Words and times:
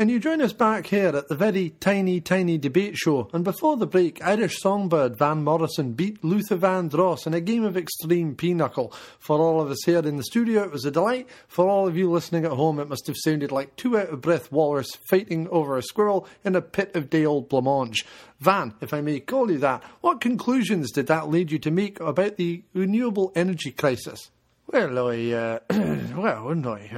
And 0.00 0.12
you 0.12 0.20
join 0.20 0.40
us 0.40 0.52
back 0.52 0.86
here 0.86 1.08
at 1.08 1.26
the 1.26 1.34
very 1.34 1.70
tiny, 1.80 2.20
tiny 2.20 2.56
debate 2.56 2.96
show. 2.96 3.28
And 3.32 3.42
before 3.42 3.76
the 3.76 3.84
break, 3.84 4.24
Irish 4.24 4.60
songbird 4.60 5.18
Van 5.18 5.42
Morrison 5.42 5.94
beat 5.94 6.22
Luther 6.22 6.56
Vandross 6.56 7.26
in 7.26 7.34
a 7.34 7.40
game 7.40 7.64
of 7.64 7.76
extreme 7.76 8.36
pinochle. 8.36 8.92
For 9.18 9.40
all 9.40 9.60
of 9.60 9.72
us 9.72 9.82
here 9.84 9.98
in 9.98 10.16
the 10.16 10.22
studio, 10.22 10.62
it 10.62 10.70
was 10.70 10.84
a 10.84 10.92
delight. 10.92 11.26
For 11.48 11.66
all 11.68 11.88
of 11.88 11.96
you 11.96 12.08
listening 12.08 12.44
at 12.44 12.52
home, 12.52 12.78
it 12.78 12.88
must 12.88 13.08
have 13.08 13.16
sounded 13.16 13.50
like 13.50 13.74
two 13.74 13.98
out 13.98 14.10
of 14.10 14.20
breath 14.20 14.52
walrus 14.52 14.94
fighting 15.10 15.48
over 15.48 15.76
a 15.76 15.82
squirrel 15.82 16.28
in 16.44 16.54
a 16.54 16.62
pit 16.62 16.94
of 16.94 17.10
day 17.10 17.24
old 17.26 17.48
blancmange. 17.48 18.04
Van, 18.38 18.74
if 18.80 18.94
I 18.94 19.00
may 19.00 19.18
call 19.18 19.50
you 19.50 19.58
that, 19.58 19.82
what 20.00 20.20
conclusions 20.20 20.92
did 20.92 21.08
that 21.08 21.28
lead 21.28 21.50
you 21.50 21.58
to 21.58 21.72
make 21.72 21.98
about 21.98 22.36
the 22.36 22.62
renewable 22.72 23.32
energy 23.34 23.72
crisis? 23.72 24.30
Well, 24.70 25.08
I, 25.08 25.32
uh, 25.32 25.58
well, 26.14 26.44
wouldn't 26.44 26.66
I? 26.66 26.90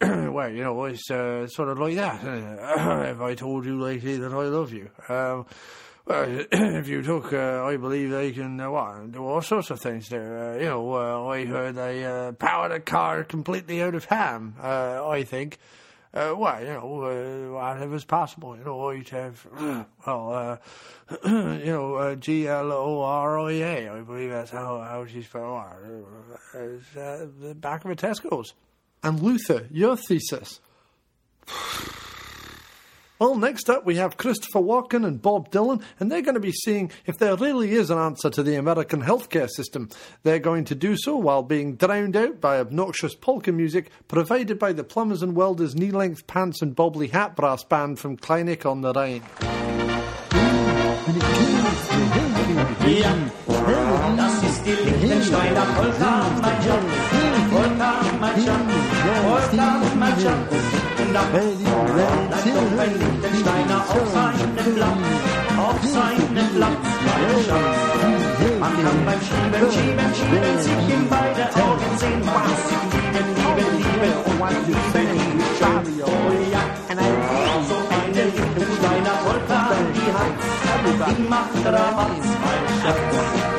Uh, 0.00 0.30
well, 0.30 0.48
you 0.48 0.62
know, 0.62 0.84
it's 0.84 1.10
uh, 1.10 1.48
sort 1.48 1.70
of 1.70 1.78
like 1.78 1.96
that. 1.96 2.20
if 2.24 3.20
I 3.20 3.34
told 3.34 3.66
you 3.66 3.80
lately 3.80 4.16
that 4.18 4.32
I 4.32 4.44
love 4.44 4.72
you. 4.72 4.90
Um, 5.08 5.44
well, 6.06 6.46
if 6.52 6.86
you 6.86 7.02
took, 7.02 7.32
uh, 7.32 7.64
I 7.64 7.78
believe 7.78 8.10
they 8.10 8.30
can 8.30 8.60
uh, 8.60 8.70
what, 8.70 9.10
do 9.10 9.26
all 9.26 9.42
sorts 9.42 9.70
of 9.70 9.80
things 9.80 10.08
there. 10.08 10.52
Uh, 10.52 10.58
you 10.58 10.66
know, 10.66 11.28
I 11.28 11.44
heard 11.44 11.74
they 11.74 12.32
powered 12.38 12.70
a 12.70 12.78
car 12.78 13.24
completely 13.24 13.82
out 13.82 13.96
of 13.96 14.04
ham, 14.04 14.54
I 14.60 15.24
think. 15.24 15.58
Uh, 16.16 16.34
well, 16.34 16.60
you 16.60 16.68
know, 16.68 17.02
uh, 17.02 17.52
whatever's 17.52 18.06
possible. 18.06 18.56
You 18.56 18.64
know, 18.64 18.88
I'd 18.88 19.06
have, 19.10 19.46
well, 20.06 20.32
uh, 20.32 20.56
you 21.28 21.66
know, 21.66 21.94
uh, 21.96 22.14
G 22.14 22.48
L 22.48 22.72
O 22.72 23.02
R 23.02 23.38
I 23.38 23.52
A. 23.52 23.88
I 23.90 24.00
believe 24.00 24.30
that's 24.30 24.50
how, 24.50 24.78
how 24.80 25.04
she's 25.04 25.26
spelled 25.26 25.62
it. 26.54 26.80
Uh, 26.96 27.26
the 27.38 27.54
back 27.54 27.84
of 27.84 27.90
a 27.90 27.96
Tesco's. 27.96 28.54
And 29.02 29.20
Luther, 29.20 29.66
your 29.70 29.98
thesis. 29.98 30.60
Well, 33.18 33.34
next 33.34 33.70
up 33.70 33.86
we 33.86 33.96
have 33.96 34.18
Christopher 34.18 34.60
Walken 34.60 35.06
and 35.06 35.22
Bob 35.22 35.50
Dylan, 35.50 35.82
and 35.98 36.12
they're 36.12 36.20
going 36.20 36.34
to 36.34 36.40
be 36.40 36.52
seeing 36.52 36.90
if 37.06 37.16
there 37.16 37.34
really 37.34 37.72
is 37.72 37.88
an 37.88 37.96
answer 37.96 38.28
to 38.28 38.42
the 38.42 38.56
American 38.56 39.02
healthcare 39.02 39.48
system. 39.48 39.88
They're 40.22 40.38
going 40.38 40.64
to 40.66 40.74
do 40.74 40.96
so 40.98 41.16
while 41.16 41.42
being 41.42 41.76
drowned 41.76 42.14
out 42.14 42.42
by 42.42 42.58
obnoxious 42.58 43.14
polka 43.14 43.52
music 43.52 43.90
provided 44.06 44.58
by 44.58 44.74
the 44.74 44.84
Plumbers 44.84 45.22
and 45.22 45.34
Welders 45.34 45.74
Knee 45.74 45.92
Length 45.92 46.26
Pants 46.26 46.60
and 46.60 46.76
Bobbly 46.76 47.10
Hat 47.10 47.34
Brass 47.34 47.64
Band 47.64 47.98
from 47.98 48.18
Kleinig 48.18 48.66
on 48.66 48.82
the 48.82 48.92
Rhine. 48.92 49.22
Ja, 52.86 54.14
das 54.16 54.42
ist 54.42 54.64
die 54.64 54.72
Lichtensteiner 54.72 55.66
Polka, 55.74 56.30
mein 59.98 60.20
Schatz. 60.20 60.65
Ab 61.16 61.32
bleibt 61.32 62.44
doch 62.44 62.78
ein 62.78 62.92
Lichtensteiner 62.98 63.80
auf 63.88 64.06
seinem 64.12 64.52
Platz, 64.74 65.06
auf 65.56 65.80
seinem 65.82 66.48
Platz, 66.54 66.86
mein 67.06 67.36
Schatz. 67.46 67.86
Man 68.60 68.72
kann 68.82 68.98
beim 69.06 69.20
Schieben, 69.24 69.64
Schieben, 69.72 70.10
Schieben 70.14 70.58
sich 70.60 70.94
in 70.94 71.08
beide 71.08 71.44
Augen 71.64 71.92
sehen, 71.96 72.20
was 72.22 72.68
sie 72.68 72.80
lieben, 72.92 73.28
lieben, 73.34 73.70
lieben 73.78 74.14
und 74.26 74.40
was 74.40 74.56
sie 74.66 74.98
lieben, 74.98 75.40
schön. 75.58 76.04
Oh 76.04 76.32
ja, 76.52 76.62
so 77.66 77.76
eine 77.96 78.24
Lichtensteiner 78.26 79.16
Polka, 79.24 79.60
die 79.94 80.08
hat, 80.12 81.18
macht 81.30 81.64
Rabatz, 81.64 82.26
mein 82.44 82.64
Schatz. 82.82 83.55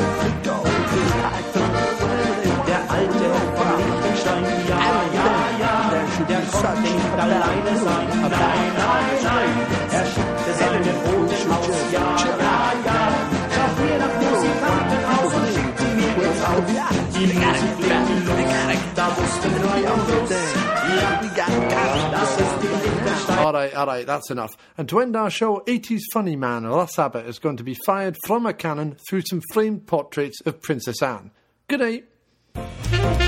Sein. 9.24 9.52
Er 9.92 10.06
schickte 10.06 10.52
seine 10.60 10.80
aus, 11.52 11.78
ja, 11.92 12.00
ja, 12.00 12.72
ja. 12.86 12.98
Mir 13.80 13.98
nach 14.00 14.16
Musikanten 14.22 15.02
aus 15.14 15.34
und 15.36 15.48
schickt 15.54 15.80
sie 15.80 15.92
mir 15.96 16.12
Haus. 16.48 16.64
Die 17.14 17.28
Musik 17.28 17.88
los, 18.28 18.80
da 18.96 19.08
wussten 19.18 19.52
ist 22.38 22.56
die 22.62 22.68
Lichtenstein. 22.68 23.38
All 23.40 23.54
right, 23.54 23.76
all 23.76 23.86
right, 23.86 24.08
that's 24.08 24.32
enough. 24.32 24.58
And 24.78 24.90
to 24.90 25.00
end 25.00 25.16
our 25.16 25.30
show, 25.30 25.62
80s 25.68 26.02
funny 26.12 26.36
man 26.36 26.66
Russ 26.66 26.98
Abbott 26.98 27.28
is 27.28 27.40
going 27.40 27.58
to 27.58 27.64
be 27.64 27.76
fired 27.86 28.18
from 28.26 28.46
a 28.46 28.54
cannon 28.54 28.96
through 29.08 29.24
some 29.30 29.42
framed 29.54 29.86
portraits 29.86 30.42
of 30.46 30.62
Princess 30.62 31.02
Anne. 31.02 31.32
Good 31.68 31.80
day. 31.80 33.27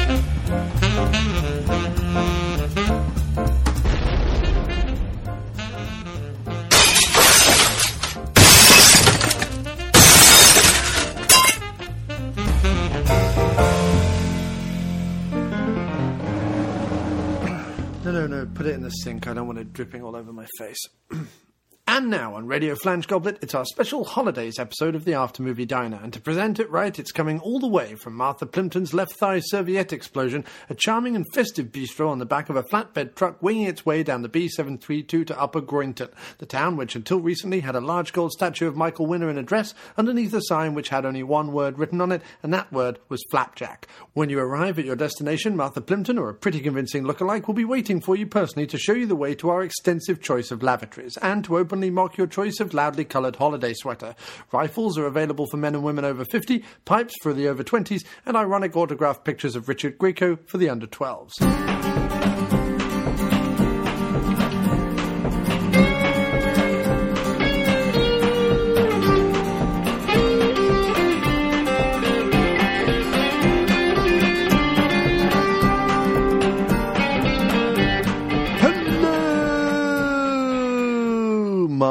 No, 18.10 18.26
no, 18.26 18.40
no, 18.40 18.52
put 18.56 18.66
it 18.66 18.74
in 18.74 18.82
the 18.82 18.90
sink. 18.90 19.28
I 19.28 19.36
don't 19.36 19.46
want 19.46 19.60
it 19.60 19.72
dripping 19.72 20.02
all 20.02 20.16
over 20.16 20.34
my 20.34 20.48
face. 20.58 20.84
And 21.92 22.12
now 22.12 22.36
on 22.36 22.46
Radio 22.46 22.76
Flange 22.76 23.08
Goblet, 23.08 23.40
it's 23.42 23.56
our 23.56 23.66
special 23.66 24.06
holidays 24.06 24.60
episode 24.60 24.94
of 24.94 25.06
the 25.06 25.14
Aftermovie 25.14 25.68
Diner. 25.68 26.00
And 26.04 26.14
to 26.14 26.22
present 26.22 26.60
it 26.60 26.70
right, 26.70 26.98
it's 27.00 27.12
coming 27.12 27.40
all 27.40 27.60
the 27.60 27.68
way 27.68 27.96
from 27.96 28.14
Martha 28.14 28.46
Plimpton's 28.46 28.94
left 28.94 29.14
thigh 29.14 29.40
serviette 29.40 29.92
explosion, 29.92 30.46
a 30.70 30.76
charming 30.76 31.16
and 31.16 31.26
festive 31.34 31.72
bistro 31.72 32.08
on 32.08 32.20
the 32.20 32.28
back 32.28 32.48
of 32.48 32.56
a 32.56 32.62
flatbed 32.62 33.16
truck 33.16 33.42
winging 33.42 33.66
its 33.66 33.88
way 33.88 34.04
down 34.04 34.22
the 34.22 34.30
B732 34.30 35.26
to 35.26 35.42
Upper 35.42 35.62
Groynton, 35.62 36.10
the 36.38 36.46
town 36.46 36.78
which 36.78 36.96
until 36.96 37.22
recently 37.22 37.62
had 37.62 37.76
a 37.76 37.82
large 37.82 38.14
gold 38.14 38.34
statue 38.34 38.68
of 38.68 38.78
Michael 38.78 39.08
Winner 39.08 39.28
in 39.32 39.40
a 39.40 39.44
dress 39.44 39.74
underneath 39.98 40.36
a 40.36 40.44
sign 40.44 40.76
which 40.76 40.90
had 40.90 41.08
only 41.08 41.24
one 41.24 41.52
word 41.52 41.80
written 41.80 42.02
on 42.02 42.12
it, 42.12 42.22
and 42.44 42.54
that 42.54 42.72
word 42.72 43.00
was 43.10 43.26
flapjack. 43.32 43.88
When 44.14 44.30
you 44.30 44.38
arrive 44.38 44.78
at 44.78 44.86
your 44.86 44.96
destination, 44.96 45.58
Martha 45.58 45.82
Plimpton, 45.82 46.20
or 46.20 46.30
a 46.30 46.36
pretty 46.36 46.60
convincing 46.60 47.04
lookalike, 47.04 47.48
will 47.48 47.56
be 47.56 47.66
waiting 47.66 48.00
for 48.00 48.16
you 48.16 48.28
personally 48.28 48.68
to 48.68 48.78
show 48.78 48.94
you 48.94 49.08
the 49.08 49.16
way 49.16 49.34
to 49.34 49.50
our 49.50 49.64
extensive 49.64 50.22
choice 50.22 50.52
of 50.52 50.62
lavatories 50.62 51.18
and 51.18 51.44
to 51.46 51.58
mock 51.88 52.18
your 52.18 52.28
choice 52.28 52.60
of 52.60 52.74
loudly 52.74 53.06
coloured 53.06 53.38
holiday 53.38 53.74
sweater. 53.74 54.14
Rifles 54.52 54.98
are 54.98 55.06
available 55.06 55.48
for 55.50 55.56
men 55.56 55.76
and 55.76 55.84
women 55.86 56.04
over 56.04 56.26
50, 56.26 56.66
pipes 56.84 57.14
for 57.24 57.32
the 57.34 57.48
over 57.48 57.64
20s, 57.64 58.04
and 58.26 58.36
ironic 58.36 58.76
autographed 58.76 59.24
pictures 59.24 59.56
of 59.56 59.70
Richard 59.70 59.98
Grieco 59.98 60.38
for 60.46 60.58
the 60.58 60.70
under 60.70 60.88
12s. 60.88 62.59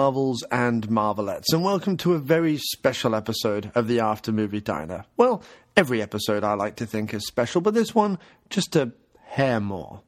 Marvels 0.09 0.43
and 0.51 0.89
Marvelettes, 0.89 1.53
and 1.53 1.63
welcome 1.63 1.99
to 1.99 2.15
a 2.15 2.19
very 2.19 2.57
special 2.57 3.15
episode 3.15 3.71
of 3.75 3.89
the 3.89 4.01
After 4.01 4.33
Movie 4.33 4.63
Diner. 4.63 5.05
Well, 5.19 5.43
every 5.77 6.01
episode 6.01 6.43
I 6.43 6.55
like 6.55 6.77
to 6.77 6.87
think 6.87 7.13
is 7.13 7.27
special, 7.27 7.61
but 7.61 7.75
this 7.75 7.95
one 7.95 8.19
just 8.49 8.75
a 8.75 8.93
hair 9.27 9.61
more. 9.61 10.01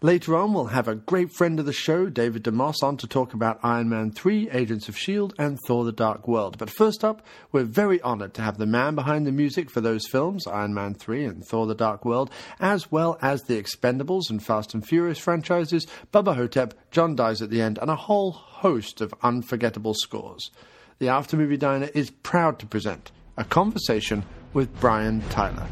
Later 0.00 0.36
on, 0.36 0.52
we'll 0.52 0.66
have 0.66 0.88
a 0.88 0.94
great 0.94 1.32
friend 1.32 1.58
of 1.58 1.66
the 1.66 1.72
show, 1.72 2.06
David 2.06 2.44
DeMoss, 2.44 2.82
on 2.82 2.96
to 2.98 3.06
talk 3.06 3.34
about 3.34 3.60
Iron 3.62 3.88
Man 3.88 4.10
3, 4.10 4.50
Agents 4.50 4.88
of 4.88 4.94
S.H.I.E.L.D., 4.96 5.34
and 5.38 5.58
Thor 5.66 5.84
the 5.84 5.92
Dark 5.92 6.28
World. 6.28 6.58
But 6.58 6.70
first 6.70 7.04
up, 7.04 7.24
we're 7.52 7.64
very 7.64 8.00
honored 8.02 8.34
to 8.34 8.42
have 8.42 8.58
the 8.58 8.66
man 8.66 8.94
behind 8.94 9.26
the 9.26 9.32
music 9.32 9.70
for 9.70 9.80
those 9.80 10.06
films, 10.06 10.46
Iron 10.46 10.74
Man 10.74 10.94
3 10.94 11.24
and 11.24 11.44
Thor 11.44 11.66
the 11.66 11.74
Dark 11.74 12.04
World, 12.04 12.30
as 12.60 12.90
well 12.92 13.18
as 13.20 13.42
the 13.42 13.60
Expendables 13.60 14.30
and 14.30 14.42
Fast 14.42 14.74
and 14.74 14.86
Furious 14.86 15.18
franchises, 15.18 15.86
Bubba 16.12 16.34
Ho-Tep, 16.36 16.74
John 16.90 17.16
Dies 17.16 17.42
at 17.42 17.50
the 17.50 17.60
End, 17.60 17.78
and 17.78 17.90
a 17.90 17.96
whole 17.96 18.32
host 18.32 19.00
of 19.00 19.14
unforgettable 19.22 19.94
scores. 19.94 20.50
The 20.98 21.08
After 21.08 21.36
Movie 21.36 21.56
Diner 21.56 21.90
is 21.94 22.10
proud 22.10 22.58
to 22.58 22.66
present 22.66 23.12
a 23.36 23.44
conversation 23.44 24.24
with 24.52 24.80
Brian 24.80 25.22
Tyler. 25.30 25.66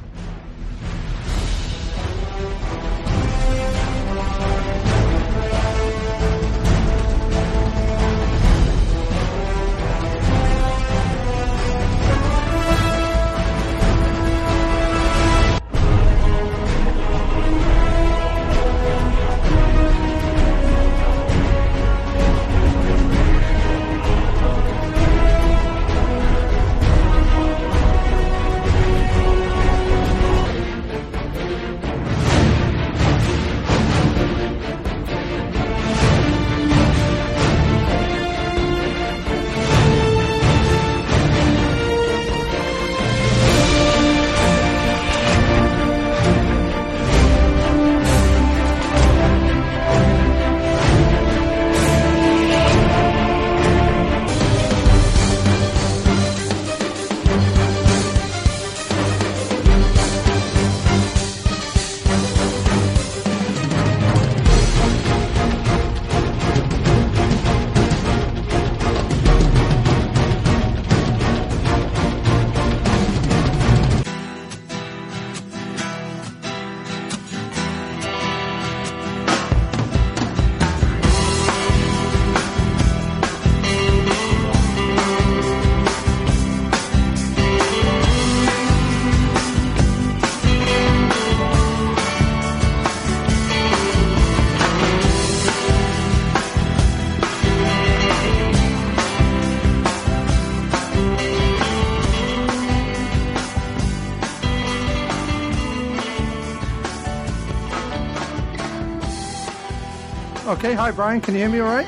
Okay, 110.67 110.75
hi 110.75 110.91
Brian, 110.91 111.21
can 111.21 111.35
you 111.35 111.43
hear 111.43 111.49
me 111.49 111.61
all 111.61 111.73
right? 111.73 111.87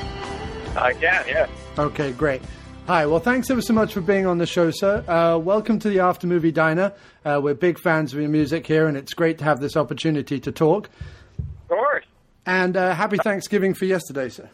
I 0.77 0.93
can, 0.93 1.25
yeah. 1.27 1.47
Okay, 1.77 2.13
great. 2.13 2.41
Hi, 2.87 3.05
well, 3.07 3.19
thanks 3.19 3.49
ever 3.49 3.61
so 3.61 3.73
much 3.73 3.93
for 3.93 3.99
being 3.99 4.25
on 4.25 4.37
the 4.37 4.45
show, 4.45 4.71
sir. 4.71 5.03
Uh, 5.05 5.37
welcome 5.37 5.79
to 5.79 5.89
the 5.89 5.99
After 5.99 6.27
Movie 6.27 6.53
Diner. 6.53 6.93
Uh, 7.25 7.41
we're 7.43 7.55
big 7.55 7.77
fans 7.77 8.13
of 8.13 8.21
your 8.21 8.29
music 8.29 8.65
here, 8.65 8.87
and 8.87 8.95
it's 8.95 9.13
great 9.13 9.37
to 9.39 9.43
have 9.43 9.59
this 9.59 9.75
opportunity 9.75 10.39
to 10.39 10.53
talk. 10.53 10.89
Of 11.37 11.67
course. 11.67 12.05
And 12.45 12.77
uh, 12.77 12.95
happy 12.95 13.17
Thanksgiving 13.17 13.73
for 13.73 13.83
yesterday, 13.83 14.29
sir. 14.29 14.49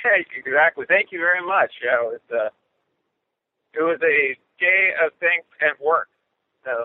Hey, 0.00 0.24
exactly. 0.38 0.86
Thank 0.86 1.10
you 1.10 1.18
very 1.18 1.44
much. 1.44 1.72
Yeah, 1.84 2.06
it 2.06 2.12
was, 2.12 2.20
uh, 2.30 2.50
it 3.74 3.82
was 3.82 3.98
a 4.00 4.38
day 4.60 4.90
of 5.04 5.10
thanks 5.18 5.48
and 5.60 5.72
work. 5.84 6.06
So, 6.64 6.84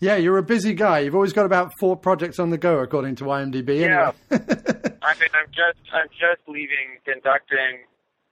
Yeah, 0.00 0.16
you're 0.16 0.38
a 0.38 0.42
busy 0.42 0.74
guy. 0.74 1.00
You've 1.00 1.14
always 1.14 1.32
got 1.32 1.46
about 1.46 1.72
four 1.80 1.96
projects 1.96 2.38
on 2.38 2.50
the 2.50 2.58
go, 2.58 2.78
according 2.78 3.16
to 3.16 3.24
IMDb. 3.24 3.80
Yeah. 3.80 4.12
Anyway. 4.30 4.44
I 5.02 5.14
mean, 5.18 5.30
I'm 5.34 5.48
just 5.48 5.78
I'm 5.92 6.08
just 6.10 6.46
leaving 6.46 6.98
conducting 7.04 7.84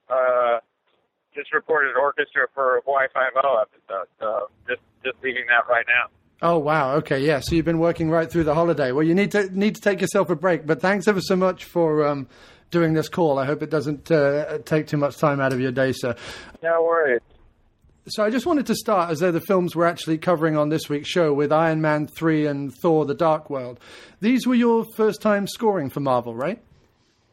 uh, 0.09 0.59
just 1.35 1.53
recorded 1.53 1.95
orchestra 1.95 2.47
for 2.53 2.81
Hawaii 2.85 3.07
Five 3.13 3.31
O 3.43 3.61
episode. 3.61 4.07
So 4.19 4.49
just 4.67 4.81
just 5.03 5.17
leaving 5.23 5.45
that 5.49 5.67
right 5.69 5.85
now. 5.87 6.07
Oh 6.41 6.57
wow. 6.57 6.95
Okay. 6.95 7.19
Yeah. 7.19 7.39
So 7.41 7.55
you've 7.55 7.65
been 7.65 7.79
working 7.79 8.09
right 8.09 8.29
through 8.29 8.45
the 8.45 8.53
holiday. 8.53 8.91
Well, 8.91 9.03
you 9.03 9.15
need 9.15 9.31
to 9.31 9.49
need 9.57 9.75
to 9.75 9.81
take 9.81 10.01
yourself 10.01 10.29
a 10.29 10.35
break. 10.35 10.65
But 10.65 10.81
thanks 10.81 11.07
ever 11.07 11.21
so 11.21 11.35
much 11.35 11.65
for 11.65 12.05
um, 12.05 12.27
doing 12.71 12.93
this 12.93 13.09
call. 13.09 13.39
I 13.39 13.45
hope 13.45 13.61
it 13.61 13.69
doesn't 13.69 14.09
uh, 14.11 14.59
take 14.59 14.87
too 14.87 14.97
much 14.97 15.17
time 15.17 15.41
out 15.41 15.53
of 15.53 15.59
your 15.59 15.71
day, 15.71 15.91
sir. 15.91 16.15
No 16.63 16.83
worries. 16.83 17.21
So 18.09 18.23
I 18.23 18.29
just 18.29 18.45
wanted 18.45 18.67
to 18.67 18.75
start 18.75 19.11
as 19.11 19.19
though 19.19 19.33
the 19.33 19.41
films 19.41 19.75
we're 19.75 19.85
actually 19.85 20.17
covering 20.17 20.55
on 20.55 20.69
this 20.69 20.87
week's 20.87 21.09
show 21.09 21.33
with 21.33 21.51
Iron 21.51 21.81
Man 21.81 22.07
3 22.07 22.45
and 22.45 22.73
Thor 22.73 23.05
the 23.05 23.13
Dark 23.13 23.49
World. 23.49 23.81
These 24.21 24.47
were 24.47 24.55
your 24.55 24.85
first 24.95 25.21
time 25.21 25.45
scoring 25.45 25.89
for 25.89 25.99
Marvel, 25.99 26.33
right? 26.33 26.63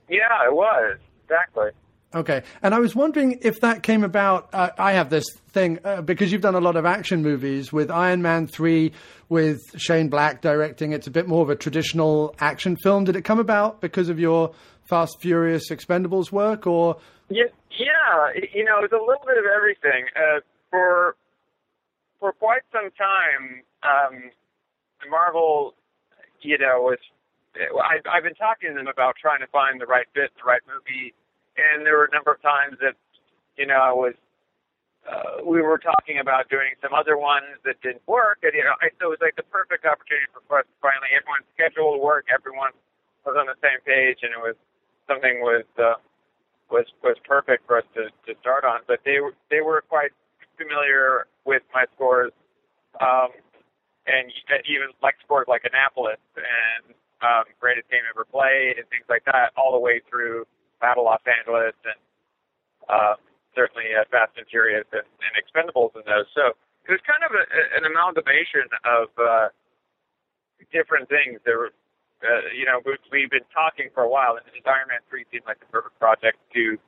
Yeah, 0.08 0.44
it 0.44 0.52
was 0.52 0.98
exactly. 1.22 1.70
Okay. 2.12 2.42
And 2.60 2.74
I 2.74 2.80
was 2.80 2.96
wondering 2.96 3.38
if 3.42 3.60
that 3.60 3.84
came 3.84 4.02
about. 4.02 4.48
Uh, 4.52 4.70
I 4.76 4.94
have 4.94 5.10
this 5.10 5.24
thing 5.50 5.78
uh, 5.84 6.02
because 6.02 6.32
you've 6.32 6.42
done 6.42 6.56
a 6.56 6.60
lot 6.60 6.74
of 6.74 6.84
action 6.84 7.22
movies 7.22 7.72
with 7.72 7.88
Iron 7.88 8.20
Man 8.20 8.48
3 8.48 8.90
with 9.28 9.60
Shane 9.76 10.08
Black 10.08 10.40
directing. 10.40 10.92
It's 10.92 11.06
a 11.06 11.12
bit 11.12 11.28
more 11.28 11.42
of 11.42 11.50
a 11.50 11.56
traditional 11.56 12.34
action 12.40 12.76
film. 12.76 13.04
Did 13.04 13.14
it 13.14 13.22
come 13.22 13.38
about 13.38 13.80
because 13.80 14.08
of 14.08 14.18
your 14.18 14.52
Fast 14.88 15.18
Furious 15.20 15.70
Expendables 15.70 16.32
work 16.32 16.66
or 16.66 16.96
Yeah, 17.28 17.44
yeah. 17.78 18.40
You 18.52 18.64
know, 18.64 18.80
it's 18.82 18.92
a 18.92 18.96
little 18.96 19.24
bit 19.24 19.38
of 19.38 19.44
everything. 19.56 20.06
Uh, 20.16 20.40
for 20.74 21.14
for 22.18 22.32
quite 22.32 22.66
some 22.74 22.90
time, 22.98 23.62
um, 23.86 24.34
Marvel, 25.06 25.74
you 26.42 26.58
know, 26.58 26.82
was 26.90 26.98
I, 27.54 28.02
I've 28.10 28.26
been 28.26 28.34
talking 28.34 28.70
to 28.70 28.74
them 28.74 28.90
about 28.90 29.14
trying 29.14 29.38
to 29.38 29.46
find 29.54 29.78
the 29.78 29.86
right 29.86 30.06
fit, 30.18 30.34
the 30.34 30.42
right 30.42 30.62
movie, 30.66 31.14
and 31.54 31.86
there 31.86 31.94
were 31.94 32.10
a 32.10 32.14
number 32.14 32.34
of 32.34 32.42
times 32.42 32.74
that, 32.82 32.98
you 33.54 33.66
know, 33.66 33.78
I 33.78 33.92
was. 33.92 34.14
Uh, 35.04 35.44
we 35.44 35.60
were 35.60 35.76
talking 35.76 36.16
about 36.16 36.48
doing 36.48 36.72
some 36.80 36.96
other 36.96 37.20
ones 37.20 37.60
that 37.60 37.76
didn't 37.84 38.00
work, 38.08 38.40
and 38.40 38.56
you 38.56 38.64
know, 38.64 38.72
I, 38.80 38.88
so 38.96 39.12
it 39.12 39.20
was 39.20 39.22
like 39.22 39.36
the 39.36 39.44
perfect 39.52 39.84
opportunity 39.84 40.24
for 40.32 40.64
us. 40.64 40.66
Finally, 40.80 41.12
everyone's 41.12 41.44
schedule 41.52 42.00
work, 42.00 42.24
everyone 42.32 42.72
was 43.28 43.36
on 43.36 43.44
the 43.44 43.58
same 43.60 43.84
page, 43.84 44.24
and 44.24 44.32
it 44.32 44.40
was 44.40 44.56
something 45.04 45.44
was 45.44 45.68
uh, 45.76 46.00
was 46.72 46.88
was 47.04 47.20
perfect 47.28 47.68
for 47.68 47.84
us 47.84 47.86
to, 47.92 48.08
to 48.24 48.32
start 48.40 48.64
on. 48.64 48.80
But 48.88 49.04
they 49.04 49.20
were 49.20 49.36
they 49.52 49.60
were 49.60 49.84
quite 49.84 50.16
familiar 50.56 51.26
with 51.44 51.62
my 51.72 51.84
scores, 51.94 52.32
um, 53.00 53.30
and 54.06 54.30
even 54.68 54.88
like 55.02 55.16
scores 55.24 55.46
like 55.48 55.62
Annapolis 55.64 56.20
and 56.36 56.94
um, 57.22 57.44
Greatest 57.60 57.88
Game 57.90 58.04
Ever 58.10 58.24
Played 58.24 58.78
and 58.78 58.86
things 58.92 59.06
like 59.08 59.24
that, 59.26 59.52
all 59.56 59.72
the 59.72 59.80
way 59.80 60.00
through 60.10 60.44
Battle 60.80 61.04
Los 61.04 61.22
Angeles 61.24 61.74
and 61.84 61.98
uh, 62.88 63.14
certainly 63.56 63.92
uh, 63.96 64.04
Fast 64.10 64.36
and 64.36 64.46
Furious 64.50 64.84
and, 64.92 65.06
and 65.24 65.32
Expendables 65.40 65.94
and 65.96 66.04
those. 66.04 66.28
So 66.36 66.52
it 66.84 66.92
was 66.92 67.00
kind 67.08 67.24
of 67.24 67.32
a, 67.32 67.44
an 67.80 67.84
amalgamation 67.88 68.68
of 68.84 69.08
uh, 69.16 69.48
different 70.72 71.08
things. 71.08 71.40
There 71.44 71.58
were, 71.58 71.72
uh, 72.22 72.52
you 72.52 72.64
know, 72.66 72.80
we- 72.84 72.98
we've 73.12 73.30
been 73.30 73.46
talking 73.52 73.88
for 73.94 74.02
a 74.02 74.08
while, 74.08 74.36
and 74.36 74.44
Iron 74.66 74.88
Man 74.88 75.00
3 75.08 75.24
seemed 75.32 75.46
like 75.46 75.60
the 75.60 75.66
perfect 75.72 75.98
project 75.98 76.38
to 76.54 76.78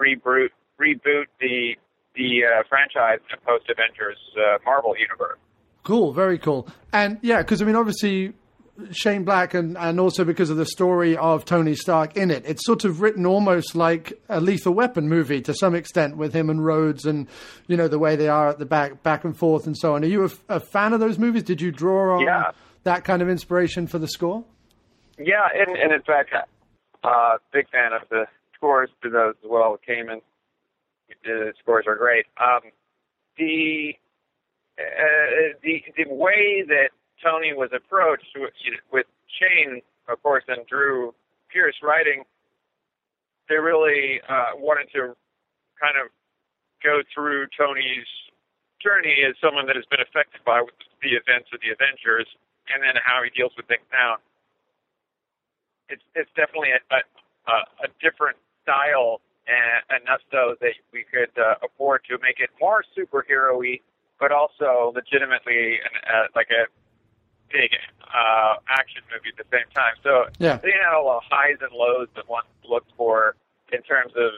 reboot 0.00 0.50
reboot 0.80 1.26
the 1.38 1.78
the 2.14 2.42
uh, 2.44 2.62
franchise 2.68 3.20
in 3.32 3.38
post 3.46 3.68
Avengers 3.70 4.18
uh, 4.36 4.58
Marvel 4.64 4.94
universe. 4.98 5.38
Cool, 5.82 6.12
very 6.12 6.38
cool. 6.38 6.68
And 6.92 7.18
yeah, 7.22 7.38
because 7.38 7.60
I 7.60 7.64
mean, 7.66 7.76
obviously, 7.76 8.32
Shane 8.90 9.24
Black 9.24 9.54
and, 9.54 9.76
and 9.78 10.00
also 10.00 10.24
because 10.24 10.50
of 10.50 10.56
the 10.56 10.66
story 10.66 11.16
of 11.16 11.44
Tony 11.44 11.74
Stark 11.74 12.16
in 12.16 12.30
it. 12.30 12.42
It's 12.46 12.64
sort 12.64 12.84
of 12.84 13.00
written 13.00 13.26
almost 13.26 13.74
like 13.76 14.12
a 14.28 14.40
Lethal 14.40 14.72
Weapon 14.74 15.08
movie 15.08 15.40
to 15.42 15.54
some 15.54 15.74
extent 15.74 16.16
with 16.16 16.32
him 16.34 16.48
and 16.50 16.64
Rhodes 16.64 17.04
and 17.04 17.28
you 17.66 17.76
know 17.76 17.86
the 17.88 17.98
way 17.98 18.16
they 18.16 18.28
are 18.28 18.48
at 18.48 18.58
the 18.58 18.66
back 18.66 19.02
back 19.02 19.24
and 19.24 19.36
forth 19.36 19.66
and 19.66 19.76
so 19.76 19.94
on. 19.94 20.02
Are 20.02 20.08
you 20.08 20.24
a, 20.24 20.30
a 20.56 20.60
fan 20.60 20.92
of 20.92 21.00
those 21.00 21.18
movies? 21.18 21.42
Did 21.44 21.60
you 21.60 21.70
draw 21.70 22.16
on 22.16 22.22
Yeah. 22.24 22.50
that 22.84 23.04
kind 23.04 23.20
of 23.22 23.28
inspiration 23.28 23.86
for 23.86 23.98
the 23.98 24.08
score? 24.08 24.44
Yeah, 25.18 25.46
and, 25.54 25.76
and 25.76 25.92
in 25.92 26.02
fact, 26.02 26.30
uh, 27.04 27.36
big 27.52 27.68
fan 27.70 27.92
of 27.92 28.08
the 28.08 28.24
scores 28.56 28.88
to 29.02 29.10
those 29.10 29.34
as 29.44 29.48
well. 29.48 29.78
Kamen, 29.88 30.20
the 31.24 31.52
scores 31.60 31.84
are 31.86 31.96
great. 31.96 32.26
Um, 32.40 32.70
the 33.38 33.94
uh, 34.78 35.58
the 35.62 35.82
the 35.96 36.06
way 36.12 36.64
that 36.66 36.90
Tony 37.22 37.52
was 37.52 37.70
approached 37.74 38.36
with, 38.36 38.52
with 38.92 39.06
Shane, 39.38 39.80
of 40.08 40.22
course, 40.22 40.44
and 40.48 40.66
Drew 40.66 41.14
Pearce 41.52 41.76
writing, 41.82 42.24
they 43.48 43.56
really 43.56 44.20
uh, 44.28 44.56
wanted 44.56 44.88
to 44.92 45.14
kind 45.80 45.96
of 45.98 46.10
go 46.82 47.02
through 47.14 47.46
Tony's 47.56 48.06
journey 48.82 49.24
as 49.26 49.34
someone 49.40 49.66
that 49.66 49.76
has 49.76 49.86
been 49.90 50.00
affected 50.00 50.44
by 50.44 50.60
the 51.02 51.16
events 51.16 51.48
of 51.54 51.60
the 51.64 51.72
Avengers, 51.72 52.28
and 52.68 52.82
then 52.82 53.00
how 53.02 53.22
he 53.24 53.30
deals 53.30 53.52
with 53.56 53.66
things 53.66 53.86
now 53.92 54.18
it's 55.88 56.02
it's 56.14 56.30
definitely 56.36 56.72
a 56.72 56.80
a, 56.90 57.56
a 57.84 57.88
different 58.00 58.36
style, 58.62 59.20
and 59.46 60.02
enough 60.02 60.20
so 60.30 60.56
that 60.60 60.72
we 60.92 61.04
could 61.04 61.32
uh, 61.38 61.54
afford 61.64 62.02
to 62.08 62.18
make 62.22 62.40
it 62.40 62.50
more 62.60 62.84
superhero-y, 62.96 63.78
but 64.18 64.32
also 64.32 64.92
legitimately 64.94 65.80
an, 65.84 65.94
uh, 66.08 66.26
like 66.34 66.48
a 66.50 66.64
big 67.52 67.70
uh, 68.02 68.56
action 68.68 69.02
movie 69.12 69.30
at 69.30 69.38
the 69.38 69.48
same 69.52 69.68
time. 69.74 69.94
So 70.02 70.26
Yeah. 70.38 70.56
they 70.62 70.72
had 70.72 70.94
all 70.94 71.20
the 71.20 71.24
highs 71.28 71.58
and 71.60 71.72
lows 71.72 72.08
that 72.16 72.28
one 72.28 72.44
looked 72.64 72.92
for 72.96 73.36
in 73.72 73.82
terms 73.82 74.12
of 74.16 74.32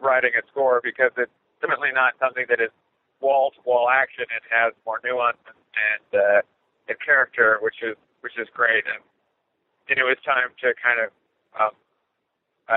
writing 0.00 0.32
a 0.34 0.42
score 0.50 0.80
because 0.82 1.12
it's 1.16 1.30
definitely 1.60 1.92
not 1.94 2.14
something 2.18 2.46
that 2.48 2.60
is 2.60 2.70
wall 3.20 3.52
to 3.52 3.60
wall 3.64 3.88
action. 3.88 4.24
It 4.34 4.42
has 4.50 4.74
more 4.84 5.00
nuance 5.04 5.38
and, 5.46 5.56
and 5.78 6.20
uh, 6.20 6.40
and 6.88 6.98
character, 6.98 7.58
which 7.62 7.82
is 7.82 7.96
which 8.20 8.36
is 8.38 8.48
great. 8.52 8.84
And 8.86 9.02
and 9.88 9.98
it 9.98 10.02
was 10.02 10.18
time 10.24 10.50
to 10.60 10.74
kind 10.82 10.98
of 11.00 11.08
um, 11.60 11.74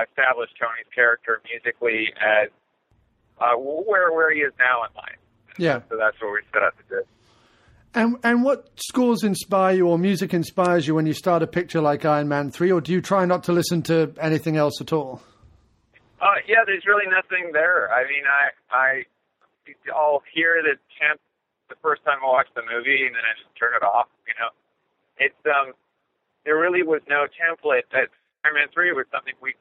establish 0.02 0.50
Tony's 0.58 0.86
character 0.94 1.40
musically 1.50 2.12
as 2.20 2.48
uh, 3.40 3.54
where 3.56 4.12
where 4.12 4.32
he 4.32 4.40
is 4.40 4.52
now 4.58 4.84
in 4.84 4.94
life. 4.96 5.18
Yeah. 5.58 5.80
So 5.88 5.96
that's 5.96 6.20
what 6.20 6.32
we 6.32 6.40
set 6.52 6.62
out 6.62 6.74
to 6.76 6.84
do. 6.88 7.02
And 7.94 8.16
and 8.22 8.44
what 8.44 8.68
scores 8.76 9.24
inspire 9.24 9.74
you 9.74 9.88
or 9.88 9.98
music 9.98 10.34
inspires 10.34 10.86
you 10.86 10.94
when 10.94 11.06
you 11.06 11.14
start 11.14 11.42
a 11.42 11.46
picture 11.46 11.80
like 11.80 12.04
Iron 12.04 12.28
Man 12.28 12.50
three, 12.50 12.70
or 12.70 12.80
do 12.80 12.92
you 12.92 13.00
try 13.00 13.24
not 13.24 13.44
to 13.44 13.52
listen 13.52 13.82
to 13.84 14.12
anything 14.20 14.56
else 14.56 14.80
at 14.80 14.92
all? 14.92 15.22
Uh, 16.20 16.40
yeah, 16.46 16.64
there's 16.66 16.84
really 16.86 17.08
nothing 17.08 17.52
there. 17.52 17.90
I 17.92 18.02
mean, 18.04 18.24
I 18.28 18.76
I 18.76 19.04
I'll 19.94 20.22
hear 20.32 20.60
the 20.62 20.76
temp 21.00 21.20
the 21.68 21.76
first 21.82 22.04
time 22.04 22.18
I 22.22 22.28
watch 22.28 22.48
the 22.54 22.62
movie, 22.62 23.06
and 23.06 23.14
then 23.14 23.22
I 23.24 23.32
just 23.40 23.54
turn 23.56 23.72
it 23.74 23.82
off. 23.82 24.08
You 24.28 24.34
know, 24.40 24.50
it's 25.18 25.42
um, 25.46 25.72
there 26.44 26.58
really 26.58 26.82
was 26.82 27.00
no 27.08 27.26
template. 27.32 27.88
That 27.92 28.08
Iron 28.44 28.54
Man 28.54 28.68
three 28.74 28.92
was 28.92 29.06
something 29.10 29.34
we 29.40 29.54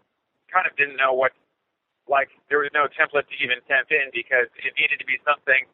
kind 0.55 0.63
of 0.63 0.71
didn't 0.79 0.95
know 0.95 1.12
what. 1.12 1.35
Like 2.07 2.29
there 2.47 2.62
was 2.62 2.69
no 2.71 2.85
template 2.88 3.27
to 3.27 3.35
even 3.41 3.59
temp 3.65 3.89
in 3.89 4.13
because 4.13 4.47
it 4.62 4.71
needed 4.79 5.01
to 5.01 5.07
be 5.09 5.17
something 5.25 5.65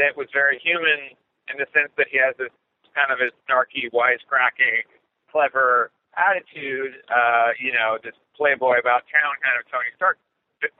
that 0.00 0.16
was 0.16 0.26
very 0.32 0.58
human 0.58 1.12
in 1.52 1.60
the 1.60 1.68
sense 1.70 1.92
that 2.00 2.08
he 2.10 2.18
has 2.18 2.34
this 2.40 2.50
kind 2.96 3.12
of 3.12 3.20
a 3.20 3.28
snarky, 3.44 3.92
wisecracking, 3.92 4.88
clever 5.30 5.92
attitude. 6.16 6.96
Uh, 7.12 7.52
you 7.60 7.76
know, 7.76 8.00
this 8.00 8.16
playboy 8.34 8.80
about 8.80 9.04
town 9.12 9.36
kind 9.44 9.60
of 9.60 9.68
Tony 9.68 9.92
Stark 9.94 10.18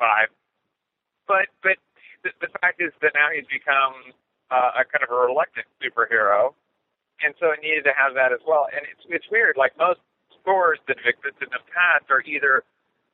vibe. 0.01 0.33
But 1.29 1.53
but 1.63 1.77
the, 2.25 2.33
the 2.41 2.51
fact 2.61 2.81
is 2.81 2.91
that 3.05 3.13
now 3.15 3.29
he's 3.31 3.47
become 3.53 4.17
uh, 4.51 4.81
a 4.81 4.85
kind 4.89 5.05
of 5.05 5.13
a 5.13 5.19
reluctant 5.19 5.69
superhero, 5.79 6.57
and 7.21 7.37
so 7.39 7.53
it 7.53 7.61
needed 7.61 7.85
to 7.85 7.95
have 7.95 8.17
that 8.17 8.33
as 8.33 8.41
well. 8.49 8.67
And 8.73 8.83
it's 8.89 9.05
it's 9.13 9.29
weird. 9.31 9.61
Like 9.61 9.77
most 9.77 10.01
scores 10.41 10.79
that 10.89 10.97
have 10.99 11.09
existed 11.11 11.53
in 11.53 11.55
the 11.55 11.65
past 11.69 12.09
are 12.09 12.23
either 12.25 12.65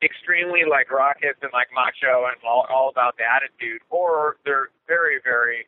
extremely 0.03 0.63
like 0.69 0.91
rockets 0.91 1.39
and 1.43 1.51
like 1.53 1.69
macho 1.75 2.27
and 2.27 2.37
all, 2.47 2.67
all 2.71 2.89
about 2.91 3.17
the 3.17 3.25
attitude, 3.25 3.81
or 3.91 4.37
they're 4.45 4.69
very 4.87 5.19
very 5.23 5.67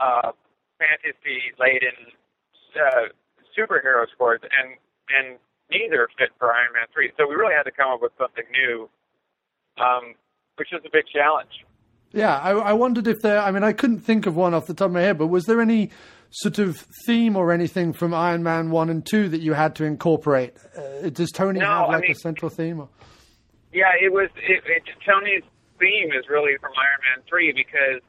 uh, 0.00 0.32
fantasy 0.78 1.52
laden 1.58 2.12
uh, 2.76 3.08
superhero 3.56 4.06
scores, 4.14 4.40
and 4.42 4.76
and 5.10 5.38
neither 5.70 6.08
fit 6.18 6.30
for 6.38 6.52
Iron 6.52 6.72
Man 6.74 6.86
three. 6.92 7.10
So 7.18 7.28
we 7.28 7.34
really 7.34 7.54
had 7.54 7.64
to 7.64 7.70
come 7.72 7.90
up 7.92 8.02
with 8.02 8.12
something 8.18 8.44
new, 8.52 8.88
um, 9.78 10.14
which 10.56 10.68
was 10.72 10.82
a 10.86 10.90
big 10.92 11.04
challenge. 11.12 11.64
Yeah, 12.12 12.36
I, 12.38 12.50
I 12.50 12.72
wondered 12.72 13.06
if 13.06 13.20
there. 13.22 13.38
I 13.40 13.50
mean, 13.52 13.62
I 13.62 13.72
couldn't 13.72 14.00
think 14.00 14.26
of 14.26 14.34
one 14.34 14.52
off 14.54 14.66
the 14.66 14.74
top 14.74 14.86
of 14.86 14.92
my 14.92 15.00
head, 15.02 15.16
but 15.18 15.28
was 15.28 15.44
there 15.44 15.60
any 15.60 15.90
sort 16.30 16.58
of 16.58 16.76
theme 17.06 17.36
or 17.36 17.52
anything 17.52 17.92
from 17.92 18.12
Iron 18.14 18.42
Man 18.42 18.70
one 18.70 18.90
and 18.90 19.04
two 19.06 19.28
that 19.28 19.40
you 19.40 19.52
had 19.52 19.76
to 19.76 19.84
incorporate? 19.84 20.54
Uh, 20.76 21.08
does 21.10 21.30
Tony 21.30 21.60
No, 21.60 21.66
have 21.66 21.88
I 21.88 21.92
like 21.92 22.02
mean- 22.02 22.12
a 22.12 22.14
central 22.16 22.48
theme? 22.50 22.80
Or? 22.80 22.88
Yeah, 23.72 23.92
it 24.00 24.12
was. 24.12 24.28
It, 24.36 24.62
it, 24.66 24.82
Tony's 25.06 25.42
theme 25.78 26.10
is 26.12 26.28
really 26.28 26.58
from 26.58 26.72
Iron 26.76 27.00
Man 27.06 27.24
three 27.28 27.52
because 27.52 28.02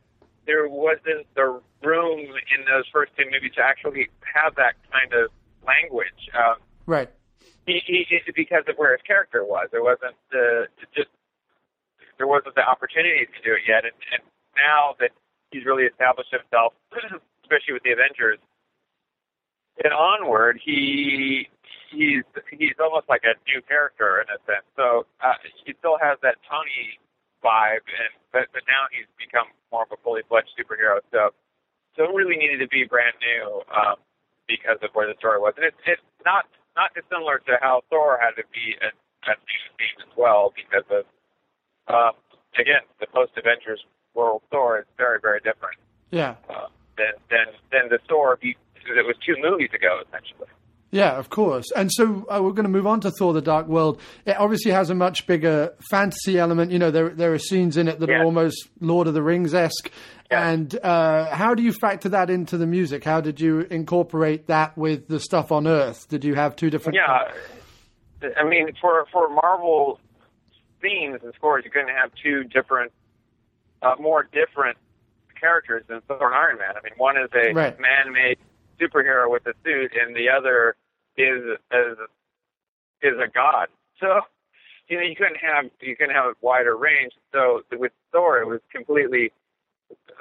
there 0.46 0.68
wasn't 0.68 1.28
the 1.36 1.62
room 1.84 2.20
in 2.20 2.66
those 2.66 2.86
first 2.92 3.12
two 3.18 3.26
movies 3.32 3.54
to 3.56 3.62
actually 3.62 4.10
have 4.26 4.56
that 4.56 4.74
kind 4.92 5.14
of 5.14 5.30
language. 5.66 6.30
Um, 6.34 6.58
Right. 6.88 7.10
he, 7.68 7.80
he, 7.86 8.06
because 8.36 8.64
of 8.68 8.76
where 8.76 8.92
his 8.92 9.02
character 9.06 9.46
was, 9.46 9.70
there 9.72 9.84
wasn't 9.84 10.18
the 10.32 10.66
just 10.96 11.10
there 12.18 12.28
wasn't 12.28 12.56
the 12.56 12.66
opportunity 12.66 13.26
to 13.26 13.40
do 13.46 13.54
it 13.54 13.62
yet. 13.68 13.86
And, 13.86 13.94
and 14.12 14.22
now 14.58 14.96
that 15.00 15.12
he's 15.52 15.64
really 15.66 15.84
established 15.84 16.34
himself, 16.34 16.74
especially 17.46 17.74
with 17.74 17.84
the 17.84 17.94
Avengers, 17.94 18.40
and 19.84 19.94
onward, 19.94 20.60
he 20.64 21.50
he's 21.92 22.24
he's 22.50 22.78
almost 22.80 23.08
like 23.10 23.22
a 23.28 23.36
new 23.46 23.62
character 23.68 24.24
in 24.24 24.28
a 24.32 24.40
sense. 24.48 24.66
So 24.76 25.06
uh, 25.22 25.36
he 25.66 25.76
still 25.78 26.00
has 26.02 26.18
that 26.24 26.40
Tony 26.50 26.98
vibe, 27.44 27.86
and 27.86 28.12
but 28.32 28.48
but 28.56 28.64
now 28.68 28.88
he's 28.90 29.08
become 29.20 29.52
more 29.72 29.84
of 29.84 29.92
a 29.92 30.00
fully 30.02 30.22
fledged 30.28 30.50
superhero. 30.56 31.04
So 31.12 31.36
so 31.96 32.08
it 32.08 32.14
really 32.16 32.38
needed 32.38 32.60
to 32.64 32.68
be 32.72 32.88
brand 32.88 33.16
new 33.20 33.62
um, 33.76 34.00
because 34.48 34.80
of 34.82 34.90
where 34.94 35.08
the 35.08 35.18
story 35.20 35.40
was, 35.40 35.54
and 35.58 35.66
it's 35.68 35.78
it's 35.86 36.02
not 36.26 36.48
not 36.76 36.96
dissimilar 36.96 37.40
to 37.52 37.60
how 37.62 37.84
Thor 37.92 38.18
had 38.22 38.40
to 38.40 38.48
be 38.56 38.80
a, 38.80 38.90
a 39.30 39.34
new 39.36 39.64
theme 39.76 40.00
as 40.08 40.12
well 40.16 40.54
because 40.56 40.88
of 40.88 41.04
um, 41.92 42.16
again 42.58 42.82
the 43.00 43.08
post 43.08 43.34
Avengers 43.36 43.84
world 44.16 44.42
Thor 44.52 44.80
is 44.80 44.86
very 44.98 45.20
very 45.20 45.40
different 45.40 45.78
Yeah. 46.12 46.36
uh, 46.50 46.68
than 46.98 47.14
than 47.30 47.48
than 47.72 47.90
the 47.90 48.00
Thor 48.08 48.38
be- 48.42 48.58
that 48.96 49.06
was 49.06 49.16
two 49.26 49.36
movies 49.42 49.70
ago 49.74 50.02
essentially. 50.08 50.48
Yeah, 50.92 51.18
of 51.18 51.30
course. 51.30 51.72
And 51.76 51.90
so 51.92 52.26
uh, 52.30 52.42
we're 52.44 52.52
going 52.52 52.64
to 52.66 52.70
move 52.70 52.86
on 52.86 53.00
to 53.02 53.12
Thor: 53.12 53.34
The 53.34 53.42
Dark 53.42 53.68
World. 53.68 54.02
It 54.26 54.38
obviously 54.38 54.72
has 54.72 54.90
a 54.90 54.96
much 54.96 55.26
bigger 55.26 55.74
fantasy 55.90 56.38
element. 56.38 56.72
You 56.72 56.80
know, 56.80 56.92
there 56.92 57.10
there 57.10 57.34
are 57.34 57.40
scenes 57.40 57.78
in 57.78 57.88
it 57.88 58.00
that 58.00 58.10
are 58.10 58.24
almost 58.24 58.68
Lord 58.82 59.08
of 59.08 59.14
the 59.14 59.24
Rings 59.24 59.54
esque. 59.54 59.90
Yeah. 60.30 60.50
And 60.50 60.78
uh, 60.84 61.34
how 61.34 61.56
do 61.56 61.64
you 61.64 61.72
factor 61.74 62.10
that 62.10 62.30
into 62.30 62.58
the 62.58 62.66
music? 62.68 63.04
How 63.06 63.22
did 63.22 63.40
you 63.40 63.62
incorporate 63.70 64.48
that 64.48 64.78
with 64.78 65.08
the 65.08 65.20
stuff 65.20 65.52
on 65.52 65.66
Earth? 65.68 66.08
Did 66.10 66.24
you 66.26 66.36
have 66.36 66.56
two 66.56 66.70
different? 66.70 66.96
Yeah, 66.98 68.30
I 68.38 68.44
mean, 68.44 68.70
for 68.82 69.06
for 69.14 69.30
Marvel 69.30 70.00
themes 70.82 71.20
and 71.24 71.34
scores, 71.36 71.64
you're 71.64 71.74
going 71.74 71.94
to 71.94 72.00
have 72.00 72.12
two 72.22 72.44
different, 72.46 72.92
uh, 73.82 73.96
more 74.00 74.24
different 74.32 74.78
characters 75.40 75.84
than 75.88 76.02
Thor 76.02 76.28
and 76.28 76.36
Iron 76.36 76.58
Man. 76.58 76.76
I 76.76 76.82
mean, 76.84 76.94
one 76.98 77.18
is 77.18 77.30
a 77.34 77.54
Right. 77.54 77.80
man-made 77.80 78.38
superhero 78.80 79.30
with 79.30 79.46
a 79.48 79.54
suit, 79.64 79.92
and 80.00 80.16
the 80.16 80.30
other 80.30 80.76
is 81.18 81.58
is 81.72 81.98
is 83.02 83.14
a 83.18 83.30
god. 83.34 83.68
So, 84.00 84.22
you 84.88 84.98
know, 84.98 85.04
you 85.04 85.16
couldn't 85.16 85.38
have 85.38 85.66
you 85.82 85.96
couldn't 85.96 86.16
have 86.16 86.26
a 86.26 86.34
wider 86.42 86.76
range. 86.76 87.14
So 87.32 87.62
with 87.72 87.92
Thor, 88.12 88.42
it 88.42 88.48
was 88.48 88.62
completely 88.72 89.32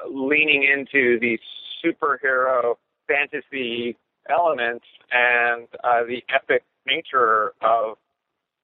leaning 0.08 0.64
into 0.64 1.18
the 1.20 1.38
superhero 1.84 2.74
fantasy 3.06 3.96
elements 4.28 4.84
and 5.10 5.66
uh, 5.82 6.04
the 6.04 6.22
epic 6.32 6.62
nature 6.86 7.52
of 7.60 7.96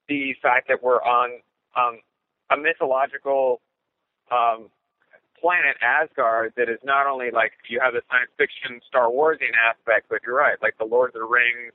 the 0.08 0.34
fact 0.42 0.68
that 0.68 0.82
we're 0.82 1.02
on 1.02 1.40
um, 1.76 1.98
a 2.50 2.56
mythological 2.56 3.60
um, 4.30 4.68
planet 5.40 5.76
Asgard 5.82 6.52
that 6.56 6.68
is 6.68 6.78
not 6.84 7.06
only 7.06 7.30
like 7.30 7.52
you 7.68 7.80
have 7.80 7.92
the 7.92 8.02
science 8.10 8.30
fiction 8.38 8.80
Star 8.86 9.08
Warsian 9.08 9.54
aspect, 9.68 10.06
but 10.08 10.20
you're 10.24 10.36
right, 10.36 10.56
like 10.62 10.76
the 10.78 10.84
Lord 10.84 11.10
of 11.10 11.14
the 11.14 11.24
Rings, 11.24 11.72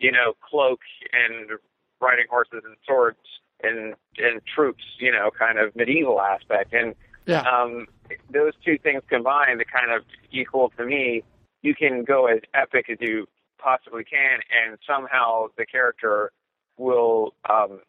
you 0.00 0.10
know, 0.10 0.34
cloak 0.40 0.80
and 1.12 1.58
riding 2.00 2.24
horses 2.28 2.62
and 2.64 2.76
swords 2.86 3.18
and 3.62 3.94
and 4.18 4.40
troops, 4.54 4.82
you 4.98 5.12
know, 5.12 5.30
kind 5.30 5.58
of 5.58 5.74
medieval 5.76 6.20
aspect. 6.20 6.72
And 6.72 6.94
Yeah. 7.26 7.42
um, 7.42 7.86
those 8.32 8.54
two 8.64 8.78
things 8.78 9.02
combined 9.08 9.60
to 9.60 9.64
kind 9.64 9.92
of 9.92 10.02
equal 10.32 10.70
to 10.78 10.84
me. 10.84 11.22
You 11.62 11.74
can 11.74 12.04
go 12.04 12.26
as 12.26 12.40
epic 12.54 12.86
as 12.88 12.96
you 13.00 13.28
possibly 13.58 14.04
can, 14.04 14.40
and 14.50 14.78
somehow 14.86 15.48
the 15.58 15.66
character 15.66 16.32
will 16.78 17.34
um, 17.48 17.80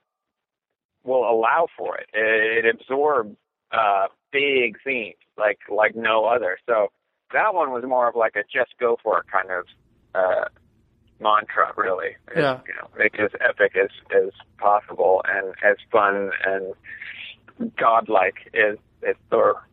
will 1.03 1.23
allow 1.29 1.67
for 1.77 1.97
it. 1.97 2.09
It, 2.13 2.65
it 2.65 2.75
absorbs 2.75 3.35
uh, 3.71 4.07
big 4.31 4.77
themes 4.83 5.15
like 5.37 5.59
like 5.69 5.95
no 5.95 6.25
other. 6.25 6.57
So 6.67 6.91
that 7.33 7.53
one 7.53 7.71
was 7.71 7.83
more 7.85 8.09
of 8.09 8.15
like 8.15 8.35
a 8.35 8.43
just 8.43 8.77
go 8.77 8.97
for 9.01 9.19
it 9.19 9.25
kind 9.31 9.49
of 9.49 9.65
uh, 10.13 10.45
mantra, 11.21 11.71
really. 11.77 12.15
Yeah. 12.35 12.59
You 12.67 12.73
know, 12.75 12.87
make 12.97 13.13
it 13.15 13.21
as 13.21 13.31
epic 13.47 13.73
as 13.81 13.89
as 14.15 14.31
possible 14.57 15.21
and 15.27 15.53
as 15.63 15.77
fun 15.91 16.31
and 16.45 16.73
godlike 17.77 18.35
as 18.53 18.77
as 19.07 19.15
Thor 19.29 19.65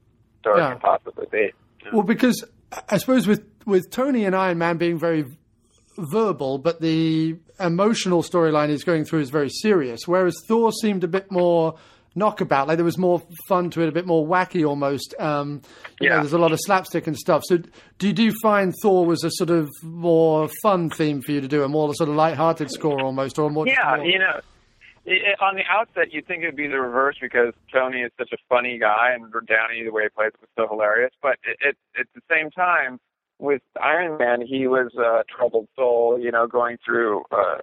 Thor 0.45 0.59
Yeah. 0.59 0.71
can 0.73 0.81
possibly 0.81 1.27
be. 1.31 1.53
Well, 1.93 2.03
because 2.03 2.45
I 2.89 2.99
suppose 2.99 3.27
with 3.27 3.45
with 3.67 3.91
Tony 3.91 4.25
and 4.25 4.35
Iron 4.37 4.59
Man 4.59 4.77
being 4.77 4.99
very 4.99 5.25
verbal, 6.13 6.59
but 6.59 6.81
the 6.81 7.37
emotional 7.59 8.23
storyline 8.23 8.69
he's 8.69 8.85
going 8.85 9.05
through 9.05 9.21
is 9.21 9.31
very 9.31 9.49
serious. 9.49 10.07
Whereas 10.07 10.37
Thor 10.47 10.71
seemed 10.73 11.03
a 11.05 11.09
bit 11.09 11.31
more 11.31 11.75
knockabout, 12.19 12.69
like 12.69 12.77
there 12.77 12.85
was 12.85 12.99
more 12.99 13.23
fun 13.49 13.71
to 13.71 13.81
it, 13.83 13.89
a 13.89 13.93
bit 13.93 14.07
more 14.07 14.27
wacky 14.27 14.67
almost. 14.69 15.15
Um, 15.19 15.63
you 16.01 16.09
know, 16.09 16.17
Yeah. 16.17 16.21
there's 16.21 16.33
a 16.35 16.39
lot 16.39 16.53
of 16.53 16.59
slapstick 16.63 17.07
and 17.07 17.17
stuff. 17.17 17.43
So, 17.47 17.59
do 17.99 18.09
you, 18.09 18.13
do 18.13 18.25
you 18.25 18.33
find 18.43 18.75
Thor 18.83 19.07
was 19.07 19.25
a 19.25 19.31
sort 19.31 19.51
of 19.51 19.69
more 19.83 20.49
fun 20.63 20.91
theme 20.91 21.23
for 21.23 21.33
you 21.33 21.41
to 21.41 21.49
do, 21.49 21.63
a 21.63 21.69
more 21.69 21.95
sort 21.95 22.11
of 22.11 22.17
light-hearted 22.17 22.71
score 22.71 23.01
almost, 23.03 23.39
or 23.39 23.49
more? 23.51 23.67
Yeah, 23.67 23.97
more- 23.97 24.05
you 24.05 24.19
know, 24.19 24.41
it, 25.07 25.23
it- 25.23 25.41
on 25.41 25.55
the 25.57 25.63
outset, 25.71 26.13
you'd 26.13 26.27
think 26.27 26.43
it 26.43 26.47
would 26.47 26.57
be 26.57 26.67
the 26.67 26.81
reverse 26.81 27.17
because 27.21 27.55
Tony 27.73 28.03
is 28.03 28.13
such 28.19 28.33
a 28.33 28.37
funny 28.49 28.79
guy 28.79 29.13
and 29.15 29.33
Downey, 29.47 29.85
the 29.85 29.91
way 29.93 30.03
he 30.03 30.09
plays, 30.11 30.33
was 30.41 30.51
so 30.57 30.67
hilarious. 30.69 31.13
But 31.23 31.37
it, 31.45 31.57
it, 31.61 31.77
at 32.01 32.07
the 32.15 32.21
same 32.31 32.51
time, 32.51 33.01
with 33.39 33.63
Iron 33.81 34.19
Man, 34.19 34.41
he 34.45 34.67
was 34.67 34.93
a 34.99 35.23
troubled 35.35 35.69
soul, 35.77 36.19
you 36.21 36.31
know, 36.33 36.47
going 36.49 36.77
through, 36.85 37.23
uh, 37.31 37.59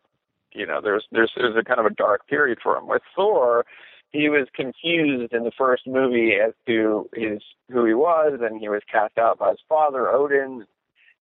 you 0.53 0.65
know, 0.65 0.79
there's 0.81 1.05
there's 1.11 1.33
there's 1.35 1.57
a 1.57 1.63
kind 1.65 1.81
of 1.81 1.85
a 1.85 1.93
dark 1.93 2.25
period 2.27 2.59
for 2.63 2.77
him. 2.77 2.87
With 2.87 3.01
Thor, 3.13 3.65
he 4.15 4.29
was 4.29 4.47
confused 4.55 5.33
in 5.33 5.43
the 5.43 5.51
first 5.57 5.85
movie 5.85 6.33
as 6.35 6.53
to 6.67 7.09
his 7.13 7.41
who 7.69 7.85
he 7.85 7.93
was, 7.93 8.39
and 8.41 8.59
he 8.59 8.69
was 8.69 8.81
cast 8.89 9.17
out 9.17 9.39
by 9.39 9.49
his 9.49 9.59
father, 9.67 10.09
Odin. 10.09 10.65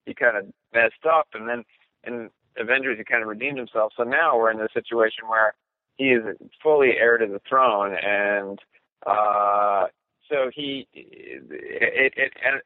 He 0.06 0.14
kind 0.14 0.36
of 0.36 0.46
messed 0.72 1.04
up, 1.04 1.28
and 1.34 1.48
then 1.48 1.64
in 2.06 2.30
Avengers, 2.56 2.98
he 2.98 3.04
kind 3.04 3.22
of 3.22 3.28
redeemed 3.28 3.58
himself. 3.58 3.92
So 3.96 4.04
now 4.04 4.38
we're 4.38 4.50
in 4.50 4.58
this 4.58 4.72
situation 4.72 5.28
where 5.28 5.54
he 5.96 6.10
is 6.10 6.22
fully 6.62 6.92
heir 6.98 7.18
to 7.18 7.26
the 7.26 7.40
throne, 7.48 7.94
and 7.94 8.58
uh, 9.06 9.86
so 10.30 10.50
he 10.54 10.86
it, 10.92 12.12
it, 12.16 12.32
and 12.44 12.60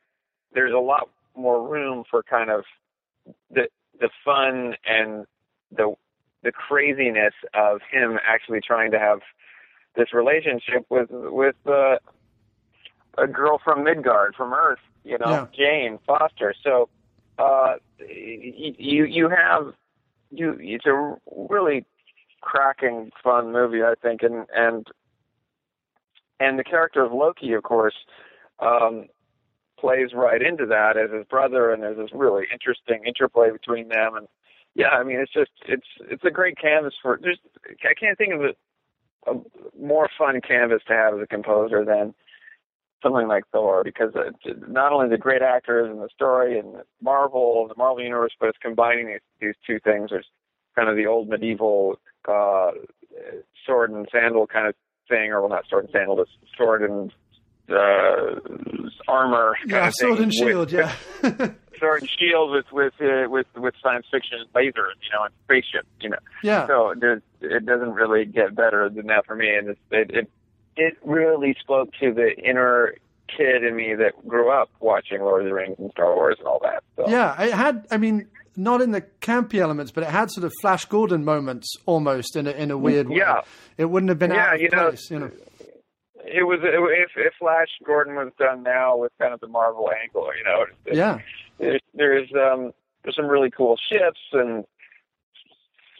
there's 0.52 0.74
a 0.74 0.78
lot 0.78 1.08
more 1.36 1.66
room 1.66 2.04
for 2.10 2.22
kind 2.22 2.50
of 2.50 2.64
the 3.50 3.68
the 3.98 4.10
fun 4.24 4.74
and 4.84 5.24
the 5.70 5.94
the 6.42 6.52
craziness 6.52 7.34
of 7.54 7.80
him 7.90 8.18
actually 8.26 8.60
trying 8.60 8.90
to 8.90 8.98
have 8.98 9.20
this 9.96 10.12
relationship 10.12 10.86
with 10.88 11.08
with 11.10 11.56
uh, 11.66 11.96
a 13.16 13.26
girl 13.26 13.60
from 13.62 13.84
Midgard 13.84 14.34
from 14.36 14.52
Earth, 14.52 14.78
you 15.04 15.18
know, 15.18 15.28
Yeah. 15.28 15.46
Jane 15.56 15.98
Foster. 16.06 16.54
So 16.62 16.88
uh, 17.38 17.76
you 17.98 19.04
you 19.04 19.28
have 19.28 19.74
you 20.30 20.56
it's 20.60 20.86
a 20.86 21.16
really 21.48 21.84
cracking 22.40 23.10
fun 23.22 23.52
movie, 23.52 23.82
I 23.82 23.94
think, 24.00 24.22
and 24.22 24.46
and 24.54 24.86
and 26.40 26.58
the 26.58 26.64
character 26.64 27.02
of 27.04 27.12
Loki, 27.12 27.52
of 27.52 27.62
course, 27.64 27.94
um, 28.60 29.06
plays 29.78 30.10
right 30.14 30.40
into 30.40 30.66
that 30.66 30.96
as 30.96 31.10
his 31.10 31.24
brother, 31.26 31.72
and 31.72 31.82
there's 31.82 31.96
this 31.96 32.10
really 32.12 32.44
interesting 32.52 33.04
interplay 33.04 33.50
between 33.50 33.88
them. 33.88 34.16
And 34.16 34.28
yeah, 34.74 34.90
I 34.90 35.02
mean, 35.02 35.18
it's 35.18 35.32
just 35.32 35.50
it's 35.66 35.86
it's 36.00 36.24
a 36.24 36.30
great 36.30 36.56
canvas 36.58 36.94
for. 37.02 37.18
There's 37.20 37.38
I 37.84 37.94
can't 37.98 38.16
think 38.16 38.34
of 38.34 38.42
a, 38.42 38.54
a 39.30 39.80
more 39.80 40.08
fun 40.16 40.40
canvas 40.40 40.82
to 40.88 40.92
have 40.92 41.14
as 41.14 41.20
a 41.22 41.26
composer 41.26 41.84
than 41.84 42.14
something 43.02 43.28
like 43.28 43.44
Thor, 43.52 43.84
because 43.84 44.12
it's 44.14 44.60
not 44.68 44.92
only 44.92 45.08
the 45.08 45.18
great 45.18 45.42
actors 45.42 45.88
and 45.90 46.00
the 46.00 46.08
story 46.12 46.58
and 46.58 46.76
Marvel, 47.00 47.66
the 47.68 47.74
Marvel 47.76 48.02
universe, 48.02 48.32
but 48.40 48.48
it's 48.48 48.58
combining 48.60 49.06
these, 49.06 49.20
these 49.40 49.54
two 49.66 49.78
things. 49.80 50.10
There's 50.10 50.26
kind 50.74 50.88
of 50.88 50.96
the 50.96 51.06
old 51.06 51.28
medieval 51.28 51.98
uh, 52.28 52.72
sword 53.64 53.90
and 53.90 54.08
sandal 54.10 54.46
kind 54.46 54.66
of 54.66 54.74
thing, 55.08 55.30
or 55.30 55.40
well, 55.40 55.50
not 55.50 55.64
sword 55.68 55.84
and 55.84 55.92
sandal, 55.92 56.16
but 56.16 56.28
sword 56.56 56.82
and 56.82 57.10
uh, 57.10 57.14
armor 57.70 59.54
kind 59.60 59.70
yeah, 59.70 59.90
sword 59.90 60.18
and 60.20 60.32
shield, 60.32 60.72
with, 60.72 60.92
yeah. 61.22 61.50
sword 61.78 62.02
and 62.02 62.10
shield 62.10 62.50
with 62.50 62.66
with 62.72 62.94
uh, 63.00 63.28
with 63.28 63.46
with 63.56 63.74
science 63.82 64.06
fiction 64.10 64.38
lasers, 64.54 64.96
you 65.02 65.10
know, 65.12 65.24
and 65.24 65.34
spaceships, 65.44 65.88
you 66.00 66.10
know. 66.10 66.18
Yeah. 66.42 66.66
So 66.66 66.94
it 67.40 67.66
doesn't 67.66 67.92
really 67.92 68.24
get 68.24 68.54
better 68.54 68.88
than 68.88 69.06
that 69.06 69.26
for 69.26 69.36
me, 69.36 69.54
and 69.54 69.68
it's, 69.68 69.80
it 69.90 70.10
it 70.10 70.30
it 70.76 70.96
really 71.04 71.56
spoke 71.60 71.90
to 72.00 72.12
the 72.12 72.36
inner 72.36 72.94
kid 73.36 73.62
in 73.64 73.76
me 73.76 73.94
that 73.94 74.26
grew 74.26 74.50
up 74.50 74.70
watching 74.80 75.20
Lord 75.20 75.42
of 75.42 75.48
the 75.48 75.54
Rings 75.54 75.76
and 75.78 75.90
Star 75.90 76.14
Wars 76.14 76.36
and 76.38 76.46
all 76.48 76.60
that. 76.62 76.82
So. 76.96 77.08
Yeah, 77.08 77.40
it 77.42 77.52
had. 77.52 77.86
I 77.90 77.98
mean, 77.98 78.26
not 78.56 78.80
in 78.80 78.92
the 78.92 79.02
campy 79.20 79.56
elements, 79.56 79.92
but 79.92 80.02
it 80.04 80.10
had 80.10 80.30
sort 80.30 80.44
of 80.44 80.52
Flash 80.60 80.84
Gordon 80.86 81.24
moments 81.24 81.76
almost 81.86 82.36
in 82.36 82.46
a 82.46 82.50
in 82.50 82.70
a 82.70 82.78
weird 82.78 83.08
way. 83.08 83.16
Yeah. 83.18 83.42
it 83.76 83.86
wouldn't 83.86 84.08
have 84.08 84.18
been 84.18 84.30
Yeah, 84.30 84.46
out 84.46 84.54
of 84.54 84.60
you 84.60 84.68
know, 84.70 84.88
place. 84.88 85.10
You 85.10 85.18
know, 85.20 85.30
It 86.30 86.44
was 86.44 86.60
if 86.62 87.10
if 87.16 87.32
Flash 87.38 87.68
Gordon 87.84 88.14
was 88.14 88.32
done 88.38 88.62
now 88.62 88.96
with 88.96 89.12
kind 89.18 89.32
of 89.32 89.40
the 89.40 89.48
Marvel 89.48 89.90
angle, 90.02 90.28
you 90.36 90.44
know. 90.44 90.66
Yeah, 90.90 91.18
there's 91.58 91.80
there's 91.94 92.28
um 92.34 92.72
there's 93.02 93.16
some 93.16 93.26
really 93.26 93.50
cool 93.50 93.76
ships 93.90 94.20
and 94.32 94.64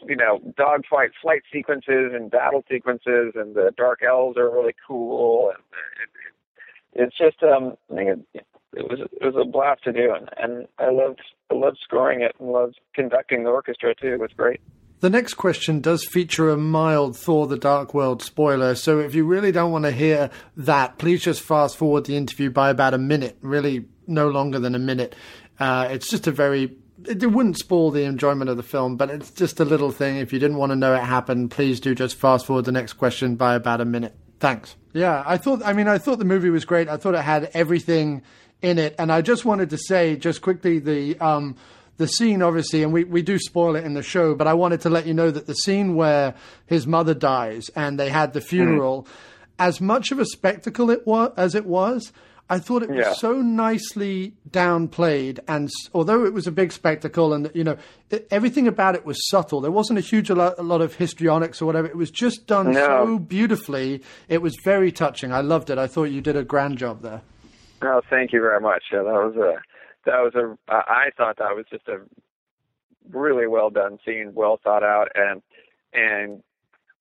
you 0.07 0.15
know 0.15 0.39
dogfight 0.55 1.11
flight 1.21 1.41
sequences 1.51 2.11
and 2.13 2.31
battle 2.31 2.63
sequences 2.69 3.33
and 3.35 3.55
the 3.55 3.71
dark 3.77 4.01
elves 4.03 4.37
are 4.37 4.49
really 4.49 4.75
cool 4.87 5.49
and 5.49 5.59
it, 6.03 7.03
it, 7.03 7.07
it's 7.07 7.17
just 7.17 7.43
um 7.43 7.75
I 7.91 7.95
think 7.95 8.25
it, 8.33 8.45
it 8.73 8.89
was 8.89 8.99
it 8.99 9.25
was 9.25 9.35
a 9.35 9.49
blast 9.49 9.83
to 9.85 9.91
do 9.91 10.13
and, 10.13 10.29
and 10.37 10.67
I 10.77 10.91
loved 10.91 11.21
I 11.51 11.55
loved 11.55 11.79
scoring 11.83 12.21
it 12.21 12.35
and 12.39 12.51
loved 12.51 12.79
conducting 12.93 13.43
the 13.43 13.49
orchestra 13.49 13.93
too. 13.95 14.13
It 14.13 14.19
was 14.19 14.31
great. 14.35 14.61
The 15.01 15.09
next 15.09 15.35
question 15.35 15.79
does 15.79 16.03
feature 16.03 16.49
a 16.49 16.57
mild 16.57 17.15
Thor 17.15 17.47
the 17.47 17.57
Dark 17.57 17.93
World 17.93 18.21
spoiler, 18.21 18.75
so 18.75 18.99
if 18.99 19.15
you 19.15 19.23
really 19.23 19.53
don't 19.53 19.71
want 19.71 19.85
to 19.85 19.91
hear 19.91 20.29
that, 20.57 20.97
please 20.97 21.23
just 21.23 21.41
fast 21.41 21.77
forward 21.77 22.05
the 22.05 22.17
interview 22.17 22.49
by 22.49 22.69
about 22.69 22.93
a 22.93 22.97
minute, 22.97 23.37
really 23.41 23.85
no 24.07 24.27
longer 24.27 24.59
than 24.59 24.75
a 24.75 24.79
minute. 24.79 25.15
Uh, 25.57 25.87
it's 25.89 26.09
just 26.09 26.27
a 26.27 26.31
very. 26.31 26.75
It, 27.05 27.31
wouldn't 27.31 27.57
spoil 27.57 27.91
the 27.91 28.03
enjoyment 28.03 28.49
of 28.49 28.57
the 28.57 28.63
film, 28.63 28.97
but 28.97 29.09
it's 29.09 29.31
just 29.31 29.61
a 29.61 29.65
little 29.65 29.91
thing. 29.91 30.17
If 30.17 30.33
you 30.33 30.39
didn't 30.39 30.57
want 30.57 30.71
to 30.71 30.75
know 30.75 30.93
it 30.93 30.99
happened, 30.99 31.51
please 31.51 31.79
do 31.79 31.95
just 31.95 32.17
fast 32.17 32.45
forward 32.45 32.65
the 32.65 32.73
next 32.73 32.93
question 32.93 33.37
by 33.37 33.55
about 33.55 33.79
a 33.79 33.85
minute. 33.85 34.13
Thanks. 34.41 34.75
Yeah, 34.91 35.23
I 35.25 35.37
thought. 35.37 35.61
I 35.63 35.71
mean, 35.71 35.87
I 35.87 35.97
thought 35.97 36.19
the 36.19 36.25
movie 36.25 36.49
was 36.49 36.65
great. 36.65 36.89
I 36.89 36.97
thought 36.97 37.15
it 37.15 37.21
had 37.21 37.51
everything 37.53 38.21
in 38.61 38.77
it, 38.77 38.95
and 38.99 39.13
I 39.13 39.21
just 39.21 39.45
wanted 39.45 39.69
to 39.69 39.77
say, 39.77 40.17
just 40.17 40.41
quickly, 40.41 40.79
the 40.79 41.17
um, 41.19 41.55
the 41.99 42.07
scene, 42.07 42.41
obviously, 42.41 42.81
and 42.81 42.93
we, 42.93 43.03
we 43.03 43.21
do 43.21 43.37
spoil 43.37 43.75
it 43.75 43.83
in 43.83 43.93
the 43.93 44.01
show, 44.01 44.33
but 44.33 44.47
I 44.47 44.53
wanted 44.53 44.81
to 44.81 44.89
let 44.89 45.05
you 45.05 45.13
know 45.13 45.29
that 45.29 45.47
the 45.47 45.53
scene 45.53 45.95
where 45.95 46.33
his 46.65 46.87
mother 46.87 47.13
dies 47.13 47.69
and 47.75 47.99
they 47.99 48.09
had 48.09 48.31
the 48.33 48.39
hmm. 48.39 48.45
funeral, 48.47 49.07
as 49.59 49.81
much 49.81 50.11
of 50.11 50.17
a 50.17 50.25
spectacle 50.25 50.89
it 50.89 51.05
was 51.05 51.33
as 51.35 51.55
it 51.55 51.65
was, 51.65 52.13
I 52.49 52.57
thought 52.57 52.83
it 52.83 52.89
was 52.89 52.99
Yeah. 53.05 53.13
so 53.13 53.33
nicely 53.33 54.33
downplayed. 54.49 55.39
And 55.47 55.69
although 55.93 56.25
it 56.25 56.33
was 56.33 56.47
a 56.47 56.51
big 56.51 56.71
spectacle, 56.71 57.33
and 57.33 57.51
you 57.53 57.65
know 57.65 57.75
it, 58.09 58.27
everything 58.31 58.65
about 58.67 58.95
it 58.95 59.05
was 59.05 59.17
subtle, 59.29 59.59
there 59.59 59.69
wasn't 59.69 59.99
a 59.99 60.01
huge 60.01 60.29
a 60.29 60.35
lot, 60.35 60.55
a 60.57 60.63
lot 60.63 60.81
of 60.81 60.95
histrionics 60.95 61.61
or 61.61 61.65
whatever. 61.65 61.87
It 61.87 61.97
was 61.97 62.09
just 62.09 62.47
done 62.47 62.71
No. 62.71 62.85
so 62.87 63.19
beautifully. 63.19 64.01
It 64.29 64.41
was 64.41 64.55
very 64.63 64.91
touching. 64.91 65.31
I 65.33 65.41
loved 65.41 65.69
it. 65.69 65.77
I 65.77 65.85
thought 65.85 66.05
you 66.05 66.21
did 66.21 66.37
a 66.37 66.43
grand 66.43 66.77
job 66.77 67.01
there. 67.01 67.21
Oh, 67.81 68.01
thank 68.09 68.31
you 68.33 68.39
very 68.41 68.61
much. 68.61 68.83
Yeah, 68.91 69.03
that 69.03 69.13
was 69.13 69.35
a 69.35 69.61
that 70.05 70.19
was 70.19 70.35
a 70.35 70.57
I 70.71 70.83
I 70.87 71.09
thought 71.15 71.37
that 71.37 71.55
was 71.55 71.65
just 71.69 71.87
a 71.87 71.99
really 73.11 73.47
well 73.47 73.69
done 73.69 73.99
scene, 74.05 74.31
well 74.33 74.59
thought 74.63 74.83
out, 74.83 75.09
and 75.15 75.41
and 75.93 76.43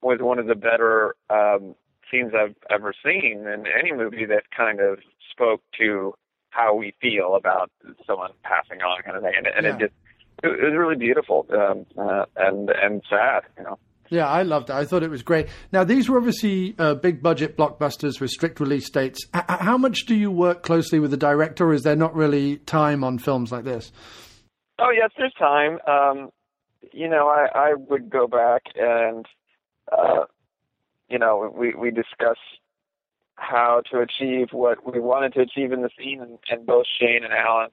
was 0.02 0.18
one 0.20 0.38
of 0.38 0.46
the 0.46 0.54
better 0.54 1.14
um, 1.30 1.74
scenes 2.10 2.32
I've 2.34 2.54
ever 2.70 2.94
seen 3.04 3.46
in 3.46 3.64
any 3.66 3.92
movie 3.92 4.24
that 4.26 4.44
kind 4.56 4.80
of 4.80 4.98
spoke 5.30 5.62
to 5.78 6.14
how 6.50 6.74
we 6.74 6.94
feel 7.00 7.34
about 7.34 7.70
someone 8.06 8.30
passing 8.42 8.80
on, 8.80 9.02
kind 9.02 9.16
of 9.16 9.22
thing, 9.22 9.34
and, 9.36 9.46
and 9.46 9.66
Yeah. 9.66 9.74
it 9.74 9.78
just 9.78 9.92
it, 10.42 10.48
it 10.48 10.64
was 10.64 10.74
really 10.74 10.96
beautiful 10.96 11.46
um, 11.52 11.84
uh, 11.98 12.24
and 12.36 12.70
and 12.70 13.02
sad, 13.08 13.42
you 13.56 13.64
know. 13.64 13.78
Yeah, 14.10 14.26
I 14.26 14.42
loved 14.42 14.70
it. 14.70 14.74
I 14.74 14.84
thought 14.84 15.02
it 15.02 15.10
was 15.10 15.22
great. 15.22 15.48
Now, 15.72 15.84
these 15.84 16.08
were 16.08 16.16
obviously 16.16 16.74
uh, 16.78 16.94
big 16.94 17.22
budget 17.22 17.56
blockbusters 17.56 18.20
with 18.20 18.30
strict 18.30 18.58
release 18.60 18.88
dates. 18.90 19.26
H- 19.34 19.42
how 19.46 19.76
much 19.76 20.06
do 20.06 20.14
you 20.14 20.30
work 20.30 20.62
closely 20.62 20.98
with 20.98 21.10
the 21.10 21.16
director, 21.16 21.66
or 21.66 21.74
is 21.74 21.82
there 21.82 21.96
not 21.96 22.14
really 22.14 22.56
time 22.58 23.04
on 23.04 23.18
films 23.18 23.52
like 23.52 23.64
this? 23.64 23.92
Oh 24.78 24.90
yes, 24.90 25.10
there's 25.18 25.34
time. 25.34 25.78
Um, 25.86 26.30
you 26.92 27.08
know, 27.08 27.28
I, 27.28 27.48
I 27.54 27.74
would 27.74 28.08
go 28.08 28.26
back 28.26 28.62
and 28.76 29.26
uh, 29.90 30.24
you 31.08 31.18
know 31.18 31.52
we 31.54 31.74
we 31.74 31.90
discuss 31.90 32.38
how 33.34 33.82
to 33.90 34.00
achieve 34.00 34.48
what 34.52 34.90
we 34.90 35.00
wanted 35.00 35.32
to 35.34 35.40
achieve 35.40 35.72
in 35.72 35.82
the 35.82 35.90
scene, 35.98 36.20
and, 36.20 36.38
and 36.50 36.66
both 36.66 36.86
Shane 36.98 37.24
and 37.24 37.32
Alan 37.32 37.68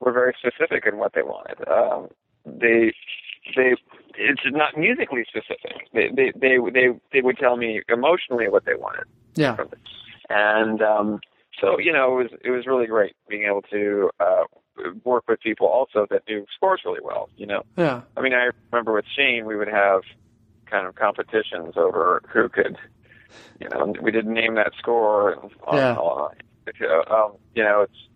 were 0.00 0.12
very 0.12 0.34
specific 0.38 0.84
in 0.86 0.98
what 0.98 1.12
they 1.14 1.22
wanted. 1.22 1.66
Um, 1.68 2.08
they 2.44 2.92
they 3.56 3.74
it's 4.20 4.40
not 4.46 4.76
musically 4.76 5.24
specific. 5.28 5.88
They 5.92 6.08
they 6.08 6.32
they 6.34 6.56
they, 6.72 6.88
they 7.12 7.20
would 7.20 7.38
tell 7.38 7.56
me 7.56 7.82
emotionally 7.88 8.48
what 8.48 8.64
they 8.64 8.74
wanted 8.74 9.04
Yeah. 9.36 9.56
And 10.30 10.82
um, 10.82 11.20
so 11.60 11.78
you 11.78 11.92
know, 11.92 12.18
it 12.18 12.22
was 12.24 12.40
it 12.44 12.50
was 12.50 12.66
really 12.66 12.86
great 12.86 13.14
being 13.28 13.44
able 13.44 13.62
to 13.62 14.10
uh, 14.20 14.44
work 15.04 15.24
with 15.28 15.40
people 15.40 15.66
also 15.66 16.06
that 16.10 16.22
knew 16.28 16.44
scores 16.54 16.82
really 16.84 17.00
well. 17.02 17.28
You 17.36 17.46
know, 17.46 17.62
Yeah. 17.76 18.02
I 18.16 18.20
mean, 18.20 18.34
I 18.34 18.50
remember 18.70 18.92
with 18.92 19.06
Shane, 19.16 19.46
we 19.46 19.56
would 19.56 19.68
have 19.68 20.02
kind 20.66 20.86
of 20.86 20.94
competitions 20.96 21.74
over 21.76 22.22
who 22.28 22.48
could, 22.48 22.76
you 23.60 23.68
know, 23.70 23.94
we 24.02 24.10
didn't 24.12 24.34
name 24.34 24.54
that 24.56 24.72
score 24.78 25.32
and 25.32 25.50
on 25.66 25.76
Yeah. 25.76 25.88
and 25.90 25.98
on. 25.98 26.30
Um, 27.10 27.32
you 27.54 27.64
know, 27.64 27.80
it's 27.82 28.08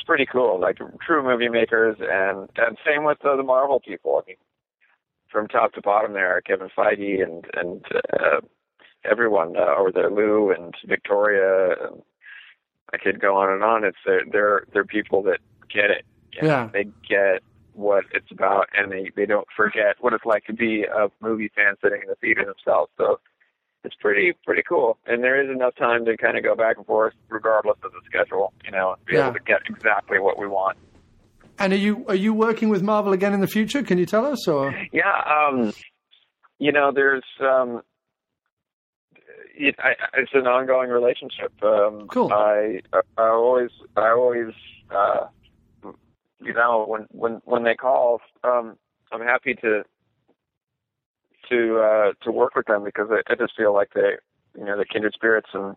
it's 0.00 0.06
pretty 0.06 0.26
cool. 0.26 0.58
Like 0.58 0.78
true 1.04 1.22
movie 1.22 1.48
makers, 1.48 1.96
and 2.00 2.48
and 2.56 2.78
same 2.86 3.04
with 3.04 3.18
uh, 3.24 3.36
the 3.36 3.42
Marvel 3.42 3.80
people. 3.80 4.22
I 4.22 4.28
mean, 4.28 4.36
from 5.30 5.46
top 5.46 5.74
to 5.74 5.82
bottom, 5.82 6.14
there, 6.14 6.34
are 6.36 6.40
Kevin 6.40 6.68
Feige 6.76 7.22
and 7.22 7.44
and 7.54 7.84
uh, 8.14 8.40
everyone 9.04 9.56
uh, 9.56 9.74
over 9.78 9.92
there, 9.92 10.10
Lou 10.10 10.50
and 10.50 10.74
Victoria, 10.86 11.74
and 11.86 12.02
I 12.94 12.96
could 12.98 13.20
go 13.20 13.36
on 13.36 13.52
and 13.52 13.62
on. 13.62 13.84
It's 13.84 13.98
they're 14.06 14.22
they're 14.30 14.64
they're 14.72 14.84
people 14.84 15.22
that 15.24 15.40
get 15.72 15.90
it. 15.90 16.04
You 16.32 16.42
know, 16.42 16.48
Yeah. 16.48 16.68
they 16.72 16.84
get 17.06 17.42
what 17.74 18.04
it's 18.12 18.30
about, 18.30 18.68
and 18.76 18.90
they 18.90 19.10
they 19.14 19.26
don't 19.26 19.48
forget 19.54 19.96
what 20.00 20.14
it's 20.14 20.24
like 20.24 20.44
to 20.46 20.54
be 20.54 20.84
a 20.84 21.08
movie 21.20 21.50
fan 21.54 21.74
sitting 21.82 22.00
in 22.02 22.08
the 22.08 22.14
theater 22.16 22.44
themselves. 22.44 22.90
So 22.96 23.20
it's 23.84 23.94
pretty 23.96 24.32
pretty 24.44 24.62
cool, 24.68 24.98
and 25.06 25.22
there 25.24 25.42
is 25.42 25.50
enough 25.50 25.74
time 25.76 26.04
to 26.04 26.16
kind 26.16 26.36
of 26.36 26.44
go 26.44 26.54
back 26.54 26.76
and 26.76 26.86
forth, 26.86 27.14
regardless 27.28 27.76
of 27.82 27.92
the 27.92 28.00
schedule. 28.06 28.52
You 28.64 28.72
know, 28.72 28.92
and 28.92 29.04
be 29.06 29.14
Yeah. 29.14 29.24
able 29.24 29.34
to 29.34 29.40
get 29.44 29.60
exactly 29.68 30.18
what 30.18 30.38
we 30.38 30.46
want. 30.46 30.76
And 31.58 31.72
are 31.72 31.76
you 31.76 32.04
are 32.08 32.14
you 32.14 32.32
working 32.34 32.68
with 32.68 32.82
Marvel 32.82 33.12
again 33.12 33.32
in 33.34 33.40
the 33.40 33.46
future? 33.46 33.82
Can 33.82 33.98
you 33.98 34.06
tell 34.06 34.26
us 34.26 34.46
or 34.48 34.74
Yeah, 34.92 35.12
um, 35.26 35.72
you 36.58 36.72
know, 36.72 36.90
there's 36.94 37.24
um, 37.40 37.82
it, 39.56 39.74
I, 39.78 39.92
it's 40.14 40.30
an 40.34 40.46
ongoing 40.46 40.90
relationship. 40.90 41.52
Um, 41.62 42.06
Cool. 42.08 42.32
I 42.32 42.80
I 42.92 43.00
always 43.28 43.70
I 43.96 44.08
always 44.10 44.52
uh, 44.90 45.26
you 46.40 46.52
know 46.54 46.84
when 46.86 47.06
when 47.10 47.40
when 47.44 47.64
they 47.64 47.74
call, 47.74 48.20
um, 48.44 48.76
I'm 49.12 49.20
happy 49.22 49.54
to 49.56 49.84
to 51.50 51.78
uh, 51.80 52.12
to 52.24 52.32
work 52.32 52.54
with 52.54 52.66
them 52.66 52.84
because 52.84 53.08
I, 53.10 53.20
I 53.32 53.34
just 53.36 53.56
feel 53.56 53.74
like 53.74 53.90
they 53.94 54.12
you 54.58 54.64
know 54.64 54.76
they're 54.76 54.84
kindred 54.84 55.12
spirits 55.14 55.48
and 55.54 55.76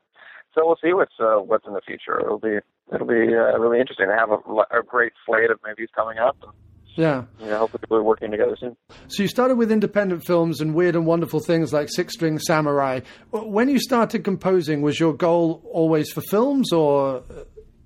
so 0.55 0.65
we'll 0.65 0.77
see 0.83 0.93
what's 0.93 1.13
uh, 1.19 1.37
what's 1.37 1.65
in 1.67 1.73
the 1.73 1.81
future. 1.81 2.19
It'll 2.19 2.39
be 2.39 2.57
it'll 2.93 3.07
be 3.07 3.33
uh, 3.35 3.57
really 3.59 3.79
interesting. 3.79 4.07
They 4.07 4.13
have 4.15 4.29
a, 4.31 4.77
a 4.77 4.83
great 4.85 5.13
slate 5.25 5.49
of 5.49 5.59
movies 5.65 5.89
coming 5.95 6.19
up. 6.19 6.37
And, 6.43 6.51
yeah? 6.95 7.23
you 7.39 7.47
know, 7.47 7.57
hopefully 7.59 7.81
we're 7.89 8.03
working 8.03 8.29
together 8.29 8.55
soon. 8.59 8.77
So 9.07 9.23
you 9.23 9.27
started 9.27 9.55
with 9.57 9.71
independent 9.71 10.25
films 10.27 10.61
and 10.61 10.75
weird 10.75 10.95
and 10.95 11.07
wonderful 11.07 11.39
things 11.39 11.73
like 11.73 11.89
Six 11.89 12.13
String 12.13 12.37
Samurai. 12.37 12.99
When 13.31 13.67
you 13.67 13.79
started 13.79 14.23
composing, 14.23 14.83
was 14.83 14.99
your 14.99 15.13
goal 15.13 15.63
always 15.71 16.11
for 16.11 16.21
films, 16.21 16.71
or 16.71 17.23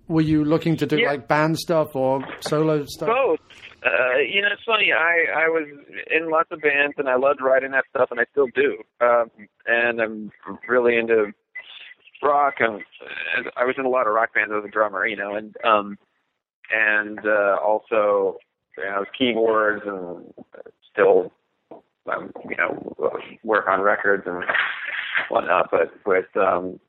were 0.10 0.22
you 0.22 0.44
looking 0.44 0.76
to 0.78 0.86
do 0.86 0.98
Yeah. 1.00 1.12
like 1.12 1.28
band 1.30 1.58
stuff 1.58 1.96
or 1.96 2.22
solo 2.42 2.84
stuff? 2.86 3.08
Both. 3.08 3.40
Uh, 3.86 4.18
you 4.18 4.42
know, 4.42 4.50
it's 4.52 4.64
funny. 4.66 4.92
I 4.92 5.46
I 5.46 5.48
was 5.48 5.68
in 6.10 6.30
lots 6.32 6.50
of 6.52 6.62
bands, 6.62 6.96
and 6.98 7.08
I 7.08 7.16
loved 7.16 7.42
writing 7.42 7.72
that 7.72 7.86
stuff, 7.90 8.10
and 8.12 8.20
I 8.20 8.26
still 8.32 8.48
do. 8.56 8.78
Um, 9.02 9.30
and 9.68 10.02
I'm 10.02 10.32
really 10.68 10.98
into 10.98 11.32
rock, 12.24 12.56
and 12.60 12.82
I 13.56 13.66
was 13.66 13.76
in 13.78 13.86
a 13.86 13.90
lot 13.90 14.08
of 14.08 14.14
rock 14.14 14.34
bands 14.34 14.52
as 14.58 14.66
a 14.66 14.72
drummer. 14.72 15.06
You 15.06 15.16
know, 15.16 15.36
and 15.36 15.56
um, 15.64 15.98
and 16.74 17.20
uh, 17.20 17.58
also, 17.64 18.38
you 18.78 18.84
know, 18.84 19.06
keyboards, 19.18 19.84
and 19.86 20.34
still, 20.92 21.32
um, 21.72 22.32
you 22.50 22.56
know, 22.58 22.96
work 23.44 23.68
on 23.68 23.82
records 23.82 24.24
and 24.26 24.44
whatnot. 25.30 25.70
But 25.70 25.92
with 26.06 26.26
um, 26.36 26.80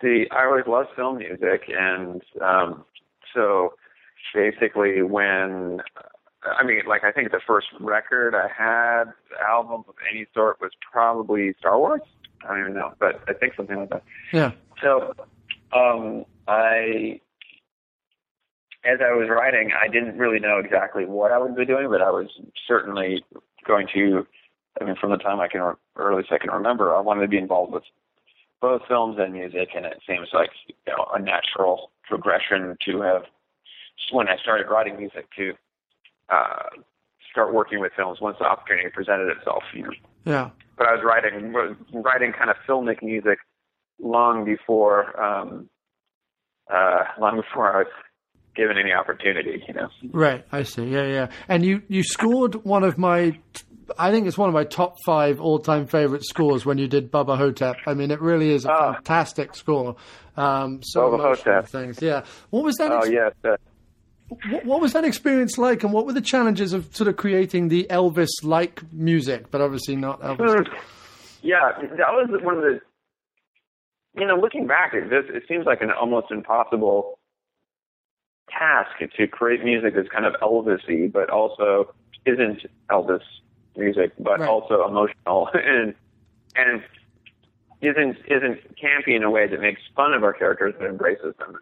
the 0.00 0.24
I 0.32 0.46
always 0.46 0.66
loved 0.66 0.88
film 0.96 1.18
music, 1.18 1.62
and 1.68 2.22
um, 2.40 2.84
so 3.34 3.74
basically 4.34 5.02
when 5.02 5.80
I 6.44 6.64
mean, 6.64 6.82
like 6.86 7.04
I 7.04 7.12
think 7.12 7.30
the 7.30 7.40
first 7.46 7.66
record 7.80 8.34
I 8.34 8.48
had 8.48 9.12
album 9.46 9.84
of 9.88 9.94
any 10.10 10.26
sort 10.34 10.60
was 10.60 10.70
probably 10.90 11.54
Star 11.58 11.78
Wars. 11.78 12.02
I 12.44 12.48
don't 12.48 12.60
even 12.60 12.74
know, 12.74 12.94
but 12.98 13.22
I 13.28 13.32
think 13.32 13.54
something 13.56 13.76
like 13.76 13.90
that. 13.90 14.02
Yeah, 14.32 14.52
So, 14.80 15.12
um, 15.72 16.24
I, 16.46 17.20
as 18.84 19.00
I 19.00 19.12
was 19.12 19.28
writing, 19.28 19.70
I 19.72 19.88
didn't 19.88 20.18
really 20.18 20.38
know 20.38 20.58
exactly 20.58 21.04
what 21.04 21.32
I 21.32 21.38
would 21.38 21.56
be 21.56 21.66
doing, 21.66 21.88
but 21.90 22.00
I 22.00 22.10
was 22.10 22.28
certainly 22.66 23.24
going 23.66 23.88
to. 23.94 24.26
I 24.80 24.84
mean, 24.84 24.94
from 25.00 25.10
the 25.10 25.16
time 25.16 25.40
I 25.40 25.48
can, 25.48 25.60
or 25.60 25.78
at 25.98 26.16
least 26.16 26.30
I 26.30 26.38
can 26.38 26.50
remember, 26.50 26.94
I 26.94 27.00
wanted 27.00 27.22
to 27.22 27.28
be 27.28 27.38
involved 27.38 27.72
with 27.72 27.82
both 28.60 28.82
films 28.86 29.16
and 29.18 29.32
music, 29.32 29.70
and 29.74 29.84
it 29.84 30.00
seems 30.06 30.28
like 30.32 30.50
you 30.68 30.74
know 30.86 31.06
a 31.12 31.20
natural 31.20 31.90
progression 32.08 32.76
to 32.86 33.00
have 33.00 33.22
when 34.12 34.28
I 34.28 34.36
started 34.38 34.66
writing 34.68 34.96
music 34.96 35.26
to 35.36 35.52
uh, 36.28 36.62
start 37.30 37.52
working 37.54 37.80
with 37.80 37.92
films 37.96 38.20
once 38.20 38.36
the 38.38 38.44
opportunity 38.46 38.88
presented 38.92 39.28
itself. 39.36 39.62
You 39.74 39.82
know 39.84 39.90
yeah, 40.24 40.50
but 40.76 40.86
I 40.88 40.92
was 40.94 41.02
writing 41.04 41.52
writing 42.02 42.32
kind 42.32 42.50
of 42.50 42.56
filmic 42.68 43.02
music 43.02 43.38
long 44.00 44.44
before 44.44 45.18
um, 45.22 45.68
uh, 46.72 47.04
long 47.20 47.36
before 47.36 47.72
I 47.74 47.78
was 47.78 47.92
given 48.54 48.76
any 48.78 48.92
opportunity. 48.92 49.62
You 49.66 49.74
know. 49.74 49.88
right. 50.12 50.44
I 50.52 50.62
see. 50.64 50.84
Yeah, 50.84 51.06
yeah. 51.06 51.28
And 51.48 51.64
you 51.64 51.82
you 51.88 52.02
scored 52.02 52.54
one 52.64 52.84
of 52.84 52.98
my. 52.98 53.38
I 53.98 54.10
think 54.10 54.26
it's 54.26 54.36
one 54.36 54.50
of 54.50 54.54
my 54.54 54.64
top 54.64 54.96
five 55.06 55.40
all-time 55.40 55.86
favorite 55.86 56.22
scores 56.22 56.66
when 56.66 56.76
you 56.76 56.88
did 56.88 57.10
Bubba 57.10 57.38
Ho-Tep. 57.38 57.74
I 57.86 57.94
mean, 57.94 58.10
it 58.10 58.20
really 58.20 58.50
is 58.50 58.66
a 58.66 58.70
Oh. 58.70 58.92
fantastic 58.92 59.54
score. 59.54 59.96
Um, 60.36 60.80
so 60.82 61.10
Bubba 61.12 61.20
Ho-Tep. 61.20 61.68
things. 61.68 62.02
Yeah. 62.02 62.24
What 62.50 62.64
was 62.64 62.76
that? 62.76 62.92
Oh 62.92 63.06
yes. 63.06 63.32
Uh, 63.42 63.56
What, 64.50 64.64
what 64.64 64.80
was 64.80 64.92
that 64.92 65.04
experience 65.04 65.56
like, 65.58 65.82
and 65.84 65.92
what 65.92 66.04
were 66.06 66.12
the 66.12 66.20
challenges 66.20 66.72
of 66.72 66.94
sort 66.94 67.08
of 67.08 67.16
creating 67.16 67.68
the 67.68 67.86
Elvis-like 67.90 68.82
music, 68.92 69.50
but 69.50 69.60
obviously 69.60 69.96
not 69.96 70.20
Elvis? 70.20 70.66
Hmm. 70.66 70.74
yeah, 71.42 71.70
that 71.80 72.12
was 72.12 72.28
one 72.42 72.56
of 72.58 72.62
the. 72.62 72.80
You 74.18 74.26
know, 74.26 74.36
looking 74.36 74.66
back, 74.66 74.94
it 74.94 75.08
just 75.10 75.34
it 75.34 75.44
seems 75.48 75.64
like 75.66 75.80
an 75.80 75.90
almost 75.90 76.30
impossible 76.30 77.18
task 78.50 78.90
to 79.16 79.26
create 79.26 79.64
music 79.64 79.94
that's 79.94 80.08
kind 80.08 80.24
of 80.26 80.34
Elvis-y, 80.42 81.08
but 81.12 81.30
also 81.30 81.94
isn't 82.26 82.60
Elvis 82.90 83.20
music, 83.76 84.12
but 84.18 84.40
Right. 84.40 84.48
also 84.48 84.86
emotional 84.86 85.48
and 85.54 85.94
and 86.56 86.82
isn't 87.80 88.16
isn't 88.26 88.58
campy 88.76 89.14
in 89.14 89.22
a 89.22 89.30
way 89.30 89.46
that 89.46 89.60
makes 89.60 89.80
fun 89.94 90.12
of 90.14 90.24
our 90.24 90.32
characters 90.32 90.74
but 90.78 90.88
embraces 90.88 91.34
them. 91.38 91.56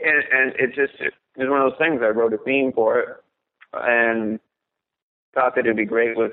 And 0.00 0.24
and 0.32 0.52
it 0.58 0.74
just 0.74 1.00
it 1.00 1.12
was 1.36 1.48
one 1.48 1.60
of 1.60 1.70
those 1.70 1.78
things. 1.78 2.00
I 2.02 2.08
wrote 2.08 2.32
a 2.32 2.38
theme 2.38 2.72
for 2.72 3.00
it 3.00 3.08
and 3.72 4.38
thought 5.34 5.54
that 5.54 5.60
it'd 5.64 5.76
be 5.76 5.84
great 5.84 6.16
with 6.16 6.32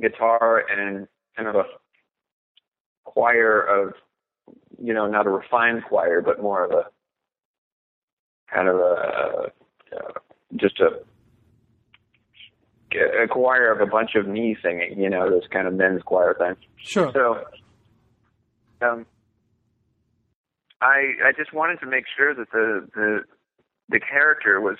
guitar 0.00 0.64
and 0.70 1.06
kind 1.36 1.48
of 1.48 1.54
a 1.56 1.64
choir 3.04 3.60
of, 3.60 3.94
you 4.82 4.92
know, 4.92 5.06
not 5.06 5.26
a 5.26 5.30
refined 5.30 5.84
choir, 5.88 6.20
but 6.20 6.42
more 6.42 6.64
of 6.64 6.72
a 6.72 6.86
kind 8.52 8.68
of 8.68 8.76
a 8.76 9.52
uh, 9.96 10.12
just 10.56 10.80
a 10.80 10.88
a 13.24 13.28
choir 13.28 13.72
of 13.72 13.80
a 13.80 13.90
bunch 13.90 14.14
of 14.16 14.26
me 14.26 14.56
singing, 14.62 15.00
you 15.00 15.08
know, 15.08 15.30
this 15.30 15.48
kind 15.50 15.66
of 15.66 15.74
men's 15.74 16.02
choir 16.02 16.34
thing. 16.38 16.56
Sure. 16.76 17.10
So, 17.14 17.44
um, 18.86 19.06
I 20.82 21.14
I 21.24 21.32
just 21.36 21.52
wanted 21.52 21.80
to 21.80 21.86
make 21.86 22.04
sure 22.14 22.34
that 22.34 22.50
the 22.50 22.88
the 22.94 23.20
the 23.88 24.00
character 24.00 24.60
was 24.60 24.76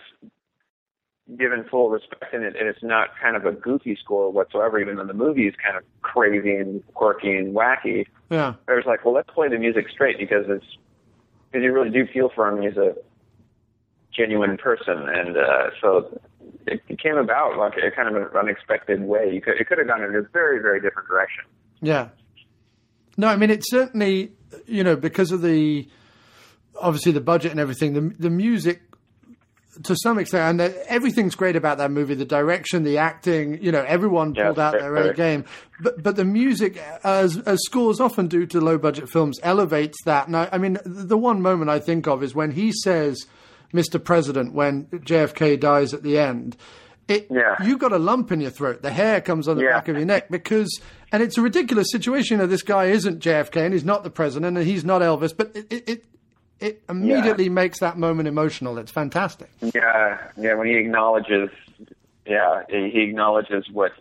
given 1.38 1.64
full 1.70 1.88
respect 1.88 2.34
in 2.34 2.42
it, 2.42 2.56
and 2.58 2.68
it's 2.68 2.82
not 2.82 3.10
kind 3.20 3.36
of 3.36 3.46
a 3.46 3.52
goofy 3.52 3.96
score 3.96 4.30
whatsoever. 4.30 4.80
Even 4.80 4.96
though 4.96 5.06
the 5.06 5.14
movie 5.14 5.46
is 5.46 5.54
kind 5.64 5.76
of 5.76 5.84
crazy 6.02 6.56
and 6.56 6.82
quirky 6.94 7.36
and 7.36 7.54
wacky, 7.54 8.06
Yeah. 8.30 8.54
I 8.68 8.72
was 8.72 8.84
like, 8.86 9.04
well, 9.04 9.14
let's 9.14 9.30
play 9.30 9.48
the 9.48 9.58
music 9.58 9.88
straight 9.88 10.18
because 10.18 10.44
it's 10.48 10.66
because 11.50 11.64
you 11.64 11.72
really 11.72 11.90
do 11.90 12.06
feel 12.12 12.30
for 12.34 12.48
him. 12.48 12.62
He's 12.62 12.76
a 12.76 12.94
genuine 14.12 14.58
person, 14.58 15.08
and 15.08 15.36
uh, 15.36 15.70
so 15.80 16.20
it, 16.66 16.82
it 16.88 16.98
came 16.98 17.16
about 17.16 17.56
like 17.56 17.74
a 17.76 17.90
kind 17.94 18.08
of 18.08 18.16
an 18.16 18.28
unexpected 18.36 19.02
way. 19.02 19.30
You 19.32 19.40
could 19.40 19.54
it 19.60 19.68
could 19.68 19.78
have 19.78 19.86
gone 19.86 20.02
in 20.02 20.16
a 20.16 20.22
very 20.32 20.60
very 20.60 20.80
different 20.80 21.08
direction. 21.08 21.44
Yeah. 21.80 22.08
No, 23.16 23.28
I 23.28 23.36
mean 23.36 23.50
it's 23.50 23.70
certainly 23.70 24.32
you 24.66 24.84
know 24.84 24.96
because 24.96 25.32
of 25.32 25.42
the 25.42 25.88
obviously 26.80 27.12
the 27.12 27.20
budget 27.20 27.50
and 27.52 27.60
everything. 27.60 27.92
The 27.94 28.14
the 28.18 28.30
music 28.30 28.82
to 29.84 29.96
some 30.02 30.18
extent, 30.18 30.60
and 30.60 30.74
everything's 30.86 31.34
great 31.34 31.56
about 31.56 31.78
that 31.78 31.90
movie. 31.90 32.14
The 32.14 32.26
direction, 32.26 32.82
the 32.84 32.98
acting, 32.98 33.62
you 33.62 33.72
know, 33.72 33.82
everyone 33.88 34.34
Yeah, 34.34 34.48
pulled 34.48 34.58
out 34.58 34.72
their 34.72 34.92
very- 34.92 35.14
game. 35.14 35.44
But 35.80 36.02
but 36.02 36.16
the 36.16 36.26
music, 36.26 36.76
as 37.04 37.38
as 37.38 37.58
scores 37.64 37.98
often 38.00 38.26
do 38.28 38.44
to 38.46 38.60
low 38.60 38.76
budget 38.76 39.08
films, 39.08 39.40
elevates 39.42 39.96
that. 40.04 40.28
I, 40.34 40.48
I 40.52 40.58
mean, 40.58 40.76
the 40.84 41.16
one 41.16 41.40
moment 41.40 41.70
I 41.70 41.78
think 41.80 42.06
of 42.06 42.22
is 42.22 42.34
when 42.34 42.50
he 42.52 42.72
says. 42.72 43.26
Mr. 43.74 44.04
President 44.04 44.52
when 44.52 44.84
JFK 44.84 45.58
dies 45.58 45.94
at 45.94 46.02
the 46.02 46.18
end. 46.18 46.58
It, 47.08 47.26
Yeah. 47.30 47.56
You've 47.64 47.78
got 47.80 47.92
a 47.92 47.98
lump 47.98 48.30
in 48.32 48.40
your 48.40 48.50
throat. 48.50 48.82
The 48.82 48.90
hair 48.92 49.20
comes 49.20 49.48
on 49.48 49.56
the 49.56 49.64
Yeah. 49.64 49.72
back 49.72 49.88
of 49.88 49.96
your 49.96 50.04
neck 50.06 50.28
because, 50.30 50.80
and 51.10 51.22
it's 51.22 51.36
a 51.36 51.42
ridiculous 51.42 51.88
situation. 51.90 52.36
You 52.36 52.42
know, 52.44 52.46
this 52.46 52.62
guy 52.62 52.86
isn't 52.86 53.18
JFK 53.20 53.64
and 53.64 53.72
he's 53.74 53.84
not 53.84 54.04
the 54.04 54.10
president 54.10 54.56
and 54.56 54.66
he's 54.66 54.84
not 54.84 55.02
Elvis, 55.02 55.36
but 55.36 55.50
it 55.54 55.66
it 55.72 55.88
it, 55.88 56.04
it 56.60 56.82
immediately 56.88 57.48
makes 57.48 57.80
that 57.80 57.98
moment 57.98 58.28
emotional. 58.28 58.78
It's 58.78 58.92
fantastic. 58.92 59.50
Yeah, 59.74 60.18
yeah. 60.38 60.54
When 60.54 60.68
he 60.68 60.74
acknowledges, 60.76 61.50
yeah, 62.24 62.62
he 62.68 63.02
acknowledges 63.02 63.68
what 63.70 63.92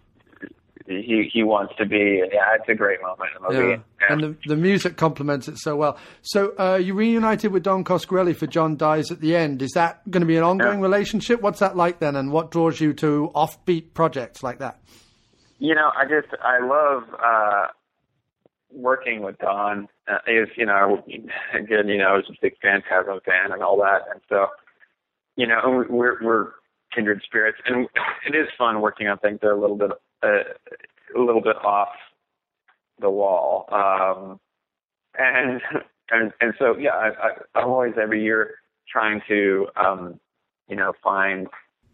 he 1.05 1.29
he 1.31 1.43
wants 1.43 1.73
to 1.77 1.85
be. 1.85 2.19
And 2.19 2.31
yeah, 2.33 2.55
it's 2.59 2.67
a 2.67 2.75
great 2.75 3.01
moment 3.01 3.29
in 3.37 3.43
the 3.43 3.49
movie. 3.53 3.83
Yeah. 4.01 4.13
And 4.13 4.23
the, 4.23 4.37
the 4.45 4.55
music 4.55 4.97
complements 4.97 5.47
it 5.47 5.57
so 5.57 5.75
well. 5.75 5.97
So 6.21 6.53
uh, 6.59 6.75
you 6.75 6.93
reunited 6.93 7.51
with 7.51 7.63
Don 7.63 7.83
Coscarelli 7.83 8.35
for 8.35 8.47
John 8.47 8.75
Dies 8.77 9.11
at 9.11 9.21
the 9.21 9.35
End. 9.35 9.61
Is 9.61 9.71
that 9.71 10.01
going 10.09 10.21
to 10.21 10.27
be 10.27 10.37
an 10.37 10.43
ongoing 10.43 10.79
Yeah. 10.79 10.83
relationship? 10.83 11.41
What's 11.41 11.59
that 11.59 11.77
like 11.77 11.99
then? 11.99 12.15
And 12.15 12.31
what 12.31 12.51
draws 12.51 12.81
you 12.81 12.93
to 12.95 13.31
offbeat 13.35 13.93
projects 13.93 14.43
like 14.43 14.59
that? 14.59 14.79
you 15.59 15.75
know, 15.75 15.91
I 15.95 16.05
just 16.05 16.33
I 16.43 16.59
love 16.65 17.03
uh 17.23 17.67
working 18.71 19.21
with 19.21 19.37
Don. 19.37 19.87
Uh, 20.07 20.17
is 20.27 20.49
you 20.57 20.65
know, 20.65 21.03
again, 21.53 21.87
you 21.87 21.97
know, 21.99 22.07
I 22.07 22.13
was 22.17 22.25
a 22.29 22.33
big 22.41 22.53
Phantasm 22.61 23.19
fan 23.25 23.51
and 23.51 23.61
all 23.61 23.77
that, 23.77 24.01
and 24.11 24.21
so 24.27 24.47
you 25.35 25.45
know, 25.47 25.85
we're 25.89 26.17
we're 26.23 26.51
kindred 26.93 27.21
spirits, 27.25 27.57
and 27.65 27.87
it 28.25 28.35
is 28.35 28.47
fun 28.57 28.81
working 28.81 29.07
on 29.07 29.17
things 29.19 29.39
that 29.41 29.47
are 29.47 29.55
a 29.55 29.59
little 29.59 29.77
bit 29.77 29.91
uh, 30.23 30.27
a 31.15 31.19
little 31.19 31.41
bit 31.41 31.55
off 31.63 31.89
the 32.99 33.09
wall. 33.09 33.65
Um, 33.71 34.39
and 35.17 35.61
and 36.11 36.31
and 36.39 36.53
so 36.59 36.77
yeah, 36.77 36.91
I, 36.91 37.07
I, 37.07 37.29
I'm 37.55 37.69
always 37.69 37.93
every 38.01 38.23
year 38.23 38.55
trying 38.89 39.21
to 39.27 39.67
um, 39.75 40.19
you 40.67 40.75
know 40.75 40.93
find 41.03 41.47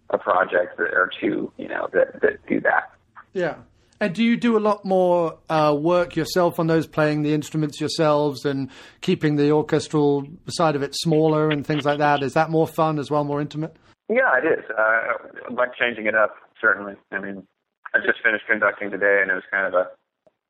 a 0.09 0.17
project 0.17 0.77
that, 0.77 0.93
or 0.93 1.09
two 1.19 1.51
you 1.57 1.67
know 1.67 1.87
that 1.93 2.21
that 2.21 2.45
do 2.47 2.59
that. 2.61 2.91
Yeah. 3.33 3.55
And 3.99 4.13
do 4.13 4.23
you 4.23 4.37
do 4.37 4.55
a 4.57 4.59
lot 4.59 4.85
more 4.85 5.39
uh, 5.49 5.75
work 5.75 6.15
yourself 6.15 6.59
on 6.59 6.67
those, 6.67 6.85
playing 6.85 7.23
the 7.23 7.33
instruments 7.33 7.79
yourselves 7.79 8.45
and 8.45 8.69
keeping 9.01 9.37
the 9.37 9.51
orchestral 9.51 10.27
side 10.49 10.75
of 10.75 10.83
it 10.83 10.93
smaller 10.93 11.49
and 11.49 11.65
things 11.65 11.83
like 11.83 11.97
that? 11.97 12.21
Is 12.21 12.33
that 12.33 12.51
more 12.51 12.67
fun 12.67 12.99
as 12.99 13.09
well, 13.09 13.23
more 13.23 13.41
intimate? 13.41 13.75
Yeah, 14.09 14.37
it 14.37 14.45
is. 14.45 14.65
Uh, 14.69 14.81
I 14.81 15.15
like 15.51 15.75
changing 15.75 16.05
it 16.07 16.15
up, 16.15 16.35
certainly. 16.61 16.95
I 17.11 17.19
mean, 17.19 17.45
I 17.93 17.99
just 17.99 18.21
finished 18.23 18.45
conducting 18.47 18.89
today, 18.91 19.19
and 19.21 19.31
it 19.31 19.33
was 19.33 19.43
kind 19.51 19.67
of 19.67 19.73
a 19.73 19.89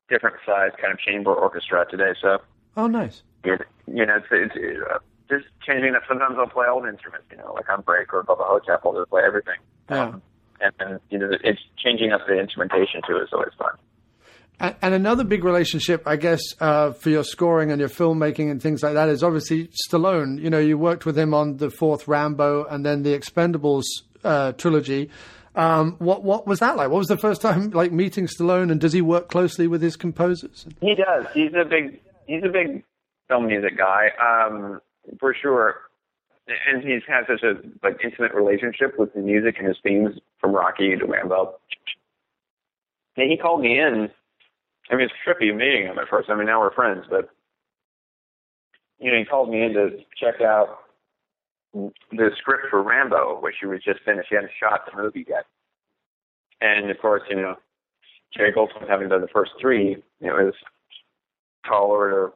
different 0.08 0.36
size 0.46 0.70
kind 0.80 0.92
of 0.92 0.98
chamber 1.00 1.34
orchestra 1.34 1.84
today. 1.90 2.12
So, 2.20 2.38
Oh, 2.76 2.86
nice. 2.86 3.22
it, 3.44 3.60
you 3.86 4.06
know, 4.06 4.16
it's, 4.16 4.26
it's 4.30 4.54
uh, 4.90 4.98
just 5.28 5.46
changing 5.66 5.94
up. 5.94 6.02
Sometimes 6.08 6.36
I'll 6.38 6.46
play 6.48 6.66
old 6.68 6.86
instruments, 6.86 7.26
you 7.30 7.36
know, 7.36 7.52
like 7.54 7.68
on 7.68 7.82
break 7.82 8.12
or 8.14 8.22
Bubba 8.22 8.46
Ho-Tep, 8.46 8.82
I'll 8.84 8.94
just 8.94 9.10
play 9.10 9.22
everything. 9.26 9.58
Yeah. 9.90 10.02
Um, 10.04 10.22
and, 10.60 10.72
and, 10.80 11.00
you 11.10 11.18
know, 11.18 11.30
it's 11.44 11.60
changing 11.76 12.12
up 12.12 12.22
the 12.26 12.38
instrumentation 12.38 13.00
too 13.06 13.16
is 13.18 13.28
always 13.32 13.52
fun. 13.58 13.72
And, 14.60 14.94
another 14.94 15.22
big 15.22 15.44
relationship, 15.44 16.02
I 16.06 16.16
guess, 16.16 16.40
uh, 16.60 16.92
for 16.92 17.10
your 17.10 17.22
scoring 17.22 17.70
and 17.70 17.78
your 17.78 17.88
filmmaking 17.88 18.50
and 18.50 18.60
things 18.60 18.82
like 18.82 18.94
that 18.94 19.08
is 19.08 19.22
obviously 19.22 19.70
Stallone. 19.88 20.40
You 20.40 20.50
know, 20.50 20.58
you 20.58 20.76
worked 20.76 21.06
with 21.06 21.16
him 21.16 21.32
on 21.32 21.58
the 21.58 21.70
fourth 21.70 22.08
Rambo 22.08 22.64
and 22.64 22.84
then 22.84 23.04
the 23.04 23.16
Expendables 23.16 23.84
uh, 24.24 24.52
trilogy. 24.52 25.10
Um, 25.54 25.96
what 25.98 26.22
what 26.22 26.46
was 26.46 26.60
that 26.60 26.76
like? 26.76 26.90
What 26.90 26.98
was 26.98 27.08
the 27.08 27.16
first 27.16 27.40
time 27.40 27.70
like 27.70 27.90
meeting 27.90 28.26
Stallone, 28.26 28.70
and 28.70 28.80
does 28.80 28.92
he 28.92 29.02
work 29.02 29.28
closely 29.28 29.66
with 29.66 29.82
his 29.82 29.96
composers? 29.96 30.66
He 30.80 30.94
does. 30.94 31.26
He's 31.34 31.52
a 31.54 31.64
big 31.64 32.00
he's 32.26 32.44
a 32.44 32.48
big 32.48 32.84
film 33.28 33.46
music 33.46 33.76
guy, 33.76 34.10
um, 34.20 34.80
for 35.18 35.34
sure. 35.34 35.82
And 36.66 36.82
he's 36.82 37.02
had 37.06 37.26
such 37.26 37.42
a 37.42 37.54
like 37.84 37.98
intimate 38.02 38.32
relationship 38.32 38.98
with 38.98 39.12
the 39.14 39.20
music 39.20 39.56
and 39.58 39.68
his 39.68 39.76
themes 39.82 40.18
from 40.40 40.52
Rocky 40.52 40.96
to 40.96 41.04
Rambo. 41.04 41.56
And 43.16 43.30
he 43.30 43.36
called 43.36 43.60
me 43.60 43.78
in. 43.78 44.10
I 44.90 44.96
mean, 44.96 45.06
it's 45.06 45.14
trippy 45.26 45.54
meeting 45.54 45.86
him 45.86 45.98
at 45.98 46.08
first. 46.08 46.30
I 46.30 46.34
mean, 46.34 46.46
now 46.46 46.60
we're 46.60 46.74
friends, 46.74 47.04
but 47.10 47.28
you 48.98 49.10
know, 49.10 49.18
he 49.18 49.24
called 49.24 49.50
me 49.50 49.62
in 49.62 49.74
to 49.74 49.90
check 50.20 50.40
out 50.40 50.78
the 51.74 52.30
script 52.38 52.66
for 52.70 52.82
Rambo, 52.82 53.40
which 53.40 53.56
he 53.60 53.66
was 53.66 53.82
just 53.84 54.00
finished. 54.04 54.28
He 54.30 54.34
hadn't 54.34 54.52
shot 54.58 54.80
the 54.86 55.00
movie 55.00 55.26
yet, 55.28 55.44
and 56.60 56.90
of 56.90 56.98
course, 56.98 57.22
you 57.28 57.36
know, 57.36 57.56
Jerry 58.36 58.52
Goldsmith 58.52 58.88
having 58.88 59.08
done 59.08 59.20
the 59.20 59.28
first 59.28 59.52
three, 59.60 60.02
it 60.20 60.32
was 60.32 60.54
tall 61.66 61.88
order 61.88 62.32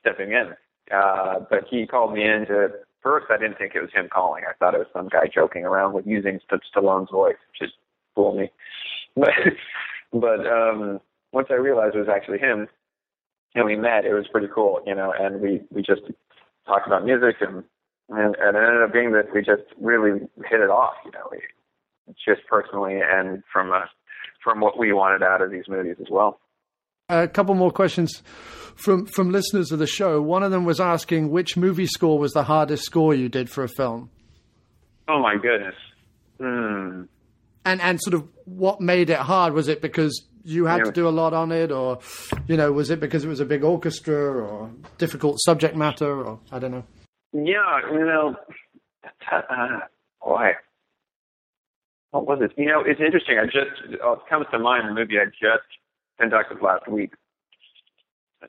stepping 0.00 0.32
in. 0.32 0.52
Uh, 0.94 1.40
but 1.50 1.64
he 1.70 1.86
called 1.86 2.14
me 2.14 2.22
in 2.22 2.46
to, 2.46 2.68
first 3.02 3.26
I 3.30 3.38
didn't 3.38 3.58
think 3.58 3.74
it 3.74 3.80
was 3.80 3.90
him 3.92 4.08
calling. 4.12 4.44
I 4.48 4.52
thought 4.58 4.74
it 4.74 4.78
was 4.78 4.86
some 4.92 5.08
guy 5.08 5.28
joking 5.32 5.64
around 5.64 5.94
with 5.94 6.06
using 6.06 6.40
St- 6.46 6.62
Stallone's 6.74 7.10
voice, 7.10 7.36
which 7.50 7.68
just 7.68 7.78
fooled 8.14 8.36
me. 8.36 8.50
But, 9.16 9.30
but, 10.12 10.46
um, 10.46 11.00
once 11.34 11.48
I 11.50 11.54
realized 11.54 11.96
it 11.96 11.98
was 11.98 12.08
actually 12.08 12.38
him 12.38 12.68
and 13.54 13.64
we 13.64 13.76
met, 13.76 14.04
it 14.04 14.14
was 14.14 14.26
pretty 14.30 14.48
cool, 14.54 14.80
you 14.86 14.94
know, 14.94 15.12
and 15.18 15.40
we, 15.40 15.62
we 15.70 15.82
just 15.82 16.02
talked 16.66 16.86
about 16.86 17.04
music 17.04 17.36
and, 17.40 17.64
and, 18.08 18.36
and 18.36 18.56
it 18.56 18.60
ended 18.60 18.82
up 18.82 18.92
being 18.92 19.12
that 19.12 19.32
we 19.34 19.40
just 19.40 19.62
really 19.80 20.20
hit 20.48 20.60
it 20.60 20.70
off, 20.70 20.94
you 21.04 21.10
know, 21.10 21.28
we, 21.30 21.40
just 22.24 22.46
personally 22.48 23.00
and 23.02 23.42
from 23.52 23.70
a, 23.70 23.84
from 24.42 24.60
what 24.60 24.78
we 24.78 24.92
wanted 24.92 25.22
out 25.22 25.40
of 25.40 25.50
these 25.50 25.64
movies 25.68 25.96
as 26.00 26.06
well. 26.10 26.38
A 27.08 27.28
couple 27.28 27.54
more 27.54 27.70
questions 27.70 28.22
from 28.76 29.06
from 29.06 29.30
listeners 29.30 29.72
of 29.72 29.78
the 29.78 29.86
show. 29.86 30.20
One 30.22 30.42
of 30.42 30.50
them 30.50 30.64
was 30.64 30.80
asking 30.80 31.30
which 31.30 31.56
movie 31.56 31.86
score 31.86 32.18
was 32.18 32.32
the 32.32 32.44
hardest 32.44 32.84
score 32.84 33.14
you 33.14 33.28
did 33.28 33.50
for 33.50 33.62
a 33.62 33.68
film, 33.68 34.10
Oh 35.08 35.20
my 35.20 35.36
goodness. 35.36 35.74
Hmm. 36.38 37.02
and 37.64 37.80
and 37.80 38.00
sort 38.00 38.14
of 38.14 38.28
what 38.44 38.80
made 38.80 39.10
it 39.10 39.18
hard. 39.18 39.52
Was 39.52 39.68
it 39.68 39.80
because 39.82 40.26
you 40.44 40.66
had 40.66 40.78
Yeah. 40.78 40.84
to 40.84 40.92
do 40.92 41.08
a 41.08 41.10
lot 41.10 41.32
on 41.32 41.50
it, 41.52 41.72
or 41.72 41.98
you 42.46 42.56
know, 42.56 42.70
was 42.72 42.90
it 42.90 43.00
because 43.00 43.24
it 43.24 43.28
was 43.28 43.40
a 43.40 43.44
big 43.46 43.64
orchestra, 43.64 44.14
or 44.42 44.70
difficult 44.98 45.40
subject 45.40 45.74
matter, 45.74 46.24
or 46.24 46.38
I 46.52 46.58
don't 46.58 46.70
know. 46.70 46.84
Yeah, 47.32 47.80
you 47.90 47.98
know, 48.04 48.36
uh, 49.32 49.80
boy, 50.22 50.52
what 52.10 52.26
was 52.26 52.38
it? 52.42 52.52
You 52.56 52.66
know, 52.66 52.80
it's 52.86 53.00
interesting. 53.00 53.38
I 53.38 53.46
just 53.46 54.00
uh, 54.04 54.12
it 54.12 54.18
comes 54.28 54.46
to 54.52 54.58
mind 54.58 54.88
the 54.88 54.94
movie 54.94 55.18
I 55.18 55.24
just 55.26 55.66
conducted 56.20 56.62
last 56.62 56.86
week 56.88 57.12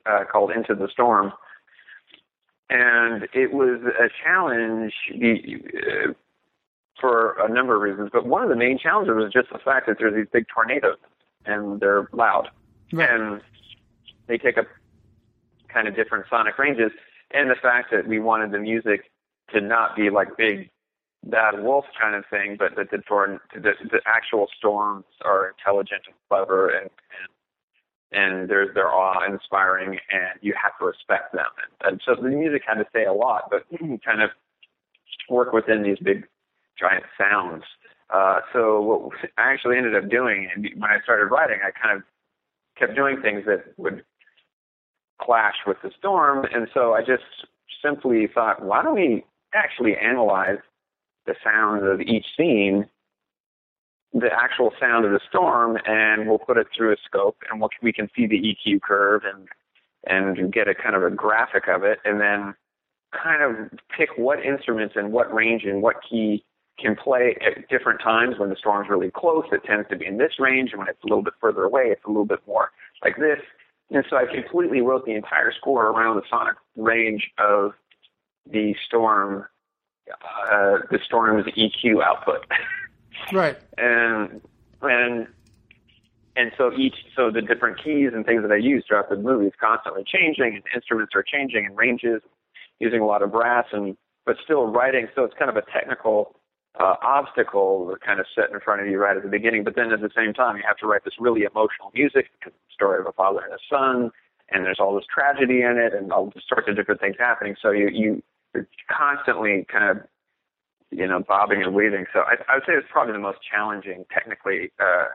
uh, 0.06 0.24
called 0.30 0.50
Into 0.52 0.74
the 0.74 0.88
Storm, 0.92 1.32
and 2.70 3.24
it 3.32 3.52
was 3.52 3.80
a 3.98 4.08
challenge 4.22 4.92
uh, 5.14 6.12
for 7.00 7.36
a 7.40 7.48
number 7.52 7.74
of 7.74 7.82
reasons. 7.82 8.10
But 8.12 8.26
one 8.26 8.42
of 8.42 8.48
the 8.48 8.56
main 8.56 8.78
challenges 8.78 9.14
was 9.16 9.32
just 9.32 9.48
the 9.52 9.58
fact 9.58 9.86
that 9.88 9.96
there's 9.98 10.14
these 10.14 10.30
big 10.32 10.44
tornadoes 10.54 10.98
and 11.46 11.80
they're 11.80 12.08
loud, 12.12 12.48
and 12.92 13.40
they 14.26 14.38
take 14.38 14.58
up 14.58 14.66
kind 15.72 15.88
of 15.88 15.96
different 15.96 16.26
sonic 16.28 16.58
ranges, 16.58 16.92
and 17.32 17.50
the 17.50 17.56
fact 17.60 17.90
that 17.92 18.06
we 18.06 18.18
wanted 18.18 18.52
the 18.52 18.58
music 18.58 19.10
to 19.52 19.60
not 19.60 19.96
be 19.96 20.10
like 20.10 20.36
big 20.36 20.70
bad 21.24 21.62
wolf 21.62 21.84
kind 22.00 22.14
of 22.14 22.24
thing, 22.30 22.56
but 22.58 22.76
that 22.76 22.90
the 22.90 22.98
torn 22.98 23.40
the, 23.54 23.72
the 23.90 24.00
actual 24.06 24.46
storms 24.56 25.04
are 25.24 25.48
intelligent 25.48 26.02
and 26.06 26.14
clever 26.28 26.68
and 26.68 26.90
and 27.20 27.28
and 28.12 28.48
they're 28.48 28.72
they're 28.72 28.92
awe 28.92 29.24
inspiring 29.28 29.98
and 30.10 30.38
you 30.40 30.54
have 30.60 30.72
to 30.78 30.84
respect 30.84 31.32
them. 31.32 31.46
And, 31.82 31.92
and 31.92 32.02
so 32.04 32.14
the 32.20 32.28
music 32.28 32.62
had 32.66 32.74
to 32.74 32.86
say 32.92 33.04
a 33.04 33.12
lot, 33.12 33.50
but 33.50 33.64
kind 34.04 34.22
of 34.22 34.30
work 35.28 35.52
within 35.52 35.82
these 35.82 35.98
big 35.98 36.26
giant 36.78 37.04
sounds. 37.18 37.64
Uh, 38.10 38.40
so 38.52 38.80
what 38.80 39.12
I 39.36 39.52
actually 39.52 39.78
ended 39.78 39.96
up 39.96 40.08
doing, 40.08 40.48
and 40.54 40.68
when 40.76 40.90
I 40.90 41.00
started 41.02 41.26
writing, 41.26 41.58
I 41.64 41.70
kind 41.70 41.96
of 41.96 42.04
kept 42.78 42.94
doing 42.94 43.20
things 43.20 43.44
that 43.46 43.64
would 43.76 44.04
clash 45.20 45.56
with 45.66 45.78
the 45.82 45.90
storm, 45.98 46.46
and 46.52 46.68
so 46.72 46.92
I 46.94 47.00
just 47.00 47.24
simply 47.82 48.28
thought, 48.32 48.62
why 48.62 48.82
don't 48.82 48.94
we 48.94 49.24
actually 49.54 49.96
analyze 49.96 50.58
the 51.26 51.34
sounds 51.42 51.82
of 51.84 52.00
each 52.00 52.26
scene, 52.36 52.86
the 54.12 54.28
actual 54.32 54.72
sound 54.78 55.04
of 55.04 55.10
the 55.10 55.20
storm, 55.28 55.78
and 55.84 56.28
we'll 56.28 56.38
put 56.38 56.56
it 56.56 56.68
through 56.76 56.92
a 56.92 56.96
scope, 57.04 57.38
and 57.50 57.60
we'll, 57.60 57.70
we 57.82 57.92
can 57.92 58.08
see 58.16 58.26
the 58.26 58.40
EQ 58.40 58.82
curve 58.82 59.22
and 59.24 59.48
and 60.08 60.52
get 60.52 60.68
a 60.68 60.74
kind 60.74 60.94
of 60.94 61.02
a 61.02 61.10
graphic 61.10 61.64
of 61.66 61.82
it, 61.82 61.98
and 62.04 62.20
then 62.20 62.54
kind 63.12 63.42
of 63.42 63.78
pick 63.96 64.10
what 64.16 64.44
instruments 64.44 64.94
and 64.96 65.10
what 65.10 65.32
range 65.34 65.64
and 65.64 65.82
what 65.82 65.96
key 66.08 66.44
can 66.78 66.96
play 66.96 67.36
at 67.44 67.68
different 67.68 68.00
times. 68.00 68.38
When 68.38 68.50
the 68.50 68.56
storm's 68.56 68.88
really 68.88 69.10
close, 69.10 69.44
it 69.52 69.64
tends 69.64 69.88
to 69.88 69.96
be 69.96 70.06
in 70.06 70.18
this 70.18 70.38
range, 70.38 70.70
and 70.72 70.78
when 70.78 70.88
it's 70.88 71.02
a 71.02 71.06
little 71.06 71.22
bit 71.22 71.34
further 71.40 71.62
away, 71.62 71.84
it's 71.86 72.04
a 72.04 72.08
little 72.08 72.26
bit 72.26 72.40
more 72.46 72.70
like 73.02 73.16
this. 73.16 73.40
And 73.90 74.04
so 74.10 74.16
I 74.16 74.26
completely 74.26 74.80
wrote 74.80 75.06
the 75.06 75.14
entire 75.14 75.52
score 75.52 75.86
around 75.86 76.16
the 76.16 76.22
sonic 76.28 76.56
range 76.76 77.30
of 77.38 77.72
the 78.50 78.74
storm, 78.86 79.46
uh, 80.10 80.78
the 80.90 80.98
storm's 81.04 81.46
EQ 81.46 82.02
output. 82.02 82.46
Right. 83.32 83.56
and 83.78 84.42
and 84.82 85.26
and 86.36 86.52
so 86.58 86.70
each 86.76 86.94
so 87.16 87.30
the 87.30 87.40
different 87.40 87.82
keys 87.82 88.10
and 88.14 88.26
things 88.26 88.42
that 88.42 88.52
I 88.52 88.56
use 88.56 88.84
throughout 88.86 89.08
the 89.08 89.16
movie 89.16 89.46
is 89.46 89.54
constantly 89.58 90.04
changing, 90.06 90.54
and 90.54 90.62
instruments 90.74 91.14
are 91.14 91.22
changing 91.22 91.64
and 91.64 91.76
ranges, 91.76 92.20
using 92.78 93.00
a 93.00 93.06
lot 93.06 93.22
of 93.22 93.32
brass 93.32 93.64
and 93.72 93.96
but 94.26 94.36
still 94.44 94.66
writing. 94.66 95.08
So 95.14 95.24
it's 95.24 95.34
kind 95.38 95.48
of 95.48 95.56
a 95.56 95.62
technical 95.72 96.35
uh, 96.78 96.94
obstacle 97.02 97.96
kind 98.04 98.20
of 98.20 98.26
set 98.34 98.50
in 98.52 98.60
front 98.60 98.82
of 98.82 98.88
you 98.88 98.98
right 98.98 99.16
at 99.16 99.22
the 99.22 99.28
beginning. 99.28 99.64
But 99.64 99.76
then 99.76 99.92
at 99.92 100.00
the 100.00 100.10
same 100.14 100.34
time, 100.34 100.56
you 100.56 100.62
have 100.66 100.76
to 100.78 100.86
write 100.86 101.04
this 101.04 101.14
really 101.18 101.42
emotional 101.42 101.90
music 101.94 102.28
because 102.38 102.52
it's 102.52 102.68
the 102.68 102.74
story 102.74 103.00
of 103.00 103.06
a 103.06 103.12
father 103.12 103.40
and 103.40 103.52
a 103.52 103.58
son, 103.70 104.10
and 104.50 104.64
there's 104.64 104.78
all 104.78 104.94
this 104.94 105.06
tragedy 105.12 105.62
in 105.62 105.78
it, 105.78 105.94
and 105.94 106.12
all 106.12 106.32
sorts 106.48 106.68
of 106.68 106.76
different 106.76 107.00
things 107.00 107.16
happening. 107.18 107.56
So 107.60 107.70
you 107.70 107.88
you 107.88 108.22
you're 108.54 108.68
constantly 108.90 109.66
kind 109.70 109.98
of 109.98 110.06
you 110.90 111.06
know 111.06 111.20
bobbing 111.26 111.62
and 111.62 111.74
weaving. 111.74 112.06
So 112.12 112.20
I, 112.20 112.34
I 112.48 112.56
would 112.56 112.64
say 112.66 112.72
it's 112.74 112.86
probably 112.90 113.14
the 113.14 113.20
most 113.20 113.38
challenging 113.50 114.04
technically 114.12 114.70
uh, 114.78 115.06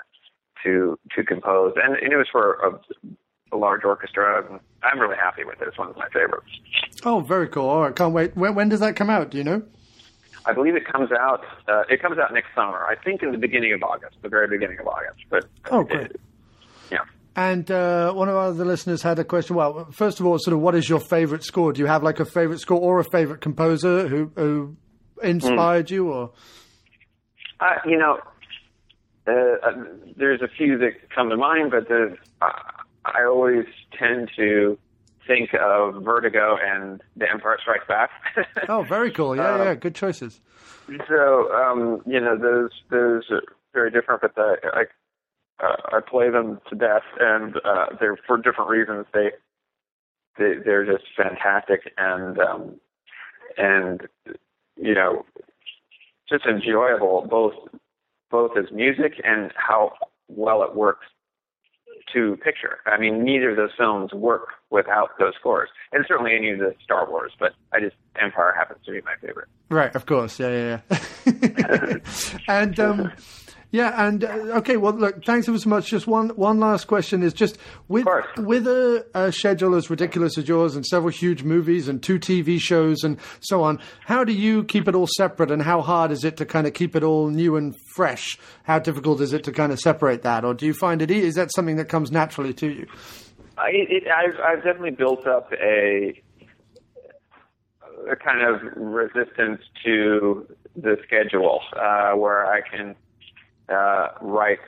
to 0.64 0.98
to 1.16 1.24
compose, 1.24 1.74
and, 1.84 1.96
and 1.96 2.12
it 2.12 2.18
was 2.18 2.28
for 2.32 2.54
a, 2.56 3.56
a 3.56 3.58
large 3.58 3.84
orchestra. 3.84 4.60
I'm 4.84 5.00
really 5.00 5.18
happy 5.18 5.44
with 5.44 5.62
it. 5.62 5.68
It's 5.68 5.78
one 5.78 5.90
of 5.90 5.98
my 5.98 6.08
favorites. 6.10 6.50
Oh, 7.04 7.20
very 7.20 7.48
cool. 7.48 7.70
All 7.70 7.82
right, 7.82 7.96
can't 7.96 8.14
wait. 8.14 8.36
When, 8.36 8.56
when 8.56 8.70
does 8.70 8.80
that 8.80 8.96
come 8.96 9.12
out? 9.12 9.30
Do 9.30 9.38
you 9.38 9.44
know? 9.44 9.62
I 10.46 10.54
believe 10.54 10.76
it 10.76 10.86
comes 10.92 11.12
out. 11.12 11.44
Uh, 11.68 11.84
it 11.90 12.02
comes 12.02 12.18
out 12.18 12.34
next 12.34 12.48
summer. 12.56 12.86
I 12.86 12.96
think 12.96 13.22
in 13.24 13.32
the 13.32 13.38
beginning 13.38 13.74
of 13.74 13.84
August, 13.84 14.18
the 14.22 14.30
very 14.30 14.48
beginning 14.48 14.80
of 14.80 14.88
August. 14.88 15.20
But 15.30 15.46
Oh, 15.70 15.84
great. 15.84 16.12
yeah. 16.92 17.00
And 17.36 17.70
uh, 17.72 18.12
one 18.14 18.28
of 18.28 18.36
our 18.36 18.48
other 18.48 18.66
listeners 18.66 19.02
had 19.02 19.18
a 19.20 19.24
question. 19.24 19.56
Well, 19.56 19.88
first 19.92 20.20
of 20.20 20.26
all, 20.26 20.38
sort 20.40 20.54
of, 20.54 20.60
what 20.62 20.76
is 20.76 20.90
your 20.90 21.00
favorite 21.00 21.44
score? 21.44 21.72
Do 21.74 21.80
you 21.80 21.86
have 21.88 22.04
like 22.04 22.20
a 22.20 22.26
favorite 22.26 22.60
score 22.60 22.80
or 22.82 23.00
a 23.00 23.04
favorite 23.06 23.42
composer 23.42 24.08
who 24.08 24.32
who 24.36 24.76
inspired 25.24 25.90
you? 25.92 26.12
Or 26.12 26.32
Uh, 27.60 27.76
you 27.86 27.98
know, 27.98 28.20
uh, 29.28 29.32
uh, 29.32 29.72
there's 30.18 30.42
a 30.42 30.48
few 30.48 30.78
that 30.80 31.10
come 31.16 31.30
to 31.30 31.38
mind, 31.38 31.72
but 31.72 31.90
uh, 31.92 32.48
I 33.06 33.24
always 33.26 33.66
tend 33.98 34.30
to 34.36 34.78
think 35.28 35.54
of 35.54 36.04
Vertigo 36.04 36.58
and 36.62 37.02
The 37.16 37.30
Empire 37.30 37.58
Strikes 37.62 37.88
Back. 37.88 38.10
oh, 38.70 38.84
very 38.84 39.12
cool. 39.12 39.36
Yeah, 39.36 39.64
yeah, 39.64 39.76
good 39.76 39.96
choices. 39.96 40.42
so 41.08 41.52
um, 41.54 42.02
you 42.06 42.20
know, 42.20 42.38
those 42.38 42.72
those 42.90 43.24
are 43.32 43.42
very 43.74 43.92
different, 43.92 44.22
but 44.22 44.36
the, 44.36 44.58
I 44.74 44.84
uh, 45.66 45.76
I 45.94 46.00
play 46.02 46.30
them 46.30 46.60
to 46.70 46.76
death, 46.76 47.04
and 47.20 47.56
uh, 47.64 47.88
they're 48.00 48.18
for 48.28 48.38
different 48.38 48.70
reasons. 48.70 49.06
They 49.14 49.32
they 50.38 50.56
they're 50.64 50.86
just 50.86 51.06
fantastic, 51.16 51.94
and 51.98 52.40
um, 52.40 52.80
and 53.58 54.02
you 54.76 54.94
know, 54.94 55.26
just 56.30 56.46
enjoyable 56.46 57.28
both 57.30 57.54
both 58.30 58.52
as 58.58 58.72
music 58.72 59.22
and 59.24 59.52
how 59.56 59.94
well 60.30 60.64
it 60.64 60.76
works 60.76 61.06
to 62.14 62.38
picture. 62.38 62.80
I 62.86 62.98
mean, 62.98 63.24
neither 63.24 63.52
of 63.52 63.58
those 63.58 63.72
films 63.78 64.14
work 64.14 64.50
without 64.70 65.18
those 65.20 65.34
scores, 65.40 65.70
and 65.92 66.06
certainly 66.08 66.36
any 66.36 66.52
of 66.52 66.60
the 66.60 66.74
Star 66.84 67.10
Wars. 67.10 67.32
But 67.40 67.54
I 67.74 67.80
just 67.80 67.96
Empire 68.20 68.54
happens 68.56 68.80
to 68.86 68.92
be 68.92 69.02
my 69.02 69.16
favorite. 69.22 69.48
Right, 69.70 69.96
of 69.96 70.06
course. 70.06 70.40
Yeah, 70.40 70.50
yeah, 70.50 70.98
yeah. 71.26 71.98
and 72.48 72.80
um, 72.80 73.12
yeah, 73.72 74.06
and 74.06 74.24
uh, 74.26 74.28
okay. 74.58 74.76
Well, 74.76 74.94
look, 74.94 75.24
thanks 75.24 75.48
ever 75.48 75.58
so 75.58 75.70
much. 75.70 75.90
Just 75.90 76.06
one 76.06 76.30
one 76.30 76.60
last 76.60 76.86
question 76.86 77.24
is 77.24 77.34
just 77.34 77.58
with 77.88 78.06
with 78.38 78.68
a, 78.68 79.06
a 79.14 79.32
schedule 79.32 79.76
as 79.76 79.90
ridiculous 79.90 80.38
as 80.38 80.48
yours 80.48 80.76
and 80.76 80.86
several 80.86 81.10
huge 81.12 81.44
movies 81.44 81.88
and 81.88 82.04
two 82.04 82.20
TV 82.20 82.60
shows 82.60 83.04
and 83.04 83.18
so 83.40 83.64
on. 83.64 83.80
How 84.02 84.26
do 84.26 84.34
you 84.34 84.66
keep 84.66 84.90
it 84.90 84.96
all 84.96 85.08
separate, 85.08 85.52
and 85.52 85.62
how 85.62 85.82
hard 85.82 86.12
is 86.12 86.26
it 86.26 86.36
to 86.38 86.46
kind 86.46 86.68
of 86.68 86.74
keep 86.74 86.98
it 86.98 87.04
all 87.04 87.30
new 87.30 87.56
and 87.56 87.74
fresh? 87.96 88.38
How 88.64 88.80
difficult 88.80 89.22
is 89.22 89.32
it 89.32 89.46
to 89.46 89.54
kind 89.54 89.72
of 89.72 89.80
separate 89.80 90.24
that, 90.24 90.44
or 90.44 90.54
do 90.54 90.66
you 90.66 90.74
find 90.74 91.02
it? 91.02 91.10
e- 91.10 91.32
that 91.32 91.54
something 91.54 91.78
that 91.78 91.88
comes 91.88 92.12
naturally 92.12 92.54
to 92.56 92.68
you? 92.68 92.88
I, 93.58 93.70
it, 93.72 94.04
I've, 94.08 94.40
I've 94.40 94.64
definitely 94.64 94.92
built 94.92 95.26
up 95.26 95.52
a 95.54 96.22
a 98.10 98.16
kind 98.16 98.42
of 98.42 98.62
resistance 98.76 99.62
to 99.86 100.48
the 100.76 100.98
schedule 101.06 101.62
uh, 101.78 102.12
where 102.14 102.46
I 102.46 102.62
can 102.62 102.96
uh, 103.72 104.10
write 104.22 104.60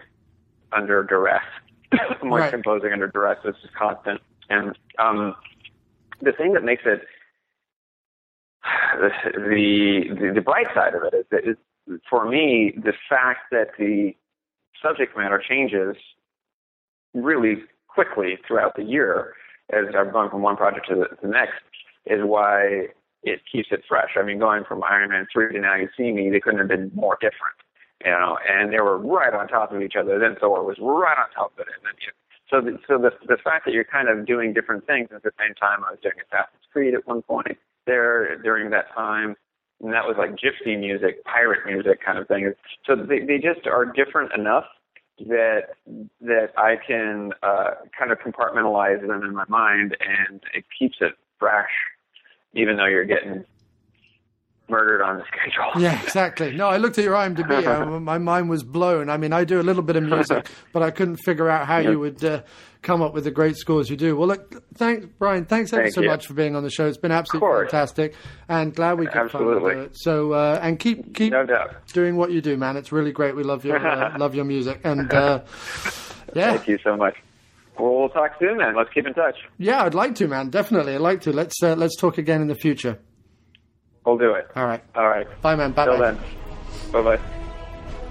under 0.71 1.03
duress. 1.03 1.43
Like 2.23 2.23
Right. 2.23 2.51
composing 2.51 2.91
under 2.93 3.07
duress. 3.07 3.37
This 3.43 3.55
is 3.63 3.69
constant, 3.77 4.19
and 4.49 4.75
um, 4.97 5.35
the 6.21 6.31
thing 6.31 6.53
that 6.53 6.63
makes 6.63 6.83
it 6.85 7.01
the, 8.99 9.09
the 9.35 10.31
the 10.35 10.41
bright 10.41 10.67
side 10.73 10.95
of 10.95 11.03
it 11.03 11.13
is 11.15 11.25
that 11.31 11.47
is 11.47 11.57
for 12.09 12.27
me 12.27 12.73
the 12.77 12.93
fact 13.09 13.41
that 13.51 13.67
the 13.77 14.15
subject 14.81 15.15
matter 15.17 15.41
changes 15.47 15.95
really 17.13 17.63
quickly 17.87 18.37
throughout 18.47 18.75
the 18.75 18.83
year 18.83 19.33
as 19.71 19.85
I've 19.97 20.11
gone 20.11 20.29
from 20.29 20.41
one 20.41 20.55
project 20.57 20.87
to 20.89 20.95
the, 20.95 21.05
to 21.05 21.17
the 21.21 21.27
next 21.27 21.61
is 22.05 22.19
why 22.23 22.87
it 23.23 23.41
keeps 23.49 23.69
it 23.71 23.81
fresh. 23.87 24.11
I 24.17 24.23
mean, 24.23 24.39
going 24.39 24.63
from 24.67 24.83
Iron 24.83 25.09
Man 25.09 25.27
3 25.31 25.53
to 25.53 25.59
Now 25.59 25.75
You 25.75 25.87
See 25.95 26.11
Me, 26.11 26.29
they 26.29 26.39
couldn't 26.39 26.59
have 26.59 26.67
been 26.67 26.91
more 26.93 27.15
different, 27.21 27.55
you 28.03 28.11
know, 28.11 28.37
and 28.47 28.71
they 28.71 28.79
were 28.79 28.97
right 28.97 29.33
on 29.33 29.47
top 29.47 29.71
of 29.71 29.81
each 29.81 29.95
other. 29.95 30.19
Then 30.19 30.35
Thor 30.39 30.63
was 30.63 30.77
right 30.79 31.17
on 31.17 31.29
top 31.35 31.53
of 31.53 31.59
it. 31.59 31.67
And 31.75 31.85
then, 31.85 31.93
you 32.01 32.11
so 32.49 32.61
the, 32.61 32.77
so 32.87 32.97
the, 32.97 33.11
the 33.27 33.37
fact 33.43 33.65
that 33.65 33.73
you're 33.73 33.83
kind 33.83 34.09
of 34.09 34.27
doing 34.27 34.53
different 34.53 34.85
things 34.85 35.09
at 35.15 35.23
the 35.23 35.31
same 35.39 35.55
time, 35.55 35.83
I 35.87 35.91
was 35.91 35.99
doing 36.03 36.15
Assassin's 36.21 36.63
Creed 36.71 36.93
at 36.93 37.07
one 37.07 37.21
point 37.21 37.57
there 37.87 38.37
during 38.37 38.69
that 38.69 38.93
time, 38.93 39.35
and 39.81 39.91
that 39.91 40.05
was 40.05 40.15
like 40.17 40.31
gypsy 40.31 40.79
music, 40.79 41.23
pirate 41.25 41.65
music 41.65 41.99
kind 42.05 42.17
of 42.19 42.27
thing. 42.27 42.53
So 42.85 42.95
they, 42.95 43.19
they 43.19 43.37
just 43.37 43.65
are 43.65 43.85
different 43.85 44.33
enough 44.33 44.65
that 45.19 45.75
that 46.21 46.49
I 46.57 46.75
can 46.85 47.31
uh, 47.41 47.71
kind 47.97 48.11
of 48.11 48.19
compartmentalize 48.19 49.01
them 49.01 49.23
in 49.23 49.33
my 49.33 49.45
mind, 49.47 49.97
and 49.99 50.41
it 50.53 50.65
keeps 50.77 50.97
it 51.01 51.13
fresh, 51.39 51.71
even 52.53 52.77
though 52.77 52.85
you're 52.85 53.05
getting 53.05 53.45
murdered 54.69 55.01
on 55.01 55.17
the 55.17 55.23
schedule. 55.25 55.71
Yeah, 55.81 56.01
exactly. 56.01 56.53
No, 56.55 56.67
I 56.67 56.77
looked 56.77 56.97
at 56.97 57.03
your 57.03 57.15
IMDb. 57.15 58.01
my 58.01 58.17
mind 58.17 58.49
was 58.49 58.63
blown. 58.63 59.09
I 59.09 59.17
mean, 59.17 59.33
I 59.33 59.43
do 59.43 59.59
a 59.59 59.63
little 59.63 59.83
bit 59.83 59.95
of 59.95 60.03
music, 60.03 60.49
but 60.73 60.83
I 60.83 60.91
couldn't 60.91 61.17
figure 61.17 61.49
out 61.49 61.67
how 61.67 61.79
you 61.79 61.99
would 61.99 62.23
uh, 62.23 62.41
come 62.81 63.01
up 63.01 63.13
with 63.13 63.25
the 63.25 63.31
great 63.31 63.55
scores 63.57 63.89
you 63.89 63.97
do. 63.97 64.15
Well, 64.15 64.27
look, 64.27 64.63
thanks, 64.75 65.07
Brian. 65.19 65.45
Thanks 65.45 65.73
ever 65.73 65.83
Thank 65.83 65.95
so 65.95 66.01
you. 66.01 66.07
much 66.07 66.27
for 66.27 66.33
being 66.33 66.55
on 66.55 66.63
the 66.63 66.69
show. 66.69 66.87
It's 66.87 66.97
been 66.97 67.11
absolutely 67.11 67.65
fantastic, 67.65 68.15
and 68.47 68.73
glad 68.73 68.99
we 68.99 69.07
could 69.07 69.17
Absolutely. 69.17 69.73
do 69.73 69.79
it. 69.81 69.91
So, 69.95 70.33
uh, 70.33 70.59
and 70.61 70.79
keep 70.79 71.13
keep 71.13 71.33
doing 71.93 72.15
what 72.15 72.31
you 72.31 72.41
do, 72.41 72.57
man. 72.57 72.77
It's 72.77 72.91
really 72.91 73.11
great. 73.11 73.35
We 73.35 73.43
love 73.43 73.65
your 73.65 73.85
uh, 73.85 74.17
love 74.17 74.35
your 74.35 74.45
music, 74.45 74.81
and 74.83 75.13
uh, 75.13 75.41
yeah, 76.35 76.51
Thank 76.57 76.67
you 76.67 76.79
so 76.83 76.95
much. 76.95 77.15
Well, 77.77 77.95
we'll 77.95 78.09
talk 78.09 78.33
soon, 78.39 78.59
then. 78.59 78.75
Let's 78.75 78.91
keep 78.93 79.07
in 79.07 79.13
touch. 79.13 79.35
yeah, 79.57 79.83
I'd 79.83 79.95
like 79.95 80.13
to, 80.15 80.27
man. 80.27 80.49
Definitely, 80.49 80.93
I'd 80.93 81.01
like 81.01 81.21
to. 81.21 81.33
Let's 81.33 81.55
uh, 81.63 81.75
let's 81.75 81.95
talk 81.95 82.17
again 82.17 82.41
in 82.41 82.47
the 82.47 82.55
future. 82.55 82.99
We'll 84.05 84.17
do 84.17 84.33
it. 84.33 84.49
All 84.55 84.65
right. 84.65 84.83
All 84.95 85.07
right. 85.07 85.27
Bye, 85.41 85.55
man. 85.55 85.71
Bye. 85.71 85.85
Till 85.85 85.97
then. 85.99 86.19
Bye 86.91 87.01
bye. 87.01 87.19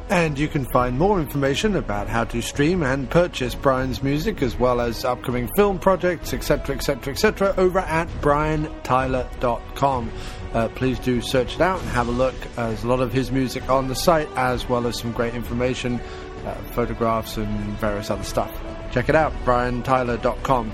And 0.09 0.39
you 0.39 0.49
can 0.49 0.67
find 0.67 0.99
more 0.99 1.21
information 1.21 1.77
about 1.77 2.09
how 2.09 2.25
to 2.25 2.43
stream 2.43 2.83
and 2.83 3.09
purchase 3.09 3.55
Brian's 3.55 4.03
music, 4.03 4.43
as 4.43 4.59
well 4.59 4.81
as 4.81 5.05
upcoming 5.07 5.49
film 5.57 5.79
projects, 5.79 6.35
etc., 6.35 6.77
etc., 6.77 7.13
etc., 7.15 7.55
over 7.57 7.79
at 7.79 8.09
briantyler.com. 8.21 10.13
Uh, 10.53 10.69
please 10.69 10.99
do 10.99 11.23
search 11.23 11.55
it 11.55 11.61
out 11.63 11.81
and 11.81 11.89
have 11.91 12.09
a 12.09 12.13
look. 12.13 12.35
Uh, 12.59 12.69
there's 12.69 12.85
a 12.85 12.89
lot 12.89 13.01
of 13.01 13.11
his 13.13 13.31
music 13.31 13.71
on 13.71 13.89
the 13.89 13.95
site, 13.95 14.29
as 14.37 14.69
well 14.69 14.87
as 14.87 14.99
some 14.99 15.13
great 15.13 15.35
information, 15.35 15.99
uh, 16.45 16.55
photographs, 16.73 17.39
and 17.39 17.49
various 17.79 18.11
other 18.11 18.25
stuff. 18.25 18.53
Check 18.93 19.09
it 19.09 19.15
out, 19.15 19.33
briantyler.com. 19.47 20.71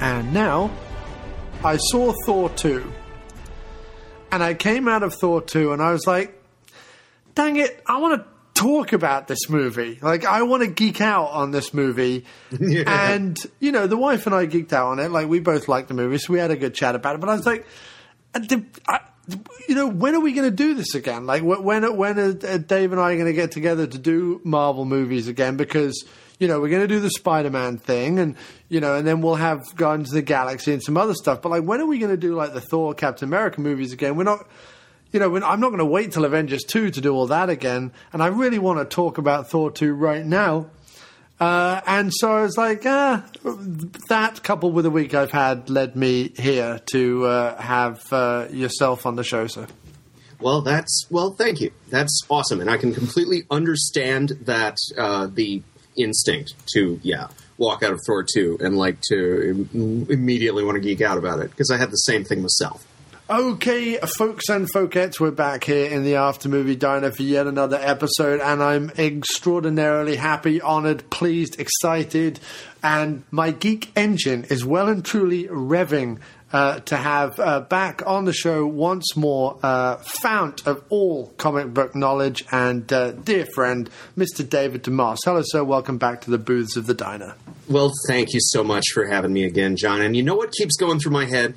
And 0.00 0.34
now, 0.34 0.72
I 1.62 1.76
saw 1.76 2.12
Thor 2.26 2.48
2. 2.50 2.92
And 4.32 4.42
I 4.42 4.54
came 4.54 4.88
out 4.88 5.02
of 5.02 5.14
Thor 5.14 5.42
2 5.42 5.72
and 5.72 5.82
I 5.82 5.92
was 5.92 6.06
like, 6.06 6.42
dang 7.34 7.56
it, 7.56 7.82
I 7.86 7.98
want 7.98 8.22
to 8.22 8.60
talk 8.60 8.92
about 8.94 9.28
this 9.28 9.50
movie. 9.50 9.98
Like, 10.00 10.24
I 10.24 10.42
want 10.42 10.62
to 10.62 10.68
geek 10.68 11.00
out 11.00 11.30
on 11.32 11.50
this 11.50 11.72
movie. 11.74 12.24
And, 12.86 13.38
you 13.60 13.72
know, 13.72 13.86
the 13.86 13.96
wife 13.96 14.26
and 14.26 14.34
I 14.34 14.46
geeked 14.46 14.72
out 14.72 14.88
on 14.88 14.98
it. 14.98 15.10
Like, 15.10 15.28
we 15.28 15.40
both 15.40 15.68
liked 15.68 15.88
the 15.88 15.94
movie, 15.94 16.18
so 16.18 16.32
we 16.32 16.38
had 16.38 16.50
a 16.50 16.56
good 16.56 16.74
chat 16.74 16.94
about 16.94 17.14
it. 17.14 17.20
But 17.20 17.28
I 17.28 17.34
was 17.34 17.46
like, 17.46 17.66
uh, 18.34 18.40
I, 18.88 19.00
you 19.68 19.74
know, 19.74 19.88
when 19.88 20.14
are 20.14 20.20
we 20.20 20.32
going 20.32 20.48
to 20.50 20.56
do 20.56 20.74
this 20.74 20.94
again? 20.94 21.26
Like, 21.26 21.42
when, 21.42 21.62
when 21.62 22.18
are 22.18 22.30
uh, 22.30 22.58
Dave 22.58 22.92
and 22.92 23.00
I 23.00 23.14
going 23.14 23.26
to 23.26 23.32
get 23.32 23.52
together 23.52 23.86
to 23.86 23.98
do 23.98 24.40
Marvel 24.44 24.84
movies 24.84 25.28
again? 25.28 25.56
Because, 25.56 26.04
you 26.42 26.48
know, 26.48 26.60
we're 26.60 26.70
going 26.70 26.82
to 26.82 26.88
do 26.88 26.98
the 26.98 27.10
Spider 27.10 27.50
Man 27.50 27.78
thing 27.78 28.18
and, 28.18 28.34
you 28.68 28.80
know, 28.80 28.96
and 28.96 29.06
then 29.06 29.22
we'll 29.22 29.36
have 29.36 29.62
Guardians 29.76 30.10
of 30.10 30.16
the 30.16 30.22
Galaxy 30.22 30.72
and 30.72 30.82
some 30.82 30.96
other 30.96 31.14
stuff. 31.14 31.40
But, 31.40 31.50
like, 31.50 31.62
when 31.62 31.80
are 31.80 31.86
we 31.86 31.98
going 31.98 32.10
to 32.10 32.16
do, 32.16 32.34
like, 32.34 32.52
the 32.52 32.60
Thor, 32.60 32.94
Captain 32.94 33.28
America 33.28 33.60
movies 33.60 33.92
again? 33.92 34.16
We're 34.16 34.24
not 34.24 34.48
you 35.12 35.20
know, 35.20 35.36
I'm 35.36 35.60
not 35.60 35.68
going 35.68 35.78
to 35.78 35.84
wait 35.84 36.12
till 36.12 36.24
Avengers 36.24 36.64
2 36.64 36.90
to 36.90 37.00
do 37.00 37.14
all 37.14 37.26
that 37.26 37.50
again. 37.50 37.92
And 38.12 38.22
I 38.22 38.28
really 38.28 38.58
want 38.58 38.78
to 38.78 38.84
talk 38.86 39.18
about 39.18 39.48
Thor 39.50 39.70
2 39.70 39.92
right 39.92 40.24
now. 40.24 40.70
Uh, 41.38 41.80
and 41.86 42.10
so 42.12 42.32
I 42.32 42.42
was 42.42 42.56
like, 42.56 42.82
ah, 42.86 43.24
that 44.08 44.42
coupled 44.42 44.74
with 44.74 44.84
the 44.84 44.90
week 44.90 45.12
I've 45.12 45.30
had 45.30 45.68
led 45.68 45.96
me 45.96 46.32
here 46.36 46.80
to 46.92 47.26
uh, 47.26 47.60
have 47.60 48.10
uh, 48.10 48.48
yourself 48.50 49.04
on 49.04 49.16
the 49.16 49.24
show, 49.24 49.46
sir. 49.48 49.66
Well, 50.42 50.62
that's 50.62 51.06
well. 51.08 51.32
Thank 51.32 51.60
you. 51.60 51.70
That's 51.88 52.22
awesome, 52.28 52.60
and 52.60 52.68
I 52.68 52.76
can 52.76 52.92
completely 52.92 53.44
understand 53.48 54.30
that 54.42 54.76
uh, 54.98 55.28
the 55.32 55.62
instinct 55.96 56.54
to 56.74 56.98
yeah 57.02 57.28
walk 57.58 57.82
out 57.82 57.92
of 57.92 58.00
Thor 58.06 58.24
two 58.24 58.56
and 58.60 58.76
like 58.76 59.00
to 59.08 59.68
Im- 59.72 60.06
immediately 60.10 60.64
want 60.64 60.76
to 60.76 60.80
geek 60.80 61.00
out 61.00 61.18
about 61.18 61.40
it 61.40 61.50
because 61.50 61.70
I 61.70 61.76
had 61.76 61.90
the 61.90 61.96
same 61.96 62.24
thing 62.24 62.42
myself. 62.42 62.86
Okay, 63.30 63.96
folks 64.18 64.50
and 64.50 64.70
folkettes, 64.70 65.18
we're 65.18 65.30
back 65.30 65.64
here 65.64 65.90
in 65.90 66.04
the 66.04 66.16
After 66.16 66.50
Movie 66.50 66.76
Diner 66.76 67.12
for 67.12 67.22
yet 67.22 67.46
another 67.46 67.78
episode, 67.80 68.40
and 68.40 68.62
I'm 68.62 68.90
extraordinarily 68.98 70.16
happy, 70.16 70.60
honoured, 70.60 71.08
pleased, 71.08 71.58
excited, 71.58 72.40
and 72.82 73.22
my 73.30 73.50
geek 73.50 73.90
engine 73.96 74.44
is 74.50 74.66
well 74.66 74.88
and 74.88 75.02
truly 75.02 75.44
revving 75.44 76.18
uh, 76.52 76.80
to 76.80 76.96
have 76.96 77.38
uh, 77.40 77.60
back 77.60 78.02
on 78.06 78.24
the 78.24 78.32
show 78.32 78.66
once 78.66 79.16
more, 79.16 79.58
uh, 79.62 79.96
fount 79.96 80.66
of 80.66 80.84
all 80.90 81.28
comic 81.38 81.72
book 81.72 81.94
knowledge 81.94 82.44
and 82.52 82.92
uh, 82.92 83.12
dear 83.12 83.46
friend, 83.54 83.88
Mr. 84.16 84.48
David 84.48 84.84
DeMoss. 84.84 85.18
Hello, 85.24 85.42
sir. 85.44 85.64
Welcome 85.64 85.98
back 85.98 86.20
to 86.22 86.30
the 86.30 86.38
booths 86.38 86.76
of 86.76 86.86
the 86.86 86.94
diner. 86.94 87.34
Well, 87.68 87.90
thank 88.06 88.32
you 88.32 88.40
so 88.40 88.62
much 88.62 88.84
for 88.92 89.06
having 89.06 89.32
me 89.32 89.44
again, 89.44 89.76
John. 89.76 90.00
And 90.02 90.16
you 90.16 90.22
know 90.22 90.34
what 90.34 90.52
keeps 90.52 90.76
going 90.76 90.98
through 90.98 91.12
my 91.12 91.24
head? 91.24 91.54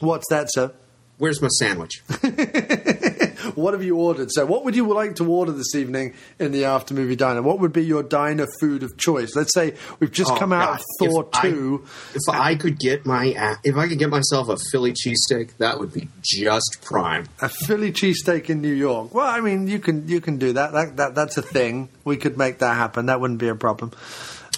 What's 0.00 0.28
that, 0.30 0.48
sir? 0.50 0.72
Where's 1.18 1.40
my 1.42 1.48
sandwich? 1.48 2.02
What 3.56 3.74
have 3.74 3.82
you 3.82 3.96
ordered? 3.96 4.30
So, 4.30 4.46
what 4.46 4.64
would 4.64 4.76
you 4.76 4.86
like 4.94 5.16
to 5.16 5.28
order 5.28 5.50
this 5.50 5.74
evening 5.74 6.14
in 6.38 6.52
the 6.52 6.64
after 6.64 6.94
movie 6.94 7.16
diner? 7.16 7.42
What 7.42 7.58
would 7.58 7.72
be 7.72 7.84
your 7.84 8.04
diner 8.04 8.46
food 8.60 8.84
of 8.84 8.96
choice? 8.96 9.34
Let's 9.34 9.52
say 9.52 9.74
we've 9.98 10.12
just 10.12 10.30
Oh, 10.30 10.36
come 10.36 10.52
out 10.52 10.66
God. 10.68 10.78
of 10.78 10.84
Thor 11.10 11.22
If 11.32 11.38
I- 11.38 11.42
two. 11.50 11.84
If 12.14 12.22
I 12.32 12.54
could 12.54 12.78
get 12.78 13.04
my 13.04 13.34
uh, 13.36 13.56
if 13.64 13.76
I 13.76 13.88
could 13.88 13.98
get 13.98 14.10
myself 14.10 14.48
a 14.48 14.56
Philly 14.70 14.92
cheesesteak, 14.94 15.56
that 15.58 15.80
would 15.80 15.92
be 15.92 16.08
just 16.22 16.78
prime. 16.82 17.26
A 17.40 17.48
Philly 17.48 17.90
cheesesteak 17.92 18.48
in 18.48 18.62
New 18.62 18.72
York. 18.72 19.12
Well, 19.12 19.26
I 19.26 19.40
mean, 19.40 19.66
you 19.66 19.80
can 19.80 20.06
you 20.08 20.20
can 20.20 20.38
do 20.38 20.52
that. 20.52 20.72
That, 20.72 20.96
that. 20.98 21.14
That's 21.16 21.36
a 21.36 21.42
thing. 21.42 21.88
We 22.04 22.16
could 22.16 22.38
make 22.38 22.58
that 22.58 22.74
happen. 22.76 23.06
That 23.06 23.20
wouldn't 23.20 23.40
be 23.40 23.48
a 23.48 23.56
problem. 23.56 23.90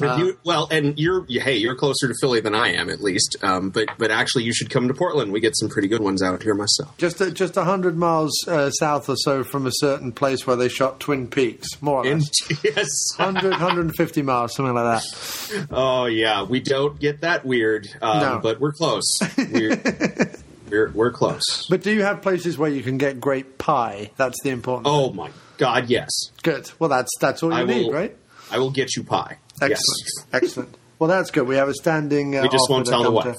If 0.01 0.19
you, 0.19 0.39
well, 0.45 0.67
and 0.73 0.99
you're 0.99 1.25
hey, 1.29 1.57
you're 1.57 1.77
closer 1.77 2.09
to 2.09 2.15
Philly 2.21 2.41
than 2.41 2.55
I 2.55 2.73
am, 2.73 2.91
at 2.91 3.01
least. 3.01 3.37
Um, 3.43 3.71
but 3.71 3.89
but 3.97 4.11
actually, 4.11 4.43
you 4.45 4.53
should 4.53 4.69
come 4.71 4.89
to 4.89 4.95
Portland. 4.95 5.33
We 5.33 5.39
get 5.41 5.57
some 5.57 5.69
pretty 5.69 5.87
good 5.87 6.01
ones 6.01 6.21
out 6.23 6.43
here 6.43 6.55
myself. 6.55 6.97
Just 6.99 7.21
a, 7.21 7.31
just 7.31 7.57
a 7.57 7.63
hundred 7.65 7.97
miles 7.97 8.33
uh, 8.49 8.71
south 8.71 9.09
or 9.09 9.15
so 9.17 9.45
from 9.45 9.67
a 9.67 9.71
certain 9.73 10.11
place 10.11 10.47
where 10.47 10.57
they 10.57 10.69
shot 10.69 10.99
Twin 10.99 11.29
Peaks, 11.29 11.81
more 11.81 12.05
or 12.05 12.13
less. 12.13 12.29
yes, 12.65 12.89
100, 13.19 13.51
150 13.51 14.23
miles, 14.23 14.55
something 14.55 14.75
like 14.75 15.01
that. 15.03 15.67
oh 15.71 16.07
yeah, 16.07 16.43
we 16.43 16.59
don't 16.59 16.99
get 16.99 17.21
that 17.21 17.45
weird, 17.45 17.89
um, 18.03 18.19
No. 18.21 18.41
but 18.43 18.59
we're 18.61 18.73
close. 18.73 19.05
We're, 19.39 19.81
we're 20.71 20.91
we're 20.91 21.13
close. 21.13 21.67
But 21.69 21.83
do 21.83 21.93
you 21.93 22.03
have 22.03 22.21
places 22.21 22.59
where 22.59 22.71
you 22.71 22.83
can 22.83 22.99
get 22.99 23.21
great 23.21 23.59
pie? 23.59 24.11
That's 24.17 24.43
the 24.43 24.51
important. 24.51 24.87
Oh 24.89 25.13
my 25.13 25.31
God, 25.57 25.89
yes, 25.89 26.11
good. 26.43 26.69
Well, 26.81 26.91
that's 26.91 27.11
that's 27.21 27.43
all 27.45 27.51
you 27.51 27.57
I 27.59 27.65
need, 27.65 27.87
will. 27.87 27.93
right? 27.93 28.17
I 28.51 28.59
will 28.59 28.71
get 28.73 28.97
you 28.97 29.05
pie. 29.05 29.39
Excellent, 29.63 29.71
Yes. 29.71 30.27
excellent. 30.33 30.75
Well, 30.99 31.09
that's 31.09 31.31
good. 31.31 31.47
We 31.47 31.57
have 31.57 31.69
a 31.69 31.75
standing. 31.75 32.37
Uh, 32.37 32.43
We 32.43 32.49
just 32.49 32.69
won't 32.71 32.87
tell 32.87 33.03
the 33.03 33.11
wife. 33.11 33.37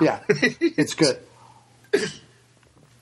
Yeah, 0.00 0.20
it's 0.28 0.94
good. 0.94 1.18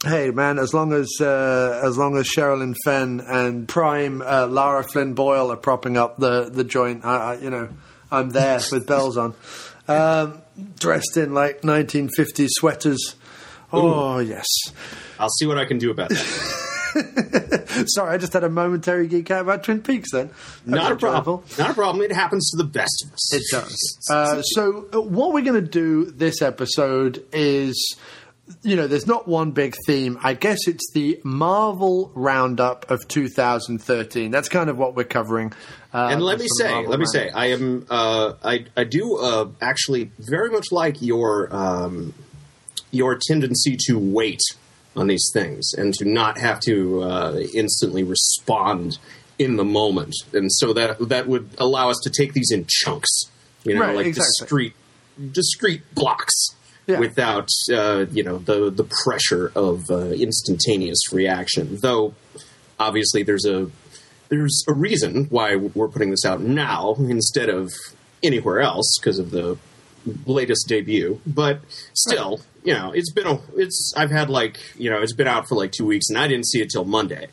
Hey 0.06 0.30
man, 0.30 0.58
as 0.58 0.74
long 0.74 0.92
as 0.92 1.10
uh, 1.18 1.80
as 1.82 1.96
long 1.96 2.18
as 2.18 2.28
Sherilyn 2.28 2.74
Fenn 2.84 3.22
and 3.26 3.66
prime 3.66 4.20
uh, 4.20 4.46
Lara 4.46 4.84
Flynn 4.84 5.14
Boyle 5.14 5.50
are 5.50 5.56
propping 5.56 5.96
up 5.96 6.18
the 6.18 6.50
the 6.50 6.62
joint, 6.62 7.06
I, 7.06 7.16
I 7.16 7.34
you 7.38 7.48
know 7.48 7.70
I'm 8.10 8.28
there 8.28 8.60
with 8.70 8.86
bells 8.86 9.16
on, 9.16 9.34
um, 9.88 10.42
dressed 10.78 11.16
in 11.16 11.32
like 11.32 11.62
1950s 11.62 12.48
sweaters. 12.50 13.14
Oh 13.72 14.18
yes. 14.18 14.44
I'll 15.18 15.30
see 15.30 15.46
what 15.46 15.56
I 15.56 15.64
can 15.64 15.78
do 15.78 15.90
about 15.90 16.10
that. 16.10 16.60
Sorry, 17.86 18.14
I 18.14 18.18
just 18.18 18.32
had 18.32 18.44
a 18.44 18.48
momentary 18.48 19.08
geek 19.08 19.30
out 19.30 19.42
about 19.42 19.64
Twin 19.64 19.82
Peaks. 19.82 20.10
Then 20.12 20.30
Not 20.64 20.92
a 20.92 20.96
problem. 20.96 21.42
Not 21.58 21.70
a 21.70 21.74
problem. 21.74 22.04
It 22.04 22.12
happens 22.12 22.50
to 22.50 22.56
the 22.56 22.68
best 22.68 23.04
of 23.06 23.12
us. 23.12 23.34
It 23.34 23.42
does. 23.50 23.98
Uh, 24.10 24.42
so, 24.42 24.86
uh, 24.94 25.00
what 25.00 25.32
we're 25.32 25.42
going 25.44 25.60
to 25.62 25.68
do 25.68 26.04
this 26.06 26.40
episode 26.42 27.24
is, 27.32 27.96
you 28.62 28.76
know, 28.76 28.86
there's 28.86 29.06
not 29.06 29.26
one 29.26 29.50
big 29.52 29.74
theme. 29.86 30.18
I 30.22 30.34
guess 30.34 30.68
it's 30.68 30.90
the 30.92 31.20
Marvel 31.24 32.12
Roundup 32.14 32.90
of 32.90 33.06
2013. 33.08 34.30
That's 34.30 34.48
kind 34.48 34.70
of 34.70 34.78
what 34.78 34.94
we're 34.94 35.04
covering. 35.04 35.52
Uh, 35.92 36.08
and 36.12 36.22
let 36.22 36.38
me 36.38 36.46
say, 36.58 36.70
Marvel 36.70 36.90
let 36.90 37.00
me 37.00 37.06
Roundup. 37.06 37.12
say, 37.12 37.30
I 37.30 37.46
am, 37.46 37.86
uh, 37.90 38.34
I, 38.42 38.66
I 38.76 38.84
do 38.84 39.16
uh, 39.18 39.48
actually 39.60 40.10
very 40.18 40.50
much 40.50 40.70
like 40.72 41.00
your, 41.02 41.54
um, 41.54 42.14
your 42.90 43.18
tendency 43.28 43.76
to 43.86 43.98
wait 43.98 44.40
on 44.96 45.06
these 45.08 45.30
things 45.32 45.72
and 45.76 45.92
to 45.94 46.04
not 46.04 46.38
have 46.38 46.60
to 46.60 47.02
uh, 47.02 47.40
instantly 47.54 48.02
respond 48.02 48.98
in 49.38 49.56
the 49.56 49.64
moment, 49.64 50.14
and 50.32 50.50
so 50.52 50.72
that 50.72 51.08
that 51.08 51.26
would 51.26 51.50
allow 51.58 51.90
us 51.90 51.98
to 52.04 52.10
take 52.10 52.32
these 52.34 52.50
in 52.52 52.66
chunks, 52.68 53.10
you 53.64 53.74
know, 53.74 53.80
Right, 53.80 53.96
like 53.96 54.06
exactly. 54.06 54.34
discrete, 54.40 55.32
discrete 55.32 55.82
blocks. 55.94 56.32
Yeah. 56.86 56.98
Without 56.98 57.48
uh, 57.72 58.04
you 58.12 58.22
know 58.22 58.36
the 58.36 58.70
the 58.70 58.84
pressure 59.04 59.50
of 59.56 59.84
uh, 59.90 60.10
instantaneous 60.10 61.00
reaction, 61.12 61.78
though 61.80 62.12
obviously 62.78 63.22
there's 63.22 63.46
a 63.46 63.70
there's 64.28 64.62
a 64.68 64.74
reason 64.74 65.24
why 65.30 65.56
we're 65.56 65.88
putting 65.88 66.10
this 66.10 66.26
out 66.26 66.42
now 66.42 66.94
instead 66.98 67.48
of 67.48 67.70
anywhere 68.22 68.60
else 68.60 68.98
because 69.00 69.18
of 69.18 69.30
the 69.30 69.56
latest 70.26 70.66
debut. 70.68 71.20
But 71.26 71.60
still, 71.94 72.40
you 72.62 72.74
know, 72.74 72.92
it's 72.92 73.12
been 73.12 73.26
a 73.26 73.40
it's 73.56 73.92
I've 73.96 74.10
had 74.10 74.30
like 74.30 74.58
you 74.76 74.90
know 74.90 75.00
it's 75.02 75.14
been 75.14 75.28
out 75.28 75.48
for 75.48 75.54
like 75.56 75.72
two 75.72 75.86
weeks 75.86 76.08
and 76.08 76.18
I 76.18 76.28
didn't 76.28 76.46
see 76.46 76.60
it 76.60 76.70
till 76.70 76.84
Monday, 76.84 77.28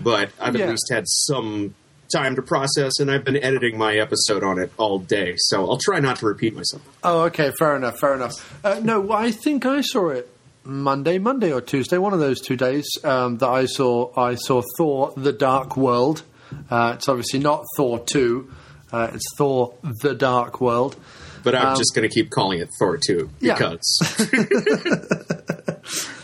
but 0.00 0.30
I've 0.40 0.56
Yeah. 0.56 0.64
at 0.64 0.70
least 0.70 0.86
had 0.90 1.04
some 1.06 1.74
time 2.14 2.36
to 2.36 2.42
process 2.42 2.98
and 3.00 3.10
I've 3.10 3.24
been 3.24 3.38
editing 3.42 3.78
my 3.78 3.96
episode 3.96 4.44
on 4.44 4.58
it 4.58 4.70
all 4.76 4.98
day, 4.98 5.34
so 5.38 5.70
I'll 5.70 5.78
try 5.78 5.98
not 5.98 6.16
to 6.18 6.26
repeat 6.26 6.54
myself. 6.54 6.82
Oh, 7.02 7.22
okay, 7.22 7.52
fair 7.58 7.74
enough, 7.74 7.98
fair 7.98 8.14
enough. 8.14 8.34
Uh, 8.64 8.80
no, 8.82 9.10
I 9.12 9.30
think 9.30 9.64
I 9.64 9.80
saw 9.80 10.08
it 10.10 10.28
Monday, 10.64 11.18
Monday 11.18 11.52
or 11.52 11.60
Tuesday, 11.62 11.96
one 11.98 12.12
of 12.12 12.20
those 12.20 12.38
two 12.40 12.56
days 12.56 12.86
um, 13.02 13.38
that 13.38 13.48
I 13.48 13.64
saw. 13.66 14.12
I 14.16 14.34
saw 14.36 14.62
Thor: 14.76 15.12
The 15.16 15.32
Dark 15.32 15.76
World. 15.76 16.22
Uh, 16.70 16.92
it's 16.96 17.08
obviously 17.08 17.40
not 17.40 17.64
Thor 17.76 17.98
two. 17.98 18.52
Uh, 18.92 19.10
it's 19.14 19.24
Thor: 19.38 19.74
The 20.02 20.14
Dark 20.14 20.60
World. 20.60 20.94
But 21.42 21.54
I'm 21.54 21.68
Um, 21.68 21.76
just 21.76 21.94
going 21.94 22.08
to 22.08 22.14
keep 22.14 22.30
calling 22.30 22.60
it 22.60 22.68
Thor 22.78 22.96
2 22.98 23.30
Yeah. 23.40 23.54
because 23.54 24.28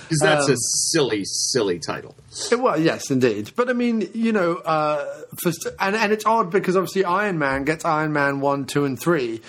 because 0.09 0.21
that's 0.21 0.49
a 0.49 0.57
silly, 0.93 1.23
silly 1.25 1.79
title. 1.79 2.15
Uh, 2.53 2.59
Well, 2.59 2.81
yes, 2.81 3.11
indeed. 3.11 3.51
But 3.57 3.69
I 3.69 3.73
mean, 3.73 4.09
you 4.15 4.33
know, 4.33 4.55
uh, 4.57 5.05
for, 5.43 5.53
and 5.81 5.97
and 5.97 6.13
it's 6.13 6.25
odd 6.25 6.51
because 6.51 6.77
obviously 6.77 7.05
Iron 7.05 7.39
Man 7.39 7.65
gets 7.65 7.85
Iron 7.85 8.13
Man 8.13 8.41
one, 8.41 8.65
two, 8.65 8.85
and 8.85 8.99
three, 8.99 9.41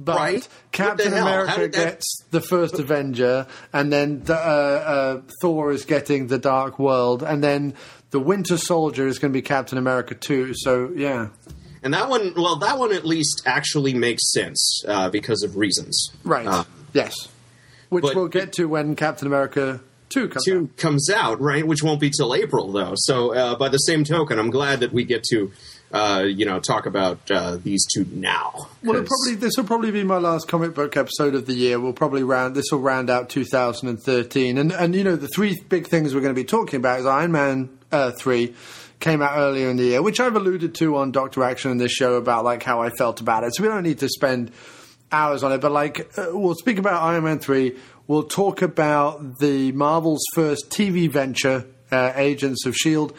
but 0.00 0.16
Right. 0.16 0.48
Captain 0.72 1.10
the 1.10 1.16
hell? 1.18 1.26
How 1.26 1.32
America 1.54 1.60
that- 1.60 1.72
gets 1.72 2.22
the 2.30 2.40
first 2.40 2.78
Avenger, 2.78 3.46
and 3.72 3.92
then 3.92 4.22
the, 4.24 4.34
uh, 4.34 4.38
uh, 4.38 5.20
Thor 5.40 5.70
is 5.72 5.84
getting 5.84 6.26
the 6.28 6.38
Dark 6.38 6.78
World, 6.78 7.22
and 7.22 7.42
then 7.44 7.74
the 8.10 8.18
Winter 8.20 8.56
Soldier 8.56 9.06
is 9.06 9.18
going 9.18 9.32
to 9.32 9.36
be 9.36 9.42
Captain 9.42 9.76
America 9.78 10.14
two. 10.14 10.52
So 10.54 10.90
yeah, 10.96 11.28
And 11.88 11.94
that 11.94 12.10
one, 12.10 12.34
well, 12.36 12.56
that 12.56 12.78
one 12.78 12.92
at 12.92 13.06
least 13.06 13.40
actually 13.46 13.94
makes 13.94 14.30
sense 14.34 14.82
uh, 14.86 15.08
because 15.08 15.42
of 15.42 15.56
reasons. 15.56 16.12
right, 16.22 16.46
Uh, 16.46 16.64
yes, 16.92 17.14
which 17.88 18.02
but- 18.02 18.14
we'll 18.14 18.28
get 18.28 18.52
to 18.52 18.66
when 18.68 18.94
Captain 18.94 19.26
America 19.26 19.80
two 20.10 20.28
comes. 20.28 20.44
two 20.44 20.68
out. 20.70 20.76
comes 20.76 21.08
out, 21.08 21.40
right? 21.40 21.66
Which 21.66 21.82
won't 21.82 21.98
be 21.98 22.10
till 22.10 22.34
April, 22.34 22.70
though. 22.72 22.92
So, 22.96 23.32
uh, 23.34 23.54
by 23.56 23.70
the 23.70 23.78
same 23.78 24.04
token, 24.04 24.38
I'm 24.38 24.50
glad 24.50 24.80
that 24.80 24.92
we 24.92 25.04
get 25.04 25.22
to, 25.30 25.50
uh, 25.90 26.26
you 26.28 26.44
know, 26.44 26.60
talk 26.60 26.84
about 26.84 27.30
uh, 27.30 27.56
these 27.56 27.86
two 27.94 28.04
now. 28.12 28.68
Well, 28.84 29.02
probably 29.02 29.36
this 29.36 29.54
will 29.56 29.64
probably 29.64 29.90
be 29.90 30.04
my 30.04 30.18
last 30.18 30.46
comic 30.46 30.74
book 30.74 30.94
episode 30.94 31.34
of 31.34 31.46
the 31.46 31.54
year. 31.54 31.80
We'll 31.80 31.94
probably 31.94 32.22
round 32.22 32.54
this 32.54 32.66
will 32.70 32.80
round 32.80 33.08
out 33.08 33.30
2013, 33.30 34.58
and 34.58 34.72
and 34.72 34.94
you 34.94 35.04
know 35.04 35.16
the 35.16 35.28
three 35.28 35.58
big 35.70 35.86
things 35.86 36.14
we're 36.14 36.20
going 36.20 36.34
to 36.34 36.38
be 36.38 36.44
talking 36.44 36.76
about 36.80 37.00
is 37.00 37.06
Iron 37.06 37.32
Man 37.32 37.70
uh, 37.92 38.10
three 38.10 38.54
came 39.00 39.22
out 39.22 39.38
earlier 39.38 39.68
in 39.70 39.76
the 39.76 39.84
year, 39.84 40.02
which 40.02 40.20
I've 40.20 40.34
alluded 40.36 40.74
to 40.76 40.96
on 40.96 41.12
Doctor 41.12 41.42
Action 41.44 41.70
in 41.70 41.78
this 41.78 41.92
show 41.92 42.14
about 42.14 42.44
like 42.44 42.62
how 42.62 42.82
I 42.82 42.90
felt 42.90 43.20
about 43.20 43.44
it. 43.44 43.54
So 43.54 43.62
we 43.62 43.68
don't 43.68 43.82
need 43.84 43.98
to 44.00 44.08
spend 44.08 44.50
hours 45.12 45.42
on 45.42 45.52
it, 45.52 45.60
but 45.60 45.72
like 45.72 46.10
uh, 46.18 46.26
we'll 46.32 46.54
speak 46.54 46.78
about 46.78 47.02
Iron 47.02 47.24
Man 47.24 47.38
three. 47.38 47.76
We'll 48.06 48.24
talk 48.24 48.62
about 48.62 49.38
the 49.38 49.72
Marvel's 49.72 50.24
first 50.34 50.70
TV 50.70 51.10
venture, 51.10 51.66
uh, 51.92 52.12
Agents 52.14 52.64
of 52.66 52.74
Shield 52.74 53.14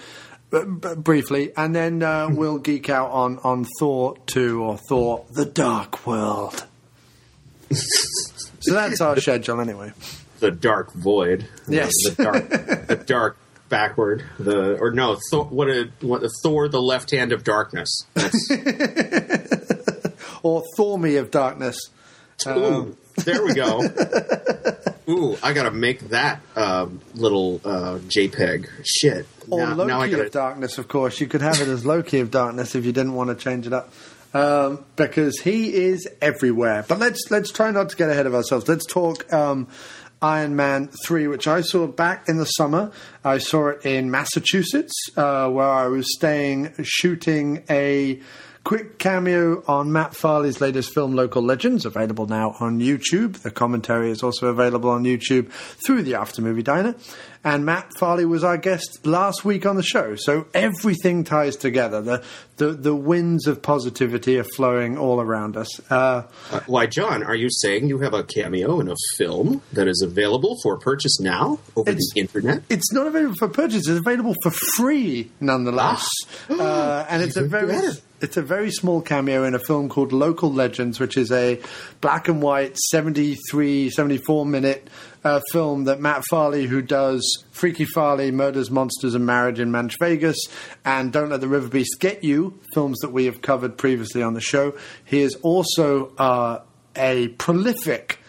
b- 0.50 0.64
b- 0.66 0.96
briefly, 0.98 1.52
and 1.56 1.76
then 1.76 2.02
uh, 2.02 2.28
we'll 2.32 2.58
geek 2.58 2.90
out 2.90 3.12
on, 3.12 3.38
on 3.44 3.68
Thor 3.80 4.18
2 4.26 4.64
or 4.64 4.78
Thor 4.78 5.26
The 5.32 5.46
Dark 5.46 6.08
World. 6.08 6.66
so 7.72 8.74
that's 8.74 9.00
our 9.00 9.20
schedule 9.20 9.62
anyway. 9.62 9.92
the 10.40 10.50
Dark 10.50 10.92
Void. 10.94 11.48
Yes. 11.68 11.92
the 12.16 12.24
dark, 12.24 12.50
the 12.50 12.96
dark 12.96 13.38
backward. 13.70 14.26
The 14.38 14.78
or 14.78 14.92
no, 14.92 15.18
Thor, 15.32 15.46
what 15.46 15.70
a 15.70 15.90
what 16.02 16.24
a 16.24 16.30
Thor, 16.44 16.68
the 16.68 16.82
left 16.82 17.12
hand 17.12 17.32
of 17.32 17.44
darkness. 17.44 18.06
Or 20.44 20.64
Thor 20.76 20.98
Me 20.98 21.18
of 21.18 21.32
Darkness. 21.32 21.90
ooh, 22.48 22.96
there 23.18 23.44
we 23.44 23.54
go. 23.54 23.82
Ooh, 25.10 25.38
I 25.42 25.54
gotta 25.54 25.72
make 25.72 26.10
that 26.10 26.40
um, 26.56 27.02
little 27.16 27.60
uh, 27.66 27.98
JPEG. 28.08 28.70
Shit. 28.86 29.26
Or 29.50 29.60
now, 29.60 29.74
Loki 29.74 29.88
now 29.88 30.02
I 30.02 30.10
gotta, 30.10 30.26
of 30.26 30.32
Darkness, 30.32 30.78
of 30.78 30.88
course. 30.88 31.20
You 31.20 31.28
could 31.28 31.42
have 31.42 31.60
it 31.60 31.68
as 31.68 31.86
Loki 31.86 32.20
of 32.20 32.30
Darkness 32.30 32.76
if 32.76 32.86
you 32.86 32.92
didn't 32.92 33.14
want 33.14 33.30
to 33.32 33.36
change 33.36 33.66
it 33.66 33.74
up. 33.74 33.92
Um, 34.32 34.86
because 34.96 35.40
he 35.40 35.74
is 35.74 36.08
everywhere. 36.22 36.86
But 36.88 37.00
let's 37.00 37.32
let's 37.32 37.52
try 37.52 37.72
not 37.72 37.90
to 37.90 37.96
get 37.96 38.12
ahead 38.12 38.28
of 38.28 38.36
ourselves. 38.36 38.68
Let's 38.68 38.86
talk 38.86 39.34
um, 39.34 39.68
Iron 40.22 40.56
Man 40.56 40.90
3, 41.06 41.28
which 41.28 41.48
I 41.48 41.62
saw 41.62 41.88
back 41.88 42.28
in 42.28 42.38
the 42.38 42.46
summer. 42.46 42.92
I 43.24 43.38
saw 43.38 43.70
it 43.70 43.86
in 43.86 44.12
Massachusetts, 44.12 44.94
uh, 45.16 45.50
where 45.50 45.70
I 45.70 45.88
was 45.88 46.06
staying 46.16 46.74
shooting 46.82 47.64
a 47.70 48.20
quick 48.64 49.00
cameo 49.00 49.64
on 49.68 49.92
Matt 49.92 50.16
Farley's 50.16 50.62
latest 50.62 50.94
film, 50.94 51.16
Local 51.16 51.42
Legends, 51.42 51.86
available 51.86 52.28
now 52.28 52.56
on 52.60 52.80
YouTube. 52.80 53.42
The 53.42 53.52
commentary 53.52 54.12
is 54.12 54.22
also 54.22 54.48
available 54.48 54.90
on 54.90 55.04
YouTube 55.04 55.50
through 55.86 56.04
the 56.04 56.16
After 56.16 56.42
Movie 56.42 56.64
Diner. 56.64 56.96
And 57.42 57.66
Matt 57.66 57.94
Farley 57.98 58.26
was 58.26 58.44
our 58.44 58.58
guest 58.58 59.06
last 59.08 59.46
week 59.46 59.66
on 59.66 59.78
the 59.78 59.82
show. 59.84 60.16
So 60.16 60.48
everything 60.54 61.24
ties 61.24 61.56
together. 61.56 62.02
The 62.02 62.24
the, 62.58 62.74
the 62.74 62.94
winds 62.94 63.48
of 63.48 63.62
positivity 63.62 64.38
are 64.38 64.44
flowing 64.44 64.98
all 64.98 65.22
around 65.22 65.56
us. 65.56 65.80
Uh, 65.90 66.24
Uh, 66.52 66.60
why, 66.68 66.86
John, 66.86 67.24
are 67.24 67.36
you 67.36 67.48
saying 67.50 67.88
you 67.88 68.00
have 68.00 68.14
a 68.14 68.24
cameo 68.24 68.82
in 68.82 68.90
a 68.90 68.96
film 69.18 69.62
that 69.72 69.88
is 69.88 70.02
available 70.02 70.58
for 70.62 70.78
purchase 70.78 71.20
now 71.22 71.60
over 71.78 71.94
the 71.94 72.12
internet? 72.18 72.64
It's 72.70 72.92
not 72.92 73.08
available 73.08 73.36
for 73.40 73.48
purchase. 73.48 73.88
It's 73.88 74.00
available 74.00 74.36
for 74.44 74.52
free, 74.76 75.32
nonetheless. 75.40 76.06
uh, 76.50 77.06
and 77.10 77.24
it's 77.24 77.38
a 77.38 77.44
very 77.44 77.68
better. 77.68 77.94
It's 78.22 78.38
a 78.38 78.42
very 78.42 78.72
small 78.72 79.02
cameo 79.02 79.44
in 79.44 79.56
a 79.56 79.60
film 79.60 79.90
called 79.90 80.12
Local 80.12 80.52
Legends, 80.52 81.00
which 81.00 81.18
is 81.18 81.32
a 81.32 81.62
black 82.02 82.28
and 82.28 82.42
white 82.42 82.78
73, 82.78 83.90
74 83.90 84.46
minute 84.46 84.90
uh, 85.24 85.40
film 85.52 85.86
that 85.86 86.00
Matt 86.00 86.24
Farley, 86.30 86.66
who 86.66 86.82
does 86.82 87.22
Freaky 87.52 87.86
Farley, 87.86 88.32
Murders, 88.32 88.70
Monsters, 88.70 89.16
and 89.16 89.26
Marriage 89.26 89.60
in 89.60 89.72
Manch 89.72 89.96
Vegas, 90.00 90.38
and 90.86 91.12
Don't 91.12 91.30
Let 91.30 91.42
the 91.42 91.48
River 91.48 91.68
Beast 91.68 91.98
Get 92.00 92.24
You, 92.24 92.60
films 92.74 93.00
that 93.00 93.12
we 93.12 93.26
have 93.26 93.42
covered 93.42 93.78
previously 93.78 94.24
on 94.24 94.34
the 94.34 94.42
show. 94.42 94.74
He 95.06 95.22
is 95.22 95.36
also 95.36 96.14
uh, 96.18 96.62
a 96.96 97.30
prolific 97.30 98.20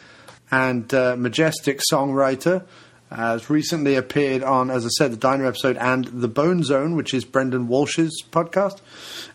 and 0.50 0.92
uh, 0.92 1.16
majestic 1.16 1.80
songwriter. 1.92 2.64
Has 3.10 3.50
recently 3.50 3.96
appeared 3.96 4.44
on, 4.44 4.70
as 4.70 4.86
I 4.86 4.88
said, 4.90 5.12
the 5.12 5.16
Diner 5.16 5.46
episode 5.46 5.76
and 5.76 6.04
the 6.04 6.28
Bone 6.28 6.62
Zone, 6.62 6.94
which 6.94 7.12
is 7.12 7.24
Brendon 7.24 7.66
Walsh's 7.66 8.22
podcast 8.30 8.78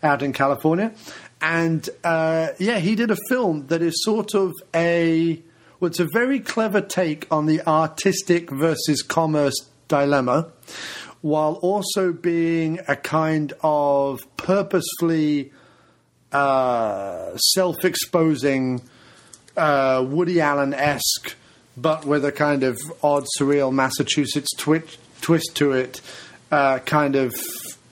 out 0.02 0.24
in 0.24 0.32
California. 0.32 0.94
And 1.42 1.88
uh, 2.04 2.50
yeah, 2.58 2.80
he 2.80 2.96
did 2.96 3.12
a 3.12 3.18
film 3.28 3.68
that 3.68 3.82
is 3.82 4.02
sort 4.04 4.34
of 4.34 4.54
a 4.74 5.42
well, 5.80 5.90
it's 5.90 6.00
a 6.00 6.08
very 6.14 6.40
clever 6.40 6.80
take 6.80 7.28
on 7.30 7.48
the 7.48 7.62
artistic 7.68 8.50
versus 8.50 9.02
commerce 9.02 9.56
dilemma, 9.90 10.48
while 11.22 11.56
also 11.56 12.14
being 12.14 12.80
a 12.88 12.96
kind 12.96 13.52
of 13.62 14.22
purposefully 14.38 15.52
uh, 16.32 17.36
self-exposing 17.36 18.82
uh, 19.58 20.06
Woody 20.08 20.40
Allen 20.40 20.74
esque, 20.74 21.36
but 21.78 22.06
with 22.06 22.26
a 22.26 22.32
kind 22.32 22.64
of 22.64 22.78
odd, 23.04 23.26
surreal 23.40 23.74
Massachusetts 23.74 24.52
twitch, 24.58 24.98
twist 25.22 25.56
to 25.56 25.72
it, 25.72 26.02
uh, 26.52 26.80
kind 26.80 27.16
of 27.16 27.36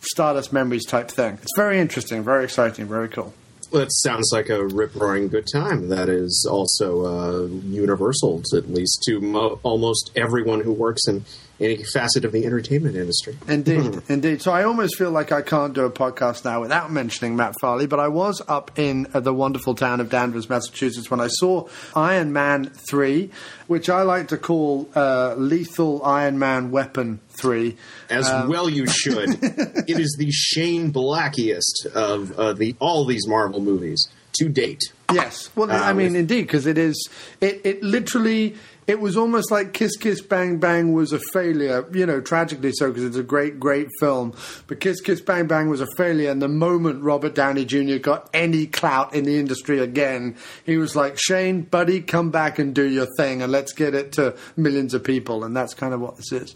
Stardust 0.02 0.54
Memories 0.54 0.86
type 0.86 1.10
thing. 1.10 1.38
It's 1.42 1.56
very 1.56 1.80
interesting, 1.80 2.24
very 2.24 2.44
exciting, 2.44 2.86
very 2.86 3.10
cool. 3.10 3.34
Well, 3.72 3.82
it 3.82 3.92
sounds 3.92 4.30
like 4.32 4.50
a 4.50 4.68
rip 4.68 4.94
roaring 4.94 5.30
good 5.30 5.48
time. 5.52 5.90
That 5.90 6.08
is 6.08 6.48
also 6.50 7.06
uh, 7.06 7.48
universal, 7.48 8.44
at 8.56 8.70
least 8.70 9.02
to 9.08 9.20
mo- 9.20 9.60
almost 9.64 10.12
everyone 10.16 10.62
who 10.62 10.72
works 10.72 11.08
in 11.08 11.26
any 11.60 11.84
facet 11.94 12.26
of 12.26 12.32
the 12.32 12.46
entertainment 12.46 12.96
industry. 12.96 13.38
Indeed, 13.48 14.02
indeed. 14.10 14.42
So 14.42 14.52
I 14.52 14.64
almost 14.64 14.98
feel 14.98 15.12
like 15.12 15.32
I 15.32 15.42
can't 15.42 15.74
do 15.74 15.86
a 15.86 15.92
podcast 15.92 16.44
now 16.44 16.60
without 16.62 16.92
mentioning 16.92 17.36
Matt 17.36 17.54
Farley, 17.62 17.86
but 17.88 18.00
I 18.00 18.08
was 18.08 18.42
up 18.48 18.72
in 18.78 19.08
uh, 19.14 19.20
the 19.20 19.34
wonderful 19.34 19.76
town 19.76 20.02
of 20.02 20.10
Danvers, 20.10 20.50
Massachusetts, 20.50 21.10
when 21.12 21.20
I 21.22 21.28
saw 21.28 21.68
Iron 21.96 22.34
Man 22.34 22.66
3, 22.90 23.30
which 23.68 23.90
I 23.90 24.02
like 24.02 24.30
to 24.30 24.38
call 24.38 24.90
uh, 24.96 25.36
Lethal 25.38 26.04
Iron 26.04 26.40
Man 26.40 26.72
Weapon 26.72 27.20
3. 27.30 27.78
As 28.10 28.28
Um, 28.30 28.50
well, 28.50 28.70
you 28.70 28.86
should. 28.88 29.38
it 29.42 30.00
is 30.00 30.16
the 30.18 30.32
Shane 30.32 30.92
Blackiest 30.92 31.86
of 31.94 32.38
uh, 32.38 32.54
the 32.54 32.76
all 32.80 33.06
these 33.06 33.28
Marvel 33.28 33.62
movies 33.62 34.08
to 34.40 34.50
date. 34.50 34.82
Yes. 35.14 35.52
Well, 35.56 35.70
Uh, 35.70 35.76
I 35.76 35.94
mean, 35.94 36.14
with- 36.14 36.22
indeed, 36.22 36.42
because 36.48 36.66
it 36.66 36.78
is. 36.80 37.08
It, 37.40 37.62
it 37.64 37.84
literally. 37.84 38.56
It 38.86 39.00
was 39.00 39.16
almost 39.16 39.52
like 39.52 39.74
Kiss 39.74 39.96
Kiss 39.96 40.22
Bang 40.22 40.58
Bang 40.58 40.94
was 40.94 41.14
a 41.14 41.20
failure, 41.32 41.86
you 41.94 42.06
know, 42.06 42.20
tragically 42.20 42.72
so, 42.74 42.90
because 42.90 43.04
it's 43.04 43.18
a 43.18 43.24
great, 43.24 43.60
great 43.60 43.88
film. 44.00 44.34
But 44.68 44.80
Kiss 44.80 45.00
Kiss 45.02 45.22
Bang 45.22 45.48
Bang 45.48 45.70
was 45.70 45.82
a 45.82 45.88
failure, 45.96 46.30
and 46.30 46.42
the 46.42 46.48
moment 46.48 47.04
Robert 47.04 47.36
Downey 47.36 47.66
Jr. 47.66 47.98
got 47.98 48.30
any 48.34 48.68
clout 48.68 49.14
in 49.14 49.24
the 49.24 49.40
industry 49.40 49.80
again, 49.80 50.36
he 50.66 50.78
was 50.78 50.96
like, 50.96 51.18
Shane, 51.18 51.62
buddy, 51.62 52.02
come 52.02 52.30
back 52.30 52.60
and 52.60 52.76
do 52.76 52.84
your 52.84 53.08
thing, 53.18 53.42
and 53.42 53.52
let's 53.52 53.74
get 53.74 53.94
it 53.94 54.12
to 54.14 54.36
millions 54.58 54.94
of 54.94 55.04
people. 55.04 55.44
And 55.44 55.56
that's 55.56 55.74
kind 55.74 55.94
of 55.94 56.02
what 56.02 56.18
this 56.18 56.32
is. 56.32 56.56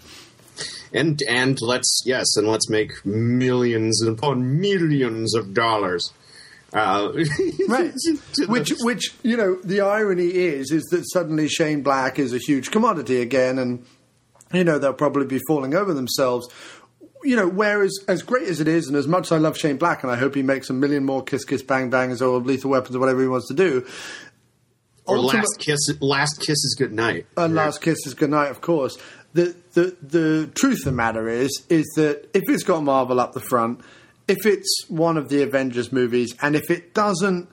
And 0.93 1.21
and 1.27 1.61
let's 1.61 2.01
yes, 2.05 2.25
and 2.37 2.47
let's 2.47 2.69
make 2.69 3.05
millions 3.05 4.01
upon 4.01 4.59
millions 4.59 5.35
of 5.35 5.53
dollars. 5.53 6.11
Uh, 6.73 7.11
right. 7.69 7.93
which, 8.47 8.73
which 8.81 9.13
you 9.23 9.37
know, 9.37 9.55
the 9.63 9.79
irony 9.81 10.27
is, 10.27 10.71
is 10.71 10.83
that 10.91 11.03
suddenly 11.11 11.47
Shane 11.47 11.81
Black 11.81 12.19
is 12.19 12.33
a 12.33 12.37
huge 12.37 12.71
commodity 12.71 13.21
again, 13.21 13.57
and 13.57 13.85
you 14.53 14.63
know 14.63 14.77
they'll 14.77 14.93
probably 14.93 15.25
be 15.25 15.39
falling 15.47 15.73
over 15.73 15.93
themselves. 15.93 16.47
You 17.23 17.35
know, 17.35 17.47
whereas 17.47 17.97
as 18.07 18.21
great 18.21 18.47
as 18.47 18.59
it 18.59 18.67
is, 18.67 18.87
and 18.87 18.95
as 18.95 19.07
much 19.07 19.27
as 19.27 19.31
I 19.31 19.37
love 19.37 19.57
Shane 19.57 19.77
Black, 19.77 20.03
and 20.03 20.11
I 20.11 20.15
hope 20.17 20.35
he 20.35 20.43
makes 20.43 20.69
a 20.69 20.73
million 20.73 21.03
more 21.05 21.23
Kiss 21.23 21.45
Kiss 21.45 21.63
Bang 21.63 21.89
Bangs 21.89 22.21
or 22.21 22.39
Lethal 22.39 22.71
Weapons 22.71 22.95
or 22.95 22.99
whatever 22.99 23.21
he 23.21 23.27
wants 23.27 23.47
to 23.47 23.53
do. 23.53 23.85
or 25.05 25.17
ultimate- 25.17 25.39
last 25.39 25.59
kiss, 25.59 25.79
last 26.01 26.41
kiss 26.41 26.57
is 26.63 26.75
good 26.77 26.91
night. 26.93 27.25
and 27.37 27.55
Last 27.55 27.81
Kiss 27.81 28.05
is 28.05 28.13
good 28.13 28.29
night, 28.29 28.49
of 28.51 28.59
course. 28.61 28.97
The, 29.33 29.55
the 29.73 29.95
the 30.01 30.49
truth 30.55 30.79
of 30.79 30.85
the 30.85 30.91
matter 30.91 31.27
is 31.29 31.63
is 31.69 31.85
that 31.95 32.29
if 32.33 32.43
it's 32.47 32.63
got 32.63 32.83
Marvel 32.83 33.19
up 33.19 33.33
the 33.33 33.39
front, 33.39 33.81
if 34.27 34.45
it's 34.45 34.85
one 34.89 35.17
of 35.17 35.29
the 35.29 35.43
Avengers 35.43 35.91
movies, 35.91 36.35
and 36.41 36.55
if 36.55 36.69
it 36.69 36.93
doesn't, 36.93 37.49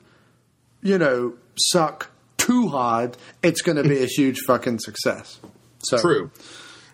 you 0.81 0.97
know, 0.97 1.33
suck 1.57 2.11
too 2.37 2.67
hard, 2.67 3.17
it's 3.41 3.61
going 3.61 3.77
to 3.77 3.87
be 3.87 4.03
a 4.03 4.07
huge 4.17 4.39
fucking 4.41 4.79
success. 4.79 5.39
So 5.79 5.99
True. 5.99 6.31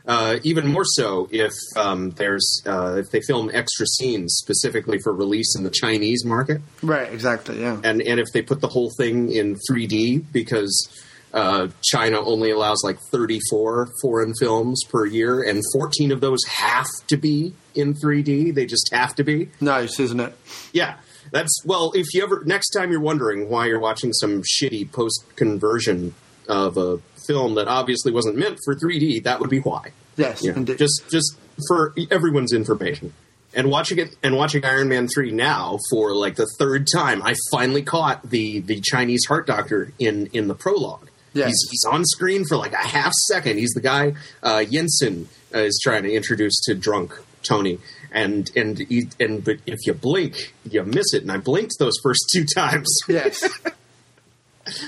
Uh, 0.07 0.39
even 0.43 0.67
more 0.67 0.83
so 0.83 1.29
if 1.31 1.51
um, 1.77 2.09
there's 2.11 2.63
uh, 2.65 2.95
if 2.97 3.11
they 3.11 3.21
film 3.21 3.51
extra 3.53 3.85
scenes 3.85 4.33
specifically 4.41 4.97
for 4.97 5.13
release 5.13 5.55
in 5.55 5.63
the 5.63 5.69
Chinese 5.69 6.25
market, 6.25 6.59
right? 6.81 7.13
Exactly. 7.13 7.61
Yeah. 7.61 7.79
and 7.83 8.01
and 8.01 8.19
if 8.19 8.25
they 8.33 8.41
put 8.41 8.61
the 8.61 8.67
whole 8.67 8.91
thing 8.97 9.31
in 9.31 9.57
3D 9.69 10.25
because 10.31 10.89
uh, 11.33 11.67
China 11.83 12.19
only 12.19 12.49
allows 12.49 12.81
like 12.83 12.97
34 13.11 13.89
foreign 14.01 14.33
films 14.39 14.83
per 14.89 15.05
year, 15.05 15.43
and 15.43 15.61
14 15.73 16.11
of 16.11 16.19
those 16.19 16.43
have 16.47 16.87
to 17.07 17.15
be 17.15 17.53
in 17.75 17.93
3D. 17.93 18.53
They 18.53 18.65
just 18.65 18.89
have 18.93 19.15
to 19.15 19.23
be. 19.23 19.49
Nice, 19.59 19.99
isn't 19.99 20.19
it? 20.19 20.33
Yeah. 20.73 20.95
That's 21.31 21.63
well. 21.65 21.91
If 21.95 22.13
you 22.13 22.23
ever 22.23 22.43
next 22.45 22.71
time 22.71 22.91
you're 22.91 22.99
wondering 22.99 23.47
why 23.49 23.67
you're 23.67 23.79
watching 23.79 24.11
some 24.13 24.41
shitty 24.41 24.91
post 24.91 25.23
conversion 25.35 26.13
of 26.47 26.77
a 26.77 26.97
film 27.27 27.55
that 27.55 27.67
obviously 27.67 28.11
wasn't 28.11 28.35
meant 28.37 28.57
for 28.65 28.75
3D, 28.75 29.23
that 29.23 29.39
would 29.39 29.49
be 29.49 29.59
why. 29.59 29.91
Yes, 30.17 30.43
Yeah. 30.43 30.53
indeed. 30.55 30.77
Just 30.77 31.03
just 31.09 31.35
for 31.67 31.93
everyone's 32.09 32.51
information. 32.53 33.13
And 33.53 33.69
watching 33.69 33.99
it 33.99 34.15
and 34.23 34.35
watching 34.35 34.65
Iron 34.65 34.89
Man 34.89 35.07
three 35.13 35.31
now 35.31 35.77
for 35.91 36.13
like 36.15 36.35
the 36.35 36.47
third 36.57 36.87
time, 36.93 37.21
I 37.21 37.35
finally 37.51 37.83
caught 37.83 38.29
the 38.29 38.59
the 38.59 38.81
Chinese 38.81 39.25
heart 39.27 39.45
doctor 39.47 39.93
in 39.99 40.27
in 40.33 40.47
the 40.47 40.55
prologue. 40.55 41.07
Yes. 41.33 41.47
He's 41.47 41.67
he's 41.71 41.85
on 41.89 42.03
screen 42.05 42.43
for 42.45 42.57
like 42.57 42.73
a 42.73 42.77
half 42.77 43.13
second. 43.27 43.57
He's 43.57 43.71
the 43.71 43.81
guy 43.81 44.15
uh, 44.43 44.63
Yinsen 44.69 45.27
uh, 45.53 45.59
is 45.59 45.79
trying 45.83 46.03
to 46.03 46.11
introduce 46.11 46.59
to 46.65 46.73
drunk 46.75 47.13
Tony. 47.43 47.79
And 48.11 48.51
and 48.55 48.81
and 49.19 49.43
but 49.43 49.57
if 49.65 49.79
you 49.85 49.93
blink, 49.93 50.53
you 50.69 50.83
miss 50.83 51.13
it. 51.13 51.21
And 51.21 51.31
I 51.31 51.37
blinked 51.37 51.75
those 51.79 51.97
first 52.03 52.29
two 52.33 52.45
times. 52.45 52.87
Yes. 53.07 53.47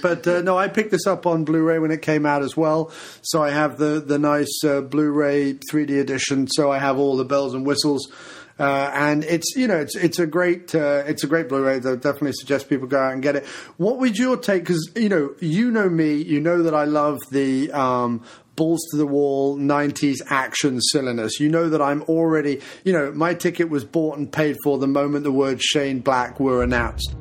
But 0.01 0.27
uh, 0.27 0.41
no, 0.41 0.57
I 0.57 0.67
picked 0.67 0.91
this 0.91 1.07
up 1.07 1.25
on 1.25 1.45
Blu-ray 1.45 1.79
when 1.79 1.91
it 1.91 2.01
came 2.01 2.25
out 2.25 2.43
as 2.43 2.55
well. 2.55 2.91
So 3.21 3.43
I 3.43 3.49
have 3.49 3.77
the 3.77 3.99
the 4.05 4.19
nice 4.19 4.63
uh, 4.63 4.81
Blu-ray 4.81 5.55
3D 5.71 5.99
edition. 5.99 6.47
So 6.47 6.71
I 6.71 6.77
have 6.77 6.99
all 6.99 7.17
the 7.17 7.25
bells 7.25 7.53
and 7.53 7.65
whistles, 7.65 8.11
uh, 8.59 8.91
and 8.93 9.23
it's 9.23 9.55
you 9.55 9.67
know 9.67 9.77
it's 9.77 9.95
it's 9.95 10.19
a 10.19 10.27
great 10.27 10.73
uh, 10.75 11.03
it's 11.05 11.23
a 11.23 11.27
great 11.27 11.49
Blu-ray. 11.49 11.77
I 11.77 11.79
definitely 11.79 12.33
suggest 12.33 12.69
people 12.69 12.87
go 12.87 12.99
out 12.99 13.13
and 13.13 13.23
get 13.23 13.35
it. 13.35 13.45
What 13.77 13.97
would 13.97 14.17
your 14.17 14.37
take? 14.37 14.63
Because 14.63 14.91
you 14.95 15.09
know 15.09 15.33
you 15.39 15.71
know 15.71 15.89
me, 15.89 16.15
you 16.15 16.39
know 16.39 16.63
that 16.63 16.75
I 16.75 16.85
love 16.85 17.19
the. 17.31 17.71
Um, 17.71 18.23
balls 18.55 18.81
to 18.91 18.97
the 18.97 19.05
wall 19.07 19.57
90s 19.57 20.17
action 20.27 20.79
silliness 20.81 21.39
you 21.39 21.49
know 21.49 21.69
that 21.69 21.81
i'm 21.81 22.03
already 22.03 22.61
you 22.83 22.93
know 22.93 23.11
my 23.11 23.33
ticket 23.33 23.69
was 23.69 23.83
bought 23.83 24.17
and 24.17 24.31
paid 24.31 24.55
for 24.63 24.77
the 24.77 24.87
moment 24.87 25.23
the 25.23 25.31
words 25.31 25.63
shane 25.63 25.99
black 25.99 26.39
were 26.39 26.61
announced 26.61 27.15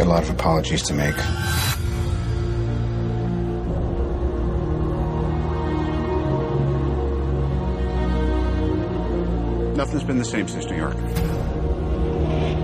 Got 0.00 0.06
a 0.06 0.10
lot 0.10 0.22
of 0.22 0.30
apologies 0.30 0.82
to 0.84 0.94
make. 0.94 1.16
Nothing's 9.76 10.04
been 10.04 10.16
the 10.16 10.24
same 10.24 10.48
since 10.48 10.64
New 10.66 10.76
York. 10.76 10.96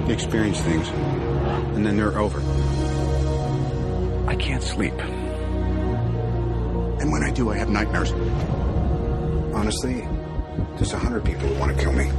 You 0.07 0.15
experience 0.15 0.61
things, 0.63 0.89
and 0.89 1.85
then 1.85 1.99
they're 1.99 2.17
over. 2.19 2.41
I 4.27 4.37
can't 4.37 4.63
sleep. 4.63 4.95
And 7.01 7.13
when 7.13 7.23
I 7.23 7.31
do, 7.31 7.51
I 7.51 7.57
have 7.59 7.69
nightmares. 7.69 8.13
Honestly, 9.55 10.07
there's 10.77 10.93
a 10.93 10.99
hundred 10.99 11.25
people 11.25 11.49
who 11.49 11.59
want 11.59 11.77
to 11.77 11.83
kill 11.83 11.93
me. 11.93 12.11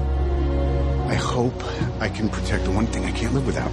I 1.07 1.15
hope 1.15 1.63
I 1.99 2.09
can 2.09 2.29
protect 2.29 2.65
the 2.65 2.71
one 2.71 2.87
thing 2.87 3.05
I 3.05 3.11
can't 3.11 3.33
live 3.33 3.45
without. 3.45 3.71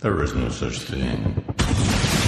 There 0.00 0.22
is 0.22 0.34
no 0.34 0.48
such 0.48 0.80
thing. 0.80 2.23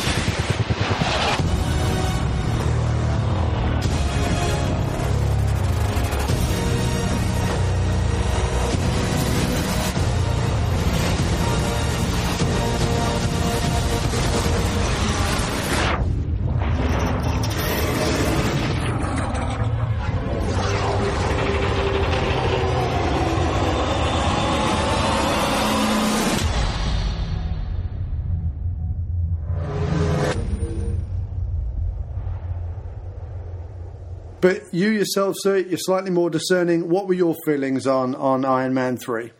Yourself, 35.06 35.36
sir, 35.38 35.58
you're 35.58 35.78
slightly 35.78 36.10
more 36.10 36.30
discerning. 36.30 36.88
What 36.88 37.06
were 37.06 37.14
your 37.14 37.34
feelings 37.44 37.86
on 37.86 38.14
on 38.14 38.44
Iron 38.44 38.74
Man 38.74 38.96
three? 38.96 39.30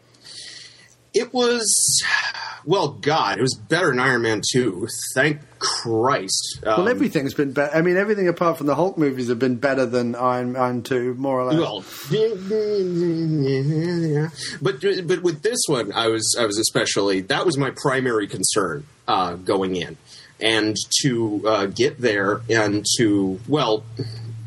It 1.19 1.33
was, 1.33 2.03
well, 2.67 2.89
God, 2.89 3.39
it 3.39 3.41
was 3.41 3.55
better 3.55 3.89
than 3.89 4.01
Iron 4.01 4.21
Man 4.21 4.43
2. 4.53 4.87
Thank 5.14 5.41
Christ. 5.59 6.59
Um, 6.62 6.77
well, 6.77 6.89
everything's 6.89 7.33
been 7.33 7.53
better. 7.53 7.75
I 7.75 7.81
mean, 7.81 7.97
everything 7.97 8.29
apart 8.29 8.59
from 8.59 8.67
the 8.67 8.75
Hulk 8.75 8.99
movies 8.99 9.29
have 9.29 9.39
been 9.39 9.57
better 9.57 9.87
than 9.87 10.14
Iron 10.14 10.53
Man 10.53 10.83
two, 10.83 11.14
more 11.14 11.41
or 11.41 11.45
less. 11.45 11.59
Well, 11.59 11.81
but 14.61 15.09
but 15.09 15.23
with 15.23 15.41
this 15.41 15.61
one, 15.69 15.91
I 15.93 16.09
was 16.09 16.37
I 16.39 16.45
was 16.45 16.59
especially 16.59 17.23
that 17.23 17.47
was 17.47 17.57
my 17.57 17.71
primary 17.71 18.27
concern 18.27 18.85
uh, 19.09 19.37
going 19.37 19.77
in, 19.77 19.97
and 20.39 20.77
to 21.01 21.49
uh, 21.49 21.67
get 21.67 21.99
there 21.99 22.43
and 22.51 22.85
to 22.99 23.41
well, 23.49 23.85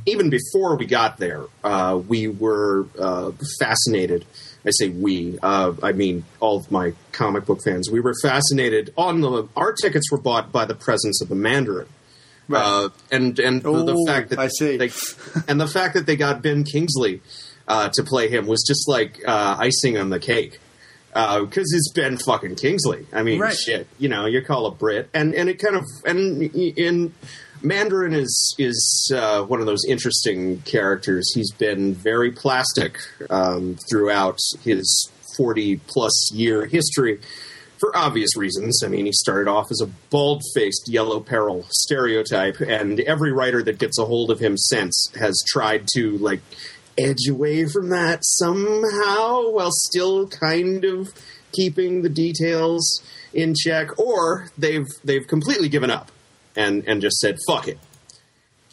even 0.06 0.30
before 0.30 0.76
we 0.76 0.86
got 0.86 1.18
there, 1.18 1.44
uh, 1.64 2.00
we 2.08 2.28
were 2.28 2.88
uh, 3.00 3.32
fascinated. 3.60 4.26
I 4.66 4.72
say 4.72 4.90
we, 4.90 5.40
uh, 5.42 5.74
I 5.82 5.94
mean 5.94 6.26
all 6.40 6.58
of 6.58 6.72
my 6.72 6.94
comic 7.12 7.46
book 7.46 7.62
fans. 7.64 7.90
We 7.90 8.00
were 8.02 8.14
fascinated. 8.22 8.94
On 8.98 9.22
the 9.22 9.48
our 9.56 9.74
tickets 9.74 10.12
were 10.12 10.20
bought 10.22 10.52
by 10.52 10.66
the 10.66 10.76
presence 10.76 11.22
of 11.22 11.30
the 11.30 11.36
Mandarin. 11.36 11.88
Uh, 12.52 12.90
and 13.12 13.38
and 13.40 13.62
the, 13.62 13.72
the 13.86 13.96
Oh, 13.96 14.06
fact 14.08 14.32
that 14.32 14.40
I 14.40 14.48
see. 14.48 14.76
they, 14.78 14.90
and 15.48 15.62
the 15.62 15.68
fact 15.68 15.94
that 15.94 16.06
they 16.08 16.16
got 16.16 16.42
Ben 16.42 16.64
Kingsley 16.64 17.22
uh, 17.68 17.90
to 17.94 18.04
play 18.04 18.28
him 18.28 18.48
was 18.48 18.64
just 18.68 18.88
like 18.90 19.20
uh, 19.28 19.56
icing 19.60 19.98
on 19.98 20.10
the 20.10 20.20
cake 20.20 20.60
because 21.14 21.72
it's 21.74 21.92
Ben 21.94 22.18
fucking 22.18 22.56
Kingsley. 22.56 23.06
I 23.14 23.22
mean, 23.24 23.40
Right. 23.40 23.56
shit, 23.56 23.88
you 24.00 24.10
know, 24.10 24.26
you 24.26 24.42
call 24.42 24.66
a 24.66 24.72
Brit, 24.72 25.10
and 25.14 25.34
and 25.36 25.48
it 25.48 25.60
kind 25.60 25.76
of 25.76 25.84
and 26.06 26.42
in 26.56 27.14
Mandarin 27.62 28.14
is 28.14 28.56
is 28.58 29.12
uh, 29.16 29.44
one 29.44 29.60
of 29.60 29.66
those 29.66 29.86
interesting 29.88 30.62
characters. 30.62 31.32
He's 31.34 31.52
been 31.52 31.94
very 31.94 32.32
plastic 32.32 32.98
um, 33.30 33.78
throughout 33.90 34.40
his 34.64 35.12
forty 35.38 35.78
plus 35.88 36.32
year 36.34 36.66
history. 36.66 37.20
For 37.80 37.96
obvious 37.96 38.36
reasons. 38.36 38.84
I 38.84 38.90
mean, 38.90 39.06
he 39.06 39.14
started 39.14 39.50
off 39.50 39.72
as 39.72 39.80
a 39.80 39.88
bald 40.10 40.44
faced 40.54 40.90
yellow 40.90 41.22
peril 41.22 41.66
stereotype, 41.70 42.60
and 42.60 43.00
every 43.00 43.32
writer 43.32 43.64
that 43.64 43.80
gets 43.80 43.98
a 43.98 44.04
hold 44.04 44.32
of 44.32 44.40
him 44.40 44.58
since 44.58 45.10
has 45.18 45.42
tried 45.48 45.88
to, 45.96 46.18
like, 46.18 46.42
edge 46.98 47.30
away 47.30 47.66
from 47.68 47.88
that 47.88 48.26
somehow 48.26 49.50
while 49.52 49.72
still 49.72 50.28
kind 50.28 50.84
of 50.84 51.08
keeping 51.54 52.02
the 52.02 52.10
details 52.10 53.02
in 53.34 53.56
check, 53.56 53.98
or 53.98 54.50
they've 54.58 54.88
they've 55.06 55.26
completely 55.26 55.70
given 55.70 55.90
up 55.90 56.12
and 56.60 56.84
and 56.88 57.02
just 57.02 57.18
said 57.18 57.38
fuck 57.48 57.68
it. 57.68 57.80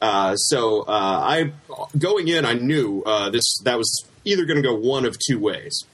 Uh, 0.03 0.35
so 0.37 0.83
uh, 0.83 1.21
I 1.35 1.53
going 1.97 2.29
in, 2.29 2.45
I 2.45 2.55
knew 2.55 3.03
uh, 3.07 3.31
this 3.31 3.47
that 3.65 3.79
was 3.79 3.91
either 4.25 4.45
going 4.45 4.61
to 4.63 4.69
go 4.69 4.75
one 4.75 5.05
of 5.07 5.17
two 5.29 5.39
ways. 5.39 5.85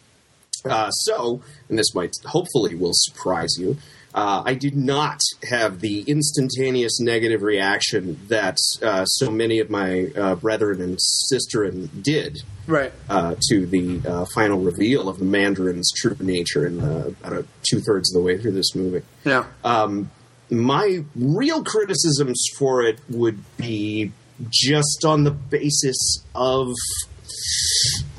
Uh, 0.65 0.91
so, 0.91 1.43
and 1.69 1.77
this 1.79 1.93
might 1.95 2.15
hopefully 2.27 2.75
will 2.75 2.93
surprise 2.95 3.55
you. 3.59 3.77
Uh, 4.15 4.43
I 4.45 4.55
did 4.55 4.77
not 4.77 5.21
have 5.49 5.81
the 5.81 6.03
instantaneous 6.03 7.01
negative 7.01 7.43
reaction 7.43 8.21
that 8.29 8.57
uh, 8.83 9.05
so 9.07 9.31
many 9.31 9.59
of 9.59 9.71
my 9.71 10.13
uh, 10.15 10.35
brethren 10.35 10.81
and 10.83 10.99
sisterin 11.33 11.89
did 12.03 12.43
Right. 12.67 12.93
uh, 13.09 13.35
to 13.49 13.67
the 13.67 14.03
uh, 14.07 14.25
final 14.35 14.61
reveal 14.61 15.09
of 15.09 15.19
the 15.19 15.25
Mandarin's 15.25 15.91
true 15.97 16.17
nature 16.21 16.67
in 16.67 16.77
the, 16.79 17.17
about 17.25 17.47
two 17.69 17.81
thirds 17.81 18.15
of 18.15 18.21
the 18.21 18.25
way 18.25 18.37
through 18.39 18.53
this 18.53 18.75
movie. 18.75 19.03
Yeah. 19.25 19.47
Um, 19.65 20.11
my 20.53 21.03
real 21.17 21.65
criticisms 21.65 22.45
for 22.59 22.83
it 22.83 23.01
would 23.09 23.43
be 23.57 24.13
just 24.51 25.05
on 25.05 25.25
the 25.25 25.31
basis 25.31 26.23
of 26.35 26.69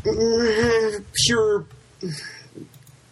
mm, 0.04 1.04
pure 1.26 1.66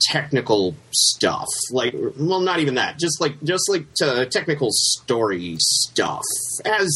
technical 0.01 0.76
stuff. 0.91 1.47
Like 1.72 1.93
well 2.17 2.39
not 2.39 2.59
even 2.59 2.76
that. 2.76 2.97
Just 2.97 3.22
like 3.22 3.41
just 3.43 3.69
like 3.69 3.86
uh, 4.03 4.26
technical 4.26 4.69
story 4.72 5.55
stuff. 5.59 6.24
As 6.65 6.89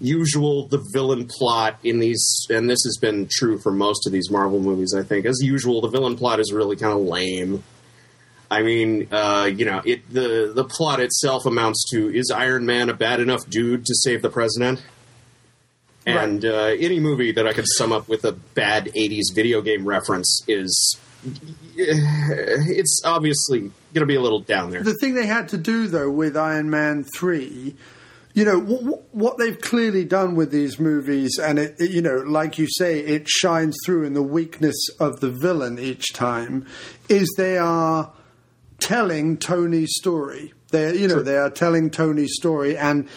usual 0.00 0.66
the 0.66 0.84
villain 0.92 1.28
plot 1.28 1.78
in 1.84 2.00
these 2.00 2.46
and 2.50 2.68
this 2.68 2.82
has 2.84 2.98
been 3.00 3.28
true 3.30 3.58
for 3.60 3.70
most 3.70 4.04
of 4.04 4.12
these 4.12 4.30
marvel 4.30 4.58
movies 4.58 4.94
i 4.98 5.02
think. 5.04 5.26
As 5.26 5.38
usual 5.40 5.80
the 5.80 5.88
villain 5.88 6.16
plot 6.16 6.40
is 6.40 6.52
really 6.52 6.74
kind 6.74 6.92
of 6.92 7.06
lame 7.06 7.62
I 8.50 8.62
mean, 8.62 9.08
uh, 9.12 9.50
you 9.54 9.64
know, 9.66 9.82
it 9.84 10.10
the 10.12 10.52
the 10.54 10.64
plot 10.64 11.00
itself 11.00 11.44
amounts 11.46 11.84
to 11.90 12.08
is 12.14 12.30
Iron 12.30 12.64
Man 12.66 12.88
a 12.88 12.94
bad 12.94 13.20
enough 13.20 13.48
dude 13.48 13.84
to 13.84 13.94
save 13.94 14.22
the 14.22 14.30
president? 14.30 14.82
And 16.06 16.42
uh, 16.46 16.74
any 16.78 17.00
movie 17.00 17.32
that 17.32 17.46
I 17.46 17.52
could 17.52 17.66
sum 17.76 17.92
up 17.92 18.08
with 18.08 18.24
a 18.24 18.32
bad 18.32 18.86
'80s 18.96 19.34
video 19.34 19.60
game 19.60 19.84
reference 19.86 20.40
is, 20.48 20.98
it's 21.76 23.02
obviously 23.04 23.60
going 23.60 23.72
to 24.00 24.06
be 24.06 24.14
a 24.14 24.20
little 24.20 24.40
down 24.40 24.70
there. 24.70 24.82
The 24.82 24.94
thing 24.94 25.14
they 25.14 25.26
had 25.26 25.48
to 25.50 25.58
do, 25.58 25.86
though, 25.86 26.10
with 26.10 26.36
Iron 26.36 26.70
Man 26.70 27.04
3, 27.16 27.76
you 28.34 28.44
know, 28.44 28.58
what, 28.58 29.02
what 29.14 29.38
they've 29.38 29.60
clearly 29.60 30.04
done 30.04 30.34
with 30.34 30.50
these 30.50 30.78
movies, 30.78 31.38
and 31.38 31.58
it- 31.58 31.74
you 31.78 32.00
know, 32.00 32.16
like 32.26 32.58
you 32.58 32.66
say, 32.70 33.00
it 33.00 33.28
shines 33.28 33.76
through 33.84 34.04
in 34.04 34.14
the 34.14 34.22
weakness 34.22 34.76
of 34.98 35.20
the 35.20 35.30
villain 35.30 35.78
each 35.78 36.12
time, 36.14 36.66
is 37.10 37.32
they 37.36 37.58
are 37.58 38.12
telling 38.80 39.36
Tony's 39.36 39.92
story. 39.96 40.52
They, 40.70 40.96
you 40.98 41.08
know, 41.08 41.22
they 41.22 41.36
are 41.36 41.50
telling 41.50 41.90
Tony's 41.90 42.34
story, 42.34 42.76
and 42.76 43.08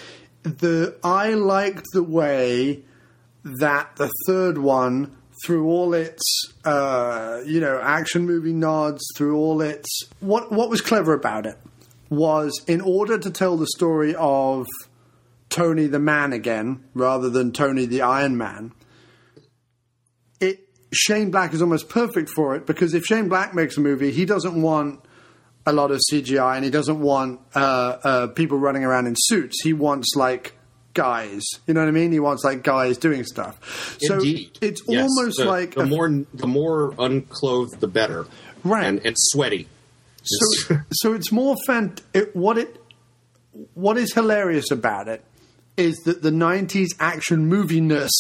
the 0.44 0.96
I 1.04 1.34
liked 1.34 1.86
the 1.94 2.04
way 2.04 2.84
that 3.44 3.96
the 3.96 4.12
third 4.28 4.58
one, 4.58 5.16
through 5.46 5.68
all 5.68 5.94
its, 5.94 6.22
uh, 6.64 7.42
you 7.46 7.60
know, 7.60 7.80
action 7.82 8.26
movie 8.26 8.54
nods, 8.54 9.02
through 9.18 9.38
all 9.38 9.62
its, 9.62 9.88
what 10.20 10.52
what 10.52 10.70
was 10.70 10.82
clever 10.82 11.14
about 11.14 11.46
it 11.46 11.58
was 12.10 12.62
in 12.68 12.82
order 12.82 13.18
to 13.18 13.32
tell 13.32 13.58
the 13.58 13.68
story 13.68 14.14
of 14.16 14.68
Tony 15.50 15.88
the 15.88 16.00
Man 16.00 16.34
again, 16.34 16.84
rather 16.94 17.30
than 17.30 17.52
Tony 17.52 17.86
the 17.86 18.02
Iron 18.02 18.38
Man. 18.38 18.74
It 20.40 20.68
Shane 20.94 21.32
Black 21.32 21.54
is 21.54 21.62
almost 21.62 21.90
perfect 21.90 22.30
for 22.30 22.56
it 22.56 22.66
because 22.66 22.94
if 22.94 23.04
Shane 23.06 23.30
Black 23.30 23.54
makes 23.54 23.78
a 23.78 23.82
movie, 23.82 24.12
he 24.12 24.26
doesn't 24.26 24.62
want 24.62 25.06
a 25.66 25.74
lot 25.74 25.92
of 25.92 26.00
CGI 26.12 26.56
and 26.56 26.66
he 26.66 26.72
doesn't 26.72 27.00
want 27.00 27.40
uh, 27.56 27.60
uh, 28.04 28.28
people 28.28 28.58
running 28.58 28.84
around 28.84 29.08
in 29.08 29.16
suits. 29.18 29.62
He 29.64 29.74
wants 29.74 30.16
like 30.16 30.54
guys. 30.94 31.44
You 31.68 31.74
know 31.74 31.82
what 31.82 31.88
I 31.88 31.92
mean? 31.92 32.12
He 32.12 32.20
wants 32.20 32.44
like 32.44 32.64
guys 32.64 32.98
doing 32.98 33.24
stuff. 33.24 33.98
So 34.02 34.16
Indeed, 34.16 34.58
it's 34.62 34.82
Yes, 34.88 35.08
almost 35.18 35.38
the, 35.38 35.46
like 35.46 35.76
the 35.76 35.82
a- 35.82 35.86
more 35.86 36.10
the 36.34 36.48
more 36.48 36.94
unclothed, 36.98 37.80
the 37.80 37.88
better, 37.88 38.26
right? 38.64 38.86
And, 38.86 39.06
and 39.06 39.16
sweaty. 39.18 39.68
So, 40.24 40.78
so 40.92 41.14
it's 41.14 41.32
more 41.32 41.56
fan. 41.66 41.96
It, 42.14 42.36
what 42.36 42.58
it, 42.58 42.78
what 43.74 43.98
is 43.98 44.14
hilarious 44.14 44.70
about 44.72 45.08
it 45.08 45.24
is 45.78 45.96
that 46.06 46.22
the 46.22 46.30
90s 46.30 46.90
action 47.00 47.50
moviness 47.50 48.12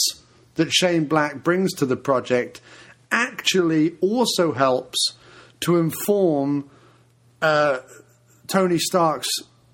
that 0.55 0.71
Shane 0.71 1.05
Black 1.05 1.43
brings 1.43 1.73
to 1.73 1.85
the 1.85 1.95
project 1.97 2.59
actually 3.11 3.95
also 4.01 4.51
helps 4.53 4.97
to 5.61 5.77
inform 5.77 6.69
uh, 7.41 7.79
Tony 8.47 8.77
Stark's 8.77 9.29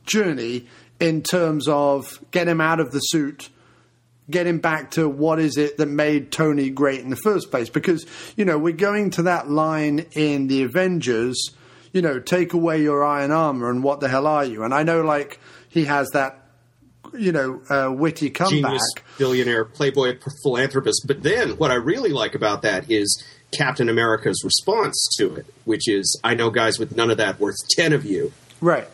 journey 0.05 0.68
in 0.99 1.22
terms 1.22 1.68
of 1.68 2.20
get 2.32 2.47
him 2.47 2.61
out 2.61 2.80
of 2.80 2.91
the 2.91 2.99
suit, 2.99 3.49
get 4.30 4.47
him 4.47 4.59
back 4.59 4.91
to 4.91 5.07
what 5.07 5.39
is 5.39 5.57
it 5.57 5.78
that 5.78 5.86
made 5.86 6.32
Tony 6.32 6.70
great 6.70 7.01
in 7.01 7.09
the 7.09 7.15
first 7.15 7.51
place. 7.51 7.70
Because, 7.70 8.05
you 8.36 8.45
know, 8.45 8.57
we're 8.57 8.74
going 8.74 9.11
to 9.11 9.24
that 9.24 9.49
line 9.49 10.05
in 10.13 10.47
the 10.47 10.63
Avengers, 10.63 11.51
you 11.93 12.01
know, 12.01 12.20
take 12.20 12.53
away 12.53 12.82
your 12.82 13.03
iron 13.03 13.32
armor 13.32 13.70
and 13.70 13.84
what 13.84 13.99
the 13.99 14.09
hell 14.09 14.28
are 14.28 14.45
you? 14.45 14.63
And 14.63 14.74
I 14.74 14.84
know, 14.84 15.01
like, 15.01 15.39
he 15.70 15.86
has 15.86 16.09
that, 16.13 16.49
you 17.13 17.32
know, 17.32 17.61
uh, 17.70 17.91
witty 17.91 18.30
comeback. 18.30 18.51
Genius, 18.51 18.93
billionaire, 19.18 19.65
playboy, 19.65 20.18
philanthropist. 20.43 21.05
But 21.07 21.24
then 21.24 21.51
what 21.57 21.72
I 21.72 21.76
really 21.76 22.11
like 22.11 22.36
about 22.36 22.63
that 22.63 22.89
is 22.89 23.24
Captain 23.51 23.89
America's 23.89 24.41
response 24.43 25.07
to 25.17 25.35
it, 25.35 25.45
which 25.65 25.87
is, 25.87 26.19
I 26.23 26.33
know 26.35 26.49
guys 26.49 26.77
with 26.79 26.95
none 26.95 27.09
of 27.09 27.17
that 27.17 27.39
worth 27.39 27.55
10 27.75 27.93
of 27.93 28.05
you. 28.05 28.33
Right. 28.61 28.87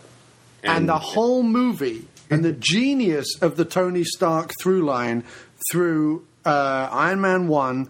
And, 0.63 0.87
the 0.87 0.97
whole 0.99 1.43
movie 1.43 2.07
and 2.29 2.43
the 2.45 2.53
genius 2.53 3.27
of 3.41 3.57
the 3.57 3.65
Tony 3.65 4.03
Stark 4.03 4.51
through 4.61 4.83
line 4.85 5.23
through 5.71 6.25
uh, 6.45 6.87
Iron 6.91 7.19
Man 7.21 7.47
1, 7.47 7.89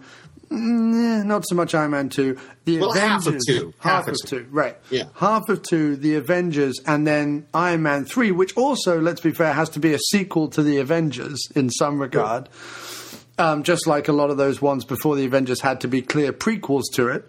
eh, 0.50 0.54
not 1.24 1.44
so 1.46 1.54
much 1.54 1.74
Iron 1.74 1.90
Man 1.92 2.08
2, 2.08 2.36
the 2.64 2.78
Well, 2.78 2.92
half 2.92 3.26
Avengers. 3.26 3.48
of 3.48 3.54
two. 3.62 3.74
Half, 3.78 3.92
Half 4.06 4.08
of 4.08 4.16
two. 4.26 4.38
two, 4.40 4.46
right. 4.50 4.76
Yeah. 4.90 5.04
Half 5.14 5.48
of 5.48 5.62
two, 5.62 5.96
the 5.96 6.16
Avengers, 6.16 6.80
and 6.86 7.06
then 7.06 7.46
Iron 7.54 7.82
Man 7.82 8.04
3, 8.04 8.30
which 8.32 8.56
also, 8.56 9.00
let's 9.00 9.20
be 9.20 9.30
fair, 9.32 9.52
has 9.52 9.68
to 9.70 9.80
be 9.80 9.92
a 9.94 9.98
sequel 10.10 10.48
to 10.48 10.62
the 10.62 10.78
Avengers 10.78 11.40
in 11.54 11.70
some 11.70 12.00
regard. 12.00 12.48
Um, 13.38 13.62
just 13.64 13.86
like 13.86 14.06
a 14.08 14.12
lot 14.12 14.30
of 14.30 14.36
those 14.36 14.62
ones 14.62 14.84
before 14.84 15.16
the 15.16 15.24
Avengers 15.24 15.60
had 15.60 15.80
to 15.80 15.88
be 15.88 16.02
clear 16.02 16.32
prequels 16.32 16.84
to 16.92 17.08
it. 17.08 17.24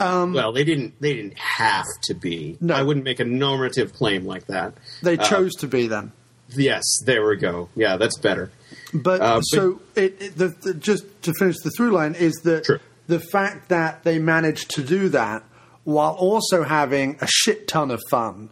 Um, 0.00 0.32
well, 0.32 0.52
they 0.52 0.62
didn't. 0.62 0.94
They 1.00 1.14
didn't 1.14 1.36
have 1.38 1.86
to 2.04 2.14
be. 2.14 2.56
No. 2.60 2.74
I 2.74 2.82
wouldn't 2.82 3.04
make 3.04 3.18
a 3.18 3.24
normative 3.24 3.92
claim 3.94 4.24
like 4.26 4.46
that. 4.46 4.74
They 5.02 5.18
Uh, 5.18 5.24
chose 5.24 5.54
to 5.56 5.66
be 5.66 5.88
then. 5.88 6.12
yes, 6.50 6.84
there 7.04 7.26
we 7.26 7.36
go. 7.36 7.68
Yeah, 7.74 7.96
that's 7.96 8.16
better. 8.18 8.52
But, 8.94 9.20
Uh, 9.20 9.34
but- 9.36 9.40
so 9.42 9.80
it, 9.96 10.16
it, 10.22 10.36
the, 10.38 10.48
the, 10.62 10.74
just 10.74 11.04
to 11.22 11.32
finish 11.34 11.56
the 11.64 11.70
through 11.70 11.90
line 11.90 12.14
is 12.14 12.34
that 12.44 12.78
the 13.08 13.18
fact 13.18 13.70
that 13.70 14.04
they 14.04 14.20
managed 14.20 14.70
to 14.76 14.82
do 14.84 15.08
that 15.08 15.42
while 15.82 16.12
also 16.12 16.62
having 16.62 17.16
a 17.20 17.26
shit 17.26 17.66
ton 17.66 17.90
of 17.90 18.00
fun, 18.08 18.50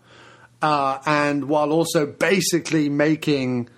uh, 0.63 0.99
and 1.07 1.49
while 1.49 1.71
also 1.71 2.07
basically 2.07 2.89
making 2.89 3.69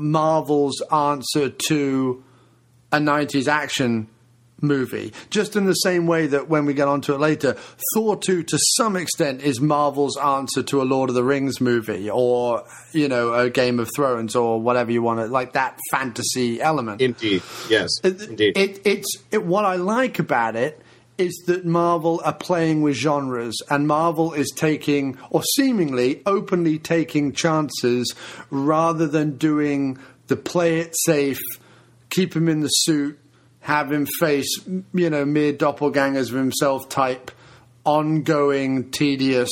Marvel's 0.00 0.80
answer 0.92 1.50
to 1.68 2.24
a 2.92 2.98
'90s 2.98 3.48
action 3.48 4.08
movie, 4.60 5.12
just 5.30 5.56
in 5.56 5.66
the 5.66 5.74
same 5.74 6.06
way 6.06 6.26
that 6.26 6.48
when 6.48 6.66
we 6.66 6.74
get 6.74 6.88
onto 6.88 7.14
it 7.14 7.20
later, 7.20 7.56
Thor 7.94 8.16
2 8.16 8.42
to 8.42 8.58
some 8.76 8.96
extent 8.96 9.42
is 9.42 9.60
Marvel's 9.60 10.16
answer 10.16 10.62
to 10.64 10.82
a 10.82 10.84
Lord 10.84 11.10
of 11.10 11.14
the 11.14 11.24
Rings 11.24 11.60
movie 11.60 12.10
or, 12.10 12.64
you 12.92 13.08
know, 13.08 13.34
a 13.34 13.50
Game 13.50 13.78
of 13.78 13.88
Thrones 13.94 14.34
or 14.34 14.60
whatever 14.60 14.90
you 14.90 15.02
want 15.02 15.20
to, 15.20 15.26
like 15.26 15.52
that 15.52 15.78
fantasy 15.90 16.60
element. 16.60 17.00
Indeed, 17.00 17.42
yes, 17.68 17.88
indeed. 18.02 18.56
It, 18.56 18.80
it's 18.84 19.16
it, 19.30 19.44
what 19.44 19.64
I 19.64 19.76
like 19.76 20.18
about 20.18 20.56
it 20.56 20.80
is 21.18 21.34
that 21.46 21.66
Marvel 21.66 22.20
are 22.24 22.32
playing 22.34 22.82
with 22.82 22.94
genres, 22.94 23.60
and 23.68 23.86
Marvel 23.86 24.32
is 24.32 24.50
taking, 24.54 25.18
or 25.30 25.42
seemingly 25.56 26.22
openly 26.24 26.78
taking 26.78 27.32
chances, 27.32 28.14
rather 28.50 29.06
than 29.06 29.36
doing 29.36 29.98
the 30.28 30.36
play 30.36 30.78
it 30.78 30.94
safe, 31.04 31.40
keep 32.10 32.34
him 32.34 32.48
in 32.48 32.60
the 32.60 32.68
suit, 32.68 33.18
have 33.60 33.92
him 33.92 34.06
face, 34.18 34.48
you 34.94 35.10
know, 35.10 35.24
mere 35.24 35.52
doppelgangers 35.52 36.30
of 36.30 36.36
himself 36.36 36.88
type, 36.88 37.30
ongoing, 37.84 38.90
tedious 38.90 39.50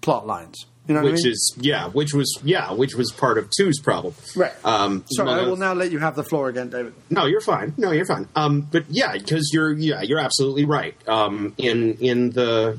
plot 0.00 0.26
lines. 0.26 0.66
You 0.86 0.94
know 0.94 1.02
which 1.02 1.20
I 1.20 1.24
mean? 1.24 1.32
is 1.32 1.54
yeah, 1.58 1.88
which 1.88 2.12
was 2.12 2.38
yeah, 2.44 2.72
which 2.72 2.94
was 2.94 3.10
part 3.10 3.38
of 3.38 3.50
two's 3.56 3.80
problem. 3.80 4.14
right. 4.36 4.52
Um, 4.64 5.04
so 5.06 5.26
I 5.26 5.42
will 5.46 5.56
now 5.56 5.72
let 5.72 5.90
you 5.90 5.98
have 5.98 6.14
the 6.14 6.24
floor 6.24 6.50
again, 6.50 6.68
David. 6.68 6.92
No, 7.08 7.24
you're 7.24 7.40
fine. 7.40 7.72
No, 7.78 7.90
you're 7.90 8.04
fine. 8.04 8.28
Um, 8.36 8.60
but 8.60 8.84
yeah, 8.90 9.12
because 9.14 9.50
you're 9.52 9.72
yeah, 9.72 10.02
you're 10.02 10.18
absolutely 10.18 10.66
right. 10.66 10.94
Um, 11.08 11.54
in 11.56 11.94
in 12.00 12.30
the 12.30 12.78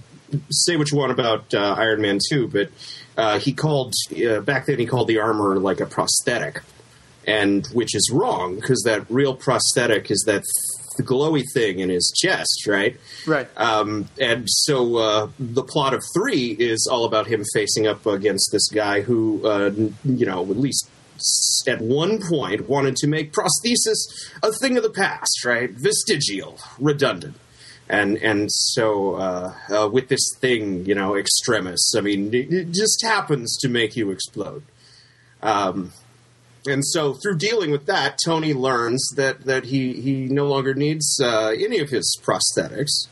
say 0.51 0.77
what 0.77 0.91
you 0.91 0.97
want 0.97 1.11
about 1.13 1.51
uh, 1.53 1.75
Iron 1.77 2.01
Man 2.01 2.19
two, 2.29 2.47
but 2.47 2.69
uh, 3.17 3.39
he 3.39 3.53
called 3.53 3.93
uh, 4.27 4.41
back 4.41 4.67
then 4.67 4.77
he 4.77 4.85
called 4.85 5.07
the 5.07 5.17
armor 5.17 5.57
like 5.57 5.79
a 5.79 5.87
prosthetic, 5.87 6.61
and 7.25 7.65
which 7.73 7.95
is 7.95 8.11
wrong 8.13 8.55
because 8.55 8.83
that 8.83 9.09
real 9.09 9.35
prosthetic 9.35 10.11
is 10.11 10.23
that 10.27 10.43
f- 10.99 11.05
glowy 11.05 11.43
thing 11.53 11.79
in 11.79 11.89
his 11.89 12.13
chest, 12.15 12.65
right? 12.67 12.97
Right. 13.25 13.47
Um, 13.57 14.07
and 14.19 14.45
so 14.47 14.97
uh, 14.97 15.29
the 15.39 15.63
plot 15.63 15.93
of 15.93 16.03
three 16.13 16.51
is 16.51 16.87
all 16.91 17.05
about 17.05 17.27
him 17.27 17.43
facing 17.53 17.87
up 17.87 18.05
against 18.05 18.51
this 18.51 18.67
guy 18.69 19.01
who, 19.01 19.45
uh, 19.45 19.71
you 20.03 20.25
know, 20.25 20.41
at 20.41 20.57
least 20.57 20.89
at 21.67 21.81
one 21.81 22.21
point 22.21 22.67
wanted 22.67 22.95
to 22.97 23.07
make 23.07 23.33
prosthesis 23.33 24.29
a 24.43 24.51
thing 24.51 24.77
of 24.77 24.83
the 24.83 24.89
past, 24.89 25.45
right? 25.45 25.71
Vestigial, 25.71 26.59
redundant. 26.79 27.35
And 27.87 28.17
and 28.17 28.51
so 28.51 29.15
uh, 29.15 29.53
uh, 29.69 29.89
with 29.89 30.07
this 30.07 30.35
thing, 30.39 30.85
you 30.85 30.95
know, 30.95 31.15
extremis. 31.15 31.93
I 31.95 32.01
mean, 32.01 32.33
it, 32.33 32.51
it 32.51 32.71
just 32.71 33.03
happens 33.03 33.57
to 33.59 33.69
make 33.69 33.95
you 33.95 34.09
explode. 34.09 34.63
Um, 35.43 35.93
and 36.67 36.85
so 36.85 37.13
through 37.13 37.37
dealing 37.37 37.71
with 37.71 37.85
that, 37.85 38.17
Tony 38.23 38.53
learns 38.53 39.07
that 39.15 39.45
that 39.45 39.65
he 39.65 39.93
he 39.93 40.27
no 40.27 40.47
longer 40.47 40.73
needs 40.73 41.19
uh, 41.21 41.53
any 41.57 41.79
of 41.79 41.89
his 41.89 42.17
prosthetics. 42.23 43.07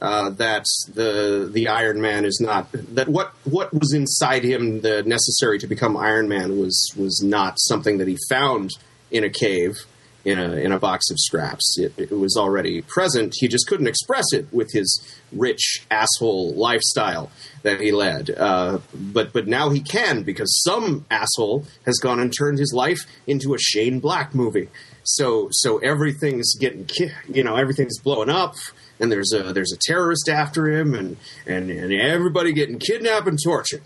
Uh, 0.00 0.30
that 0.30 0.64
the 0.92 1.48
the 1.52 1.68
Iron 1.68 2.00
Man 2.00 2.24
is 2.24 2.40
not 2.40 2.66
that 2.72 3.08
what 3.08 3.34
what 3.44 3.72
was 3.72 3.92
inside 3.92 4.42
him 4.42 4.80
the 4.80 5.04
necessary 5.04 5.60
to 5.60 5.68
become 5.68 5.96
Iron 5.96 6.28
Man 6.28 6.58
was 6.58 6.92
was 6.96 7.22
not 7.24 7.60
something 7.60 7.98
that 7.98 8.08
he 8.08 8.18
found 8.28 8.70
in 9.12 9.22
a 9.22 9.30
cave 9.30 9.86
in 10.24 10.38
a 10.38 10.52
in 10.52 10.72
a 10.72 10.78
box 10.78 11.10
of 11.10 11.18
scraps. 11.18 11.76
It, 11.78 11.92
it 11.96 12.10
was 12.10 12.36
already 12.36 12.82
present. 12.82 13.34
He 13.38 13.48
just 13.48 13.66
couldn't 13.66 13.86
express 13.86 14.26
it 14.32 14.46
with 14.52 14.72
his 14.72 15.18
rich 15.32 15.84
asshole 15.90 16.54
lifestyle 16.54 17.30
that 17.62 17.80
he 17.80 17.92
led. 17.92 18.30
Uh, 18.30 18.78
but 18.94 19.32
but 19.32 19.46
now 19.46 19.70
he 19.70 19.80
can 19.80 20.22
because 20.22 20.62
some 20.64 21.04
asshole 21.10 21.66
has 21.86 21.98
gone 21.98 22.20
and 22.20 22.32
turned 22.36 22.58
his 22.58 22.72
life 22.72 23.06
into 23.26 23.54
a 23.54 23.58
Shane 23.58 24.00
Black 24.00 24.34
movie. 24.34 24.68
So 25.04 25.48
so 25.50 25.78
everything's 25.78 26.54
getting 26.56 26.86
ki- 26.86 27.12
you 27.28 27.44
know 27.44 27.56
everything's 27.56 27.98
blowing 27.98 28.30
up. 28.30 28.54
And 29.00 29.10
there's 29.10 29.32
a 29.32 29.52
there's 29.52 29.72
a 29.72 29.78
terrorist 29.78 30.28
after 30.28 30.70
him, 30.70 30.94
and 30.94 31.16
and, 31.44 31.70
and 31.70 31.92
everybody 31.92 32.52
getting 32.52 32.78
kidnapped 32.78 33.26
and 33.26 33.38
tortured 33.42 33.82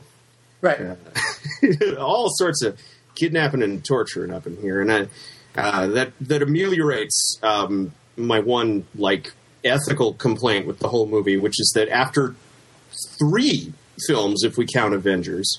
right? 0.61 0.97
all 1.99 2.29
sorts 2.31 2.63
of 2.63 2.81
kidnapping 3.15 3.63
and 3.63 3.85
torturing 3.85 4.33
up 4.33 4.47
in 4.47 4.57
here, 4.61 4.81
and 4.81 4.93
I, 4.93 5.07
uh, 5.57 5.87
that 5.89 6.13
that 6.21 6.43
ameliorates 6.43 7.39
um, 7.43 7.93
my 8.17 8.41
one 8.41 8.85
like 8.95 9.33
ethical 9.65 10.15
complaint 10.15 10.67
with 10.67 10.79
the 10.79 10.89
whole 10.89 11.07
movie, 11.07 11.37
which 11.37 11.61
is 11.61 11.73
that 11.75 11.89
after 11.89 12.35
three 13.19 13.73
films, 14.07 14.43
if 14.45 14.57
we 14.57 14.67
count 14.67 14.95
Avengers, 14.95 15.59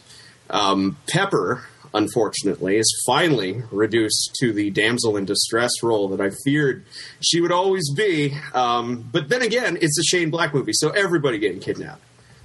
um, 0.50 0.98
Pepper 1.08 1.66
unfortunately 1.94 2.78
is 2.78 3.04
finally 3.06 3.64
reduced 3.72 4.36
to 4.40 4.54
the 4.54 4.70
damsel 4.70 5.18
in 5.18 5.26
distress 5.26 5.72
role 5.82 6.10
that 6.10 6.22
I 6.22 6.32
feared 6.44 6.86
she 7.22 7.42
would 7.42 7.52
always 7.52 7.90
be. 7.92 8.36
Um, 8.54 9.08
but 9.12 9.30
then 9.30 9.42
again, 9.42 9.78
it's 9.82 9.98
a 9.98 10.04
Shane 10.04 10.30
Black 10.30 10.54
movie, 10.54 10.74
so 10.74 10.90
everybody 10.90 11.40
getting 11.40 11.60
kidnapped 11.60 12.02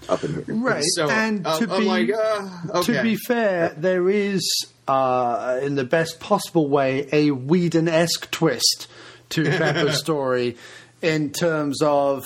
up 0.09 0.25
in 0.25 0.35
here, 0.35 0.45
Right, 0.49 0.85
So 0.87 1.09
and 1.11 1.47
uh, 1.47 1.59
to 1.59 1.73
I'm 1.73 1.81
be 1.81 1.87
like, 1.87 2.11
uh, 2.13 2.83
to 2.83 3.03
be 3.03 3.17
fair, 3.17 3.71
there 3.77 4.09
is, 4.09 4.67
uh, 4.89 5.61
in 5.63 5.75
the 5.75 5.85
best 5.85 6.21
possible 6.21 6.69
way, 6.69 7.09
a 7.13 7.31
Whedon 7.31 7.89
esque 7.89 8.31
twist 8.31 8.89
to 9.31 9.45
Pepper's 9.59 9.99
story 9.99 10.57
in 11.01 11.31
terms 11.31 11.83
of 11.83 12.25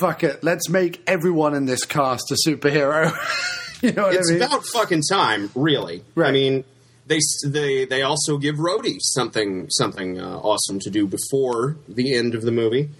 fuck 0.00 0.24
it, 0.24 0.42
let's 0.42 0.68
make 0.68 1.02
everyone 1.06 1.54
in 1.54 1.66
this 1.66 1.84
cast 1.84 2.30
a 2.30 2.36
superhero. 2.48 3.12
you 3.82 3.92
know 3.92 4.04
what 4.04 4.14
it's 4.14 4.30
I 4.30 4.34
mean? 4.34 4.42
about 4.42 4.64
fucking 4.66 5.02
time, 5.08 5.50
really. 5.54 6.02
I 6.16 6.32
mean, 6.32 6.64
they 7.06 7.20
they 7.46 7.84
they 7.84 8.02
also 8.02 8.38
give 8.38 8.56
Rhodey 8.56 8.96
something 9.00 9.68
something 9.70 10.20
uh, 10.20 10.38
awesome 10.38 10.78
to 10.80 10.90
do 10.90 11.06
before 11.06 11.76
the 11.88 12.14
end 12.14 12.34
of 12.34 12.42
the 12.42 12.52
movie. 12.52 12.90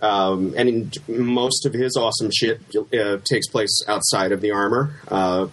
Um, 0.00 0.52
and 0.56 0.68
in, 0.68 0.92
most 1.06 1.64
of 1.64 1.72
his 1.74 1.96
awesome 1.96 2.30
shit 2.32 2.60
uh, 2.74 3.18
takes 3.24 3.46
place 3.46 3.84
outside 3.86 4.32
of 4.32 4.40
the 4.40 4.50
armor, 4.50 4.96
uh, 5.06 5.46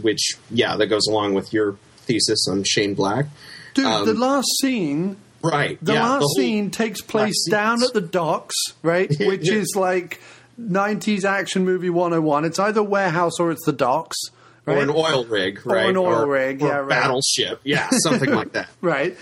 which 0.00 0.38
yeah, 0.50 0.76
that 0.76 0.86
goes 0.86 1.06
along 1.06 1.34
with 1.34 1.52
your 1.52 1.76
thesis 2.02 2.46
on 2.48 2.64
Shane 2.64 2.94
Black. 2.94 3.26
Dude, 3.74 3.86
Um, 3.86 4.06
the 4.06 4.14
last 4.14 4.48
scene. 4.60 5.16
right? 5.42 5.78
The 5.82 5.94
yeah, 5.94 6.02
last 6.08 6.20
the 6.22 6.28
scene 6.42 6.70
takes 6.70 7.00
place 7.00 7.46
down 7.50 7.82
at 7.82 7.92
the 7.94 8.00
docks, 8.00 8.54
right? 8.82 9.10
Which 9.20 9.48
is 9.48 9.74
like 9.76 10.20
90s 10.60 11.24
action 11.24 11.64
movie 11.64 11.90
101. 11.90 12.44
It's 12.44 12.58
either 12.58 12.82
warehouse 12.82 13.40
or 13.40 13.50
it's 13.50 13.64
the 13.64 13.72
docks, 13.72 14.16
Right? 14.64 14.76
or 14.78 14.82
an 14.82 14.90
oil 14.90 15.24
rig, 15.24 15.64
right? 15.66 15.86
Or 15.86 15.90
an 15.90 15.96
oil 15.96 16.26
rig, 16.26 16.62
or 16.62 16.68
yeah, 16.68 16.78
a 16.78 16.82
right. 16.82 16.88
battleship, 16.90 17.60
yeah, 17.64 17.88
something 17.90 18.30
like 18.30 18.52
that. 18.52 18.68
right? 18.80 19.16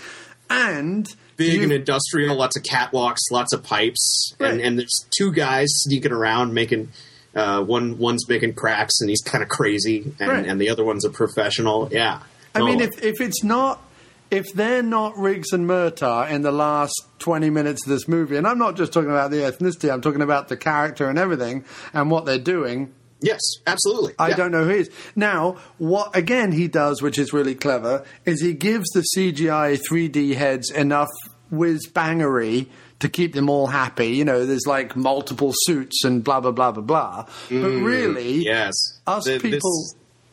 And 0.49 1.07
Big 1.37 1.63
and 1.63 1.71
industrial, 1.71 2.35
lots 2.35 2.55
of 2.55 2.61
catwalks, 2.61 3.19
lots 3.31 3.51
of 3.53 3.63
pipes, 3.63 4.35
and, 4.39 4.61
and 4.61 4.77
there's 4.77 5.05
two 5.17 5.31
guys 5.31 5.69
sneaking 5.71 6.11
around 6.11 6.53
making. 6.53 6.89
Uh, 7.33 7.63
one 7.63 7.97
one's 7.97 8.27
making 8.27 8.53
cracks 8.53 8.99
and 8.99 9.09
he's 9.09 9.21
kind 9.21 9.41
of 9.41 9.47
crazy, 9.49 10.13
and, 10.19 10.29
Right. 10.29 10.45
and 10.45 10.59
the 10.59 10.69
other 10.69 10.83
one's 10.83 11.05
a 11.05 11.09
professional. 11.09 11.87
Yeah, 11.89 12.19
I 12.55 12.59
mean, 12.59 12.81
if 12.81 13.03
if 13.03 13.21
it's 13.21 13.43
not. 13.43 13.81
If 14.29 14.53
they're 14.53 14.81
not 14.81 15.17
Riggs 15.17 15.51
and 15.51 15.67
Murtaugh 15.69 16.29
in 16.29 16.41
the 16.41 16.53
last 16.53 16.93
20 17.19 17.49
minutes 17.49 17.85
of 17.85 17.89
this 17.89 18.07
movie, 18.07 18.37
and 18.37 18.47
I'm 18.47 18.57
not 18.57 18.77
just 18.77 18.93
talking 18.93 19.09
about 19.09 19.29
the 19.29 19.39
ethnicity, 19.39 19.91
I'm 19.91 19.99
talking 19.99 20.21
about 20.21 20.47
the 20.47 20.55
character 20.55 21.09
and 21.09 21.19
everything 21.19 21.65
and 21.93 22.09
what 22.09 22.23
they're 22.25 22.39
doing, 22.39 22.93
yes, 23.19 23.41
absolutely. 23.67 24.13
I 24.17 24.29
Yeah. 24.29 24.35
don't 24.37 24.51
know 24.51 24.63
who 24.63 24.69
he 24.69 24.79
is. 24.79 24.89
Now, 25.17 25.57
what 25.79 26.15
again 26.15 26.53
he 26.53 26.69
does, 26.69 27.01
which 27.01 27.19
is 27.19 27.33
really 27.33 27.55
clever, 27.55 28.05
is 28.25 28.41
he 28.41 28.53
gives 28.53 28.89
the 28.91 29.01
CGI 29.17 29.77
3D 29.89 30.35
heads 30.35 30.71
enough 30.71 31.09
whiz 31.49 31.85
bangery 31.91 32.67
to 32.99 33.09
keep 33.09 33.33
them 33.33 33.49
all 33.49 33.67
happy. 33.67 34.11
You 34.15 34.23
know, 34.23 34.45
there's 34.45 34.65
like 34.65 34.95
multiple 34.95 35.51
suits 35.63 36.05
and 36.05 36.23
blah 36.23 36.39
blah 36.39 36.51
blah 36.51 36.71
blah 36.71 36.83
blah. 36.83 37.25
but 37.49 37.53
Mm, 37.57 37.83
really, 37.83 38.45
yes, 38.45 38.71
us 39.05 39.25
Th- 39.25 39.41
this- 39.41 39.51
people- 39.55 39.87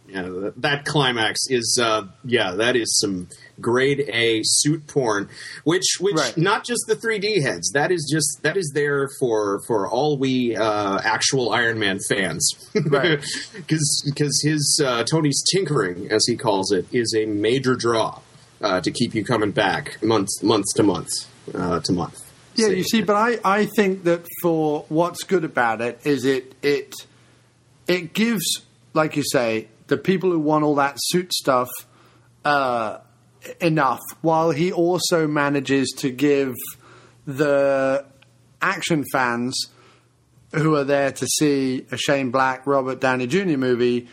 yeah, 0.08 0.22
th- 0.22 0.52
that 0.56 0.84
climax 0.84 1.40
is, 1.50 1.78
uh, 1.82 2.06
yeah, 2.24 2.52
that 2.52 2.76
is 2.76 2.98
some 3.00 3.28
grade 3.60 4.08
A 4.12 4.40
suit 4.44 4.86
porn. 4.86 5.28
Which, 5.64 5.84
which, 6.00 6.14
Right. 6.16 6.36
not 6.38 6.64
just 6.64 6.84
the 6.86 6.94
3D 6.96 7.42
heads. 7.42 7.70
That 7.72 7.90
is 7.92 8.08
just 8.10 8.42
that 8.42 8.56
is 8.56 8.70
there 8.74 9.08
for 9.20 9.60
for 9.66 9.88
all 9.88 10.16
we 10.16 10.56
uh, 10.56 10.98
actual 11.04 11.50
Iron 11.52 11.78
Man 11.78 11.98
fans, 12.08 12.48
Right. 12.74 13.22
Because 13.56 14.40
his 14.44 14.80
uh, 14.84 15.04
Tony's 15.04 15.42
tinkering, 15.52 16.10
as 16.10 16.24
he 16.26 16.36
calls 16.36 16.72
it, 16.72 16.86
is 16.92 17.14
a 17.16 17.26
major 17.26 17.74
draw 17.76 18.20
uh, 18.62 18.80
to 18.80 18.90
keep 18.90 19.14
you 19.14 19.24
coming 19.24 19.50
back 19.50 20.02
month 20.02 20.28
month 20.42 20.66
to 20.76 20.82
month 20.82 21.08
uh, 21.54 21.80
to 21.80 21.92
month. 21.92 22.18
Yeah, 22.54 22.68
you 22.68 22.82
see, 22.84 23.02
but 23.02 23.14
I, 23.14 23.38
I 23.44 23.66
think 23.76 24.04
that 24.04 24.26
for 24.42 24.84
what's 24.88 25.22
good 25.24 25.44
about 25.44 25.80
it 25.80 26.00
is 26.04 26.24
it 26.24 26.54
it 26.62 26.92
it 27.86 28.14
gives, 28.14 28.62
like 28.94 29.16
you 29.16 29.22
say, 29.24 29.68
the 29.88 29.96
people 29.96 30.30
who 30.30 30.38
want 30.38 30.64
all 30.64 30.76
that 30.76 30.96
suit 30.98 31.32
stuff 31.32 31.68
uh, 32.44 32.98
enough, 33.60 34.00
while 34.20 34.50
he 34.50 34.72
also 34.72 35.26
manages 35.26 35.92
to 35.98 36.10
give 36.10 36.54
the 37.26 38.04
action 38.62 39.04
fans 39.12 39.54
who 40.54 40.74
are 40.74 40.84
there 40.84 41.12
to 41.12 41.26
see 41.26 41.86
a 41.90 41.96
Shane 41.96 42.30
Black, 42.30 42.66
Robert 42.66 43.00
Downey 43.00 43.26
Jr. 43.26 43.58
movie 43.58 44.08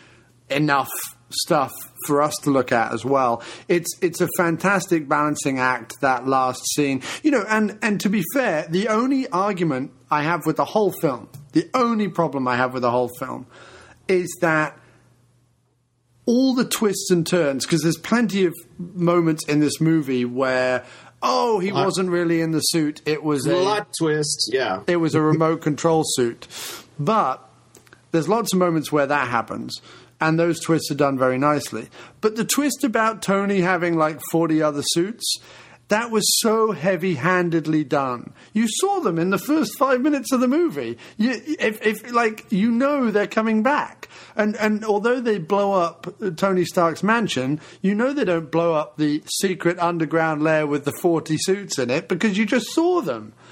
enough 0.50 0.90
stuff 1.30 1.72
for 2.06 2.22
us 2.22 2.34
to 2.42 2.50
look 2.50 2.72
at 2.72 2.92
as 2.92 3.04
well. 3.04 3.42
It's 3.68 3.88
it's 4.00 4.20
a 4.20 4.28
fantastic 4.36 5.08
balancing 5.08 5.58
act 5.58 6.00
that 6.00 6.26
last 6.26 6.62
scene. 6.74 7.02
You 7.22 7.30
know, 7.32 7.44
and 7.48 7.78
and 7.82 8.00
to 8.02 8.08
be 8.08 8.22
fair, 8.34 8.66
the 8.68 8.88
only 8.88 9.28
argument 9.28 9.92
I 10.10 10.22
have 10.22 10.46
with 10.46 10.56
the 10.56 10.64
whole 10.64 10.92
film, 10.92 11.28
the 11.52 11.68
only 11.74 12.08
problem 12.08 12.46
I 12.46 12.56
have 12.56 12.72
with 12.72 12.82
the 12.82 12.90
whole 12.90 13.10
film 13.18 13.46
is 14.08 14.28
that 14.40 14.78
all 16.26 16.54
the 16.54 16.64
twists 16.64 17.10
and 17.10 17.26
turns 17.26 17.64
because 17.64 17.82
there's 17.82 17.98
plenty 17.98 18.44
of 18.44 18.54
moments 18.78 19.44
in 19.46 19.60
this 19.60 19.80
movie 19.80 20.24
where 20.24 20.84
oh 21.22 21.58
he 21.60 21.70
Lot- 21.72 21.84
wasn't 21.86 22.10
really 22.10 22.40
in 22.40 22.50
the 22.50 22.60
suit 22.60 23.00
it 23.06 23.22
was 23.22 23.46
a 23.46 23.52
Plot 23.54 23.88
twist, 23.98 24.50
yeah. 24.52 24.82
it 24.86 24.96
was 24.96 25.14
a 25.14 25.20
remote 25.32 25.62
control 25.62 26.02
suit. 26.04 26.46
But 26.98 27.42
there's 28.10 28.28
lots 28.28 28.52
of 28.52 28.58
moments 28.58 28.90
where 28.90 29.06
that 29.06 29.28
happens, 29.28 29.80
and 30.20 30.38
those 30.38 30.60
twists 30.60 30.90
are 30.90 30.94
done 30.96 31.18
very 31.18 31.38
nicely. 31.38 31.88
But 32.20 32.36
the 32.36 32.44
twist 32.44 32.84
about 32.84 33.22
Tony 33.22 33.60
having 33.60 33.96
like 33.96 34.20
40 34.32 34.62
other 34.62 34.82
suits. 34.82 35.36
That 35.88 36.10
was 36.10 36.24
so 36.40 36.72
heavy-handedly 36.72 37.84
done. 37.84 38.32
You 38.52 38.66
saw 38.66 38.98
them 38.98 39.20
in 39.20 39.30
the 39.30 39.38
first 39.38 39.78
five 39.78 40.00
minutes 40.00 40.32
of 40.32 40.40
the 40.40 40.48
movie. 40.48 40.98
You, 41.16 41.40
if, 41.60 41.80
if, 41.86 42.12
like, 42.12 42.44
you 42.50 42.72
know 42.72 43.12
they're 43.12 43.28
coming 43.28 43.62
back, 43.62 44.05
and 44.36 44.56
and 44.56 44.84
although 44.84 45.20
they 45.20 45.38
blow 45.38 45.72
up 45.72 46.06
Tony 46.36 46.64
Stark's 46.64 47.02
mansion, 47.02 47.60
you 47.82 47.94
know 47.94 48.12
they 48.12 48.24
don't 48.24 48.50
blow 48.50 48.74
up 48.74 48.96
the 48.96 49.22
secret 49.26 49.78
underground 49.78 50.42
lair 50.42 50.66
with 50.66 50.84
the 50.84 50.92
forty 50.92 51.36
suits 51.38 51.78
in 51.78 51.90
it 51.90 52.08
because 52.08 52.36
you 52.38 52.46
just 52.46 52.66
saw 52.72 53.00
them. 53.00 53.32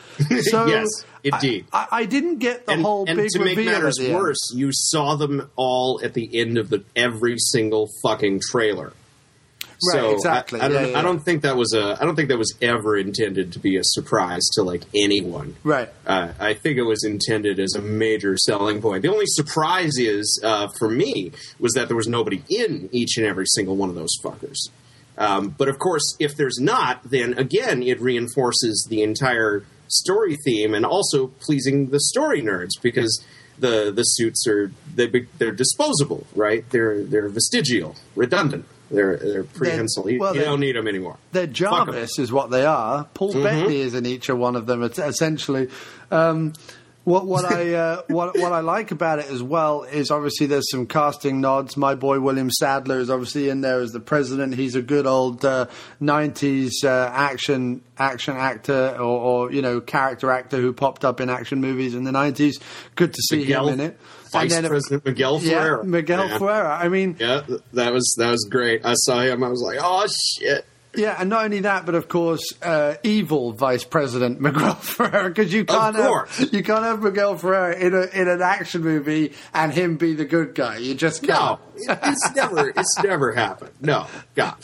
So 0.42 0.66
yes, 0.66 0.86
indeed. 1.24 1.66
I, 1.72 1.88
I 1.90 2.04
didn't 2.04 2.38
get 2.38 2.66
the 2.66 2.72
and, 2.72 2.82
whole 2.82 3.04
and 3.08 3.16
big 3.16 3.30
to 3.30 3.44
make 3.44 3.56
matters 3.58 3.98
at 3.98 4.04
the 4.04 4.10
end. 4.10 4.20
worse, 4.20 4.52
you 4.54 4.70
saw 4.72 5.16
them 5.16 5.50
all 5.56 6.00
at 6.04 6.14
the 6.14 6.30
end 6.40 6.56
of 6.56 6.70
the 6.70 6.84
every 6.94 7.36
single 7.38 7.88
fucking 8.00 8.40
trailer. 8.48 8.92
Right, 9.86 10.00
so 10.00 10.10
exactly. 10.12 10.60
I, 10.60 10.66
I 10.66 10.68
don't. 10.68 10.82
Yeah, 10.82 10.88
yeah, 10.88 10.98
I 10.98 11.02
don't 11.02 11.20
think 11.20 11.42
that 11.42 11.56
was 11.56 11.72
a. 11.74 11.96
I 12.00 12.04
don't 12.04 12.16
think 12.16 12.28
that 12.28 12.38
was 12.38 12.54
ever 12.62 12.96
intended 12.96 13.52
to 13.52 13.58
be 13.58 13.76
a 13.76 13.82
surprise 13.82 14.42
to 14.54 14.62
like 14.62 14.82
anyone. 14.94 15.56
Right. 15.64 15.88
Uh, 16.06 16.32
I 16.38 16.54
think 16.54 16.78
it 16.78 16.82
was 16.82 17.04
intended 17.04 17.58
as 17.58 17.74
a 17.74 17.82
major 17.82 18.36
selling 18.36 18.80
point. 18.80 19.02
The 19.02 19.10
only 19.10 19.26
surprise 19.26 19.98
is 19.98 20.40
uh, 20.44 20.68
for 20.78 20.88
me 20.88 21.32
was 21.58 21.72
that 21.74 21.88
there 21.88 21.96
was 21.96 22.08
nobody 22.08 22.42
in 22.48 22.88
each 22.92 23.16
and 23.16 23.26
every 23.26 23.46
single 23.46 23.76
one 23.76 23.88
of 23.88 23.94
those 23.94 24.16
fuckers. 24.22 24.68
Um, 25.16 25.54
but 25.56 25.68
of 25.68 25.78
course, 25.78 26.16
if 26.18 26.36
there's 26.36 26.58
not, 26.58 27.00
then 27.04 27.34
again, 27.38 27.82
it 27.82 28.00
reinforces 28.00 28.86
the 28.88 29.02
entire 29.02 29.64
story 29.86 30.36
theme 30.44 30.74
and 30.74 30.84
also 30.84 31.28
pleasing 31.28 31.90
the 31.90 32.00
story 32.00 32.42
nerds 32.42 32.70
because 32.82 33.24
the 33.58 33.92
the 33.92 34.02
suits 34.02 34.46
are 34.48 34.72
they 34.94 35.06
they're 35.38 35.52
disposable, 35.52 36.26
right? 36.34 36.68
They're 36.70 37.02
they're 37.04 37.28
vestigial, 37.28 37.96
redundant. 38.16 38.66
They're 38.94 39.16
they're 39.16 39.44
prehensile. 39.44 40.08
You, 40.10 40.18
well, 40.20 40.34
you 40.34 40.42
don't 40.42 40.60
need 40.60 40.76
them 40.76 40.88
anymore. 40.88 41.18
They're. 41.32 41.46
Jarvis, 41.46 42.18
is 42.18 42.32
what 42.32 42.50
they 42.50 42.64
are. 42.64 43.04
Paul 43.14 43.32
Mhm. 43.34 43.42
Bettany 43.42 43.80
is 43.80 43.94
in 43.94 44.06
each 44.06 44.28
of 44.28 44.38
one 44.38 44.56
of 44.56 44.66
them, 44.66 44.82
it's 44.82 44.98
essentially. 44.98 45.68
Um, 46.10 46.52
what 47.04 47.26
what 47.26 47.44
I 47.44 47.74
uh, 47.74 48.02
what 48.08 48.38
what 48.38 48.52
I 48.52 48.60
like 48.60 48.90
about 48.90 49.18
it 49.18 49.26
as 49.30 49.42
well 49.42 49.82
is 49.82 50.10
obviously 50.10 50.46
there's 50.46 50.70
some 50.70 50.86
casting 50.86 51.40
nods. 51.42 51.76
My 51.76 51.94
boy 51.94 52.18
William 52.18 52.50
Sadler 52.50 52.98
is 52.98 53.10
obviously 53.10 53.50
in 53.50 53.60
there 53.60 53.80
as 53.80 53.92
the 53.92 54.00
president. 54.00 54.54
He's 54.54 54.74
a 54.74 54.80
good 54.80 55.06
old 55.06 55.44
uh, 55.44 55.66
'90s 56.00 56.70
uh, 56.82 57.10
action 57.12 57.82
action 57.98 58.36
actor 58.36 58.96
or, 58.96 59.02
or 59.02 59.52
you 59.52 59.60
know 59.60 59.80
character 59.82 60.30
actor 60.30 60.56
who 60.56 60.72
popped 60.72 61.04
up 61.04 61.20
in 61.20 61.28
action 61.28 61.60
movies 61.60 61.94
in 61.94 62.04
the 62.04 62.10
'90s. 62.10 62.54
Good 62.94 63.12
to 63.12 63.20
see 63.28 63.40
Miguel- 63.40 63.68
him 63.68 63.80
in 63.80 63.86
it. 63.90 64.00
Vice 64.34 64.52
then- 64.52 64.66
President 64.68 65.04
Miguel 65.04 65.40
yeah, 65.42 65.50
Ferrer. 65.62 65.84
Miguel 65.84 66.28
Yeah. 66.28 66.38
Ferrer. 66.38 66.66
I 66.70 66.88
mean, 66.88 67.16
Yeah, 67.18 67.42
that 67.72 67.92
was 67.92 68.14
that 68.18 68.30
was 68.30 68.44
great. 68.50 68.84
I 68.84 68.94
saw 68.94 69.20
him. 69.20 69.42
I 69.42 69.48
was 69.48 69.60
like, 69.62 69.78
oh 69.80 70.06
shit. 70.38 70.66
Yeah, 70.96 71.16
and 71.18 71.28
not 71.28 71.46
only 71.46 71.58
that, 71.62 71.86
but 71.86 71.96
of 71.96 72.06
course, 72.06 72.52
uh, 72.62 72.94
evil 73.02 73.52
Vice 73.52 73.82
President 73.82 74.40
Miguel 74.46 74.76
Ferrer, 74.76 75.28
because 75.28 75.52
you 75.52 75.64
can't 75.64 75.96
have 75.96 76.48
you 76.52 76.62
can't 76.62 76.84
have 76.84 77.02
Miguel 77.02 77.36
Ferrer 77.36 77.72
in 77.72 77.94
a 77.94 78.02
in 78.20 78.28
an 78.28 78.40
action 78.40 78.82
movie 78.82 79.32
and 79.52 79.72
him 79.72 79.96
be 79.96 80.14
the 80.14 80.24
good 80.24 80.54
guy. 80.54 80.76
You 80.76 80.94
just 80.94 81.24
No, 81.24 81.58
can't. 81.86 81.98
it's 82.04 82.34
never 82.36 82.68
it's 82.76 82.98
never 83.02 83.32
happened. 83.32 83.72
No, 83.80 84.06
God. 84.36 84.54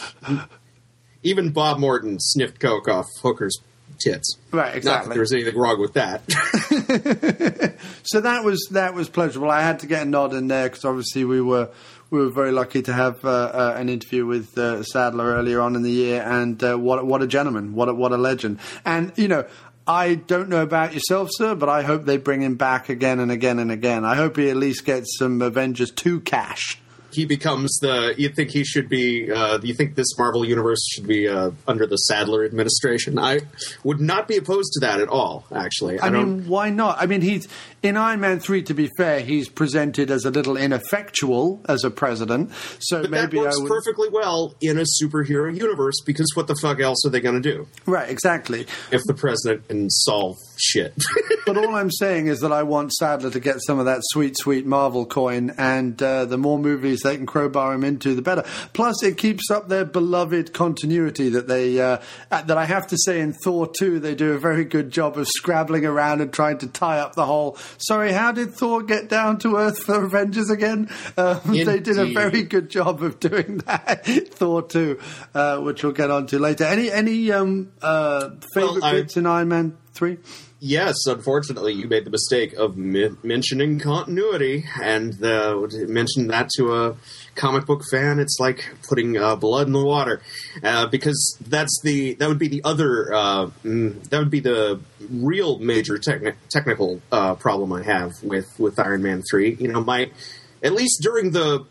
Even 1.22 1.50
Bob 1.50 1.78
Morton 1.78 2.18
sniffed 2.20 2.60
coke 2.60 2.88
off 2.88 3.06
Hooker's 3.22 3.58
tits. 4.00 4.36
Right, 4.50 4.66
Not 4.66 4.72
that 4.72 4.76
exactly. 4.76 5.12
there 5.14 5.20
was 5.20 5.32
anything 5.32 5.56
wrong 5.56 5.80
with 5.80 5.92
that. 5.94 7.76
So 8.02 8.20
that 8.20 8.44
was 8.44 8.68
that 8.72 8.94
was 8.94 9.08
pleasurable. 9.08 9.50
I 9.50 9.60
had 9.62 9.80
to 9.80 9.86
get 9.86 10.02
a 10.02 10.04
nod 10.04 10.32
in 10.32 10.48
there 10.48 10.68
because 10.68 10.84
obviously 10.84 11.24
we 11.24 11.40
were 11.40 11.68
we 12.10 12.18
were 12.18 12.30
very 12.30 12.50
lucky 12.50 12.82
to 12.82 12.92
have 12.92 13.24
uh, 13.24 13.28
uh, 13.28 13.74
an 13.76 13.88
interview 13.88 14.26
with 14.26 14.56
uh, 14.58 14.82
Sadler 14.82 15.34
earlier 15.34 15.60
on 15.60 15.76
in 15.76 15.82
the 15.82 15.90
year, 15.90 16.22
and 16.22 16.62
uh, 16.62 16.76
what 16.76 17.04
what 17.06 17.22
a 17.22 17.26
gentleman, 17.26 17.74
what 17.74 17.88
a, 17.88 17.94
what 17.94 18.12
a 18.12 18.16
legend. 18.16 18.58
And 18.84 19.12
you 19.16 19.28
know, 19.28 19.46
I 19.86 20.14
don't 20.14 20.48
know 20.48 20.62
about 20.62 20.94
yourself, 20.94 21.28
sir, 21.32 21.54
but 21.54 21.68
I 21.68 21.82
hope 21.82 22.04
they 22.04 22.16
bring 22.16 22.42
him 22.42 22.56
back 22.56 22.88
again 22.88 23.20
and 23.20 23.30
again 23.30 23.58
and 23.58 23.70
again. 23.70 24.04
I 24.04 24.14
hope 24.16 24.36
he 24.36 24.50
at 24.50 24.56
least 24.56 24.84
gets 24.84 25.18
some 25.18 25.42
Avengers 25.42 25.90
two 25.90 26.20
cash. 26.20 26.80
He 27.12 27.24
becomes 27.24 27.78
the. 27.80 28.14
You 28.16 28.28
think 28.28 28.50
he 28.50 28.64
should 28.64 28.88
be? 28.88 29.30
Uh, 29.30 29.58
you 29.62 29.74
think 29.74 29.94
this 29.94 30.16
Marvel 30.18 30.44
universe 30.44 30.86
should 30.88 31.06
be 31.06 31.28
uh, 31.28 31.50
under 31.66 31.86
the 31.86 31.96
Sadler 31.96 32.44
administration? 32.44 33.18
I 33.18 33.40
would 33.84 34.00
not 34.00 34.28
be 34.28 34.36
opposed 34.36 34.72
to 34.74 34.80
that 34.80 35.00
at 35.00 35.08
all. 35.08 35.44
Actually, 35.52 35.98
I, 35.98 36.06
I, 36.06 36.10
don't. 36.10 36.40
mean, 36.40 36.48
why 36.48 36.70
not? 36.70 36.96
I 37.00 37.06
mean, 37.06 37.20
he's 37.20 37.48
in 37.82 37.96
Iron 37.96 38.20
Man 38.20 38.40
three. 38.40 38.62
To 38.62 38.74
be 38.74 38.88
fair, 38.96 39.20
he's 39.20 39.48
presented 39.48 40.10
as 40.10 40.24
a 40.24 40.30
little 40.30 40.56
ineffectual 40.56 41.60
as 41.68 41.84
a 41.84 41.90
president. 41.90 42.50
So 42.80 43.02
but 43.02 43.10
maybe 43.10 43.38
that 43.38 43.44
works 43.44 43.58
I 43.58 43.62
would. 43.62 43.68
perfectly 43.68 44.08
well 44.10 44.54
in 44.60 44.78
a 44.78 44.84
superhero 45.02 45.54
universe 45.56 46.00
because 46.04 46.30
what 46.34 46.46
the 46.46 46.56
fuck 46.60 46.80
else 46.80 47.04
are 47.06 47.10
they 47.10 47.20
going 47.20 47.40
to 47.40 47.52
do 47.52 47.66
Right, 47.86 48.08
exactly. 48.10 48.66
if 48.90 49.02
the 49.04 49.14
president 49.14 49.68
can 49.68 49.88
solve 49.90 50.36
shit? 50.58 50.94
but 51.46 51.56
all 51.56 51.74
I'm 51.74 51.90
saying 51.90 52.26
is 52.26 52.40
that 52.40 52.52
I 52.52 52.62
want 52.64 52.92
Sadler 52.92 53.30
to 53.30 53.40
get 53.40 53.56
some 53.66 53.78
of 53.78 53.86
that 53.86 54.00
sweet, 54.04 54.36
sweet 54.38 54.66
Marvel 54.66 55.06
coin, 55.06 55.52
and 55.56 56.00
uh, 56.02 56.24
the 56.26 56.38
more 56.38 56.58
movies 56.58 57.00
they 57.00 57.16
can 57.16 57.26
crowbar 57.26 57.72
him 57.74 57.84
into, 57.84 58.14
the 58.14 58.22
better. 58.22 58.44
Plus, 58.72 59.02
it 59.02 59.16
keeps 59.16 59.50
up 59.50 59.68
their 59.68 59.84
beloved 59.84 60.52
continuity 60.52 61.28
that 61.30 61.48
they 61.48 61.80
uh, 61.80 61.98
uh, 62.30 62.42
that 62.42 62.58
I 62.58 62.64
have 62.66 62.86
to 62.88 62.96
say 62.98 63.20
in 63.20 63.32
Thor 63.44 63.66
two 63.78 63.98
they 64.00 64.14
do 64.14 64.32
a 64.32 64.38
very 64.38 64.64
good 64.64 64.90
job 64.90 65.16
of 65.16 65.26
scrabbling 65.28 65.84
around 65.86 66.20
and 66.20 66.32
trying 66.32 66.58
to 66.58 66.66
tie 66.66 66.98
up 67.00 67.14
the 67.14 67.26
whole. 67.26 67.56
Sorry, 67.78 68.12
how 68.12 68.32
did 68.32 68.52
Thor 68.54 68.82
get 68.82 69.08
down 69.08 69.38
to 69.40 69.56
Earth 69.56 69.82
for 69.82 70.04
Avengers 70.04 70.50
again? 70.50 70.88
Um, 71.16 71.40
they 71.44 71.80
did 71.80 71.98
a 71.98 72.12
very 72.12 72.42
good 72.42 72.70
job 72.70 73.02
of 73.02 73.20
doing 73.20 73.58
that. 73.66 74.06
Thor 74.32 74.62
two, 74.62 74.98
uh, 75.34 75.58
which 75.58 75.82
we'll 75.82 75.92
get 75.92 76.10
on 76.10 76.26
to 76.28 76.38
later. 76.38 76.64
Any 76.64 76.90
any 76.90 77.30
um, 77.32 77.72
uh, 77.82 78.30
favorite 78.54 78.82
Well, 78.82 78.92
bits 78.92 79.16
in 79.16 79.26
Iron 79.26 79.48
Man 79.48 79.76
three? 79.92 80.18
Yes, 80.62 80.94
unfortunately, 81.06 81.72
you 81.72 81.88
made 81.88 82.04
the 82.04 82.10
mistake 82.10 82.52
of 82.52 82.76
mi- 82.76 83.16
mentioning 83.22 83.78
continuity, 83.78 84.66
and 84.82 85.22
uh, 85.24 85.56
mention 85.88 86.26
that 86.26 86.50
to 86.56 86.74
a 86.74 86.96
comic 87.34 87.66
book 87.66 87.82
fan. 87.90 88.18
It's 88.18 88.38
like 88.38 88.74
putting 88.88 89.16
uh, 89.16 89.36
blood 89.36 89.66
in 89.66 89.72
the 89.72 89.84
water, 89.84 90.20
uh, 90.62 90.86
because 90.86 91.36
that's 91.46 91.80
the 91.82 92.14
that 92.14 92.28
would 92.28 92.38
be 92.38 92.48
the 92.48 92.62
other 92.64 93.12
uh, 93.12 93.46
mm, 93.64 94.02
that 94.10 94.18
would 94.18 94.30
be 94.30 94.40
the 94.40 94.80
real 95.10 95.58
major 95.58 95.96
techni- 95.98 96.34
technical 96.50 97.00
uh, 97.10 97.34
problem 97.34 97.72
I 97.72 97.82
have 97.82 98.22
with 98.22 98.48
with 98.58 98.78
Iron 98.78 99.02
Man 99.02 99.22
three. 99.28 99.56
You 99.58 99.68
know, 99.68 99.82
my 99.82 100.10
at 100.62 100.72
least 100.72 101.00
during 101.02 101.32
the 101.32 101.66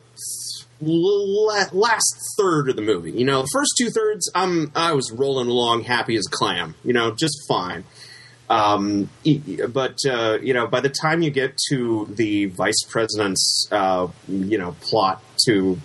last 0.82 2.16
third 2.38 2.70
of 2.70 2.76
the 2.76 2.82
movie. 2.82 3.12
You 3.12 3.26
know, 3.26 3.42
the 3.42 3.50
first 3.54 3.74
two 3.78 3.90
thirds, 3.90 4.32
I'm 4.34 4.72
I 4.76 4.94
was 4.94 5.12
rolling 5.12 5.48
along 5.48 5.84
happy 5.84 6.16
as 6.16 6.26
clam. 6.28 6.76
You 6.84 6.94
know, 6.94 7.12
just 7.12 7.38
fine. 7.48 7.84
Um, 8.50 9.10
but 9.70 9.98
uh, 10.10 10.40
you 10.42 10.54
know, 10.54 10.68
by 10.68 10.82
the 10.82 10.90
time 10.90 11.22
you 11.22 11.30
get 11.30 11.58
to 11.70 12.08
the 12.10 12.46
vice 12.46 12.84
president's, 12.88 13.68
uh, 13.72 14.08
you 14.28 14.58
know, 14.58 14.76
plot 14.82 15.22
to 15.46 15.80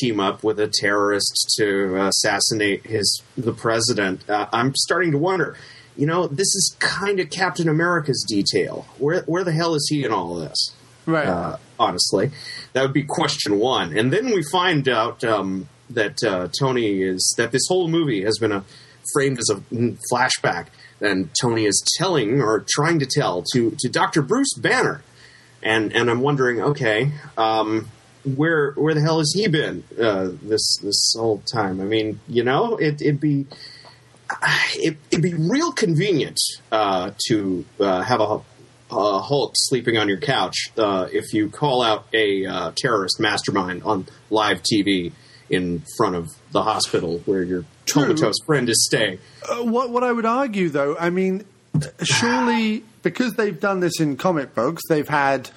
team 0.00 0.18
up 0.18 0.42
with 0.42 0.58
a 0.58 0.66
terrorist 0.66 1.54
to 1.58 1.96
assassinate 2.06 2.86
his 2.86 3.22
the 3.36 3.52
president, 3.52 4.28
uh, 4.28 4.46
I'm 4.52 4.74
starting 4.74 5.12
to 5.12 5.18
wonder. 5.18 5.56
You 5.96 6.06
know, 6.06 6.26
this 6.26 6.54
is 6.54 6.76
kind 6.78 7.20
of 7.20 7.30
Captain 7.30 7.68
America's 7.68 8.24
detail. 8.28 8.86
Where 8.98 9.22
where 9.22 9.44
the 9.44 9.52
hell 9.52 9.74
is 9.74 9.86
he 9.88 10.04
in 10.04 10.12
all 10.12 10.36
of 10.36 10.48
this? 10.48 10.74
Right. 11.06 11.26
Uh, 11.26 11.56
honestly, 11.78 12.32
that 12.72 12.82
would 12.82 12.92
be 12.92 13.04
question 13.04 13.58
one. 13.58 13.96
And 13.96 14.12
then 14.12 14.26
we 14.26 14.42
find 14.50 14.88
out 14.88 15.22
um, 15.22 15.68
that 15.90 16.22
uh, 16.22 16.48
Tony 16.58 17.02
is 17.02 17.34
that 17.38 17.52
this 17.52 17.62
whole 17.68 17.88
movie 17.88 18.24
has 18.24 18.38
been 18.38 18.52
a, 18.52 18.64
framed 19.12 19.38
as 19.38 19.48
a 19.50 19.54
mm, 19.72 19.96
flashback, 20.12 20.66
and 21.00 21.30
Tony 21.40 21.64
is 21.64 21.84
telling 21.98 22.40
or 22.40 22.64
trying 22.68 22.98
to 23.00 23.06
tell 23.06 23.42
to 23.52 23.74
to 23.78 23.88
Doctor 23.88 24.22
Bruce 24.22 24.54
Banner, 24.54 25.02
and 25.62 25.94
and 25.94 26.10
I'm 26.10 26.20
wondering, 26.20 26.60
okay. 26.60 27.12
Um, 27.36 27.88
where 28.34 28.72
where 28.72 28.92
the 28.92 29.00
hell 29.00 29.18
has 29.18 29.32
he 29.32 29.46
been 29.46 29.84
uh, 30.00 30.30
this 30.42 30.78
this 30.82 31.14
whole 31.16 31.42
time? 31.52 31.80
I 31.80 31.84
mean, 31.84 32.18
you 32.26 32.42
know, 32.42 32.76
it, 32.76 33.00
it'd 33.00 33.20
be 33.20 33.46
it, 34.74 34.96
it'd 35.10 35.22
be 35.22 35.34
real 35.34 35.72
convenient 35.72 36.38
uh, 36.72 37.12
to 37.28 37.64
uh, 37.78 38.02
have 38.02 38.20
a, 38.20 38.40
a 38.90 39.20
Hulk 39.20 39.52
sleeping 39.56 39.96
on 39.96 40.08
your 40.08 40.18
couch 40.18 40.72
uh, 40.76 41.06
if 41.12 41.32
you 41.32 41.48
call 41.48 41.82
out 41.82 42.06
a 42.12 42.46
uh, 42.46 42.72
terrorist 42.74 43.20
mastermind 43.20 43.82
on 43.84 44.06
live 44.30 44.62
TV 44.62 45.12
in 45.50 45.82
front 45.96 46.16
of 46.16 46.34
the 46.52 46.62
hospital 46.62 47.22
where 47.24 47.42
your 47.42 47.64
comatose 47.86 48.36
friend 48.46 48.68
is 48.68 48.84
staying. 48.84 49.18
Uh, 49.48 49.64
what 49.64 49.90
what 49.90 50.02
I 50.02 50.12
would 50.12 50.26
argue, 50.26 50.68
though, 50.68 50.96
I 50.98 51.10
mean, 51.10 51.44
surely 52.02 52.84
because 53.02 53.34
they've 53.34 53.58
done 53.58 53.80
this 53.80 54.00
in 54.00 54.16
comic 54.16 54.54
books, 54.54 54.82
they've 54.88 55.08
had. 55.08 55.50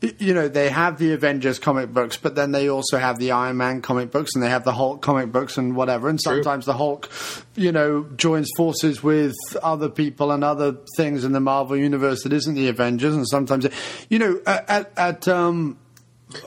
You 0.00 0.32
know, 0.32 0.46
they 0.46 0.68
have 0.68 0.98
the 0.98 1.12
Avengers 1.12 1.58
comic 1.58 1.92
books, 1.92 2.16
but 2.16 2.36
then 2.36 2.52
they 2.52 2.70
also 2.70 2.98
have 2.98 3.18
the 3.18 3.32
Iron 3.32 3.56
Man 3.56 3.82
comic 3.82 4.12
books 4.12 4.36
and 4.36 4.44
they 4.44 4.48
have 4.48 4.62
the 4.62 4.72
Hulk 4.72 5.02
comic 5.02 5.32
books 5.32 5.58
and 5.58 5.74
whatever. 5.74 6.08
And 6.08 6.22
sometimes 6.22 6.66
the 6.66 6.74
Hulk, 6.74 7.10
you 7.56 7.72
know, 7.72 8.04
joins 8.14 8.48
forces 8.56 9.02
with 9.02 9.34
other 9.60 9.88
people 9.88 10.30
and 10.30 10.44
other 10.44 10.76
things 10.96 11.24
in 11.24 11.32
the 11.32 11.40
Marvel 11.40 11.76
universe 11.76 12.22
that 12.22 12.32
isn't 12.32 12.54
the 12.54 12.68
Avengers. 12.68 13.12
And 13.12 13.26
sometimes, 13.26 13.66
you 14.08 14.20
know, 14.20 14.40
at, 14.46 14.92
at 14.96 15.26
um, 15.26 15.76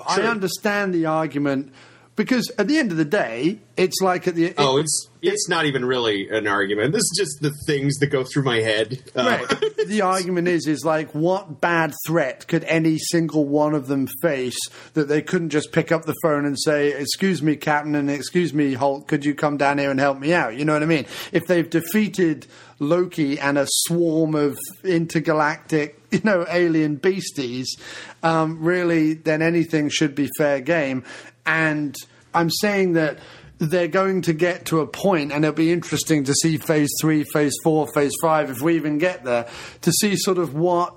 I 0.07 0.21
understand 0.21 0.93
the 0.93 1.07
argument 1.07 1.73
because 2.15 2.51
at 2.57 2.67
the 2.67 2.77
end 2.77 2.91
of 2.91 2.97
the 2.97 3.05
day, 3.05 3.59
it's 3.77 3.99
like 4.01 4.27
at 4.27 4.35
the 4.35 4.53
Oh, 4.57 4.77
it's 4.77 5.09
it's 5.21 5.47
not 5.47 5.65
even 5.65 5.85
really 5.85 6.29
an 6.29 6.47
argument. 6.47 6.93
This 6.93 7.01
is 7.01 7.13
just 7.17 7.41
the 7.41 7.51
things 7.67 7.97
that 7.99 8.07
go 8.07 8.23
through 8.23 8.43
my 8.43 8.59
head. 8.59 9.01
Uh, 9.15 9.23
Right. 9.23 9.61
the 9.87 10.01
argument 10.01 10.47
is, 10.47 10.67
is 10.67 10.83
like, 10.83 11.13
what 11.13 11.61
bad 11.61 11.93
threat 12.07 12.47
could 12.47 12.63
any 12.63 12.97
single 12.97 13.45
one 13.45 13.73
of 13.75 13.87
them 13.87 14.07
face 14.21 14.57
that 14.93 15.07
they 15.07 15.21
couldn't 15.21 15.49
just 15.51 15.71
pick 15.71 15.91
up 15.91 16.05
the 16.05 16.15
phone 16.23 16.45
and 16.45 16.59
say, 16.59 16.89
"Excuse 16.91 17.41
me, 17.41 17.55
Captain," 17.55 17.95
and 17.95 18.09
"Excuse 18.09 18.53
me, 18.53 18.73
Hulk, 18.73 19.07
could 19.07 19.23
you 19.25 19.35
come 19.35 19.57
down 19.57 19.77
here 19.77 19.91
and 19.91 19.99
help 19.99 20.19
me 20.19 20.33
out?" 20.33 20.55
You 20.55 20.65
know 20.65 20.73
what 20.73 20.83
I 20.83 20.87
mean? 20.87 21.05
If 21.31 21.45
they've 21.47 21.69
defeated 21.69 22.47
Loki 22.79 23.39
and 23.39 23.57
a 23.59 23.67
swarm 23.67 24.33
of 24.33 24.57
intergalactic, 24.83 25.99
you 26.11 26.21
know, 26.23 26.45
alien 26.49 26.95
beasties, 26.95 27.75
um, 28.23 28.59
really, 28.61 29.13
then 29.13 29.41
anything 29.41 29.89
should 29.89 30.15
be 30.15 30.29
fair 30.37 30.59
game. 30.61 31.03
And 31.51 31.93
I'm 32.33 32.49
saying 32.49 32.93
that 32.93 33.19
they're 33.57 33.89
going 33.89 34.21
to 34.23 34.33
get 34.33 34.65
to 34.67 34.79
a 34.79 34.87
point, 34.87 35.33
and 35.33 35.43
it'll 35.43 35.53
be 35.53 35.71
interesting 35.71 36.23
to 36.23 36.33
see 36.33 36.57
phase 36.57 36.89
three, 37.01 37.25
phase 37.25 37.53
four, 37.63 37.87
phase 37.93 38.13
five, 38.21 38.49
if 38.49 38.61
we 38.61 38.75
even 38.75 38.97
get 38.97 39.23
there, 39.25 39.47
to 39.81 39.91
see 39.91 40.15
sort 40.15 40.37
of 40.37 40.53
what 40.55 40.95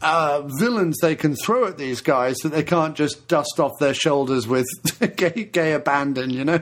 uh, 0.00 0.42
villains 0.58 0.96
they 1.02 1.14
can 1.14 1.36
throw 1.36 1.66
at 1.66 1.76
these 1.76 2.00
guys 2.00 2.36
that 2.38 2.48
they 2.48 2.62
can't 2.62 2.96
just 2.96 3.28
dust 3.28 3.60
off 3.60 3.72
their 3.78 3.92
shoulders 3.94 4.46
with 4.48 4.66
gay, 5.16 5.44
gay 5.44 5.72
abandon, 5.74 6.30
you 6.30 6.44
know? 6.44 6.60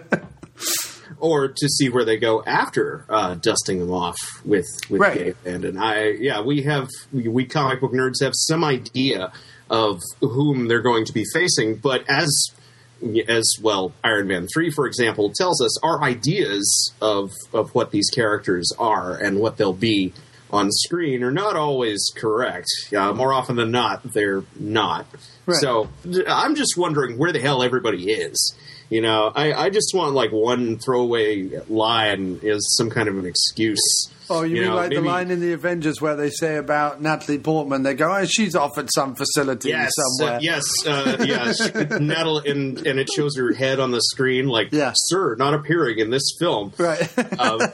or 1.19 1.49
to 1.49 1.69
see 1.69 1.89
where 1.89 2.05
they 2.05 2.17
go 2.17 2.43
after 2.45 3.07
uh, 3.09 3.35
dusting 3.37 3.79
them 3.79 3.93
off 3.93 4.17
with 4.45 4.67
with 4.91 5.01
Right. 5.01 5.19
gay 5.19 5.29
abandon. 5.31 5.79
I 5.79 6.11
yeah, 6.19 6.41
we 6.41 6.63
have 6.63 6.89
we, 7.13 7.29
we 7.29 7.45
comic 7.47 7.81
book 7.81 7.93
nerds 7.93 8.21
have 8.23 8.33
some 8.35 8.65
idea 8.65 9.33
of 9.71 10.01
whom 10.21 10.67
they're 10.69 10.83
going 10.83 11.05
to 11.05 11.13
be 11.13 11.25
facing, 11.33 11.77
but 11.77 12.03
as 12.09 12.29
as 13.29 13.57
well, 13.61 13.93
Iron 14.03 14.29
Man 14.29 14.47
three, 14.53 14.71
for 14.71 14.87
example, 14.87 15.33
tells 15.35 15.61
us 15.61 15.79
our 15.83 16.03
ideas 16.03 16.93
of 17.01 17.33
of 17.53 17.75
what 17.75 17.91
these 17.91 18.09
characters 18.11 18.73
are 18.79 19.15
and 19.17 19.39
what 19.39 19.57
they'll 19.57 19.73
be 19.73 20.13
on 20.51 20.71
screen 20.71 21.23
are 21.23 21.33
not 21.33 21.57
always 21.57 22.11
correct. 22.17 22.69
Uh, 22.97 23.13
more 23.13 23.33
often 23.33 23.57
than 23.57 23.71
not, 23.71 24.03
they're 24.13 24.45
not. 24.59 25.07
Right. 25.45 25.59
So 25.59 25.89
I'm 26.29 26.55
just 26.55 26.77
wondering 26.77 27.19
where 27.19 27.33
the 27.33 27.41
hell 27.41 27.63
everybody 27.63 28.11
is. 28.11 28.57
You 28.89 29.03
know, 29.03 29.33
I, 29.35 29.53
I 29.53 29.71
just 29.71 29.93
want 29.95 30.15
like 30.15 30.31
one 30.31 30.79
throwaway 30.79 31.51
line 31.69 32.41
is 32.43 32.77
some 32.77 32.89
kind 32.89 33.09
of 33.09 33.19
an 33.19 33.27
excuse. 33.27 33.81
Oh, 34.29 34.43
you, 34.43 34.55
mean 34.55 34.65
know, 34.65 34.77
like 34.77 34.91
the 34.91 35.01
line 35.01 35.31
in 35.31 35.41
the 35.41 35.53
Avengers 35.53 36.01
where 36.01 36.17
they 36.17 36.31
say 36.31 36.57
about 36.57 37.01
Natalie 37.01 37.39
Portman? 37.39 37.83
They 37.83 37.95
go, 37.95 38.13
"Oh, 38.13 38.25
she's 38.25 38.57
off 38.57 38.77
at 38.79 38.93
some 38.93 39.15
facility 39.15 39.69
Yes, 39.69 39.93
somewhere." 40.19 40.37
uh, 40.37 40.41
yes, 40.41 40.65
uh, 40.87 41.25
yes. 41.27 41.75
Nettle, 42.01 42.39
and 42.39 42.85
and 42.87 42.99
it 42.99 43.09
shows 43.15 43.37
her 43.37 43.53
head 43.53 43.79
on 43.79 43.91
the 43.93 44.01
screen, 44.01 44.49
like, 44.49 44.73
Yeah. 44.73 44.93
"Sir, 44.95 45.37
not 45.37 45.55
appearing 45.55 45.99
in 45.99 46.11
this 46.11 46.35
film." 46.39 46.73
Right. 46.79 47.07
Um, 47.39 47.61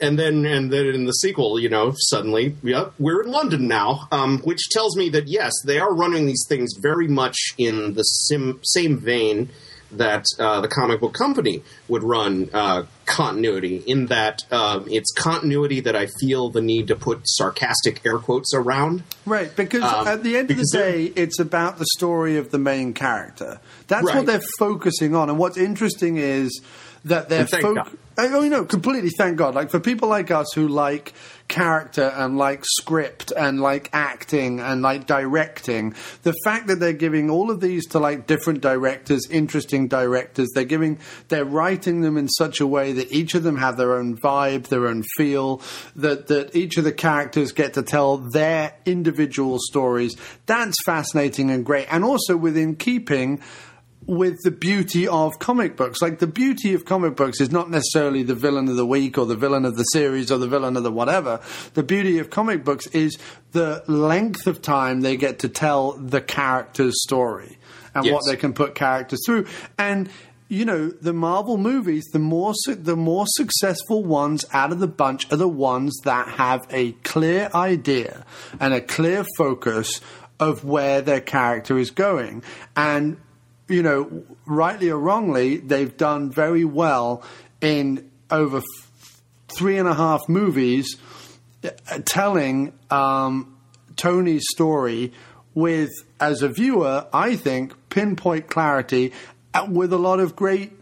and 0.00 0.18
then 0.18 0.46
and 0.46 0.72
then 0.72 0.86
in 0.86 1.04
the 1.04 1.12
sequel, 1.12 1.58
you 1.60 1.68
know, 1.68 1.92
suddenly, 1.96 2.56
yep, 2.62 2.92
we're 2.98 3.22
in 3.22 3.30
London 3.30 3.68
now, 3.68 4.08
um, 4.12 4.38
which 4.38 4.60
tells 4.70 4.96
me 4.96 5.10
that 5.10 5.28
yes, 5.28 5.52
they 5.66 5.78
are 5.78 5.94
running 5.94 6.26
these 6.26 6.44
things 6.48 6.72
very 6.80 7.08
much 7.08 7.36
in 7.58 7.94
the 7.94 8.02
sim, 8.02 8.60
same 8.62 8.98
vein 8.98 9.50
that 9.92 10.24
uh, 10.38 10.60
the 10.60 10.68
comic 10.68 11.00
book 11.00 11.12
company 11.12 11.62
would 11.88 12.04
run 12.04 12.48
uh, 12.52 12.84
continuity. 13.10 13.82
In 13.86 14.06
that 14.06 14.44
um, 14.52 14.86
it's 14.88 15.12
continuity 15.12 15.80
that 15.80 15.94
I 15.96 16.06
feel 16.20 16.48
the 16.50 16.60
need 16.62 16.88
to 16.88 16.96
put 16.96 17.20
sarcastic 17.24 18.00
air 18.06 18.18
quotes 18.18 18.52
around. 18.54 19.02
Right, 19.26 19.54
because 19.54 19.82
Um, 19.82 20.06
at 20.06 20.22
the 20.22 20.36
end 20.36 20.50
of 20.50 20.56
the 20.56 20.68
day, 20.72 21.12
it's 21.16 21.38
about 21.38 21.78
the 21.78 21.86
story 21.96 22.36
of 22.38 22.50
the 22.50 22.58
main 22.58 22.92
character. 22.94 23.60
That's 23.88 24.06
Right. 24.06 24.16
what 24.16 24.26
they're 24.26 24.40
focusing 24.58 25.14
on. 25.14 25.28
And 25.28 25.38
what's 25.38 25.56
interesting 25.58 26.16
is 26.16 26.60
that 27.04 27.28
they're 27.28 27.40
And 27.40 27.48
thank 27.50 27.64
foc- 27.64 27.74
God. 27.76 27.90
Oh, 28.18 28.42
you 28.42 28.50
know, 28.50 28.64
completely. 28.64 29.10
Thank 29.16 29.36
God. 29.38 29.54
Like 29.54 29.70
for 29.70 29.80
people 29.80 30.08
like 30.08 30.30
us 30.30 30.48
who 30.54 30.68
like 30.68 31.14
character 31.50 32.04
and 32.16 32.38
like 32.38 32.64
script 32.64 33.32
and 33.36 33.60
like 33.60 33.90
acting 33.92 34.60
and 34.60 34.80
like 34.80 35.06
directing, 35.06 35.94
the 36.22 36.34
fact 36.44 36.68
that 36.68 36.80
they're 36.80 36.94
giving 36.94 37.28
all 37.28 37.50
of 37.50 37.60
these 37.60 37.86
to 37.88 37.98
like 37.98 38.26
different 38.26 38.62
directors, 38.62 39.28
interesting 39.30 39.86
directors, 39.88 40.48
they're 40.54 40.64
giving, 40.64 40.98
they're 41.28 41.44
writing 41.44 42.00
them 42.00 42.16
in 42.16 42.28
such 42.28 42.60
a 42.60 42.66
way 42.66 42.92
that 42.92 43.12
each 43.12 43.34
of 43.34 43.42
them 43.42 43.58
have 43.58 43.76
their 43.76 43.94
own 43.94 44.16
vibe, 44.16 44.68
their 44.68 44.86
own 44.86 45.02
feel, 45.16 45.60
that 45.96 46.28
that 46.28 46.56
each 46.56 46.78
of 46.78 46.84
the 46.84 46.92
characters 46.92 47.52
get 47.52 47.74
to 47.74 47.82
tell 47.82 48.16
their 48.32 48.72
individual 48.86 49.58
stories. 49.60 50.16
That's 50.46 50.76
fascinating 50.86 51.50
and 51.50 51.66
great, 51.66 51.88
and 51.90 52.04
also 52.04 52.36
within 52.36 52.76
keeping 52.76 53.42
with 54.06 54.38
the 54.42 54.50
beauty 54.50 55.06
of 55.06 55.38
comic 55.38 55.76
books. 55.76 56.00
Like 56.02 56.18
the 56.18 56.26
beauty 56.26 56.74
of 56.74 56.84
comic 56.84 57.16
books 57.16 57.40
is 57.40 57.50
not 57.50 57.70
necessarily 57.70 58.22
the 58.22 58.34
villain 58.34 58.68
of 58.68 58.76
the 58.76 58.86
week 58.86 59.18
or 59.18 59.26
the 59.26 59.36
villain 59.36 59.64
of 59.64 59.76
the 59.76 59.84
series 59.84 60.32
or 60.32 60.38
the 60.38 60.48
villain 60.48 60.76
of 60.76 60.82
the 60.82 60.90
whatever. 60.90 61.40
The 61.74 61.82
beauty 61.82 62.18
of 62.18 62.30
comic 62.30 62.64
books 62.64 62.86
is 62.88 63.18
the 63.52 63.84
length 63.86 64.46
of 64.46 64.62
time 64.62 65.02
they 65.02 65.16
get 65.16 65.40
to 65.40 65.48
tell 65.48 65.92
the 65.92 66.20
character's 66.20 67.00
story 67.02 67.58
and 67.94 68.04
Yes. 68.04 68.14
what 68.14 68.22
they 68.26 68.36
can 68.36 68.52
put 68.52 68.74
characters 68.74 69.20
through. 69.26 69.46
And 69.78 70.08
you 70.48 70.64
know, 70.64 70.88
the 70.88 71.12
Marvel 71.12 71.56
movies, 71.58 72.04
the 72.12 72.18
more 72.18 72.54
su- 72.56 72.74
the 72.74 72.96
more 72.96 73.24
successful 73.28 74.02
ones 74.02 74.44
out 74.52 74.72
of 74.72 74.80
the 74.80 74.88
bunch 74.88 75.30
are 75.32 75.36
the 75.36 75.46
ones 75.46 75.96
that 76.02 76.26
have 76.26 76.66
a 76.70 76.90
clear 77.04 77.48
idea 77.54 78.24
and 78.58 78.74
a 78.74 78.80
clear 78.80 79.24
focus 79.36 80.00
of 80.40 80.64
where 80.64 81.02
their 81.02 81.20
character 81.20 81.78
is 81.78 81.92
going. 81.92 82.42
And 82.74 83.18
you 83.70 83.82
know, 83.82 84.24
rightly 84.46 84.90
or 84.90 84.98
wrongly, 84.98 85.58
they've 85.58 85.96
done 85.96 86.30
very 86.30 86.64
well 86.64 87.22
in 87.60 88.10
over 88.30 88.62
three 89.56 89.78
and 89.78 89.88
a 89.88 89.94
half 89.94 90.28
movies 90.28 90.96
uh, 91.64 91.70
telling 92.04 92.72
um, 92.90 93.56
Tony's 93.96 94.44
story 94.50 95.12
with, 95.54 95.90
as 96.20 96.42
a 96.42 96.48
viewer, 96.48 97.06
I 97.12 97.36
think, 97.36 97.74
pinpoint 97.90 98.48
clarity 98.48 99.12
uh, 99.54 99.66
with 99.68 99.92
a 99.92 99.98
lot 99.98 100.20
of 100.20 100.36
great. 100.36 100.72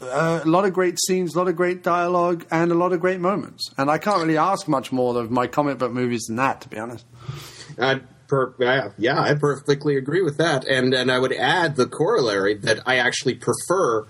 Uh, 0.00 0.40
a 0.44 0.48
lot 0.48 0.66
of 0.66 0.74
great 0.74 0.98
scenes, 0.98 1.34
a 1.34 1.38
lot 1.38 1.48
of 1.48 1.56
great 1.56 1.82
dialogue, 1.82 2.44
and 2.50 2.70
a 2.70 2.74
lot 2.74 2.92
of 2.92 3.00
great 3.00 3.20
moments. 3.20 3.70
And 3.78 3.90
I 3.90 3.96
can't 3.96 4.20
really 4.20 4.36
ask 4.36 4.68
much 4.68 4.92
more 4.92 5.18
of 5.18 5.30
my 5.30 5.46
comic 5.46 5.78
book 5.78 5.92
movies 5.92 6.24
than 6.26 6.36
that, 6.36 6.60
to 6.62 6.68
be 6.68 6.78
honest. 6.78 7.06
I 7.78 8.00
per, 8.34 8.54
yeah, 8.58 8.90
yeah, 8.98 9.20
I 9.20 9.34
perfectly 9.34 9.96
agree 9.96 10.22
with 10.22 10.36
that, 10.38 10.64
and 10.66 10.92
and 10.92 11.10
I 11.10 11.18
would 11.18 11.32
add 11.32 11.76
the 11.76 11.86
corollary 11.86 12.54
that 12.54 12.80
I 12.86 12.96
actually 12.96 13.34
prefer 13.34 14.04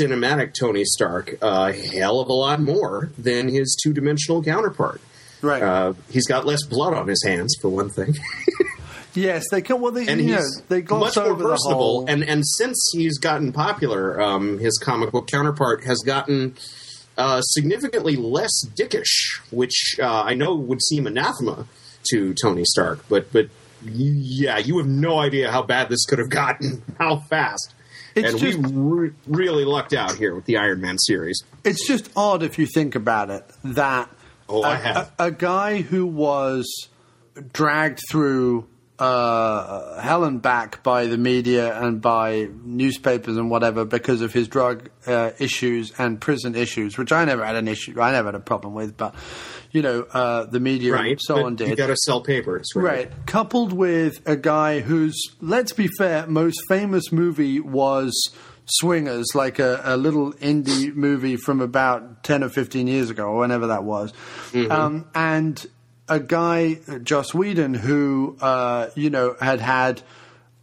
cinematic 0.00 0.54
Tony 0.54 0.84
Stark 0.84 1.36
a 1.42 1.72
hell 1.72 2.20
of 2.20 2.28
a 2.28 2.32
lot 2.32 2.60
more 2.60 3.10
than 3.18 3.48
his 3.48 3.76
two 3.82 3.92
dimensional 3.92 4.42
counterpart. 4.42 5.00
Right. 5.42 5.62
Uh, 5.62 5.92
he's 6.10 6.26
got 6.26 6.46
less 6.46 6.64
blood 6.64 6.94
on 6.94 7.08
his 7.08 7.22
hands, 7.24 7.54
for 7.60 7.68
one 7.68 7.90
thing. 7.90 8.14
Yes, 9.16 9.44
they 9.50 9.62
can. 9.62 9.80
Well, 9.80 9.92
they 9.92 10.06
and 10.06 10.20
you 10.20 10.32
know 10.32 10.36
he's 10.36 10.62
they 10.68 10.82
gloss 10.82 11.16
much 11.16 11.24
more 11.24 11.32
over 11.32 11.42
the 11.42 11.48
personable. 11.48 11.78
whole. 11.80 12.06
And 12.06 12.22
and 12.22 12.46
since 12.46 12.90
he's 12.92 13.18
gotten 13.18 13.50
popular, 13.50 14.20
um, 14.20 14.58
his 14.58 14.78
comic 14.78 15.10
book 15.10 15.26
counterpart 15.26 15.84
has 15.84 16.02
gotten 16.04 16.54
uh, 17.16 17.40
significantly 17.40 18.16
less 18.16 18.52
dickish, 18.74 19.40
which 19.50 19.96
uh, 19.98 20.22
I 20.22 20.34
know 20.34 20.54
would 20.54 20.82
seem 20.82 21.06
anathema 21.06 21.66
to 22.10 22.34
Tony 22.34 22.64
Stark. 22.64 23.04
But 23.08 23.32
but 23.32 23.48
yeah, 23.84 24.58
you 24.58 24.78
have 24.78 24.86
no 24.86 25.18
idea 25.18 25.50
how 25.50 25.62
bad 25.62 25.88
this 25.88 26.04
could 26.06 26.18
have 26.18 26.30
gotten, 26.30 26.82
how 26.98 27.18
fast. 27.18 27.72
It's 28.14 28.30
and 28.30 28.38
just- 28.38 28.58
we 28.58 28.72
re- 28.72 29.12
really 29.26 29.64
lucked 29.64 29.92
out 29.92 30.16
here 30.16 30.34
with 30.34 30.46
the 30.46 30.56
Iron 30.56 30.80
Man 30.80 30.98
series. 30.98 31.42
It's 31.64 31.86
just 31.86 32.10
odd 32.16 32.42
if 32.42 32.58
you 32.58 32.66
think 32.66 32.94
about 32.94 33.30
it 33.30 33.44
that 33.64 34.10
Oh, 34.48 34.62
a, 34.62 34.68
I 34.68 34.74
have. 34.76 35.12
a, 35.18 35.24
a 35.26 35.30
guy 35.30 35.82
who 35.82 36.06
was 36.06 36.88
dragged 37.52 38.00
through 38.10 38.66
uh, 38.98 40.00
hell 40.00 40.24
and 40.24 40.40
back 40.40 40.82
by 40.82 41.06
the 41.06 41.18
media 41.18 41.78
and 41.82 42.00
by 42.00 42.48
newspapers 42.64 43.36
and 43.36 43.50
whatever 43.50 43.84
because 43.84 44.22
of 44.22 44.32
his 44.32 44.48
drug 44.48 44.88
uh, 45.06 45.32
issues 45.38 45.92
and 45.98 46.18
prison 46.20 46.54
issues, 46.54 46.96
which 46.96 47.12
I 47.12 47.24
never 47.26 47.44
had 47.44 47.56
an 47.56 47.68
issue, 47.68 48.00
I 48.00 48.12
never 48.12 48.28
had 48.28 48.34
a 48.36 48.40
problem 48.40 48.72
with, 48.72 48.96
but 48.96 49.14
you 49.76 49.82
know, 49.82 50.06
uh, 50.10 50.44
the 50.46 50.58
media 50.58 50.94
Right, 50.94 51.10
and 51.12 51.20
so 51.20 51.44
on 51.44 51.54
did. 51.54 51.68
you 51.68 51.76
got 51.76 51.88
to 51.88 51.96
sell 51.96 52.22
papers, 52.22 52.66
right? 52.74 52.82
Right. 52.82 53.26
Coupled 53.26 53.74
with 53.74 54.22
a 54.26 54.34
guy 54.34 54.80
whose, 54.80 55.20
let's 55.42 55.74
be 55.74 55.88
fair, 55.98 56.26
most 56.26 56.58
famous 56.66 57.12
movie 57.12 57.60
was 57.60 58.12
Swingers, 58.64 59.26
like 59.34 59.58
a, 59.58 59.82
a 59.84 59.96
little 59.98 60.32
indie 60.34 60.94
movie 60.94 61.36
from 61.36 61.60
about 61.60 62.24
10 62.24 62.42
or 62.42 62.48
15 62.48 62.86
years 62.88 63.10
ago, 63.10 63.24
or 63.26 63.38
whenever 63.40 63.66
that 63.66 63.84
was. 63.84 64.14
Um, 64.70 65.06
and 65.14 65.64
a 66.08 66.20
guy, 66.20 66.78
Joss 67.02 67.34
Whedon, 67.34 67.74
who, 67.74 68.38
uh, 68.40 68.88
you 68.94 69.10
know, 69.10 69.36
had 69.40 69.60
had 69.60 70.00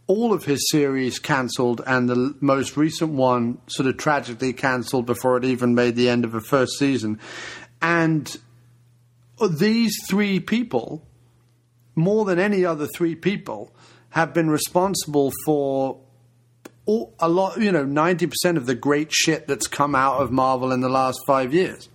all 0.08 0.32
of 0.34 0.44
his 0.44 0.68
series 0.70 1.18
cancelled 1.20 1.80
and 1.86 2.08
the 2.10 2.34
most 2.40 2.76
recent 2.76 3.12
one 3.12 3.58
sort 3.68 3.88
of 3.88 3.96
tragically 3.96 4.52
cancelled 4.52 5.06
before 5.06 5.36
it 5.36 5.44
even 5.44 5.74
made 5.74 5.94
the 5.96 6.08
end 6.10 6.24
of 6.24 6.32
the 6.32 6.40
first 6.42 6.72
season. 6.78 7.18
And 7.80 8.36
these 9.50 9.94
three 10.08 10.40
people, 10.40 11.06
more 11.94 12.24
than 12.24 12.38
any 12.38 12.64
other 12.64 12.86
three 12.86 13.14
people, 13.14 13.72
have 14.10 14.32
been 14.32 14.48
responsible 14.48 15.32
for 15.44 15.98
all, 16.86 17.14
a 17.18 17.28
lot, 17.28 17.60
you 17.60 17.72
know, 17.72 17.84
90% 17.84 18.56
of 18.56 18.66
the 18.66 18.74
great 18.74 19.12
shit 19.12 19.46
that's 19.46 19.66
come 19.66 19.94
out 19.94 20.20
of 20.20 20.30
Marvel 20.30 20.72
in 20.72 20.80
the 20.80 20.88
last 20.88 21.18
five 21.26 21.52
years. 21.54 21.88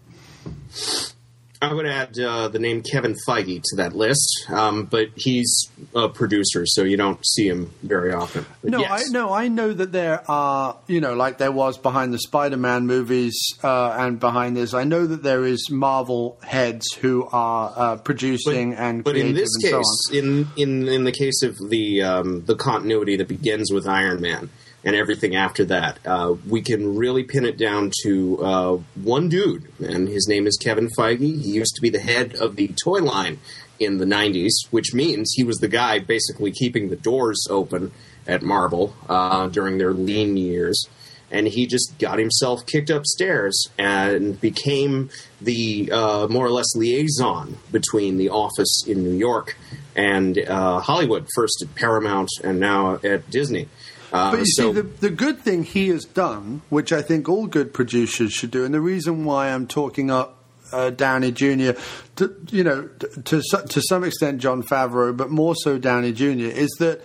I 1.62 1.74
would 1.74 1.86
add 1.86 2.18
uh, 2.18 2.48
the 2.48 2.60
name 2.60 2.82
Kevin 2.84 3.16
Feige 3.28 3.62
to 3.62 3.76
that 3.78 3.94
list, 3.94 4.46
um, 4.50 4.86
but 4.86 5.10
he's 5.16 5.70
a 5.94 6.08
producer, 6.08 6.66
so 6.66 6.84
you 6.84 6.96
don't 6.96 7.20
see 7.26 7.48
him 7.50 7.74
very 7.84 8.14
often. 8.14 8.46
But 8.62 8.72
No, 8.72 8.80
yes. 8.80 9.10
I 9.10 9.12
no, 9.12 9.34
I 9.34 9.50
know 9.50 9.74
that 9.74 9.92
there 9.92 10.24
are, 10.32 10.78
you 10.88 11.02
know, 11.02 11.16
like 11.16 11.38
there 11.38 11.52
was 11.52 11.78
behind 11.78 12.14
the 12.14 12.20
Spider-Man 12.20 12.88
movies 12.88 13.38
uh, 13.62 13.92
and 14.00 14.22
behind 14.22 14.56
this. 14.56 14.74
I 14.74 14.86
know 14.86 15.06
that 15.06 15.22
there 15.22 15.44
is 15.44 15.70
Marvel 15.70 16.38
heads 16.44 16.86
who 17.02 17.28
are 17.34 17.74
uh, 17.76 17.96
producing 17.98 18.74
and 18.76 19.04
But 19.04 19.18
in 19.18 19.34
this 19.34 19.50
and 19.56 19.72
so 19.72 19.78
case, 19.80 20.10
in, 20.14 20.48
in 20.56 20.88
in 20.88 21.04
the 21.04 21.12
case 21.12 21.44
of 21.44 21.58
the 21.70 22.02
um, 22.04 22.46
the 22.46 22.56
continuity 22.56 23.18
that 23.18 23.28
begins 23.28 23.70
with 23.70 23.86
Iron 23.86 24.22
Man 24.22 24.50
and 24.84 24.96
everything 24.96 25.36
after 25.36 25.66
that, 25.66 26.00
uh, 26.06 26.36
we 26.48 26.62
can 26.62 26.96
really 26.96 27.24
pin 27.24 27.46
it 27.46 27.58
down 27.58 27.92
to 28.04 28.44
uh, 28.44 28.78
one 28.96 29.30
dude, 29.30 29.68
and 29.80 30.08
his 30.08 30.28
name 30.28 30.48
is 30.48 30.58
Kevin 30.62 30.90
Feige. 30.98 31.20
He 31.20 31.52
used 31.52 31.76
to 31.76 31.82
be 31.82 31.90
the 31.90 32.00
head 32.00 32.36
of 32.36 32.56
the 32.56 32.70
toy 32.84 33.00
line 33.00 33.40
in 33.80 33.98
the 33.98 34.06
'90s, 34.06 34.52
which 34.72 34.94
means 34.94 35.34
he 35.36 35.44
was 35.44 35.58
the 35.58 35.68
guy 35.68 36.00
basically 36.00 36.52
keeping 36.52 36.90
the 36.90 36.96
doors 36.96 37.46
open 37.50 37.92
at 38.28 38.42
Marvel 38.42 38.96
uh, 39.10 39.48
during 39.48 39.78
their 39.78 39.94
lean 39.94 40.38
years. 40.38 40.88
And 41.32 41.48
he 41.48 41.68
just 41.68 42.00
got 42.00 42.18
himself 42.18 42.66
kicked 42.66 42.90
upstairs 42.90 43.70
and 43.78 44.42
became 44.42 45.12
the 45.40 45.92
uh, 45.92 46.28
more 46.28 46.48
or 46.48 46.50
less 46.50 46.76
liaison 46.76 47.58
between 47.72 48.18
the 48.18 48.30
office 48.30 48.84
in 48.88 49.04
New 49.04 49.16
York 49.16 49.56
and 49.96 50.40
uh, 50.40 50.80
Hollywood, 50.80 51.28
first 51.36 51.62
at 51.62 51.76
Paramount 51.76 52.30
and 52.44 52.60
now 52.60 52.96
at 53.04 53.30
Disney. 53.30 53.68
Uh, 54.12 54.32
But 54.32 54.40
you 54.40 54.46
so, 54.46 54.74
see, 54.74 54.82
the, 54.82 54.84
the 54.84 55.10
good 55.10 55.40
thing 55.40 55.64
he 55.64 55.90
has 55.90 56.06
done, 56.06 56.62
which 56.70 56.92
I 56.92 57.02
think 57.02 57.30
all 57.30 57.48
good 57.48 57.74
producers 57.74 58.34
should 58.34 58.52
do, 58.52 58.66
and 58.66 58.74
the 58.74 58.82
reason 58.82 59.26
why 59.26 59.50
I'm 59.50 59.68
talking 59.68 60.10
up 60.10 60.44
uh, 60.72 60.90
Downey 60.90 61.32
Jr., 61.32 61.72
to, 62.18 62.36
you 62.52 62.64
know, 62.64 62.88
to, 62.88 63.42
to 63.42 63.42
to 63.68 63.82
some 63.82 64.04
extent 64.04 64.40
Jon 64.42 64.64
Favreau, 64.64 65.16
but 65.16 65.30
more 65.30 65.56
so 65.56 65.78
Downey 65.78 66.12
Jr., 66.12 66.46
is 66.46 66.76
that 66.80 67.02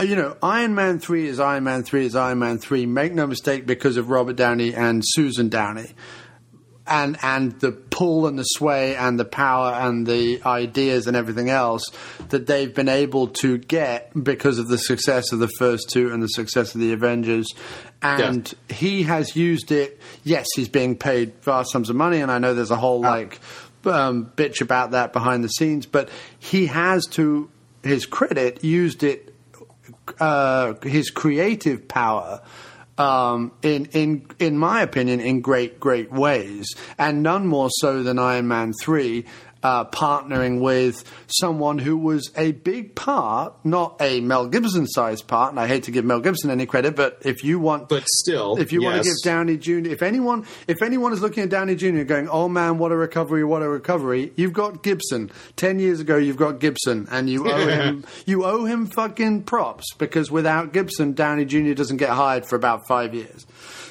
uh, 0.00 0.04
you 0.04 0.16
know, 0.16 0.36
Iron 0.42 0.74
Man 0.74 0.98
3 0.98 1.28
is 1.28 1.38
Iron 1.38 1.64
Man 1.64 1.82
3 1.82 2.06
is 2.06 2.16
Iron 2.16 2.38
Man 2.38 2.58
3. 2.58 2.86
Make 2.86 3.12
no 3.12 3.26
mistake, 3.26 3.66
because 3.66 3.98
of 3.98 4.08
Robert 4.08 4.36
Downey 4.36 4.74
and 4.74 5.02
Susan 5.04 5.48
Downey. 5.50 5.90
And, 6.92 7.16
and 7.22 7.52
the 7.60 7.70
pull 7.70 8.26
and 8.26 8.36
the 8.36 8.42
sway 8.42 8.96
and 8.96 9.18
the 9.18 9.24
power 9.24 9.72
and 9.72 10.04
the 10.04 10.42
ideas 10.44 11.06
and 11.06 11.16
everything 11.16 11.48
else 11.48 11.84
that 12.30 12.48
they've 12.48 12.74
been 12.74 12.88
able 12.88 13.28
to 13.28 13.58
get 13.58 14.10
because 14.20 14.58
of 14.58 14.66
the 14.66 14.76
success 14.76 15.30
of 15.30 15.38
the 15.38 15.48
first 15.56 15.88
two 15.88 16.12
and 16.12 16.20
the 16.20 16.26
success 16.26 16.74
of 16.74 16.80
the 16.80 16.92
Avengers. 16.92 17.46
And 18.02 18.52
he 18.68 19.04
has 19.04 19.36
used 19.36 19.70
it. 19.70 20.00
Yes, 20.24 20.46
he's 20.56 20.68
being 20.68 20.96
paid 20.96 21.34
vast 21.42 21.70
sums 21.70 21.90
of 21.90 21.96
money, 21.96 22.20
and 22.20 22.30
I 22.30 22.38
know 22.38 22.54
there's 22.54 22.72
a 22.72 22.76
whole 22.76 23.00
like 23.00 23.38
um, 23.84 24.32
bitch 24.34 24.60
about 24.60 24.90
that 24.90 25.12
behind 25.12 25.44
the 25.44 25.48
scenes, 25.48 25.86
but 25.86 26.08
he 26.38 26.66
has, 26.66 27.06
to 27.12 27.50
his 27.82 28.06
credit, 28.06 28.64
used 28.64 29.02
it 29.02 29.34
uh, 30.18 30.74
his 30.82 31.10
creative 31.10 31.86
power 31.88 32.40
um, 33.00 33.52
in 33.62 33.86
in 33.86 34.26
in 34.38 34.58
my 34.58 34.82
opinion 34.82 35.20
in 35.20 35.40
great 35.40 35.80
great 35.80 36.12
ways, 36.12 36.68
and 36.98 37.22
none 37.22 37.46
more 37.46 37.70
so 37.70 38.02
than 38.02 38.18
Iron 38.18 38.46
Man 38.46 38.74
three. 38.74 39.24
Uh, 39.62 39.84
partnering 39.84 40.60
with 40.62 41.04
someone 41.26 41.76
who 41.76 41.94
was 41.94 42.30
a 42.34 42.52
big 42.52 42.94
part, 42.94 43.52
not 43.62 43.94
a 44.00 44.18
Mel 44.22 44.46
Gibson 44.46 44.86
sized 44.86 45.26
part, 45.28 45.50
and 45.50 45.60
I 45.60 45.66
hate 45.66 45.82
to 45.82 45.90
give 45.90 46.02
Mel 46.02 46.20
Gibson 46.20 46.50
any 46.50 46.64
credit, 46.64 46.96
but 46.96 47.18
if 47.26 47.44
you 47.44 47.58
want, 47.58 47.90
but 47.90 48.04
still, 48.08 48.56
if 48.56 48.72
you 48.72 48.82
want 48.82 49.02
to 49.02 49.08
give 49.10 49.16
Downey 49.22 49.58
Jr. 49.58 49.90
If 49.90 50.00
anyone, 50.02 50.46
if 50.66 50.80
anyone 50.80 51.12
is 51.12 51.20
looking 51.20 51.42
at 51.42 51.50
Downey 51.50 51.74
Jr. 51.74 52.04
going, 52.04 52.26
"Oh 52.30 52.48
man, 52.48 52.78
what 52.78 52.90
a 52.90 52.96
recovery! 52.96 53.44
What 53.44 53.60
a 53.60 53.68
recovery!" 53.68 54.32
You've 54.34 54.54
got 54.54 54.82
Gibson. 54.82 55.30
Ten 55.56 55.78
years 55.78 56.00
ago, 56.00 56.16
you've 56.16 56.38
got 56.38 56.58
Gibson, 56.58 57.06
and 57.10 57.28
you 57.28 57.46
owe 57.50 57.66
him. 57.66 58.04
You 58.24 58.44
owe 58.44 58.64
him 58.64 58.86
fucking 58.86 59.42
props 59.42 59.92
because 59.98 60.30
without 60.30 60.72
Gibson, 60.72 61.12
Downey 61.12 61.44
Jr. 61.44 61.74
doesn't 61.74 61.96
get 61.98 62.10
hired 62.10 62.46
for 62.46 62.56
about 62.56 62.86
five 62.86 63.12
years. 63.14 63.46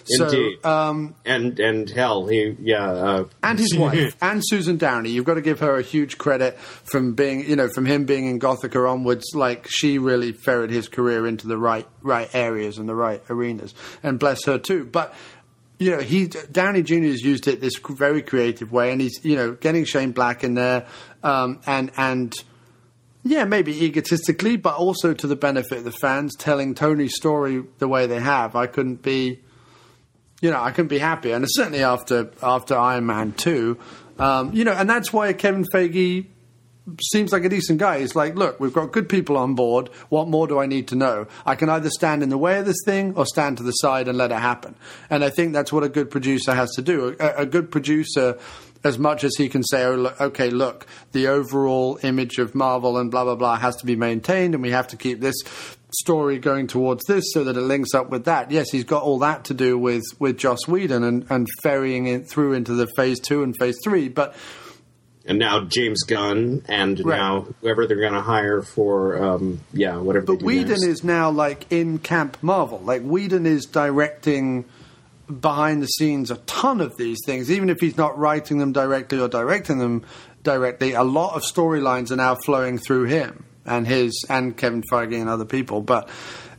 Indeed. 0.09 0.59
So, 0.63 0.69
um, 0.69 1.15
and 1.25 1.59
and 1.59 1.89
hell, 1.89 2.27
he 2.27 2.55
yeah, 2.59 2.89
uh, 2.89 3.25
and 3.43 3.59
his 3.59 3.75
wife, 3.75 4.15
and 4.21 4.41
Susan 4.45 4.77
Downey. 4.77 5.09
You've 5.09 5.25
got 5.25 5.35
to 5.35 5.41
give 5.41 5.59
her 5.59 5.77
a 5.77 5.81
huge 5.81 6.17
credit 6.17 6.57
from 6.59 7.13
being, 7.13 7.47
you 7.47 7.55
know, 7.55 7.69
from 7.69 7.85
him 7.85 8.05
being 8.05 8.25
in 8.25 8.39
Gothika 8.39 8.89
onwards. 8.89 9.25
Like 9.33 9.67
she 9.69 9.97
really 9.97 10.31
ferreted 10.31 10.75
his 10.75 10.87
career 10.87 11.27
into 11.27 11.47
the 11.47 11.57
right 11.57 11.87
right 12.01 12.29
areas 12.33 12.77
and 12.77 12.87
the 12.87 12.95
right 12.95 13.21
arenas, 13.29 13.73
and 14.03 14.19
bless 14.19 14.45
her 14.45 14.57
too. 14.57 14.85
But 14.85 15.13
you 15.79 15.91
know, 15.91 15.99
he 15.99 16.27
Downey 16.27 16.83
Jr. 16.83 17.03
has 17.03 17.21
used 17.21 17.47
it 17.47 17.61
this 17.61 17.73
very 17.89 18.21
creative 18.21 18.71
way, 18.71 18.91
and 18.91 18.99
he's 18.99 19.23
you 19.23 19.35
know 19.35 19.53
getting 19.53 19.85
Shane 19.85 20.11
Black 20.11 20.43
in 20.43 20.53
there, 20.53 20.85
um, 21.23 21.61
and 21.65 21.91
and 21.97 22.35
yeah, 23.23 23.45
maybe 23.45 23.85
egotistically, 23.85 24.57
but 24.57 24.75
also 24.75 25.13
to 25.13 25.27
the 25.27 25.35
benefit 25.35 25.79
of 25.79 25.83
the 25.83 25.91
fans, 25.91 26.35
telling 26.37 26.73
Tony's 26.73 27.15
story 27.15 27.63
the 27.77 27.87
way 27.87 28.07
they 28.07 28.19
have. 28.19 28.55
I 28.55 28.67
couldn't 28.67 29.01
be, 29.01 29.39
you 30.41 30.51
know, 30.51 30.61
I 30.61 30.71
couldn't 30.71 30.89
be 30.89 30.99
happier, 30.99 31.35
and 31.35 31.45
certainly 31.49 31.83
after 31.83 32.31
after 32.41 32.77
Iron 32.77 33.05
Man 33.05 33.33
two, 33.33 33.77
um, 34.17 34.53
you 34.53 34.63
know, 34.63 34.73
and 34.73 34.89
that's 34.89 35.11
why 35.11 35.31
Kevin 35.33 35.65
Feige 35.73 36.27
seems 37.01 37.31
like 37.31 37.43
a 37.43 37.49
decent 37.49 37.79
guy. 37.79 37.99
He's 37.99 38.15
like, 38.15 38.35
look, 38.35 38.59
we've 38.59 38.73
got 38.73 38.91
good 38.91 39.09
people 39.09 39.37
on 39.37 39.55
board. 39.55 39.89
What 40.09 40.27
more 40.27 40.47
do 40.47 40.59
I 40.59 40.65
need 40.65 40.87
to 40.89 40.95
know? 40.95 41.27
I 41.45 41.55
can 41.55 41.69
either 41.69 41.89
stand 41.89 42.23
in 42.23 42.29
the 42.29 42.37
way 42.37 42.57
of 42.57 42.65
this 42.65 42.81
thing 42.85 43.13
or 43.15 43.25
stand 43.25 43.57
to 43.57 43.63
the 43.63 43.71
side 43.71 44.07
and 44.07 44.17
let 44.17 44.31
it 44.31 44.39
happen. 44.39 44.75
And 45.09 45.23
I 45.23 45.29
think 45.29 45.53
that's 45.53 45.71
what 45.71 45.83
a 45.83 45.89
good 45.89 46.09
producer 46.09 46.53
has 46.53 46.71
to 46.75 46.81
do. 46.81 47.15
A, 47.19 47.41
a 47.41 47.45
good 47.45 47.71
producer, 47.71 48.37
as 48.83 48.97
much 48.97 49.23
as 49.23 49.35
he 49.37 49.49
can 49.49 49.63
say, 49.63 49.85
oh, 49.85 49.95
look, 49.95 50.21
okay, 50.21 50.49
look, 50.49 50.87
the 51.11 51.27
overall 51.27 51.99
image 52.03 52.39
of 52.39 52.55
Marvel 52.55 52.97
and 52.97 53.11
blah, 53.11 53.23
blah, 53.23 53.35
blah 53.35 53.57
has 53.57 53.75
to 53.77 53.85
be 53.85 53.95
maintained 53.95 54.53
and 54.53 54.63
we 54.63 54.71
have 54.71 54.87
to 54.87 54.97
keep 54.97 55.19
this 55.19 55.35
story 55.91 56.37
going 56.37 56.67
towards 56.67 57.03
this 57.05 57.25
so 57.33 57.43
that 57.43 57.57
it 57.57 57.61
links 57.61 57.93
up 57.93 58.09
with 58.09 58.25
that. 58.25 58.51
Yes, 58.51 58.67
he's 58.71 58.83
got 58.83 59.03
all 59.03 59.19
that 59.19 59.45
to 59.45 59.53
do 59.53 59.77
with, 59.77 60.03
with 60.19 60.37
Joss 60.37 60.67
Whedon 60.67 61.03
and, 61.03 61.25
and 61.29 61.47
ferrying 61.63 62.07
it 62.07 62.29
through 62.29 62.53
into 62.53 62.73
the 62.73 62.87
phase 62.95 63.19
two 63.19 63.43
and 63.43 63.55
phase 63.57 63.77
three. 63.83 64.07
But 64.09 64.35
and 65.25 65.37
now 65.37 65.65
James 65.65 66.03
Gunn, 66.03 66.63
and 66.67 66.99
Right. 67.05 67.17
now 67.17 67.47
whoever 67.61 67.85
they're 67.85 67.99
going 67.99 68.13
to 68.13 68.21
hire 68.21 68.61
for, 68.61 69.21
um, 69.23 69.59
yeah, 69.73 69.97
whatever. 69.97 70.25
But 70.25 70.41
Whedon 70.41 70.69
next. 70.69 70.83
is 70.83 71.03
now 71.03 71.29
like 71.29 71.71
in 71.71 71.99
Camp 71.99 72.37
Marvel. 72.41 72.79
Like 72.79 73.03
Whedon 73.03 73.45
is 73.45 73.65
directing 73.65 74.65
behind 75.39 75.83
the 75.83 75.87
scenes 75.87 76.31
a 76.31 76.37
ton 76.37 76.81
of 76.81 76.97
these 76.97 77.17
things, 77.25 77.51
even 77.51 77.69
if 77.69 77.79
he's 77.79 77.97
not 77.97 78.17
writing 78.17 78.57
them 78.57 78.71
directly 78.71 79.19
or 79.19 79.27
directing 79.27 79.77
them 79.77 80.03
directly. 80.41 80.93
A 80.93 81.03
lot 81.03 81.35
of 81.35 81.43
storylines 81.43 82.09
are 82.11 82.15
now 82.15 82.35
flowing 82.45 82.79
through 82.79 83.03
him 83.05 83.45
and 83.69 83.87
his 83.87 84.25
and 84.29 84.57
Kevin 84.57 84.83
Feige 84.83 85.19
and 85.19 85.29
other 85.29 85.45
people. 85.45 85.81
But 85.81 86.09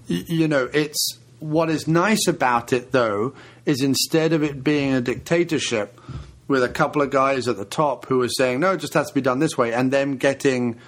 you 0.07 0.49
know, 0.49 0.69
it's 0.73 1.19
what 1.39 1.71
is 1.71 1.87
nice 1.89 2.27
about 2.27 2.73
it 2.73 2.93
though 2.93 3.35
is 3.67 3.83
instead 3.83 4.33
of 4.33 4.43
it 4.43 4.63
being 4.65 4.95
a 4.95 5.01
dictatorship 5.01 6.01
with 6.49 6.63
a 6.63 6.69
couple 6.69 7.03
of 7.03 7.11
guys 7.11 7.47
at 7.49 7.57
the 7.57 7.65
top 7.65 8.07
who 8.07 8.23
are 8.23 8.29
saying 8.29 8.61
no, 8.61 8.73
it 8.73 8.79
just 8.79 8.95
has 8.95 9.09
to 9.09 9.15
be 9.15 9.21
done 9.21 9.39
this 9.39 9.59
way, 9.59 9.73
and 9.73 9.93
them 9.93 10.17
getting 10.17 10.79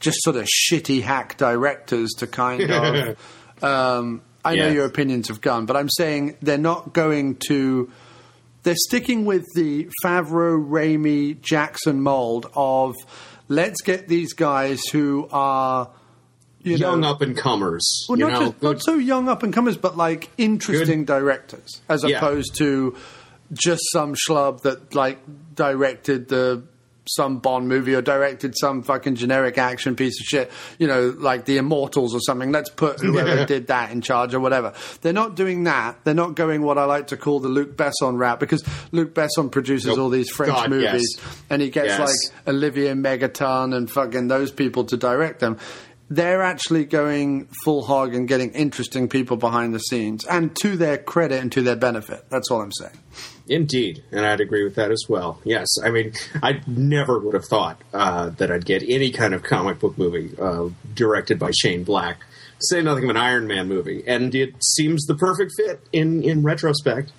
just 0.00 0.18
sort 0.22 0.36
of 0.36 0.46
shitty 0.46 1.02
hack 1.02 1.36
directors 1.36 2.10
to 2.18 2.26
kind 2.26 2.70
of. 2.70 3.18
um, 3.62 4.22
I 4.44 4.56
know 4.56 4.68
your 4.68 4.86
opinions 4.86 5.28
have 5.28 5.40
gone, 5.40 5.66
but 5.66 5.76
I'm 5.76 5.88
saying 5.88 6.36
they're 6.42 6.58
not 6.58 6.92
going 6.92 7.36
to. 7.48 7.90
They're 8.64 8.74
sticking 8.76 9.24
with 9.24 9.44
the 9.54 9.88
Favreau, 10.04 10.64
Raimi, 10.64 11.40
Jackson 11.40 12.00
mold 12.00 12.50
of 12.54 12.94
let's 13.48 13.82
get 13.82 14.08
these 14.08 14.32
guys 14.32 14.80
who 14.92 15.28
are 15.32 15.90
you 16.62 16.76
young 16.76 17.00
know, 17.00 17.10
up 17.10 17.22
and 17.22 17.36
comers. 17.36 18.06
well, 18.08 18.18
you 18.18 18.26
not, 18.28 18.32
know, 18.40 18.46
just, 18.50 18.62
not 18.62 18.82
so 18.82 18.94
young 18.94 19.28
up 19.28 19.42
and 19.42 19.52
comers, 19.52 19.76
but 19.76 19.96
like 19.96 20.30
interesting 20.38 21.04
directors, 21.04 21.80
as 21.88 22.04
Yeah. 22.04 22.18
opposed 22.18 22.54
to 22.58 22.96
just 23.52 23.82
some 23.92 24.14
schlub 24.14 24.62
that 24.62 24.94
like 24.94 25.18
directed 25.54 26.28
the 26.28 26.62
some 27.06 27.38
Bond 27.38 27.68
movie 27.68 27.94
or 27.94 28.02
directed 28.02 28.54
some 28.56 28.82
fucking 28.82 29.16
generic 29.16 29.58
action 29.58 29.96
piece 29.96 30.20
of 30.20 30.24
shit, 30.26 30.52
you 30.78 30.86
know, 30.86 31.14
like 31.18 31.44
The 31.46 31.56
Immortals 31.58 32.14
or 32.14 32.20
something. 32.20 32.52
Let's 32.52 32.70
put 32.70 33.00
whoever 33.00 33.44
did 33.44 33.66
that 33.66 33.90
in 33.90 34.00
charge 34.02 34.34
or 34.34 34.40
whatever. 34.40 34.72
They're 35.00 35.12
not 35.12 35.34
doing 35.34 35.64
that. 35.64 35.98
They're 36.04 36.14
not 36.14 36.34
going 36.36 36.62
what 36.62 36.78
I 36.78 36.84
like 36.84 37.08
to 37.08 37.16
call 37.16 37.40
the 37.40 37.48
Luc 37.48 37.76
Besson 37.76 38.18
route 38.18 38.38
because 38.40 38.64
Luc 38.92 39.14
Besson 39.14 39.50
produces 39.50 39.88
Nope. 39.88 39.98
all 39.98 40.08
these 40.10 40.30
French 40.30 40.52
God, 40.52 40.70
movies 40.70 41.16
yes. 41.18 41.42
and 41.50 41.60
he 41.60 41.70
gets 41.70 41.88
Yes. 41.88 42.00
like 42.00 42.48
Olivier 42.54 42.92
Megaton 42.92 43.74
and 43.74 43.90
fucking 43.90 44.28
those 44.28 44.50
people 44.52 44.84
to 44.84 44.96
direct 44.96 45.40
them. 45.40 45.58
They're 46.08 46.42
actually 46.42 46.84
going 46.84 47.48
full 47.64 47.82
hog 47.82 48.14
and 48.14 48.28
getting 48.28 48.50
interesting 48.52 49.08
people 49.08 49.38
behind 49.38 49.74
the 49.74 49.78
scenes, 49.78 50.26
and 50.26 50.54
to 50.56 50.76
their 50.76 50.98
credit 50.98 51.40
and 51.40 51.50
to 51.52 51.62
their 51.62 51.76
benefit. 51.76 52.26
That's 52.28 52.50
all 52.50 52.60
I'm 52.60 52.70
saying. 52.72 52.98
Indeed, 53.48 54.04
and 54.12 54.24
I'd 54.24 54.40
agree 54.40 54.62
with 54.64 54.76
that 54.76 54.90
as 54.90 55.04
well. 55.08 55.40
Yes, 55.44 55.66
I 55.82 55.90
mean, 55.90 56.12
I 56.42 56.60
never 56.66 57.18
would 57.18 57.34
have 57.34 57.44
thought 57.44 57.80
uh, 57.92 58.30
that 58.30 58.50
I'd 58.52 58.64
get 58.64 58.82
any 58.88 59.10
kind 59.10 59.34
of 59.34 59.42
comic 59.42 59.80
book 59.80 59.98
movie 59.98 60.30
uh, 60.40 60.68
directed 60.94 61.38
by 61.38 61.50
Shane 61.50 61.82
Black. 61.84 62.18
Say 62.60 62.80
nothing 62.82 63.04
of 63.04 63.10
an 63.10 63.16
Iron 63.16 63.46
Man 63.48 63.66
movie, 63.68 64.04
and 64.06 64.32
it 64.34 64.54
seems 64.62 65.04
the 65.06 65.16
perfect 65.16 65.52
fit 65.56 65.80
in 65.92 66.22
in 66.22 66.42
retrospect. 66.44 67.10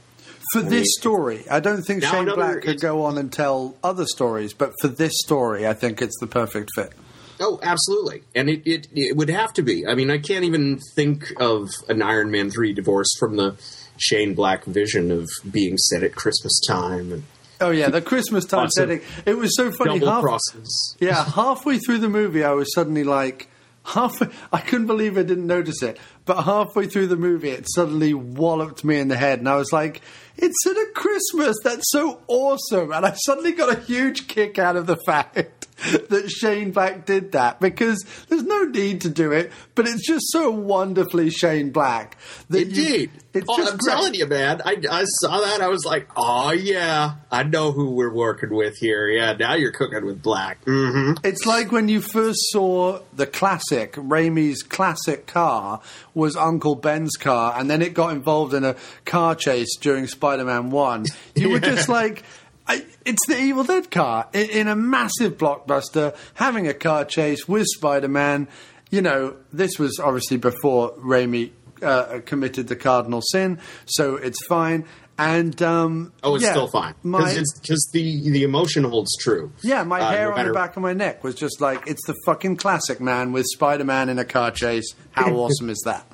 For 0.53 0.61
this 0.61 0.87
story, 0.97 1.43
I 1.49 1.59
don't 1.59 1.81
think 1.83 2.03
Shane 2.03 2.21
another- 2.23 2.35
Black 2.35 2.61
could 2.61 2.79
go 2.79 3.03
on 3.03 3.17
and 3.17 3.31
tell 3.31 3.75
other 3.83 4.05
stories, 4.05 4.53
but 4.53 4.71
for 4.81 4.87
this 4.87 5.13
story, 5.17 5.67
I 5.67 5.73
think 5.73 6.01
it's 6.01 6.17
the 6.19 6.27
perfect 6.27 6.69
fit. 6.75 6.93
Oh, 7.39 7.59
absolutely, 7.63 8.23
and 8.35 8.49
it, 8.49 8.61
it 8.65 8.87
it 8.93 9.17
would 9.17 9.29
have 9.29 9.51
to 9.53 9.61
be. 9.63 9.85
I 9.87 9.95
mean, 9.95 10.09
I 10.11 10.19
can't 10.19 10.45
even 10.45 10.79
think 10.95 11.33
of 11.41 11.69
an 11.89 12.01
Iron 12.01 12.31
Man 12.31 12.49
three 12.49 12.71
divorced 12.73 13.17
from 13.19 13.35
the 13.35 13.57
Shane 14.03 14.33
Black 14.33 14.65
vision 14.65 15.11
of 15.11 15.29
being 15.51 15.77
set 15.77 16.03
at 16.03 16.15
Christmas 16.15 16.59
time 16.67 17.11
and 17.11 17.23
Oh 17.61 17.69
yeah, 17.71 17.87
the 17.89 18.01
Christmas 18.01 18.43
time 18.43 18.69
setting. 18.69 18.99
It 19.25 19.37
was 19.37 19.55
so 19.55 19.71
funny. 19.71 19.97
double 19.99 20.11
Half- 20.11 20.21
crosses. 20.23 20.97
Yeah, 20.99 21.23
halfway 21.23 21.77
through 21.77 21.99
the 21.99 22.09
movie, 22.09 22.43
I 22.43 22.51
was 22.51 22.73
suddenly 22.73 23.05
like, 23.05 23.47
half. 23.85 24.13
I 24.51 24.59
couldn't 24.59 24.87
believe 24.87 25.17
I 25.17 25.23
didn't 25.23 25.47
notice 25.47 25.81
it. 25.81 25.97
But 26.25 26.43
halfway 26.43 26.87
through 26.87 27.07
the 27.07 27.15
movie, 27.15 27.51
it 27.51 27.65
suddenly 27.73 28.13
walloped 28.13 28.83
me 28.83 28.97
in 28.99 29.07
the 29.07 29.15
head, 29.15 29.39
and 29.39 29.47
I 29.47 29.55
was 29.55 29.71
like, 29.71 30.01
"It's 30.35 30.65
at 30.67 30.75
a 30.75 30.87
Christmas. 30.93 31.55
That's 31.63 31.89
so 31.89 32.19
awesome!" 32.27 32.91
And 32.91 33.05
I 33.05 33.13
suddenly 33.25 33.53
got 33.53 33.71
a 33.71 33.79
huge 33.79 34.27
kick 34.27 34.59
out 34.59 34.75
of 34.75 34.85
the 34.85 34.97
fact 35.05 35.67
that 36.09 36.29
Shane 36.29 36.71
Black 36.71 37.05
did 37.05 37.31
that 37.33 37.59
because 37.59 38.03
there's 38.29 38.43
no 38.43 38.63
need 38.63 39.01
to 39.01 39.09
do 39.09 39.31
it, 39.31 39.51
but 39.75 39.87
it's 39.87 40.05
just 40.05 40.31
so 40.31 40.51
wonderfully 40.51 41.29
Shane 41.29 41.71
Black. 41.71 42.17
That 42.49 42.59
you- 42.59 42.83
Indeed. 42.83 43.11
it's 43.33 43.45
oh, 43.49 43.57
just 43.57 43.73
I'm 43.73 43.77
great. 43.79 43.91
telling 43.93 44.13
you, 44.13 44.27
man. 44.27 44.61
I, 44.65 44.77
I 44.89 45.03
saw 45.05 45.41
that. 45.41 45.61
I 45.61 45.67
was 45.67 45.83
like, 45.85 46.07
oh, 46.15 46.51
yeah. 46.51 47.15
I 47.31 47.43
know 47.43 47.71
who 47.71 47.91
we're 47.91 48.13
working 48.13 48.53
with 48.53 48.77
here. 48.77 49.07
Yeah, 49.07 49.33
now 49.33 49.55
you're 49.55 49.71
cooking 49.71 50.05
with 50.05 50.21
Black. 50.21 50.63
Mm-hmm. 50.65 51.25
It's 51.25 51.45
like 51.45 51.71
when 51.71 51.89
you 51.89 52.01
first 52.01 52.39
saw 52.51 52.99
the 53.13 53.25
classic, 53.25 53.93
Raimi's 53.93 54.61
classic 54.63 55.25
car 55.27 55.81
was 56.13 56.35
Uncle 56.35 56.75
Ben's 56.75 57.15
car, 57.17 57.55
and 57.57 57.69
then 57.69 57.81
it 57.81 57.93
got 57.93 58.11
involved 58.13 58.53
in 58.53 58.63
a 58.63 58.75
car 59.05 59.35
chase 59.35 59.75
during 59.77 60.07
Spider 60.07 60.45
Man 60.45 60.69
1. 60.69 61.05
You 61.35 61.49
were 61.49 61.59
just 61.61 61.89
like, 61.89 62.23
I, 62.67 62.85
it's 63.05 63.25
the 63.27 63.37
Evil 63.39 63.63
Dead 63.63 63.91
car 63.91 64.27
in, 64.33 64.49
in 64.49 64.67
a 64.67 64.75
massive 64.75 65.37
blockbuster, 65.37 66.15
having 66.35 66.67
a 66.67 66.73
car 66.73 67.05
chase 67.05 67.47
with 67.47 67.67
Spider 67.67 68.07
Man. 68.07 68.47
You 68.89 69.01
know, 69.01 69.35
this 69.51 69.77
was 69.79 69.99
obviously 70.01 70.37
before 70.37 70.93
Raimi 70.93 71.51
uh, 71.81 72.19
committed 72.25 72.67
the 72.67 72.75
cardinal 72.75 73.21
sin, 73.21 73.59
so 73.85 74.15
it's 74.15 74.45
fine. 74.47 74.85
And 75.15 75.61
um, 75.61 76.11
Oh, 76.23 76.33
it's 76.35 76.43
yeah, 76.43 76.51
still 76.51 76.67
fine. 76.67 76.95
Because 77.03 77.89
the, 77.93 78.29
the 78.31 78.43
emotion 78.43 78.83
holds 78.83 79.15
true. 79.19 79.51
yeah, 79.61 79.83
my 79.83 79.99
Uh, 80.01 80.09
hair 80.11 80.29
no 80.31 80.35
on 80.37 80.47
the 80.47 80.53
back 80.53 80.75
of 80.75 80.81
my 80.81 80.93
neck 80.93 81.23
was 81.23 81.35
just 81.35 81.61
like, 81.61 81.85
it's 81.85 82.03
the 82.07 82.15
fucking 82.25 82.55
classic, 82.57 82.99
man, 82.99 83.31
with 83.31 83.45
Spider 83.53 83.83
Man 83.83 84.09
in 84.09 84.17
a 84.17 84.25
car 84.25 84.49
chase. 84.49 84.95
How 85.11 85.31
awesome 85.35 85.69
is 85.69 85.79
that? 85.85 86.07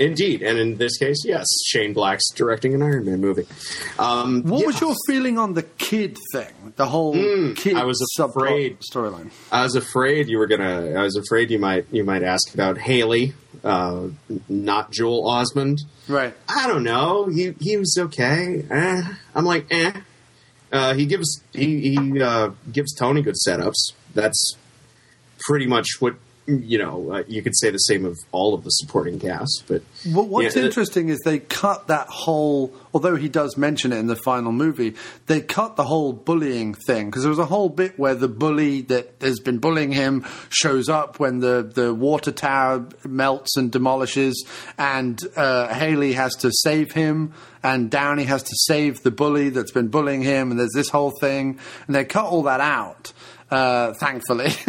Indeed. 0.00 0.42
And 0.42 0.58
in 0.58 0.76
this 0.78 0.96
case, 0.96 1.22
yes, 1.24 1.46
Shane 1.66 1.92
Black's 1.92 2.24
directing 2.34 2.74
an 2.74 2.82
Iron 2.82 3.04
Man 3.04 3.20
movie. 3.20 3.46
Um, 3.98 4.42
What 4.44 4.60
yeah. 4.62 4.66
was 4.66 4.80
your 4.80 4.94
feeling 5.06 5.38
on 5.38 5.52
the 5.54 5.62
kid 5.62 6.16
thing? 6.32 6.72
The 6.76 6.86
whole 6.86 7.12
kid 7.54 7.72
Hmm, 7.74 7.76
I 7.78 7.84
was 7.84 8.00
afraid. 8.18 8.78
storyline. 8.80 9.30
I 9.52 9.62
was 9.62 9.76
afraid 9.76 10.28
you 10.28 10.38
were 10.38 10.46
gonna. 10.46 10.94
I 10.98 11.02
was 11.02 11.16
afraid 11.16 11.50
you 11.50 11.58
might 11.58 11.84
you 11.92 12.02
might 12.02 12.22
ask 12.22 12.52
about 12.54 12.78
Haley, 12.78 13.34
uh, 13.62 14.08
not 14.48 14.90
Joel 14.90 15.24
Osment. 15.30 15.80
Right. 16.08 16.34
I 16.48 16.66
don't 16.66 16.82
know. 16.82 17.26
He 17.26 17.54
he 17.60 17.76
was 17.76 17.94
okay. 17.98 18.64
Eh. 18.70 19.02
I'm 19.34 19.44
like, 19.44 19.66
eh. 19.70 19.92
Uh, 20.72 20.94
he 20.94 21.04
gives 21.04 21.42
he 21.52 21.90
he 21.94 22.22
uh, 22.22 22.50
gives 22.72 22.94
Tony 22.94 23.20
good 23.22 23.36
setups. 23.46 23.92
That's 24.14 24.56
pretty 25.46 25.66
much 25.66 25.86
what 26.00 26.14
you 26.46 26.78
know, 26.78 27.12
uh, 27.12 27.22
you 27.28 27.42
could 27.42 27.56
say 27.56 27.70
the 27.70 27.78
same 27.78 28.04
of 28.04 28.18
all 28.32 28.54
of 28.54 28.64
the 28.64 28.70
supporting 28.70 29.20
cast. 29.20 29.64
But 29.68 29.82
Well, 30.06 30.26
what's 30.26 30.56
interesting 30.56 31.08
is 31.08 31.18
they 31.24 31.38
cut 31.38 31.86
that 31.88 32.08
whole. 32.08 32.74
Although 32.92 33.16
he 33.16 33.28
does 33.28 33.56
mention 33.56 33.92
it 33.92 33.98
in 33.98 34.08
the 34.08 34.16
final 34.16 34.50
movie, 34.50 34.94
they 35.26 35.40
cut 35.40 35.76
the 35.76 35.84
whole 35.84 36.12
bullying 36.12 36.74
thing 36.74 37.06
because 37.06 37.22
there 37.22 37.30
was 37.30 37.38
a 37.38 37.46
whole 37.46 37.68
bit 37.68 37.98
where 37.98 38.14
the 38.14 38.28
bully 38.28 38.82
that 38.82 39.14
has 39.20 39.38
been 39.38 39.58
bullying 39.58 39.92
him 39.92 40.24
shows 40.48 40.88
up 40.88 41.20
when 41.20 41.38
the 41.38 41.70
the 41.72 41.94
water 41.94 42.32
tower 42.32 42.86
melts 43.04 43.56
and 43.56 43.70
demolishes, 43.70 44.44
and 44.78 45.20
uh, 45.36 45.72
Haley 45.72 46.14
has 46.14 46.34
to 46.36 46.50
save 46.52 46.92
him, 46.92 47.32
and 47.62 47.90
Downey 47.90 48.24
has 48.24 48.42
to 48.42 48.54
save 48.66 49.02
the 49.02 49.10
bully 49.10 49.50
that's 49.50 49.72
been 49.72 49.88
bullying 49.88 50.22
him, 50.22 50.50
and 50.50 50.58
there's 50.58 50.74
this 50.74 50.88
whole 50.88 51.12
thing, 51.20 51.58
and 51.86 51.94
they 51.94 52.04
cut 52.04 52.24
all 52.24 52.42
that 52.44 52.60
out. 52.60 53.12
Uh, 53.50 53.92
thankfully, 53.94 54.50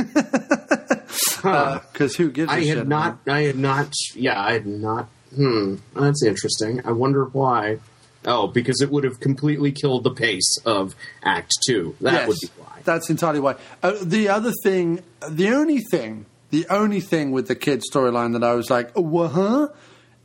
because 1.41 2.15
who 2.15 2.31
gives 2.31 2.51
a 2.51 2.55
I 2.55 2.61
shit? 2.63 2.75
I 2.75 2.79
had 2.79 2.87
not. 2.87 3.19
I 3.27 3.41
had 3.41 3.57
not. 3.57 3.93
Yeah, 4.15 4.41
I 4.41 4.53
had 4.53 4.65
not. 4.65 5.07
Hmm. 5.35 5.75
That's 5.95 6.23
interesting. 6.23 6.81
I 6.85 6.91
wonder 6.91 7.25
why. 7.25 7.77
Oh, 8.25 8.47
because 8.47 8.81
it 8.81 8.91
would 8.91 9.03
have 9.03 9.19
completely 9.19 9.71
killed 9.71 10.03
the 10.03 10.11
pace 10.11 10.57
of 10.65 10.95
Act 11.23 11.53
Two. 11.65 11.95
That 12.01 12.13
Yes, 12.13 12.27
would 12.27 12.37
be 12.41 12.47
why. 12.57 12.79
That's 12.83 13.09
entirely 13.09 13.39
why. 13.39 13.55
Uh, 13.81 13.93
the 14.01 14.29
other 14.29 14.51
thing, 14.63 15.01
the 15.29 15.49
only 15.49 15.79
thing, 15.91 16.25
the 16.51 16.67
only 16.69 17.01
thing 17.01 17.31
with 17.31 17.47
the 17.47 17.55
kid 17.55 17.81
storyline 17.91 18.33
that 18.33 18.43
I 18.43 18.53
was 18.53 18.69
like, 18.69 18.91
oh, 18.95 19.27
huh, 19.27 19.69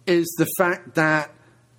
is 0.07 0.27
the 0.39 0.47
fact 0.59 0.95
that 0.97 1.31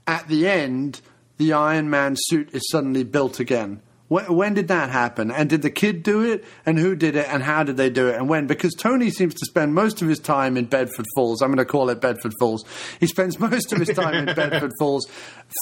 at 0.08 0.28
the 0.28 0.48
end, 0.48 1.02
the 1.38 1.54
Iron 1.54 1.90
Man 1.90 2.16
suit 2.18 2.50
is 2.54 2.68
suddenly 2.72 3.04
built 3.04 3.40
again. 3.40 3.82
When, 4.08 4.34
when 4.34 4.54
did 4.54 4.70
that 4.70 4.90
happen? 4.90 5.32
And 5.32 5.50
did 5.50 5.62
the 5.62 5.70
kid 5.70 6.04
do 6.04 6.22
it? 6.22 6.46
And 6.66 6.80
who 6.80 6.96
did 6.96 7.16
it? 7.16 7.28
And 7.28 7.44
how 7.44 7.64
did 7.64 7.78
they 7.78 7.90
do 7.90 8.08
it? 8.08 8.16
And 8.16 8.30
when? 8.30 8.48
Because 8.48 8.74
Tony 8.74 9.10
seems 9.10 9.34
to 9.36 9.46
spend 9.46 9.74
most 9.74 10.02
of 10.02 10.08
his 10.08 10.20
time 10.20 10.56
in 10.56 10.66
Bedford 10.66 11.06
Falls. 11.16 11.42
I'm 11.42 11.50
going 11.50 11.58
to 11.58 11.66
call 11.66 11.90
it 11.90 12.00
Bedford 12.00 12.34
Falls. 12.40 12.64
He 13.00 13.08
spends 13.08 13.40
most 13.40 13.74
of 13.74 13.80
his 13.80 13.90
time 13.90 14.28
in 14.28 14.34
Bedford 14.34 14.72
Falls 14.80 15.08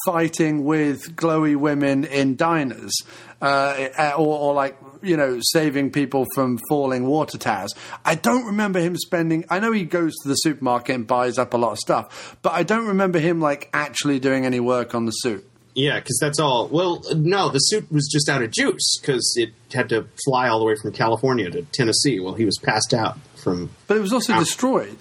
fighting 0.05 0.63
with 0.63 1.15
glowy 1.15 1.55
women 1.55 2.05
in 2.05 2.35
diners, 2.35 2.93
uh, 3.41 3.89
or, 4.17 4.39
or 4.39 4.53
like 4.53 4.77
you 5.01 5.17
know 5.17 5.39
saving 5.41 5.91
people 5.91 6.25
from 6.33 6.59
falling 6.69 7.05
water 7.05 7.37
towers. 7.37 7.73
I 8.03 8.15
don't 8.15 8.45
remember 8.45 8.79
him 8.79 8.95
spending. 8.95 9.45
I 9.49 9.59
know 9.59 9.71
he 9.71 9.83
goes 9.83 10.13
to 10.23 10.27
the 10.27 10.35
supermarket 10.35 10.95
and 10.95 11.07
buys 11.07 11.37
up 11.37 11.53
a 11.53 11.57
lot 11.57 11.71
of 11.71 11.79
stuff, 11.79 12.37
but 12.41 12.53
I 12.53 12.63
don't 12.63 12.87
remember 12.87 13.19
him 13.19 13.41
like 13.41 13.69
actually 13.73 14.19
doing 14.19 14.45
any 14.45 14.59
work 14.59 14.93
on 14.93 15.05
the 15.05 15.11
suit. 15.11 15.49
Yeah, 15.75 15.99
because 15.99 16.17
that's 16.21 16.39
all. 16.39 16.67
Well, 16.69 17.03
no, 17.13 17.49
the 17.49 17.59
suit 17.59 17.91
was 17.91 18.07
just 18.11 18.29
out 18.29 18.41
of 18.41 18.49
juice 18.51 18.97
because 18.99 19.33
it 19.37 19.49
had 19.73 19.89
to 19.89 20.07
fly 20.25 20.47
all 20.47 20.59
the 20.59 20.65
way 20.65 20.75
from 20.81 20.93
California 20.93 21.49
to 21.51 21.63
Tennessee. 21.73 22.19
Well, 22.19 22.33
he 22.33 22.45
was 22.45 22.57
passed 22.63 22.93
out 22.93 23.17
from. 23.35 23.69
But 23.87 23.97
it 23.97 23.99
was 23.99 24.13
also 24.13 24.33
Ow. 24.33 24.39
destroyed. 24.39 24.97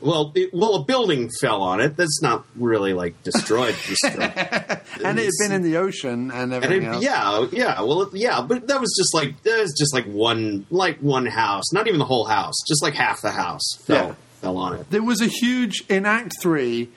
Well, 0.00 0.32
it, 0.34 0.52
well, 0.54 0.74
a 0.76 0.84
building 0.84 1.30
fell 1.40 1.62
on 1.62 1.80
it. 1.80 1.96
That's 1.96 2.20
not 2.22 2.44
really 2.54 2.92
like 2.92 3.22
destroyed. 3.24 3.74
destroyed. 3.88 4.14
and 5.04 5.18
it 5.18 5.24
had 5.24 5.32
been 5.40 5.52
in 5.52 5.62
the 5.62 5.76
ocean 5.78 6.30
and 6.30 6.52
And 6.52 6.54
everything 6.54 6.82
it, 6.84 6.92
else. 6.94 7.02
yeah, 7.04 7.46
yeah, 7.50 7.80
well, 7.82 8.08
yeah, 8.12 8.40
but 8.42 8.66
that 8.68 8.80
was 8.80 8.94
just 8.96 9.14
like 9.14 9.42
that 9.42 9.60
was 9.60 9.74
just 9.78 9.92
like 9.94 10.04
one, 10.06 10.66
like 10.70 10.98
one 10.98 11.26
house, 11.26 11.72
not 11.72 11.88
even 11.88 11.98
the 11.98 12.04
whole 12.06 12.26
house, 12.26 12.54
just 12.68 12.82
like 12.82 12.94
half 12.94 13.20
the 13.22 13.30
house 13.32 13.62
fell 13.84 14.08
Yeah. 14.08 14.14
fell 14.42 14.56
on 14.58 14.74
it. 14.76 14.90
There 14.90 15.02
was 15.02 15.20
a 15.22 15.26
huge 15.26 15.82
in 15.88 16.04
Act 16.06 16.32
Three. 16.42 16.90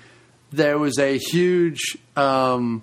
There 0.52 0.78
was 0.78 0.98
a 1.00 1.18
huge 1.18 1.98
um, 2.18 2.82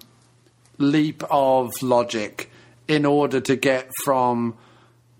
leap 0.78 1.22
of 1.30 1.70
logic 1.82 2.50
in 2.88 3.04
order 3.04 3.40
to 3.40 3.56
get 3.56 3.90
from 4.04 4.56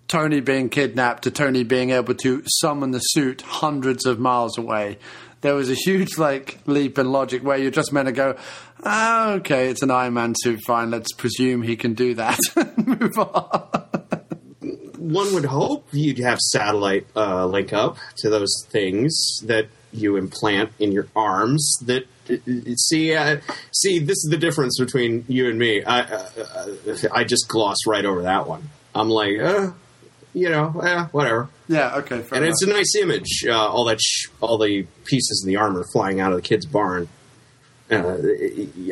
Tony 0.07 0.39
being 0.39 0.69
kidnapped 0.69 1.23
to 1.23 1.31
Tony 1.31 1.63
being 1.63 1.89
able 1.89 2.15
to 2.15 2.41
summon 2.61 2.91
the 2.91 2.99
suit 2.99 3.41
hundreds 3.41 4.05
of 4.05 4.19
miles 4.19 4.57
away. 4.57 4.97
There 5.41 5.53
was 5.53 5.69
a 5.69 5.75
huge 5.75 6.17
like 6.17 6.59
leap 6.65 6.97
in 6.97 7.11
logic 7.11 7.43
where 7.43 7.57
you're 7.57 7.71
just 7.71 7.91
meant 7.91 8.07
to 8.07 8.13
go, 8.13 8.37
ah, 8.83 9.33
okay, 9.33 9.69
it's 9.69 9.83
an 9.83 9.91
Iron 9.91 10.13
Man 10.13 10.33
suit, 10.35 10.61
fine. 10.65 10.91
Let's 10.91 11.11
presume 11.13 11.61
he 11.61 11.75
can 11.75 11.93
do 11.93 12.13
that. 12.15 12.39
Move 12.77 13.19
on. 13.19 13.69
One 14.97 15.33
would 15.33 15.45
hope 15.45 15.87
you'd 15.91 16.19
have 16.19 16.39
satellite 16.39 17.07
uh, 17.15 17.45
link 17.45 17.71
up 17.71 17.97
to 18.17 18.29
those 18.29 18.53
things 18.69 19.39
that 19.43 19.67
you 19.93 20.17
implant 20.17 20.71
in 20.79 20.91
your 20.91 21.07
arms. 21.15 21.65
That 21.83 22.07
see, 22.75 23.13
uh, 23.13 23.37
see, 23.71 23.99
this 23.99 24.17
is 24.17 24.27
the 24.29 24.37
difference 24.37 24.79
between 24.79 25.25
you 25.27 25.49
and 25.49 25.57
me. 25.57 25.83
I, 25.83 26.01
uh, 26.01 26.29
uh, 26.37 26.95
I 27.13 27.23
just 27.23 27.47
gloss 27.47 27.77
right 27.87 28.05
over 28.05 28.23
that 28.23 28.47
one. 28.47 28.69
I'm 28.93 29.09
like, 29.09 29.39
uh, 29.39 29.71
you 30.33 30.49
know, 30.49 30.79
eh, 30.81 31.05
whatever. 31.11 31.49
Yeah, 31.67 31.95
okay, 31.97 32.21
fair 32.21 32.37
and 32.37 32.45
enough. 32.45 32.55
it's 32.61 32.63
a 32.63 32.69
nice 32.69 32.95
image. 32.95 33.45
Uh, 33.47 33.53
all 33.53 33.85
that, 33.85 33.99
sh- 34.01 34.27
all 34.41 34.57
the 34.57 34.85
pieces 35.05 35.43
of 35.43 35.47
the 35.47 35.57
armor 35.57 35.83
flying 35.91 36.19
out 36.19 36.31
of 36.31 36.37
the 36.37 36.41
kid's 36.41 36.65
barn. 36.65 37.07
Uh, 37.89 38.17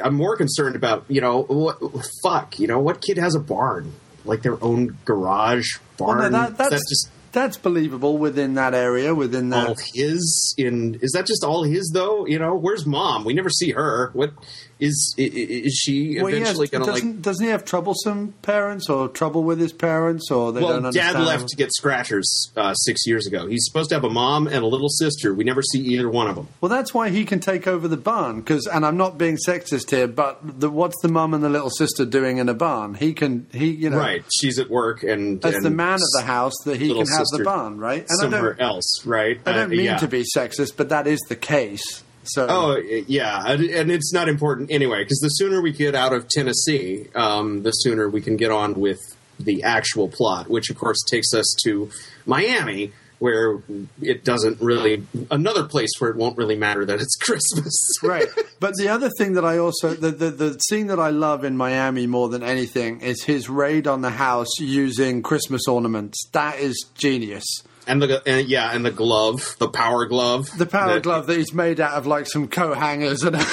I'm 0.04 0.16
more 0.16 0.38
concerned 0.38 0.76
about, 0.76 1.06
you 1.10 1.20
know, 1.20 1.44
what, 1.44 1.78
fuck, 2.24 2.60
you 2.60 2.68
know, 2.68 2.80
what 2.80 3.02
kid 3.02 3.18
has 3.18 3.36
a 3.36 3.40
barn, 3.40 3.94
like 4.24 4.42
their 4.42 4.62
own 4.64 4.98
garage 5.04 5.78
barn? 5.98 6.20
Well, 6.20 6.32
no, 6.32 6.40
that, 6.44 6.58
that's, 6.58 6.70
that 6.70 6.82
just 6.90 7.10
that's 7.36 7.58
believable 7.58 8.18
within 8.18 8.56
that 8.56 8.74
area, 8.74 9.14
within 9.14 9.52
that. 9.52 9.68
all 9.68 9.76
his? 9.94 10.56
In 10.58 10.98
is 11.02 11.12
that 11.12 11.28
just 11.28 11.44
all 11.44 11.64
his 11.64 11.92
though? 11.94 12.26
You 12.26 12.40
know, 12.40 12.56
where's 12.56 12.88
mom? 12.88 13.26
We 13.26 13.36
never 13.36 13.52
see 13.52 13.72
her. 13.72 14.10
What 14.14 14.34
is 14.80 15.16
is 15.18 15.74
she 15.74 16.18
Well, 16.22 16.28
eventually 16.34 16.68
going 16.68 16.84
to 16.86 16.92
doesn't, 16.92 17.12
like? 17.14 17.22
doesn't 17.22 17.46
he 17.46 17.52
have 17.52 17.64
troublesome 17.64 18.34
parents 18.42 18.90
or 18.90 19.08
trouble 19.08 19.44
with 19.44 19.58
his 19.60 19.72
parents 19.72 20.30
or 20.30 20.52
they 20.52 20.60
don't 20.60 20.84
Well, 20.84 20.92
dad 20.92 21.16
understand? 21.16 21.26
left 21.26 21.48
to 21.50 21.56
get 21.56 21.74
scratchers 21.74 22.52
uh, 22.58 22.74
six 22.74 23.08
years 23.08 23.26
ago. 23.26 23.48
He's 23.48 23.64
supposed 23.66 23.90
to 23.90 23.96
have 23.96 24.04
a 24.04 24.10
mom 24.10 24.48
and 24.48 24.58
a 24.58 24.68
little 24.68 24.90
sister. 24.90 25.34
We 25.34 25.44
never 25.46 25.62
see 25.62 25.80
either 25.80 26.10
one 26.10 26.28
of 26.28 26.36
them. 26.36 26.50
Well, 26.60 26.70
that's 26.70 26.94
why 26.94 27.10
he 27.10 27.24
can 27.24 27.40
take 27.40 27.68
over 27.68 27.88
the 27.88 27.96
barn. 27.98 28.42
Because, 28.42 28.68
and 28.68 28.86
I'm 28.86 28.98
not 28.98 29.18
being 29.18 29.38
sexist 29.38 29.92
here, 29.92 30.08
but 30.08 30.40
the, 30.60 30.70
what's 30.70 31.02
the 31.02 31.08
mom 31.08 31.34
and 31.34 31.44
the 31.44 31.50
little 31.50 31.70
sister 31.70 32.04
doing 32.06 32.38
in 32.38 32.50
a 32.50 32.54
barn? 32.54 32.96
He 32.96 33.14
can, 33.14 33.48
he, 33.54 33.70
you 33.72 33.90
know, 33.90 33.98
Right, 33.98 34.26
she's 34.38 34.60
at 34.60 34.70
work, 34.70 35.04
and 35.04 35.44
as 35.46 35.56
and 35.56 35.64
the 35.66 35.70
man 35.70 35.96
of 35.96 36.10
the 36.18 36.24
house, 36.26 36.54
that 36.66 36.82
he 36.82 36.90
can 36.94 37.08
have 37.08 37.26
the 37.32 37.44
barn, 37.46 37.78
right? 37.78 38.02
And 38.10 38.20
somewhere 38.20 38.54
don't, 38.56 38.62
else, 38.66 39.06
right? 39.06 39.40
I 39.46 39.54
don't 39.54 39.66
Uh, 39.66 39.68
mean 39.70 39.86
yeah. 39.86 39.98
to 39.98 40.08
be 40.08 40.24
sexist, 40.36 40.74
but 40.76 40.90
that 40.90 41.08
is 41.08 41.20
the 41.30 41.36
case. 41.36 42.04
So, 42.28 42.48
Oh 42.50 42.78
yeah, 42.78 43.46
and 43.48 43.92
it's 43.92 44.14
not 44.14 44.30
important 44.30 44.72
anyway 44.72 45.04
because 45.04 45.20
the 45.20 45.30
sooner 45.30 45.62
we 45.62 45.72
get 45.72 45.96
out 45.96 46.14
of 46.14 46.28
Tennessee, 46.28 47.08
um, 47.16 47.64
the 47.64 47.72
sooner 47.72 48.10
we 48.10 48.22
can 48.22 48.38
get 48.38 48.52
on 48.52 48.74
with 48.76 49.00
the 49.40 49.64
actual 49.64 50.08
plot, 50.08 50.50
which 50.50 50.70
of 50.70 50.78
course 50.78 50.98
takes 51.10 51.34
us 51.34 51.56
to 51.64 51.90
Miami, 52.26 52.94
where 53.20 53.60
it 54.02 54.24
doesn't 54.24 54.62
really 54.62 55.06
another 55.32 55.64
place 55.64 55.90
where 56.00 56.10
it 56.10 56.16
won't 56.16 56.38
really 56.38 56.56
matter 56.56 56.86
that 56.86 57.00
it's 57.02 57.16
Christmas. 57.22 57.76
right. 58.04 58.28
But 58.60 58.76
the 58.76 58.90
other 58.90 59.10
thing 59.18 59.34
that 59.34 59.46
I 59.46 59.58
also 59.58 59.94
the, 59.94 60.12
the 60.12 60.32
the 60.32 60.60
scene 60.60 60.88
that 60.88 61.00
I 61.00 61.10
love 61.10 61.44
in 61.44 61.58
Miami 61.58 62.08
more 62.08 62.30
than 62.30 62.44
anything 62.44 63.02
is 63.02 63.24
his 63.24 63.50
raid 63.50 63.88
on 63.88 64.02
the 64.02 64.12
house 64.12 64.60
using 64.60 65.22
Christmas 65.22 65.68
ornaments. 65.68 66.28
That 66.32 66.60
is 66.60 66.86
genius. 66.96 67.46
And 67.88 68.02
the 68.02 68.22
and, 68.28 68.48
yeah, 68.48 68.72
and 68.74 68.86
the 68.86 68.92
glove, 68.92 69.56
the 69.60 69.68
power 69.70 70.06
glove, 70.06 70.50
The 70.58 70.66
power 70.66 70.94
that- 70.96 71.04
glove 71.04 71.28
that 71.28 71.38
is 71.38 71.54
made 71.54 71.80
out 71.80 71.94
of 71.94 72.06
like 72.08 72.28
some 72.28 72.48
coat 72.48 72.78
hangers 72.78 73.24
and 73.24 73.36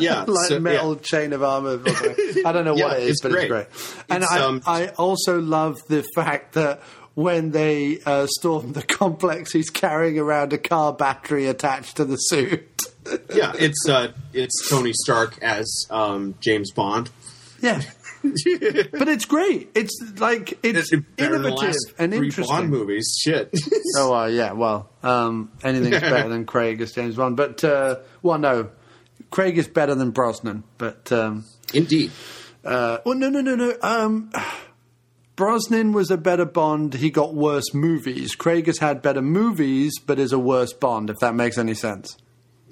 Yeah, 0.00 0.22
like 0.26 0.48
so- 0.48 0.58
metal 0.60 0.96
chain 0.96 1.32
of 1.32 1.42
armor. 1.42 1.80
I 1.86 2.52
don't 2.52 2.64
know 2.64 2.74
Yeah, 2.76 2.84
what 2.86 2.96
it 2.98 3.02
is, 3.04 3.10
it's 3.10 3.20
but 3.22 3.32
great. 3.32 3.50
it's 3.50 3.92
great. 3.92 4.04
And 4.10 4.22
It's, 4.22 4.32
I, 4.32 4.38
um, 4.40 4.62
I 4.66 4.88
also 4.88 5.38
love 5.40 5.78
the 5.88 6.02
fact 6.14 6.54
that 6.54 6.80
when 7.14 7.50
they 7.50 7.98
uh, 8.06 8.26
storm 8.38 8.72
the 8.72 8.82
complex, 8.82 9.52
he's 9.52 9.68
carrying 9.68 10.18
around 10.18 10.54
a 10.54 10.58
car 10.58 10.94
battery 10.94 11.46
attached 11.46 11.96
to 11.98 12.06
the 12.06 12.16
suit. 12.16 12.66
yeah, 13.34 13.52
it's 13.58 13.86
uh, 13.86 14.12
it's 14.32 14.66
Tony 14.70 14.92
Stark 14.94 15.36
as 15.42 15.86
um, 15.90 16.36
James 16.40 16.70
Bond. 16.70 17.10
Yeah. 17.60 17.82
but 18.92 19.08
it's 19.08 19.24
great. 19.24 19.70
It's 19.74 19.98
like 20.18 20.58
it's, 20.62 20.90
the 20.90 21.04
innovative 21.18 21.74
and 21.98 22.14
interesting. 22.14 22.46
Bond 22.54 22.70
movies. 22.70 23.18
Shit. 23.20 23.50
Oh 23.94 24.14
uh, 24.14 24.26
yeah, 24.26 24.52
well, 24.52 24.88
um, 25.02 25.52
anything's 25.62 26.00
better 26.00 26.28
than 26.28 26.46
Craig 26.46 26.80
as 26.80 26.92
James 26.92 27.16
Bond, 27.16 27.36
but 27.36 27.62
uh, 27.62 27.96
well, 28.22 28.38
no, 28.38 28.70
Craig 29.30 29.58
is 29.58 29.68
better 29.68 29.94
than 29.94 30.12
Brosnan, 30.12 30.64
but 30.78 31.12
um, 31.12 31.44
indeed. 31.74 32.10
Uh, 32.64 32.98
well, 33.04 33.14
no, 33.16 33.28
no, 33.28 33.42
no, 33.42 33.54
no. 33.54 33.74
Um, 33.82 34.32
Brosnan 35.36 35.92
was 35.92 36.10
a 36.10 36.16
better 36.16 36.44
Bond. 36.44 36.94
He 36.94 37.10
got 37.10 37.34
worse 37.34 37.74
movies. 37.74 38.34
Craig 38.34 38.66
has 38.66 38.78
had 38.78 39.02
better 39.02 39.22
movies, 39.22 39.98
but 39.98 40.18
is 40.18 40.32
a 40.32 40.38
worse 40.38 40.72
Bond. 40.72 41.10
If 41.10 41.18
that 41.18 41.34
makes 41.34 41.58
any 41.58 41.74
sense. 41.74 42.16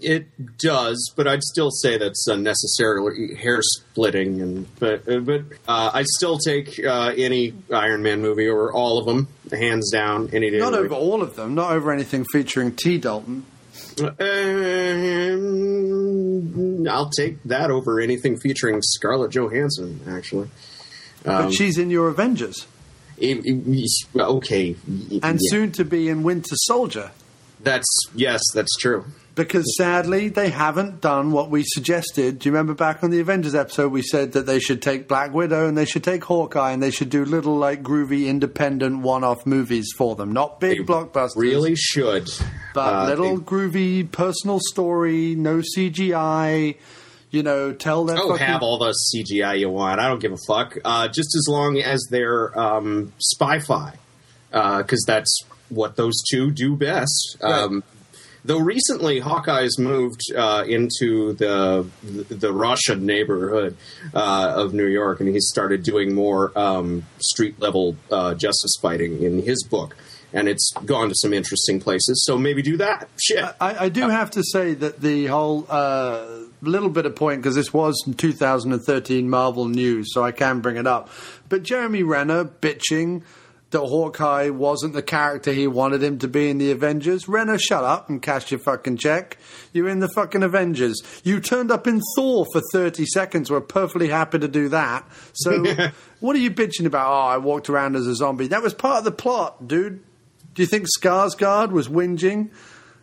It 0.03 0.57
does, 0.59 1.13
but 1.15 1.29
I'd 1.29 1.43
still 1.43 1.71
say 1.71 1.99
that's 1.99 2.27
unnecessarily 2.27 3.35
hair 3.35 3.61
splitting. 3.61 4.41
And 4.41 4.67
but 4.79 5.05
but 5.05 5.43
uh, 5.69 5.91
I'd 5.93 6.07
still 6.07 6.39
take 6.39 6.81
uh, 6.85 7.13
any 7.17 7.53
Iron 7.71 8.03
Man 8.03 8.23
movie 8.23 8.49
over 8.49 8.73
all 8.73 8.99
of 8.99 9.05
them, 9.07 9.29
hands 9.53 9.91
down, 9.91 10.31
any 10.33 10.51
day. 10.51 10.59
Not 10.59 10.73
over 10.75 10.95
all 10.95 11.21
of 11.23 11.37
them. 11.37 11.55
Not 11.55 11.73
over 11.73 11.93
anything 11.93 12.25
featuring 12.33 12.73
T. 12.77 12.97
Dalton. 12.99 13.45
Um, 15.61 16.87
I'll 16.89 17.11
take 17.11 17.43
that 17.45 17.71
over 17.71 18.01
anything 18.01 18.39
featuring 18.41 18.81
Scarlett 18.83 19.31
Johansson. 19.33 20.01
Actually, 20.09 20.49
but 21.23 21.45
Um, 21.47 21.53
she's 21.53 21.77
in 21.79 21.91
your 21.91 22.09
Avengers, 22.09 22.67
it- 23.19 23.43
it- 23.45 23.97
okay, 24.19 24.77
and 24.87 25.39
yeah. 25.41 25.51
soon 25.51 25.73
to 25.73 25.85
be 25.85 26.09
in 26.09 26.23
Winter 26.23 26.57
Soldier. 26.57 27.11
That's 27.63 27.87
yes, 28.15 28.41
that's 28.55 28.75
true. 28.79 29.05
Because 29.37 29.65
sadly, 29.77 30.29
they 30.29 30.51
haven't 30.51 31.01
done 31.01 31.31
what 31.33 31.51
we 31.51 31.63
suggested. 31.65 32.41
Do 32.41 32.49
you 32.49 32.53
remember 32.53 32.75
back 32.75 33.03
on 33.05 33.11
the 33.11 33.21
Avengers 33.21 33.55
episode, 33.55 33.93
we 33.93 34.03
said 34.03 34.33
that 34.33 34.45
they 34.45 34.59
should 34.59 34.83
take 34.83 35.07
Black 35.09 35.33
Widow 35.33 35.67
and 35.69 35.79
they 35.79 35.85
should 35.85 36.03
take 36.05 36.25
Hawkeye 36.25 36.73
and 36.73 36.83
they 36.83 36.91
should 36.91 37.11
do 37.11 37.25
little, 37.25 37.57
like, 37.57 37.83
groovy, 37.83 38.27
independent 38.27 38.99
one 39.03 39.23
off 39.25 39.47
movies 39.47 39.89
for 39.97 40.17
them. 40.17 40.33
Not 40.33 40.59
big 40.61 40.87
blockbusters. 40.87 41.37
Really 41.37 41.77
should. 41.77 42.29
But 42.75 42.93
Uh, 42.95 43.07
little 43.07 43.37
they- 43.37 43.43
groovy 43.45 44.11
personal 44.13 44.59
story, 44.71 45.35
no 45.37 45.63
CGI. 45.63 46.77
You 47.31 47.45
know, 47.45 47.73
tell 47.73 48.05
their 48.05 48.19
Oh, 48.19 48.31
fucking 48.31 48.45
have 48.45 48.63
all 48.63 48.79
the 48.79 48.93
CGI 48.93 49.55
you 49.61 49.71
want. 49.71 50.01
I 50.01 50.09
don't 50.09 50.19
give 50.21 50.33
a 50.33 50.37
fuck. 50.49 50.77
Uh, 50.85 51.07
just 51.07 51.37
as 51.37 51.47
long 51.49 51.79
as 51.79 52.05
they're 52.11 52.59
um, 52.59 53.13
spy-fi, 53.21 53.93
because 54.51 55.05
that's 55.07 55.33
what 55.69 55.95
those 55.95 56.15
two 56.29 56.51
do 56.51 56.75
best. 56.75 57.37
Um, 57.41 57.85
though 58.45 58.59
recently, 58.59 59.21
Hawkeye's 59.21 59.79
moved 59.79 60.21
uh, 60.37 60.65
into 60.67 61.33
the 61.35 61.87
the 62.03 62.53
Russian 62.53 63.07
neighborhood 63.07 63.77
uh, 64.15 64.55
of 64.57 64.75
New 64.75 64.87
York, 64.87 65.21
and 65.21 65.29
he's 65.29 65.49
started 65.49 65.83
doing 65.83 66.15
more 66.15 66.57
um, 66.59 67.05
street 67.19 67.61
level 67.61 67.97
uh, 68.11 68.35
justice 68.35 68.73
fighting 68.81 69.23
in 69.23 69.43
his 69.43 69.63
book. 69.65 69.97
And 70.33 70.49
it's 70.49 70.71
gone 70.85 71.09
to 71.09 71.15
some 71.17 71.33
interesting 71.33 71.81
places, 71.81 72.25
so 72.25 72.39
maybe 72.39 72.63
do 72.63 72.77
that. 72.77 73.09
Shit. 73.21 73.45
I, 73.61 73.87
I 73.87 73.89
do 73.89 74.09
have 74.09 74.31
to 74.33 74.45
say 74.45 74.75
that 74.75 75.01
the 75.01 75.27
whole 75.27 75.67
uh, 75.69 76.25
little 76.63 76.89
bit 76.89 77.05
of 77.05 77.17
point 77.17 77.43
because 77.43 77.57
this 77.57 77.73
was 77.73 78.01
2013 78.17 79.29
Marvel 79.29 79.67
news, 79.67 80.15
so 80.15 80.23
I 80.23 80.31
can 80.31 80.61
bring 80.61 80.77
it 80.77 80.87
up. 80.87 81.11
But 81.49 81.65
Jeremy 81.65 82.05
Renner 82.05 82.45
bitching 82.45 83.23
that 83.71 83.81
Hawkeye 83.81 84.51
wasn't 84.51 84.95
the 84.95 85.03
character 85.03 85.53
he 85.53 85.67
wanted 85.67 86.03
him 86.03 86.19
to 86.19 86.29
be 86.29 86.51
in 86.51 86.59
the 86.59 86.73
Avengers. 86.73 87.29
Renner, 87.29 87.59
shut 87.59 87.85
up 87.85 88.09
and 88.09 88.21
cash 88.21 88.51
your 88.51 88.61
fucking 88.61 88.97
check. 88.97 89.39
You're 89.73 89.89
in 89.89 90.01
the 90.01 90.09
fucking 90.15 90.43
Avengers. 90.43 91.01
You 91.23 91.41
turned 91.41 91.71
up 91.71 91.87
in 91.87 92.01
Thor 92.17 92.47
for 92.53 92.61
30 92.73 93.07
seconds. 93.07 93.51
We're 93.51 93.61
perfectly 93.61 94.09
happy 94.09 94.41
to 94.41 94.49
do 94.49 94.69
that. 94.71 95.07
So, 95.35 95.65
what 96.21 96.35
are 96.35 96.41
you 96.41 96.51
bitching 96.51 96.87
about? 96.87 97.11
Oh, 97.11 97.29
I 97.29 97.37
walked 97.37 97.71
around 97.71 97.95
as 97.95 98.07
a 98.07 98.15
zombie. 98.17 98.49
That 98.49 98.63
was 98.63 98.75
part 98.75 98.99
of 98.99 99.05
the 99.05 99.13
plot, 99.13 99.69
dude. 99.69 100.03
Do 100.55 100.63
you 100.63 100.67
think 100.67 100.87
Skarsgård 100.99 101.71
was 101.71 101.89
whinging? 101.89 102.51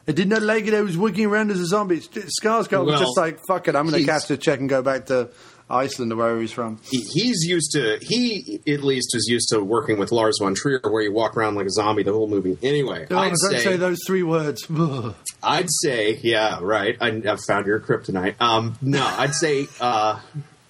I 0.05 0.11
did 0.11 0.29
not 0.29 0.41
like 0.41 0.65
it. 0.65 0.73
I 0.73 0.81
was 0.81 0.97
walking 0.97 1.25
around 1.25 1.51
as 1.51 1.59
a 1.59 1.65
zombie. 1.65 1.99
Skarsgård 1.99 2.85
was 2.85 2.99
just 2.99 3.17
like, 3.17 3.39
fuck 3.47 3.67
it, 3.67 3.75
I'm 3.75 3.87
going 3.87 4.01
to 4.01 4.05
cash 4.05 4.25
the 4.25 4.37
check 4.37 4.59
and 4.59 4.69
go 4.69 4.81
back 4.81 5.05
to 5.07 5.29
Iceland 5.69 6.11
or 6.13 6.15
wherever 6.15 6.39
he's 6.39 6.51
from. 6.51 6.79
he- 6.89 7.01
he's 7.13 7.43
used 7.43 7.71
to 7.73 7.97
he 8.01 8.61
at 8.67 8.83
least 8.83 9.13
is 9.15 9.27
used 9.29 9.49
to 9.49 9.59
working 9.61 9.97
with 9.99 10.11
Lars 10.11 10.37
von 10.41 10.55
Trier, 10.55 10.79
where 10.83 11.01
you 11.03 11.11
walk 11.11 11.35
around 11.35 11.55
like 11.55 11.65
a 11.65 11.71
zombie 11.71 12.03
the 12.03 12.13
whole 12.13 12.27
movie. 12.29 12.57
Anyway, 12.63 13.05
Oh, 13.11 13.17
I'd 13.17 13.37
say, 13.37 13.59
say 13.59 13.75
those 13.77 13.99
three 14.07 14.23
words. 14.23 14.65
I'd 15.43 15.69
say 15.83 16.19
yeah, 16.23 16.59
right. 16.61 16.95
I, 17.01 17.21
I've 17.27 17.41
found 17.47 17.65
your 17.67 17.79
kryptonite. 17.79 18.35
Um, 18.39 18.77
no, 18.81 19.05
I'd 19.05 19.33
say 19.35 19.67
uh, 19.81 20.19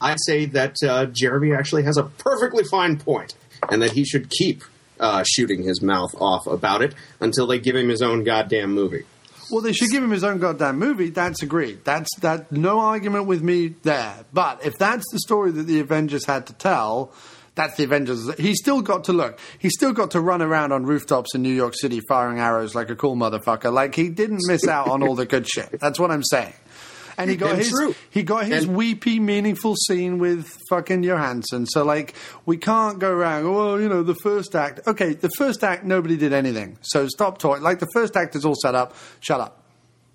I'd 0.01 0.19
say 0.25 0.45
that 0.47 0.75
uh, 0.87 1.05
Jeremy 1.07 1.53
actually 1.53 1.83
has 1.83 1.97
a 1.97 2.03
perfectly 2.03 2.63
fine 2.63 2.97
point, 2.97 3.35
and 3.69 3.81
that 3.81 3.91
he 3.93 4.03
should 4.03 4.29
keep 4.29 4.63
uh, 4.99 5.23
shooting 5.27 5.63
his 5.63 5.81
mouth 5.81 6.13
off 6.19 6.47
about 6.47 6.81
it 6.81 6.93
until 7.19 7.45
they 7.47 7.59
give 7.59 7.75
him 7.75 7.89
his 7.89 8.01
own 8.01 8.23
goddamn 8.23 8.73
movie. 8.73 9.03
Well, 9.51 9.61
they 9.61 9.73
should 9.73 9.89
give 9.89 10.03
him 10.03 10.11
his 10.11 10.23
own 10.23 10.39
goddamn 10.39 10.77
movie. 10.77 11.09
That's 11.09 11.41
agreed. 11.41 11.83
That's 11.83 12.09
that. 12.19 12.51
No 12.51 12.79
argument 12.79 13.25
with 13.25 13.41
me 13.41 13.69
there. 13.83 14.25
But 14.33 14.65
if 14.65 14.77
that's 14.77 15.05
the 15.11 15.19
story 15.19 15.51
that 15.51 15.63
the 15.63 15.79
Avengers 15.79 16.25
had 16.25 16.47
to 16.47 16.53
tell, 16.53 17.13
that's 17.55 17.75
the 17.75 17.83
Avengers. 17.85 18.33
He's 18.35 18.59
still 18.59 18.81
got 18.81 19.05
to 19.05 19.13
look. 19.13 19.39
He's 19.57 19.73
still 19.73 19.91
got 19.91 20.11
to 20.11 20.21
run 20.21 20.41
around 20.41 20.71
on 20.71 20.85
rooftops 20.85 21.33
in 21.33 21.41
New 21.41 21.53
York 21.53 21.73
City 21.75 22.01
firing 22.07 22.39
arrows 22.39 22.75
like 22.75 22.89
a 22.89 22.95
cool 22.95 23.15
motherfucker. 23.15 23.73
Like 23.73 23.95
he 23.95 24.09
didn't 24.09 24.41
miss 24.47 24.67
out 24.67 24.87
on 24.87 25.01
all 25.01 25.15
the 25.15 25.25
good 25.25 25.47
shit. 25.47 25.79
That's 25.79 25.99
what 25.99 26.11
I'm 26.11 26.23
saying. 26.23 26.53
And 27.17 27.29
he 27.31 27.35
got 27.35 27.49
And 27.51 27.59
his 27.59 27.69
true. 27.69 27.95
he 28.11 28.21
got 28.23 28.45
his 28.45 28.65
And- 28.65 28.75
weepy, 28.75 29.19
meaningful 29.19 29.75
scene 29.87 30.19
with 30.19 30.47
fucking 30.69 31.03
Johansson. 31.03 31.65
So 31.65 31.83
like 31.83 32.13
we 32.45 32.57
can't 32.57 32.99
go 32.99 33.11
around. 33.11 33.45
Oh, 33.45 33.51
well, 33.53 33.81
you 33.81 33.89
know, 33.89 34.03
the 34.03 34.15
first 34.21 34.55
act. 34.55 34.81
Okay, 34.87 35.13
the 35.13 35.29
first 35.37 35.63
act 35.63 35.83
nobody 35.83 36.15
did 36.17 36.31
anything. 36.33 36.77
So 36.81 37.07
stop 37.07 37.37
talking. 37.39 37.63
Like 37.63 37.79
the 37.79 37.87
first 37.93 38.15
act 38.15 38.35
is 38.35 38.45
all 38.45 38.55
set 38.61 38.75
up. 38.75 38.95
Shut 39.19 39.39
up. 39.41 39.63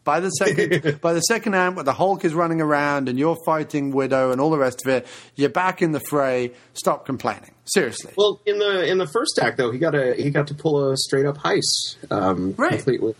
By 0.05 0.19
the 0.19 0.31
second, 0.31 1.01
by 1.01 1.13
the 1.13 1.21
second 1.21 1.55
act, 1.55 1.77
where 1.77 1.85
the 1.85 1.93
Hulk 1.93 2.25
is 2.25 2.35
running 2.35 2.61
around 2.61 3.09
and 3.09 3.17
you're 3.19 3.37
fighting 3.47 3.93
Widow 3.93 4.33
and 4.33 4.41
all 4.41 4.51
the 4.51 4.59
rest 4.59 4.81
of 4.85 4.93
it, 4.93 5.07
you're 5.37 5.49
back 5.49 5.81
in 5.81 5.93
the 5.93 6.01
fray. 6.11 6.53
Stop 6.75 7.07
complaining. 7.07 7.53
Seriously. 7.67 8.13
Well, 8.17 8.41
in 8.45 8.59
the 8.59 8.85
in 8.85 8.99
the 8.99 9.07
first 9.07 9.39
act 9.41 9.59
though, 9.59 9.71
he 9.71 9.79
got 9.79 9.95
a 9.95 10.15
he 10.15 10.31
got 10.31 10.49
to 10.49 10.55
pull 10.55 10.91
a 10.91 10.97
straight 10.97 11.25
up 11.27 11.39
heist, 11.39 11.97
um, 12.11 12.55
Right. 12.59 12.73
complete 12.73 13.01
with 13.01 13.17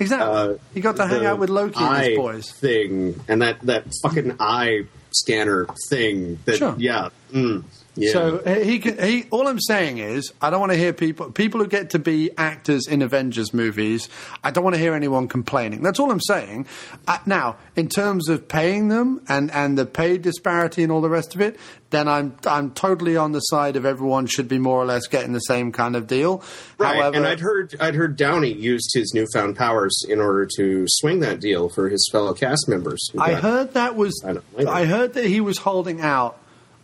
Exactly. 0.00 0.28
uh, 0.28 0.54
he 0.74 0.80
got 0.80 0.96
to 0.96 1.06
hang 1.06 1.26
out 1.26 1.38
with 1.38 1.50
Loki 1.50 1.74
and 1.78 2.04
his 2.04 2.16
boys. 2.16 2.50
thing, 2.50 3.20
and 3.28 3.42
that 3.42 3.60
that 3.62 3.84
fucking 4.02 4.36
eye 4.40 4.84
scanner 5.12 5.66
thing. 5.88 6.38
That 6.46 6.56
Sure. 6.56 6.74
yeah, 6.78 7.10
mm, 7.32 7.62
yeah. 8.00 8.12
So 8.12 8.38
he 8.64 8.78
can. 8.78 8.98
He. 8.98 9.24
All 9.30 9.46
I'm 9.46 9.60
saying 9.60 9.98
is, 9.98 10.32
I 10.40 10.50
don't 10.50 10.60
want 10.60 10.72
to 10.72 10.78
hear 10.78 10.92
people 10.92 11.30
people 11.30 11.60
who 11.60 11.66
get 11.66 11.90
to 11.90 11.98
be 11.98 12.30
actors 12.36 12.86
in 12.88 13.02
Avengers 13.02 13.52
movies. 13.52 14.08
I 14.42 14.50
don't 14.50 14.64
want 14.64 14.74
to 14.74 14.80
hear 14.80 14.94
anyone 14.94 15.28
complaining. 15.28 15.82
That's 15.82 16.00
all 16.00 16.10
I'm 16.10 16.20
saying. 16.20 16.66
Uh, 17.06 17.18
now, 17.26 17.56
in 17.76 17.88
terms 17.88 18.28
of 18.28 18.48
paying 18.48 18.88
them 18.88 19.22
and 19.28 19.50
and 19.50 19.76
the 19.78 19.86
pay 19.86 20.18
disparity 20.18 20.82
and 20.82 20.90
all 20.90 21.00
the 21.00 21.10
rest 21.10 21.34
of 21.34 21.40
it, 21.40 21.58
then 21.90 22.08
I'm 22.08 22.36
I'm 22.46 22.70
totally 22.70 23.16
on 23.16 23.32
the 23.32 23.40
side 23.40 23.76
of 23.76 23.84
everyone 23.84 24.26
should 24.26 24.48
be 24.48 24.58
more 24.58 24.80
or 24.80 24.86
less 24.86 25.06
getting 25.06 25.32
the 25.32 25.40
same 25.40 25.72
kind 25.72 25.96
of 25.96 26.06
deal. 26.06 26.42
Right, 26.78 26.96
However, 26.96 27.16
and 27.16 27.26
I'd 27.26 27.40
heard 27.40 27.76
I'd 27.80 27.94
heard 27.94 28.16
Downey 28.16 28.52
used 28.52 28.90
his 28.94 29.12
newfound 29.14 29.56
powers 29.56 29.94
in 30.08 30.20
order 30.20 30.48
to 30.56 30.84
swing 30.88 31.20
that 31.20 31.40
deal 31.40 31.68
for 31.68 31.88
his 31.88 32.08
fellow 32.10 32.32
cast 32.32 32.68
members. 32.68 33.00
I 33.18 33.34
heard 33.34 33.74
that 33.74 33.96
was. 33.96 34.24
I. 34.24 34.80
I 34.80 34.84
heard 34.84 35.14
that 35.14 35.24
he 35.24 35.40
was 35.40 35.58
holding 35.58 36.00
out 36.00 36.38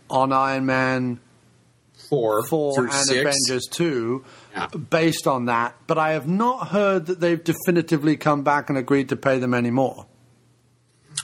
on 0.09 0.31
Iron 0.33 0.65
Man 0.65 1.19
four, 2.09 2.45
four 2.47 2.83
and 2.85 2.93
six. 2.93 3.19
Avengers 3.19 3.67
two, 3.69 4.23
Yeah. 4.55 4.67
based 4.67 5.27
on 5.27 5.45
that. 5.45 5.75
But 5.87 5.97
I 5.97 6.11
have 6.11 6.27
not 6.27 6.69
heard 6.69 7.07
that 7.07 7.19
they've 7.19 7.43
definitively 7.43 8.15
come 8.17 8.43
back 8.43 8.69
and 8.69 8.77
agreed 8.77 9.09
to 9.09 9.15
pay 9.15 9.39
them 9.39 9.53
any 9.53 9.71
more. 9.71 10.05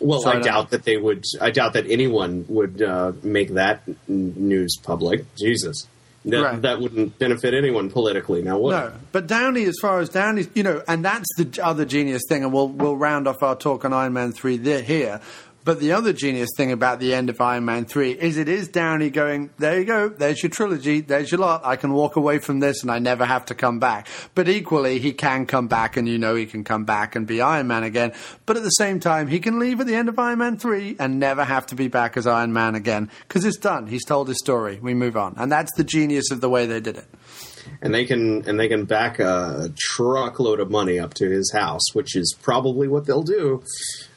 Well, 0.02 0.22
So 0.22 0.32
I 0.32 0.38
I 0.38 0.40
doubt 0.42 0.72
that 0.72 0.84
they 0.84 0.98
would. 0.98 1.24
I 1.40 1.52
doubt 1.52 1.74
that 1.74 1.90
anyone 1.90 2.46
would 2.50 2.82
uh, 2.82 3.14
make 3.22 3.54
that 3.54 3.84
news 4.08 4.76
public. 4.84 5.24
Jesus, 5.36 5.88
that 6.26 6.42
Right. 6.42 6.62
that 6.64 6.82
wouldn't 6.82 7.20
benefit 7.20 7.54
anyone 7.54 7.92
politically. 7.92 8.42
Now, 8.42 8.58
what? 8.58 8.72
No, 8.72 8.92
but 9.12 9.28
Downey, 9.28 9.66
as 9.66 9.76
far 9.80 10.00
as 10.00 10.10
Downey, 10.10 10.48
you 10.56 10.64
know, 10.64 10.82
and 10.88 11.06
that's 11.06 11.28
the 11.38 11.64
other 11.64 11.86
genius 11.86 12.24
thing, 12.28 12.44
and 12.44 12.52
we'll 12.52 12.70
we'll 12.70 12.98
round 12.98 13.28
off 13.28 13.44
our 13.44 13.56
talk 13.56 13.86
on 13.86 13.94
Iron 13.94 14.14
Man 14.14 14.32
three 14.32 14.58
there, 14.58 14.82
here. 14.82 15.22
But 15.66 15.80
the 15.80 15.94
other 15.94 16.12
genius 16.12 16.50
thing 16.58 16.72
about 16.72 17.00
the 17.00 17.14
end 17.14 17.30
of 17.30 17.40
Iron 17.40 17.64
Man 17.64 17.86
3 17.86 18.12
is 18.12 18.38
it 18.38 18.50
is 18.50 18.68
Downey 18.68 19.10
going, 19.10 19.50
there 19.58 19.80
you 19.80 19.86
go, 19.86 20.10
there's 20.10 20.44
your 20.44 20.50
trilogy, 20.50 21.00
there's 21.00 21.32
your 21.32 21.40
lot. 21.40 21.62
I 21.64 21.78
can 21.78 21.94
walk 21.94 22.18
away 22.18 22.40
from 22.40 22.60
this 22.60 22.82
and 22.82 22.92
I 22.92 23.00
never 23.00 23.24
have 23.24 23.46
to 23.46 23.56
come 23.56 23.80
back. 23.80 24.08
But 24.36 24.50
equally, 24.50 25.00
he 25.00 25.14
can 25.14 25.46
come 25.46 25.68
back 25.68 25.96
and 25.96 26.08
you 26.08 26.18
know 26.18 26.36
he 26.36 26.46
can 26.46 26.66
come 26.66 26.84
back 26.84 27.16
and 27.16 27.26
be 27.26 27.40
Iron 27.40 27.68
Man 27.68 27.84
again. 27.84 28.12
But 28.46 28.58
at 28.58 28.64
the 28.64 28.70
same 28.72 29.00
time, 29.00 29.28
he 29.28 29.40
can 29.40 29.58
leave 29.58 29.80
at 29.80 29.88
the 29.88 29.96
end 29.96 30.10
of 30.10 30.20
Iron 30.20 30.40
Man 30.40 30.58
3 30.58 30.98
and 31.00 31.20
never 31.20 31.46
have 31.46 31.66
to 31.68 31.76
be 31.76 31.88
back 31.88 32.18
as 32.18 32.28
Iron 32.28 32.52
Man 32.52 32.76
again. 32.76 33.10
Because 33.28 33.46
it's 33.46 33.58
done. 33.58 33.88
He's 33.88 34.04
told 34.04 34.28
his 34.28 34.40
story. 34.40 34.80
We 34.82 34.94
move 34.94 35.16
on. 35.16 35.36
And 35.38 35.52
that's 35.52 35.72
the 35.78 35.86
genius 35.86 36.30
of 36.32 36.42
the 36.42 36.50
way 36.50 36.66
they 36.66 36.82
did 36.82 36.98
it. 36.98 37.08
And 37.82 37.94
they 37.94 38.06
can 38.06 38.48
and 38.48 38.60
they 38.60 38.68
can 38.68 38.86
back 38.86 39.20
a 39.20 39.72
truckload 39.78 40.60
of 40.60 40.72
money 40.72 41.00
up 41.00 41.14
to 41.16 41.30
his 41.30 41.52
house, 41.52 41.94
which 41.94 42.16
is 42.16 42.36
probably 42.42 42.88
what 42.88 43.06
they'll 43.06 43.24
do. 43.24 43.64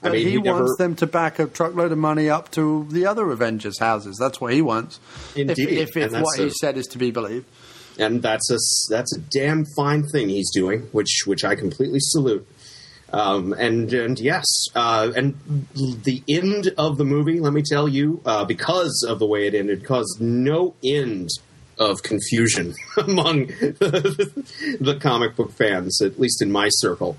I 0.03 0.11
mean, 0.11 0.27
he, 0.27 0.33
he, 0.33 0.41
never. 0.41 0.61
wants 0.61 0.79
them 0.79 0.95
to 0.97 1.07
back 1.07 1.39
a 1.39 1.47
truckload 1.47 1.93
of 1.93 1.99
money 1.99 2.31
up 2.31 2.51
to 2.53 2.87
the 2.91 3.07
other 3.07 3.31
Avengers 3.31 3.79
houses. 3.79 4.17
That's 4.19 4.41
what 4.41 4.53
he 4.53 4.63
wants. 4.63 5.01
Indeed, 5.35 5.69
If, 5.69 5.97
if, 5.97 6.13
if 6.15 6.23
what 6.23 6.39
he 6.39 6.51
said 6.51 6.77
is 6.77 6.87
to 6.89 6.99
be 6.99 7.11
believed. 7.11 7.47
and 7.99 8.23
that's 8.23 8.51
a 8.51 8.59
that's 8.91 9.17
a 9.17 9.21
damn 9.21 9.65
fine 9.77 10.05
thing 10.07 10.29
he's 10.29 10.51
doing, 10.53 10.83
which 10.93 11.23
which 11.27 11.45
I 11.45 11.55
completely 11.55 12.01
salute. 12.01 12.47
Um, 13.13 13.53
and 13.53 13.93
and 13.93 14.19
yes, 14.19 14.45
uh, 14.75 15.13
and 15.15 15.37
the 15.75 16.23
end 16.29 16.73
of 16.77 16.99
the 16.99 17.05
movie, 17.05 17.41
let 17.41 17.53
me 17.53 17.63
tell 17.63 17.89
you, 17.89 18.21
uh, 18.27 18.45
because 18.45 19.05
of 19.09 19.19
the 19.19 19.27
way 19.27 19.47
it 19.47 19.55
ended, 19.55 19.85
caused 19.85 20.21
no 20.21 20.75
end 20.85 21.31
of 21.79 22.03
confusion 22.03 22.75
among 22.97 23.47
the 23.47 24.99
comic 25.01 25.37
book 25.37 25.53
fans, 25.53 26.01
at 26.01 26.19
least 26.19 26.43
in 26.43 26.51
my 26.51 26.69
circle 26.71 27.17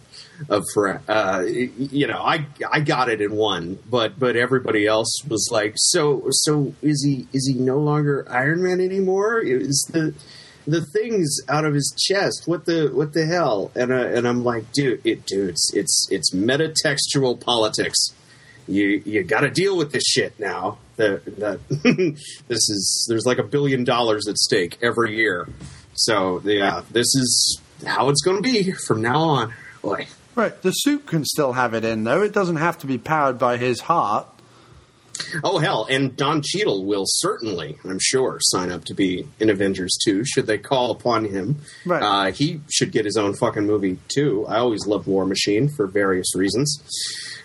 of 0.50 0.64
friends. 0.74 1.08
Uh, 1.08 1.44
you 1.48 2.08
know, 2.08 2.22
I 2.22 2.46
I 2.72 2.80
got 2.80 3.10
it 3.10 3.22
in 3.22 3.36
one, 3.36 3.80
but 3.90 4.20
but 4.20 4.36
everybody 4.36 4.88
else 4.88 5.22
was 5.28 5.50
like, 5.52 5.74
so 5.76 6.28
so 6.30 6.74
is 6.82 7.04
he 7.04 7.28
is 7.34 7.48
he 7.48 7.60
no 7.60 7.78
longer 7.78 8.26
Iron 8.30 8.64
Man 8.64 8.82
anymore? 8.82 9.40
Is 9.40 9.90
the 9.92 10.14
the 10.68 10.86
things 10.86 11.40
out 11.48 11.66
of 11.66 11.74
his 11.74 11.96
chest. 11.98 12.44
What 12.46 12.66
the 12.66 12.90
what 12.94 13.14
the 13.14 13.26
hell? 13.26 13.72
And 13.74 13.92
uh, 13.92 14.08
and 14.08 14.28
I'm 14.28 14.44
like, 14.44 14.72
dude, 14.74 15.02
it, 15.06 15.26
dude, 15.26 15.52
it's 15.52 15.72
it's, 15.74 16.08
it's 16.12 16.36
metatextual 16.36 17.40
politics. 17.40 17.98
You 18.68 19.02
you 19.06 19.24
got 19.24 19.42
to 19.42 19.50
deal 19.50 19.78
with 19.78 19.92
this 19.92 20.04
shit 20.04 20.40
now. 20.40 20.78
The, 20.98 21.22
the 21.26 21.60
this 22.48 22.70
is 22.70 23.06
there's 23.10 23.26
like 23.26 23.38
a 23.38 23.44
billion 23.44 23.84
dollars 23.84 24.28
at 24.28 24.38
stake 24.38 24.78
every 24.82 25.16
year. 25.16 25.48
So 25.94 26.42
yeah, 26.44 26.84
this 26.92 27.08
is 27.16 27.62
how 27.86 28.10
it's 28.10 28.22
going 28.22 28.42
to 28.42 28.44
be 28.44 28.72
from 28.72 29.02
now 29.02 29.20
on. 29.20 29.54
Boy, 29.82 30.08
Right. 30.38 30.62
The 30.62 30.72
suit 30.72 31.08
can 31.08 31.26
still 31.26 31.54
have 31.54 31.74
it 31.74 31.84
in, 31.84 32.04
though. 32.04 32.22
It 32.22 32.32
doesn't 32.32 32.58
have 32.58 32.78
to 32.80 32.88
be 32.88 33.00
powered 33.00 33.40
by 33.40 33.58
his 33.58 33.82
heart. 33.82 34.28
Oh 35.44 35.58
hell, 35.58 35.88
and 35.90 36.16
Don 36.16 36.44
Cheadle 36.44 36.86
will 36.86 37.06
certainly, 37.08 37.76
I'm 37.84 37.98
sure, 38.00 38.38
sign 38.40 38.72
up 38.72 38.86
to 38.86 38.94
be 38.94 39.28
in 39.40 39.50
Avengers 39.50 39.98
2 40.06 40.24
should 40.26 40.46
they 40.46 40.60
call 40.60 40.92
upon 40.92 41.26
him. 41.26 41.62
Right. 41.88 42.04
Uh, 42.04 42.32
he 42.32 42.62
should 42.72 42.92
get 42.92 43.06
his 43.06 43.18
own 43.18 43.34
fucking 43.34 43.66
movie 43.66 43.98
too. 44.10 44.46
I 44.48 44.60
always 44.60 44.86
loved 44.86 45.08
War 45.08 45.26
Machine 45.26 45.70
for 45.70 45.88
various 45.88 46.36
reasons. 46.36 46.80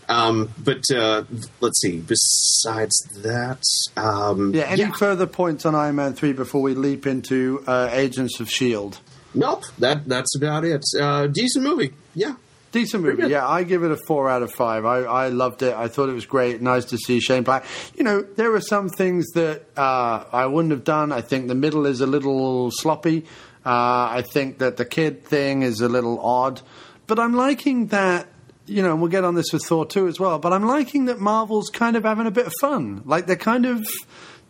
Um, 0.09 0.51
but 0.62 0.83
uh, 0.95 1.24
let's 1.61 1.81
see. 1.81 1.99
Besides 2.01 2.95
that, 3.23 3.62
um, 3.97 4.55
Yeah. 4.55 4.62
Any 4.65 4.91
further 4.99 5.27
points 5.27 5.65
on 5.65 5.74
Iron 5.74 5.97
Man 5.97 6.12
3 6.15 6.33
before 6.33 6.61
we 6.62 6.74
leap 6.74 7.07
into 7.07 7.62
uh, 7.66 7.89
Agents 7.93 8.41
of 8.41 8.49
S.H.I.E.L.D.? 8.49 8.99
Nope. 9.35 9.65
That 9.79 10.07
that's 10.07 10.37
about 10.37 10.65
it. 10.65 10.83
Uh, 11.01 11.27
decent 11.29 11.65
movie. 11.65 11.95
Yeah. 12.15 12.35
Decent 12.73 13.03
movie, 13.03 13.29
yeah. 13.29 13.47
I 13.47 13.65
give 13.65 13.83
it 13.85 13.91
a 13.91 13.99
four 14.07 14.31
out 14.31 14.43
of 14.43 14.51
five. 14.51 14.87
I, 14.87 15.01
I 15.01 15.29
loved 15.29 15.62
it. 15.62 15.74
I 15.74 15.89
thought 15.89 16.09
it 16.09 16.15
was 16.15 16.24
great. 16.24 16.62
Nice 16.62 16.87
to 16.87 16.97
see 16.97 17.20
Shane 17.20 17.43
Black. 17.43 17.66
You 17.95 18.03
know, 18.03 18.23
there 18.23 18.55
are 18.55 18.62
some 18.62 18.89
things 18.89 19.27
that 19.35 19.65
uh, 19.77 20.24
I 20.33 20.47
wouldn't 20.47 20.73
have 20.73 20.83
done. 20.85 21.12
I 21.12 21.20
think 21.20 21.49
the 21.49 21.55
middle 21.55 21.85
is 21.85 22.01
a 22.01 22.07
little 22.07 22.70
sloppy. 22.70 23.27
Uh, 23.65 24.09
I 24.19 24.24
think 24.33 24.59
that 24.59 24.79
the 24.79 24.87
kid 24.87 25.23
thing 25.24 25.61
is 25.62 25.83
a 25.83 25.89
little 25.89 26.19
odd. 26.20 26.62
But 27.07 27.19
I'm 27.19 27.35
liking 27.35 27.89
that, 27.89 28.27
you 28.66 28.82
know, 28.82 28.93
and 28.93 29.01
we'll 29.01 29.10
get 29.10 29.24
on 29.24 29.34
this 29.34 29.52
with 29.52 29.64
Thor 29.64 29.86
2 29.86 30.09
as 30.09 30.20
well, 30.20 30.39
but 30.39 30.52
I'm 30.52 30.66
liking 30.66 31.06
that 31.06 31.18
Marvel's 31.18 31.68
kind 31.68 31.97
of 31.97 32.05
having 32.05 32.26
a 32.26 32.30
bit 32.30 32.47
of 32.47 32.52
fun. 32.60 33.02
Like 33.05 33.26
they're 33.26 33.36
kind 33.36 33.66
of 33.66 33.84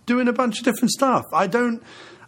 doing 0.07 0.29
a 0.29 0.33
bunch 0.33 0.59
of 0.59 0.65
different 0.65 0.91
stuff. 0.91 1.25
I 1.33 1.47
don't. 1.47 1.83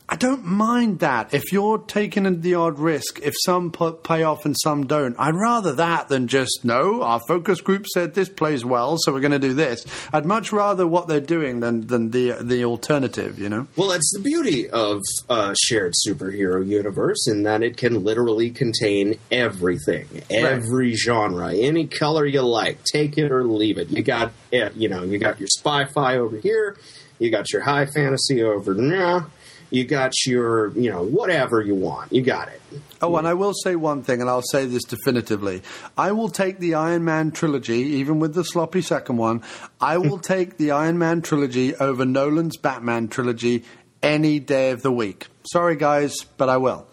I 0.07 0.17
don't 0.17 0.45
mind 0.45 0.99
that. 0.99 1.33
If 1.33 1.51
you're 1.51 1.79
taking 1.79 2.43
the 2.43 2.55
odd 2.57 2.79
risk, 2.79 3.21
if 3.23 3.35
some 3.43 3.73
pay 3.73 4.23
off 4.23 4.45
and 4.45 4.55
some 4.63 4.87
don't, 4.87 5.17
I'd 5.19 5.35
rather 5.35 5.73
that 5.73 6.09
than 6.09 6.29
just, 6.29 6.61
no, 6.63 7.03
our 7.03 7.21
focus 7.27 7.63
group 7.63 7.87
said 7.87 8.13
this 8.13 8.29
plays 8.29 8.67
well, 8.67 8.99
so 8.99 9.13
we're 9.13 9.21
going 9.21 9.33
to 9.33 9.39
do 9.39 9.55
this. 9.55 9.85
I'd 10.13 10.27
much 10.27 10.53
rather 10.53 10.87
what 10.87 11.09
they're 11.09 11.21
doing 11.21 11.61
than, 11.61 11.87
than 11.87 12.11
the, 12.11 12.33
the 12.43 12.67
alternative, 12.67 13.39
you 13.39 13.49
know? 13.49 13.67
Well, 13.77 13.89
that's 13.89 14.13
the 14.15 14.21
beauty 14.21 14.69
of 14.69 15.01
a 15.31 15.57
shared 15.59 15.95
superhero 16.07 16.65
universe 16.65 17.27
in 17.27 17.45
that 17.45 17.63
it 17.63 17.79
can 17.79 18.05
literally 18.05 18.51
contain 18.51 19.19
everything, 19.33 20.07
every 20.29 20.95
genre, 20.95 21.55
any 21.55 21.87
color 21.87 22.27
you 22.27 22.43
like. 22.43 22.85
Take 22.85 23.17
it 23.17 23.33
or 23.33 23.45
leave 23.45 23.79
it. 23.79 23.89
You 23.89 24.03
got, 24.03 24.33
you 24.53 24.89
know, 24.91 25.03
you 25.03 25.19
got 25.19 25.41
your 25.41 25.49
spy-fi 25.49 26.19
over 26.19 26.37
here. 26.37 26.77
You 27.19 27.31
got 27.31 27.53
your 27.53 27.63
high 27.63 27.87
fantasy 27.87 28.43
over 28.43 28.75
there. 28.75 29.27
You 29.75 29.85
got 29.85 30.13
your, 30.25 30.69
you 30.79 30.89
know, 30.89 31.03
whatever 31.03 31.61
you 31.61 31.75
want. 31.75 32.13
You 32.13 32.23
got 32.23 32.47
it. 32.47 32.61
Oh, 33.03 33.17
and 33.17 33.27
I 33.27 33.35
will 33.35 33.53
say 33.53 33.75
one 33.75 34.05
thing, 34.05 34.21
and 34.21 34.31
I'll 34.31 34.41
say 34.41 34.67
this 34.67 34.85
definitively. 34.85 35.63
I 35.99 36.13
will 36.13 36.29
take 36.29 36.61
the 36.61 36.75
Iron 36.75 37.05
Man 37.05 37.33
trilogy, 37.33 37.79
even 37.79 38.21
with 38.21 38.35
the 38.35 38.45
sloppy 38.45 38.83
second 38.83 39.17
one. 39.17 39.43
I 39.81 39.99
will 39.99 40.19
take 40.35 40.59
the 40.59 40.71
Iron 40.71 40.97
Man 40.97 41.23
trilogy 41.23 41.75
over 41.75 42.05
Nolan's 42.05 42.57
Batman 42.57 43.09
trilogy 43.09 43.65
any 44.01 44.39
day 44.39 44.71
of 44.71 44.83
the 44.83 44.93
week. 44.93 45.27
Sorry, 45.51 45.75
guys, 45.75 46.15
but 46.37 46.49
I 46.49 46.59
will. 46.59 46.87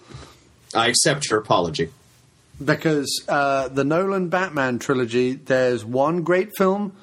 I 0.73 0.87
accept 0.87 1.29
your 1.29 1.39
apology. 1.39 1.91
Because 2.63 3.23
uh, 3.27 3.67
the 3.67 3.83
Nolan 3.83 4.29
Batman 4.29 4.79
trilogy, 4.79 5.33
there's 5.33 5.85
one 5.85 6.23
great 6.23 6.49
film, 6.57 6.95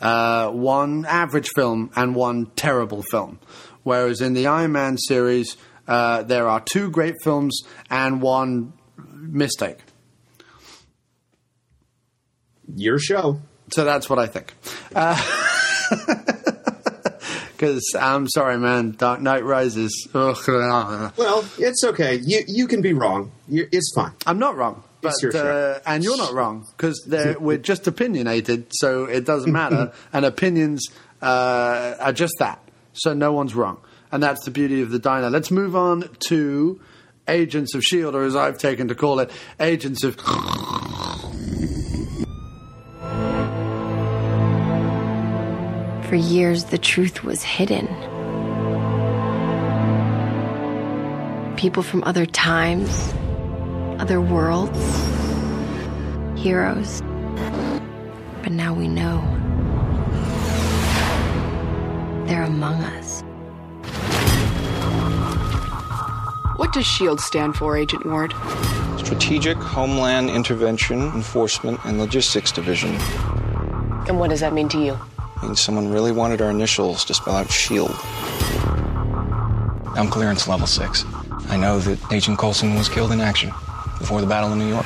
uh, 0.00 0.48
one 0.50 1.06
average 1.06 1.48
film, 1.56 1.90
and 1.96 2.14
one 2.14 2.46
terrible 2.54 3.02
film. 3.02 3.40
Whereas 3.88 4.20
in 4.20 4.34
the 4.34 4.46
Iron 4.46 4.72
Man 4.72 4.98
series, 4.98 5.56
uh, 5.86 6.22
there 6.22 6.46
are 6.46 6.60
two 6.60 6.90
great 6.90 7.14
films 7.24 7.62
and 7.88 8.20
one 8.20 8.74
mistake. 9.14 9.78
Your 12.76 12.98
show. 12.98 13.40
So 13.72 13.86
that's 13.86 14.10
what 14.10 14.18
I 14.18 14.26
think. 14.26 14.52
Because 17.58 17.82
I'm 17.98 18.28
sorry, 18.28 18.56
man. 18.56 18.92
Dark 18.92 19.20
Knight 19.20 19.42
Rises. 19.44 20.06
Well, 20.14 21.44
it's 21.58 21.82
okay. 21.82 22.20
You 22.22 22.44
you 22.46 22.68
can 22.68 22.80
be 22.82 22.92
wrong. 22.92 23.32
You, 23.48 23.66
it's 23.72 23.90
fine. 23.96 24.12
I'm 24.26 24.38
not 24.38 24.56
wrong. 24.56 24.84
But, 25.00 25.08
It's 25.08 25.22
your 25.24 25.32
show. 25.32 25.46
uh, 25.46 25.80
and 25.84 26.04
you're 26.04 26.16
not 26.16 26.34
wrong 26.34 26.66
because 26.76 27.02
we're 27.40 27.58
just 27.58 27.88
opinionated, 27.88 28.66
so 28.70 29.06
it 29.06 29.24
doesn't 29.24 29.50
matter. 29.50 29.92
and 30.12 30.24
opinions 30.24 30.86
uh, 31.20 31.96
are 31.98 32.12
just 32.12 32.34
that, 32.38 32.60
so 32.98 33.14
no 33.14 33.32
one's 33.32 33.54
wrong, 33.54 33.80
and 34.12 34.22
that's 34.22 34.44
the 34.44 34.50
beauty 34.50 34.82
of 34.82 34.90
the 34.90 34.98
diner. 34.98 35.30
Let's 35.30 35.50
move 35.50 35.76
on 35.76 36.08
to 36.28 36.80
Agents 37.28 37.74
of 37.74 37.82
Shield, 37.82 38.14
or 38.14 38.24
as 38.24 38.34
I've 38.34 38.58
taken 38.58 38.88
to 38.88 38.94
call 38.94 39.20
it, 39.20 39.30
Agents 39.60 40.02
of. 40.04 40.16
For 46.08 46.16
years, 46.16 46.64
the 46.64 46.78
truth 46.78 47.22
was 47.22 47.42
hidden. 47.42 47.86
People 51.56 51.82
from 51.82 52.02
other 52.04 52.24
times, 52.24 53.12
other 54.00 54.20
worlds, 54.20 54.78
heroes. 56.40 57.02
But 58.42 58.52
now 58.52 58.72
we 58.72 58.88
know. 58.88 59.47
They're 62.28 62.42
among 62.42 62.82
us. 62.82 63.22
What 66.58 66.74
does 66.74 66.84
SHIELD 66.84 67.20
stand 67.20 67.56
for, 67.56 67.74
Agent 67.74 68.04
Ward? 68.04 68.34
Strategic 68.98 69.56
Homeland 69.56 70.28
Intervention 70.28 71.00
Enforcement 71.14 71.80
and 71.86 71.98
Logistics 71.98 72.52
Division. 72.52 72.90
And 74.06 74.20
what 74.20 74.28
does 74.28 74.40
that 74.40 74.52
mean 74.52 74.68
to 74.68 74.78
you? 74.78 74.98
Means 75.42 75.58
someone 75.58 75.90
really 75.90 76.12
wanted 76.12 76.42
our 76.42 76.50
initials 76.50 77.02
to 77.06 77.14
spell 77.14 77.34
out 77.34 77.50
SHIELD. 77.50 77.96
I'm 79.96 80.10
clearance 80.10 80.46
level 80.46 80.66
6. 80.66 81.06
I 81.48 81.56
know 81.56 81.78
that 81.78 82.12
Agent 82.12 82.38
Coulson 82.38 82.74
was 82.74 82.90
killed 82.90 83.12
in 83.12 83.22
action 83.22 83.54
before 83.98 84.20
the 84.20 84.26
Battle 84.26 84.52
of 84.52 84.58
New 84.58 84.68
York. 84.68 84.84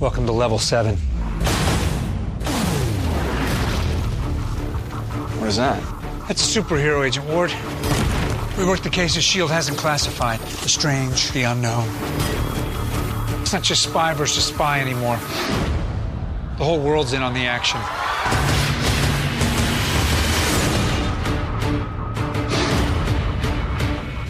Welcome 0.00 0.26
to 0.26 0.32
level 0.32 0.58
7. 0.58 0.98
What 5.48 5.52
is 5.52 5.56
that? 5.56 5.82
That's 6.28 6.56
a 6.56 6.60
superhero, 6.60 7.06
Agent 7.06 7.26
Ward. 7.26 7.50
We 8.58 8.66
work 8.66 8.82
the 8.82 8.90
cases 8.90 9.24
S.H.I.E.L.D. 9.24 9.50
hasn't 9.50 9.78
classified 9.78 10.40
the 10.40 10.68
strange, 10.68 11.30
the 11.32 11.44
unknown. 11.44 11.88
It's 13.40 13.54
not 13.54 13.62
just 13.62 13.84
spy 13.84 14.12
versus 14.12 14.44
spy 14.44 14.82
anymore. 14.82 15.16
The 16.58 16.64
whole 16.64 16.78
world's 16.78 17.14
in 17.14 17.22
on 17.22 17.32
the 17.32 17.46
action. 17.46 17.80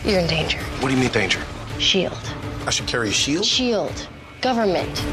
You're 0.09 0.21
in 0.21 0.29
danger. 0.29 0.59
What 0.79 0.91
do 0.91 0.95
you 0.95 1.01
mean 1.01 1.11
danger? 1.11 1.43
Shield. 1.81 2.17
I 2.65 2.71
should 2.71 2.87
carry 2.87 3.09
a 3.09 3.13
shield? 3.13 3.45
Shield. 3.45 4.07
Government. 4.41 5.05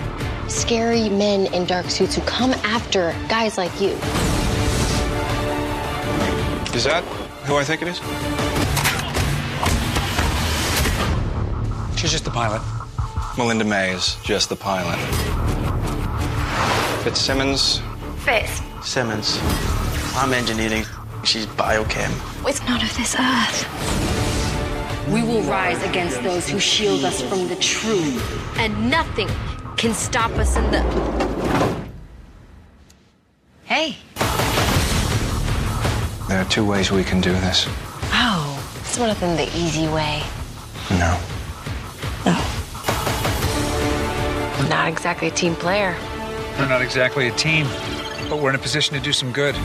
Scary 0.50 1.10
men 1.10 1.52
in 1.52 1.66
dark 1.66 1.90
suits 1.90 2.14
who 2.14 2.22
come 2.28 2.52
after 2.64 3.16
guys 3.28 3.58
like 3.58 3.82
you. 3.82 3.98
Is 6.76 6.84
that 6.84 7.06
who 7.46 7.56
I 7.56 7.64
think 7.64 7.82
it 7.82 7.88
is? 7.88 8.00
She's 11.98 12.12
just 12.12 12.26
the 12.26 12.32
pilot. 12.32 12.62
Melinda 13.38 13.64
May 13.64 13.94
is 13.94 14.18
just 14.26 14.50
the 14.50 14.58
pilot. 14.58 15.00
Fitzsimmons. 17.06 17.82
Fitz. 18.26 18.62
Simmons. 18.84 19.40
I'm 20.18 20.34
engineering. 20.34 20.84
She's 21.24 21.46
biochem. 21.46 22.12
It's 22.46 22.60
not 22.64 22.84
of 22.84 22.94
this 22.98 23.16
earth. 23.18 25.08
We 25.14 25.24
will 25.24 25.44
rise 25.44 25.82
against 25.84 26.22
those 26.24 26.50
who 26.50 26.60
shield 26.60 27.06
us 27.06 27.22
from 27.22 27.48
the 27.48 27.56
truth, 27.56 28.58
and 28.58 28.90
nothing 28.90 29.30
can 29.78 29.94
stop 29.94 30.32
us 30.32 30.58
in 30.58 30.72
the. 30.72 31.35
There 36.36 36.44
are 36.44 36.50
two 36.50 36.66
ways 36.66 36.92
we 36.92 37.06
can 37.06 37.22
do 37.22 37.32
this. 37.32 37.66
Oh, 38.12 38.62
it's 38.82 38.98
not 38.98 39.16
than 39.22 39.38
the 39.38 39.48
easy 39.58 39.88
way. 39.88 40.22
No. 40.92 41.18
No. 42.26 42.34
Not 44.68 44.90
exactly 44.90 45.30
a 45.30 45.32
team 45.32 45.56
player. 45.56 45.96
We're 46.60 46.68
not 46.68 46.82
exactly 46.82 47.30
a 47.30 47.32
team, 47.32 47.68
but 48.30 48.40
we're 48.40 48.50
in 48.50 48.58
a 48.58 48.60
position 48.60 48.98
to 48.98 49.00
do 49.02 49.14
some 49.14 49.32
good. 49.32 49.56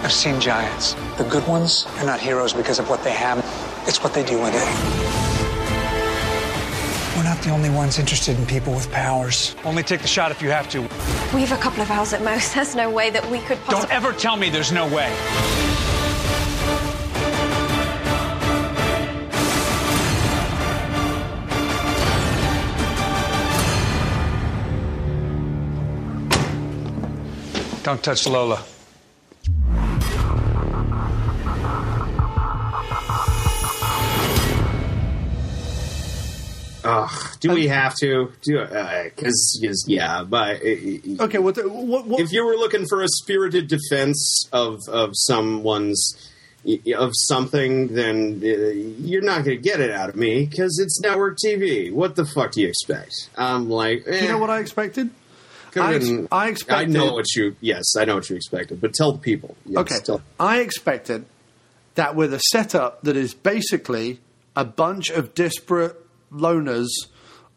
I've 0.00 0.10
seen 0.10 0.40
giants. 0.40 0.94
The 1.18 1.24
good 1.24 1.46
ones 1.46 1.84
are 1.98 2.06
not 2.06 2.18
heroes 2.18 2.54
because 2.54 2.78
of 2.78 2.88
what 2.88 3.04
they 3.04 3.12
have, 3.12 3.44
it's 3.86 4.02
what 4.02 4.14
they 4.14 4.24
do 4.24 4.40
with 4.40 4.54
it 4.54 5.29
the 7.42 7.50
only 7.50 7.70
ones 7.70 7.98
interested 7.98 8.38
in 8.38 8.46
people 8.46 8.74
with 8.74 8.90
powers. 8.90 9.54
Only 9.64 9.82
take 9.82 10.02
the 10.02 10.08
shot 10.08 10.30
if 10.30 10.42
you 10.42 10.50
have 10.50 10.68
to. 10.70 10.80
We 11.34 11.40
have 11.42 11.52
a 11.52 11.62
couple 11.62 11.82
of 11.82 11.90
hours 11.90 12.12
at 12.12 12.22
most. 12.22 12.54
There's 12.54 12.74
no 12.74 12.90
way 12.90 13.10
that 13.10 13.28
we 13.30 13.38
could 13.40 13.58
possibly. 13.64 13.80
Don't 13.80 13.92
ever 13.92 14.12
tell 14.12 14.36
me 14.36 14.50
there's 14.50 14.72
no 14.72 14.86
way. 14.86 15.10
Don't 27.82 28.02
touch 28.02 28.26
Lola. 28.26 28.62
Ugh, 36.84 37.36
do 37.40 37.52
we 37.52 37.68
have 37.68 37.94
to? 37.96 38.32
Do 38.42 38.64
because 38.66 39.84
yeah, 39.86 40.24
but 40.24 40.56
okay. 40.62 41.38
What, 41.38 41.56
what, 41.70 42.06
what, 42.06 42.20
if 42.20 42.32
you 42.32 42.44
were 42.44 42.56
looking 42.56 42.86
for 42.86 43.02
a 43.02 43.08
spirited 43.08 43.68
defense 43.68 44.48
of 44.52 44.80
of 44.88 45.10
someone's 45.12 46.30
of 46.94 47.10
something, 47.14 47.88
then 47.88 48.40
uh, 48.44 48.48
you're 48.48 49.22
not 49.22 49.44
going 49.44 49.56
to 49.56 49.62
get 49.62 49.80
it 49.80 49.90
out 49.90 50.10
of 50.10 50.16
me 50.16 50.46
because 50.46 50.78
it's 50.78 51.00
network 51.00 51.38
TV. 51.44 51.92
What 51.92 52.16
the 52.16 52.26
fuck 52.26 52.52
do 52.52 52.60
you 52.60 52.68
expect? 52.68 53.14
I'm 53.36 53.70
like, 53.70 54.04
eh, 54.06 54.22
you 54.22 54.28
know 54.28 54.38
what 54.38 54.50
I 54.50 54.60
expected? 54.60 55.10
I, 55.76 55.94
ex- 55.94 56.10
I 56.32 56.48
expected. 56.48 56.82
I 56.82 56.84
know 56.86 57.12
what 57.12 57.26
you. 57.34 57.56
Yes, 57.60 57.96
I 57.96 58.04
know 58.04 58.16
what 58.16 58.28
you 58.28 58.36
expected, 58.36 58.80
but 58.80 58.92
tell 58.92 59.12
the 59.12 59.18
people. 59.18 59.56
Yes, 59.64 59.78
Okay. 59.80 59.98
tell- 60.04 60.22
I 60.38 60.60
expected 60.60 61.24
that 61.94 62.14
with 62.14 62.34
a 62.34 62.40
setup 62.50 63.02
that 63.02 63.16
is 63.16 63.34
basically 63.34 64.20
a 64.56 64.64
bunch 64.64 65.10
of 65.10 65.34
disparate 65.34 65.96
loners 66.32 66.88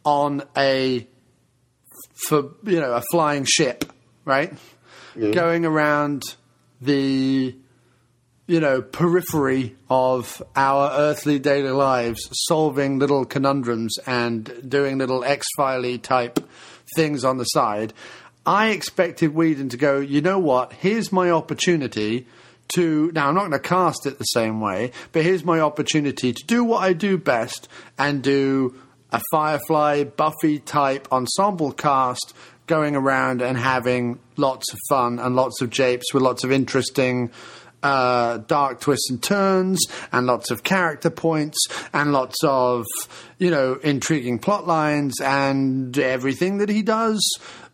on 0.05 0.43
a 0.57 1.07
for 2.27 2.51
you 2.63 2.79
know 2.79 2.93
a 2.93 3.03
flying 3.11 3.45
ship, 3.45 3.85
right? 4.25 4.53
Going 5.33 5.65
around 5.65 6.23
the 6.81 7.55
you 8.47 8.59
know 8.59 8.81
periphery 8.81 9.75
of 9.89 10.41
our 10.55 10.91
earthly 10.91 11.39
daily 11.39 11.69
lives, 11.69 12.27
solving 12.47 12.99
little 12.99 13.25
conundrums 13.25 13.97
and 14.05 14.51
doing 14.67 14.97
little 14.97 15.23
X 15.23 15.45
Filey 15.55 15.97
type 15.97 16.39
things 16.95 17.23
on 17.23 17.37
the 17.37 17.45
side. 17.45 17.93
I 18.45 18.69
expected 18.71 19.33
Whedon 19.33 19.69
to 19.69 19.77
go, 19.77 19.99
you 19.99 20.19
know 20.19 20.37
what? 20.37 20.73
Here's 20.73 21.13
my 21.13 21.29
opportunity 21.31 22.27
to. 22.69 23.11
Now, 23.13 23.29
I'm 23.29 23.35
not 23.35 23.41
going 23.41 23.51
to 23.51 23.59
cast 23.59 24.05
it 24.05 24.17
the 24.17 24.23
same 24.25 24.61
way, 24.61 24.91
but 25.11 25.23
here's 25.23 25.43
my 25.43 25.59
opportunity 25.59 26.33
to 26.33 26.45
do 26.45 26.63
what 26.63 26.83
I 26.83 26.93
do 26.93 27.17
best 27.17 27.67
and 27.97 28.21
do 28.21 28.75
a 29.11 29.21
Firefly, 29.31 30.05
Buffy 30.05 30.59
type 30.59 31.07
ensemble 31.11 31.71
cast 31.71 32.33
going 32.65 32.95
around 32.95 33.41
and 33.41 33.57
having 33.57 34.19
lots 34.37 34.71
of 34.73 34.79
fun 34.89 35.19
and 35.19 35.35
lots 35.35 35.61
of 35.61 35.69
japes 35.69 36.13
with 36.13 36.23
lots 36.23 36.43
of 36.43 36.51
interesting 36.51 37.29
uh, 37.83 38.37
dark 38.37 38.79
twists 38.79 39.09
and 39.09 39.21
turns 39.21 39.85
and 40.11 40.25
lots 40.25 40.49
of 40.49 40.63
character 40.63 41.09
points 41.09 41.57
and 41.93 42.13
lots 42.13 42.37
of 42.43 42.85
you 43.37 43.51
know 43.51 43.75
intriguing 43.83 44.39
plot 44.39 44.65
lines 44.65 45.19
and 45.21 45.97
everything 45.99 46.59
that 46.59 46.69
he 46.69 46.81
does 46.81 47.21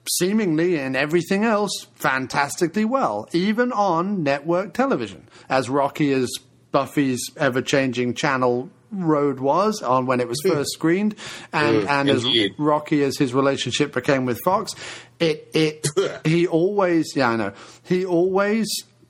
seemingly 0.07 0.75
in 0.77 0.95
everything 0.95 1.43
else 1.43 1.87
fantastically 1.95 2.85
well 2.85 3.27
even 3.33 3.71
on 3.71 4.23
network 4.23 4.73
television. 4.73 5.27
As 5.49 5.69
rocky 5.69 6.11
as 6.13 6.29
buffy's 6.71 7.19
ever-changing 7.37 8.13
channel 8.13 8.69
road 8.91 9.39
was 9.39 9.81
on 9.83 10.05
when 10.07 10.19
it 10.19 10.27
was 10.27 10.39
first 10.47 10.71
screened 10.73 11.15
and, 11.53 11.83
Mm, 11.83 11.89
and 11.89 12.09
as 12.09 12.23
indeed. 12.25 12.53
rocky 12.57 13.03
as 13.03 13.17
his 13.17 13.33
relationship 13.35 13.93
became 13.93 14.25
with 14.25 14.39
fox 14.43 14.71
it 15.19 15.47
it 15.53 15.87
he 16.25 16.47
always 16.47 17.15
yeah 17.15 17.29
i 17.29 17.35
know 17.35 17.53
he 17.83 18.03
always 18.05 18.67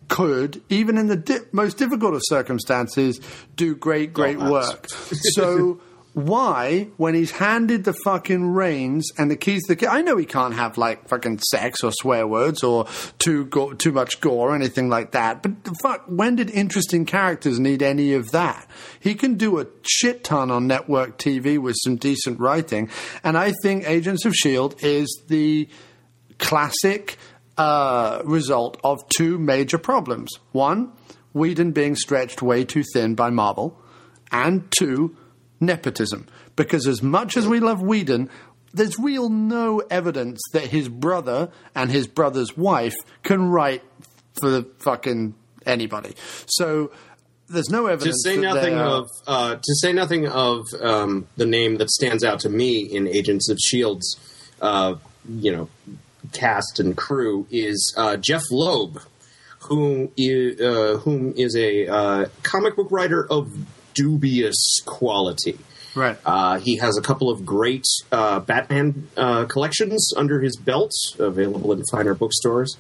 could 0.09 0.61
even 0.69 0.97
in 0.97 1.07
the 1.07 1.15
di- 1.15 1.37
most 1.53 1.77
difficult 1.77 2.13
of 2.13 2.21
circumstances 2.25 3.21
do 3.55 3.73
great 3.75 4.11
great 4.13 4.37
Oh, 4.39 4.51
work. 4.51 4.87
So 4.89 5.79
why 6.25 6.87
when 6.97 7.13
he's 7.15 7.31
handed 7.31 7.83
the 7.83 7.93
fucking 8.03 8.45
reins 8.45 9.09
and 9.17 9.29
the 9.29 9.35
keys 9.35 9.61
to 9.67 9.75
the 9.75 9.87
I 9.87 10.01
know 10.01 10.17
he 10.17 10.25
can't 10.25 10.53
have 10.53 10.77
like 10.77 11.07
fucking 11.07 11.39
sex 11.39 11.83
or 11.83 11.91
swear 11.91 12.27
words 12.27 12.63
or 12.63 12.85
too 13.17 13.45
go- 13.45 13.73
too 13.73 13.91
much 13.91 14.19
gore 14.21 14.51
or 14.51 14.55
anything 14.55 14.89
like 14.89 15.11
that 15.11 15.41
but 15.41 15.51
fuck 15.81 16.05
when 16.07 16.35
did 16.35 16.49
interesting 16.49 17.05
characters 17.05 17.59
need 17.59 17.81
any 17.81 18.13
of 18.13 18.31
that 18.31 18.67
he 18.99 19.15
can 19.15 19.35
do 19.35 19.59
a 19.59 19.67
shit 19.83 20.23
ton 20.23 20.51
on 20.51 20.67
network 20.67 21.17
TV 21.17 21.57
with 21.57 21.75
some 21.83 21.95
decent 21.95 22.39
writing 22.39 22.89
and 23.23 23.37
I 23.37 23.53
think 23.63 23.87
Agents 23.87 24.25
of 24.25 24.33
Shield 24.33 24.75
is 24.83 25.23
the 25.27 25.69
classic 26.37 27.17
uh, 27.57 28.21
result 28.23 28.79
of 28.83 28.99
two 29.09 29.37
major 29.37 29.77
problems. 29.77 30.31
One, 30.51 30.93
Whedon 31.33 31.73
being 31.73 31.95
stretched 31.95 32.41
way 32.41 32.63
too 32.63 32.83
thin 32.93 33.15
by 33.15 33.29
Marvel, 33.29 33.79
and 34.31 34.71
two, 34.71 35.15
nepotism. 35.59 36.27
Because 36.55 36.87
as 36.87 37.01
much 37.01 37.37
as 37.37 37.47
we 37.47 37.59
love 37.59 37.81
Whedon, 37.81 38.29
there's 38.73 38.99
real 38.99 39.29
no 39.29 39.79
evidence 39.89 40.39
that 40.53 40.65
his 40.67 40.89
brother 40.89 41.49
and 41.75 41.89
his 41.89 42.07
brother's 42.07 42.55
wife 42.55 42.95
can 43.23 43.49
write 43.49 43.83
for 44.39 44.49
the 44.49 44.63
fucking 44.79 45.33
anybody. 45.65 46.15
So 46.45 46.91
there's 47.47 47.69
no 47.69 47.87
evidence. 47.87 48.23
to 48.23 48.29
say 48.29 48.37
nothing 48.37 48.75
are- 48.75 48.85
of 48.85 49.07
uh, 49.27 49.55
to 49.55 49.75
say 49.81 49.91
nothing 49.91 50.27
of 50.27 50.65
um, 50.81 51.27
the 51.37 51.45
name 51.45 51.77
that 51.77 51.89
stands 51.89 52.23
out 52.23 52.39
to 52.41 52.49
me 52.49 52.81
in 52.81 53.07
Agents 53.07 53.49
of 53.49 53.57
Shield's, 53.57 54.17
uh, 54.61 54.95
you 55.27 55.51
know, 55.51 55.69
cast 56.31 56.79
and 56.79 56.95
crew 56.95 57.47
is 57.49 57.93
uh, 57.97 58.17
Jeph 58.17 58.43
Loeb, 58.51 59.01
who 59.61 60.11
is, 60.15 60.59
uh, 60.61 60.97
whom 60.99 61.33
is 61.35 61.55
a 61.55 61.87
uh, 61.87 62.25
comic 62.43 62.75
book 62.75 62.91
writer 62.91 63.25
of 63.29 63.51
dubious 63.93 64.79
quality. 64.85 65.57
Right. 65.95 66.17
Uh, 66.25 66.59
he 66.59 66.77
has 66.77 66.97
a 66.97 67.01
couple 67.01 67.29
of 67.29 67.45
great 67.45 67.85
uh, 68.11 68.39
Batman 68.41 69.07
uh, 69.17 69.45
collections 69.45 70.13
under 70.15 70.39
his 70.39 70.55
belt, 70.55 70.91
available 71.17 71.73
in 71.73 71.83
finer 71.91 72.13
bookstores. 72.13 72.77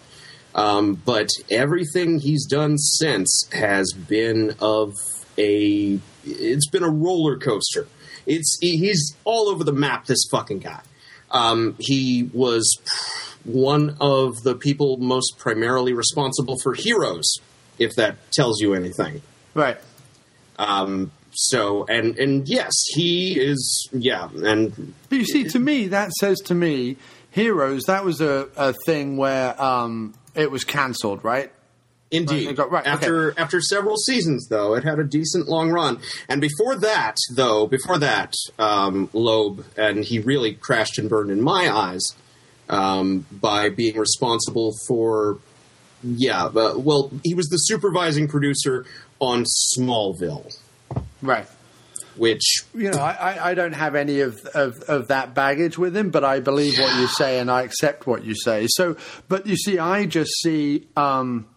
Um, 0.55 0.95
but 0.95 1.29
everything 1.49 2.19
he's 2.19 2.45
done 2.45 2.77
since 2.77 3.47
has 3.51 3.93
been 3.93 4.55
of 4.59 4.93
a. 5.37 5.99
It's 6.25 6.69
been 6.69 6.83
a 6.83 6.89
roller 6.89 7.37
coaster. 7.37 7.87
It's 8.25 8.57
he's 8.61 9.15
all 9.23 9.49
over 9.49 9.63
the 9.63 9.73
map. 9.73 10.05
This 10.05 10.23
fucking 10.31 10.59
guy. 10.59 10.81
Um, 11.31 11.75
he 11.79 12.29
was 12.33 12.77
one 13.43 13.95
of 14.01 14.41
the 14.43 14.55
people 14.55 14.97
most 14.97 15.37
primarily 15.37 15.93
responsible 15.93 16.57
for 16.61 16.73
Heroes, 16.73 17.31
if 17.77 17.95
that 17.95 18.17
tells 18.31 18.59
you 18.61 18.73
anything. 18.73 19.21
right. 19.53 19.77
Um, 20.59 21.11
so 21.31 21.85
and 21.85 22.19
and 22.19 22.47
yes, 22.47 22.73
he 22.93 23.39
is. 23.39 23.89
Yeah, 23.91 24.29
and 24.43 24.93
But 25.09 25.19
you 25.19 25.25
see, 25.25 25.45
to 25.45 25.59
me, 25.59 25.87
that 25.87 26.11
says 26.13 26.39
to 26.41 26.53
me, 26.53 26.97
Heroes, 27.31 27.83
that 27.87 28.03
was 28.03 28.21
a, 28.21 28.49
a 28.57 28.73
thing 28.85 29.17
where 29.17 29.59
um, 29.61 30.13
it 30.35 30.51
was 30.51 30.63
cancelled, 30.63 31.23
right? 31.23 31.51
Indeed. 32.11 32.47
Right, 32.47 32.55
got- 32.55 32.71
right, 32.71 32.81
okay. 32.81 32.91
after 32.91 33.39
after 33.39 33.61
several 33.61 33.95
seasons, 33.95 34.47
though, 34.49 34.73
it 34.75 34.83
had 34.83 34.99
a 34.99 35.03
decent 35.03 35.47
long 35.47 35.71
run. 35.71 35.99
And 36.27 36.41
before 36.41 36.75
that, 36.79 37.15
though, 37.33 37.67
before 37.67 37.99
that, 37.99 38.33
um, 38.57 39.09
Loeb 39.13 39.63
and 39.77 40.03
he 40.03 40.19
really 40.19 40.53
crashed 40.55 40.97
and 40.97 41.07
burned 41.07 41.31
in 41.31 41.41
my 41.41 41.73
eyes 41.73 42.03
um, 42.67 43.25
by 43.31 43.69
being 43.69 43.97
responsible 43.97 44.73
for. 44.87 45.37
Yeah, 46.01 46.47
but, 46.47 46.79
well, 46.79 47.11
he 47.25 47.33
was 47.33 47.47
the 47.49 47.57
supervising 47.57 48.29
producer 48.29 48.85
on 49.19 49.43
Smallville, 49.43 50.57
Right. 51.21 51.45
which 52.15 52.63
You 52.73 52.91
know, 52.91 52.99
I, 52.99 53.11
I, 53.11 53.49
I 53.51 53.53
don't 53.53 53.73
have 53.73 53.95
any 53.95 54.21
of, 54.21 54.39
of, 54.53 54.81
of 54.83 55.07
that 55.09 55.33
baggage 55.33 55.77
with 55.77 55.95
him, 55.95 56.09
but 56.09 56.23
I 56.23 56.39
believe 56.39 56.77
what 56.79 56.95
you 56.99 57.07
say 57.07 57.39
and 57.39 57.49
I 57.51 57.63
accept 57.63 58.07
what 58.07 58.23
you 58.23 58.35
say. 58.35 58.67
So, 58.69 58.95
but 59.27 59.45
you 59.45 59.55
see, 59.55 59.77
I 59.79 60.05
just 60.05 60.31
see. 60.41 60.87
Um, 60.95 61.47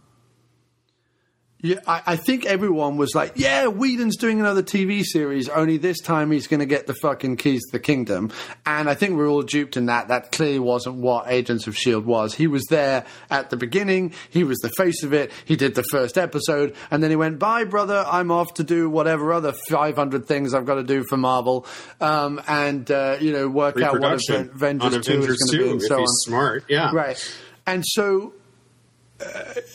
yeah, 1.62 1.76
I, 1.86 2.02
I 2.06 2.16
think 2.16 2.44
everyone 2.44 2.96
was 2.96 3.14
like, 3.14 3.34
"Yeah, 3.36 3.68
Whedon's 3.68 4.16
doing 4.16 4.40
another 4.40 4.64
TV 4.64 5.04
series. 5.04 5.48
Only 5.48 5.76
this 5.76 6.00
time 6.00 6.32
he's 6.32 6.48
going 6.48 6.58
to 6.58 6.66
get 6.66 6.88
the 6.88 6.94
fucking 6.94 7.36
keys 7.36 7.62
to 7.66 7.72
the 7.72 7.78
kingdom." 7.78 8.32
And 8.66 8.90
I 8.90 8.94
think 8.94 9.16
we're 9.16 9.28
all 9.28 9.42
duped 9.42 9.76
in 9.76 9.86
that. 9.86 10.08
That 10.08 10.32
clearly 10.32 10.58
wasn't 10.58 10.96
what 10.96 11.30
Agents 11.30 11.68
of 11.68 11.76
Shield 11.76 12.04
was. 12.04 12.34
He 12.34 12.48
was 12.48 12.64
there 12.64 13.06
at 13.30 13.50
the 13.50 13.56
beginning. 13.56 14.12
He 14.28 14.42
was 14.42 14.58
the 14.58 14.70
face 14.70 15.04
of 15.04 15.12
it. 15.12 15.30
He 15.44 15.54
did 15.54 15.76
the 15.76 15.84
first 15.84 16.18
episode, 16.18 16.74
and 16.90 17.00
then 17.00 17.10
he 17.10 17.16
went, 17.16 17.38
"Bye, 17.38 17.62
brother. 17.62 18.04
I'm 18.10 18.32
off 18.32 18.52
to 18.54 18.64
do 18.64 18.90
whatever 18.90 19.32
other 19.32 19.52
500 19.52 20.26
things 20.26 20.54
I've 20.54 20.66
got 20.66 20.74
to 20.74 20.82
do 20.82 21.04
for 21.04 21.16
Marvel, 21.16 21.64
um, 22.00 22.42
and 22.48 22.90
uh, 22.90 23.18
you 23.20 23.32
know, 23.32 23.48
work 23.48 23.80
out 23.80 23.92
what 23.92 24.02
Reproduction 24.02 24.50
Aven- 24.52 24.80
on 24.80 24.94
Avengers 24.94 25.06
2 25.06 25.12
is 25.12 25.36
going 25.38 25.52
to 25.52 25.58
be, 25.58 25.64
2, 25.64 25.70
and 25.70 25.82
if 25.82 25.86
so 25.86 25.98
he's 25.98 26.08
on." 26.08 26.14
smart, 26.26 26.64
yeah. 26.68 26.90
right. 26.92 27.36
And 27.64 27.84
so 27.86 28.32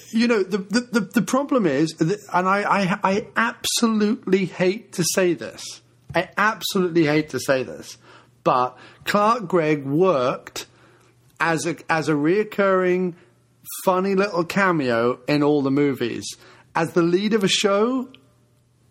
you 0.09 0.27
know 0.27 0.43
the, 0.43 0.57
the 0.57 0.81
the 0.81 0.99
the 0.99 1.21
problem 1.21 1.65
is, 1.65 1.93
and 1.99 2.47
I, 2.47 2.63
I 2.63 2.99
I 3.03 3.27
absolutely 3.35 4.45
hate 4.45 4.93
to 4.93 5.03
say 5.13 5.33
this. 5.33 5.81
I 6.15 6.29
absolutely 6.37 7.05
hate 7.05 7.29
to 7.29 7.39
say 7.39 7.63
this, 7.63 7.97
but 8.43 8.77
Clark 9.05 9.47
Gregg 9.47 9.85
worked 9.85 10.67
as 11.39 11.65
a 11.65 11.75
as 11.89 12.09
a 12.09 12.13
reoccurring 12.13 13.15
funny 13.83 14.15
little 14.15 14.43
cameo 14.43 15.19
in 15.27 15.43
all 15.43 15.61
the 15.61 15.71
movies 15.71 16.25
as 16.75 16.93
the 16.93 17.01
lead 17.01 17.33
of 17.33 17.43
a 17.43 17.47
show. 17.47 18.09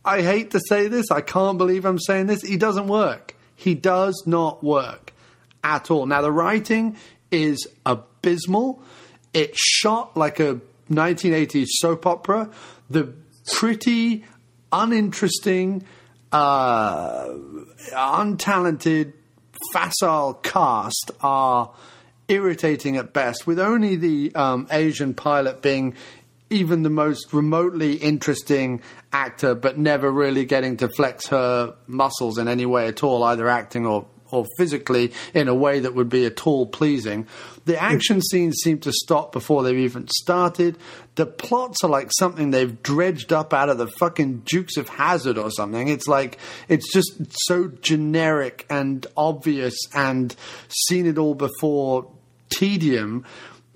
I 0.05 0.23
hate 0.23 0.53
to 0.53 0.61
say 0.69 0.87
this. 0.89 1.11
I 1.11 1.20
can't 1.20 1.59
believe 1.59 1.85
I'm 1.85 1.99
saying 1.99 2.27
this. 2.27 2.43
He 2.43 2.57
doesn't 2.57 2.87
work. 2.87 3.35
He 3.57 3.74
does 3.74 4.23
not 4.27 4.62
work 4.62 5.12
at 5.65 5.91
all. 5.91 6.07
Now 6.07 6.23
the 6.23 6.31
writing 6.31 6.97
is 7.31 7.66
abysmal 7.85 8.83
It's 9.37 9.59
shot 9.61 10.17
like 10.17 10.41
a 10.41 10.63
1980s 10.91 11.67
soap 11.69 12.07
opera. 12.07 12.49
The 12.89 13.13
pretty, 13.53 14.25
uninteresting, 14.73 15.85
uh, 16.33 17.29
untalented, 17.93 19.13
facile 19.75 20.33
cast 20.43 21.11
are 21.21 21.71
irritating 22.29 22.97
at 22.97 23.13
best, 23.13 23.47
with 23.47 23.59
only 23.59 23.97
the 23.97 24.35
um, 24.35 24.69
Asian 24.71 25.13
pilot 25.13 25.61
being 25.61 25.95
even 26.49 26.83
the 26.83 26.89
most 26.89 27.35
remotely 27.35 27.93
interesting 27.93 28.81
actor, 29.13 29.55
but 29.55 29.77
never 29.77 30.11
really 30.11 30.47
getting 30.47 30.79
to 30.79 30.89
flex 30.89 31.27
her 31.27 31.75
muscles 31.87 32.39
in 32.39 32.49
any 32.49 32.65
way 32.65 32.89
at 32.89 33.03
all, 33.03 33.23
either 33.23 33.51
acting 33.51 33.85
or 33.85 34.07
or 34.37 34.47
physically 34.57 35.13
in 35.35 35.49
a 35.49 35.55
way 35.55 35.81
that 35.81 35.95
would 35.95 36.09
be 36.09 36.27
at 36.27 36.47
all 36.47 36.67
pleasing. 36.67 37.27
The 37.65 37.81
action 37.81 38.21
scenes 38.23 38.61
seem 38.63 38.79
to 38.81 38.93
stop 38.93 39.33
before 39.33 39.63
they've 39.63 39.77
even 39.77 40.07
started. 40.09 40.79
The 41.17 41.27
plots 41.27 41.83
are 41.83 41.91
like 41.91 42.11
something 42.17 42.51
they've 42.51 42.83
dredged 42.83 43.33
up 43.33 43.53
out 43.53 43.69
of 43.69 43.79
the 43.79 43.89
fucking 43.89 44.43
Dukes 44.45 44.77
of 44.77 44.89
Hazzard 44.89 45.39
or 45.39 45.51
something. 45.51 45.89
It's 45.89 46.07
like 46.07 46.39
it's 46.69 46.93
just 46.93 47.19
so 47.47 47.69
generic 47.69 48.67
and 48.71 49.07
obvious 49.17 49.77
and 49.95 50.37
seen 50.69 51.07
it 51.07 51.19
all 51.19 51.35
before 51.35 52.07
tedium. 52.51 53.25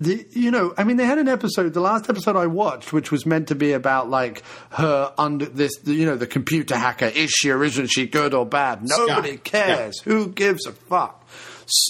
The, 0.01 0.25
you 0.31 0.49
know, 0.49 0.73
I 0.79 0.83
mean, 0.83 0.97
they 0.97 1.05
had 1.05 1.19
an 1.19 1.27
episode, 1.27 1.73
the 1.75 1.79
last 1.79 2.09
episode 2.09 2.35
I 2.35 2.47
watched, 2.47 2.91
which 2.91 3.11
was 3.11 3.27
meant 3.27 3.49
to 3.49 3.55
be 3.55 3.73
about 3.73 4.09
like 4.09 4.41
her 4.71 5.13
under 5.15 5.45
this, 5.45 5.73
you 5.83 6.07
know, 6.07 6.15
the 6.15 6.25
computer 6.25 6.75
hacker. 6.75 7.05
Is 7.05 7.29
she 7.29 7.51
or 7.51 7.63
isn't 7.63 7.85
she 7.87 8.07
good 8.07 8.33
or 8.33 8.43
bad? 8.43 8.79
Nobody 8.81 9.33
Scott. 9.33 9.43
cares. 9.43 10.01
Who 10.01 10.29
gives 10.29 10.65
a 10.65 10.71
fuck? 10.71 11.20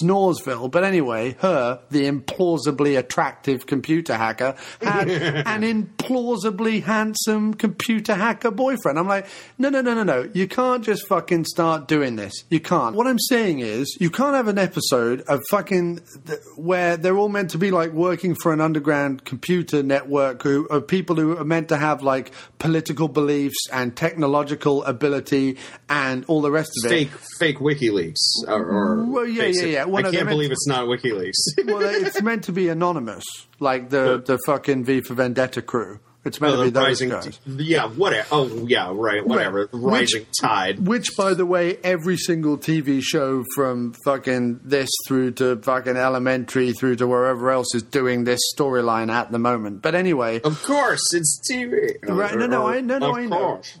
Snoresville. 0.00 0.70
But 0.70 0.84
anyway, 0.84 1.36
her, 1.40 1.80
the 1.90 2.10
implausibly 2.10 2.98
attractive 2.98 3.66
computer 3.66 4.16
hacker, 4.16 4.54
had 4.80 5.08
an 5.46 5.62
implausibly 5.62 6.82
handsome 6.82 7.54
computer 7.54 8.14
hacker 8.14 8.50
boyfriend. 8.50 8.98
I'm 8.98 9.08
like, 9.08 9.26
no, 9.58 9.68
no, 9.68 9.80
no, 9.80 9.94
no, 9.94 10.02
no. 10.02 10.30
You 10.32 10.48
can't 10.48 10.84
just 10.84 11.06
fucking 11.08 11.44
start 11.44 11.88
doing 11.88 12.16
this. 12.16 12.32
You 12.50 12.60
can't. 12.60 12.94
What 12.94 13.06
I'm 13.06 13.18
saying 13.18 13.60
is, 13.60 13.96
you 14.00 14.10
can't 14.10 14.34
have 14.34 14.48
an 14.48 14.58
episode 14.58 15.22
of 15.22 15.40
fucking 15.50 16.00
th- 16.26 16.38
where 16.56 16.96
they're 16.96 17.16
all 17.16 17.28
meant 17.28 17.50
to 17.50 17.58
be 17.58 17.70
like 17.70 17.92
working 17.92 18.34
for 18.34 18.52
an 18.52 18.60
underground 18.60 19.24
computer 19.24 19.82
network 19.82 20.42
who 20.42 20.66
of 20.66 20.86
people 20.86 21.16
who 21.16 21.36
are 21.36 21.44
meant 21.44 21.68
to 21.68 21.76
have 21.76 22.02
like 22.02 22.32
political 22.58 23.08
beliefs 23.08 23.68
and 23.72 23.96
technological 23.96 24.84
ability 24.84 25.58
and 25.88 26.24
all 26.26 26.40
the 26.40 26.50
rest 26.50 26.70
of 26.84 26.90
it. 26.90 26.94
Fake, 26.94 27.10
fake 27.38 27.58
WikiLeaks. 27.58 28.48
Or, 28.48 28.64
or 28.64 29.04
Well, 29.04 29.26
yeah, 29.26 29.44
yeah, 29.44 29.64
it. 29.64 29.71
Yeah. 29.72 29.84
I 29.86 30.02
can't 30.10 30.28
believe 30.28 30.48
to- 30.50 30.52
it's 30.52 30.66
not 30.66 30.86
WikiLeaks. 30.86 31.32
well, 31.66 31.80
it's 31.82 32.22
meant 32.22 32.44
to 32.44 32.52
be 32.52 32.68
anonymous, 32.68 33.24
like 33.60 33.90
the 33.90 34.22
the 34.24 34.38
fucking 34.46 34.84
V 34.84 35.00
for 35.02 35.14
Vendetta 35.14 35.62
crew. 35.62 36.00
It's 36.24 36.40
meant 36.40 36.54
Oh, 36.54 36.58
to 36.58 36.64
be 36.66 36.70
those 36.70 36.84
rising, 37.02 37.08
guys. 37.08 37.40
yeah, 37.46 37.86
whatever. 37.88 38.28
Oh, 38.30 38.46
yeah, 38.68 38.92
right, 38.94 39.26
whatever. 39.26 39.66
The 39.66 39.76
Which- 39.76 39.92
rising 40.14 40.26
tide. 40.40 40.86
Which, 40.86 41.16
by 41.16 41.34
the 41.34 41.44
way, 41.44 41.78
every 41.82 42.16
single 42.16 42.56
TV 42.58 43.00
show 43.02 43.44
from 43.56 43.92
fucking 44.04 44.60
this 44.62 44.88
through 45.08 45.32
to 45.32 45.56
fucking 45.56 45.96
Elementary 45.96 46.74
through 46.74 46.94
to 46.96 47.08
wherever 47.08 47.50
else 47.50 47.74
is 47.74 47.82
doing 47.82 48.22
this 48.22 48.38
storyline 48.56 49.10
at 49.10 49.32
the 49.32 49.40
moment. 49.40 49.82
But 49.82 49.96
anyway, 49.96 50.40
Of 50.42 50.62
course, 50.62 51.02
it's 51.12 51.40
TV. 51.50 51.96
Right, 52.08 52.36
no, 52.38 52.46
no, 52.46 52.68
I- 52.68 52.82
no, 52.82 52.98
no, 52.98 53.10
Of 53.10 53.16
I 53.16 53.24
know. 53.26 53.36
course. 53.38 53.78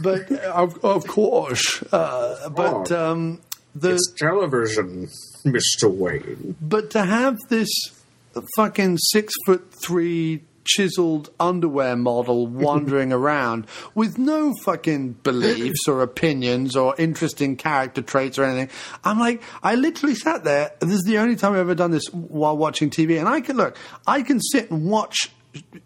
but 0.00 0.30
uh, 0.30 0.52
of, 0.54 0.84
of 0.84 1.06
course, 1.08 1.82
uh, 1.92 2.50
but 2.50 2.92
um, 2.92 3.40
the 3.74 3.94
It's 3.94 4.12
television, 4.16 5.08
Mr. 5.44 5.90
Wayne. 5.90 6.56
But 6.60 6.90
to 6.90 7.04
have 7.04 7.38
this 7.48 7.68
fucking 8.56 8.98
six 8.98 9.32
foot 9.46 9.72
three 9.72 10.42
chiseled 10.64 11.30
underwear 11.38 11.94
model 11.94 12.46
wandering 12.64 13.12
around 13.12 13.66
with 13.94 14.16
no 14.16 14.54
fucking 14.62 15.12
beliefs 15.22 15.86
or 15.86 16.02
opinions 16.02 16.74
or 16.74 16.94
interesting 16.98 17.56
character 17.56 18.02
traits 18.02 18.38
or 18.38 18.44
anything, 18.44 18.70
I'm 19.04 19.18
like, 19.18 19.42
I 19.62 19.74
literally 19.74 20.14
sat 20.14 20.44
there. 20.44 20.72
and 20.80 20.90
This 20.90 20.98
is 20.98 21.04
the 21.04 21.18
only 21.18 21.36
time 21.36 21.52
I've 21.52 21.58
ever 21.58 21.74
done 21.74 21.90
this 21.90 22.06
while 22.12 22.56
watching 22.56 22.90
TV, 22.90 23.18
and 23.18 23.28
I 23.28 23.40
can 23.40 23.56
look, 23.56 23.76
I 24.06 24.22
can 24.22 24.40
sit 24.40 24.70
and 24.70 24.88
watch, 24.88 25.30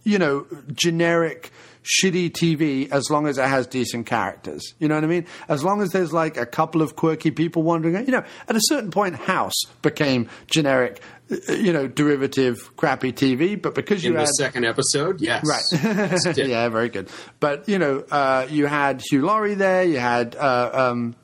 you 0.04 0.18
know, 0.18 0.46
generic 0.72 1.50
shitty 1.88 2.30
TV 2.30 2.90
as 2.90 3.10
long 3.10 3.26
as 3.26 3.38
it 3.38 3.48
has 3.48 3.66
decent 3.66 4.06
characters. 4.06 4.74
You 4.78 4.88
know 4.88 4.94
what 4.94 5.04
I 5.04 5.08
mean? 5.08 5.26
As 5.48 5.64
long 5.64 5.80
as 5.80 5.90
there's 5.90 6.12
like 6.12 6.36
a 6.36 6.44
couple 6.46 6.82
of 6.82 6.96
quirky 6.96 7.30
people 7.30 7.62
wandering. 7.62 7.94
You 8.06 8.12
know, 8.12 8.24
at 8.48 8.56
a 8.56 8.60
certain 8.62 8.90
point, 8.90 9.16
House 9.16 9.54
became 9.80 10.28
generic, 10.46 11.00
uh, 11.30 11.52
you 11.52 11.72
know, 11.72 11.86
derivative, 11.86 12.76
crappy 12.76 13.12
TV. 13.12 13.60
But 13.60 13.74
because 13.74 14.04
you 14.04 14.10
In 14.10 14.14
the 14.14 14.20
had 14.20 14.28
second 14.36 14.64
episode, 14.66 15.20
yes. 15.20 15.44
Right. 15.46 15.62
yeah, 16.36 16.68
very 16.68 16.90
good. 16.90 17.08
But 17.40 17.68
you 17.68 17.78
know, 17.78 18.04
uh, 18.10 18.46
you 18.50 18.66
had 18.66 19.02
Hugh 19.10 19.24
Laurie 19.24 19.54
there. 19.54 19.84
You 19.84 19.98
had 19.98 20.36
uh, 20.36 20.70
um, 20.72 21.16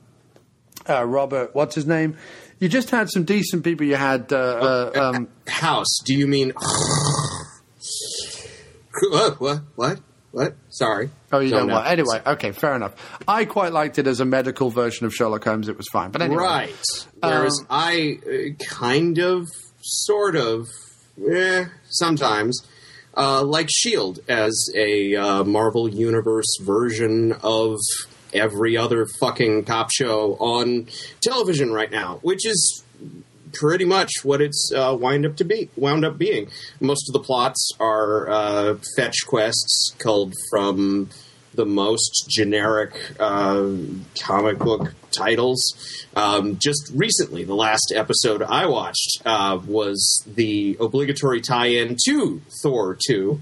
uh, 0.88 1.04
Robert. 1.04 1.54
What's 1.54 1.74
his 1.74 1.86
name? 1.86 2.16
You 2.58 2.68
just 2.68 2.90
had 2.90 3.10
some 3.10 3.24
decent 3.24 3.64
people. 3.64 3.84
You 3.86 3.96
had 3.96 4.32
uh, 4.32 4.36
uh, 4.36 5.12
um, 5.14 5.28
House, 5.46 5.98
do 6.04 6.14
you 6.14 6.26
mean. 6.26 6.52
what? 9.10 9.40
What? 9.40 9.60
What? 9.74 10.00
What? 10.34 10.56
Sorry. 10.68 11.10
Oh, 11.30 11.38
you 11.38 11.50
Don't 11.50 11.68
know 11.68 11.74
what? 11.74 11.86
Anyway, 11.86 12.20
okay, 12.26 12.50
fair 12.50 12.74
enough. 12.74 12.94
I 13.28 13.44
quite 13.44 13.72
liked 13.72 14.00
it 14.00 14.08
as 14.08 14.18
a 14.18 14.24
medical 14.24 14.68
version 14.68 15.06
of 15.06 15.14
Sherlock 15.14 15.44
Holmes. 15.44 15.68
It 15.68 15.76
was 15.76 15.86
fine. 15.92 16.10
But 16.10 16.22
anyway, 16.22 16.42
Right. 16.42 16.74
Whereas 17.20 17.56
Um, 17.60 17.66
I 17.70 18.18
uh, 18.26 18.64
kind 18.64 19.18
of, 19.18 19.46
sort 19.80 20.34
of, 20.34 20.66
eh, 21.32 21.66
sometimes, 21.88 22.60
uh, 23.16 23.44
like 23.44 23.66
S.H.I.E.L.D. 23.66 24.22
as 24.28 24.70
a 24.74 25.14
uh, 25.14 25.44
Marvel 25.44 25.88
Universe 25.88 26.56
version 26.62 27.32
of 27.44 27.78
every 28.32 28.76
other 28.76 29.06
fucking 29.20 29.64
cop 29.64 29.88
show 29.92 30.36
on 30.40 30.88
television 31.22 31.72
right 31.72 31.92
now, 31.92 32.18
which 32.22 32.44
is 32.44 32.83
pretty 33.54 33.84
much 33.84 34.10
what 34.22 34.40
it's 34.40 34.70
uh, 34.74 34.96
wind 34.98 35.24
up 35.24 35.36
to 35.36 35.44
be 35.44 35.70
wound 35.76 36.04
up 36.04 36.18
being. 36.18 36.50
Most 36.80 37.08
of 37.08 37.12
the 37.12 37.20
plots 37.20 37.70
are 37.80 38.28
uh, 38.28 38.76
fetch 38.96 39.16
quests 39.26 39.94
culled 39.98 40.34
from 40.50 41.08
the 41.54 41.64
most 41.64 42.26
generic 42.28 42.94
uh, 43.20 43.70
comic 44.20 44.58
book 44.58 44.94
titles. 45.10 45.62
Um, 46.16 46.58
just 46.58 46.90
recently, 46.94 47.44
the 47.44 47.54
last 47.54 47.92
episode 47.94 48.42
I 48.42 48.66
watched 48.66 49.22
uh, 49.24 49.60
was 49.64 50.24
the 50.26 50.76
obligatory 50.80 51.40
tie-in 51.40 51.96
to 52.06 52.42
Thor 52.62 52.98
two, 53.06 53.40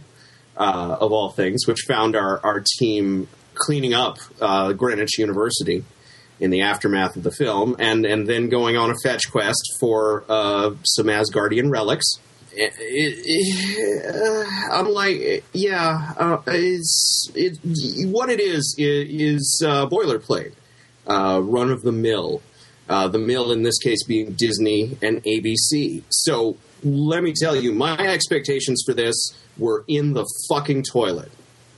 uh, 0.56 0.98
of 1.00 1.12
all 1.12 1.30
things, 1.30 1.66
which 1.66 1.80
found 1.88 2.14
our 2.14 2.38
our 2.44 2.62
team 2.78 3.28
cleaning 3.54 3.94
up 3.94 4.18
uh, 4.40 4.72
Greenwich 4.72 5.18
University 5.18 5.84
in 6.42 6.50
the 6.50 6.60
aftermath 6.62 7.16
of 7.16 7.22
the 7.22 7.30
film, 7.30 7.76
and 7.78 8.04
and 8.04 8.26
then 8.26 8.48
going 8.48 8.76
on 8.76 8.90
a 8.90 8.94
fetch 9.04 9.30
quest 9.30 9.62
for 9.80 10.24
uh, 10.28 10.72
some 10.82 11.06
Asgardian 11.06 11.70
relics. 11.70 12.06
It- 12.54 12.72
it- 12.78 14.14
uh, 14.14 14.74
I'm 14.76 14.88
like, 14.88 15.44
yeah, 15.54 16.12
uh, 16.18 16.38
it's 16.48 17.30
it, 17.34 17.58
what 18.10 18.28
it 18.28 18.40
is 18.40 18.74
is, 18.76 19.08
is 19.08 19.62
uh, 19.66 19.86
boilerplate, 19.86 20.52
uh, 21.06 21.40
run 21.42 21.70
of 21.70 21.82
the 21.82 21.92
mill. 21.92 22.42
Uh, 22.88 23.08
the 23.08 23.18
mill 23.18 23.52
in 23.52 23.62
this 23.62 23.78
case 23.78 24.02
being 24.04 24.32
Disney 24.32 24.98
and 25.00 25.22
ABC. 25.24 26.02
So 26.10 26.56
let 26.82 27.22
me 27.22 27.32
tell 27.32 27.56
you, 27.56 27.72
my 27.72 27.96
expectations 27.96 28.82
for 28.84 28.92
this 28.92 29.14
were 29.56 29.84
in 29.88 30.12
the 30.12 30.26
fucking 30.50 30.82
toilet 30.92 31.30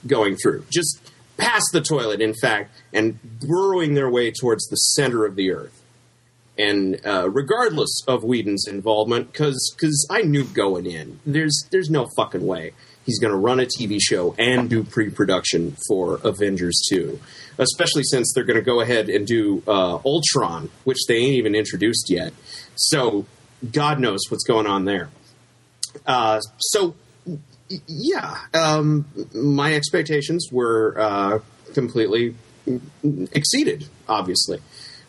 going 0.06 0.34
through. 0.36 0.64
Just 0.72 0.98
past 1.36 1.66
the 1.72 1.80
toilet, 1.80 2.20
in 2.20 2.34
fact, 2.34 2.74
and 2.92 3.18
burrowing 3.40 3.94
their 3.94 4.10
way 4.10 4.30
towards 4.30 4.66
the 4.66 4.76
center 4.76 5.24
of 5.24 5.36
the 5.36 5.50
earth. 5.50 5.80
And 6.56 7.00
uh, 7.04 7.28
regardless 7.30 8.02
of 8.06 8.22
Whedon's 8.22 8.68
involvement, 8.68 9.32
because 9.32 10.06
I 10.10 10.22
knew 10.22 10.44
going 10.44 10.86
in, 10.86 11.18
there's 11.26 11.66
there's 11.70 11.90
no 11.90 12.06
fucking 12.16 12.46
way 12.46 12.72
he's 13.04 13.18
going 13.18 13.32
to 13.32 13.38
run 13.38 13.60
a 13.60 13.66
TV 13.66 13.98
show 14.00 14.34
and 14.38 14.68
do 14.68 14.82
pre-production 14.82 15.76
for 15.88 16.20
Avengers 16.24 16.80
2. 16.88 17.20
Especially 17.58 18.02
since 18.04 18.32
they're 18.34 18.44
going 18.44 18.58
to 18.58 18.64
go 18.64 18.80
ahead 18.80 19.08
and 19.08 19.26
do 19.26 19.62
uh, 19.66 19.98
Ultron, 20.04 20.70
which 20.84 20.98
they 21.06 21.16
ain't 21.16 21.34
even 21.34 21.54
introduced 21.54 22.10
yet. 22.10 22.32
So 22.74 23.26
God 23.70 24.00
knows 24.00 24.20
what's 24.28 24.44
going 24.44 24.66
on 24.66 24.86
there. 24.86 25.10
Uh, 26.04 26.40
so 26.58 26.96
yeah, 27.68 28.38
um, 28.52 29.06
my 29.34 29.74
expectations 29.74 30.48
were 30.52 30.98
uh, 30.98 31.38
completely 31.72 32.34
exceeded, 33.32 33.88
obviously, 34.08 34.60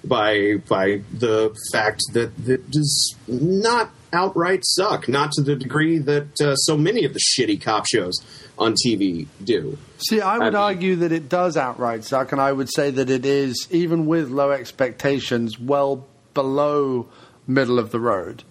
by 0.03 0.55
by 0.67 1.01
the 1.11 1.55
fact 1.71 2.01
that 2.13 2.35
that 2.45 2.69
does 2.71 3.15
not 3.27 3.91
outright 4.13 4.61
suck, 4.65 5.07
not 5.07 5.31
to 5.33 5.41
the 5.41 5.55
degree 5.55 5.97
that 5.97 6.39
uh, 6.41 6.55
so 6.55 6.77
many 6.77 7.03
of 7.03 7.13
the 7.13 7.19
shitty 7.19 7.61
cop 7.61 7.85
shows 7.85 8.13
on 8.57 8.73
TV 8.73 9.27
do. 9.43 9.77
See, 9.97 10.21
I 10.21 10.37
would 10.37 10.55
argue 10.55 10.95
that 10.97 11.11
it 11.11 11.27
does 11.27 11.57
outright 11.57 12.05
suck, 12.05 12.31
and 12.31 12.39
I 12.39 12.51
would 12.51 12.69
say 12.73 12.91
that 12.91 13.09
it 13.09 13.25
is, 13.25 13.67
even 13.69 14.05
with 14.05 14.29
low 14.29 14.51
expectations, 14.51 15.59
well 15.59 16.05
below 16.33 17.09
middle 17.47 17.79
of 17.79 17.91
the 17.91 17.99
road. 17.99 18.43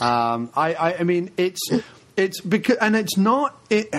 Um, 0.00 0.50
I, 0.54 0.74
I, 0.74 0.98
I 0.98 1.02
mean, 1.02 1.32
it's 1.36 1.60
It's 2.18 2.40
because, 2.40 2.76
and 2.78 2.96
it's 2.96 3.16
not 3.16 3.56
it. 3.70 3.94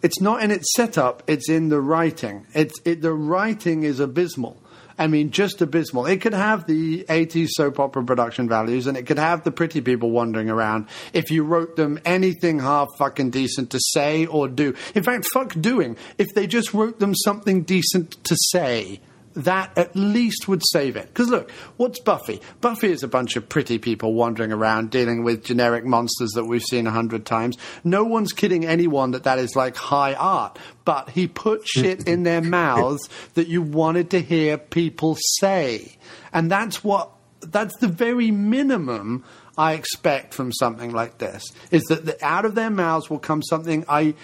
It's 0.00 0.22
not 0.22 0.42
in 0.42 0.50
its 0.50 0.72
setup. 0.74 1.22
It's 1.26 1.50
in 1.50 1.68
the 1.68 1.82
writing. 1.82 2.46
It's 2.54 2.80
it. 2.86 3.02
The 3.02 3.12
writing 3.12 3.82
is 3.82 4.00
abysmal. 4.00 4.56
I 4.98 5.06
mean, 5.06 5.30
just 5.30 5.60
abysmal. 5.60 6.06
It 6.06 6.22
could 6.22 6.32
have 6.32 6.66
the 6.66 7.04
80s 7.04 7.48
soap 7.50 7.78
opera 7.78 8.02
production 8.04 8.48
values 8.48 8.86
and 8.86 8.96
it 8.96 9.04
could 9.04 9.18
have 9.18 9.44
the 9.44 9.52
pretty 9.52 9.80
people 9.80 10.10
wandering 10.10 10.50
around 10.50 10.88
if 11.12 11.30
you 11.30 11.44
wrote 11.44 11.76
them 11.76 12.00
anything 12.04 12.58
half 12.58 12.88
fucking 12.98 13.30
decent 13.30 13.70
to 13.70 13.80
say 13.92 14.26
or 14.26 14.48
do. 14.48 14.74
In 14.96 15.04
fact, 15.04 15.26
fuck 15.32 15.54
doing. 15.60 15.96
If 16.16 16.28
they 16.34 16.48
just 16.48 16.74
wrote 16.74 16.98
them 16.98 17.14
something 17.14 17.62
decent 17.62 18.24
to 18.24 18.36
say, 18.50 19.00
that 19.38 19.76
at 19.78 19.94
least 19.94 20.48
would 20.48 20.62
save 20.72 20.96
it. 20.96 21.06
Because 21.08 21.28
look, 21.28 21.50
what's 21.76 22.00
Buffy? 22.00 22.40
Buffy 22.60 22.90
is 22.90 23.02
a 23.02 23.08
bunch 23.08 23.36
of 23.36 23.48
pretty 23.48 23.78
people 23.78 24.14
wandering 24.14 24.52
around 24.52 24.90
dealing 24.90 25.22
with 25.22 25.44
generic 25.44 25.84
monsters 25.84 26.30
that 26.32 26.44
we've 26.44 26.62
seen 26.62 26.86
a 26.86 26.90
hundred 26.90 27.24
times. 27.24 27.56
No 27.84 28.04
one's 28.04 28.32
kidding 28.32 28.66
anyone 28.66 29.12
that 29.12 29.24
that 29.24 29.38
is 29.38 29.54
like 29.54 29.76
high 29.76 30.14
art. 30.14 30.58
But 30.84 31.10
he 31.10 31.28
put 31.28 31.66
shit 31.68 32.08
in 32.08 32.24
their 32.24 32.42
mouths 32.42 33.08
that 33.34 33.46
you 33.46 33.62
wanted 33.62 34.10
to 34.10 34.20
hear 34.20 34.58
people 34.58 35.16
say. 35.38 35.96
And 36.32 36.50
that's 36.50 36.82
what, 36.82 37.10
that's 37.40 37.76
the 37.78 37.88
very 37.88 38.32
minimum 38.32 39.24
I 39.56 39.74
expect 39.74 40.34
from 40.34 40.52
something 40.52 40.92
like 40.92 41.18
this. 41.18 41.44
Is 41.70 41.84
that 41.84 42.06
the, 42.06 42.24
out 42.24 42.44
of 42.44 42.56
their 42.56 42.70
mouths 42.70 43.08
will 43.08 43.18
come 43.20 43.42
something 43.42 43.84
I 43.88 44.14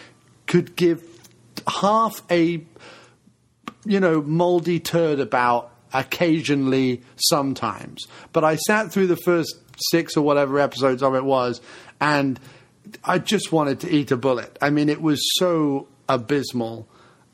could 0.47 0.75
give 0.75 1.03
half 1.67 2.21
a 2.31 2.59
you 3.85 4.01
know, 4.01 4.23
moldy 4.23 4.81
turd 4.81 5.21
about 5.21 5.71
occasionally 5.93 7.03
sometimes. 7.17 8.07
But 8.33 8.45
I 8.45 8.57
sat 8.57 8.93
through 8.93 9.07
the 9.07 9.17
first 9.17 9.57
six 9.91 10.17
or 10.17 10.23
whatever 10.23 10.59
episodes 10.59 11.03
of 11.03 11.15
it 11.15 11.25
was, 11.25 11.61
and 12.01 12.39
I 13.05 13.19
just 13.19 13.53
wanted 13.53 13.81
to 13.81 13.91
eat 13.91 14.11
a 14.11 14.17
bullet. 14.17 14.59
I 14.61 14.71
mean, 14.71 14.89
it 14.89 15.01
was 15.01 15.21
so 15.39 15.89
abysmal 16.09 16.89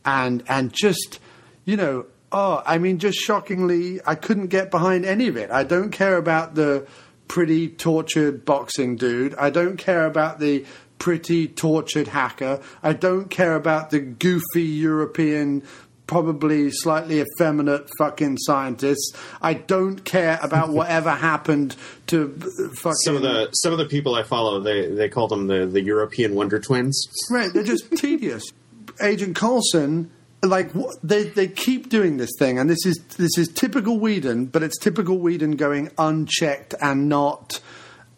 and 0.05 0.43
and 0.49 0.73
just, 0.73 1.19
you 1.65 1.77
know, 1.77 2.07
oh, 2.33 2.63
I 2.65 2.79
mean, 2.79 2.99
just 2.99 3.19
shockingly, 3.19 4.01
I 4.07 4.15
couldn't 4.15 4.49
get 4.49 4.71
behind 4.71 5.05
any 5.05 5.29
of 5.29 5.37
it. 5.37 5.51
I 5.51 5.65
don't 5.65 5.91
care 5.91 6.17
about 6.17 6.55
the 6.55 6.87
pretty 7.29 7.69
tortured 7.69 8.45
boxing 8.45 8.97
dude. 8.97 9.35
I 9.37 9.51
don't 9.51 9.77
care 9.77 10.07
about 10.07 10.39
the 10.41 10.65
pretty 10.99 11.49
tortured 11.49 12.09
hacker. 12.09 12.61
I 12.83 12.93
don't 12.93 13.31
care 13.31 13.55
about 13.55 13.91
the 13.91 14.01
goofy 14.01 14.63
European 14.63 15.63
probably 16.11 16.73
slightly 16.73 17.21
effeminate 17.21 17.89
fucking 17.97 18.37
scientists. 18.39 19.13
I 19.41 19.55
don't 19.55 20.05
care 20.05 20.41
about 20.43 20.69
whatever 20.81 21.11
happened 21.11 21.77
to 22.09 22.37
uh, 22.37 22.75
fucking 22.75 22.97
Some 23.05 23.15
of 23.15 23.23
the 23.23 23.49
some 23.53 23.73
of 23.73 23.79
the 23.79 23.87
people 23.87 24.17
I 24.17 24.25
follow, 24.25 24.61
they 24.61 24.89
they 24.89 25.09
call 25.09 25.29
them 25.29 25.47
the 25.47 25.67
the 25.67 25.81
European 25.81 26.35
Wonder 26.35 26.59
Twins. 26.59 27.07
Right, 27.31 27.53
they're 27.55 27.63
just 27.63 27.91
tedious. 27.97 28.43
Agent 29.01 29.37
Coulson, 29.37 30.11
like 30.43 30.73
they 31.05 31.25
they 31.29 31.47
keep 31.47 31.89
doing 31.89 32.17
this 32.17 32.31
thing, 32.41 32.59
and 32.59 32.69
this 32.69 32.85
is 32.85 32.99
this 33.17 33.39
is 33.39 33.47
typical 33.47 34.01
Whedon, 34.01 34.47
but 34.47 34.65
it's 34.65 34.79
typical 34.79 35.17
Whedon 35.19 35.53
going 35.53 35.91
unchecked 35.97 36.75
and 36.83 37.09
not. 37.09 37.61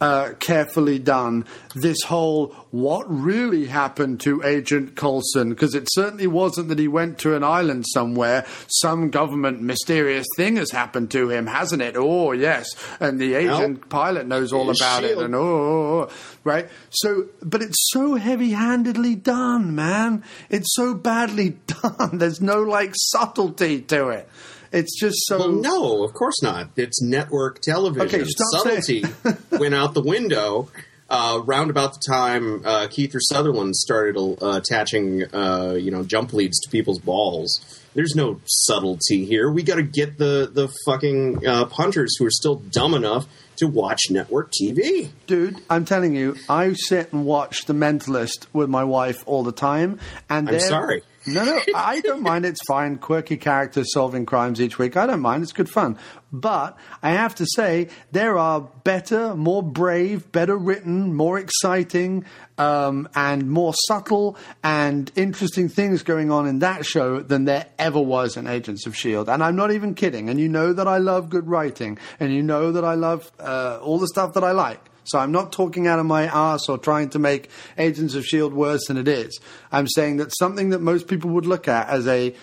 Uh, 0.02 0.34
carefully 0.40 0.98
done. 0.98 1.44
This 1.76 2.02
whole 2.02 2.48
what 2.72 3.04
really 3.08 3.66
happened 3.66 4.18
to 4.22 4.42
Agent 4.42 4.96
Coulson 4.96 5.50
because 5.50 5.76
it 5.76 5.86
certainly 5.92 6.26
wasn't 6.26 6.70
that 6.70 6.80
he 6.80 6.88
went 6.88 7.18
to 7.18 7.36
an 7.36 7.44
island 7.44 7.84
somewhere. 7.86 8.44
Some 8.66 9.10
government 9.10 9.60
mysterious 9.60 10.26
thing 10.36 10.56
has 10.56 10.72
happened 10.72 11.12
to 11.12 11.30
him, 11.30 11.46
hasn't 11.46 11.82
it? 11.82 11.94
Oh 11.96 12.32
yes, 12.32 12.66
and 12.98 13.20
the 13.20 13.34
agent 13.34 13.88
pilot 13.90 14.26
knows 14.26 14.52
all 14.52 14.70
His 14.70 14.80
about 14.80 15.04
it. 15.04 15.16
And 15.18 15.36
oh, 15.36 15.38
oh, 15.38 16.08
oh, 16.08 16.12
right. 16.42 16.68
So, 16.90 17.28
but 17.40 17.62
it's 17.62 17.78
so 17.92 18.16
heavy-handedly 18.16 19.14
done, 19.14 19.76
man. 19.76 20.24
It's 20.50 20.74
so 20.74 20.94
badly 20.94 21.50
done. 21.68 22.18
There's 22.18 22.40
no 22.40 22.60
like 22.62 22.90
subtlety 22.96 23.82
to 23.82 24.08
it. 24.08 24.28
It's 24.72 24.98
just 24.98 25.16
so. 25.26 25.38
Well, 25.38 25.52
no, 25.52 26.04
of 26.04 26.14
course 26.14 26.42
not. 26.42 26.70
It's 26.76 27.02
network 27.02 27.60
television. 27.60 28.08
Okay, 28.08 28.24
Subtlety 28.52 29.04
went 29.52 29.74
out 29.74 29.94
the 29.94 30.02
window. 30.02 30.68
Uh, 31.10 31.42
round 31.44 31.68
about 31.68 31.92
the 31.92 32.00
time 32.10 32.64
uh, 32.64 32.86
Kiefer 32.86 33.18
Sutherland 33.20 33.76
started 33.76 34.16
uh, 34.16 34.56
attaching, 34.56 35.24
uh, 35.34 35.76
you 35.78 35.90
know, 35.90 36.02
jump 36.02 36.32
leads 36.32 36.58
to 36.60 36.70
people's 36.70 37.00
balls. 37.00 37.82
There's 37.94 38.14
no 38.16 38.40
subtlety 38.46 39.26
here. 39.26 39.50
We 39.50 39.62
got 39.62 39.74
to 39.74 39.82
get 39.82 40.16
the 40.16 40.50
the 40.50 40.72
fucking 40.86 41.46
uh, 41.46 41.66
punters 41.66 42.16
who 42.18 42.24
are 42.24 42.30
still 42.30 42.54
dumb 42.54 42.94
enough 42.94 43.26
to 43.56 43.66
watch 43.66 44.04
network 44.10 44.52
TV. 44.52 45.10
Dude, 45.26 45.60
I'm 45.68 45.84
telling 45.84 46.16
you, 46.16 46.36
I 46.48 46.72
sit 46.72 47.12
and 47.12 47.26
watch 47.26 47.66
The 47.66 47.74
Mentalist 47.74 48.46
with 48.54 48.70
my 48.70 48.84
wife 48.84 49.22
all 49.26 49.42
the 49.42 49.52
time, 49.52 49.98
and 50.30 50.48
I'm 50.48 50.60
sorry. 50.60 51.02
No, 51.26 51.44
no, 51.44 51.60
I 51.74 52.00
don't 52.00 52.22
mind. 52.22 52.44
It's 52.44 52.62
fine. 52.66 52.98
Quirky 52.98 53.36
characters 53.36 53.92
solving 53.92 54.26
crimes 54.26 54.60
each 54.60 54.78
week. 54.78 54.96
I 54.96 55.06
don't 55.06 55.20
mind. 55.20 55.42
It's 55.42 55.52
good 55.52 55.68
fun. 55.68 55.98
But 56.32 56.78
I 57.02 57.10
have 57.10 57.34
to 57.36 57.46
say, 57.54 57.88
there 58.10 58.38
are 58.38 58.60
better, 58.60 59.34
more 59.36 59.62
brave, 59.62 60.32
better 60.32 60.56
written, 60.56 61.14
more 61.14 61.38
exciting, 61.38 62.24
um, 62.56 63.08
and 63.14 63.50
more 63.50 63.74
subtle 63.86 64.36
and 64.62 65.12
interesting 65.14 65.68
things 65.68 66.02
going 66.02 66.30
on 66.30 66.46
in 66.46 66.60
that 66.60 66.86
show 66.86 67.20
than 67.20 67.44
there 67.44 67.66
ever 67.78 68.00
was 68.00 68.36
in 68.36 68.46
Agents 68.46 68.86
of 68.86 68.94
S.H.I.E.L.D. 68.94 69.30
And 69.30 69.42
I'm 69.42 69.56
not 69.56 69.72
even 69.72 69.94
kidding. 69.94 70.30
And 70.30 70.40
you 70.40 70.48
know 70.48 70.72
that 70.72 70.88
I 70.88 70.98
love 70.98 71.28
good 71.28 71.46
writing, 71.46 71.98
and 72.18 72.32
you 72.32 72.42
know 72.42 72.72
that 72.72 72.84
I 72.84 72.94
love 72.94 73.30
uh, 73.38 73.78
all 73.82 73.98
the 73.98 74.08
stuff 74.08 74.34
that 74.34 74.44
I 74.44 74.52
like. 74.52 74.91
So 75.04 75.18
I'm 75.18 75.32
not 75.32 75.52
talking 75.52 75.86
out 75.86 75.98
of 75.98 76.06
my 76.06 76.24
ass 76.24 76.68
or 76.68 76.78
trying 76.78 77.10
to 77.10 77.18
make 77.18 77.50
Agents 77.78 78.14
of 78.14 78.20
S.H.I.E.L.D. 78.20 78.54
worse 78.54 78.86
than 78.86 78.96
it 78.96 79.08
is. 79.08 79.40
I'm 79.70 79.88
saying 79.88 80.18
that 80.18 80.32
something 80.38 80.70
that 80.70 80.80
most 80.80 81.08
people 81.08 81.30
would 81.30 81.46
look 81.46 81.68
at 81.68 81.88
as 81.88 82.06
a, 82.06 82.34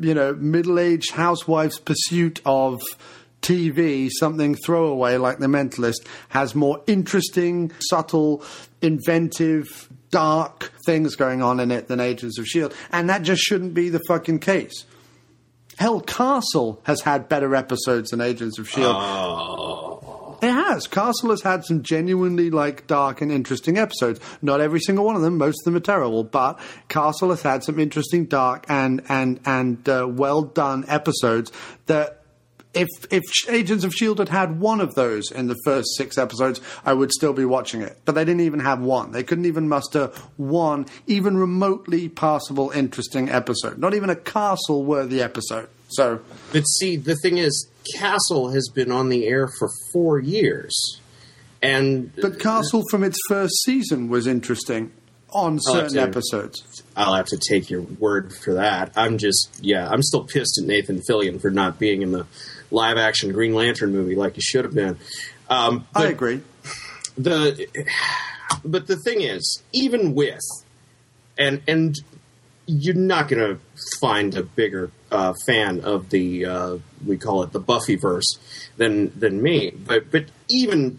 you 0.00 0.14
know, 0.14 0.34
middle-aged 0.34 1.12
housewife's 1.12 1.78
pursuit 1.78 2.40
of 2.44 2.80
TV, 3.42 4.08
something 4.10 4.54
throwaway 4.54 5.16
like 5.16 5.38
The 5.38 5.46
Mentalist, 5.46 6.06
has 6.30 6.54
more 6.54 6.82
interesting, 6.86 7.70
subtle, 7.90 8.42
inventive, 8.80 9.88
dark 10.10 10.72
things 10.86 11.14
going 11.16 11.42
on 11.42 11.60
in 11.60 11.70
it 11.70 11.88
than 11.88 12.00
Agents 12.00 12.38
of 12.38 12.44
S.H.I.E.L.D. 12.44 12.74
And 12.90 13.10
that 13.10 13.22
just 13.22 13.42
shouldn't 13.42 13.74
be 13.74 13.88
the 13.88 14.00
fucking 14.08 14.40
case. 14.40 14.86
Hell, 15.76 16.00
Castle 16.00 16.80
has 16.84 17.00
had 17.00 17.28
better 17.28 17.54
episodes 17.54 18.10
than 18.10 18.20
Agents 18.20 18.58
of 18.58 18.66
S.H.I.E.L.D. 18.66 18.96
Oh. 18.96 19.93
It 20.44 20.52
has. 20.52 20.86
Castle 20.86 21.30
has 21.30 21.40
had 21.40 21.64
some 21.64 21.82
genuinely 21.82 22.50
like 22.50 22.86
dark 22.86 23.22
and 23.22 23.32
interesting 23.32 23.78
episodes. 23.78 24.20
Not 24.42 24.60
every 24.60 24.80
single 24.80 25.06
one 25.06 25.16
of 25.16 25.22
them. 25.22 25.38
Most 25.38 25.62
of 25.62 25.64
them 25.64 25.76
are 25.76 25.80
terrible. 25.80 26.22
But 26.22 26.60
Castle 26.88 27.30
has 27.30 27.40
had 27.40 27.64
some 27.64 27.80
interesting, 27.80 28.26
dark 28.26 28.66
and 28.68 29.02
and 29.08 29.40
and 29.46 29.88
uh, 29.88 30.06
well 30.08 30.42
done 30.42 30.84
episodes 30.88 31.50
that. 31.86 32.20
If 32.74 32.88
if 33.12 33.22
Agents 33.48 33.84
of 33.84 33.94
Shield 33.94 34.18
had 34.18 34.30
had 34.30 34.58
one 34.58 34.80
of 34.80 34.96
those 34.96 35.30
in 35.30 35.46
the 35.46 35.54
first 35.64 35.96
six 35.96 36.18
episodes, 36.18 36.60
I 36.84 36.92
would 36.92 37.12
still 37.12 37.32
be 37.32 37.44
watching 37.44 37.82
it. 37.82 37.96
But 38.04 38.16
they 38.16 38.24
didn't 38.24 38.40
even 38.40 38.58
have 38.58 38.80
one. 38.80 39.12
They 39.12 39.22
couldn't 39.22 39.46
even 39.46 39.68
muster 39.68 40.08
one 40.36 40.86
even 41.06 41.36
remotely 41.36 42.08
passable, 42.08 42.72
interesting 42.72 43.28
episode. 43.28 43.78
Not 43.78 43.94
even 43.94 44.10
a 44.10 44.16
castle 44.16 44.84
worthy 44.84 45.22
episode. 45.22 45.68
So 45.94 46.20
But 46.52 46.62
see, 46.62 46.96
the 46.96 47.16
thing 47.16 47.38
is, 47.38 47.68
Castle 47.94 48.50
has 48.50 48.68
been 48.74 48.90
on 48.90 49.08
the 49.08 49.26
air 49.26 49.48
for 49.58 49.68
four 49.92 50.18
years, 50.18 50.72
and 51.62 52.14
But 52.16 52.38
Castle 52.40 52.82
from 52.90 53.04
its 53.04 53.18
first 53.28 53.54
season 53.64 54.08
was 54.08 54.26
interesting 54.26 54.92
on 55.30 55.54
I'll 55.66 55.74
certain 55.74 55.94
to- 55.94 56.02
episodes. 56.02 56.82
I'll 56.96 57.14
have 57.14 57.26
to 57.26 57.38
take 57.38 57.68
your 57.70 57.82
word 57.82 58.32
for 58.44 58.54
that. 58.54 58.92
I'm 58.96 59.18
just, 59.18 59.50
yeah, 59.60 59.88
I'm 59.88 60.02
still 60.02 60.24
pissed 60.24 60.58
at 60.60 60.66
Nathan 60.66 61.00
Fillion 61.08 61.40
for 61.40 61.50
not 61.50 61.78
being 61.78 62.02
in 62.02 62.12
the 62.12 62.26
live 62.70 62.96
action 62.98 63.32
Green 63.32 63.52
Lantern 63.54 63.92
movie 63.92 64.14
like 64.14 64.36
he 64.36 64.40
should 64.40 64.64
have 64.64 64.74
been. 64.74 64.96
Um, 65.50 65.86
I 65.94 66.06
agree. 66.06 66.40
The, 67.18 67.66
but 68.64 68.86
the 68.86 68.96
thing 68.96 69.20
is, 69.22 69.62
even 69.72 70.14
with, 70.14 70.40
and 71.36 71.62
and 71.66 71.94
you're 72.66 72.94
not 72.94 73.28
going 73.28 73.56
to 73.56 73.60
find 74.00 74.36
a 74.36 74.42
bigger 74.42 74.90
uh, 75.10 75.34
fan 75.46 75.80
of 75.80 76.10
the 76.10 76.46
uh, 76.46 76.78
we 77.06 77.16
call 77.16 77.42
it 77.42 77.52
the 77.52 77.60
Buffyverse 77.60 78.38
than 78.76 79.18
than 79.18 79.42
me. 79.42 79.70
But 79.70 80.10
but 80.10 80.26
even 80.48 80.98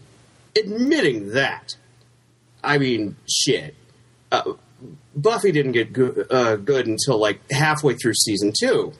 admitting 0.57 1.31
that, 1.31 1.75
I 2.63 2.77
mean, 2.77 3.15
shit. 3.27 3.75
Uh, 4.31 4.53
Buffy 5.15 5.51
didn't 5.51 5.71
get 5.71 5.93
good, 5.93 6.27
uh, 6.29 6.57
good 6.57 6.87
until 6.87 7.17
like 7.17 7.39
halfway 7.49 7.95
through 7.95 8.13
season 8.15 8.51
two, 8.57 8.93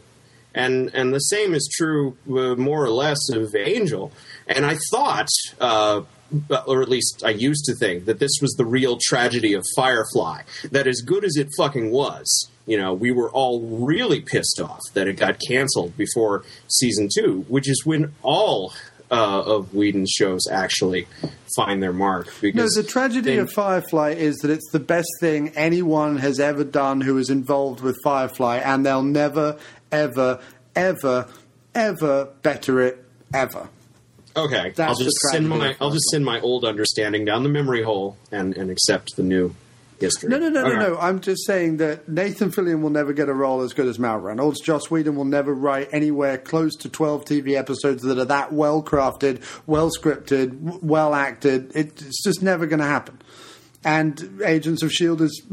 and 0.53 0.89
and 0.93 1.13
the 1.13 1.19
same 1.19 1.53
is 1.53 1.69
true 1.75 2.17
uh, 2.29 2.55
more 2.55 2.83
or 2.83 2.89
less 2.89 3.19
of 3.31 3.53
Angel. 3.55 4.11
And 4.47 4.65
I 4.65 4.77
thought, 4.91 5.27
uh, 5.59 6.03
or 6.65 6.81
at 6.81 6.89
least 6.89 7.23
I 7.25 7.31
used 7.31 7.65
to 7.65 7.75
think, 7.75 8.05
that 8.05 8.19
this 8.19 8.31
was 8.41 8.53
the 8.53 8.65
real 8.65 8.97
tragedy 9.01 9.53
of 9.53 9.63
Firefly. 9.75 10.43
That 10.71 10.87
as 10.87 11.01
good 11.01 11.25
as 11.25 11.35
it 11.35 11.49
fucking 11.57 11.91
was, 11.91 12.49
you 12.65 12.77
know, 12.77 12.93
we 12.93 13.11
were 13.11 13.29
all 13.31 13.61
really 13.61 14.21
pissed 14.21 14.59
off 14.61 14.81
that 14.93 15.07
it 15.07 15.17
got 15.17 15.37
canceled 15.47 15.95
before 15.97 16.43
season 16.67 17.09
two, 17.13 17.45
which 17.47 17.69
is 17.69 17.85
when 17.85 18.13
all 18.23 18.73
uh, 19.11 19.41
of 19.43 19.73
Whedon's 19.73 20.09
shows 20.09 20.47
actually 20.49 21.07
find 21.55 21.81
their 21.83 21.93
mark. 21.93 22.25
No, 22.27 22.31
Because 22.41 22.71
the 22.73 22.83
tragedy 22.83 23.31
they- 23.35 23.37
of 23.37 23.51
Firefly 23.51 24.11
is 24.11 24.35
that 24.37 24.49
it's 24.49 24.69
the 24.71 24.79
best 24.79 25.07
thing 25.19 25.49
anyone 25.49 26.17
has 26.17 26.39
ever 26.39 26.63
done 26.63 27.01
who 27.01 27.17
is 27.19 27.29
involved 27.29 27.81
with 27.81 27.95
Firefly, 28.03 28.57
and 28.57 28.83
they'll 28.85 29.03
never, 29.03 29.57
ever, 29.91 30.39
ever, 30.75 31.27
ever 31.75 32.29
better 32.41 32.81
it 32.81 33.05
ever. 33.33 33.69
Okay, 34.37 34.73
That's 34.75 34.89
I'll 34.99 35.05
just 35.05 35.15
send 35.31 35.47
my 35.47 35.77
I'll 35.79 35.91
just 35.91 36.09
send 36.09 36.25
my 36.25 36.41
old 36.41 36.65
understanding 36.65 37.23
down 37.23 37.43
the 37.43 37.49
memory 37.49 37.83
hole 37.83 38.17
and, 38.31 38.57
and 38.57 38.69
accept 38.69 39.15
the 39.15 39.23
new 39.23 39.55
history. 39.99 40.30
No, 40.30 40.38
no, 40.38 40.49
no, 40.49 40.63
no, 40.63 40.76
no. 40.76 40.97
I'm 40.97 41.19
just 41.19 41.45
saying 41.45 41.77
that 41.77 42.07
Nathan 42.07 42.51
Fillion 42.51 42.81
will 42.81 42.89
never 42.89 43.13
get 43.13 43.30
a 43.30 43.34
role 43.34 43.61
as 43.61 43.73
good 43.73 43.88
as 43.88 43.99
Mal 43.99 44.17
Reynolds. 44.17 44.61
Joss 44.61 44.89
Whedon 44.89 45.15
will 45.15 45.26
never 45.26 45.53
write 45.53 45.89
anywhere 45.91 46.38
close 46.38 46.76
to 46.77 46.89
12 46.89 47.26
TV 47.26 47.55
episodes 47.55 48.03
that 48.03 48.17
are 48.17 48.26
that 48.26 48.53
well 48.53 48.84
crafted, 48.84 49.41
well 49.65 49.89
scripted, 49.89 50.81
well 50.81 51.13
acted. 51.13 51.76
It, 51.76 52.01
it's 52.01 52.23
just 52.23 52.41
never 52.41 52.65
going 52.65 52.80
to 52.80 52.85
happen. 52.85 53.22
And 53.84 54.41
Agents 54.43 54.81
of 54.81 54.88
S.H.I.E.L.D. 54.88 55.26
is 55.26 55.43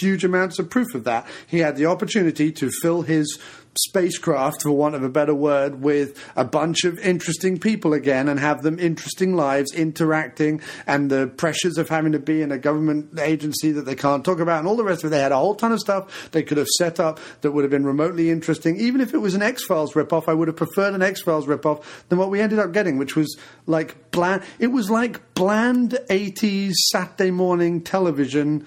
huge 0.00 0.24
amounts 0.24 0.58
of 0.58 0.68
proof 0.68 0.94
of 0.94 1.04
that. 1.04 1.26
He 1.46 1.60
had 1.60 1.76
the 1.76 1.86
opportunity 1.86 2.52
to 2.52 2.70
fill 2.82 3.00
his 3.02 3.38
spacecraft, 3.78 4.62
for 4.62 4.72
want 4.72 4.94
of 4.94 5.02
a 5.02 5.08
better 5.08 5.34
word, 5.34 5.82
with 5.82 6.22
a 6.36 6.44
bunch 6.44 6.84
of 6.84 6.98
interesting 6.98 7.58
people 7.58 7.92
again 7.92 8.28
and 8.28 8.38
have 8.38 8.62
them 8.62 8.78
interesting 8.78 9.34
lives 9.34 9.72
interacting 9.72 10.60
and 10.86 11.10
the 11.10 11.26
pressures 11.26 11.78
of 11.78 11.88
having 11.88 12.12
to 12.12 12.18
be 12.18 12.42
in 12.42 12.52
a 12.52 12.58
government 12.58 13.18
agency 13.18 13.72
that 13.72 13.82
they 13.82 13.94
can't 13.94 14.24
talk 14.24 14.40
about 14.40 14.58
and 14.58 14.68
all 14.68 14.76
the 14.76 14.84
rest 14.84 15.04
of 15.04 15.08
it. 15.08 15.10
They 15.10 15.20
had 15.20 15.32
a 15.32 15.36
whole 15.36 15.54
ton 15.54 15.72
of 15.72 15.80
stuff 15.80 16.30
they 16.32 16.42
could 16.42 16.58
have 16.58 16.68
set 16.68 17.00
up 17.00 17.20
that 17.40 17.52
would 17.52 17.64
have 17.64 17.70
been 17.70 17.86
remotely 17.86 18.30
interesting. 18.30 18.78
Even 18.78 19.00
if 19.00 19.14
it 19.14 19.18
was 19.18 19.34
an 19.34 19.42
X 19.42 19.64
Files 19.64 19.94
ripoff, 19.94 20.28
I 20.28 20.34
would 20.34 20.48
have 20.48 20.56
preferred 20.56 20.94
an 20.94 21.02
X 21.02 21.22
Files 21.22 21.46
ripoff 21.46 21.82
than 22.08 22.18
what 22.18 22.30
we 22.30 22.40
ended 22.40 22.58
up 22.58 22.72
getting, 22.72 22.98
which 22.98 23.16
was 23.16 23.38
like 23.66 24.10
bland. 24.10 24.42
It 24.58 24.68
was 24.68 24.90
like 24.90 25.34
bland 25.34 25.98
80s 26.08 26.72
Saturday 26.90 27.30
morning 27.30 27.80
television. 27.80 28.66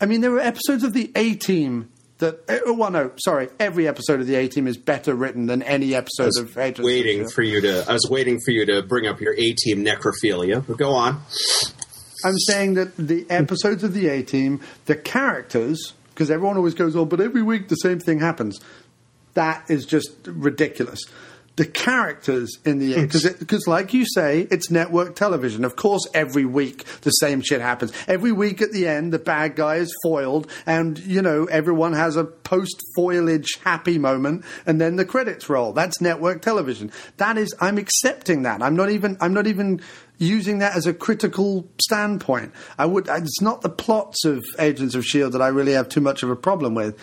I 0.00 0.06
mean, 0.06 0.20
there 0.20 0.30
were 0.30 0.40
episodes 0.40 0.82
of 0.82 0.92
the 0.92 1.10
A 1.14 1.34
Team 1.34 1.90
that. 2.18 2.40
eh, 2.48 2.60
Well, 2.66 2.90
no, 2.90 3.10
sorry. 3.16 3.48
Every 3.60 3.86
episode 3.88 4.20
of 4.20 4.26
the 4.26 4.34
A 4.36 4.48
Team 4.48 4.66
is 4.66 4.76
better 4.76 5.14
written 5.14 5.46
than 5.46 5.62
any 5.62 5.94
episode 5.94 6.30
of 6.38 6.56
Agents. 6.58 6.84
waiting 6.86 7.28
for 7.28 7.42
you 7.42 7.60
to. 7.60 7.84
I 7.88 7.92
was 7.92 8.08
waiting 8.10 8.40
for 8.44 8.50
you 8.50 8.64
to 8.66 8.82
bring 8.82 9.06
up 9.06 9.20
your 9.20 9.34
A 9.34 9.52
team 9.54 9.84
necrophilia. 9.84 10.64
But 10.66 10.76
go 10.78 10.92
on. 10.92 11.20
I'm 12.24 12.38
saying 12.38 12.74
that 12.74 12.96
the 12.96 13.26
episodes 13.28 13.84
of 13.84 13.92
the 13.94 14.08
A 14.08 14.22
Team, 14.22 14.60
the 14.86 14.96
characters, 14.96 15.92
because 16.14 16.30
everyone 16.30 16.56
always 16.56 16.74
goes, 16.74 16.96
"Oh, 16.96 17.04
but 17.04 17.20
every 17.20 17.42
week 17.42 17.68
the 17.68 17.74
same 17.76 17.98
thing 18.00 18.20
happens." 18.20 18.58
That 19.34 19.64
is 19.68 19.84
just 19.84 20.10
ridiculous. 20.26 21.00
The 21.56 21.66
characters 21.66 22.58
in 22.64 22.80
the 22.80 23.00
because 23.00 23.32
because 23.34 23.68
like 23.68 23.94
you 23.94 24.04
say, 24.04 24.48
it's 24.50 24.72
network 24.72 25.14
television. 25.14 25.64
Of 25.64 25.76
course, 25.76 26.04
every 26.12 26.44
week 26.44 26.84
the 27.02 27.10
same 27.10 27.42
shit 27.42 27.60
happens. 27.60 27.92
Every 28.08 28.32
week 28.32 28.60
at 28.60 28.72
the 28.72 28.88
end, 28.88 29.12
the 29.12 29.20
bad 29.20 29.54
guy 29.54 29.76
is 29.76 29.94
foiled, 30.02 30.50
and 30.66 30.98
you 30.98 31.22
know 31.22 31.44
everyone 31.44 31.92
has 31.92 32.16
a 32.16 32.24
post 32.24 32.82
foilage 32.98 33.60
happy 33.62 33.98
moment, 33.98 34.44
and 34.66 34.80
then 34.80 34.96
the 34.96 35.04
credits 35.04 35.48
roll. 35.48 35.72
That's 35.72 36.00
network 36.00 36.42
television. 36.42 36.90
That 37.18 37.38
is, 37.38 37.54
I'm 37.60 37.78
accepting 37.78 38.42
that. 38.42 38.60
I'm 38.60 38.74
not 38.74 38.90
even. 38.90 39.16
I'm 39.20 39.32
not 39.32 39.46
even 39.46 39.80
using 40.18 40.58
that 40.58 40.76
as 40.76 40.86
a 40.86 40.94
critical 40.94 41.68
standpoint. 41.80 42.52
I 42.78 42.86
would. 42.86 43.06
It's 43.08 43.40
not 43.40 43.62
the 43.62 43.68
plots 43.68 44.24
of 44.24 44.44
Agents 44.58 44.96
of 44.96 45.04
Shield 45.04 45.32
that 45.32 45.42
I 45.42 45.48
really 45.48 45.72
have 45.72 45.88
too 45.88 46.00
much 46.00 46.24
of 46.24 46.30
a 46.30 46.36
problem 46.36 46.74
with. 46.74 46.98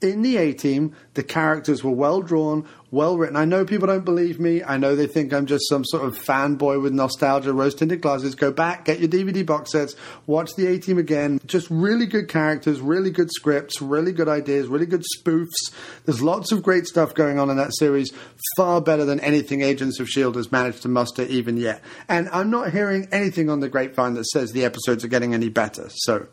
In 0.00 0.22
the 0.22 0.36
A 0.36 0.52
Team, 0.52 0.94
the 1.14 1.24
characters 1.24 1.82
were 1.82 1.90
well 1.90 2.22
drawn, 2.22 2.68
well 2.90 3.18
written. 3.18 3.36
I 3.36 3.44
know 3.44 3.64
people 3.64 3.86
don't 3.86 4.04
believe 4.04 4.40
me. 4.40 4.62
I 4.62 4.78
know 4.78 4.96
they 4.96 5.06
think 5.06 5.32
I'm 5.32 5.46
just 5.46 5.68
some 5.68 5.84
sort 5.84 6.04
of 6.04 6.18
fanboy 6.18 6.82
with 6.82 6.92
nostalgia, 6.92 7.52
rose 7.52 7.74
tinted 7.74 8.00
glasses. 8.00 8.34
Go 8.34 8.50
back, 8.50 8.84
get 8.84 9.00
your 9.00 9.08
DVD 9.08 9.44
box 9.44 9.72
sets, 9.72 9.94
watch 10.26 10.54
the 10.56 10.66
A 10.66 10.78
Team 10.78 10.98
again. 10.98 11.40
Just 11.46 11.68
really 11.70 12.06
good 12.06 12.28
characters, 12.28 12.80
really 12.80 13.10
good 13.10 13.30
scripts, 13.30 13.82
really 13.82 14.12
good 14.12 14.28
ideas, 14.28 14.68
really 14.68 14.86
good 14.86 15.04
spoofs. 15.16 15.72
There's 16.06 16.22
lots 16.22 16.52
of 16.52 16.62
great 16.62 16.86
stuff 16.86 17.14
going 17.14 17.38
on 17.38 17.50
in 17.50 17.56
that 17.56 17.76
series, 17.76 18.12
far 18.56 18.80
better 18.80 19.04
than 19.04 19.20
anything 19.20 19.62
Agents 19.62 20.00
of 20.00 20.06
S.H.I.E.L.D. 20.06 20.38
has 20.38 20.52
managed 20.52 20.82
to 20.82 20.88
muster 20.88 21.22
even 21.22 21.56
yet. 21.56 21.82
And 22.08 22.28
I'm 22.30 22.50
not 22.50 22.72
hearing 22.72 23.08
anything 23.12 23.50
on 23.50 23.60
the 23.60 23.68
grapevine 23.68 24.14
that 24.14 24.26
says 24.26 24.52
the 24.52 24.64
episodes 24.64 25.04
are 25.04 25.08
getting 25.08 25.34
any 25.34 25.48
better. 25.48 25.88
So. 25.90 26.26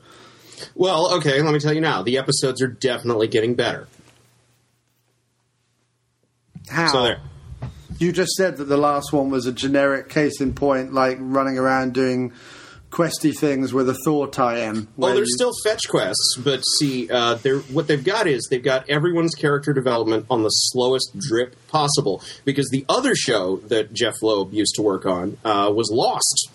Well, 0.74 1.16
okay. 1.16 1.42
Let 1.42 1.54
me 1.54 1.60
tell 1.60 1.74
you 1.74 1.82
now. 1.82 2.02
The 2.02 2.18
episodes 2.18 2.62
are 2.62 2.68
definitely 2.68 3.28
getting 3.28 3.56
better. 3.56 3.88
How? 6.70 6.88
So 6.88 7.04
there. 7.04 7.20
You 7.98 8.12
just 8.12 8.34
said 8.34 8.58
that 8.58 8.66
the 8.66 8.78
last 8.78 9.14
one 9.14 9.30
was 9.30 9.46
a 9.46 9.52
generic 9.54 10.10
case 10.10 10.42
in 10.42 10.54
point, 10.54 10.94
like 10.94 11.18
running 11.20 11.58
around 11.58 11.94
doing 11.94 12.34
questy 12.92 13.38
things 13.38 13.74
with 13.74 13.90
a 13.90 13.94
Thor 14.06 14.28
tie-in. 14.28 14.88
Well, 14.96 15.10
where 15.10 15.16
there's 15.16 15.28
you- 15.30 15.36
still 15.36 15.52
fetch 15.64 15.88
quests, 15.90 16.38
but 16.38 16.62
see, 16.80 17.10
uh, 17.10 17.36
they're, 17.36 17.60
what 17.60 17.88
they've 17.88 18.04
got 18.04 18.28
is 18.28 18.48
they've 18.50 18.64
got 18.64 18.90
everyone's 18.90 19.36
character 19.36 19.74
development 19.74 20.26
on 20.30 20.44
the 20.44 20.50
slowest 20.50 21.18
drip 21.18 21.56
possible. 21.68 22.22
Because 22.44 22.70
the 22.70 22.86
other 22.90 23.16
show 23.16 23.58
that 23.68 23.94
Jeph 23.94 24.22
Loeb 24.22 24.54
used 24.54 24.76
to 24.76 24.82
work 24.82 25.06
on 25.06 25.38
uh, 25.44 25.72
was 25.74 25.90
Lost. 25.92 26.50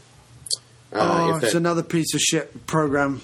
Uh, 0.92 1.28
oh, 1.30 1.36
if 1.36 1.44
it's 1.44 1.54
another 1.54 1.82
piece 1.82 2.14
of 2.14 2.20
shit 2.20 2.66
program. 2.66 3.20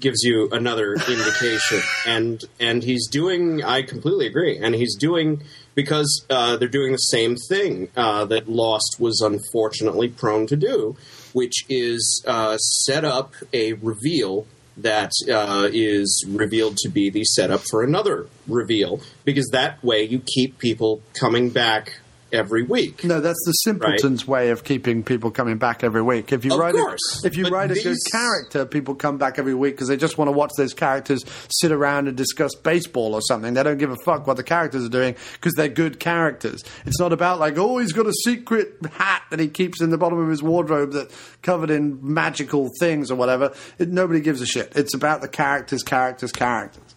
Gives 0.00 0.22
you 0.22 0.48
another 0.50 0.94
indication, 0.94 1.80
and 2.06 2.44
and 2.60 2.82
he's 2.82 3.08
doing. 3.08 3.62
I 3.64 3.82
completely 3.82 4.26
agree, 4.26 4.58
and 4.58 4.74
he's 4.74 4.96
doing 4.96 5.42
because 5.74 6.24
uh, 6.28 6.56
they're 6.56 6.68
doing 6.68 6.92
the 6.92 6.98
same 6.98 7.36
thing 7.48 7.88
uh, 7.96 8.24
that 8.26 8.48
Lost 8.48 8.96
was 8.98 9.20
unfortunately 9.20 10.08
prone 10.08 10.46
to 10.48 10.56
do, 10.56 10.96
which 11.32 11.64
is 11.68 12.22
uh, 12.26 12.56
set 12.58 13.04
up 13.04 13.34
a 13.52 13.74
reveal 13.74 14.46
that 14.76 15.10
uh, 15.30 15.68
is 15.72 16.24
revealed 16.28 16.76
to 16.78 16.88
be 16.88 17.10
the 17.10 17.24
setup 17.24 17.62
for 17.70 17.82
another 17.82 18.26
reveal, 18.46 19.00
because 19.24 19.48
that 19.52 19.82
way 19.82 20.02
you 20.02 20.20
keep 20.20 20.58
people 20.58 21.02
coming 21.18 21.50
back 21.50 21.98
every 22.32 22.62
week. 22.62 23.04
No, 23.04 23.20
that's 23.20 23.42
the 23.46 23.52
simpleton's 23.52 24.26
way 24.26 24.50
of 24.50 24.64
keeping 24.64 25.02
people 25.02 25.30
coming 25.30 25.56
back 25.58 25.82
every 25.82 26.02
week. 26.02 26.32
If 26.32 26.44
you 26.44 26.52
Of 26.52 26.58
write 26.58 26.74
course, 26.74 27.24
a, 27.24 27.26
if 27.26 27.36
you 27.36 27.48
write 27.48 27.70
a 27.70 27.74
good 27.74 27.96
character, 28.10 28.66
people 28.66 28.94
come 28.94 29.18
back 29.18 29.38
every 29.38 29.54
week 29.54 29.74
because 29.74 29.88
they 29.88 29.96
just 29.96 30.18
want 30.18 30.28
to 30.28 30.32
watch 30.32 30.52
those 30.56 30.74
characters 30.74 31.24
sit 31.50 31.72
around 31.72 32.08
and 32.08 32.16
discuss 32.16 32.54
baseball 32.54 33.14
or 33.14 33.20
something. 33.22 33.54
They 33.54 33.62
don't 33.62 33.78
give 33.78 33.90
a 33.90 33.96
fuck 34.04 34.26
what 34.26 34.36
the 34.36 34.42
characters 34.42 34.84
are 34.84 34.90
doing 34.90 35.16
because 35.34 35.54
they're 35.54 35.68
good 35.68 36.00
characters. 36.00 36.62
It's 36.84 37.00
not 37.00 37.12
about 37.12 37.38
like, 37.38 37.56
oh, 37.56 37.78
he's 37.78 37.92
got 37.92 38.06
a 38.06 38.12
secret 38.24 38.76
hat 38.92 39.22
that 39.30 39.40
he 39.40 39.48
keeps 39.48 39.80
in 39.80 39.90
the 39.90 39.98
bottom 39.98 40.18
of 40.18 40.28
his 40.28 40.42
wardrobe 40.42 40.92
that 40.92 41.10
covered 41.42 41.70
in 41.70 41.98
magical 42.02 42.70
things 42.80 43.10
or 43.10 43.14
whatever. 43.14 43.54
It, 43.78 43.88
nobody 43.88 44.20
gives 44.20 44.40
a 44.40 44.46
shit. 44.46 44.72
It's 44.76 44.94
about 44.94 45.20
the 45.20 45.28
characters, 45.28 45.82
characters, 45.82 46.32
characters. 46.32 46.94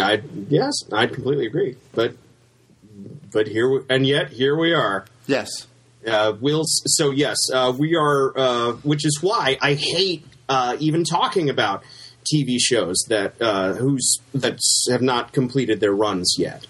I 0.00 0.20
yes, 0.50 0.74
I 0.92 1.06
completely 1.06 1.46
agree. 1.46 1.76
But 1.92 2.14
but 3.32 3.46
here 3.46 3.68
we, 3.70 3.80
and 3.88 4.06
yet 4.06 4.30
here 4.30 4.56
we 4.56 4.72
are. 4.72 5.06
Yes. 5.26 5.66
Uh, 6.06 6.34
we'll 6.40 6.64
so 6.66 7.10
yes, 7.10 7.36
uh, 7.52 7.72
we 7.76 7.96
are, 7.96 8.36
uh, 8.36 8.72
which 8.82 9.04
is 9.04 9.22
why 9.22 9.58
I 9.60 9.74
hate 9.74 10.24
uh, 10.48 10.76
even 10.78 11.04
talking 11.04 11.50
about 11.50 11.82
TV 12.32 12.58
shows 12.58 13.04
that 13.08 13.40
uh, 13.40 13.74
who's 13.74 14.18
that 14.34 14.58
have 14.90 15.02
not 15.02 15.32
completed 15.32 15.80
their 15.80 15.92
runs 15.92 16.36
yet. 16.38 16.66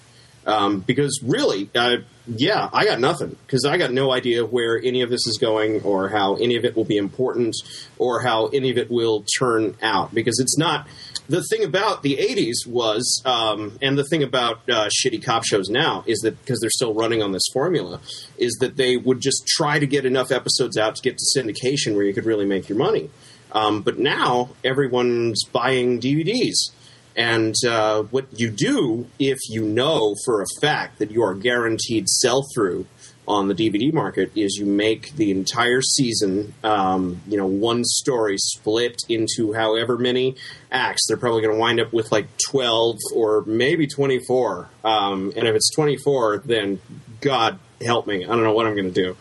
Um, 0.46 0.80
because 0.80 1.20
really, 1.22 1.68
uh, 1.74 1.98
yeah, 2.26 2.70
I 2.72 2.86
got 2.86 3.00
nothing 3.00 3.36
because 3.46 3.66
I 3.66 3.76
got 3.76 3.92
no 3.92 4.12
idea 4.12 4.46
where 4.46 4.80
any 4.82 5.02
of 5.02 5.10
this 5.10 5.26
is 5.26 5.36
going 5.38 5.82
or 5.82 6.08
how 6.08 6.36
any 6.36 6.56
of 6.56 6.64
it 6.64 6.74
will 6.74 6.86
be 6.86 6.96
important 6.96 7.54
or 7.98 8.22
how 8.22 8.46
any 8.46 8.70
of 8.70 8.78
it 8.78 8.90
will 8.90 9.26
turn 9.38 9.76
out 9.82 10.14
because 10.14 10.38
it's 10.40 10.56
not. 10.56 10.86
The 11.28 11.42
thing 11.50 11.62
about 11.62 12.02
the 12.02 12.16
'80s 12.16 12.66
was, 12.66 13.22
um, 13.24 13.78
and 13.82 13.98
the 13.98 14.04
thing 14.04 14.22
about 14.22 14.60
uh, 14.68 14.88
shitty 14.88 15.22
cop 15.22 15.44
shows 15.44 15.68
now 15.68 16.02
is 16.06 16.20
that 16.20 16.40
because 16.40 16.60
they're 16.60 16.70
still 16.70 16.94
running 16.94 17.22
on 17.22 17.32
this 17.32 17.46
formula, 17.52 18.00
is 18.38 18.56
that 18.60 18.76
they 18.76 18.96
would 18.96 19.20
just 19.20 19.46
try 19.46 19.78
to 19.78 19.86
get 19.86 20.06
enough 20.06 20.32
episodes 20.32 20.78
out 20.78 20.96
to 20.96 21.02
get 21.02 21.18
to 21.18 21.38
syndication 21.38 21.94
where 21.94 22.04
you 22.04 22.14
could 22.14 22.24
really 22.24 22.46
make 22.46 22.68
your 22.68 22.78
money. 22.78 23.10
Um, 23.52 23.82
but 23.82 23.98
now 23.98 24.50
everyone's 24.64 25.44
buying 25.44 26.00
DVDs. 26.00 26.70
And 27.16 27.54
uh, 27.66 28.02
what 28.04 28.26
you 28.38 28.48
do 28.48 29.08
if 29.18 29.38
you 29.48 29.62
know 29.62 30.14
for 30.24 30.40
a 30.40 30.46
fact 30.60 30.98
that 31.00 31.10
you 31.10 31.24
are 31.24 31.34
guaranteed 31.34 32.08
sell 32.08 32.44
through 32.54 32.86
on 33.28 33.48
the 33.48 33.54
DVD 33.54 33.92
market 33.92 34.32
is 34.34 34.56
you 34.56 34.64
make 34.64 35.12
the 35.14 35.30
entire 35.30 35.82
season, 35.82 36.54
um, 36.64 37.20
you 37.28 37.36
know, 37.36 37.46
one 37.46 37.84
story 37.84 38.36
split 38.38 39.02
into 39.08 39.52
however 39.52 39.98
many 39.98 40.34
acts. 40.72 41.06
They're 41.06 41.18
probably 41.18 41.42
going 41.42 41.54
to 41.54 41.60
wind 41.60 41.78
up 41.78 41.92
with 41.92 42.10
like 42.10 42.26
12 42.50 42.96
or 43.14 43.44
maybe 43.46 43.86
24. 43.86 44.70
Um, 44.82 45.32
and 45.36 45.46
if 45.46 45.54
it's 45.54 45.70
24, 45.74 46.42
then 46.46 46.80
God 47.20 47.58
help 47.82 48.06
me. 48.06 48.24
I 48.24 48.28
don't 48.28 48.42
know 48.42 48.54
what 48.54 48.66
I'm 48.66 48.74
going 48.74 48.92
to 48.92 49.02
do. 49.02 49.16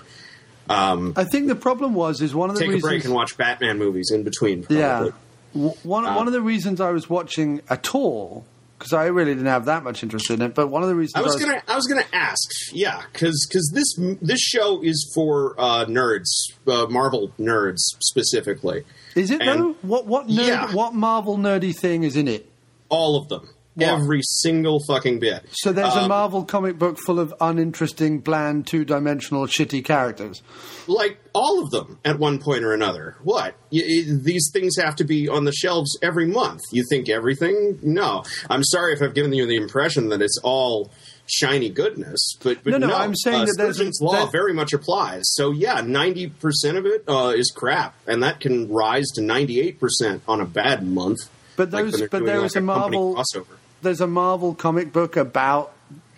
Um, 0.70 1.14
I 1.16 1.26
think 1.26 1.48
the 1.48 1.56
problem 1.56 1.94
was 1.94 2.22
is 2.22 2.34
one 2.34 2.50
of 2.50 2.58
the 2.58 2.66
take 2.66 2.78
a 2.78 2.80
break 2.80 3.06
and 3.06 3.14
watch 3.14 3.38
Batman 3.38 3.78
movies 3.78 4.12
in 4.12 4.24
between. 4.24 4.64
Probably. 4.64 4.80
Yeah. 4.80 5.10
One, 5.54 6.04
one 6.04 6.28
of 6.28 6.34
the 6.34 6.42
reasons 6.42 6.80
I 6.82 6.92
was 6.92 7.10
watching 7.10 7.62
at 7.70 7.96
all 7.96 8.46
because 8.78 8.94
I 8.94 9.06
really 9.08 9.32
didn't 9.34 9.48
have 9.48 9.66
that 9.66 9.84
much 9.84 10.04
interest 10.04 10.30
in 10.30 10.42
it. 10.42 10.54
But 10.56 10.68
one 10.68 10.84
of 10.84 10.90
the 10.90 10.96
reasons 10.96 11.16
I 11.16 11.22
was 11.26 11.36
gonna, 11.36 11.62
I 11.68 11.76
was 11.76 11.88
gonna 11.88 12.06
ask, 12.14 12.40
yeah, 12.74 13.02
because 13.12 13.48
this 13.74 13.96
this 14.22 14.40
show 14.40 14.82
is 14.84 15.12
for 15.16 15.56
uh, 15.58 15.86
nerds, 15.86 16.28
uh, 16.68 16.86
Marvel 16.88 17.32
nerds 17.40 17.80
specifically. 18.00 18.84
is 19.16 19.32
it 19.32 19.42
and- 19.42 19.60
though? 19.62 19.76
What 19.82 20.06
what 20.06 20.28
nerd, 20.28 20.48
Yeah. 20.48 20.74
what 20.74 20.94
Marvel 20.94 21.38
nerdy 21.38 21.76
thing 21.76 22.04
is 22.04 22.16
in 22.16 22.28
it? 22.28 22.50
All 22.90 23.20
of 23.20 23.28
them, 23.30 23.50
every 23.80 24.22
single 24.24 24.80
fucking 24.88 25.20
bit. 25.20 25.44
So 25.52 25.72
there's 25.72 25.94
a 25.96 26.02
Um, 26.04 26.10
Marvel 26.10 26.44
comic 26.44 26.78
book 26.80 26.98
full 27.06 27.20
of 27.20 27.34
uninteresting, 27.40 28.20
bland, 28.20 28.68
two-dimensional, 28.68 29.48
shitty 29.48 29.84
characters. 29.86 30.42
like 30.88 31.18
all 31.34 31.62
of 31.62 31.70
them 31.72 32.00
at 32.06 32.18
one 32.18 32.40
point 32.40 32.64
or 32.64 32.74
another. 32.74 33.18
What? 33.24 33.56
Y- 33.72 33.84
y- 33.86 34.04
these 34.08 34.50
things 34.54 34.78
have 34.78 34.96
to 34.96 35.04
be 35.04 35.28
on 35.28 35.44
the 35.44 35.52
shelves 35.52 35.98
every 36.02 36.26
month. 36.28 36.62
You 36.72 36.84
think 36.90 37.10
everything? 37.10 37.78
No. 37.84 38.24
I'm 38.50 38.64
sorry 38.64 38.94
if 38.94 39.02
I've 39.02 39.14
given 39.14 39.34
you 39.34 39.46
the 39.46 39.56
impression 39.58 40.08
that 40.10 40.22
it's 40.22 40.40
all 40.44 40.90
shiny 41.30 41.70
goodness, 41.70 42.38
but, 42.42 42.64
but 42.64 42.72
No, 42.72 42.78
no, 42.78 42.88
no, 42.88 42.96
I'm 42.96 43.14
saying 43.16 43.42
uh, 43.42 43.46
that 43.48 43.56
there's 43.58 43.70
a- 43.72 43.74
Sturgeon's 43.92 44.00
law 44.02 44.14
that- 44.14 44.32
very 44.32 44.54
much 44.54 44.72
applies. 44.72 45.24
So 45.34 45.52
yeah, 45.52 45.82
90% 45.82 46.78
of 46.78 46.86
it 46.86 47.04
uh, 47.06 47.34
is 47.36 47.52
crap, 47.54 47.94
and 48.08 48.24
that 48.24 48.40
can 48.40 48.70
rise 48.70 49.08
to 49.16 49.22
98% 49.22 50.22
on 50.26 50.40
a 50.40 50.46
bad 50.46 50.88
month. 50.88 51.20
But 51.58 51.72
those, 51.72 51.92
when 51.92 52.00
they're 52.00 52.08
but 52.10 52.18
doing, 52.20 52.26
there 52.28 52.38
like, 52.38 52.46
is 52.46 52.56
a 52.56 52.62
Marvel. 52.62 53.16
crossover. 53.16 53.57
There's 53.82 54.02
a 54.02 54.08
Marvel 54.08 54.54
comic 54.56 54.92
book 54.92 55.16
about 55.16 55.74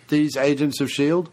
these 0.08 0.36
agents 0.36 0.80
of 0.80 0.90
Shield. 0.90 1.30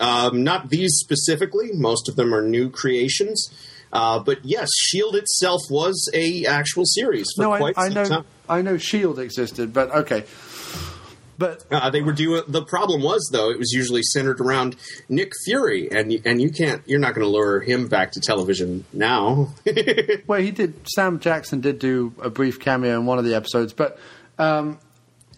Um, 0.00 0.44
not 0.44 0.70
these 0.70 0.92
specifically. 0.96 1.70
Most 1.72 2.08
of 2.08 2.16
them 2.16 2.34
are 2.34 2.42
new 2.42 2.70
creations. 2.70 3.48
Uh, 3.92 4.18
but 4.18 4.44
yes, 4.44 4.68
Shield 4.76 5.16
itself 5.16 5.62
was 5.70 6.10
a 6.14 6.44
actual 6.46 6.84
series 6.84 7.26
for 7.34 7.42
No, 7.42 7.56
quite 7.56 7.74
I 7.78 7.84
some 7.88 7.94
know. 7.94 8.04
time. 8.04 8.24
I 8.48 8.62
know 8.62 8.76
Shield 8.76 9.18
existed, 9.18 9.72
but 9.72 9.90
okay. 9.90 10.24
But 11.38 11.64
Uh, 11.70 11.88
they 11.90 12.02
were 12.02 12.12
doing. 12.12 12.42
The 12.48 12.62
problem 12.64 13.00
was 13.02 13.28
though, 13.32 13.50
it 13.50 13.58
was 13.58 13.72
usually 13.72 14.02
centered 14.02 14.40
around 14.40 14.74
Nick 15.08 15.30
Fury, 15.44 15.88
and 15.90 16.12
you- 16.12 16.20
and 16.24 16.42
you 16.42 16.50
can't. 16.50 16.82
You're 16.86 16.98
not 16.98 17.14
going 17.14 17.24
to 17.24 17.30
lure 17.30 17.60
him 17.60 17.86
back 17.86 18.10
to 18.12 18.20
television 18.20 18.84
now. 18.92 19.54
well, 20.26 20.40
he 20.40 20.50
did. 20.50 20.74
Sam 20.88 21.20
Jackson 21.20 21.60
did 21.60 21.78
do 21.78 22.12
a 22.20 22.28
brief 22.28 22.58
cameo 22.60 22.98
in 22.98 23.06
one 23.06 23.18
of 23.18 23.24
the 23.24 23.34
episodes, 23.36 23.72
but 23.72 23.98
um, 24.38 24.78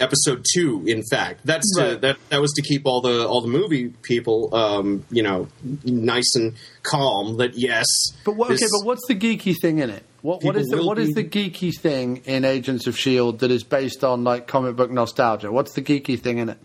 Episode 0.01 0.45
two, 0.55 0.83
in 0.87 1.03
fact, 1.11 1.41
that's 1.45 1.71
to, 1.77 1.97
that 1.97 2.17
that 2.31 2.41
was 2.41 2.53
to 2.53 2.63
keep 2.63 2.87
all 2.87 3.01
the 3.01 3.29
all 3.29 3.43
the 3.43 3.49
movie 3.49 3.91
people, 4.03 4.55
um, 4.55 5.05
you 5.11 5.23
know, 5.23 5.47
nice 5.85 6.35
and 6.35 6.55
calm. 6.83 7.37
That 7.37 7.53
yes, 7.55 7.85
but 8.25 8.33
what, 8.37 8.51
okay, 8.51 8.67
but 8.71 8.87
what's 8.87 9.07
the 9.07 9.15
geeky 9.15 9.55
thing 9.61 9.79
in 9.79 9.91
it? 9.91 10.03
What 10.23 10.43
what 10.43 10.57
is 10.57 10.69
the 10.69 10.85
what 10.85 10.99
is 10.99 11.15
be- 11.15 11.23
the 11.23 11.29
geeky 11.29 11.79
thing 11.79 12.23
in 12.25 12.45
Agents 12.45 12.87
of 12.87 12.99
Shield 12.99 13.41
that 13.41 13.51
is 13.51 13.63
based 13.63 14.03
on 14.03 14.25
like 14.25 14.47
comic 14.47 14.77
book 14.77 14.91
nostalgia? 14.91 15.53
What's 15.53 15.75
the 15.75 15.83
geeky 15.83 16.19
thing 16.19 16.39
in 16.39 16.49
it? 16.49 16.59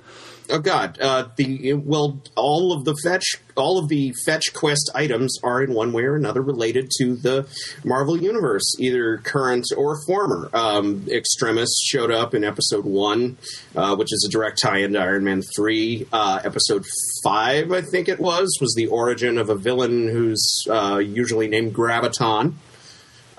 Oh 0.47 0.59
God! 0.59 0.99
Uh, 1.01 1.27
the 1.37 1.73
well, 1.73 2.21
all 2.35 2.71
of 2.71 2.85
the 2.85 2.95
fetch, 3.03 3.23
all 3.55 3.79
of 3.79 3.89
the 3.89 4.13
fetch 4.25 4.53
quest 4.53 4.91
items 4.93 5.39
are 5.43 5.63
in 5.63 5.73
one 5.73 5.91
way 5.91 6.03
or 6.03 6.15
another 6.15 6.41
related 6.41 6.91
to 6.99 7.15
the 7.15 7.47
Marvel 7.83 8.15
universe, 8.21 8.63
either 8.79 9.17
current 9.17 9.65
or 9.75 9.99
former. 10.05 10.51
Um, 10.53 11.07
Extremis 11.09 11.75
showed 11.83 12.11
up 12.11 12.35
in 12.35 12.43
episode 12.43 12.85
one, 12.85 13.37
uh, 13.75 13.95
which 13.95 14.13
is 14.13 14.23
a 14.27 14.31
direct 14.31 14.59
tie-in 14.61 14.93
to 14.93 14.99
Iron 14.99 15.23
Man 15.23 15.41
three. 15.55 16.05
Uh, 16.13 16.41
episode 16.43 16.85
five, 17.23 17.71
I 17.71 17.81
think 17.81 18.07
it 18.07 18.19
was, 18.19 18.55
was 18.61 18.75
the 18.75 18.87
origin 18.87 19.39
of 19.39 19.49
a 19.49 19.55
villain 19.55 20.09
who's 20.09 20.63
uh, 20.69 20.97
usually 20.97 21.47
named 21.47 21.73
Graviton. 21.73 22.53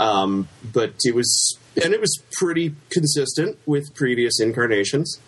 Um, 0.00 0.48
but 0.72 0.94
it 1.04 1.14
was, 1.14 1.56
and 1.82 1.94
it 1.94 2.00
was 2.00 2.20
pretty 2.32 2.74
consistent 2.90 3.58
with 3.64 3.94
previous 3.94 4.40
incarnations 4.40 5.20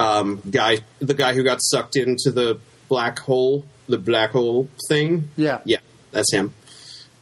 um, 0.00 0.42
guy, 0.50 0.78
the 0.98 1.14
guy 1.14 1.34
who 1.34 1.44
got 1.44 1.58
sucked 1.60 1.94
into 1.94 2.30
the 2.30 2.58
black 2.88 3.18
hole, 3.18 3.66
the 3.86 3.98
black 3.98 4.30
hole 4.30 4.68
thing. 4.88 5.28
Yeah. 5.36 5.60
Yeah, 5.64 5.80
that's 6.10 6.32
him. 6.32 6.54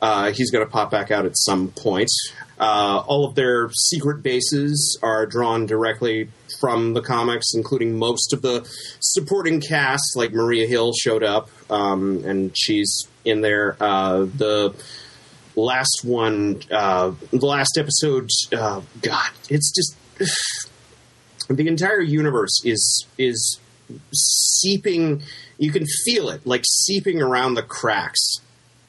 Uh, 0.00 0.30
he's 0.30 0.52
going 0.52 0.64
to 0.64 0.70
pop 0.70 0.92
back 0.92 1.10
out 1.10 1.26
at 1.26 1.36
some 1.36 1.72
point. 1.72 2.10
Uh, 2.56 3.02
all 3.06 3.24
of 3.24 3.34
their 3.34 3.68
secret 3.70 4.22
bases 4.22 4.96
are 5.02 5.26
drawn 5.26 5.66
directly 5.66 6.28
from 6.60 6.94
the 6.94 7.02
comics, 7.02 7.52
including 7.54 7.98
most 7.98 8.32
of 8.32 8.42
the 8.42 8.68
supporting 9.00 9.60
cast. 9.60 10.16
Like 10.16 10.32
Maria 10.32 10.68
Hill 10.68 10.92
showed 10.92 11.24
up, 11.24 11.50
um, 11.68 12.22
and 12.24 12.56
she's 12.56 13.08
in 13.24 13.40
there. 13.40 13.76
Uh, 13.80 14.20
the 14.20 14.74
last 15.56 16.02
one, 16.04 16.62
uh, 16.70 17.12
the 17.30 17.46
last 17.46 17.76
episode, 17.76 18.28
uh, 18.52 18.82
God, 19.02 19.30
it's 19.48 19.72
just 19.74 19.96
the 21.56 21.66
entire 21.66 22.00
universe 22.00 22.60
is 22.64 23.06
is 23.16 23.58
seeping 24.12 25.22
you 25.58 25.72
can 25.72 25.86
feel 26.04 26.28
it 26.28 26.46
like 26.46 26.64
seeping 26.66 27.22
around 27.22 27.54
the 27.54 27.62
cracks 27.62 28.40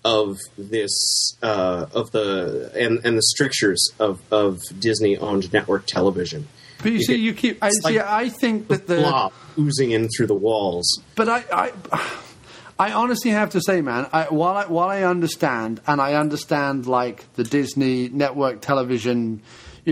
of 0.06 0.38
this 0.57 1.38
uh, 1.41 1.88
of 1.94 2.11
the 2.11 2.72
and 2.76 3.06
and 3.06 3.18
the 3.18 3.22
strictures 3.22 3.91
of 3.99 4.22
of 4.31 4.60
Disney 4.80 5.18
owned 5.18 5.52
network 5.52 5.86
television. 5.88 6.48
But 6.81 6.94
you, 6.94 7.02
see, 7.02 7.14
can- 7.15 7.22
you 7.22 7.34
keep. 7.34 7.64
I 7.64 7.72
see. 7.72 7.81
like 7.84 7.98
I 7.98 8.30
think 8.30 8.68
that 8.69 8.88
the 8.88 8.98
blob 8.98 9.34
oozing 9.57 9.91
in 9.91 10.07
through 10.15 10.27
the 10.27 10.36
walls. 10.36 11.02
But 11.15 11.27
I, 11.27 11.44
I, 11.52 11.72
I 12.80 12.91
honestly 12.94 13.31
have 13.31 13.49
to 13.52 13.61
say, 13.61 13.81
man, 13.81 14.07
I, 14.14 14.26
while 14.26 14.56
I 14.56 14.65
while 14.68 14.88
I 14.88 15.03
understand 15.03 15.81
and 15.86 15.99
I 15.99 16.14
understand 16.14 16.86
like 16.86 17.31
the 17.34 17.44
Disney 17.44 18.07
network 18.07 18.61
television, 18.61 19.41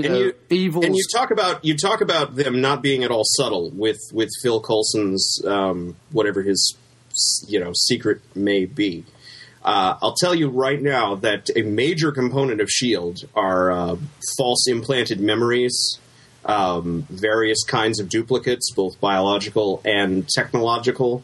you 0.04 0.10
know, 0.10 0.16
and 0.16 0.60
you 0.60 0.82
and 0.82 0.96
you 0.96 1.04
talk 1.14 1.32
about 1.32 1.64
you 1.64 1.76
talk 1.78 2.02
about 2.02 2.36
them 2.36 2.62
not 2.62 2.82
being 2.82 3.04
at 3.04 3.12
all 3.12 3.24
subtle 3.24 3.70
with 3.72 4.00
with 4.14 4.30
Phil 4.42 4.62
Coulson's 4.62 5.42
um, 5.46 5.96
whatever 6.12 6.42
his 6.42 6.76
you 7.48 7.60
know 7.60 7.72
secret 7.74 8.22
may 8.36 8.66
be. 8.66 9.06
Uh, 9.64 9.98
I'll 10.02 10.16
tell 10.16 10.34
you 10.34 10.50
right 10.50 10.82
now 10.82 11.16
that 11.16 11.50
a 11.56 11.62
major 11.62 12.12
component 12.12 12.62
of 12.62 12.70
Shield 12.70 13.26
are 13.36 13.70
uh, 13.70 13.98
false 14.38 14.66
implanted 14.68 15.20
memories, 15.20 16.00
um, 16.46 17.06
various 17.10 17.64
kinds 17.64 18.00
of 18.00 18.08
duplicates, 18.08 18.72
both 18.72 19.00
biological 19.02 19.82
and 19.84 20.28
technological, 20.30 21.24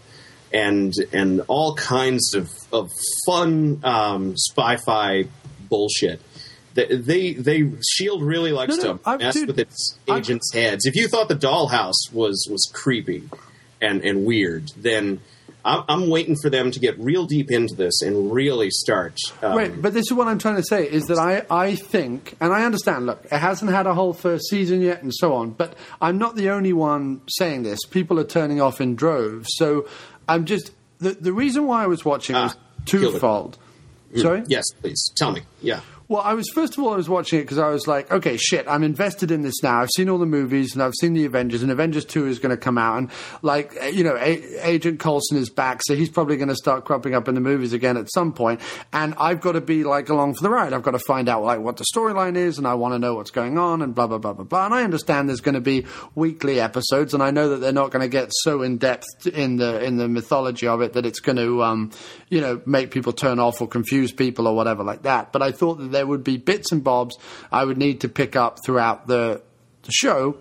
and 0.51 0.93
and 1.13 1.41
all 1.47 1.75
kinds 1.75 2.33
of 2.33 2.49
of 2.71 2.91
fun 3.25 3.79
um, 3.83 4.35
spy-fi 4.35 5.25
bullshit. 5.69 6.19
They, 6.73 6.85
they 6.95 7.33
they 7.33 7.71
Shield 7.87 8.23
really 8.23 8.51
likes 8.51 8.77
No, 8.77 8.83
no, 8.83 8.97
to 8.97 8.99
I- 9.09 9.17
mess 9.17 9.33
dude, 9.35 9.47
with 9.47 9.59
its 9.59 9.97
agents' 10.09 10.51
heads. 10.53 10.85
If 10.85 10.95
you 10.95 11.07
thought 11.07 11.27
the 11.29 11.35
Dollhouse 11.35 12.11
was 12.11 12.47
was 12.49 12.69
creepy 12.73 13.29
and 13.81 14.03
and 14.03 14.25
weird, 14.25 14.71
then 14.77 15.19
I'm, 15.65 15.83
I'm 15.87 16.09
waiting 16.09 16.35
for 16.35 16.49
them 16.49 16.71
to 16.71 16.79
get 16.79 16.99
real 16.99 17.25
deep 17.25 17.49
into 17.51 17.73
this 17.75 18.01
and 18.01 18.33
really 18.33 18.69
start. 18.69 19.17
Um, 19.41 19.55
Right, 19.55 19.81
but 19.81 19.93
this 19.93 20.07
is 20.07 20.13
what 20.13 20.27
I'm 20.27 20.37
trying 20.37 20.57
to 20.57 20.63
say 20.63 20.83
is 20.85 21.05
that 21.05 21.17
I, 21.17 21.45
I 21.49 21.75
think, 21.75 22.35
and 22.41 22.51
I 22.51 22.65
understand, 22.65 23.05
look, 23.05 23.23
it 23.31 23.37
hasn't 23.37 23.71
had 23.71 23.87
a 23.87 23.93
whole 23.93 24.11
first 24.11 24.49
season 24.49 24.81
yet 24.81 25.01
and 25.03 25.13
so 25.15 25.33
on, 25.33 25.51
but 25.51 25.73
I'm 26.01 26.17
not 26.17 26.35
the 26.35 26.49
only 26.49 26.73
one 26.73 27.21
saying 27.29 27.63
this. 27.63 27.79
People 27.89 28.19
are 28.19 28.25
turning 28.25 28.59
off 28.59 28.81
in 28.81 28.95
droves. 28.97 29.47
So 29.51 29.87
I'm 30.27 30.43
just, 30.43 30.71
the, 30.99 31.11
the 31.11 31.31
reason 31.31 31.65
why 31.65 31.83
I 31.83 31.87
was 31.87 32.03
watching 32.03 32.35
was 32.35 32.57
killed 32.85 33.13
twofold. 33.13 33.57
mm, 34.13 34.19
Sorry? 34.21 34.43
Yes, 34.47 34.65
please 34.81 35.13
tell 35.15 35.31
me. 35.31 35.43
Yeah. 35.61 35.79
Well, 36.13 36.21
I 36.21 36.35
was 36.35 36.47
first 36.53 36.77
of 36.77 36.83
all, 36.83 36.93
I 36.93 36.95
was 36.95 37.09
watching 37.09 37.39
it 37.39 37.41
because 37.41 37.57
I 37.57 37.69
was 37.69 37.87
like, 37.87 38.11
okay, 38.11 38.37
shit, 38.37 38.67
I'm 38.67 38.83
invested 38.83 39.31
in 39.31 39.41
this 39.41 39.63
now. 39.63 39.81
I've 39.81 39.89
seen 39.95 40.09
all 40.09 40.19
the 40.19 40.27
movies 40.27 40.75
and 40.75 40.83
I've 40.83 40.93
seen 40.99 41.13
the 41.13 41.25
Avengers, 41.25 41.63
and 41.63 41.71
Avengers 41.71 42.05
Two 42.05 42.27
is 42.27 42.37
going 42.37 42.51
to 42.51 42.57
come 42.57 42.77
out, 42.77 42.99
and 42.99 43.09
like, 43.41 43.75
eh, 43.79 43.87
you 43.87 44.03
know, 44.03 44.15
A- 44.17 44.69
Agent 44.69 44.99
Coulson 44.99 45.37
is 45.37 45.49
back, 45.49 45.81
so 45.83 45.95
he's 45.95 46.11
probably 46.11 46.37
going 46.37 46.49
to 46.49 46.55
start 46.55 46.85
cropping 46.85 47.15
up 47.15 47.27
in 47.27 47.33
the 47.33 47.41
movies 47.41 47.73
again 47.73 47.97
at 47.97 48.13
some 48.13 48.31
point, 48.31 48.61
and 48.91 49.15
I've 49.17 49.41
got 49.41 49.53
to 49.53 49.61
be 49.61 49.83
like 49.83 50.09
along 50.09 50.35
for 50.35 50.43
the 50.43 50.51
ride. 50.51 50.71
I've 50.71 50.83
got 50.83 50.91
to 50.91 50.99
find 50.99 51.27
out 51.27 51.41
like 51.41 51.61
what 51.61 51.77
the 51.77 51.85
storyline 51.91 52.35
is, 52.35 52.59
and 52.59 52.67
I 52.67 52.75
want 52.75 52.93
to 52.93 52.99
know 52.99 53.15
what's 53.15 53.31
going 53.31 53.57
on, 53.57 53.81
and 53.81 53.95
blah 53.95 54.05
blah 54.05 54.19
blah 54.19 54.33
blah 54.33 54.45
blah. 54.45 54.65
And 54.65 54.75
I 54.75 54.83
understand 54.83 55.29
there's 55.29 55.41
going 55.41 55.55
to 55.55 55.61
be 55.61 55.87
weekly 56.13 56.59
episodes, 56.59 57.15
and 57.15 57.23
I 57.23 57.31
know 57.31 57.49
that 57.49 57.57
they're 57.57 57.73
not 57.73 57.89
going 57.89 58.03
to 58.03 58.07
get 58.07 58.29
so 58.43 58.61
in 58.61 58.77
depth 58.77 59.25
in 59.25 59.57
the 59.57 59.83
in 59.83 59.97
the 59.97 60.07
mythology 60.07 60.67
of 60.67 60.79
it 60.83 60.93
that 60.93 61.07
it's 61.07 61.21
going 61.21 61.37
to, 61.37 61.63
um, 61.63 61.89
you 62.33 62.41
know, 62.41 62.59
make 62.65 62.89
people 62.89 63.13
turn 63.13 63.37
off 63.37 63.61
or 63.61 63.67
confuse 63.67 64.11
people 64.11 64.47
or 64.47 64.55
whatever 64.55 64.83
like 64.83 65.03
that. 65.03 65.31
But 65.31 65.43
I 65.43 65.51
thought 65.51 65.75
that 65.75 65.91
there 65.91 66.07
would 66.07 66.23
be 66.23 66.37
bits 66.37 66.71
and 66.71 66.83
bobs 66.83 67.15
I 67.51 67.63
would 67.63 67.77
need 67.77 68.01
to 68.01 68.09
pick 68.09 68.35
up 68.35 68.57
throughout 68.65 69.05
the 69.05 69.43
the 69.83 69.91
show. 69.91 70.37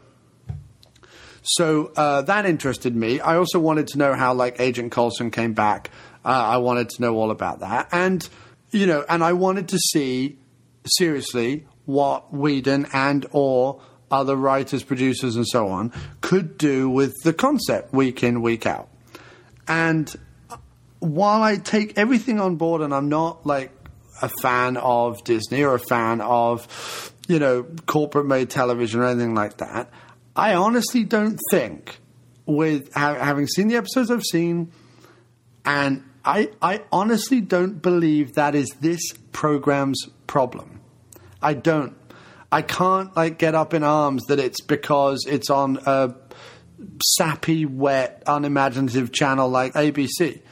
So 1.42 1.92
uh, 1.94 2.22
that 2.22 2.46
interested 2.46 2.96
me. 2.96 3.20
I 3.20 3.36
also 3.36 3.60
wanted 3.60 3.88
to 3.88 3.98
know 3.98 4.14
how 4.14 4.32
like 4.32 4.58
Agent 4.58 4.90
Coulson 4.90 5.30
came 5.30 5.52
back. 5.52 5.90
Uh, 6.24 6.28
I 6.28 6.56
wanted 6.58 6.88
to 6.90 7.02
know 7.02 7.14
all 7.16 7.30
about 7.30 7.60
that, 7.60 7.88
and 7.92 8.26
you 8.70 8.86
know, 8.86 9.04
and 9.06 9.22
I 9.22 9.34
wanted 9.34 9.68
to 9.68 9.78
see 9.78 10.38
seriously 10.86 11.66
what 11.84 12.32
Whedon 12.32 12.86
and 12.94 13.26
or 13.32 13.82
other 14.10 14.34
writers, 14.34 14.82
producers, 14.82 15.36
and 15.36 15.46
so 15.46 15.68
on 15.68 15.92
could 16.22 16.56
do 16.56 16.88
with 16.88 17.12
the 17.22 17.34
concept 17.34 17.92
week 17.92 18.22
in, 18.22 18.40
week 18.40 18.64
out. 18.64 18.88
And 19.68 20.14
while 21.02 21.42
I 21.42 21.56
take 21.56 21.98
everything 21.98 22.38
on 22.38 22.56
board, 22.56 22.80
and 22.80 22.94
I'm 22.94 23.08
not 23.08 23.44
like 23.44 23.72
a 24.22 24.28
fan 24.40 24.76
of 24.76 25.24
Disney 25.24 25.64
or 25.64 25.74
a 25.74 25.80
fan 25.80 26.20
of, 26.20 27.12
you 27.26 27.40
know, 27.40 27.64
corporate 27.86 28.26
made 28.26 28.50
television 28.50 29.00
or 29.00 29.06
anything 29.06 29.34
like 29.34 29.56
that, 29.56 29.90
I 30.36 30.54
honestly 30.54 31.02
don't 31.02 31.40
think, 31.50 31.98
with 32.46 32.94
ha- 32.94 33.14
having 33.14 33.48
seen 33.48 33.66
the 33.66 33.76
episodes 33.76 34.12
I've 34.12 34.22
seen, 34.22 34.70
and 35.64 36.04
I, 36.24 36.50
I 36.62 36.82
honestly 36.92 37.40
don't 37.40 37.82
believe 37.82 38.34
that 38.34 38.54
is 38.54 38.68
this 38.80 39.02
program's 39.32 40.06
problem. 40.28 40.80
I 41.42 41.54
don't. 41.54 41.96
I 42.52 42.62
can't 42.62 43.14
like 43.16 43.38
get 43.38 43.56
up 43.56 43.74
in 43.74 43.82
arms 43.82 44.26
that 44.26 44.38
it's 44.38 44.60
because 44.60 45.24
it's 45.26 45.50
on 45.50 45.78
a 45.84 46.14
sappy, 47.16 47.66
wet, 47.66 48.22
unimaginative 48.26 49.10
channel 49.10 49.48
like 49.48 49.72
ABC. 49.72 50.42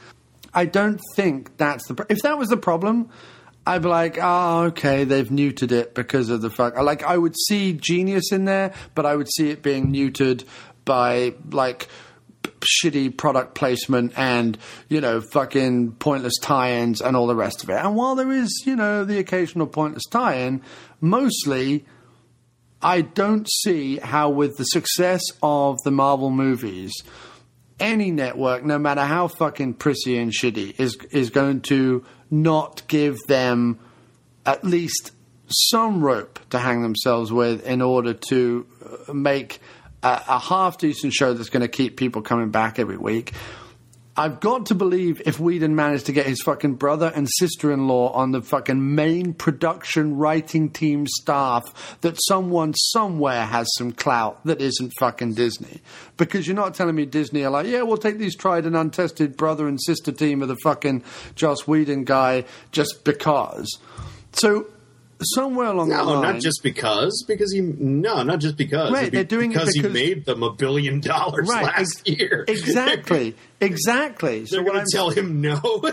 I 0.53 0.65
don't 0.65 0.99
think 1.15 1.57
that's 1.57 1.87
the. 1.87 1.95
Pro- 1.95 2.05
if 2.09 2.21
that 2.23 2.37
was 2.37 2.49
the 2.49 2.57
problem, 2.57 3.09
I'd 3.65 3.81
be 3.81 3.87
like, 3.87 4.17
oh, 4.21 4.63
okay, 4.65 5.03
they've 5.03 5.29
neutered 5.29 5.71
it 5.71 5.95
because 5.95 6.29
of 6.29 6.41
the 6.41 6.49
fuck. 6.49 6.77
Like, 6.77 7.03
I 7.03 7.17
would 7.17 7.35
see 7.47 7.73
genius 7.73 8.31
in 8.31 8.45
there, 8.45 8.73
but 8.95 9.05
I 9.05 9.15
would 9.15 9.29
see 9.31 9.49
it 9.49 9.61
being 9.61 9.93
neutered 9.93 10.43
by 10.83 11.35
like 11.51 11.87
shitty 12.83 13.15
product 13.15 13.53
placement 13.53 14.13
and 14.17 14.57
you 14.87 14.99
know 14.99 15.21
fucking 15.21 15.91
pointless 15.93 16.33
tie-ins 16.41 17.01
and 17.01 17.15
all 17.15 17.27
the 17.27 17.35
rest 17.35 17.63
of 17.63 17.69
it. 17.69 17.75
And 17.75 17.95
while 17.95 18.15
there 18.15 18.31
is 18.31 18.63
you 18.65 18.75
know 18.75 19.05
the 19.05 19.19
occasional 19.19 19.67
pointless 19.67 20.05
tie-in, 20.05 20.61
mostly 20.99 21.85
I 22.83 23.01
don't 23.01 23.47
see 23.63 23.97
how, 23.97 24.29
with 24.31 24.57
the 24.57 24.63
success 24.63 25.21
of 25.43 25.77
the 25.83 25.91
Marvel 25.91 26.31
movies, 26.31 26.91
any 27.81 28.11
network, 28.11 28.63
no 28.63 28.77
matter 28.77 29.01
how 29.01 29.27
fucking 29.27 29.73
prissy 29.73 30.17
and 30.17 30.31
shitty, 30.31 30.79
is 30.79 30.97
is 31.11 31.29
going 31.29 31.61
to 31.61 32.05
not 32.29 32.83
give 32.87 33.17
them 33.27 33.79
at 34.45 34.63
least 34.63 35.11
some 35.49 36.01
rope 36.01 36.39
to 36.49 36.59
hang 36.59 36.81
themselves 36.81 37.31
with 37.31 37.65
in 37.65 37.81
order 37.81 38.13
to 38.13 38.65
uh, 39.09 39.13
make 39.13 39.59
a, 40.03 40.21
a 40.27 40.39
half 40.39 40.77
decent 40.77 41.13
show 41.13 41.33
that's 41.33 41.49
going 41.49 41.61
to 41.61 41.67
keep 41.67 41.97
people 41.97 42.21
coming 42.21 42.49
back 42.49 42.79
every 42.79 42.97
week. 42.97 43.33
I've 44.21 44.39
got 44.39 44.67
to 44.67 44.75
believe 44.75 45.19
if 45.25 45.39
Whedon 45.39 45.75
managed 45.75 46.05
to 46.05 46.11
get 46.11 46.27
his 46.27 46.43
fucking 46.43 46.75
brother 46.75 47.11
and 47.15 47.27
sister 47.27 47.71
in 47.71 47.87
law 47.87 48.11
on 48.11 48.33
the 48.33 48.43
fucking 48.43 48.93
main 48.93 49.33
production 49.33 50.15
writing 50.15 50.69
team 50.69 51.07
staff, 51.07 51.97
that 52.01 52.19
someone 52.27 52.75
somewhere 52.75 53.47
has 53.47 53.67
some 53.79 53.91
clout 53.91 54.39
that 54.45 54.61
isn't 54.61 54.93
fucking 54.99 55.33
Disney. 55.33 55.81
Because 56.17 56.45
you're 56.45 56.55
not 56.55 56.75
telling 56.75 56.93
me 56.93 57.07
Disney 57.07 57.43
are 57.43 57.49
like, 57.49 57.65
yeah, 57.65 57.81
we'll 57.81 57.97
take 57.97 58.19
these 58.19 58.35
tried 58.35 58.67
and 58.67 58.75
untested 58.75 59.35
brother 59.37 59.67
and 59.67 59.81
sister 59.81 60.11
team 60.11 60.43
of 60.43 60.49
the 60.49 60.57
fucking 60.57 61.03
Joss 61.33 61.67
Whedon 61.67 62.03
guy 62.03 62.45
just 62.71 63.03
because. 63.03 63.79
So 64.33 64.67
somewhere 65.23 65.67
along 65.67 65.89
the 65.89 65.95
line. 66.03 66.05
No, 66.05 66.21
not 66.21 66.41
just 66.41 66.61
because. 66.61 67.25
Because 67.27 67.51
he 67.51 67.61
no, 67.61 68.21
not 68.21 68.39
just 68.39 68.55
because. 68.55 68.91
Right, 68.91 69.11
be 69.11 69.17
they're 69.17 69.23
doing 69.23 69.51
it 69.51 69.55
because, 69.55 69.73
because- 69.73 69.97
he 69.97 70.07
made 70.09 70.25
them 70.25 70.43
a 70.43 70.53
billion 70.53 70.99
dollars 70.99 71.49
Right, 71.49 71.65
last 71.65 72.03
ex- 72.07 72.19
year. 72.19 72.45
Exactly, 72.51 73.35
exactly. 73.61 74.43
They're 74.43 74.63
what 74.63 74.73
going 74.73 74.85
to 74.85 74.91
tell 74.91 75.09
him 75.09 75.41
no. 75.41 75.59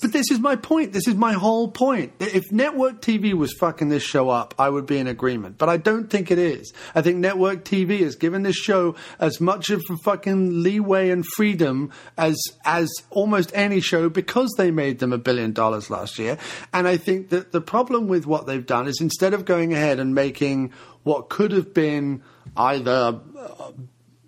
But 0.00 0.12
this 0.12 0.30
is 0.30 0.38
my 0.38 0.56
point. 0.56 0.92
This 0.92 1.08
is 1.08 1.14
my 1.14 1.32
whole 1.32 1.68
point. 1.68 2.12
If 2.20 2.52
network 2.52 3.00
TV 3.00 3.32
was 3.32 3.52
fucking 3.54 3.88
this 3.88 4.02
show 4.02 4.28
up, 4.28 4.54
I 4.58 4.68
would 4.68 4.86
be 4.86 4.98
in 4.98 5.06
agreement. 5.06 5.58
But 5.58 5.68
I 5.68 5.76
don't 5.76 6.08
think 6.08 6.30
it 6.30 6.38
is. 6.38 6.72
I 6.94 7.02
think 7.02 7.18
network 7.18 7.64
TV 7.64 8.00
has 8.00 8.14
given 8.14 8.42
this 8.42 8.56
show 8.56 8.94
as 9.18 9.40
much 9.40 9.70
of 9.70 9.82
a 9.90 9.96
fucking 9.98 10.62
leeway 10.62 11.10
and 11.10 11.24
freedom 11.26 11.92
as 12.16 12.36
as 12.64 12.90
almost 13.10 13.50
any 13.54 13.80
show 13.80 14.08
because 14.08 14.52
they 14.56 14.70
made 14.70 14.98
them 14.98 15.12
a 15.12 15.18
billion 15.18 15.52
dollars 15.52 15.90
last 15.90 16.18
year. 16.18 16.38
And 16.72 16.86
I 16.86 16.96
think 16.96 17.30
that 17.30 17.52
the 17.52 17.60
problem 17.60 18.08
with 18.08 18.26
what 18.26 18.46
they've 18.46 18.66
done 18.66 18.86
is 18.86 19.00
instead 19.00 19.34
of 19.34 19.44
going 19.44 19.72
ahead 19.72 19.98
and 19.98 20.14
making 20.14 20.72
what 21.02 21.28
could 21.28 21.52
have 21.52 21.72
been 21.72 22.22
either 22.56 23.20
uh, 23.38 23.72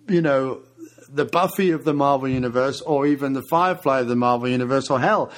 you 0.09 0.21
know, 0.21 0.61
the 1.11 1.25
Buffy 1.25 1.71
of 1.71 1.83
the 1.83 1.93
Marvel 1.93 2.27
Universe, 2.27 2.81
or 2.81 3.05
even 3.07 3.33
the 3.33 3.43
Firefly 3.49 4.01
of 4.01 4.07
the 4.07 4.15
Marvel 4.15 4.47
Universe, 4.47 4.89
or 4.89 4.99
hell, 4.99 5.31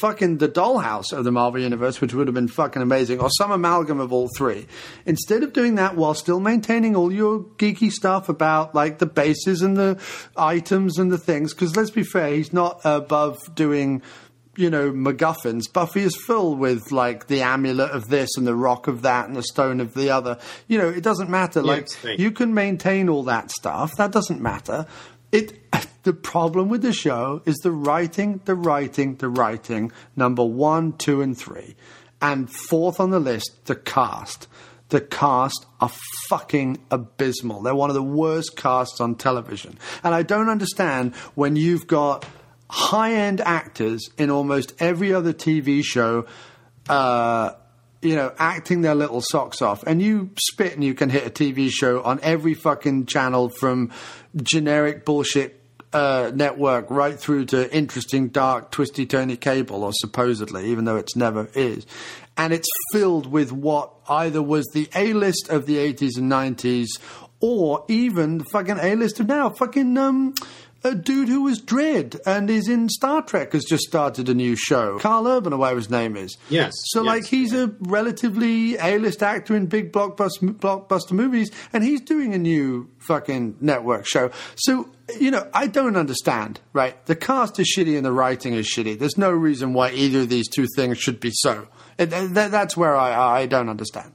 fucking 0.00 0.38
the 0.38 0.48
Dollhouse 0.48 1.12
of 1.12 1.24
the 1.24 1.32
Marvel 1.32 1.60
Universe, 1.60 2.00
which 2.00 2.14
would 2.14 2.26
have 2.26 2.34
been 2.34 2.48
fucking 2.48 2.82
amazing, 2.82 3.20
or 3.20 3.28
some 3.30 3.50
amalgam 3.50 4.00
of 4.00 4.12
all 4.12 4.28
three. 4.36 4.66
Instead 5.06 5.42
of 5.42 5.52
doing 5.52 5.74
that 5.76 5.96
while 5.96 6.14
still 6.14 6.40
maintaining 6.40 6.96
all 6.96 7.12
your 7.12 7.40
geeky 7.40 7.90
stuff 7.90 8.28
about 8.28 8.74
like 8.74 8.98
the 8.98 9.06
bases 9.06 9.62
and 9.62 9.76
the 9.76 10.00
items 10.36 10.98
and 10.98 11.12
the 11.12 11.18
things, 11.18 11.52
because 11.52 11.76
let's 11.76 11.90
be 11.90 12.04
fair, 12.04 12.34
he's 12.34 12.52
not 12.52 12.80
above 12.84 13.38
doing 13.54 14.02
you 14.56 14.70
know, 14.70 14.90
MacGuffins. 14.92 15.72
Buffy 15.72 16.02
is 16.02 16.16
filled 16.16 16.58
with 16.58 16.92
like 16.92 17.26
the 17.26 17.42
amulet 17.42 17.90
of 17.90 18.08
this 18.08 18.36
and 18.36 18.46
the 18.46 18.54
rock 18.54 18.86
of 18.86 19.02
that 19.02 19.26
and 19.26 19.36
the 19.36 19.42
stone 19.42 19.80
of 19.80 19.94
the 19.94 20.10
other. 20.10 20.38
You 20.68 20.78
know, 20.78 20.88
it 20.88 21.02
doesn't 21.02 21.30
matter. 21.30 21.62
like 21.62 21.88
you 22.18 22.30
can 22.30 22.54
maintain 22.54 23.08
all 23.08 23.24
that 23.24 23.50
stuff. 23.50 23.96
That 23.96 24.12
doesn't 24.12 24.40
matter. 24.40 24.86
It. 25.30 25.58
The 26.02 26.12
problem 26.12 26.68
with 26.68 26.82
the 26.82 26.92
show 26.92 27.42
is 27.46 27.58
the 27.58 27.70
writing, 27.70 28.40
the 28.44 28.56
writing, 28.56 29.14
the 29.14 29.28
writing. 29.28 29.92
Number 30.16 30.44
one, 30.44 30.94
two, 30.94 31.22
and 31.22 31.38
three, 31.38 31.76
and 32.20 32.50
fourth 32.50 32.98
on 32.98 33.10
the 33.10 33.20
list, 33.20 33.66
the 33.66 33.76
cast. 33.76 34.48
The 34.88 35.00
cast 35.00 35.64
are 35.80 35.92
fucking 36.28 36.78
abysmal. 36.90 37.62
They're 37.62 37.74
one 37.74 37.88
of 37.88 37.94
the 37.94 38.02
worst 38.02 38.56
casts 38.56 39.00
on 39.00 39.14
television. 39.14 39.78
And 40.02 40.12
I 40.12 40.24
don't 40.24 40.48
understand 40.48 41.14
when 41.36 41.54
you've 41.54 41.86
got 41.86 42.26
high 42.72 43.12
end 43.12 43.42
actors 43.42 44.08
in 44.16 44.30
almost 44.30 44.72
every 44.78 45.12
other 45.12 45.34
TV 45.34 45.84
show, 45.84 46.24
uh, 46.88 47.52
you 48.00 48.16
know, 48.16 48.32
acting 48.38 48.80
their 48.80 48.94
little 48.94 49.20
socks 49.20 49.60
off. 49.60 49.82
And 49.82 50.00
you 50.00 50.30
spit 50.48 50.72
and 50.72 50.82
you 50.82 50.94
can 50.94 51.10
hit 51.10 51.26
a 51.26 51.30
TV 51.30 51.70
show 51.70 52.02
on 52.02 52.18
every 52.22 52.54
fucking 52.54 53.04
channel 53.06 53.50
from 53.60 53.92
generic 54.42 55.04
bullshit. 55.04 55.58
Uh, 55.92 56.32
network 56.34 56.90
right 56.90 57.18
through 57.18 57.44
to 57.44 57.70
interesting, 57.70 58.28
dark, 58.28 58.70
twisty, 58.70 59.04
turny 59.04 59.38
cable, 59.38 59.84
or 59.84 59.92
supposedly, 59.92 60.70
even 60.70 60.86
though 60.86 60.96
it's 60.96 61.14
never 61.14 61.50
is. 61.52 61.84
And 62.34 62.54
it's 62.54 62.68
filled 62.92 63.26
with 63.30 63.52
what 63.52 63.92
either 64.08 64.40
was 64.40 64.66
the 64.72 64.88
A 64.96 65.12
list 65.12 65.50
of 65.50 65.66
the 65.66 65.76
80s 65.76 66.16
and 66.16 66.32
90s, 66.32 66.86
or 67.40 67.84
even 67.88 68.38
the 68.38 68.44
fucking 68.44 68.78
A 68.80 68.94
list 68.94 69.20
of 69.20 69.28
now. 69.28 69.50
Fucking, 69.50 69.98
um, 69.98 70.32
a 70.84 70.94
dude 70.94 71.28
who 71.28 71.42
was 71.44 71.60
Dredd 71.60 72.18
and 72.26 72.50
is 72.50 72.68
in 72.68 72.88
Star 72.88 73.22
Trek 73.22 73.52
has 73.52 73.64
just 73.64 73.84
started 73.84 74.28
a 74.28 74.34
new 74.34 74.56
show. 74.56 74.98
Karl 74.98 75.26
Urban, 75.28 75.52
or 75.52 75.58
whatever 75.58 75.78
his 75.78 75.90
name 75.90 76.16
is. 76.16 76.36
Yes, 76.48 76.72
So, 76.86 77.02
like, 77.02 77.24
he's 77.24 77.52
a 77.54 77.68
relatively 77.80 78.76
A-list 78.78 79.22
actor 79.22 79.54
in 79.54 79.66
big 79.66 79.92
blockbuster, 79.92 80.52
blockbuster 80.54 81.12
movies, 81.12 81.50
and 81.72 81.84
he's 81.84 82.00
doing 82.00 82.34
a 82.34 82.38
new 82.38 82.88
fucking 82.98 83.56
network 83.60 84.06
show. 84.06 84.30
So, 84.56 84.88
you 85.20 85.30
know, 85.30 85.48
I 85.54 85.66
don't 85.68 85.96
understand, 85.96 86.60
right? 86.72 87.04
The 87.06 87.16
cast 87.16 87.60
is 87.60 87.72
shitty 87.76 87.96
and 87.96 88.04
the 88.04 88.12
writing 88.12 88.54
is 88.54 88.66
shitty. 88.66 88.98
There's 88.98 89.18
no 89.18 89.30
reason 89.30 89.72
why 89.74 89.92
either 89.92 90.20
of 90.20 90.28
these 90.30 90.48
two 90.48 90.66
things 90.74 90.98
should 90.98 91.20
be 91.20 91.30
so. 91.32 91.68
And 91.98 92.10
th- 92.10 92.32
th- 92.34 92.50
that's 92.50 92.76
where 92.76 92.96
I, 92.96 93.42
I 93.42 93.46
don't 93.46 93.68
understand. 93.68 94.12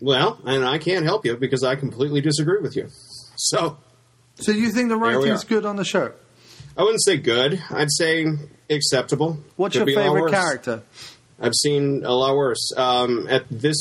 well, 0.00 0.38
and 0.44 0.64
I 0.64 0.78
can't 0.78 1.04
help 1.04 1.24
you 1.24 1.36
because 1.36 1.64
I 1.64 1.74
completely 1.74 2.20
disagree 2.20 2.60
with 2.60 2.76
you. 2.76 2.88
So 3.36 3.78
So, 4.40 4.52
you 4.52 4.70
think 4.70 4.88
the 4.88 4.96
writing's 4.96 5.44
good 5.44 5.64
on 5.64 5.76
the 5.76 5.84
show? 5.84 6.12
I 6.76 6.82
wouldn't 6.82 7.02
say 7.02 7.16
good. 7.16 7.60
I'd 7.70 7.90
say 7.90 8.26
acceptable. 8.70 9.38
What's 9.56 9.72
Could 9.72 9.80
your 9.80 9.86
be 9.86 9.94
a 9.94 9.98
lot 9.98 10.14
favorite 10.14 10.30
character? 10.30 10.82
I've 11.40 11.54
seen 11.54 12.04
a 12.04 12.12
lot 12.12 12.36
worse. 12.36 12.72
Um, 12.76 13.26
at 13.28 13.44
this, 13.50 13.76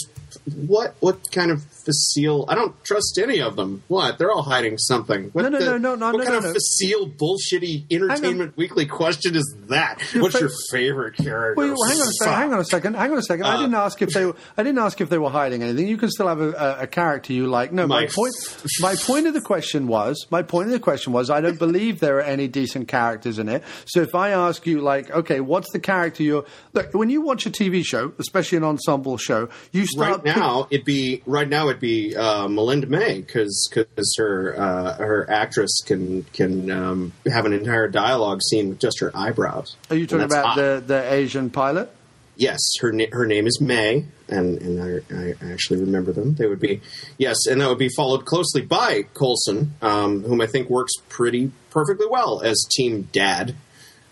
what 0.56 0.96
what 1.00 1.32
kind 1.32 1.52
of 1.52 1.62
facile? 1.64 2.46
I 2.50 2.56
don't 2.56 2.74
trust 2.84 3.20
any 3.22 3.42
of 3.42 3.56
them. 3.56 3.84
What? 3.88 4.18
They're 4.18 4.32
all 4.32 4.44
hiding 4.44 4.78
something. 4.78 5.26
What 5.34 5.44
No, 5.44 5.50
no, 5.50 5.60
the- 5.60 5.66
no, 5.66 5.78
no, 5.78 5.96
no, 5.96 6.06
What 6.12 6.18
no, 6.20 6.24
kind 6.24 6.32
no, 6.34 6.38
of 6.38 6.44
no. 6.46 6.54
facile 6.54 7.10
bullshitty 7.10 7.86
Entertainment 7.92 8.58
Weekly 8.58 8.86
question 8.86 9.36
is 9.36 9.56
that? 9.68 10.02
What's 10.16 10.36
fa- 10.36 10.42
your 10.42 10.50
favorite 10.72 11.16
character? 11.18 11.56
Well, 11.56 11.76
hang 11.88 12.02
on 12.02 12.08
a 12.08 12.12
second. 12.12 12.34
Hang 12.34 12.54
on 12.54 12.60
a 12.60 12.66
second. 12.66 12.94
Hang 12.96 13.12
on 13.12 13.18
a 13.18 13.22
second. 13.24 13.46
I 13.46 13.56
Uh, 13.56 13.62
didn't 13.62 13.76
ask 13.76 14.02
if 14.02 14.10
they. 14.10 14.26
Were, 14.26 14.36
I 14.58 14.64
didn't 14.64 14.80
ask 14.80 15.00
if 15.02 15.10
they 15.10 15.18
were 15.18 15.30
hiding 15.30 15.64
anything. 15.64 15.88
You 15.88 15.98
can 15.98 16.10
still 16.10 16.28
have 16.28 16.42
a, 16.42 16.52
a, 16.52 16.84
a 16.84 16.88
character 16.88 17.34
you 17.34 17.48
like. 17.48 17.72
No, 17.72 17.88
my, 17.88 18.02
My- 18.02 18.08
point. 18.08 18.34
My 18.80 18.96
point 18.96 19.28
of 19.28 19.34
the 19.34 19.42
question 19.42 19.88
was. 19.88 20.26
My 20.32 20.42
point 20.44 20.68
of 20.68 20.72
the 20.74 20.80
question 20.80 21.14
was. 21.14 21.30
I 21.30 21.42
don't 21.42 21.60
believe 21.60 22.00
there 22.00 22.18
are 22.18 22.22
any 22.22 22.48
decent 22.48 22.88
characters 22.88 23.40
in 23.40 23.50
it. 23.50 23.64
So 23.86 24.02
if 24.02 24.16
I 24.16 24.30
ask 24.30 24.66
you, 24.66 24.82
like, 24.82 25.10
okay, 25.12 25.40
what's 25.40 25.72
the 25.74 25.80
character 25.80 26.24
you're? 26.24 26.46
Look, 26.74 26.94
when 26.94 27.10
you 27.10 27.22
watch 27.22 27.46
a 27.46 27.50
TV 27.52 27.84
show, 27.86 28.14
especially 28.20 28.58
an 28.58 28.64
ensemble 28.64 29.18
show, 29.18 29.50
you 29.72 29.86
start 29.86 30.24
Right 30.24 30.36
now, 30.36 30.37
it'd 30.70 30.86
be 30.86 31.22
right 31.26 31.48
now 31.48 31.70
it'd 31.70 31.80
be 31.80 32.16
uh, 32.16 32.48
Melinda 32.48 32.88
May 32.88 33.22
because 33.22 33.70
because 33.70 34.16
her 34.18 34.60
uh, 34.60 34.96
her 34.98 35.30
actress 35.30 35.82
can 35.86 36.24
can 36.34 36.72
um, 36.72 37.14
have 37.26 37.46
an 37.46 37.54
entire 37.54 37.88
dialogue 37.88 38.42
scene 38.42 38.70
with 38.70 38.80
just 38.80 39.00
her 39.00 39.12
eyebrows. 39.16 39.76
Are 39.90 39.96
you 39.96 40.08
talking 40.08 40.26
about 40.26 40.46
hot. 40.46 40.56
the 40.56 40.84
the 40.86 41.14
Asian 41.14 41.50
pilot? 41.50 41.92
Yes, 42.36 42.60
her 42.82 42.94
her 43.12 43.26
name 43.26 43.48
is 43.48 43.60
May, 43.60 44.06
and 44.28 44.62
and 44.62 45.04
I, 45.12 45.16
I 45.16 45.52
actually 45.52 45.80
remember 45.80 46.12
them. 46.12 46.36
They 46.36 46.48
would 46.48 46.60
be 46.60 46.82
yes, 47.18 47.48
and 47.48 47.62
that 47.62 47.70
would 47.70 47.80
be 47.80 47.90
followed 47.90 48.26
closely 48.26 48.62
by 48.62 49.04
Coulson, 49.14 49.74
um, 49.82 50.24
whom 50.24 50.42
I 50.42 50.48
think 50.48 50.70
works 50.70 50.94
pretty 51.10 51.52
perfectly 51.72 52.08
well 52.10 52.42
as 52.42 52.64
Team 52.70 53.10
Dad. 53.12 53.56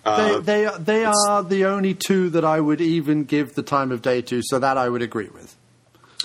Uh, 0.04 0.40
they 0.40 0.66
they 0.66 0.78
they 0.80 1.06
are 1.06 1.44
the 1.44 1.66
only 1.66 1.94
two 1.94 2.30
that 2.32 2.46
I 2.46 2.60
would 2.60 2.82
even 2.82 3.24
give 3.24 3.56
the 3.56 3.64
time 3.64 3.92
of 3.92 4.02
day 4.02 4.22
to. 4.24 4.42
So 4.44 4.60
that 4.60 4.78
I 4.78 4.90
would 4.90 5.02
agree 5.02 5.30
with. 5.30 5.55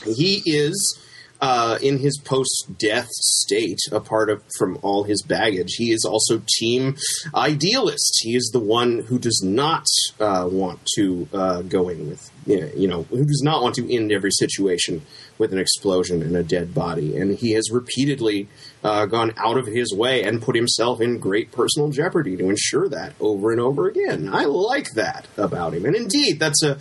He 0.05 0.43
is 0.45 0.99
uh, 1.41 1.79
in 1.81 1.99
his 1.99 2.19
post-death 2.19 3.09
state, 3.11 3.79
apart 3.93 4.29
of, 4.29 4.43
from 4.59 4.79
all 4.83 5.05
his 5.05 5.23
baggage, 5.23 5.75
he 5.77 5.91
is 5.91 6.05
also 6.05 6.43
team 6.59 6.97
idealist. 7.35 8.21
He 8.23 8.37
is 8.37 8.51
the 8.53 8.61
one 8.61 9.01
who 9.01 9.19
does 9.19 9.41
not 9.43 9.87
uh, 10.19 10.49
want 10.51 10.81
to 10.97 11.29
uh, 11.33 11.63
go 11.63 11.89
in 11.89 12.11
with, 12.11 12.31
you 12.47 12.87
know, 12.87 13.05
who 13.05 13.25
does 13.25 13.43
not 13.43 13.63
want 13.63 13.75
to 13.77 13.95
end 13.95 14.13
every 14.13 14.31
situation 14.33 15.03
with 15.39 15.53
an 15.55 15.59
explosion 15.59 16.23
and 16.23 16.37
a 16.37 16.43
dead 16.43 16.75
body. 16.75 17.17
And 17.17 17.39
he 17.39 17.53
has 17.53 17.71
repeatedly 17.71 18.49
uh, 18.85 19.07
gone 19.07 19.33
out 19.39 19.57
of 19.57 19.67
his 19.67 19.95
way 19.95 20.23
and 20.23 20.43
put 20.43 20.55
himself 20.55 21.01
in 21.01 21.19
great 21.19 21.53
personal 21.53 21.91
jeopardy 21.91 22.37
to 22.37 22.51
ensure 22.51 22.89
that 22.91 23.15
over 23.19 23.51
and 23.51 23.61
over 23.61 23.89
again. 23.89 24.29
I 24.31 24.45
like 24.45 24.91
that 24.95 25.27
about 25.39 25.73
him. 25.73 25.87
And 25.87 25.97
indeed, 25.97 26.39
that's 26.39 26.63
a 26.63 26.79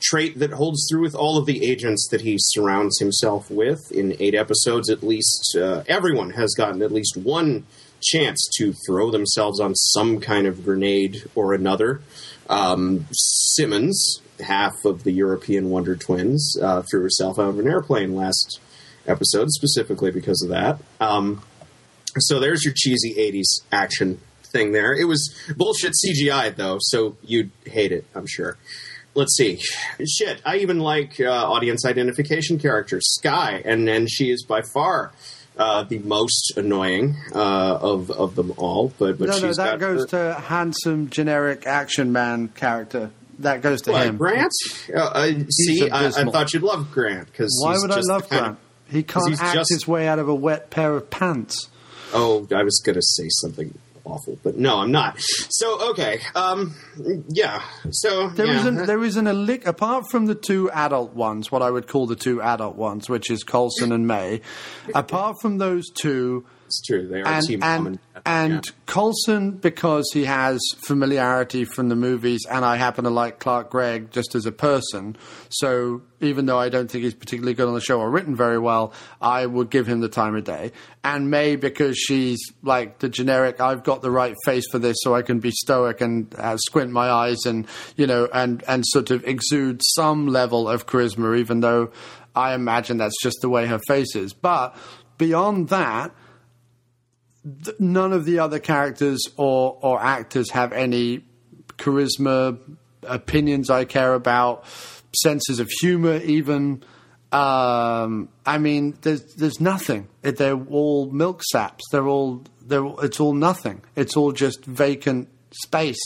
trait 0.00 0.38
that 0.38 0.52
holds 0.52 0.86
through 0.88 1.02
with 1.02 1.14
all 1.14 1.38
of 1.38 1.46
the 1.46 1.64
agents 1.68 2.08
that 2.10 2.22
he 2.22 2.36
surrounds 2.38 2.98
himself 2.98 3.50
with. 3.50 3.90
In 3.92 4.16
eight 4.20 4.34
episodes, 4.34 4.90
at 4.90 5.02
least, 5.02 5.56
uh, 5.56 5.82
everyone 5.86 6.30
has 6.30 6.54
gotten 6.54 6.82
at 6.82 6.92
least 6.92 7.16
one 7.16 7.66
chance 8.02 8.48
to 8.56 8.72
throw 8.86 9.10
themselves 9.10 9.60
on 9.60 9.74
some 9.74 10.20
kind 10.20 10.46
of 10.46 10.64
grenade 10.64 11.28
or 11.34 11.52
another. 11.52 12.00
Um, 12.48 13.06
Simmons, 13.12 14.20
half 14.40 14.72
of 14.84 15.04
the 15.04 15.12
European 15.12 15.70
Wonder 15.70 15.96
Twins, 15.96 16.56
uh, 16.60 16.82
threw 16.82 17.02
herself 17.02 17.38
out 17.38 17.50
of 17.50 17.58
an 17.58 17.68
airplane 17.68 18.14
last 18.14 18.60
episode, 19.06 19.50
specifically 19.50 20.10
because 20.10 20.42
of 20.42 20.48
that. 20.50 20.80
Um, 21.00 21.42
so 22.18 22.40
there's 22.40 22.64
your 22.64 22.74
cheesy 22.74 23.14
80s 23.14 23.62
action 23.70 24.20
thing 24.42 24.72
there. 24.72 24.94
It 24.94 25.04
was 25.04 25.32
bullshit 25.56 25.92
CGI, 25.92 26.56
though, 26.56 26.78
so 26.80 27.16
you'd 27.22 27.50
hate 27.66 27.92
it, 27.92 28.04
I'm 28.14 28.26
sure 28.26 28.56
let's 29.14 29.36
see. 29.36 29.60
Shit, 30.08 30.40
I 30.44 30.56
even 30.58 30.80
like 30.80 31.20
uh, 31.20 31.24
audience 31.30 31.84
identification 31.84 32.58
characters, 32.58 33.02
Skye, 33.18 33.62
and 33.64 33.88
and 33.88 34.10
she 34.10 34.30
is 34.30 34.44
by 34.44 34.62
far 34.74 35.12
uh, 35.56 35.82
the 35.84 35.98
most 36.00 36.52
annoying 36.56 37.16
uh, 37.34 37.76
of 37.80 38.10
of 38.10 38.34
them 38.34 38.52
all. 38.56 38.92
But 38.98 39.18
but 39.18 39.28
no, 39.28 39.38
no, 39.38 39.52
that 39.54 39.78
goes 39.78 40.10
her- 40.10 40.34
to 40.34 40.40
handsome 40.40 41.10
generic 41.10 41.66
action 41.66 42.12
man 42.12 42.48
character. 42.48 43.10
That 43.40 43.62
goes 43.62 43.80
to 43.82 43.92
What, 43.92 44.06
him. 44.06 44.18
Grant. 44.18 44.52
Uh, 44.94 44.98
uh, 44.98 45.32
see, 45.48 45.88
I, 45.88 46.08
I 46.08 46.10
thought 46.24 46.52
you'd 46.52 46.62
love 46.62 46.92
Grant 46.92 47.24
because 47.26 47.58
Why 47.64 47.74
would 47.78 47.90
I 47.90 48.00
love 48.00 48.28
Grant? 48.28 48.58
he 48.90 49.02
can't 49.02 49.40
act 49.40 49.54
just- 49.54 49.72
his 49.72 49.88
way 49.88 50.06
out 50.06 50.18
of 50.18 50.28
a 50.28 50.34
wet 50.34 50.68
pair 50.70 50.94
of 50.94 51.08
pants. 51.08 51.68
Oh, 52.12 52.46
I 52.54 52.62
was 52.64 52.82
going 52.84 52.96
to 52.96 53.02
say 53.02 53.28
something 53.40 53.78
awful, 54.04 54.38
but 54.42 54.56
no, 54.56 54.78
I'm 54.78 54.90
not. 54.90 55.16
So 55.18 55.90
okay, 55.90 56.20
um, 56.34 56.74
yeah. 57.28 57.62
So 57.90 58.28
There 58.30 58.46
yeah. 58.46 58.70
not 58.70 58.86
there 58.86 59.02
isn't 59.02 59.26
a 59.26 59.32
lick 59.32 59.66
apart 59.66 60.10
from 60.10 60.26
the 60.26 60.34
two 60.34 60.70
adult 60.70 61.14
ones, 61.14 61.50
what 61.50 61.62
I 61.62 61.70
would 61.70 61.86
call 61.86 62.06
the 62.06 62.16
two 62.16 62.40
adult 62.42 62.76
ones, 62.76 63.08
which 63.08 63.30
is 63.30 63.42
Coulson 63.42 63.92
and 63.92 64.06
May. 64.06 64.40
apart 64.94 65.36
from 65.40 65.58
those 65.58 65.88
two, 65.90 66.44
it's 66.70 66.80
true. 66.82 67.08
They 67.08 67.20
are 67.20 67.26
and 67.26 67.44
team 67.44 67.62
and, 67.64 67.86
and 67.86 67.98
and 68.24 68.70
Coulson 68.86 69.52
because 69.52 70.08
he 70.12 70.24
has 70.24 70.60
familiarity 70.86 71.64
from 71.64 71.88
the 71.88 71.96
movies, 71.96 72.46
and 72.48 72.64
I 72.64 72.76
happen 72.76 73.02
to 73.04 73.10
like 73.10 73.40
Clark 73.40 73.70
Gregg 73.70 74.12
just 74.12 74.36
as 74.36 74.46
a 74.46 74.52
person. 74.52 75.16
So 75.48 76.02
even 76.20 76.46
though 76.46 76.58
I 76.58 76.68
don't 76.68 76.88
think 76.88 77.02
he's 77.02 77.14
particularly 77.14 77.54
good 77.54 77.66
on 77.66 77.74
the 77.74 77.80
show 77.80 77.98
or 77.98 78.08
written 78.08 78.36
very 78.36 78.58
well, 78.58 78.92
I 79.20 79.46
would 79.46 79.68
give 79.68 79.88
him 79.88 79.98
the 80.00 80.08
time 80.08 80.36
of 80.36 80.44
day. 80.44 80.70
And 81.02 81.28
May 81.28 81.56
because 81.56 81.98
she's 81.98 82.38
like 82.62 83.00
the 83.00 83.08
generic. 83.08 83.60
I've 83.60 83.82
got 83.82 84.00
the 84.00 84.12
right 84.12 84.36
face 84.44 84.70
for 84.70 84.78
this, 84.78 84.96
so 85.00 85.12
I 85.12 85.22
can 85.22 85.40
be 85.40 85.50
stoic 85.50 86.00
and 86.00 86.32
uh, 86.36 86.56
squint 86.56 86.92
my 86.92 87.10
eyes, 87.10 87.46
and 87.46 87.66
you 87.96 88.06
know, 88.06 88.28
and 88.32 88.62
and 88.68 88.86
sort 88.86 89.10
of 89.10 89.24
exude 89.24 89.80
some 89.82 90.28
level 90.28 90.68
of 90.68 90.86
charisma, 90.86 91.36
even 91.36 91.60
though 91.60 91.90
I 92.36 92.54
imagine 92.54 92.98
that's 92.98 93.20
just 93.20 93.38
the 93.40 93.48
way 93.48 93.66
her 93.66 93.80
face 93.88 94.14
is. 94.14 94.32
But 94.32 94.76
beyond 95.18 95.70
that 95.70 96.12
th- 97.64 97.78
none 97.80 98.12
of 98.12 98.24
the 98.24 98.38
other 98.38 98.58
characters 98.58 99.20
or 99.36 99.78
or 99.80 100.00
actors 100.00 100.50
have 100.50 100.72
any 100.72 101.24
charisma, 101.78 102.58
opinions 103.02 103.70
I 103.70 103.84
care 103.84 104.14
about, 104.14 104.64
senses 105.14 105.60
of 105.60 105.68
humor, 105.80 106.16
even. 106.16 106.84
Um, 107.32 108.28
I 108.44 108.58
mean, 108.58 108.98
there's 109.02 109.22
there's 109.34 109.60
nothing. 109.60 110.08
They're 110.22 110.54
all 110.54 111.10
milk 111.10 111.42
saps. 111.44 111.84
They're 111.92 112.06
all 112.06 112.42
they're 112.60 112.86
it's 113.02 113.20
all 113.20 113.34
nothing. 113.34 113.82
It's 113.94 114.16
all 114.16 114.32
just 114.32 114.64
vacant 114.64 115.28
space, 115.52 116.00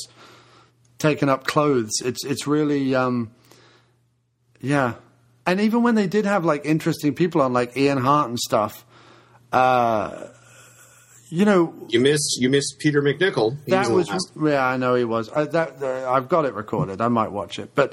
taken 0.98 1.28
up 1.30 1.46
clothes. 1.46 1.92
It's 2.04 2.24
it's 2.24 2.46
really 2.46 2.94
um, 2.94 3.30
yeah. 4.60 4.94
And 5.46 5.60
even 5.60 5.82
when 5.82 5.94
they 5.94 6.06
did 6.06 6.24
have 6.24 6.44
like 6.44 6.64
interesting 6.64 7.14
people 7.14 7.42
on, 7.42 7.52
like 7.52 7.76
Ian 7.76 7.98
Hart 7.98 8.28
and 8.28 8.38
stuff, 8.38 8.84
uh, 9.52 10.28
you 11.30 11.44
know, 11.44 11.74
you 11.88 12.00
missed 12.00 12.38
you 12.40 12.50
missed 12.50 12.76
Peter 12.78 13.02
MacNicol. 13.02 13.56
He 13.64 13.70
that 13.70 13.88
the 13.88 13.94
was 13.94 14.32
yeah, 14.40 14.64
I 14.64 14.76
know 14.76 14.94
he 14.94 15.04
was. 15.04 15.30
I, 15.30 15.44
that 15.44 15.82
uh, 15.82 16.10
I've 16.10 16.28
got 16.28 16.44
it 16.44 16.54
recorded. 16.54 17.00
I 17.00 17.08
might 17.08 17.32
watch 17.32 17.58
it, 17.58 17.74
but 17.74 17.92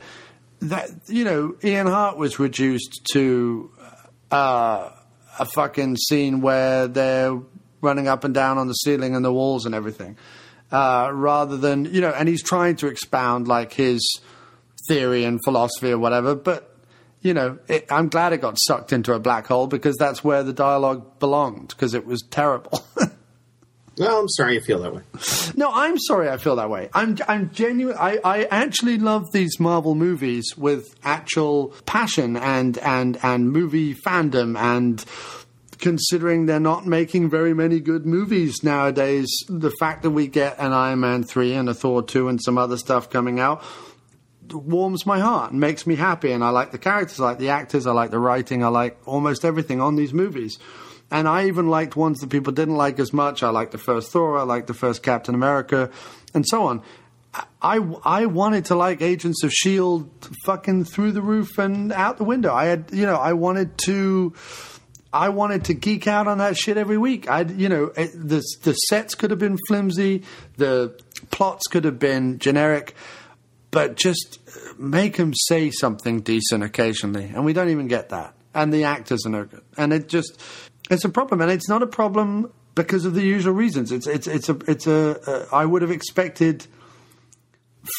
that 0.62 0.90
you 1.08 1.24
know, 1.24 1.56
Ian 1.64 1.88
Hart 1.88 2.18
was 2.18 2.40
reduced 2.40 3.08
to 3.14 3.72
uh, 4.32 4.92
a 5.40 5.46
fucking 5.46 5.98
scene 5.98 6.42
where 6.42 6.88
they're 6.88 7.40
running 7.82 8.08
up 8.08 8.24
and 8.24 8.34
down 8.34 8.58
on 8.58 8.68
the 8.68 8.74
ceiling 8.74 9.16
and 9.16 9.24
the 9.24 9.34
walls 9.34 9.66
and 9.66 9.74
everything, 9.74 10.18
uh, 10.72 11.10
rather 11.14 11.58
than 11.58 11.86
you 11.86 12.02
know, 12.02 12.12
and 12.12 12.28
he's 12.28 12.44
trying 12.44 12.76
to 12.78 12.88
expound 12.88 13.48
like 13.48 13.74
his 13.74 14.20
theory 14.88 15.24
and 15.24 15.40
philosophy 15.44 15.92
or 15.92 16.00
whatever, 16.00 16.36
but. 16.36 16.68
You 17.24 17.36
know, 17.36 17.60
it, 17.68 17.86
I'm 17.92 18.10
glad 18.10 18.34
it 18.34 18.42
got 18.42 18.58
sucked 18.60 18.92
into 18.92 19.14
a 19.14 19.20
black 19.20 19.46
hole 19.46 19.68
because 19.68 19.96
that's 19.96 20.24
where 20.24 20.42
the 20.42 20.54
dialogue 20.54 21.20
belonged 21.20 21.68
because 21.68 21.94
it 21.94 22.04
was 22.04 22.24
terrible. 22.32 22.84
Well, 23.98 24.22
I'm 24.22 24.30
sorry 24.30 24.56
you 24.56 24.62
feel 24.62 24.80
that 24.80 24.96
way. 24.96 25.02
No, 25.56 25.70
I'm 25.72 26.00
sorry 26.00 26.30
I 26.30 26.38
feel 26.38 26.56
that 26.56 26.70
way. 26.70 26.90
I'm 26.94 27.18
I'm 27.28 27.52
genuine. 27.52 27.98
I, 28.00 28.20
I 28.24 28.44
actually 28.46 28.98
love 28.98 29.32
these 29.34 29.60
Marvel 29.60 29.96
movies 29.96 30.56
with 30.58 30.96
actual 31.04 31.74
passion 31.86 32.38
and 32.38 32.78
and 32.80 33.20
and 33.22 33.52
movie 33.52 33.94
fandom 33.94 34.58
and 34.58 35.04
considering 35.78 36.46
they're 36.46 36.60
not 36.60 36.86
making 36.86 37.30
very 37.30 37.54
many 37.54 37.80
good 37.80 38.06
movies 38.06 38.64
nowadays, 38.64 39.28
the 39.50 39.72
fact 39.80 40.04
that 40.04 40.12
we 40.12 40.28
get 40.28 40.58
an 40.60 40.72
Iron 40.72 41.00
Man 41.00 41.24
3 41.24 41.54
and 41.54 41.68
a 41.70 41.74
Thor 41.74 42.04
2 42.04 42.30
and 42.30 42.40
some 42.42 42.58
other 42.58 42.78
stuff 42.78 43.10
coming 43.10 43.40
out 43.40 43.64
warms 44.54 45.06
my 45.06 45.20
heart 45.20 45.52
and 45.52 45.60
makes 45.60 45.88
me 45.88 45.96
happy 45.96 46.32
and 46.32 46.44
I 46.44 46.50
like 46.50 46.72
the 46.72 46.78
characters, 46.78 47.20
I 47.20 47.24
like 47.24 47.40
the 47.40 47.50
actors, 47.50 47.88
I 47.88 47.92
like 47.92 48.12
the 48.12 48.20
writing, 48.20 48.64
I 48.64 48.68
like 48.68 48.98
almost 49.06 49.46
everything 49.46 49.82
on 49.82 49.96
these 49.96 50.14
movies. 50.14 50.60
And 51.12 51.28
I 51.28 51.48
even 51.48 51.68
liked 51.68 51.96
ones 51.96 52.22
that 52.22 52.30
people 52.30 52.54
didn't 52.54 52.78
like 52.78 52.98
as 52.98 53.12
much. 53.12 53.44
I 53.44 53.50
liked 53.50 53.74
the 53.74 53.78
first 53.78 54.12
Thor, 54.12 54.38
I 54.38 54.44
liked 54.44 54.68
the 54.68 54.74
first 54.74 55.04
Captain 55.04 55.36
America, 55.36 55.92
and 56.34 56.46
so 56.48 56.68
on. 56.68 56.82
I, 57.62 57.78
I 58.04 58.26
wanted 58.26 58.66
to 58.66 58.76
like 58.76 59.02
Agents 59.02 59.44
of 59.44 59.50
S.H.I.E.L.D. 59.50 60.10
fucking 60.46 60.86
through 60.86 61.14
the 61.14 61.22
roof 61.22 61.58
and 61.58 61.94
out 61.94 62.18
the 62.18 62.24
window. 62.24 62.54
I 62.54 62.66
had, 62.66 62.90
you 62.92 63.06
know, 63.06 63.16
I 63.16 63.34
wanted 63.34 63.78
to. 63.86 64.34
I 65.14 65.28
wanted 65.28 65.66
to 65.66 65.74
geek 65.74 66.08
out 66.08 66.28
on 66.28 66.38
that 66.38 66.56
shit 66.56 66.78
every 66.78 66.98
week. 66.98 67.30
I, 67.30 67.42
you 67.42 67.68
know, 67.68 67.92
it, 67.98 68.12
the 68.14 68.42
the 68.64 68.74
sets 68.74 69.14
could 69.14 69.30
have 69.32 69.40
been 69.40 69.58
flimsy, 69.68 70.24
the 70.56 70.98
plots 71.32 71.68
could 71.68 71.84
have 71.84 72.00
been 72.00 72.40
generic, 72.40 72.96
but 73.72 73.96
just 73.98 74.40
make 74.78 75.18
them 75.18 75.34
say 75.34 75.70
something 75.70 76.22
decent 76.22 76.64
occasionally, 76.64 77.26
and 77.26 77.44
we 77.44 77.52
don't 77.52 77.70
even 77.70 77.88
get 77.88 78.10
that. 78.10 78.36
And 78.54 78.74
the 78.74 78.86
actors 78.86 79.26
are 79.26 79.30
no 79.30 79.44
good, 79.46 79.64
and 79.78 79.92
it 79.92 80.08
just 80.08 80.42
it's 80.92 81.06
a 81.06 81.10
problem, 81.10 81.42
and 81.42 81.50
it's 81.50 81.70
not 81.70 81.82
a 81.82 81.88
problem 81.88 82.52
because 82.76 83.06
of 83.06 83.14
the 83.14 83.24
usual 83.24 83.54
reasons. 83.54 83.92
It's 83.92 84.08
it's 84.08 84.28
it's 84.28 84.50
a 84.50 84.58
it's 84.68 84.88
a 84.88 85.20
uh, 85.30 85.48
I 85.52 85.66
would 85.66 85.82
have 85.82 85.92
expected 85.92 86.68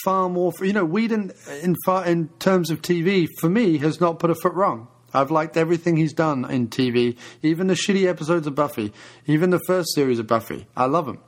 far 0.05 0.29
more. 0.29 0.53
You 0.61 0.73
know, 0.73 0.85
Whedon 0.85 1.33
in 1.63 1.77
far 1.85 2.07
in 2.07 2.29
terms 2.39 2.71
of 2.71 2.83
TV 2.83 3.27
for 3.41 3.49
me 3.49 3.79
has 3.79 4.01
not 4.01 4.19
put 4.19 4.31
a 4.31 4.35
foot 4.35 4.55
wrong. 4.55 4.89
I've 5.15 5.31
liked 5.31 5.57
everything 5.57 5.97
he's 5.97 6.13
done 6.13 6.51
in 6.51 6.69
TV, 6.69 7.17
even 7.43 7.67
the 7.67 7.75
shitty 7.75 8.09
episodes 8.09 8.47
of 8.47 8.55
Buffy, 8.55 8.93
even 9.27 9.51
the 9.51 9.61
first 9.67 9.95
series 9.95 10.19
of 10.19 10.27
Buffy. 10.27 10.67
I 10.77 10.87
love 10.87 11.07
them. 11.07 11.19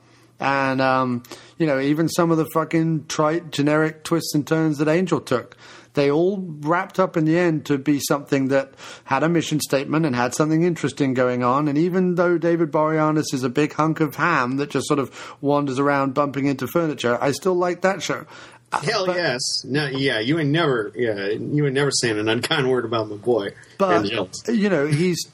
And, 0.41 0.81
um, 0.81 1.23
you 1.59 1.67
know, 1.67 1.79
even 1.79 2.09
some 2.09 2.31
of 2.31 2.39
the 2.39 2.47
fucking 2.47 3.07
trite, 3.07 3.51
generic 3.51 4.05
twists 4.05 4.35
and 4.35 4.47
turns 4.47 4.79
that 4.79 4.89
Angel 4.89 5.21
took, 5.21 5.57
they 5.95 6.11
all 6.11 6.45
wrapped 6.61 6.99
up 6.99 7.17
in 7.17 7.25
the 7.25 7.39
end 7.39 7.67
to 7.67 7.79
be 7.79 8.01
something 8.01 8.49
that 8.49 8.75
had 9.05 9.23
a 9.23 9.29
mission 9.29 9.61
statement 9.61 10.05
and 10.05 10.15
had 10.15 10.35
something 10.35 10.63
interesting 10.63 11.15
going 11.15 11.43
on. 11.43 11.69
And 11.69 11.79
even 11.79 12.17
though 12.17 12.37
David 12.37 12.71
Boreanaz 12.71 13.33
is 13.33 13.43
a 13.43 13.49
big 13.49 13.73
hunk 13.73 14.01
of 14.01 14.17
ham 14.17 14.57
that 14.59 14.71
just 14.71 14.87
sort 14.87 14.99
of 14.99 15.37
wanders 15.41 15.79
around 15.79 16.15
bumping 16.15 16.47
into 16.47 16.67
furniture, 16.67 17.17
I 17.21 17.33
still 17.33 17.55
like 17.55 17.83
that 17.83 18.03
show. 18.03 18.27
Uh, 18.73 18.81
Hell 18.81 19.07
yes. 19.07 19.41
No, 19.65 19.87
yeah, 19.87 20.19
you 20.19 20.39
ain't 20.39 20.51
never, 20.51 20.93
yeah, 20.97 21.29
you 21.29 21.65
ain't 21.65 21.75
never 21.75 21.91
saying 21.93 22.19
an 22.19 22.29
unkind 22.29 22.69
word 22.69 22.85
about 22.85 23.09
my 23.09 23.17
boy. 23.17 23.51
But 23.79 24.11
you 24.49 24.69
know, 24.69 24.87
he's 24.87 25.25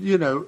you 0.00 0.18
know, 0.18 0.46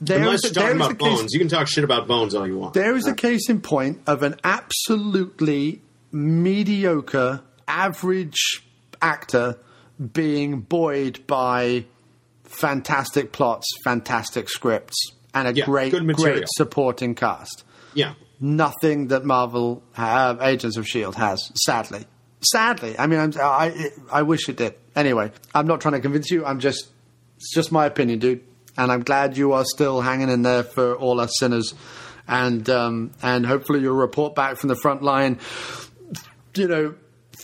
there 0.00 0.18
Unless 0.18 0.44
is 0.44 0.44
you're 0.44 0.54
talking 0.54 0.78
there 0.78 0.86
is 0.88 0.92
about 0.92 0.98
case, 0.98 1.18
bones, 1.20 1.32
you 1.32 1.38
can 1.38 1.48
talk 1.48 1.68
shit 1.68 1.84
about 1.84 2.08
bones 2.08 2.34
all 2.34 2.46
you 2.46 2.58
want. 2.58 2.74
there 2.74 2.96
is 2.96 3.06
a 3.06 3.14
case 3.14 3.48
in 3.48 3.60
point 3.60 4.00
of 4.06 4.22
an 4.22 4.36
absolutely 4.42 5.82
mediocre, 6.12 7.42
average 7.68 8.64
actor 9.02 9.58
being 10.12 10.60
buoyed 10.60 11.26
by 11.26 11.84
fantastic 12.44 13.32
plots, 13.32 13.66
fantastic 13.84 14.48
scripts, 14.48 14.96
and 15.34 15.48
a 15.48 15.52
Yeah, 15.54 15.64
great, 15.64 15.92
great 15.92 16.44
supporting 16.48 17.14
cast. 17.14 17.64
Yeah. 17.94 18.14
Nothing 18.40 19.08
that 19.08 19.24
Marvel 19.24 19.82
uh, 19.96 20.36
Agents 20.40 20.76
of 20.76 20.86
Shield 20.86 21.14
has, 21.16 21.52
sadly. 21.54 22.06
Sadly, 22.40 22.98
I 22.98 23.06
mean, 23.06 23.20
I'm, 23.20 23.32
I 23.38 23.90
I 24.10 24.22
wish 24.22 24.48
it 24.48 24.56
did. 24.56 24.74
Anyway, 24.96 25.30
I'm 25.54 25.66
not 25.66 25.82
trying 25.82 25.92
to 25.92 26.00
convince 26.00 26.30
you. 26.30 26.46
I'm 26.46 26.58
just 26.58 26.88
it's 27.36 27.52
just 27.54 27.70
my 27.70 27.84
opinion, 27.84 28.18
dude. 28.18 28.42
And 28.78 28.90
I'm 28.90 29.02
glad 29.02 29.36
you 29.36 29.52
are 29.52 29.64
still 29.66 30.00
hanging 30.00 30.30
in 30.30 30.40
there 30.40 30.62
for 30.62 30.94
all 30.94 31.20
us 31.20 31.32
sinners. 31.38 31.74
And 32.26 32.68
um, 32.70 33.10
and 33.22 33.44
hopefully 33.44 33.80
you'll 33.80 33.96
report 33.96 34.34
back 34.34 34.56
from 34.56 34.68
the 34.68 34.76
front 34.76 35.02
line. 35.02 35.38
You 36.54 36.68
know, 36.68 36.94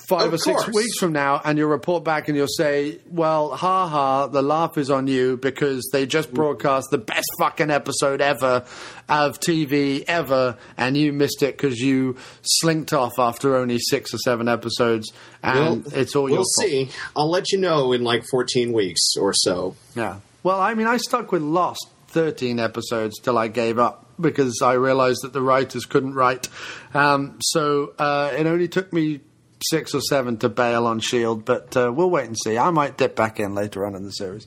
five 0.08 0.28
Of 0.28 0.34
or 0.34 0.38
six 0.38 0.68
weeks 0.68 0.98
from 0.98 1.12
now, 1.12 1.40
and 1.44 1.58
you'll 1.58 1.68
report 1.70 2.04
back 2.04 2.28
and 2.28 2.36
you'll 2.36 2.46
say, 2.48 2.98
"Well, 3.10 3.50
ha 3.56 3.88
ha, 3.88 4.26
the 4.28 4.42
laugh 4.42 4.78
is 4.78 4.90
on 4.90 5.06
you 5.06 5.36
because 5.36 5.88
they 5.92 6.06
just 6.06 6.32
broadcast 6.32 6.88
the 6.90 6.98
best 6.98 7.26
fucking 7.38 7.70
episode 7.70 8.20
ever 8.20 8.64
of 9.08 9.40
TV 9.40 10.04
ever, 10.06 10.56
and 10.76 10.96
you 10.96 11.12
missed 11.12 11.42
it 11.42 11.56
because 11.56 11.78
you 11.78 12.16
slinked 12.42 12.92
off 12.92 13.18
after 13.18 13.56
only 13.56 13.78
six 13.78 14.12
or 14.14 14.18
seven 14.18 14.48
episodes, 14.48 15.12
and 15.42 15.84
We'll- 15.84 15.94
it's 15.98 16.14
all 16.16 16.24
we'll 16.24 16.32
your 16.34 16.38
fault." 16.58 16.68
see. 16.68 16.88
I'll 17.14 17.30
let 17.30 17.52
you 17.52 17.58
know 17.58 17.92
in 17.92 18.02
like 18.04 18.24
14 18.30 18.72
weeks 18.72 19.16
or 19.20 19.32
so. 19.34 19.74
Yeah. 19.94 20.16
Well, 20.42 20.60
I 20.60 20.74
mean, 20.74 20.86
I 20.86 20.96
stuck 20.98 21.32
with 21.32 21.42
Lost 21.42 21.88
13 22.08 22.60
episodes 22.60 23.18
till 23.20 23.36
I 23.36 23.48
gave 23.48 23.78
up 23.78 24.06
because 24.18 24.60
I 24.62 24.74
realized 24.74 25.18
that 25.22 25.32
the 25.32 25.42
writers 25.42 25.84
couldn't 25.84 26.14
write. 26.14 26.48
Um, 26.94 27.36
so 27.40 27.92
uh, 27.98 28.32
it 28.36 28.46
only 28.46 28.68
took 28.68 28.92
me 28.92 29.20
six 29.64 29.94
or 29.94 30.00
seven 30.00 30.36
to 30.38 30.48
bail 30.48 30.86
on 30.86 31.00
Shield, 31.00 31.44
but 31.44 31.76
uh, 31.76 31.92
we'll 31.94 32.10
wait 32.10 32.26
and 32.26 32.36
see. 32.38 32.58
I 32.58 32.70
might 32.70 32.96
dip 32.98 33.16
back 33.16 33.40
in 33.40 33.54
later 33.54 33.86
on 33.86 33.94
in 33.94 34.04
the 34.04 34.10
series. 34.10 34.46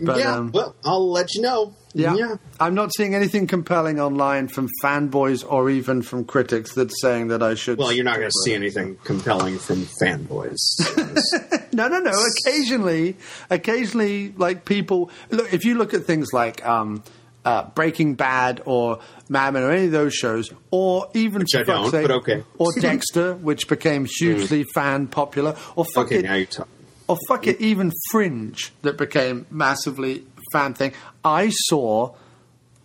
But, 0.00 0.18
yeah, 0.18 0.36
um, 0.36 0.52
well, 0.52 0.76
I'll 0.84 1.10
let 1.10 1.34
you 1.34 1.40
know. 1.40 1.74
Yeah. 1.94 2.36
I'm 2.60 2.74
not 2.74 2.92
seeing 2.94 3.14
anything 3.14 3.46
compelling 3.46 3.98
online 3.98 4.48
from 4.48 4.68
fanboys 4.82 5.42
or 5.48 5.70
even 5.70 6.02
from 6.02 6.26
critics 6.26 6.74
that's 6.74 7.00
saying 7.00 7.28
that 7.28 7.42
I 7.42 7.54
should. 7.54 7.78
Well, 7.78 7.92
you're 7.92 8.04
not 8.04 8.16
going 8.16 8.28
to 8.28 8.38
see 8.44 8.54
anything 8.54 8.96
compelling 9.04 9.58
from 9.58 9.86
fanboys. 10.00 10.58
No, 11.72 11.88
no, 11.88 11.98
no. 11.98 12.10
Occasionally, 12.46 13.18
occasionally, 13.50 14.32
like 14.38 14.64
people 14.64 15.10
look. 15.28 15.52
If 15.52 15.66
you 15.66 15.74
look 15.74 15.92
at 15.92 16.04
things 16.04 16.32
like 16.32 16.64
um, 16.64 17.04
uh, 17.46 17.70
Breaking 17.70 18.16
Bad 18.16 18.60
or 18.66 18.98
Mad 19.28 19.54
Men 19.54 19.62
or 19.62 19.70
any 19.70 19.86
of 19.86 19.92
those 19.92 20.12
shows, 20.12 20.52
or 20.72 21.08
even 21.14 21.42
Which 21.42 21.54
I 21.54 21.62
don't, 21.62 21.90
sake, 21.90 22.06
but 22.08 22.10
okay. 22.16 22.42
or 22.58 22.72
Dexter, 22.78 23.34
which 23.36 23.68
became 23.68 24.06
hugely 24.18 24.64
fan 24.74 25.06
popular, 25.06 25.56
or 25.76 25.84
fuck 25.94 26.06
okay, 26.06 26.16
it, 26.18 26.24
now 26.24 26.34
you 26.34 26.46
talk. 26.46 26.68
or 27.06 27.16
fuck 27.28 27.46
it, 27.46 27.60
even 27.60 27.92
Fringe 28.10 28.72
that 28.82 28.98
became 28.98 29.46
massively 29.48 30.26
fan 30.52 30.74
thing. 30.74 30.92
I 31.24 31.50
saw 31.50 32.14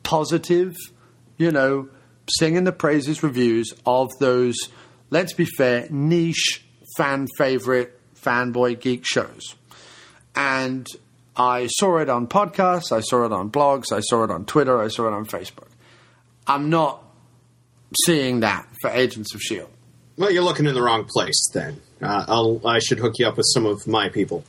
positive, 0.04 0.76
you 1.38 1.52
know, 1.52 1.90
singing 2.30 2.64
the 2.64 2.72
praises 2.72 3.24
reviews 3.24 3.74
of 3.86 4.10
those. 4.20 4.56
Let's 5.10 5.34
be 5.34 5.46
fair, 5.46 5.88
niche 5.90 6.64
fan 6.98 7.28
favorite 7.38 8.00
fanboy 8.24 8.80
geek 8.80 9.06
shows, 9.06 9.56
and 10.36 10.86
I 11.36 11.68
saw 11.68 11.98
it 11.98 12.10
on 12.10 12.28
podcasts, 12.28 12.92
I 12.92 13.00
saw 13.00 13.26
it 13.26 13.32
on 13.32 13.50
blogs, 13.50 13.92
I 13.92 14.02
saw 14.02 14.24
it 14.24 14.32
on 14.32 14.46
Twitter, 14.46 14.82
I 14.82 14.90
saw 14.90 15.08
it 15.08 15.14
on 15.14 15.26
Facebook. 15.26 15.68
I'm 16.48 16.70
not 16.70 17.04
seeing 18.06 18.42
that 18.42 18.68
for 18.82 18.90
Agents 18.90 19.34
of 19.34 19.42
Shield. 19.42 19.70
Well, 20.18 20.32
you're 20.32 20.44
looking 20.44 20.66
in 20.66 20.74
the 20.74 20.82
wrong 20.82 21.06
place 21.06 21.50
then. 21.54 21.82
Uh, 22.02 22.26
I'll, 22.28 22.62
I 22.68 22.80
should 22.80 23.00
hook 23.00 23.18
you 23.20 23.28
up 23.28 23.38
with 23.38 23.46
some 23.54 23.66
of 23.66 23.88
my 23.88 24.10
people. 24.10 24.44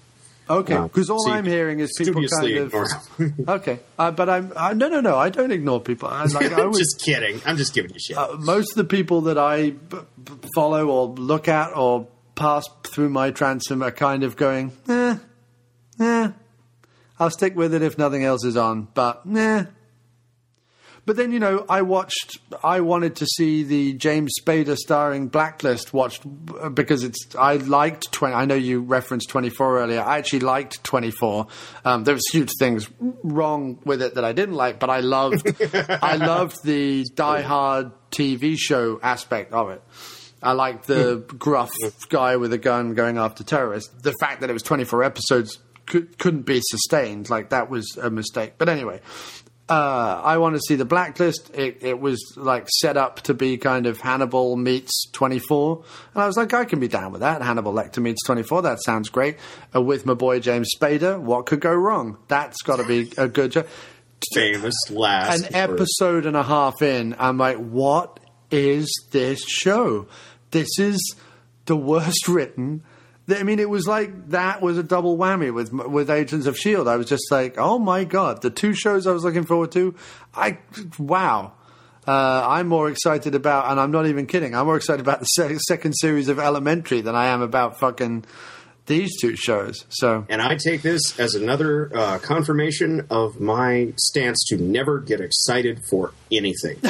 Okay, 0.50 0.76
because 0.76 1.08
all 1.08 1.24
So 1.24 1.32
I'm 1.32 1.46
hearing 1.46 1.78
is 1.78 1.92
people 1.96 2.22
kind 2.28 2.56
of. 2.56 2.74
okay, 3.48 3.78
uh, 3.98 4.10
but 4.10 4.28
I'm 4.28 4.52
I, 4.56 4.74
no, 4.74 4.88
no, 4.88 5.00
no. 5.00 5.16
I 5.16 5.30
don't 5.30 5.52
ignore 5.52 5.80
people. 5.80 6.08
I, 6.08 6.24
like, 6.24 6.52
I 6.52 6.56
I'm 6.62 6.68
was, 6.70 6.78
just 6.78 7.00
kidding. 7.00 7.40
I'm 7.46 7.56
just 7.56 7.72
giving 7.72 7.92
you 7.92 8.00
shit. 8.00 8.18
uh, 8.18 8.36
most 8.38 8.72
of 8.72 8.76
the 8.76 8.84
people 8.84 9.22
that 9.22 9.38
I 9.38 9.70
b- 9.70 9.98
b- 10.22 10.32
follow 10.54 10.88
or 10.88 11.06
look 11.14 11.46
at 11.46 11.74
or 11.76 12.08
pass 12.34 12.64
through 12.82 13.10
my 13.10 13.30
transom 13.30 13.82
are 13.82 13.92
kind 13.92 14.24
of 14.24 14.36
going, 14.36 14.72
eh, 14.88 15.16
eh. 16.00 16.30
I'll 17.22 17.30
stick 17.30 17.54
with 17.54 17.72
it 17.72 17.82
if 17.82 17.98
nothing 17.98 18.24
else 18.24 18.44
is 18.44 18.56
on, 18.56 18.88
but 18.94 19.22
eh. 19.32 19.64
But 21.04 21.16
then 21.16 21.30
you 21.30 21.38
know, 21.38 21.64
I 21.68 21.82
watched. 21.82 22.38
I 22.64 22.80
wanted 22.80 23.16
to 23.16 23.26
see 23.26 23.62
the 23.62 23.92
James 23.92 24.32
Spader 24.40 24.76
starring 24.76 25.28
Blacklist. 25.28 25.92
Watched 25.92 26.24
uh, 26.60 26.68
because 26.68 27.04
it's. 27.04 27.34
I 27.36 27.56
liked 27.56 28.10
twenty. 28.10 28.34
I 28.34 28.44
know 28.44 28.56
you 28.56 28.80
referenced 28.80 29.28
twenty 29.28 29.50
four 29.50 29.78
earlier. 29.78 30.00
I 30.00 30.18
actually 30.18 30.40
liked 30.40 30.82
twenty 30.82 31.12
four. 31.12 31.46
Um, 31.84 32.02
there 32.02 32.14
was 32.14 32.24
huge 32.32 32.50
things 32.58 32.88
wrong 33.00 33.78
with 33.84 34.02
it 34.02 34.16
that 34.16 34.24
I 34.24 34.32
didn't 34.32 34.56
like, 34.56 34.80
but 34.80 34.90
I 34.90 34.98
loved. 35.00 35.46
I 35.74 36.16
loved 36.16 36.64
the 36.64 37.04
Die 37.14 37.40
Hard 37.42 37.92
TV 38.10 38.56
show 38.58 38.98
aspect 39.00 39.52
of 39.52 39.70
it. 39.70 39.82
I 40.42 40.52
liked 40.52 40.88
the 40.88 41.24
gruff 41.38 41.70
guy 42.08 42.36
with 42.36 42.52
a 42.52 42.58
gun 42.58 42.94
going 42.94 43.16
after 43.16 43.44
terrorists. 43.44 43.92
The 44.02 44.12
fact 44.20 44.40
that 44.40 44.50
it 44.50 44.52
was 44.52 44.64
24 44.64 45.04
episodes 45.04 45.60
could, 45.86 46.18
couldn't 46.18 46.42
be 46.42 46.60
sustained. 46.62 47.30
Like, 47.30 47.50
that 47.50 47.70
was 47.70 47.96
a 47.96 48.10
mistake. 48.10 48.54
But 48.58 48.68
anyway, 48.68 49.00
uh, 49.68 50.20
I 50.22 50.38
want 50.38 50.54
to 50.54 50.60
see 50.60 50.74
the 50.74 50.84
blacklist. 50.84 51.50
It, 51.54 51.78
it 51.80 52.00
was 52.00 52.34
like 52.36 52.68
set 52.80 52.96
up 52.96 53.22
to 53.22 53.34
be 53.34 53.56
kind 53.56 53.86
of 53.86 54.00
Hannibal 54.00 54.56
meets 54.56 55.06
24. 55.12 55.82
And 56.14 56.22
I 56.22 56.26
was 56.26 56.36
like, 56.36 56.52
I 56.52 56.64
can 56.64 56.80
be 56.80 56.88
down 56.88 57.12
with 57.12 57.20
that. 57.20 57.42
Hannibal 57.42 57.72
Lecter 57.72 58.02
meets 58.02 58.22
24. 58.24 58.62
That 58.62 58.82
sounds 58.82 59.08
great. 59.08 59.36
Uh, 59.74 59.80
with 59.80 60.04
my 60.04 60.14
boy 60.14 60.40
James 60.40 60.68
Spader, 60.76 61.18
what 61.18 61.46
could 61.46 61.60
go 61.60 61.72
wrong? 61.72 62.18
That's 62.28 62.60
got 62.62 62.76
to 62.76 62.84
be 62.84 63.12
a 63.16 63.28
good 63.28 63.52
job 63.52 63.66
Famous 64.34 64.74
last. 64.90 65.42
an 65.42 65.54
episode 65.54 66.26
and 66.26 66.36
a 66.36 66.42
half 66.42 66.80
in, 66.82 67.16
I'm 67.18 67.38
like, 67.38 67.56
what 67.56 68.20
is 68.50 68.88
this 69.10 69.42
show? 69.46 70.06
This 70.50 70.68
is 70.78 71.16
the 71.66 71.76
worst 71.76 72.28
written. 72.28 72.82
I 73.28 73.42
mean, 73.44 73.58
it 73.58 73.70
was 73.70 73.86
like 73.86 74.30
that 74.30 74.60
was 74.62 74.78
a 74.78 74.82
double 74.82 75.16
whammy 75.16 75.52
with 75.52 75.72
with 75.72 76.10
Agents 76.10 76.46
of 76.46 76.56
Shield. 76.56 76.88
I 76.88 76.96
was 76.96 77.06
just 77.06 77.30
like, 77.30 77.56
oh 77.56 77.78
my 77.78 78.04
god, 78.04 78.42
the 78.42 78.50
two 78.50 78.74
shows 78.74 79.06
I 79.06 79.12
was 79.12 79.24
looking 79.24 79.44
forward 79.44 79.72
to. 79.72 79.94
I 80.34 80.58
wow. 80.98 81.52
Uh, 82.04 82.44
I'm 82.48 82.66
more 82.66 82.90
excited 82.90 83.36
about, 83.36 83.70
and 83.70 83.78
I'm 83.78 83.92
not 83.92 84.06
even 84.06 84.26
kidding. 84.26 84.56
I'm 84.56 84.66
more 84.66 84.76
excited 84.76 85.00
about 85.00 85.20
the 85.20 85.26
se- 85.26 85.58
second 85.68 85.92
series 85.92 86.28
of 86.28 86.40
Elementary 86.40 87.00
than 87.00 87.14
I 87.14 87.26
am 87.26 87.42
about 87.42 87.78
fucking 87.78 88.24
these 88.86 89.20
two 89.20 89.36
shows. 89.36 89.84
So 89.88 90.26
And 90.28 90.42
I 90.42 90.56
take 90.56 90.82
this 90.82 91.18
as 91.20 91.36
another 91.36 91.96
uh, 91.96 92.18
confirmation 92.18 93.06
of 93.10 93.40
my 93.40 93.92
stance 93.96 94.44
to 94.48 94.56
never 94.56 94.98
get 94.98 95.20
excited 95.20 95.80
for 95.88 96.12
anything. 96.32 96.78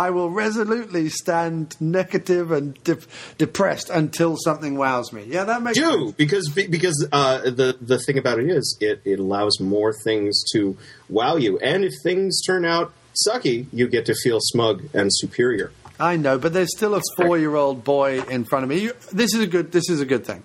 I 0.00 0.08
will 0.08 0.30
resolutely 0.30 1.10
stand 1.10 1.78
negative 1.78 2.50
and 2.52 2.82
de- 2.84 2.96
depressed 3.36 3.90
until 3.90 4.34
something 4.38 4.78
wows 4.78 5.12
me. 5.12 5.24
Yeah, 5.26 5.44
that 5.44 5.60
makes 5.60 5.78
do 5.78 6.14
because 6.16 6.48
because 6.48 7.06
uh, 7.12 7.42
the 7.42 7.76
the 7.78 7.98
thing 7.98 8.16
about 8.16 8.38
it 8.38 8.48
is 8.48 8.78
it, 8.80 9.02
it 9.04 9.18
allows 9.18 9.60
more 9.60 9.92
things 9.92 10.42
to 10.54 10.78
wow 11.10 11.36
you, 11.36 11.58
and 11.58 11.84
if 11.84 11.92
things 12.02 12.40
turn 12.40 12.64
out 12.64 12.94
sucky, 13.28 13.66
you 13.74 13.88
get 13.88 14.06
to 14.06 14.14
feel 14.14 14.38
smug 14.40 14.84
and 14.94 15.10
superior. 15.12 15.70
I 15.98 16.16
know, 16.16 16.38
but 16.38 16.54
there's 16.54 16.74
still 16.74 16.94
a 16.94 17.02
four-year-old 17.18 17.84
boy 17.84 18.22
in 18.22 18.44
front 18.44 18.62
of 18.62 18.70
me. 18.70 18.78
You, 18.78 18.92
this 19.12 19.34
is 19.34 19.42
a 19.42 19.46
good. 19.46 19.70
This 19.70 19.90
is 19.90 20.00
a 20.00 20.06
good 20.06 20.24
thing. 20.24 20.44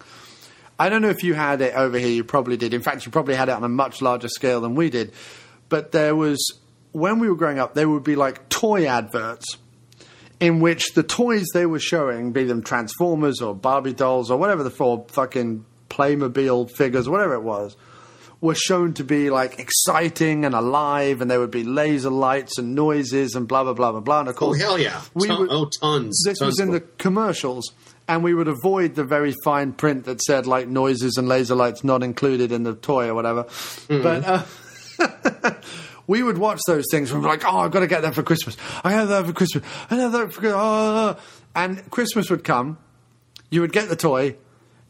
I 0.77 0.89
don't 0.89 1.01
know 1.01 1.11
if 1.11 1.23
you 1.23 1.33
had 1.33 1.61
it 1.61 1.75
over 1.75 1.97
here. 1.97 2.09
You 2.09 2.25
probably 2.25 2.57
did. 2.57 2.73
In 2.73 2.81
fact, 2.81 3.05
you 3.05 3.11
probably 3.13 3.35
had 3.35 3.47
it 3.47 3.53
on 3.53 3.63
a 3.63 3.69
much 3.69 4.01
larger 4.01 4.27
scale 4.27 4.59
than 4.59 4.75
we 4.75 4.89
did. 4.89 5.13
But 5.69 5.93
there 5.93 6.13
was 6.13 6.59
when 6.95 7.19
we 7.19 7.27
were 7.29 7.35
growing 7.35 7.59
up, 7.59 7.73
there 7.75 7.89
would 7.89 8.03
be 8.03 8.15
like 8.15 8.47
toy 8.49 8.85
adverts 8.87 9.57
in 10.39 10.59
which 10.61 10.93
the 10.93 11.03
toys 11.03 11.45
they 11.53 11.65
were 11.65 11.79
showing, 11.79 12.31
be 12.31 12.43
them 12.45 12.61
Transformers 12.63 13.41
or 13.41 13.53
Barbie 13.53 13.93
dolls 13.93 14.31
or 14.31 14.37
whatever 14.37 14.63
the 14.63 14.69
four 14.69 15.05
fucking 15.09 15.65
Playmobil 15.89 16.71
figures, 16.71 17.07
whatever 17.09 17.33
it 17.33 17.43
was, 17.43 17.75
were 18.41 18.55
shown 18.55 18.93
to 18.93 19.03
be 19.03 19.29
like 19.29 19.59
exciting 19.59 20.45
and 20.45 20.53
alive, 20.55 21.21
and 21.21 21.29
there 21.31 21.39
would 21.39 21.51
be 21.51 21.63
laser 21.63 22.09
lights 22.09 22.57
and 22.57 22.75
noises 22.75 23.35
and 23.35 23.47
blah 23.47 23.63
blah 23.63 23.73
blah 23.73 23.91
blah 23.91 24.01
blah. 24.01 24.19
And 24.21 24.29
of 24.29 24.35
Oh 24.35 24.39
course, 24.39 24.61
hell 24.61 24.77
yeah! 24.79 25.01
we 25.13 25.27
Ton- 25.27 25.39
would- 25.41 25.51
oh 25.51 25.69
tons. 25.81 26.21
this 26.25 26.39
tons 26.39 26.47
was 26.47 26.59
in 26.59 26.71
the 26.71 26.81
commercials, 26.81 27.71
and 28.07 28.23
we 28.23 28.33
would 28.33 28.47
avoid 28.49 28.95
the 28.95 29.03
very 29.05 29.33
fine 29.43 29.73
print 29.73 30.03
that 30.05 30.21
said 30.21 30.47
like 30.47 30.67
noises 30.67 31.17
and 31.17 31.27
laser 31.27 31.55
lights 31.55 31.83
not 31.83 32.03
included 32.03 32.51
in 32.51 32.63
the 32.63 32.73
toy 32.75 33.07
or 33.07 33.13
whatever. 33.15 33.43
Mm-hmm. 33.45 34.03
But 34.03 34.25
uh, 34.25 35.51
we 36.07 36.23
would 36.23 36.37
watch 36.37 36.59
those 36.67 36.85
things 36.91 37.11
and 37.11 37.21
we're 37.21 37.29
like, 37.29 37.45
oh, 37.45 37.57
I've 37.57 37.71
got 37.71 37.81
to 37.81 37.87
get 37.87 38.01
that 38.03 38.15
for 38.15 38.23
Christmas. 38.23 38.57
I 38.83 38.91
have 38.91 39.07
that 39.09 39.25
for 39.25 39.33
Christmas. 39.33 39.63
I 39.89 39.95
have 39.95 40.11
that 40.11 40.33
for 40.33 40.39
Christmas. 40.39 40.61
Oh. 40.61 41.17
And 41.55 41.89
Christmas 41.89 42.29
would 42.29 42.43
come, 42.43 42.77
you 43.49 43.61
would 43.61 43.71
get 43.71 43.89
the 43.89 43.95
toy, 43.95 44.35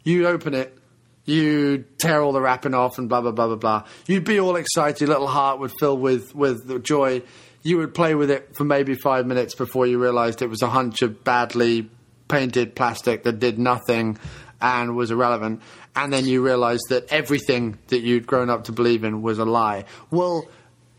you'd 0.03 0.25
open 0.25 0.53
it, 0.53 0.77
you'd 1.25 1.99
tear 1.99 2.21
all 2.21 2.31
the 2.31 2.41
wrapping 2.41 2.73
off 2.73 2.97
and 2.97 3.07
blah, 3.07 3.21
blah, 3.21 3.31
blah, 3.31 3.47
blah, 3.47 3.55
blah. 3.55 3.83
You'd 4.07 4.23
be 4.23 4.39
all 4.39 4.55
excited, 4.55 5.01
your 5.01 5.09
little 5.09 5.27
heart 5.27 5.59
would 5.59 5.71
fill 5.79 5.97
with, 5.97 6.33
with 6.33 6.83
joy. 6.83 7.21
You 7.63 7.77
would 7.77 7.93
play 7.93 8.13
with 8.13 8.29
it 8.29 8.55
for 8.55 8.63
maybe 8.63 8.93
five 8.95 9.25
minutes 9.25 9.55
before 9.55 9.87
you 9.87 9.99
realized 10.01 10.41
it 10.41 10.49
was 10.49 10.61
a 10.61 10.69
hunch 10.69 11.01
of 11.01 11.23
badly 11.23 11.89
painted 12.27 12.75
plastic 12.75 13.23
that 13.23 13.39
did 13.39 13.57
nothing 13.59 14.17
and 14.61 14.95
was 14.95 15.11
irrelevant, 15.11 15.61
and 15.95 16.11
then 16.11 16.25
you 16.25 16.43
realize 16.43 16.79
that 16.89 17.11
everything 17.11 17.77
that 17.87 17.99
you'd 17.99 18.25
grown 18.25 18.49
up 18.49 18.65
to 18.65 18.71
believe 18.71 19.03
in 19.03 19.21
was 19.21 19.37
a 19.37 19.45
lie. 19.45 19.85
Well, 20.11 20.47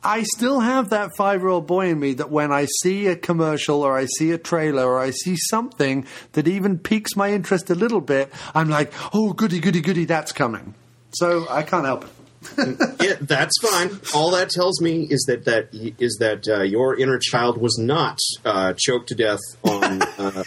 I 0.02 0.22
still 0.22 0.60
have 0.60 0.90
that 0.90 1.16
five 1.16 1.40
year 1.40 1.48
old 1.48 1.66
boy 1.66 1.88
in 1.88 1.98
me 1.98 2.14
that 2.14 2.30
when 2.30 2.52
I 2.52 2.66
see 2.82 3.06
a 3.08 3.16
commercial 3.16 3.82
or 3.82 3.98
I 3.98 4.06
see 4.18 4.30
a 4.30 4.38
trailer 4.38 4.86
or 4.86 5.00
I 5.00 5.10
see 5.10 5.36
something 5.36 6.06
that 6.32 6.46
even 6.46 6.78
piques 6.78 7.16
my 7.16 7.32
interest 7.32 7.70
a 7.70 7.74
little 7.74 8.00
bit, 8.00 8.32
I'm 8.54 8.68
like, 8.68 8.92
oh, 9.14 9.32
goody, 9.32 9.58
goody, 9.58 9.80
goody, 9.80 10.04
that's 10.04 10.32
coming. 10.32 10.74
So 11.12 11.46
I 11.48 11.62
can't 11.62 11.84
help 11.84 12.04
it. 12.04 12.10
yeah, 13.00 13.14
that's 13.20 13.54
fine. 13.60 13.98
All 14.14 14.30
that 14.32 14.50
tells 14.50 14.80
me 14.80 15.06
is 15.10 15.24
that 15.26 15.46
that 15.46 15.68
is 15.72 16.18
that 16.20 16.46
uh, 16.46 16.62
your 16.62 16.96
inner 16.96 17.18
child 17.18 17.60
was 17.60 17.76
not 17.78 18.18
uh, 18.44 18.74
choked 18.76 19.08
to 19.08 19.14
death 19.14 19.40
on 19.64 20.02
uh, 20.02 20.44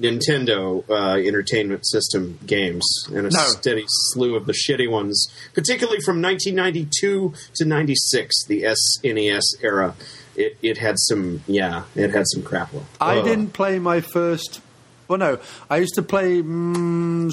Nintendo 0.00 0.84
uh, 0.88 1.16
Entertainment 1.18 1.86
System 1.86 2.38
games 2.46 2.84
and 3.08 3.18
a 3.26 3.30
No. 3.30 3.38
steady 3.46 3.84
slew 3.88 4.36
of 4.36 4.46
the 4.46 4.52
shitty 4.52 4.90
ones, 4.90 5.26
particularly 5.54 6.00
from 6.00 6.22
1992 6.22 7.34
to 7.56 7.64
96, 7.64 8.44
the 8.46 8.62
SNES 8.62 9.42
era. 9.62 9.94
It, 10.36 10.56
it 10.62 10.78
had 10.78 10.94
some, 10.98 11.42
yeah, 11.48 11.82
it 11.96 12.10
had 12.10 12.24
some 12.28 12.42
crap. 12.44 12.70
I 13.00 13.18
Ugh. 13.18 13.24
didn't 13.24 13.52
play 13.54 13.78
my 13.80 14.00
first. 14.00 14.60
Well, 15.08 15.18
no, 15.18 15.38
I 15.70 15.78
used 15.78 15.94
to 15.94 16.02
play 16.02 16.42
mm, 16.42 17.30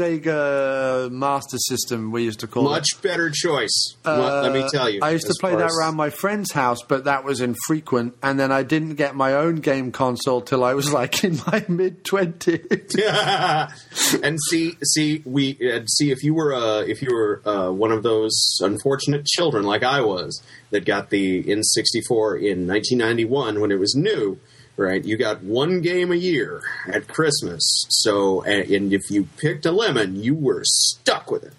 Sega 0.00 1.10
Master 1.10 1.56
System. 1.58 2.10
We 2.10 2.24
used 2.24 2.40
to 2.40 2.46
call 2.48 2.66
it. 2.66 2.70
Much 2.70 2.88
better 3.02 3.30
choice. 3.30 3.94
Let- 4.04 4.42
let 4.42 4.52
me 4.52 4.62
Uh, 4.62 4.68
tell 4.68 4.90
you. 4.90 4.98
I 5.00 5.10
used 5.10 5.26
to 5.28 5.34
play 5.40 5.54
that 5.54 5.66
as- 5.66 5.76
around 5.78 5.96
my 5.96 6.10
friend's 6.10 6.52
house, 6.52 6.78
but 6.86 7.04
that 7.04 7.24
was 7.24 7.40
infrequent. 7.40 8.14
And 8.22 8.38
then 8.38 8.50
I 8.50 8.64
didn't 8.64 8.94
get 8.96 9.14
my 9.14 9.34
own 9.34 9.56
game 9.56 9.92
console 9.92 10.40
till 10.40 10.64
I 10.64 10.74
was 10.74 10.92
like 11.00 11.22
in 11.22 11.38
my 11.46 11.64
mid 11.68 12.04
twenties. 12.04 12.60
and 14.22 14.38
see, 14.50 14.76
see, 14.84 15.22
we 15.24 15.56
uh, 15.72 15.86
see 15.86 16.10
if 16.10 16.22
you 16.24 16.34
were 16.34 16.52
uh, 16.54 16.80
if 16.82 17.00
you 17.02 17.14
were 17.14 17.40
uh, 17.48 17.70
one 17.70 17.92
of 17.92 18.02
those 18.02 18.34
unfortunate 18.60 19.24
children 19.26 19.64
like 19.64 19.82
I 19.84 20.00
was 20.00 20.42
that 20.70 20.84
got 20.84 21.10
the 21.10 21.42
N64 21.44 22.38
in 22.42 22.66
1991 22.66 23.60
when 23.60 23.70
it 23.70 23.78
was 23.78 23.94
new. 23.94 24.38
Right, 24.76 25.04
you 25.04 25.18
got 25.18 25.42
one 25.42 25.82
game 25.82 26.10
a 26.10 26.16
year 26.16 26.62
at 26.86 27.06
Christmas. 27.06 27.62
So, 27.90 28.40
and, 28.42 28.70
and 28.70 28.92
if 28.92 29.10
you 29.10 29.28
picked 29.36 29.66
a 29.66 29.70
lemon, 29.70 30.22
you 30.22 30.34
were 30.34 30.62
stuck 30.64 31.30
with 31.30 31.44
it. 31.44 31.52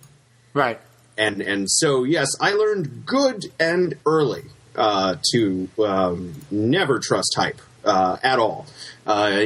Right. 0.53 0.79
And 1.15 1.41
and 1.41 1.69
so, 1.69 2.03
yes, 2.03 2.27
I 2.41 2.53
learned 2.53 3.05
good 3.05 3.45
and 3.59 3.97
early 4.05 4.45
uh, 4.75 5.17
to 5.31 5.69
um, 5.77 6.33
never 6.49 6.99
trust 6.99 7.35
hype 7.37 7.61
uh, 7.85 8.17
at 8.23 8.39
all. 8.39 8.65
Uh, 9.05 9.41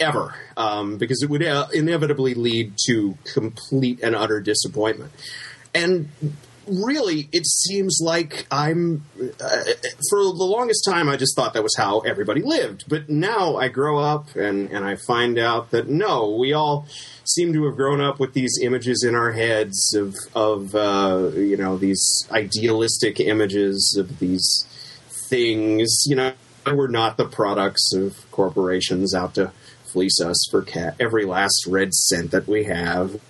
ever, 0.00 0.34
um, 0.56 0.96
because 0.96 1.22
it 1.22 1.30
would 1.30 1.44
uh, 1.44 1.66
inevitably 1.72 2.34
lead 2.34 2.74
to 2.86 3.16
complete 3.32 4.00
and 4.02 4.14
utter 4.16 4.40
disappointment. 4.40 5.12
And 5.74 6.08
really, 6.66 7.28
it 7.32 7.46
seems 7.46 8.00
like 8.02 8.46
I'm. 8.50 9.04
Uh, 9.18 9.62
for 10.10 10.22
the 10.22 10.44
longest 10.44 10.84
time, 10.88 11.08
I 11.08 11.16
just 11.16 11.36
thought 11.36 11.54
that 11.54 11.62
was 11.62 11.74
how 11.76 12.00
everybody 12.00 12.42
lived. 12.42 12.84
But 12.88 13.08
now 13.08 13.56
I 13.56 13.68
grow 13.68 13.98
up 13.98 14.34
and, 14.36 14.70
and 14.70 14.84
I 14.84 14.96
find 14.96 15.38
out 15.38 15.70
that 15.70 15.88
no, 15.88 16.36
we 16.38 16.52
all 16.52 16.86
seem 17.24 17.52
to 17.52 17.64
have 17.66 17.76
grown 17.76 18.00
up 18.00 18.20
with 18.20 18.34
these 18.34 18.58
images 18.62 19.04
in 19.06 19.14
our 19.14 19.32
heads 19.32 19.94
of 19.94 20.14
of 20.34 20.74
uh, 20.74 21.30
you 21.34 21.56
know 21.56 21.76
these 21.76 22.26
idealistic 22.30 23.20
images 23.20 23.96
of 23.98 24.18
these 24.18 24.66
things. 25.28 26.04
You 26.06 26.16
know, 26.16 26.32
we're 26.66 26.88
not 26.88 27.16
the 27.16 27.26
products 27.26 27.92
of 27.94 28.30
corporations 28.30 29.14
out 29.14 29.34
to 29.34 29.52
fleece 29.84 30.20
us 30.20 30.46
for 30.50 30.62
ca- 30.62 30.94
every 30.98 31.24
last 31.24 31.66
red 31.66 31.94
cent 31.94 32.30
that 32.32 32.46
we 32.48 32.64
have. 32.64 33.20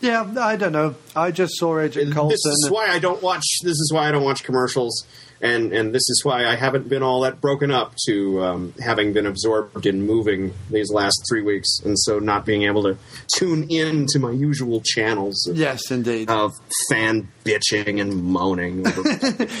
Yeah, 0.00 0.32
I 0.38 0.56
don't 0.56 0.72
know. 0.72 0.94
I 1.14 1.30
just 1.30 1.58
saw 1.58 1.78
Agent 1.78 2.14
Coulson. 2.14 2.30
This 2.30 2.44
is 2.46 2.70
why 2.70 2.88
I 2.88 2.98
don't 2.98 3.22
watch. 3.22 3.44
This 3.62 3.78
is 3.78 3.92
why 3.92 4.08
I 4.08 4.12
don't 4.12 4.24
watch 4.24 4.42
commercials, 4.44 5.04
and 5.40 5.72
and 5.72 5.94
this 5.94 6.08
is 6.08 6.22
why 6.24 6.46
I 6.46 6.54
haven't 6.54 6.88
been 6.88 7.02
all 7.02 7.22
that 7.22 7.40
broken 7.40 7.70
up 7.70 7.94
to 8.06 8.42
um, 8.42 8.74
having 8.80 9.12
been 9.12 9.26
absorbed 9.26 9.86
in 9.86 10.02
moving 10.02 10.52
these 10.70 10.92
last 10.92 11.22
three 11.28 11.42
weeks, 11.42 11.68
and 11.84 11.98
so 11.98 12.18
not 12.18 12.44
being 12.44 12.62
able 12.64 12.82
to 12.84 12.98
tune 13.36 13.66
in 13.70 14.06
to 14.10 14.18
my 14.18 14.30
usual 14.30 14.82
channels. 14.84 15.46
Of, 15.46 15.56
yes, 15.56 15.90
indeed. 15.90 16.30
Of 16.30 16.52
fan 16.88 17.28
bitching 17.44 18.00
and 18.00 18.22
moaning. 18.22 18.84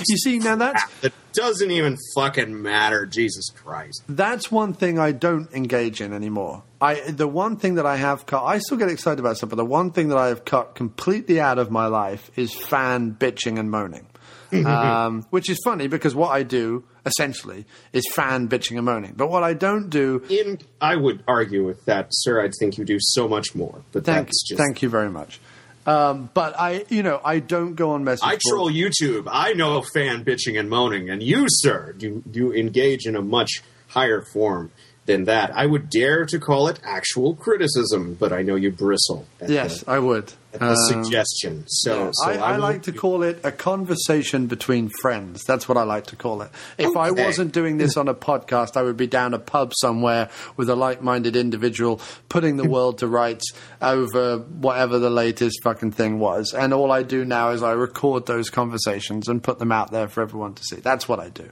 You 0.08 0.16
see, 0.16 0.38
now 0.38 0.56
that's 0.56 0.84
that 1.00 1.12
doesn't 1.32 1.70
even 1.70 1.96
fucking 2.14 2.60
matter. 2.62 3.06
Jesus 3.06 3.50
Christ. 3.50 4.02
That's 4.08 4.50
one 4.50 4.72
thing 4.72 4.98
I 4.98 5.12
don't 5.12 5.52
engage 5.52 6.00
in 6.00 6.12
anymore. 6.12 6.62
I 6.80 7.10
the 7.10 7.28
one 7.28 7.56
thing 7.56 7.76
that 7.76 7.86
I 7.86 7.96
have 7.96 8.26
cut. 8.26 8.44
I 8.44 8.58
still 8.58 8.76
get 8.76 8.88
excited 8.88 9.20
about 9.20 9.36
stuff, 9.36 9.50
but 9.50 9.56
the 9.56 9.64
one 9.64 9.92
thing 9.92 10.08
that 10.08 10.18
I 10.18 10.28
have 10.28 10.44
cut 10.44 10.74
completely 10.74 11.40
out 11.40 11.58
of 11.58 11.70
my 11.70 11.86
life 11.86 12.30
is 12.36 12.54
fan 12.54 13.14
bitching 13.14 13.58
and 13.58 13.70
moaning. 13.70 14.06
Um, 14.52 15.26
which 15.30 15.48
is 15.48 15.58
funny 15.64 15.86
because 15.86 16.14
what 16.14 16.30
I 16.30 16.42
do 16.42 16.84
essentially 17.06 17.64
is 17.92 18.04
fan 18.12 18.48
bitching 18.48 18.76
and 18.76 18.84
moaning. 18.84 19.14
But 19.16 19.30
what 19.30 19.42
I 19.42 19.54
don't 19.54 19.90
do, 19.90 20.24
In 20.28 20.58
I 20.80 20.96
would 20.96 21.22
argue 21.26 21.64
with 21.64 21.84
that, 21.86 22.08
sir. 22.10 22.42
I 22.42 22.50
think 22.58 22.78
you 22.78 22.84
do 22.84 22.98
so 23.00 23.28
much 23.28 23.54
more. 23.54 23.82
But 23.92 24.04
thank, 24.04 24.26
that's 24.26 24.48
just 24.48 24.58
thank 24.58 24.82
you 24.82 24.88
very 24.88 25.10
much. 25.10 25.40
Um, 25.86 26.30
but 26.34 26.58
I, 26.58 26.84
you 26.88 27.02
know, 27.02 27.20
I 27.24 27.38
don't 27.38 27.74
go 27.74 27.92
on 27.92 28.04
message. 28.04 28.22
I 28.24 28.32
boards. 28.32 28.48
troll 28.48 28.70
YouTube. 28.70 29.28
I 29.30 29.54
know 29.54 29.82
fan 29.94 30.24
bitching 30.24 30.58
and 30.58 30.68
moaning, 30.68 31.08
and 31.08 31.22
you, 31.22 31.46
sir, 31.48 31.94
do 31.96 32.22
you 32.32 32.52
engage 32.52 33.06
in 33.06 33.16
a 33.16 33.22
much 33.22 33.62
higher 33.88 34.22
form 34.22 34.70
than 35.06 35.24
that. 35.24 35.50
I 35.56 35.66
would 35.66 35.90
dare 35.90 36.24
to 36.26 36.38
call 36.38 36.68
it 36.68 36.78
actual 36.84 37.34
criticism, 37.34 38.14
but 38.18 38.32
I 38.32 38.42
know 38.42 38.54
you 38.54 38.70
bristle. 38.70 39.26
At 39.40 39.50
Yes, 39.50 39.80
the, 39.80 39.90
I 39.90 39.98
would. 39.98 40.32
The 40.52 40.64
Um, 40.64 40.76
suggestion. 41.04 41.64
So, 41.68 42.04
Yeah, 42.06 42.10
so 42.12 42.24
I, 42.30 42.34
I 42.34 42.52
will- 42.52 42.60
like 42.60 42.82
to 42.84 42.92
call 42.92 43.22
it 43.22 43.40
a 43.44 43.52
conversation 43.52 44.46
between 44.46 44.90
friends. 45.00 45.44
That's 45.44 45.68
what 45.68 45.78
I 45.78 45.82
like 45.84 46.06
to 46.08 46.16
call 46.16 46.42
it. 46.42 46.50
If 46.78 46.96
I 46.96 47.10
wasn't 47.10 47.52
doing 47.52 47.78
this 47.78 47.96
on 47.96 48.08
a 48.08 48.14
podcast, 48.14 48.76
I 48.76 48.82
would 48.82 48.96
be 48.96 49.06
down 49.06 49.34
a 49.34 49.38
pub 49.38 49.72
somewhere 49.80 50.28
with 50.56 50.68
a 50.68 50.76
like-minded 50.76 51.36
individual 51.36 52.00
putting 52.28 52.56
the 52.56 52.68
world 52.68 52.98
to 52.98 53.06
rights 53.06 53.52
over 53.80 54.38
whatever 54.38 54.98
the 54.98 55.10
latest 55.10 55.62
fucking 55.62 55.92
thing 55.92 56.18
was. 56.18 56.52
And 56.52 56.72
all 56.74 56.90
I 56.92 57.02
do 57.02 57.24
now 57.24 57.50
is 57.50 57.62
I 57.62 57.72
record 57.72 58.26
those 58.26 58.50
conversations 58.50 59.28
and 59.28 59.42
put 59.42 59.58
them 59.58 59.72
out 59.72 59.90
there 59.92 60.08
for 60.08 60.20
everyone 60.22 60.54
to 60.54 60.62
see. 60.64 60.76
That's 60.76 61.08
what 61.08 61.20
I 61.20 61.28
do, 61.28 61.48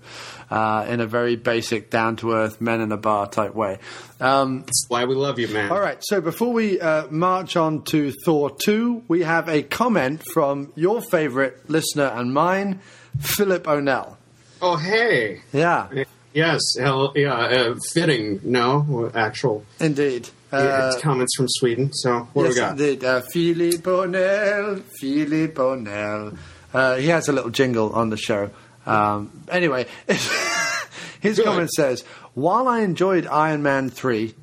uh, 0.50 0.86
in 0.88 1.00
a 1.00 1.06
very 1.06 1.36
basic, 1.36 1.90
down-to-earth, 1.90 2.60
men 2.60 2.80
in 2.80 2.92
a 2.92 2.96
bar 2.96 3.28
type 3.28 3.54
way. 3.54 3.78
Um, 4.20 4.62
That's 4.66 4.86
why 4.88 5.04
we 5.04 5.14
love 5.14 5.38
you, 5.38 5.46
man. 5.48 5.70
all 5.70 5.80
right, 5.80 5.98
so 6.02 6.20
before 6.20 6.52
we 6.52 6.80
uh, 6.80 7.06
march 7.08 7.56
on 7.56 7.82
to 7.84 8.12
Thor 8.24 8.50
2, 8.88 9.04
we 9.08 9.22
have 9.22 9.48
a 9.48 9.62
comment 9.62 10.22
from 10.32 10.72
your 10.74 11.00
favorite 11.02 11.68
listener 11.68 12.06
and 12.14 12.32
mine, 12.32 12.80
Philip 13.20 13.68
O'Neill. 13.68 14.16
Oh, 14.62 14.76
hey. 14.76 15.42
Yeah, 15.52 15.88
Yes. 16.34 16.60
Hell, 16.78 17.12
yeah. 17.16 17.34
Uh, 17.34 17.74
fitting. 17.92 18.40
No, 18.44 19.10
actual. 19.14 19.64
indeed. 19.80 20.28
Yeah, 20.52 20.58
Uh, 20.58 20.90
it's 20.92 21.02
comments 21.02 21.34
from 21.36 21.46
Sweden. 21.48 21.92
So 21.92 22.28
what 22.32 22.44
yes, 22.44 22.54
we 22.54 22.60
got? 22.60 22.70
indeed. 22.72 23.04
Uh, 23.04 23.20
Philip 23.32 23.86
O'Neill. 23.86 24.76
Philip 25.00 25.58
O'Nell. 25.58 26.32
Uh, 26.72 26.96
he 26.96 27.08
has 27.08 27.28
a 27.28 27.32
little 27.32 27.50
jingle 27.50 27.92
on 27.92 28.10
the 28.10 28.16
show. 28.16 28.50
Um, 28.86 29.30
anyway, 29.50 29.86
his 31.20 31.40
comment 31.44 31.70
says, 31.70 32.02
While 32.34 32.68
I 32.68 32.80
enjoyed 32.80 33.26
Iron 33.26 33.62
Man 33.62 33.90
3, 33.90 34.34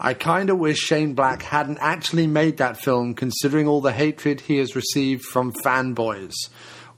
I 0.00 0.14
kind 0.14 0.48
of 0.50 0.58
wish 0.58 0.78
Shane 0.78 1.14
Black 1.14 1.42
hadn't 1.42 1.78
actually 1.80 2.26
made 2.28 2.58
that 2.58 2.80
film, 2.80 3.14
considering 3.14 3.66
all 3.66 3.80
the 3.80 3.92
hatred 3.92 4.42
he 4.42 4.58
has 4.58 4.76
received 4.76 5.24
from 5.24 5.52
fanboys. 5.64 6.34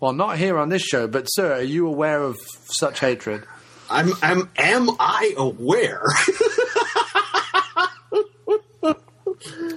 Well, 0.01 0.13
not 0.13 0.37
here 0.39 0.59
on 0.59 0.69
this 0.69 0.83
show, 0.83 1.07
but 1.07 1.27
sir, 1.27 1.55
are 1.55 1.63
you 1.63 1.87
aware 1.87 2.23
of 2.23 2.39
such 2.65 3.01
hatred? 3.01 3.45
I'm. 3.89 4.13
I'm. 4.23 4.51
Am 4.57 4.91
I 4.99 5.35
aware? 5.37 6.03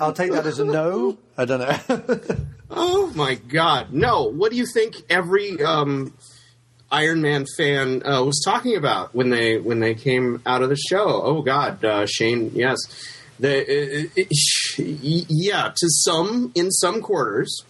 I'll 0.02 0.14
take 0.14 0.32
that 0.34 0.46
as 0.46 0.60
a 0.60 0.66
no. 0.66 1.18
I 1.38 1.46
don't 1.46 1.60
know. 1.60 2.20
Oh 2.76 3.12
my 3.16 3.36
God! 3.36 3.94
No. 3.94 4.24
What 4.24 4.50
do 4.52 4.58
you 4.58 4.66
think 4.66 4.96
every 5.08 5.62
um, 5.62 6.12
Iron 6.94 7.24
Man 7.24 7.46
fan 7.58 8.06
uh, 8.06 8.24
was 8.24 8.40
talking 8.46 8.76
about 8.76 9.16
when 9.16 9.32
they 9.32 9.58
when 9.58 9.80
they 9.80 9.96
came 9.96 10.44
out 10.46 10.62
of 10.62 10.70
the 10.70 10.78
show? 10.78 11.24
Oh 11.24 11.42
God, 11.42 11.84
uh, 11.84 12.06
Shane. 12.06 12.52
Yes, 12.54 12.78
the 13.40 14.10
uh, 14.16 14.22
uh, 14.22 15.24
yeah. 15.28 15.70
To 15.76 15.88
some 15.90 16.52
in 16.54 16.70
some 16.70 17.02
quarters, 17.02 17.66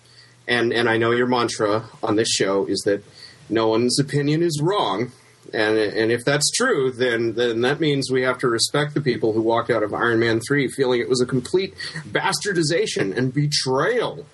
and 0.46 0.74
and 0.74 0.90
I 0.90 0.98
know 0.98 1.12
your 1.12 1.28
mantra 1.28 1.86
on 2.04 2.18
this 2.18 2.28
show 2.30 2.66
is 2.66 2.82
that 2.86 3.02
no 3.50 3.70
one's 3.70 3.98
opinion 3.98 4.44
is 4.44 4.62
wrong. 4.62 5.14
And, 5.54 5.78
and 5.78 6.12
if 6.12 6.26
that's 6.26 6.50
true, 6.52 6.92
then 6.92 7.34
then 7.36 7.62
that 7.62 7.80
means 7.80 8.12
we 8.12 8.24
have 8.24 8.40
to 8.40 8.48
respect 8.48 8.94
the 8.94 9.02
people 9.02 9.32
who 9.34 9.42
walked 9.42 9.70
out 9.70 9.84
of 9.84 9.94
Iron 9.94 10.20
Man 10.20 10.42
three 10.46 10.68
feeling 10.68 11.00
it 11.00 11.10
was 11.10 11.22
a 11.22 11.26
complete 11.26 11.76
bastardization 12.10 13.16
and 13.16 13.34
betrayal 13.34 14.26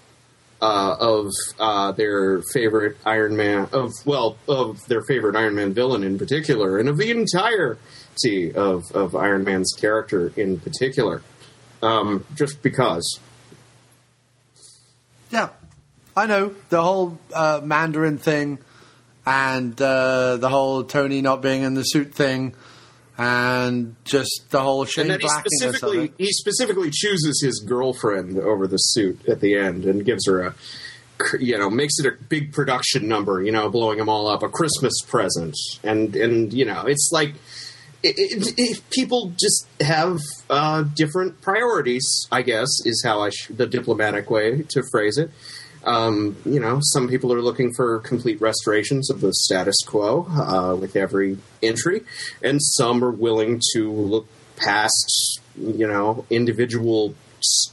uh, 0.61 0.95
of 0.99 1.31
uh, 1.59 1.91
their 1.93 2.41
favorite 2.53 2.97
Iron 3.05 3.35
Man, 3.37 3.69
of 3.71 3.91
well, 4.05 4.37
of 4.47 4.85
their 4.87 5.01
favorite 5.03 5.35
Iron 5.35 5.55
Man 5.55 5.73
villain 5.73 6.03
in 6.03 6.17
particular, 6.17 6.77
and 6.77 6.89
of 6.89 6.97
the 6.97 7.11
entirety 7.11 8.53
of 8.53 8.91
of 8.93 9.15
Iron 9.15 9.43
Man's 9.43 9.71
character 9.77 10.33
in 10.35 10.59
particular. 10.59 11.21
um, 11.81 12.25
just 12.35 12.61
because. 12.61 13.19
Yeah, 15.31 15.49
I 16.15 16.25
know 16.25 16.55
the 16.69 16.81
whole 16.81 17.19
uh, 17.33 17.61
Mandarin 17.63 18.17
thing, 18.17 18.59
and 19.25 19.79
uh, 19.81 20.37
the 20.37 20.49
whole 20.49 20.83
Tony 20.83 21.21
not 21.21 21.41
being 21.41 21.61
in 21.63 21.75
the 21.75 21.83
suit 21.83 22.13
thing, 22.13 22.55
and 23.19 23.97
just 24.05 24.45
the 24.49 24.61
whole 24.61 24.85
Shane 24.85 25.03
and 25.03 25.11
then 25.11 25.19
he 25.19 25.27
Blackiness 25.27 25.41
of 25.41 25.75
specifically 25.75 26.13
he 26.17 26.31
specifically 26.31 26.89
chooses 26.89 27.41
his 27.43 27.59
girlfriend 27.59 28.39
over 28.39 28.65
the 28.65 28.77
suit 28.77 29.27
at 29.27 29.41
the 29.41 29.55
end 29.55 29.85
and 29.85 30.05
gives 30.05 30.25
her 30.25 30.41
a 30.41 30.55
you 31.37 31.57
know 31.57 31.69
makes 31.69 31.99
it 31.99 32.05
a 32.05 32.11
big 32.29 32.53
production 32.53 33.09
number 33.09 33.43
you 33.43 33.51
know 33.51 33.69
blowing 33.69 33.97
them 33.97 34.07
all 34.07 34.27
up 34.27 34.41
a 34.41 34.47
christmas 34.47 34.93
present. 35.05 35.53
And 35.83 36.15
and 36.15 36.53
you 36.53 36.63
know 36.63 36.85
it's 36.85 37.09
like 37.11 37.33
it, 38.01 38.15
it, 38.17 38.53
it, 38.57 38.89
people 38.89 39.33
just 39.37 39.67
have 39.81 40.21
uh, 40.49 40.83
different 40.83 41.41
priorities 41.41 42.05
i 42.31 42.41
guess 42.41 42.69
is 42.85 43.03
how 43.05 43.21
i 43.21 43.29
sh- 43.29 43.49
the 43.49 43.67
diplomatic 43.67 44.29
way 44.29 44.61
to 44.69 44.81
phrase 44.89 45.17
it 45.17 45.29
um, 45.85 46.35
you 46.45 46.59
know 46.59 46.79
some 46.81 47.07
people 47.07 47.31
are 47.33 47.41
looking 47.41 47.73
for 47.73 47.99
complete 47.99 48.39
restorations 48.41 49.09
of 49.09 49.21
the 49.21 49.33
status 49.33 49.77
quo 49.85 50.25
uh, 50.29 50.75
with 50.75 50.95
every 50.95 51.37
entry 51.63 52.01
and 52.43 52.59
some 52.61 53.03
are 53.03 53.11
willing 53.11 53.61
to 53.73 53.91
look 53.91 54.27
past 54.57 55.39
you 55.57 55.87
know 55.87 56.25
individual 56.29 57.15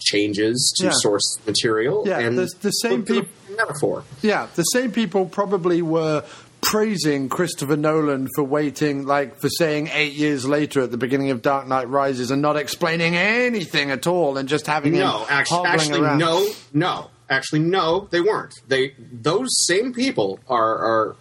changes 0.00 0.72
to 0.78 0.86
Yeah. 0.86 0.92
source 0.94 1.38
material 1.46 2.04
Yeah, 2.06 2.20
and 2.20 2.38
the, 2.38 2.46
the 2.60 2.70
same 2.70 3.00
look 3.00 3.06
for 3.08 3.14
the 3.14 3.20
people. 3.22 3.56
metaphor 3.56 4.04
Yeah, 4.22 4.46
the 4.54 4.62
same 4.62 4.92
people 4.92 5.26
probably 5.26 5.82
were 5.82 6.22
praising 6.62 7.28
Christopher 7.28 7.76
Nolan 7.76 8.28
for 8.34 8.42
waiting, 8.42 9.06
like 9.06 9.36
for 9.40 9.48
saying 9.48 9.88
eight 9.92 10.14
years 10.14 10.46
later 10.46 10.80
at 10.82 10.90
the 10.90 10.96
beginning 10.96 11.30
of 11.30 11.40
Dark 11.42 11.68
Knight 11.68 11.88
Rises 11.88 12.30
and 12.30 12.42
not 12.42 12.56
explaining 12.56 13.14
anything 13.16 13.90
at 13.90 14.06
all 14.06 14.36
and 14.36 14.48
just 14.48 14.66
having 14.66 14.92
no 14.94 15.18
him 15.20 15.26
actually, 15.28 15.66
actually 15.66 16.00
around. 16.00 16.18
no 16.18 16.46
no 16.72 17.10
actually 17.28 17.60
no 17.60 18.08
they 18.10 18.20
weren't 18.20 18.54
they 18.68 18.94
those 19.12 19.48
same 19.66 19.92
people 19.92 20.38
are 20.48 20.76
are 20.78 21.16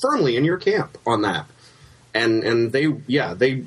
firmly 0.00 0.36
in 0.36 0.44
your 0.44 0.56
camp 0.56 0.98
on 1.06 1.22
that 1.22 1.46
and 2.14 2.44
and 2.44 2.72
they 2.72 2.94
yeah 3.06 3.34
they 3.34 3.64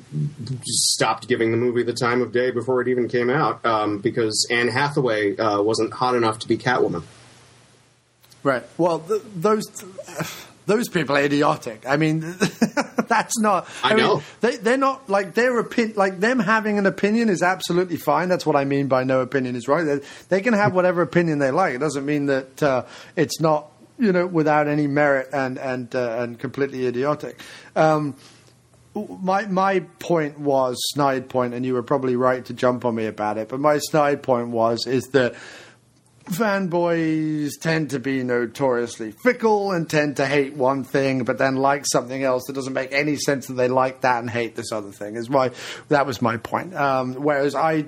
stopped 0.64 1.28
giving 1.28 1.50
the 1.50 1.56
movie 1.56 1.82
the 1.82 1.92
time 1.92 2.22
of 2.22 2.32
day 2.32 2.50
before 2.50 2.80
it 2.80 2.88
even 2.88 3.08
came 3.08 3.30
out 3.30 3.64
um, 3.66 3.98
because 3.98 4.46
Anne 4.50 4.68
Hathaway 4.68 5.36
uh, 5.36 5.60
wasn't 5.60 5.92
hot 5.92 6.14
enough 6.14 6.38
to 6.40 6.48
be 6.48 6.56
Catwoman. 6.56 7.02
Right. 8.42 8.62
Well, 8.78 9.00
th- 9.00 9.22
those 9.34 9.64
those 10.66 10.88
people 10.88 11.16
are 11.16 11.22
idiotic. 11.22 11.84
I 11.88 11.96
mean, 11.96 12.20
that's 13.08 13.38
not. 13.38 13.68
I 13.82 13.94
mean, 13.94 14.04
know. 14.04 14.22
they 14.40 14.56
they're 14.56 14.76
not 14.76 15.08
like 15.08 15.34
their 15.34 15.58
opinion. 15.58 15.96
Like 15.96 16.20
them 16.20 16.38
having 16.38 16.78
an 16.78 16.86
opinion 16.86 17.28
is 17.28 17.42
absolutely 17.42 17.96
fine. 17.96 18.28
That's 18.28 18.44
what 18.44 18.56
I 18.56 18.64
mean 18.64 18.88
by 18.88 19.04
no 19.04 19.20
opinion 19.20 19.56
is 19.56 19.68
right. 19.68 19.84
They, 19.84 20.00
they 20.28 20.40
can 20.40 20.54
have 20.54 20.74
whatever 20.74 21.02
opinion 21.02 21.38
they 21.38 21.50
like. 21.50 21.74
It 21.74 21.78
doesn't 21.78 22.04
mean 22.04 22.26
that 22.26 22.62
uh, 22.62 22.84
it's 23.14 23.40
not 23.40 23.70
you 23.98 24.12
know 24.12 24.26
without 24.26 24.66
any 24.68 24.86
merit 24.86 25.28
and 25.32 25.58
and 25.58 25.94
uh, 25.94 26.16
and 26.18 26.38
completely 26.38 26.86
idiotic. 26.86 27.40
Um, 27.74 28.16
my 28.94 29.46
my 29.46 29.80
point 29.98 30.38
was 30.40 30.76
snide 30.92 31.28
point, 31.28 31.54
and 31.54 31.64
you 31.64 31.74
were 31.74 31.82
probably 31.82 32.16
right 32.16 32.44
to 32.46 32.54
jump 32.54 32.84
on 32.84 32.94
me 32.94 33.06
about 33.06 33.38
it. 33.38 33.48
But 33.48 33.60
my 33.60 33.78
snide 33.78 34.22
point 34.22 34.48
was 34.48 34.86
is 34.86 35.04
that 35.12 35.34
fanboys 36.26 37.52
tend 37.60 37.90
to 37.90 37.98
be 37.98 38.22
notoriously 38.22 39.12
fickle 39.12 39.72
and 39.72 39.88
tend 39.88 40.16
to 40.16 40.26
hate 40.26 40.54
one 40.54 40.84
thing, 40.84 41.24
but 41.24 41.38
then 41.38 41.56
like 41.56 41.84
something 41.86 42.22
else 42.22 42.44
that 42.46 42.52
doesn't 42.52 42.72
make 42.72 42.92
any 42.92 43.16
sense 43.16 43.46
that 43.46 43.54
they 43.54 43.68
like 43.68 44.02
that 44.02 44.20
and 44.20 44.30
hate 44.30 44.54
this 44.54 44.72
other 44.72 44.90
thing. 44.90 45.16
Is 45.16 45.30
why 45.30 45.50
that 45.88 46.06
was 46.06 46.20
my 46.20 46.36
point. 46.36 46.74
Um, 46.74 47.14
whereas 47.14 47.54
I. 47.54 47.86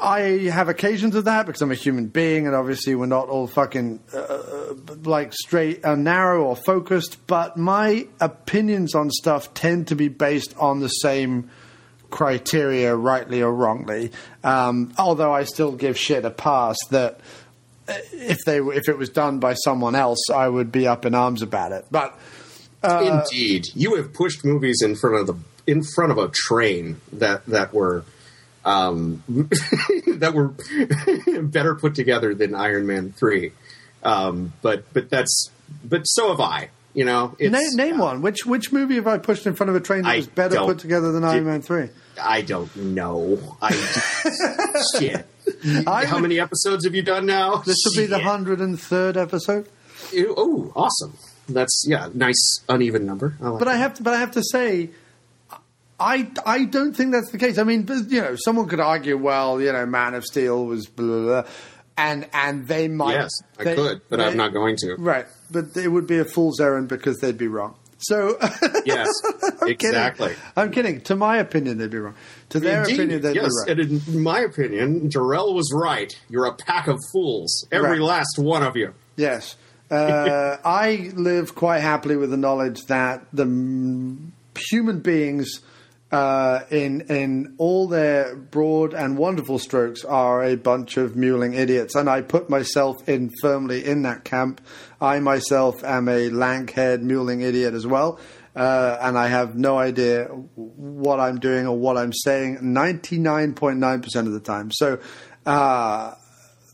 I 0.00 0.20
have 0.52 0.68
occasions 0.68 1.16
of 1.16 1.24
that 1.24 1.46
because 1.46 1.60
I'm 1.62 1.72
a 1.72 1.74
human 1.74 2.06
being, 2.06 2.46
and 2.46 2.54
obviously 2.54 2.94
we're 2.94 3.06
not 3.06 3.28
all 3.28 3.48
fucking 3.48 3.98
uh, 4.14 4.74
like 5.02 5.32
straight 5.32 5.80
and 5.82 6.04
narrow 6.04 6.44
or 6.44 6.54
focused. 6.54 7.26
But 7.26 7.56
my 7.56 8.06
opinions 8.20 8.94
on 8.94 9.10
stuff 9.10 9.54
tend 9.54 9.88
to 9.88 9.96
be 9.96 10.08
based 10.08 10.54
on 10.58 10.80
the 10.80 10.88
same 10.88 11.50
criteria, 12.10 12.94
rightly 12.94 13.42
or 13.42 13.52
wrongly. 13.52 14.12
Um, 14.42 14.92
although 14.98 15.32
I 15.32 15.44
still 15.44 15.72
give 15.72 15.98
shit 15.98 16.24
a 16.24 16.30
pass 16.30 16.76
that 16.90 17.20
uh, 17.88 17.94
if 18.12 18.38
they 18.46 18.58
if 18.58 18.88
it 18.88 18.98
was 18.98 19.08
done 19.08 19.38
by 19.38 19.54
someone 19.54 19.94
else, 19.94 20.30
I 20.32 20.48
would 20.48 20.72
be 20.72 20.86
up 20.86 21.06
in 21.06 21.14
arms 21.14 21.42
about 21.42 21.72
it. 21.72 21.86
But 21.90 22.18
uh, 22.82 23.22
Indeed, 23.30 23.66
you 23.74 23.96
have 23.96 24.12
pushed 24.12 24.44
movies 24.44 24.82
in 24.82 24.96
front 24.96 25.16
of 25.16 25.26
the 25.26 25.34
in 25.70 25.82
front 25.82 26.12
of 26.12 26.18
a 26.18 26.30
train 26.32 27.00
that 27.12 27.44
that 27.46 27.72
were 27.72 28.04
um, 28.64 29.22
that 29.28 30.32
were 30.34 30.54
better 31.42 31.74
put 31.74 31.94
together 31.94 32.34
than 32.34 32.54
Iron 32.54 32.86
Man 32.86 33.12
three. 33.12 33.52
Um, 34.02 34.52
but 34.62 34.92
but 34.92 35.10
that's 35.10 35.50
but 35.84 36.02
so 36.04 36.30
have 36.30 36.40
I. 36.40 36.70
You 36.98 37.04
know, 37.04 37.36
it's, 37.38 37.52
name, 37.52 37.90
name 37.90 37.98
one. 37.98 38.22
Which 38.22 38.44
which 38.44 38.72
movie 38.72 38.96
have 38.96 39.06
I 39.06 39.18
pushed 39.18 39.46
in 39.46 39.54
front 39.54 39.70
of 39.70 39.76
a 39.76 39.80
train 39.80 40.02
that 40.02 40.08
I 40.10 40.16
was 40.16 40.26
better 40.26 40.56
put 40.56 40.78
together 40.80 41.12
than 41.12 41.22
Iron 41.22 41.44
Man 41.44 41.62
three? 41.62 41.90
I 42.20 42.40
don't 42.42 42.74
know. 42.76 43.38
I 43.62 43.70
shit. 44.98 45.24
I 45.86 46.04
How 46.06 46.16
would- 46.16 46.22
many 46.22 46.40
episodes 46.40 46.84
have 46.84 46.94
you 46.94 47.02
done 47.02 47.26
now? 47.26 47.58
This 47.58 47.76
will 47.84 48.02
be 48.02 48.06
the 48.06 48.18
hundred 48.18 48.60
and 48.60 48.80
third 48.80 49.16
episode. 49.16 49.68
Ew, 50.12 50.34
Oh, 50.36 50.72
awesome! 50.74 51.16
That's 51.48 51.84
yeah, 51.88 52.08
nice 52.14 52.62
uneven 52.68 53.06
number. 53.06 53.36
I 53.40 53.48
like 53.50 53.58
But 53.60 53.68
I 53.68 53.76
have 53.76 53.94
to, 53.94 54.02
but 54.02 54.14
I 54.14 54.18
have 54.18 54.32
to 54.32 54.42
say, 54.42 54.90
I 56.00 56.28
I 56.46 56.64
don't 56.64 56.94
think 56.94 57.12
that's 57.12 57.30
the 57.30 57.38
case. 57.38 57.58
I 57.58 57.64
mean, 57.64 57.86
you 58.08 58.20
know, 58.20 58.36
someone 58.36 58.68
could 58.68 58.80
argue, 58.80 59.16
well, 59.16 59.60
you 59.60 59.72
know, 59.72 59.86
Man 59.86 60.14
of 60.14 60.24
Steel 60.24 60.64
was 60.66 60.86
blah, 60.86 61.06
blah, 61.06 61.42
blah, 61.42 61.50
and 61.98 62.26
and 62.32 62.66
they 62.66 62.88
might. 62.88 63.12
Yes, 63.14 63.30
I 63.58 63.64
they- 63.64 63.74
could, 63.74 64.00
but 64.08 64.16
they- 64.18 64.24
I'm 64.24 64.36
not 64.38 64.54
going 64.54 64.76
to. 64.78 64.94
Right, 64.96 65.26
but 65.50 65.76
it 65.76 65.88
would 65.88 66.06
be 66.06 66.18
a 66.18 66.24
fool's 66.24 66.60
errand 66.60 66.88
because 66.88 67.18
they'd 67.18 67.36
be 67.36 67.48
wrong. 67.48 67.74
So 68.00 68.38
Yes, 68.86 69.08
I'm 69.60 69.68
exactly. 69.68 70.28
Kidding. 70.28 70.42
I'm 70.56 70.70
kidding. 70.70 71.00
To 71.02 71.16
my 71.16 71.38
opinion, 71.38 71.78
they'd 71.78 71.90
be 71.90 71.98
wrong. 71.98 72.14
To 72.50 72.60
their 72.60 72.82
Indeed, 72.82 72.94
opinion, 72.94 73.22
they'd 73.22 73.34
yes, 73.34 73.48
be 73.66 73.72
right. 73.72 73.80
and 73.80 74.08
in 74.08 74.22
my 74.22 74.38
opinion, 74.40 75.10
Jarrell 75.10 75.52
was 75.52 75.72
right. 75.74 76.16
You're 76.30 76.46
a 76.46 76.54
pack 76.54 76.86
of 76.86 76.96
fools, 77.12 77.66
every 77.72 77.98
Right. 77.98 78.00
last 78.00 78.38
one 78.38 78.62
of 78.62 78.76
you. 78.76 78.94
Yes. 79.16 79.56
Uh, 79.90 80.58
I 80.64 81.10
live 81.16 81.56
quite 81.56 81.80
happily 81.80 82.16
with 82.16 82.30
the 82.30 82.36
knowledge 82.36 82.82
that 82.86 83.26
the 83.32 83.46
human 84.70 85.00
beings 85.00 85.60
uh, 86.10 86.60
in 86.70 87.02
in 87.02 87.54
all 87.58 87.86
their 87.86 88.34
broad 88.34 88.94
and 88.94 89.18
wonderful 89.18 89.58
strokes 89.58 90.04
are 90.04 90.42
a 90.42 90.56
bunch 90.56 90.96
of 90.96 91.12
mewling 91.12 91.54
idiots, 91.54 91.94
and 91.94 92.08
I 92.08 92.22
put 92.22 92.48
myself 92.48 92.96
in 93.08 93.30
firmly 93.42 93.84
in 93.84 94.02
that 94.02 94.24
camp. 94.24 94.60
I 95.00 95.20
myself 95.20 95.84
am 95.84 96.08
a 96.08 96.30
lank-haired 96.30 97.02
mewling 97.02 97.42
idiot 97.42 97.74
as 97.74 97.86
well. 97.86 98.18
Uh, 98.56 98.98
and 99.00 99.16
I 99.16 99.28
have 99.28 99.54
no 99.54 99.78
idea 99.78 100.24
what 100.24 101.20
I'm 101.20 101.38
doing 101.38 101.68
or 101.68 101.78
what 101.78 101.96
I'm 101.96 102.12
saying 102.12 102.58
99.9% 102.58 104.16
of 104.26 104.32
the 104.32 104.40
time. 104.40 104.72
So, 104.72 104.98
uh, 105.46 106.14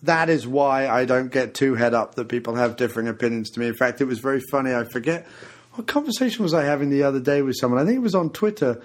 that 0.04 0.30
is 0.30 0.46
why 0.46 0.88
I 0.88 1.04
don't 1.04 1.30
get 1.30 1.54
too 1.54 1.74
head 1.74 1.92
up 1.92 2.14
that 2.14 2.28
people 2.28 2.54
have 2.54 2.76
differing 2.76 3.08
opinions 3.08 3.50
to 3.50 3.60
me. 3.60 3.66
In 3.66 3.74
fact, 3.74 4.00
it 4.00 4.04
was 4.04 4.18
very 4.18 4.40
funny. 4.50 4.72
I 4.72 4.84
forget 4.84 5.26
what 5.72 5.86
conversation 5.86 6.42
was 6.42 6.54
I 6.54 6.64
having 6.64 6.90
the 6.90 7.02
other 7.02 7.20
day 7.20 7.42
with 7.42 7.56
someone. 7.56 7.80
I 7.80 7.84
think 7.84 7.96
it 7.96 8.02
was 8.02 8.14
on 8.14 8.30
Twitter, 8.30 8.80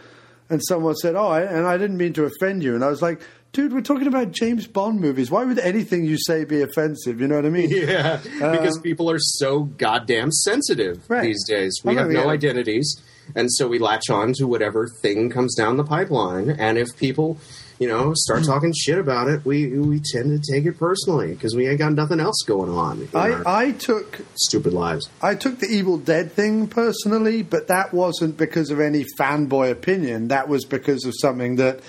and 0.50 0.61
someone 0.68 0.95
said, 0.95 1.16
"Oh, 1.16 1.28
I, 1.28 1.42
and 1.42 1.66
I 1.68 1.78
didn't 1.78 1.98
mean 1.98 2.14
to 2.14 2.26
offend 2.26 2.64
you." 2.64 2.76
And 2.76 2.84
I 2.84 2.90
was 2.90 3.02
like, 3.02 3.22
"Dude, 3.53 3.72
we're 3.74 3.82
talking 3.82 4.08
about 4.08 4.32
James 4.32 4.68
Bond 4.68 5.00
movies. 5.00 5.30
Why 5.32 5.44
would 5.45 5.60
anything 5.60 6.03
you 6.06 6.18
say 6.18 6.44
be 6.44 6.61
offensive? 6.61 7.19
You 7.22 7.28
know 7.28 7.36
what 7.36 7.45
I 7.45 7.50
mean?" 7.50 7.69
Yeah, 7.74 8.18
because 8.24 8.78
Um, 8.78 8.84
people 8.84 9.10
are 9.11 9.19
so 9.19 9.64
goddamn 9.78 10.32
sensitive 10.32 11.02
Right. 11.10 11.24
these 11.24 11.44
days. 11.48 11.74
We 11.84 11.95
I 11.98 12.02
have 12.02 12.10
no 12.10 12.24
yeah. 12.26 12.30
identities, 12.30 13.00
and 13.36 13.52
so 13.53 13.68
we 13.68 13.80
latch 13.80 14.10
on 14.10 14.34
to 14.34 14.48
whatever 14.48 14.88
thing 15.02 15.30
comes 15.30 15.56
down 15.56 15.78
the 15.78 15.84
pipeline. 15.84 16.50
And 16.50 16.78
if 16.78 16.88
people, 16.98 17.38
you 17.80 17.88
know, 17.88 18.14
start 18.14 18.43
talking 18.43 18.74
shit 18.74 18.99
about 18.99 19.30
it, 19.30 19.45
we 19.45 19.67
we 19.80 20.01
tend 20.11 20.43
to 20.43 20.51
take 20.53 20.66
it 20.66 20.77
personally 20.77 21.33
because 21.33 21.56
we 21.56 21.67
ain't 21.67 21.80
got 21.80 21.93
nothing 21.93 22.19
else 22.19 22.43
going 22.45 22.69
on. 22.69 23.08
I, 23.16 23.41
I 23.45 23.72
took 23.72 24.19
stupid 24.35 24.74
lives. 24.74 25.09
I 25.22 25.35
took 25.35 25.59
the 25.59 25.67
Evil 25.67 25.98
Dead 25.98 26.33
thing 26.33 26.67
personally, 26.67 27.41
but 27.41 27.67
that 27.69 27.93
wasn't 27.93 28.35
because 28.38 28.69
of 28.69 28.82
any 28.82 29.06
fanboy 29.17 29.72
opinion. 29.72 30.27
That 30.27 30.49
was 30.49 30.66
because 30.66 31.06
of 31.06 31.14
something 31.19 31.56
that 31.56 31.80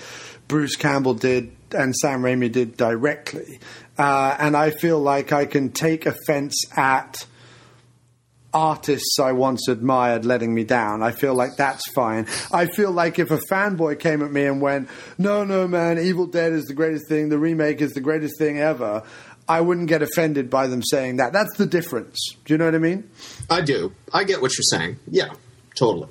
Bruce 0.47 0.77
Campbell 0.77 1.13
did 1.13 1.51
and 1.73 1.95
Sam 1.95 2.21
Raimi 2.21 2.51
did 2.51 2.77
directly. 2.77 3.59
Uh, 3.97 4.35
and 4.39 4.55
I 4.55 4.71
feel 4.71 4.99
like 4.99 5.31
I 5.31 5.45
can 5.45 5.71
take 5.71 6.05
offense 6.05 6.55
at 6.75 7.25
artists 8.53 9.19
I 9.19 9.31
once 9.31 9.67
admired 9.67 10.25
letting 10.25 10.53
me 10.53 10.63
down. 10.63 11.01
I 11.01 11.11
feel 11.11 11.33
like 11.33 11.55
that's 11.57 11.83
fine. 11.93 12.27
I 12.51 12.65
feel 12.67 12.91
like 12.91 13.19
if 13.19 13.31
a 13.31 13.39
fanboy 13.49 13.99
came 13.99 14.21
at 14.21 14.31
me 14.31 14.45
and 14.45 14.61
went, 14.61 14.89
no, 15.17 15.43
no, 15.43 15.67
man, 15.67 15.99
Evil 15.99 16.27
Dead 16.27 16.51
is 16.51 16.65
the 16.65 16.73
greatest 16.73 17.07
thing, 17.07 17.29
the 17.29 17.37
remake 17.37 17.81
is 17.81 17.91
the 17.91 18.01
greatest 18.01 18.37
thing 18.37 18.59
ever, 18.59 19.03
I 19.47 19.61
wouldn't 19.61 19.87
get 19.87 20.01
offended 20.01 20.49
by 20.49 20.67
them 20.67 20.81
saying 20.83 21.17
that. 21.17 21.33
That's 21.33 21.57
the 21.57 21.65
difference. 21.65 22.17
Do 22.45 22.53
you 22.53 22.57
know 22.57 22.65
what 22.65 22.75
I 22.75 22.79
mean? 22.79 23.09
I 23.49 23.61
do. 23.61 23.93
I 24.13 24.23
get 24.23 24.41
what 24.41 24.51
you're 24.57 24.79
saying. 24.79 24.97
Yeah, 25.07 25.33
totally. 25.75 26.09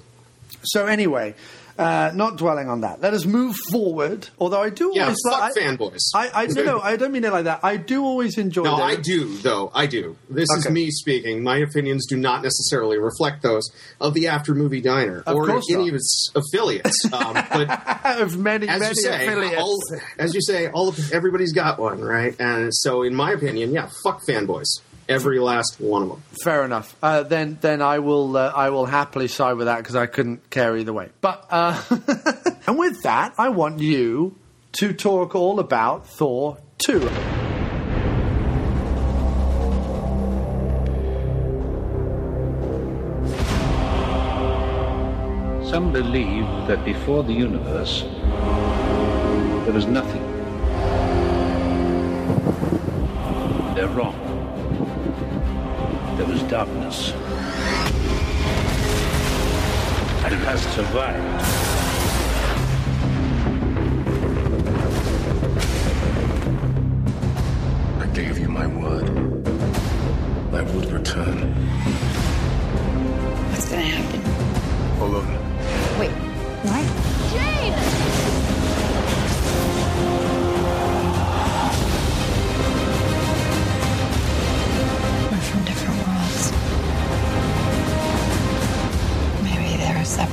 So 0.62 0.86
anyway, 0.86 1.34
Uh, 1.80 2.12
not 2.14 2.36
dwelling 2.36 2.68
on 2.68 2.82
that. 2.82 3.00
Let 3.00 3.14
us 3.14 3.24
move 3.24 3.56
forward. 3.70 4.28
Although 4.38 4.60
I 4.62 4.68
do 4.70 4.92
Yeah, 4.94 5.04
always 5.04 5.16
fuck 5.28 5.40
I, 5.42 5.50
fanboys. 5.52 6.00
I, 6.14 6.30
I 6.42 6.46
no, 6.46 6.62
no, 6.64 6.80
I 6.80 6.96
don't 6.96 7.10
mean 7.10 7.24
it 7.24 7.32
like 7.32 7.44
that. 7.44 7.60
I 7.62 7.78
do 7.78 8.04
always 8.04 8.36
enjoy. 8.36 8.64
No, 8.64 8.74
I 8.76 8.96
do, 8.96 9.36
though. 9.38 9.70
I 9.74 9.86
do. 9.86 10.16
This 10.28 10.48
is 10.50 10.68
me 10.68 10.90
speaking. 10.90 11.42
My 11.42 11.56
opinions 11.56 12.06
do 12.06 12.16
not 12.18 12.42
necessarily 12.42 12.98
reflect 12.98 13.42
those 13.42 13.66
of 14.00 14.12
the 14.14 14.28
After 14.28 14.54
Movie 14.54 14.82
Diner 14.82 15.22
Of 15.26 15.34
or 15.34 15.48
any 15.50 15.62
not. 15.70 15.88
of 15.88 15.94
its 15.94 16.30
affiliates. 16.34 16.96
Um, 17.12 17.34
but 17.34 18.20
of 18.20 18.38
many, 18.38 18.68
as 18.68 18.80
many 18.80 18.90
you 18.90 19.02
say, 19.02 19.26
affiliates. 19.26 19.60
all, 19.60 19.78
as 20.18 20.34
you 20.34 20.40
say, 20.40 20.68
all 20.68 20.88
of, 20.88 21.12
everybody's 21.12 21.52
got 21.52 21.78
one, 21.78 22.00
right? 22.00 22.34
And 22.40 22.74
so, 22.74 23.02
in 23.02 23.14
my 23.14 23.32
opinion, 23.32 23.72
yeah, 23.72 23.88
fuck 24.04 24.22
fanboys. 24.24 24.66
Every 25.10 25.40
last 25.40 25.80
one 25.80 26.02
of 26.02 26.08
them. 26.08 26.22
Fair 26.44 26.64
enough. 26.64 26.94
Uh, 27.02 27.24
then, 27.24 27.58
then 27.60 27.82
I 27.82 27.98
will, 27.98 28.36
uh, 28.36 28.52
I 28.54 28.70
will 28.70 28.86
happily 28.86 29.26
side 29.26 29.54
with 29.54 29.66
that 29.66 29.78
because 29.78 29.96
I 29.96 30.06
couldn't 30.06 30.48
care 30.50 30.76
either 30.76 30.92
way. 30.92 31.08
But, 31.20 31.46
uh, 31.50 31.82
and 32.68 32.78
with 32.78 33.02
that, 33.02 33.34
I 33.36 33.48
want 33.48 33.80
you 33.80 34.36
to 34.74 34.92
talk 34.92 35.34
all 35.34 35.58
about 35.58 36.06
Thor 36.06 36.58
two. 36.78 37.00
Some 45.68 45.92
believe 45.92 46.46
that 46.68 46.84
before 46.84 47.24
the 47.24 47.32
universe, 47.32 48.02
there 49.64 49.72
was 49.72 49.86
nothing. 49.86 50.22
They're 53.74 53.88
wrong. 53.88 54.29
There 56.20 56.28
was 56.28 56.42
darkness. 56.42 57.12
And 60.22 60.34
it 60.34 60.40
has 60.44 60.60
survived. 60.74 61.24
I 68.02 68.06
gave 68.12 68.38
you 68.38 68.48
my 68.48 68.66
word. 68.66 69.08
I 70.54 70.60
would 70.60 70.92
return. 70.92 71.54
What's 73.48 73.70
gonna 73.70 73.80
happen? 73.80 74.20
Hold 74.98 75.14
on. 75.14 75.26
Wait, 75.98 76.10
what? 76.68 77.19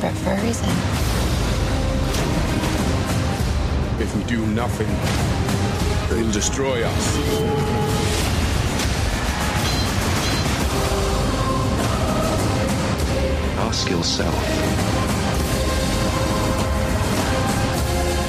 They're 0.08 0.24
for 0.24 0.42
a 0.42 0.46
reason. 0.46 0.70
If 4.00 4.16
we 4.16 4.24
do 4.24 4.46
nothing, 4.48 4.88
they'll 6.10 6.32
destroy 6.32 6.84
us. 6.84 7.18
Ask 13.60 13.90
yourself 13.90 14.36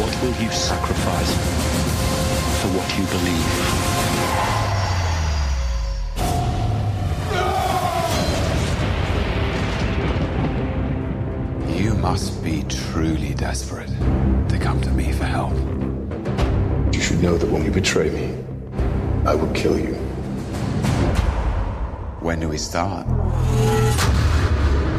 what 0.01 0.23
will 0.23 0.43
you 0.43 0.51
sacrifice 0.51 1.33
for 2.61 2.69
what 2.77 2.99
you 2.99 3.07
believe? 3.07 3.98
Be 12.49 12.63
truly 12.63 13.35
desperate 13.35 13.91
to 14.49 14.59
come 14.59 14.81
to 14.81 14.91
me 14.91 15.13
for 15.13 15.25
help. 15.25 15.53
You 16.95 17.01
should 17.01 17.23
know 17.23 17.37
that 17.37 17.51
when 17.51 17.63
you 17.63 17.71
betray 17.71 18.09
me, 18.09 18.35
I 19.27 19.35
will 19.35 19.53
kill 19.53 19.79
you. 19.79 19.93
When 22.25 22.41
do 22.41 22.49
we 22.49 22.57
start? 22.57 23.07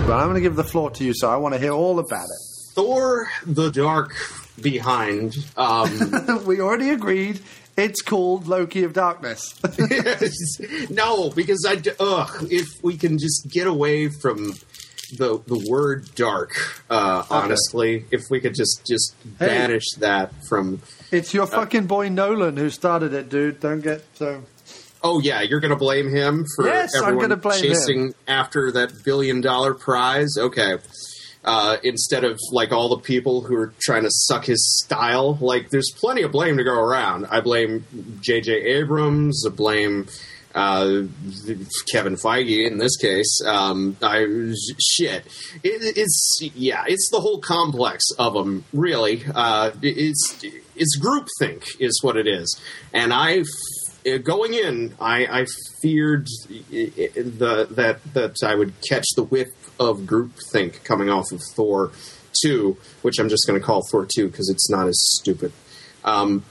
But 0.06 0.16
I'm 0.18 0.28
going 0.28 0.36
to 0.36 0.42
give 0.42 0.56
the 0.56 0.64
floor 0.64 0.92
to 0.92 1.04
you, 1.04 1.14
so 1.16 1.28
I 1.28 1.38
want 1.38 1.56
to 1.56 1.60
hear 1.60 1.72
all 1.72 1.98
about 1.98 2.26
it. 2.26 2.40
Thor 2.76 3.28
the 3.48 3.72
Dark 3.72 4.14
Behind. 4.62 5.36
Um, 5.58 6.44
we 6.46 6.62
already 6.62 6.92
agreed 6.92 7.40
it's 7.78 8.02
called 8.02 8.48
Loki 8.48 8.84
of 8.84 8.94
Darkness. 8.94 9.60
yes. 9.90 10.90
no, 10.92 11.32
because 11.32 11.66
I. 11.68 11.82
ugh, 12.00 12.48
if 12.52 12.68
we 12.84 12.98
can 12.98 13.18
just 13.18 13.48
get 13.50 13.66
away 13.68 14.10
from 14.10 14.54
the 15.18 15.40
the 15.48 15.66
word 15.70 16.14
dark, 16.16 16.52
uh, 16.90 17.24
honestly, 17.30 18.06
if 18.12 18.24
we 18.30 18.40
could 18.40 18.56
just 18.56 18.82
just 18.88 19.16
Hey. 19.40 19.48
banish 19.48 19.92
that 20.00 20.32
from. 20.48 20.82
it's 21.12 21.34
your 21.34 21.48
fucking 21.48 21.88
boy 21.88 22.10
Nolan 22.10 22.58
who 22.58 22.70
started 22.70 23.14
it, 23.14 23.30
dude. 23.30 23.60
Don't 23.60 23.82
get 23.82 24.04
so. 24.16 24.44
Oh 25.02 25.20
yeah, 25.20 25.42
you're 25.42 25.62
going 25.62 25.72
to 25.72 25.78
blame 25.78 26.10
him 26.10 26.46
for 26.58 26.66
Yes, 26.68 26.94
everyone 26.96 27.22
gonna 27.22 27.38
blame 27.38 27.64
him. 27.64 27.70
chasing 27.72 28.14
after 28.28 28.70
that 28.74 28.92
billion 29.06 29.40
dollar 29.42 29.74
prize. 29.74 30.36
Okay. 30.38 30.78
Uh, 31.46 31.78
instead 31.84 32.26
of 32.26 32.38
like 32.52 32.74
all 32.74 32.90
the 32.90 32.98
people 33.02 33.40
who 33.42 33.56
are 33.56 33.74
trying 33.80 34.04
to 34.04 34.10
suck 34.12 34.44
his 34.44 34.62
style, 34.84 35.38
like 35.40 35.70
there's 35.70 35.90
plenty 35.96 36.22
of 36.22 36.34
blame 36.34 36.58
to 36.58 36.66
go 36.66 36.74
around. 36.74 37.26
I 37.32 37.40
blame 37.40 37.86
J.J. 38.20 38.52
Abrams. 38.52 39.46
I 39.48 39.50
blame 39.50 40.08
uh, 40.56 41.04
Kevin 41.92 42.16
Feige 42.16 42.66
in 42.66 42.78
this 42.78 42.98
case. 42.98 43.42
Um, 43.46 43.98
I 44.02 44.54
shit. 44.80 45.26
It, 45.64 45.98
it's 45.98 46.40
yeah, 46.42 46.84
it's 46.88 47.10
the 47.12 47.20
whole 47.20 47.40
complex 47.40 48.04
of 48.18 48.34
them. 48.34 48.66
Really, 48.74 49.24
uh, 49.34 49.72
it's 49.82 50.44
it's 50.76 51.00
groupthink 51.00 51.64
is 51.80 52.00
what 52.02 52.18
it 52.18 52.28
is, 52.28 52.60
and 52.94 53.14
I. 53.14 53.44
Going 54.24 54.54
in, 54.54 54.96
I, 55.00 55.42
I 55.42 55.46
feared 55.82 56.26
the 56.50 57.68
that 57.70 58.00
that 58.14 58.36
I 58.44 58.56
would 58.56 58.74
catch 58.88 59.06
the 59.16 59.24
whiff 59.24 59.50
of 59.78 60.00
groupthink 60.00 60.84
coming 60.86 61.10
off 61.10 61.34
of 61.34 61.42
Thor 61.54 61.92
two, 62.42 62.78
which 63.02 63.20
I'm 63.20 63.30
just 63.30 63.46
going 63.46 63.60
to 63.60 63.66
call 63.66 63.84
Thor 63.92 64.06
two 64.06 64.30
because 64.30 64.50
it's 64.50 64.70
not 64.70 64.88
as 64.88 64.98
stupid. 65.20 65.52
Um, 66.04 66.44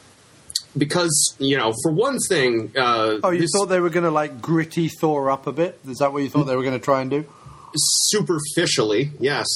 because 0.79 1.37
you 1.39 1.57
know, 1.59 1.73
for 1.83 1.93
one 1.93 2.19
thing, 2.29 2.73
uh, 2.77 3.19
Oh, 3.23 3.31
you 3.31 3.41
this 3.41 3.51
thought 3.55 3.67
they 3.67 3.81
were 3.81 3.91
going 3.91 4.05
to 4.05 4.11
like 4.11 4.41
gritty 4.41 4.89
Thor 4.89 5.31
up 5.31 5.47
a 5.47 5.53
bit? 5.53 5.79
Is 5.89 5.99
that 5.99 6.13
what 6.13 6.23
you 6.23 6.29
thought 6.31 6.45
they 6.45 6.57
were 6.57 6.63
going 6.63 6.79
to 6.79 6.85
try 6.85 7.01
and 7.03 7.11
do? 7.11 7.25
superficially, 8.11 9.11
yes. 9.21 9.47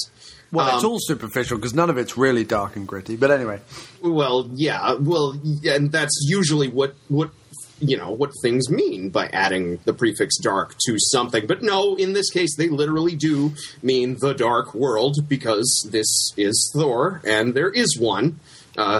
Well, 0.51 0.75
it's 0.75 0.83
Um, 0.83 0.91
all 0.91 0.99
superficial 0.99 1.57
because 1.57 1.73
none 1.73 1.89
of 1.89 1.97
it's 1.97 2.15
really 2.17 2.43
dark 2.43 2.75
and 2.75 2.87
gritty. 2.87 3.15
But 3.15 3.31
anyway, 3.31 3.59
Well, 4.01 4.49
yeah, 4.53 4.93
well, 4.93 5.35
yeah, 5.43 5.73
and 5.75 5.91
that's 5.91 6.15
usually 6.27 6.67
what 6.67 6.93
what 7.07 7.31
you 7.79 7.97
know 7.97 8.11
what 8.11 8.29
things 8.43 8.69
mean 8.69 9.09
by 9.09 9.27
adding 9.33 9.79
the 9.85 9.93
prefix 9.93 10.37
dark 10.37 10.75
to 10.85 10.95
something. 10.99 11.47
But 11.47 11.63
no, 11.63 11.95
in 11.95 12.13
this 12.13 12.29
case, 12.29 12.55
they 12.55 12.69
literally 12.69 13.15
do 13.15 13.53
mean 13.81 14.17
the 14.21 14.33
dark 14.33 14.73
world 14.75 15.27
because 15.27 15.87
this 15.91 16.07
is 16.37 16.71
Thor, 16.73 17.21
and 17.25 17.55
there 17.55 17.71
is 17.71 17.97
one. 17.99 18.39
Uh. 18.77 18.99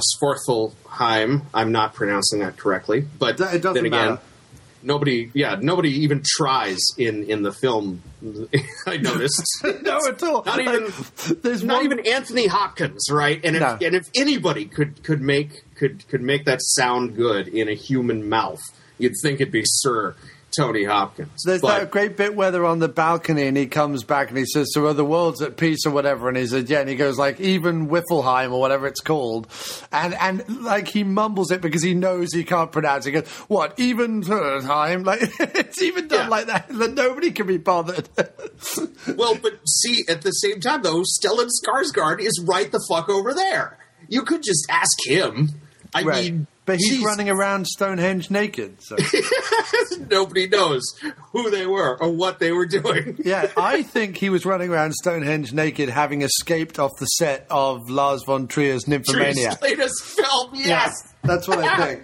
I'm 1.54 1.72
not 1.72 1.94
pronouncing 1.94 2.40
that 2.40 2.58
correctly, 2.58 3.06
but 3.20 3.40
it 3.40 3.62
doesn't 3.62 3.74
then 3.74 3.86
again. 3.86 3.92
matter. 3.92 4.22
Nobody, 4.86 5.32
yeah, 5.34 5.56
nobody 5.62 5.90
even 6.04 6.24
tries 6.26 6.80
in 6.98 7.24
in 7.24 7.42
the 7.42 7.54
film. 7.54 8.02
I 8.86 8.98
noticed. 8.98 9.44
no, 9.82 10.00
at 10.08 10.22
all. 10.22 10.44
Not 10.46 10.60
even 10.60 10.92
there's 11.42 11.64
not 11.64 11.78
one- 11.78 11.86
even 11.86 12.00
Anthony 12.06 12.48
Hopkins, 12.48 13.10
right? 13.10 13.40
And 13.46 13.56
if, 13.56 13.62
No. 13.62 13.78
and 13.82 13.96
if 13.96 14.10
anybody 14.16 14.66
could 14.66 15.02
could 15.04 15.22
make 15.22 15.64
could 15.76 16.06
could 16.10 16.22
make 16.22 16.44
that 16.46 16.60
sound 16.62 17.16
good 17.16 17.48
in 17.48 17.70
a 17.70 17.74
human 17.74 18.28
mouth, 18.28 18.62
you'd 18.98 19.14
think 19.22 19.40
it'd 19.40 19.54
be 19.54 19.64
Sir 19.66 20.16
Tony 20.56 20.84
Hopkins. 20.84 21.44
There's 21.46 21.62
But- 21.62 21.80
that 21.80 21.92
great 21.92 22.16
bit 22.18 22.36
where 22.36 22.52
they're 22.52 22.66
on 22.66 22.80
the 22.80 22.88
balcony 22.88 23.48
and 23.48 23.58
he 23.58 23.68
comes 23.68 24.04
back 24.04 24.30
and 24.30 24.38
he 24.38 24.46
says, 24.46 24.68
"So 24.74 24.86
are 24.88 24.94
the 24.94 25.04
world's 25.06 25.42
at 25.42 25.58
peace 25.58 25.86
or 25.86 25.92
whatever?" 25.92 26.28
And 26.28 26.38
he 26.38 26.46
said, 26.48 26.70
"Yeah." 26.70 26.80
And 26.82 26.90
he 26.90 26.96
goes 26.96 27.18
like, 27.18 27.40
"Even 27.40 27.88
Whiffleheim 27.90 28.52
or 28.52 28.60
whatever 28.60 28.88
it's 28.88 29.00
called," 29.02 29.48
and 29.92 30.14
and 30.16 30.64
like 30.64 30.88
he 30.88 31.04
mumbles 31.04 31.52
it 31.52 31.62
because 31.62 31.82
he 31.82 31.94
knows 31.94 32.34
he 32.34 32.44
can't 32.44 32.72
pronounce 32.72 33.06
it. 33.06 33.14
He 33.14 33.20
goes, 33.22 33.30
"What? 33.48 33.74
Even 33.80 34.22
time? 34.22 35.04
Like 35.04 35.22
it's 35.40 35.82
even 35.82 36.08
done 36.08 36.30
like 36.30 36.48
that 36.48 36.68
that 36.70 36.94
nobody 36.94 37.32
can 37.32 37.48
be 37.48 37.58
bothered." 37.58 38.08
well, 39.16 39.36
but 39.42 39.54
see, 39.68 40.04
at 40.10 40.22
the 40.22 40.32
same 40.32 40.60
time 40.60 40.82
though, 40.84 41.02
Stellan 41.04 41.50
Skarsgård 41.64 42.20
is 42.22 42.44
right 42.48 42.72
the 42.72 42.84
fuck 42.90 43.10
over 43.10 43.34
there. 43.34 43.78
You 44.08 44.24
could 44.24 44.44
just 44.44 44.66
ask 44.70 44.92
him. 45.06 45.50
I 45.96 46.04
Right. 46.04 46.32
mean, 46.34 46.48
but 46.66 46.78
he's 46.78 47.04
running 47.04 47.30
around 47.30 47.68
Stonehenge 47.68 48.30
naked. 48.32 48.82
So. 48.82 48.96
Nobody 50.10 50.48
knows 50.48 50.82
who 51.32 51.50
they 51.50 51.66
were 51.66 52.02
or 52.02 52.12
what 52.12 52.40
they 52.40 52.52
were 52.52 52.66
doing. 52.66 53.18
yeah, 53.26 53.52
I 53.58 53.84
think 53.84 54.18
he 54.18 54.30
was 54.30 54.46
running 54.46 54.70
around 54.70 54.94
Stonehenge 54.94 55.54
naked, 55.54 55.90
having 55.90 56.22
escaped 56.22 56.80
off 56.80 56.92
the 57.00 57.06
set 57.06 57.48
of 57.50 57.90
Lars 57.90 58.24
von 58.26 58.48
Trier's 58.48 58.86
Nymphomania. 58.86 59.62
Latest 59.62 60.04
film, 60.04 60.52
yes. 60.54 60.94
That's 61.24 61.48
what 61.48 61.60
I 61.60 61.78
think. 61.78 62.04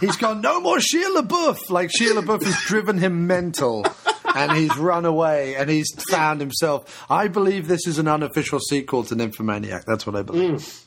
He's 0.00 0.16
gone, 0.16 0.40
no 0.40 0.60
more 0.60 0.78
Shia 0.78 1.16
LaBeouf. 1.16 1.70
Like 1.70 1.90
Shia 1.90 2.20
LaBeouf 2.20 2.44
has 2.44 2.56
driven 2.66 2.98
him 2.98 3.26
mental. 3.26 3.86
and 4.34 4.52
he's 4.52 4.76
run 4.76 5.04
away 5.04 5.56
and 5.56 5.70
he's 5.70 5.88
found 6.10 6.40
himself. 6.40 7.06
I 7.10 7.28
believe 7.28 7.68
this 7.68 7.86
is 7.86 7.98
an 7.98 8.06
unofficial 8.06 8.60
sequel 8.60 9.02
to 9.04 9.14
Nymphomaniac. 9.14 9.84
That's 9.86 10.06
what 10.06 10.14
I 10.14 10.22
believe. 10.22 10.60
Mm. 10.60 10.85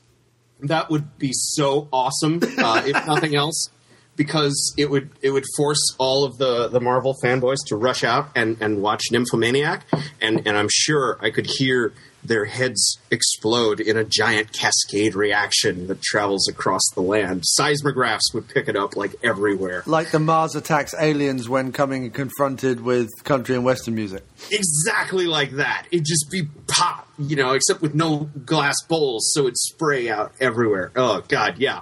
That 0.62 0.90
would 0.90 1.18
be 1.18 1.32
so 1.34 1.88
awesome, 1.92 2.40
uh, 2.58 2.84
if 2.86 3.08
nothing 3.08 3.36
else, 3.36 3.70
because 4.16 4.74
it 4.78 4.90
would 4.90 5.10
it 5.22 5.32
would 5.32 5.46
force 5.56 5.96
all 5.98 6.26
of 6.26 6.38
the, 6.38 6.68
the 6.68 6.82
Marvel 6.82 7.16
fanboys 7.24 7.60
to 7.68 7.76
rush 7.78 8.04
out 8.04 8.30
and, 8.36 8.58
and 8.62 8.82
watch 8.82 9.04
Nymphomaniac, 9.12 9.86
and, 10.22 10.46
and 10.46 10.58
I'm 10.58 10.68
sure 10.70 11.18
I 11.22 11.30
could 11.30 11.48
hear 11.58 11.94
their 12.30 12.46
heads 12.46 12.98
explode 13.12 13.82
in 13.82 13.98
a 13.98 14.06
giant 14.06 14.54
cascade 14.54 15.16
reaction 15.16 15.88
that 15.88 16.02
travels 16.02 16.48
across 16.48 16.82
the 16.96 17.02
land. 17.02 17.44
Seismographs 17.44 18.34
would 18.34 18.48
pick 18.48 18.70
it 18.70 18.78
up 18.78 18.96
like 18.96 19.16
everywhere. 19.22 19.84
Like 19.86 20.12
the 20.12 20.20
Mars 20.20 20.56
attacks 20.56 20.94
aliens 20.98 21.50
when 21.50 21.74
coming 21.74 22.04
and 22.06 22.14
confronted 22.14 22.82
with 22.82 23.10
country 23.24 23.56
and 23.56 23.66
western 23.66 23.96
music. 23.96 24.24
Exactly 24.52 25.26
like 25.26 25.52
that. 25.52 25.88
It'd 25.92 26.06
just 26.06 26.30
be 26.32 26.44
pop, 26.68 27.10
you 27.18 27.36
know, 27.36 27.52
except 27.54 27.82
with 27.82 27.96
no 27.96 28.30
glass 28.46 28.76
bowls, 28.88 29.32
so 29.34 29.42
it'd 29.42 29.58
spray 29.58 30.10
out 30.10 30.32
everywhere. 30.40 30.92
Oh 30.96 31.24
God, 31.28 31.58
yeah. 31.58 31.82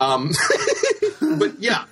Um, 0.00 0.30
but 1.20 1.58
yeah. 1.58 1.84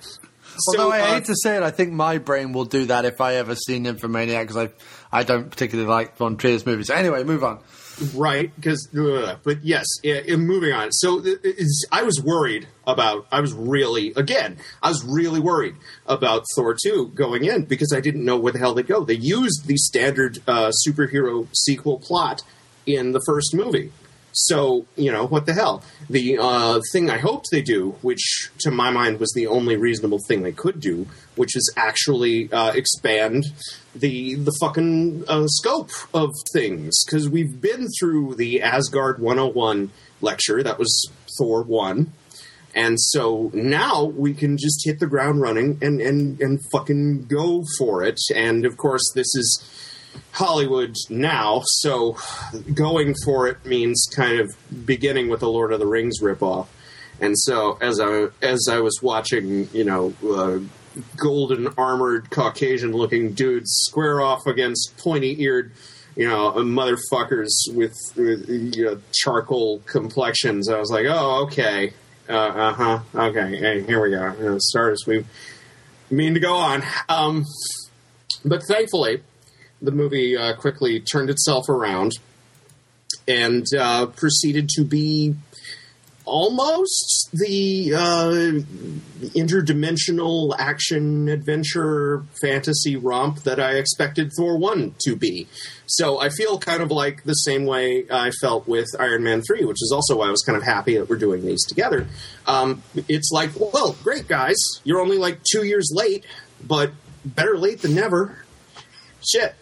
Although 0.67 0.91
I 0.91 1.01
uh, 1.01 1.13
hate 1.15 1.25
to 1.25 1.35
say 1.35 1.57
it, 1.57 1.63
I 1.63 1.71
think 1.71 1.93
my 1.93 2.17
brain 2.17 2.51
will 2.53 2.65
do 2.65 2.85
that 2.85 3.05
if 3.05 3.21
I 3.21 3.35
ever 3.35 3.55
see 3.55 3.79
Nymphomaniac 3.79 4.47
because 4.47 4.69
I 5.11 5.17
I 5.19 5.23
don't 5.23 5.49
particularly 5.49 5.89
like 5.89 6.17
Von 6.17 6.37
Trier's 6.37 6.65
movies. 6.65 6.89
Anyway, 6.89 7.23
move 7.23 7.43
on. 7.43 7.59
Right 8.15 8.53
because 8.55 8.87
but 9.43 9.63
yes 9.63 9.85
yeah, 10.03 10.35
moving 10.35 10.73
on. 10.73 10.91
So 10.91 11.23
i 11.91 12.03
was 12.03 12.21
worried 12.21 12.67
about 12.87 13.27
i 13.31 13.39
was 13.39 13.53
really 13.53 14.13
again 14.15 14.57
i 14.81 14.89
was 14.89 15.03
really 15.05 15.39
worried 15.39 15.75
about 16.07 16.43
thor 16.55 16.75
2 16.81 17.11
going 17.13 17.45
in 17.45 17.65
because 17.65 17.93
i 17.93 17.99
didn't 17.99 18.25
know 18.25 18.37
where 18.37 18.53
the 18.53 18.59
hell 18.59 18.73
they 18.73 18.83
go. 18.83 19.03
They 19.03 19.15
used 19.15 19.67
the 19.67 19.77
standard 19.77 20.39
uh, 20.47 20.71
superhero 20.87 21.47
sequel 21.53 21.99
plot 21.99 22.41
in 22.85 23.11
the 23.11 23.21
first 23.25 23.53
movie. 23.53 23.91
So 24.31 24.85
you 24.95 25.11
know 25.11 25.25
what 25.27 25.45
the 25.45 25.53
hell? 25.53 25.83
The 26.09 26.37
uh, 26.39 26.81
thing 26.91 27.09
i 27.09 27.17
hoped 27.17 27.47
they 27.51 27.61
do 27.61 27.91
which 28.01 28.49
to 28.59 28.71
my 28.71 28.89
mind 28.91 29.19
was 29.19 29.31
the 29.33 29.47
only 29.47 29.75
reasonable 29.75 30.19
thing 30.27 30.43
they 30.43 30.51
could 30.51 30.79
do 30.79 31.07
which 31.35 31.55
is 31.55 31.73
actually 31.77 32.51
uh, 32.51 32.71
expand 32.71 33.45
the 33.99 34.35
the 34.35 34.55
fucking 34.59 35.23
uh, 35.27 35.47
scope 35.47 35.91
of 36.13 36.31
things 36.53 37.03
because 37.05 37.29
we've 37.29 37.61
been 37.61 37.87
through 37.99 38.35
the 38.35 38.61
Asgard 38.61 39.19
101 39.19 39.91
lecture 40.21 40.63
that 40.63 40.79
was 40.79 41.09
Thor 41.37 41.63
1 41.63 42.11
and 42.75 42.99
so 42.99 43.49
now 43.53 44.03
we 44.03 44.33
can 44.33 44.57
just 44.57 44.81
hit 44.85 44.99
the 44.99 45.07
ground 45.07 45.41
running 45.41 45.77
and 45.81 46.01
and 46.01 46.39
and 46.41 46.59
fucking 46.71 47.25
go 47.25 47.63
for 47.77 48.03
it 48.03 48.19
and 48.35 48.65
of 48.65 48.77
course 48.77 49.03
this 49.15 49.33
is 49.35 49.63
Hollywood 50.33 50.95
now 51.09 51.61
so 51.65 52.17
going 52.73 53.15
for 53.25 53.47
it 53.47 53.65
means 53.65 54.07
kind 54.15 54.39
of 54.39 54.49
beginning 54.85 55.29
with 55.29 55.39
the 55.39 55.49
Lord 55.49 55.71
of 55.71 55.79
the 55.79 55.87
Rings 55.87 56.21
ripoff 56.21 56.67
and 57.21 57.37
so 57.37 57.77
as 57.81 57.99
I 57.99 58.27
as 58.41 58.67
I 58.69 58.79
was 58.79 59.01
watching, 59.01 59.69
you 59.73 59.83
know, 59.83 60.13
uh, 60.23 60.59
golden 61.17 61.67
armored 61.77 62.29
Caucasian 62.29 62.91
looking 62.91 63.33
dudes 63.33 63.71
square 63.87 64.21
off 64.21 64.47
against 64.47 64.97
pointy 64.97 65.41
eared, 65.41 65.71
you 66.15 66.27
know, 66.27 66.51
motherfuckers 66.53 67.49
with, 67.69 67.95
with 68.15 68.49
you 68.49 68.85
know, 68.85 69.01
charcoal 69.13 69.79
complexions, 69.85 70.69
I 70.69 70.79
was 70.79 70.89
like, 70.89 71.05
oh, 71.07 71.43
okay, 71.45 71.93
uh 72.27 72.73
huh, 72.73 72.99
okay, 73.15 73.57
hey, 73.57 73.81
here 73.83 74.01
we 74.01 74.11
go. 74.11 74.33
You 74.37 74.45
know, 74.51 74.57
stars 74.59 75.05
we 75.07 75.25
mean 76.11 76.33
to 76.35 76.39
go 76.39 76.55
on. 76.55 76.83
Um, 77.07 77.45
but 78.45 78.61
thankfully, 78.67 79.23
the 79.81 79.91
movie 79.91 80.37
uh, 80.37 80.55
quickly 80.55 80.99
turned 80.99 81.29
itself 81.29 81.69
around 81.69 82.13
and 83.27 83.65
uh, 83.77 84.07
proceeded 84.07 84.69
to 84.69 84.83
be 84.83 85.35
almost 86.29 87.29
the 87.33 87.93
uh, 87.93 88.31
interdimensional 89.35 90.55
action 90.57 91.27
adventure 91.27 92.23
fantasy 92.41 92.95
romp 92.95 93.43
that 93.43 93.59
I 93.59 93.73
expected 93.73 94.31
Thor 94.35 94.57
1 94.57 94.95
to 95.05 95.15
be. 95.15 95.47
So 95.87 96.19
I 96.19 96.29
feel 96.29 96.59
kind 96.59 96.81
of 96.81 96.91
like 96.91 97.23
the 97.23 97.33
same 97.33 97.65
way 97.65 98.05
I 98.09 98.31
felt 98.31 98.67
with 98.67 98.87
Iron 98.99 99.23
Man 99.23 99.41
3, 99.41 99.65
which 99.65 99.81
is 99.81 99.91
also 99.93 100.17
why 100.17 100.27
I 100.27 100.31
was 100.31 100.43
kind 100.45 100.57
of 100.57 100.63
happy 100.63 100.97
that 100.97 101.09
we're 101.09 101.17
doing 101.17 101.45
these 101.45 101.65
together. 101.65 102.07
Um, 102.45 102.83
it's 103.07 103.31
like, 103.31 103.51
well, 103.59 103.95
great 104.03 104.27
guys, 104.27 104.57
you're 104.83 105.01
only 105.01 105.17
like 105.17 105.41
two 105.43 105.65
years 105.65 105.91
late, 105.93 106.25
but 106.65 106.91
better 107.25 107.57
late 107.57 107.81
than 107.81 107.95
never. 107.95 108.37
Shit. 109.27 109.55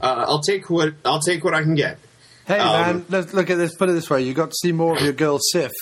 Uh, 0.00 0.24
I'll 0.26 0.40
take 0.40 0.70
what 0.70 0.94
I'll 1.04 1.20
take 1.20 1.44
what 1.44 1.54
I 1.54 1.62
can 1.62 1.74
get. 1.74 1.98
Hey 2.46 2.58
Um, 2.58 2.96
man, 2.96 3.06
let's 3.08 3.32
look 3.34 3.50
at 3.50 3.56
this. 3.56 3.74
Put 3.74 3.88
it 3.88 3.92
this 3.92 4.10
way: 4.10 4.22
you 4.22 4.34
got 4.34 4.50
to 4.50 4.56
see 4.60 4.72
more 4.72 4.96
of 4.96 5.02
your 5.02 5.12
girl 5.12 5.38
Sif. 5.52 5.72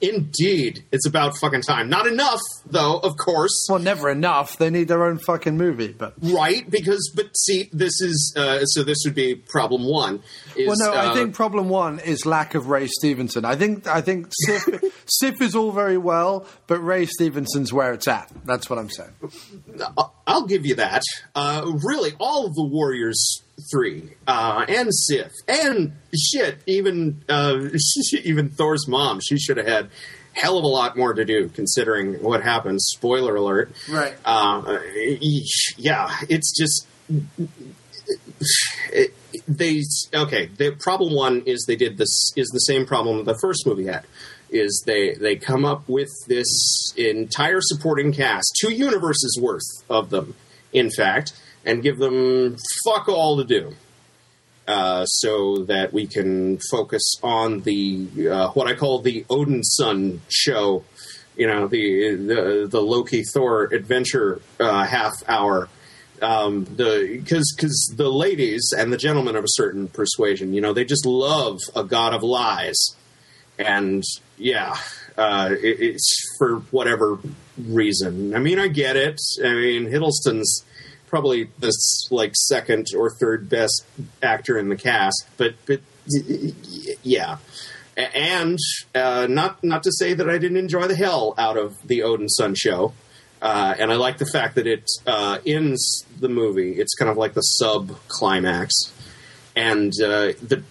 Indeed, 0.00 0.84
it's 0.92 1.06
about 1.06 1.38
fucking 1.38 1.62
time. 1.62 1.88
Not 1.88 2.06
enough, 2.06 2.40
though. 2.66 2.98
Of 2.98 3.16
course. 3.16 3.66
Well, 3.70 3.78
never 3.78 4.10
enough. 4.10 4.58
They 4.58 4.68
need 4.68 4.88
their 4.88 5.04
own 5.04 5.18
fucking 5.18 5.56
movie. 5.56 5.94
But 5.96 6.14
right, 6.20 6.68
because 6.68 7.10
but 7.14 7.34
see, 7.34 7.70
this 7.72 8.00
is 8.02 8.34
uh, 8.36 8.64
so. 8.66 8.82
This 8.82 8.98
would 9.06 9.14
be 9.14 9.36
problem 9.36 9.84
one. 9.84 10.22
Is, 10.54 10.68
well, 10.68 10.76
no, 10.78 10.98
uh, 10.98 11.10
I 11.10 11.14
think 11.14 11.34
problem 11.34 11.68
one 11.70 11.98
is 12.00 12.26
lack 12.26 12.54
of 12.54 12.68
Ray 12.68 12.88
Stevenson. 12.88 13.44
I 13.46 13.56
think 13.56 13.86
I 13.86 14.02
think 14.02 14.28
Sif, 14.44 14.68
Sif 15.06 15.40
is 15.40 15.54
all 15.54 15.72
very 15.72 15.98
well, 15.98 16.46
but 16.66 16.78
Ray 16.80 17.06
Stevenson's 17.06 17.72
where 17.72 17.94
it's 17.94 18.08
at. 18.08 18.30
That's 18.44 18.68
what 18.68 18.78
I'm 18.78 18.90
saying. 18.90 19.12
I'll 20.26 20.46
give 20.46 20.66
you 20.66 20.74
that. 20.74 21.02
Uh, 21.34 21.72
really, 21.84 22.10
all 22.18 22.44
of 22.46 22.54
the 22.54 22.64
Warriors 22.64 23.42
three 23.70 24.10
uh, 24.26 24.64
and 24.68 24.94
Sif 24.94 25.32
and 25.48 25.96
shit, 26.14 26.58
even 26.66 27.24
uh, 27.28 27.68
even 28.24 28.50
Thor's 28.50 28.86
mom. 28.88 29.20
She 29.20 29.38
should 29.38 29.56
have 29.56 29.66
had 29.66 29.90
hell 30.32 30.58
of 30.58 30.64
a 30.64 30.68
lot 30.68 30.96
more 30.96 31.14
to 31.14 31.24
do 31.24 31.48
considering 31.48 32.22
what 32.22 32.42
happened. 32.42 32.80
Spoiler 32.82 33.36
alert. 33.36 33.72
Right. 33.88 34.14
Uh, 34.24 34.78
yeah, 35.78 36.10
it's 36.28 36.56
just 36.56 36.86
it, 38.92 39.14
they 39.48 39.82
okay. 40.14 40.46
The 40.46 40.72
problem 40.72 41.14
one 41.14 41.42
is 41.46 41.64
they 41.66 41.76
did 41.76 41.98
this 41.98 42.32
is 42.36 42.48
the 42.48 42.60
same 42.60 42.86
problem 42.86 43.24
the 43.24 43.38
first 43.40 43.66
movie 43.66 43.86
had. 43.86 44.04
Is 44.50 44.84
they 44.86 45.14
they 45.14 45.36
come 45.36 45.64
up 45.64 45.88
with 45.88 46.10
this 46.28 46.92
entire 46.96 47.60
supporting 47.60 48.12
cast, 48.12 48.56
two 48.60 48.72
universes 48.72 49.38
worth 49.42 49.84
of 49.90 50.10
them, 50.10 50.34
in 50.72 50.90
fact, 50.90 51.32
and 51.66 51.82
give 51.82 51.98
them 51.98 52.56
fuck 52.84 53.08
all 53.08 53.36
to 53.36 53.44
do. 53.44 53.74
Uh, 54.66 55.04
so 55.04 55.58
that 55.58 55.92
we 55.92 56.08
can 56.08 56.58
focus 56.72 57.02
on 57.22 57.60
the 57.60 58.28
uh, 58.28 58.48
what 58.50 58.66
I 58.66 58.74
call 58.74 58.98
the 58.98 59.24
Odinson 59.30 60.18
show, 60.28 60.82
you 61.36 61.46
know, 61.46 61.68
the 61.68 62.16
the, 62.16 62.66
the 62.68 62.80
Loki 62.80 63.22
Thor 63.22 63.64
adventure 63.72 64.40
uh, 64.58 64.84
half 64.84 65.12
hour. 65.28 65.68
Um, 66.20 66.64
the 66.64 67.20
because 67.22 67.54
because 67.56 67.94
the 67.96 68.08
ladies 68.08 68.72
and 68.76 68.92
the 68.92 68.96
gentlemen 68.96 69.36
of 69.36 69.44
a 69.44 69.50
certain 69.50 69.86
persuasion, 69.86 70.52
you 70.52 70.60
know, 70.60 70.72
they 70.72 70.84
just 70.84 71.06
love 71.06 71.58
a 71.76 71.84
god 71.84 72.12
of 72.12 72.24
lies, 72.24 72.96
and 73.60 74.02
yeah, 74.36 74.76
uh, 75.16 75.50
it, 75.52 75.78
it's 75.78 76.16
for 76.38 76.56
whatever 76.72 77.20
reason. 77.56 78.34
I 78.34 78.40
mean, 78.40 78.58
I 78.58 78.66
get 78.66 78.96
it. 78.96 79.20
I 79.44 79.54
mean, 79.54 79.86
Hiddleston's 79.86 80.64
probably 81.06 81.50
the 81.58 81.72
like 82.10 82.34
second 82.34 82.86
or 82.96 83.10
third 83.10 83.48
best 83.48 83.84
actor 84.22 84.58
in 84.58 84.68
the 84.68 84.76
cast, 84.76 85.26
but 85.36 85.54
but 85.66 85.80
yeah. 87.02 87.38
And 87.96 88.58
uh, 88.94 89.26
not 89.28 89.64
not 89.64 89.82
to 89.84 89.92
say 89.92 90.12
that 90.14 90.28
I 90.28 90.38
didn't 90.38 90.58
enjoy 90.58 90.86
the 90.86 90.94
hell 90.96 91.34
out 91.38 91.56
of 91.56 91.74
the 91.86 92.00
Odinson 92.00 92.54
show, 92.54 92.92
uh, 93.40 93.74
and 93.78 93.90
I 93.90 93.96
like 93.96 94.18
the 94.18 94.26
fact 94.26 94.56
that 94.56 94.66
it 94.66 94.84
uh, 95.06 95.38
ends 95.46 96.04
the 96.20 96.28
movie. 96.28 96.72
It's 96.72 96.94
kind 96.94 97.10
of 97.10 97.16
like 97.16 97.32
the 97.32 97.40
sub 97.40 97.98
climax, 98.08 98.74
and 99.54 99.92
uh, 100.02 100.36
the 100.42 100.62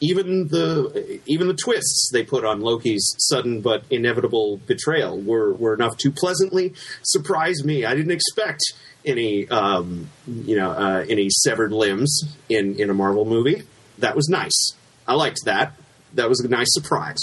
even 0.00 0.48
the 0.48 1.20
even 1.26 1.48
the 1.48 1.54
twists 1.54 2.10
they 2.12 2.24
put 2.24 2.44
on 2.44 2.60
Loki's 2.60 3.14
sudden 3.18 3.60
but 3.60 3.84
inevitable 3.90 4.58
betrayal 4.66 5.20
were 5.20 5.52
were 5.52 5.74
enough 5.74 5.96
to 5.98 6.10
pleasantly 6.10 6.74
surprise 7.02 7.62
me. 7.64 7.84
I 7.84 7.94
didn't 7.94 8.12
expect 8.12 8.62
any 9.04 9.48
um, 9.48 10.08
you 10.26 10.56
know 10.56 10.70
uh, 10.70 11.04
any 11.08 11.28
severed 11.30 11.72
limbs 11.72 12.22
in 12.48 12.78
in 12.80 12.90
a 12.90 12.94
Marvel 12.94 13.24
movie. 13.24 13.62
That 13.98 14.16
was 14.16 14.28
nice. 14.28 14.72
I 15.06 15.14
liked 15.14 15.40
that. 15.44 15.72
That 16.14 16.28
was 16.28 16.40
a 16.40 16.48
nice 16.48 16.72
surprise, 16.72 17.18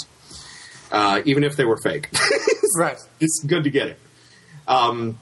uh, 0.92 1.20
even 1.24 1.44
if 1.44 1.56
they 1.56 1.64
were 1.64 1.78
fake. 1.82 2.08
right. 2.76 2.98
It's 3.20 3.42
good 3.44 3.64
to 3.64 3.70
get 3.70 3.88
it. 3.88 3.98
Um, 4.66 5.18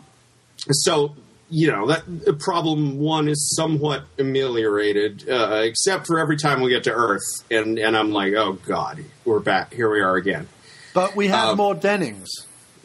so 0.70 1.14
you 1.48 1.70
know 1.70 1.86
that 1.86 2.38
problem 2.40 2.98
one 2.98 3.28
is 3.28 3.54
somewhat 3.56 4.04
ameliorated, 4.18 5.28
uh, 5.28 5.62
except 5.64 6.06
for 6.06 6.18
every 6.18 6.36
time 6.36 6.60
we 6.60 6.70
get 6.70 6.84
to 6.84 6.92
Earth, 6.92 7.22
and 7.50 7.78
and 7.78 7.96
I'm 7.96 8.12
like, 8.12 8.34
oh 8.34 8.54
god, 8.66 9.04
we're 9.24 9.40
back. 9.40 9.72
Here 9.72 9.90
we 9.90 10.00
are 10.00 10.16
again. 10.16 10.48
But 10.94 11.14
we 11.14 11.28
have 11.28 11.50
Um, 11.50 11.56
more 11.58 11.74
Dennings. 11.74 12.28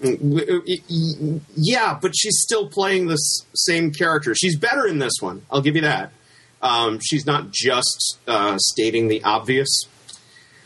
Yeah, 0.04 2.00
but 2.02 2.16
she's 2.16 2.40
still 2.42 2.68
playing 2.68 3.08
this 3.08 3.46
same 3.54 3.92
character. 3.92 4.34
She's 4.36 4.58
better 4.58 4.88
in 4.88 5.00
this 5.00 5.14
one. 5.20 5.44
I'll 5.52 5.62
give 5.62 5.76
you 5.76 5.82
that. 5.82 6.12
Um, 6.62 7.00
she's 7.04 7.26
not 7.26 7.52
just 7.52 8.20
uh, 8.28 8.58
stating 8.60 9.08
the 9.08 9.24
obvious. 9.24 9.84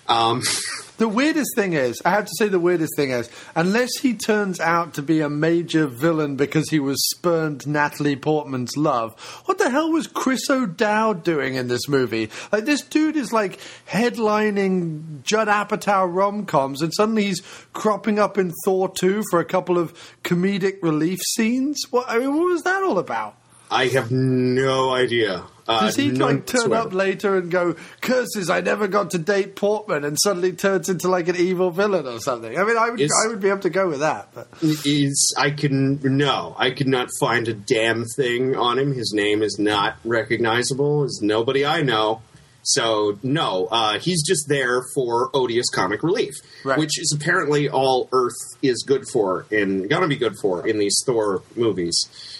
Um, 0.07 0.41
The 0.97 1.09
weirdest 1.09 1.55
thing 1.55 1.73
is, 1.73 2.01
I 2.05 2.11
have 2.11 2.25
to 2.25 2.31
say, 2.37 2.47
the 2.47 2.59
weirdest 2.59 2.93
thing 2.95 3.11
is, 3.11 3.29
unless 3.53 3.89
he 4.01 4.13
turns 4.13 4.61
out 4.61 4.93
to 4.93 5.01
be 5.01 5.19
a 5.19 5.29
major 5.29 5.87
villain 5.87 6.37
because 6.37 6.69
he 6.69 6.79
was 6.79 6.97
spurned 7.09 7.67
Natalie 7.67 8.15
Portman's 8.15 8.77
love, 8.77 9.19
what 9.45 9.57
the 9.57 9.69
hell 9.69 9.91
was 9.91 10.07
Chris 10.07 10.49
O'Dowd 10.49 11.23
doing 11.23 11.55
in 11.55 11.67
this 11.67 11.89
movie? 11.89 12.29
Like, 12.51 12.63
this 12.63 12.81
dude 12.81 13.17
is 13.17 13.33
like 13.33 13.59
headlining 13.89 15.23
Judd 15.23 15.49
Apatow 15.49 16.13
rom 16.13 16.45
coms, 16.45 16.81
and 16.81 16.93
suddenly 16.93 17.25
he's 17.25 17.41
cropping 17.73 18.17
up 18.17 18.37
in 18.37 18.53
Thor 18.63 18.87
2 18.87 19.23
for 19.29 19.41
a 19.41 19.45
couple 19.45 19.77
of 19.77 19.93
comedic 20.23 20.81
relief 20.81 21.19
scenes? 21.33 21.81
What, 21.89 22.05
I 22.07 22.19
mean, 22.19 22.33
what 22.35 22.45
was 22.45 22.63
that 22.63 22.83
all 22.83 22.99
about? 22.99 23.35
I 23.69 23.87
have 23.87 24.11
no 24.11 24.93
idea. 24.93 25.43
Uh, 25.67 25.81
Does 25.81 25.95
he 25.95 26.11
like 26.11 26.45
turn 26.45 26.69
whatsoever. 26.69 26.75
up 26.75 26.93
later 26.93 27.37
and 27.37 27.49
go, 27.49 27.75
"Curses! 28.01 28.51
I 28.51 28.61
never 28.61 28.87
got 28.87 29.11
to 29.11 29.17
date 29.17 29.55
Portman," 29.55 30.05
and 30.05 30.15
suddenly 30.21 30.53
turns 30.53 30.89
into 30.89 31.07
like 31.07 31.27
an 31.27 31.35
evil 31.35 31.71
villain 31.71 32.05
or 32.05 32.19
something? 32.19 32.55
I 32.55 32.63
mean, 32.63 32.77
I 32.77 32.91
would, 32.91 33.01
I 33.01 33.27
would 33.29 33.39
be 33.39 33.49
able 33.49 33.61
to 33.61 33.71
go 33.71 33.89
with 33.89 34.01
that. 34.01 34.29
But 34.35 34.47
is 34.61 35.33
I 35.37 35.49
can 35.49 35.99
no, 36.03 36.55
I 36.59 36.69
could 36.69 36.87
not 36.87 37.09
find 37.19 37.47
a 37.47 37.53
damn 37.53 38.05
thing 38.15 38.55
on 38.55 38.77
him. 38.77 38.93
His 38.93 39.11
name 39.13 39.41
is 39.41 39.57
not 39.57 39.97
recognizable. 40.05 41.03
Is 41.03 41.19
nobody 41.23 41.65
I 41.65 41.81
know. 41.81 42.21
So 42.67 43.19
no, 43.21 43.67
uh, 43.69 43.99
he's 43.99 44.25
just 44.25 44.47
there 44.47 44.81
for 44.95 45.29
odious 45.35 45.69
comic 45.69 46.01
relief, 46.03 46.33
which 46.63 46.99
is 46.99 47.15
apparently 47.15 47.69
all 47.69 48.09
Earth 48.11 48.33
is 48.63 48.83
good 48.83 49.05
for 49.11 49.45
and 49.51 49.87
gonna 49.89 50.07
be 50.07 50.15
good 50.15 50.35
for 50.41 50.67
in 50.67 50.79
these 50.79 50.95
Thor 51.05 51.43
movies, 51.55 51.95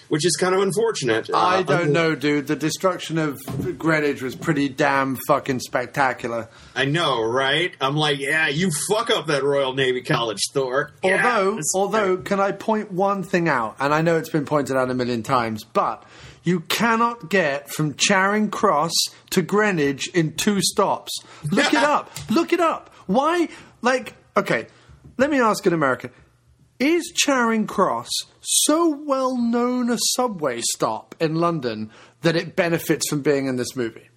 which 0.09 0.25
is 0.25 0.35
kind 0.35 0.53
of 0.55 0.61
unfortunate. 0.61 1.29
I 1.33 1.59
Uh, 1.59 1.63
don't 1.63 1.91
know, 1.91 2.15
dude. 2.15 2.47
The 2.47 2.55
destruction 2.55 3.17
of 3.17 3.39
Greenwich 3.77 4.21
was 4.21 4.35
pretty 4.35 4.69
damn 4.69 5.17
fucking 5.27 5.59
spectacular. 5.61 6.47
I 6.75 6.85
know, 6.85 7.23
right? 7.23 7.73
I'm 7.81 7.95
like, 7.95 8.19
yeah, 8.19 8.47
you 8.47 8.71
fuck 8.89 9.09
up 9.09 9.27
that 9.27 9.43
Royal 9.43 9.73
Navy 9.73 10.01
College, 10.01 10.39
Thor. 10.53 10.91
Although, 11.03 11.59
although, 11.73 12.17
can 12.17 12.39
I 12.39 12.51
point 12.51 12.91
one 12.91 13.23
thing 13.23 13.47
out? 13.49 13.75
And 13.79 13.93
I 13.93 14.01
know 14.01 14.17
it's 14.17 14.29
been 14.29 14.45
pointed 14.45 14.75
out 14.77 14.89
a 14.89 14.93
million 14.93 15.23
times, 15.23 15.63
but 15.63 16.03
you 16.43 16.59
cannot 16.61 17.29
get 17.29 17.69
from 17.71 17.95
Charing 17.95 18.49
Cross 18.51 18.93
to 19.31 19.41
Greenwich 19.41 20.07
in 20.13 20.33
two 20.33 20.61
stops. 20.61 21.11
Look 21.51 21.73
it 21.73 21.83
up. 21.83 22.11
Look 22.29 22.53
it 22.53 22.59
up. 22.59 22.91
Why? 23.07 23.49
Like, 23.81 24.13
okay, 24.37 24.67
let 25.17 25.29
me 25.31 25.39
ask 25.39 25.65
an 25.65 25.73
American. 25.73 26.11
Is 26.77 27.11
Charing 27.15 27.67
Cross 27.67 28.09
so 28.45 28.89
well 28.89 29.37
known 29.37 29.89
a 29.89 29.97
subway 30.15 30.61
stop 30.73 31.15
in 31.19 31.35
London 31.35 31.89
that 32.21 32.35
it 32.35 32.55
benefits 32.55 33.09
from 33.09 33.21
being 33.21 33.47
in 33.47 33.55
this 33.57 33.75
movie? 33.75 34.09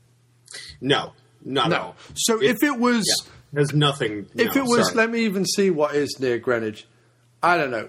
no, 0.81 1.13
not 1.45 1.69
No. 1.71 1.77
at 1.77 1.83
all. 1.83 1.97
So 2.15 2.43
if 2.43 2.63
it 2.63 2.79
was- 2.79 3.05
yeah, 3.07 3.31
there's 3.53 3.73
nothing. 3.75 4.27
If 4.35 4.55
no, 4.55 4.63
it 4.63 4.67
was, 4.69 4.87
sorry. 4.89 4.97
let 4.97 5.11
me 5.11 5.21
even 5.21 5.45
see 5.47 5.71
what 5.71 5.95
is 5.95 6.19
near 6.21 6.39
Greenwich. 6.39 6.87
I 7.43 7.57
don't 7.57 7.71
know. 7.71 7.89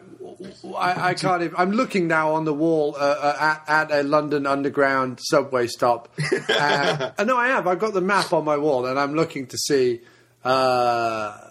I, 0.77 1.09
I 1.09 1.13
can't. 1.15 1.41
Even, 1.41 1.55
I'm 1.57 1.71
looking 1.71 2.07
now 2.07 2.33
on 2.33 2.45
the 2.45 2.53
wall 2.53 2.95
uh, 2.95 2.99
uh, 2.99 3.55
at, 3.67 3.91
at 3.91 3.99
a 3.99 4.03
London 4.07 4.45
Underground 4.45 5.19
subway 5.21 5.65
stop. 5.67 6.07
Uh, 6.49 7.11
uh, 7.17 7.23
no, 7.23 7.35
I 7.35 7.47
have. 7.47 7.65
I've 7.65 7.79
got 7.79 7.93
the 7.93 8.01
map 8.01 8.31
on 8.31 8.45
my 8.45 8.57
wall, 8.57 8.85
and 8.85 8.99
I'm 8.99 9.15
looking 9.15 9.47
to 9.47 9.57
see. 9.57 10.01
Uh, 10.45 11.48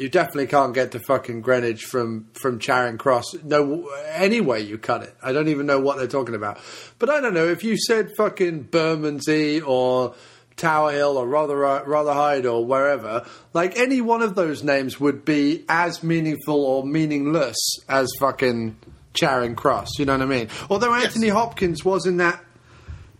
you 0.00 0.08
definitely 0.08 0.46
can't 0.46 0.72
get 0.72 0.92
to 0.92 0.98
fucking 0.98 1.42
Greenwich 1.42 1.84
from 1.84 2.26
from 2.32 2.58
Charing 2.58 2.96
Cross. 2.96 3.34
No, 3.44 3.88
any 4.08 4.40
way 4.40 4.60
you 4.60 4.78
cut 4.78 5.02
it. 5.02 5.14
I 5.22 5.32
don't 5.32 5.48
even 5.48 5.66
know 5.66 5.78
what 5.78 5.98
they're 5.98 6.06
talking 6.06 6.34
about. 6.34 6.58
But 6.98 7.10
I 7.10 7.20
don't 7.20 7.34
know 7.34 7.46
if 7.46 7.62
you 7.62 7.76
said 7.76 8.10
fucking 8.16 8.64
Bermondsey 8.64 9.60
or 9.60 10.14
Tower 10.56 10.92
Hill 10.92 11.18
or 11.18 11.26
Rother 11.26 11.56
Rotherhithe 11.56 12.50
or 12.50 12.64
wherever. 12.64 13.26
Like 13.52 13.76
any 13.76 14.00
one 14.00 14.22
of 14.22 14.34
those 14.34 14.64
names 14.64 14.98
would 14.98 15.24
be 15.24 15.64
as 15.68 16.02
meaningful 16.02 16.64
or 16.64 16.84
meaningless 16.84 17.58
as 17.86 18.10
fucking 18.18 18.76
Charing 19.12 19.54
Cross. 19.54 19.98
You 19.98 20.06
know 20.06 20.12
what 20.14 20.22
I 20.22 20.26
mean? 20.26 20.48
Although 20.70 20.94
Anthony 20.94 21.28
Hopkins 21.28 21.84
was 21.84 22.06
in 22.06 22.16
that. 22.16 22.42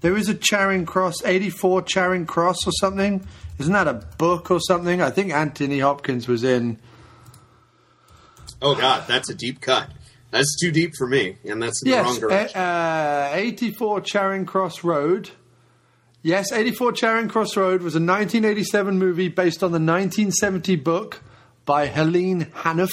There 0.01 0.17
is 0.17 0.31
a 0.31 0.35
Charing 0.35 0.87
Cross, 0.87 1.27
84 1.27 1.83
Charing 1.83 2.25
Cross 2.25 2.67
or 2.67 2.73
something. 2.81 3.27
Isn't 3.61 3.73
that 3.73 3.89
a 3.89 3.95
book 4.19 4.51
or 4.51 4.59
something? 4.61 5.01
I 5.03 5.11
think 5.11 5.33
Anthony 5.33 5.79
Hopkins 5.81 6.27
was 6.27 6.43
in. 6.45 6.79
Oh 8.63 8.75
God, 8.75 9.05
that's 9.07 9.29
a 9.31 9.35
deep 9.35 9.61
cut. 9.61 9.91
That's 10.31 10.57
too 10.61 10.71
deep 10.71 10.93
for 10.97 11.07
me, 11.07 11.37
and 11.45 11.63
that's 11.63 11.83
in 11.83 11.91
the 11.91 11.97
wrong 11.97 12.19
direction. 12.21 12.61
uh, 12.61 13.31
uh, 13.33 13.35
84 13.35 14.01
Charing 14.03 14.47
Cross 14.47 14.85
Road. 14.85 15.31
Yes, 16.23 16.53
84 16.53 16.93
Charing 16.93 17.29
Cross 17.29 17.57
Road 17.57 17.83
was 17.83 17.95
a 17.95 17.99
1987 18.01 18.99
movie 18.99 19.29
based 19.29 19.63
on 19.63 19.71
the 19.71 19.79
1970 19.79 20.77
book 20.77 21.23
by 21.65 21.87
Helene 21.87 22.47
Hanff. 22.47 22.91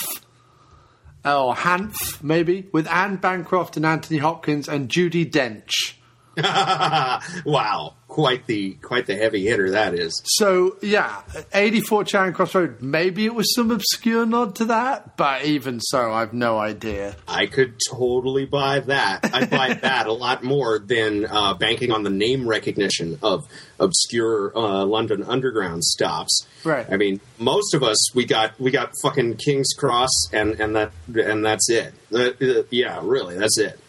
Or 1.26 1.54
Hanff, 1.54 2.24
maybe, 2.24 2.70
with 2.72 2.88
Anne 2.88 3.18
Bancroft 3.18 3.76
and 3.76 3.86
Anthony 3.86 4.20
Hopkins 4.20 4.70
and 4.70 4.88
Judi 4.88 5.30
Dench. 5.30 5.94
wow, 7.46 7.94
quite 8.08 8.46
the 8.46 8.74
quite 8.82 9.08
the 9.08 9.16
heavy 9.16 9.46
hitter 9.46 9.72
that 9.72 9.94
is. 9.94 10.22
So, 10.26 10.78
yeah, 10.82 11.22
84 11.54 12.04
Charing 12.04 12.34
Cross 12.34 12.56
Road. 12.56 12.82
Maybe 12.82 13.26
it 13.26 13.34
was 13.34 13.54
some 13.56 13.72
obscure 13.72 14.26
nod 14.26 14.56
to 14.58 14.66
that, 14.66 15.18
but 15.18 15.46
even 15.46 15.80
so, 15.80 16.12
I've 16.12 16.34
no 16.34 16.60
idea. 16.60 17.16
I 17.28 17.48
could 17.48 17.80
totally 17.90 18.46
buy 18.46 18.82
that. 18.82 19.30
I'd 19.34 19.50
buy 19.50 19.74
that 19.82 20.08
a 20.08 20.14
lot 20.14 20.44
more 20.44 20.80
than 20.80 21.26
uh, 21.26 21.56
banking 21.56 21.92
on 21.92 22.04
the 22.04 22.10
name 22.12 22.48
recognition 22.48 23.18
of 23.24 23.48
obscure 23.80 24.56
uh, 24.56 24.86
London 24.86 25.24
Underground 25.24 25.84
stops. 25.84 26.46
Right. 26.64 26.86
I 26.90 26.98
mean, 26.98 27.20
most 27.40 27.74
of 27.74 27.82
us 27.84 28.14
we 28.14 28.26
got 28.26 28.60
we 28.60 28.72
got 28.72 28.92
fucking 29.02 29.38
King's 29.38 29.74
Cross 29.78 30.12
and 30.34 30.60
and 30.60 30.76
that 30.76 30.92
and 31.08 31.44
that's 31.44 31.70
it. 31.70 31.94
Uh, 32.14 32.30
uh, 32.40 32.64
yeah, 32.70 33.00
really, 33.04 33.38
that's 33.38 33.58
it. 33.58 33.80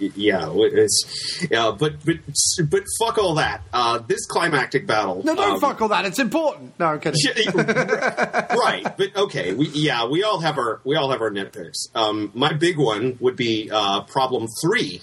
Yeah, 0.00 0.50
it's 0.54 1.46
yeah, 1.50 1.74
but 1.76 2.04
but 2.04 2.16
but 2.70 2.84
fuck 2.98 3.18
all 3.18 3.34
that. 3.34 3.62
Uh, 3.72 3.98
this 3.98 4.26
climactic 4.26 4.86
battle. 4.86 5.22
No, 5.24 5.34
don't 5.34 5.54
um, 5.54 5.60
fuck 5.60 5.80
all 5.82 5.88
that. 5.88 6.04
It's 6.04 6.18
important. 6.18 6.78
No, 6.78 6.86
I'm 6.86 7.00
kidding. 7.00 7.52
right, 7.56 8.84
but 8.96 9.16
okay, 9.16 9.54
we 9.54 9.68
yeah, 9.68 10.06
we 10.06 10.22
all 10.22 10.40
have 10.40 10.58
our 10.58 10.80
we 10.84 10.96
all 10.96 11.10
have 11.10 11.20
our 11.20 11.30
nitpicks. 11.30 11.94
Um, 11.94 12.30
my 12.34 12.52
big 12.52 12.78
one 12.78 13.16
would 13.20 13.36
be 13.36 13.70
uh, 13.72 14.02
problem 14.02 14.46
three 14.62 15.02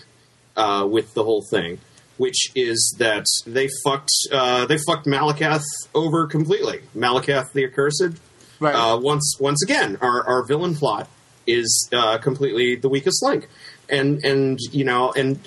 uh, 0.56 0.88
with 0.90 1.14
the 1.14 1.24
whole 1.24 1.46
thing, 1.50 1.80
which 2.18 2.52
is 2.56 2.96
that 3.00 3.26
they 3.46 3.68
fucked 3.84 4.12
uh, 4.32 4.66
they 4.66 4.78
fucked 4.88 5.06
Malekith 5.06 5.66
over 5.94 6.28
completely. 6.28 6.82
Malekith 6.96 7.52
the 7.54 7.66
accursed. 7.66 8.20
Right. 8.60 8.74
Uh, 8.74 8.98
once 8.98 9.38
once 9.40 9.62
again, 9.64 9.98
our 10.02 10.26
our 10.26 10.46
villain 10.46 10.76
plot 10.76 11.10
is 11.48 11.90
uh, 11.94 12.18
completely 12.18 12.76
the 12.76 12.90
weakest 12.90 13.22
link, 13.24 13.48
and 13.90 14.24
and 14.24 14.60
you 14.72 14.84
know 14.86 15.12
and. 15.12 15.40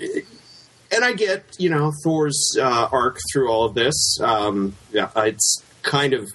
And 0.91 1.05
I 1.05 1.12
get, 1.12 1.44
you 1.58 1.68
know, 1.68 1.92
Thor's 2.02 2.57
uh, 2.58 2.89
arc 2.91 3.18
through 3.31 3.50
all 3.50 3.67
of 3.67 3.75
this. 3.75 4.18
Um, 4.23 4.75
yeah, 4.91 5.10
it's 5.17 5.62
kind 5.83 6.15
of 6.15 6.26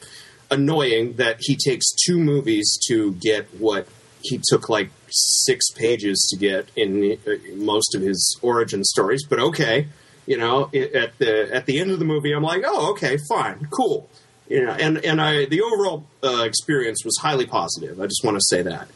annoying 0.51 1.13
that 1.13 1.37
he 1.39 1.55
takes 1.55 1.91
two 2.05 2.19
movies 2.19 2.77
to 2.87 3.13
get 3.13 3.47
what 3.59 3.87
he 4.21 4.39
took 4.41 4.69
like 4.69 4.89
six 5.09 5.69
pages 5.71 6.27
to 6.31 6.37
get 6.37 6.69
in 6.75 7.17
uh, 7.27 7.31
most 7.55 7.95
of 7.95 8.01
his 8.01 8.37
origin 8.41 8.83
stories. 8.83 9.25
But 9.27 9.39
okay, 9.39 9.87
you 10.25 10.37
know, 10.37 10.65
at 10.65 11.17
the 11.17 11.49
at 11.53 11.65
the 11.65 11.79
end 11.79 11.91
of 11.91 11.99
the 11.99 12.05
movie, 12.05 12.31
I'm 12.31 12.43
like, 12.43 12.63
oh, 12.65 12.91
okay, 12.91 13.17
fine, 13.29 13.67
cool. 13.71 14.09
You 14.47 14.65
know, 14.65 14.71
and 14.71 15.03
and 15.03 15.21
I 15.21 15.45
the 15.45 15.61
overall 15.61 16.05
uh, 16.23 16.43
experience 16.43 17.03
was 17.03 17.17
highly 17.17 17.45
positive. 17.45 17.99
I 17.99 18.05
just 18.05 18.23
want 18.23 18.37
to 18.37 18.43
say 18.47 18.61
that. 18.63 18.87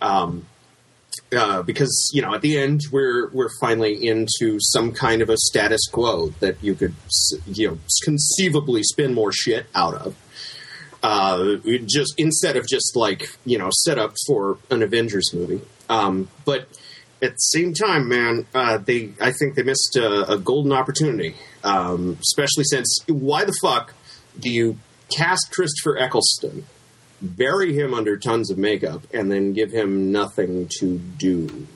Um, 0.00 0.46
uh, 1.36 1.62
because 1.62 2.10
you 2.12 2.22
know 2.22 2.34
at 2.34 2.40
the 2.40 2.58
end 2.58 2.80
we're 2.90 3.28
we're 3.30 3.50
finally 3.60 4.06
into 4.06 4.58
some 4.60 4.92
kind 4.92 5.22
of 5.22 5.30
a 5.30 5.36
status 5.36 5.80
quo 5.90 6.28
that 6.40 6.62
you 6.62 6.74
could 6.74 6.94
you 7.46 7.68
know 7.68 7.78
conceivably 8.02 8.82
spin 8.82 9.14
more 9.14 9.32
shit 9.32 9.66
out 9.74 9.94
of. 9.94 10.16
Uh, 11.02 11.56
just 11.86 12.12
instead 12.18 12.56
of 12.56 12.66
just 12.66 12.94
like 12.94 13.28
you 13.46 13.58
know 13.58 13.70
set 13.70 13.98
up 13.98 14.14
for 14.26 14.58
an 14.70 14.82
Avengers 14.82 15.32
movie. 15.32 15.60
Um, 15.88 16.28
but 16.44 16.68
at 17.22 17.32
the 17.32 17.36
same 17.36 17.74
time 17.74 18.08
man 18.08 18.46
uh, 18.54 18.78
they 18.78 19.12
I 19.20 19.32
think 19.32 19.54
they 19.54 19.62
missed 19.62 19.96
a, 19.96 20.32
a 20.32 20.38
golden 20.38 20.72
opportunity. 20.72 21.36
Um, 21.62 22.18
especially 22.20 22.64
since 22.64 22.98
why 23.06 23.44
the 23.44 23.56
fuck 23.62 23.94
do 24.38 24.50
you 24.50 24.78
cast 25.10 25.50
Christopher 25.52 25.98
Eccleston 25.98 26.66
bury 27.22 27.74
him 27.74 27.92
under 27.94 28.16
tons 28.16 28.50
of 28.50 28.58
makeup 28.58 29.02
and 29.12 29.30
then 29.30 29.52
give 29.52 29.70
him 29.70 30.10
nothing 30.12 30.68
to 30.78 30.98
do 30.98 31.66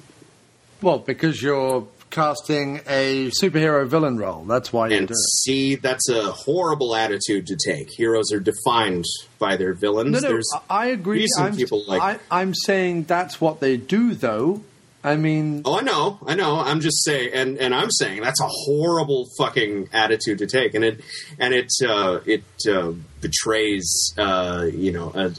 Well, 0.83 0.99
because 0.99 1.43
you're 1.43 1.87
casting 2.11 2.81
a 2.87 3.31
superhero 3.43 3.87
villain 3.87 4.17
role. 4.19 4.45
That's 4.45 4.73
why 4.73 4.89
you 4.89 4.97
And 4.99 5.09
do 5.09 5.13
it. 5.13 5.19
see, 5.43 5.75
that's 5.75 6.09
a 6.09 6.31
horrible 6.31 6.95
attitude 6.95 7.47
to 7.49 7.57
take. 7.57 7.89
Heroes 7.91 8.31
are 8.33 8.39
defined 8.41 9.05
by 9.41 9.57
their 9.57 9.73
villains. 9.75 10.13
No, 10.13 10.21
no, 10.21 10.29
There's 10.29 10.49
I 10.71 10.87
agree. 10.87 11.27
I'm, 11.39 11.57
people 11.57 11.83
like. 11.89 12.01
I, 12.01 12.19
I'm 12.31 12.55
saying 12.55 13.05
that's 13.05 13.41
what 13.41 13.59
they 13.61 13.77
do, 13.77 14.15
though. 14.15 14.63
I 15.05 15.17
mean, 15.17 15.61
Oh, 15.67 15.79
I 15.79 15.83
know, 15.83 16.19
I 16.27 16.35
know. 16.35 16.59
I'm 16.59 16.81
just 16.81 17.05
saying, 17.05 17.31
and 17.35 17.59
and 17.59 17.75
I'm 17.75 17.91
saying 17.91 18.23
that's 18.23 18.41
a 18.41 18.49
horrible 18.49 19.29
fucking 19.37 19.91
attitude 19.93 20.39
to 20.39 20.47
take, 20.47 20.75
and 20.75 20.83
it 20.83 21.01
and 21.39 21.53
it 21.53 21.71
uh, 21.87 22.21
it 22.25 22.45
uh, 22.67 22.93
betrays, 23.21 24.15
uh, 24.17 24.67
you 24.73 24.93
know, 24.93 25.13
a, 25.15 25.33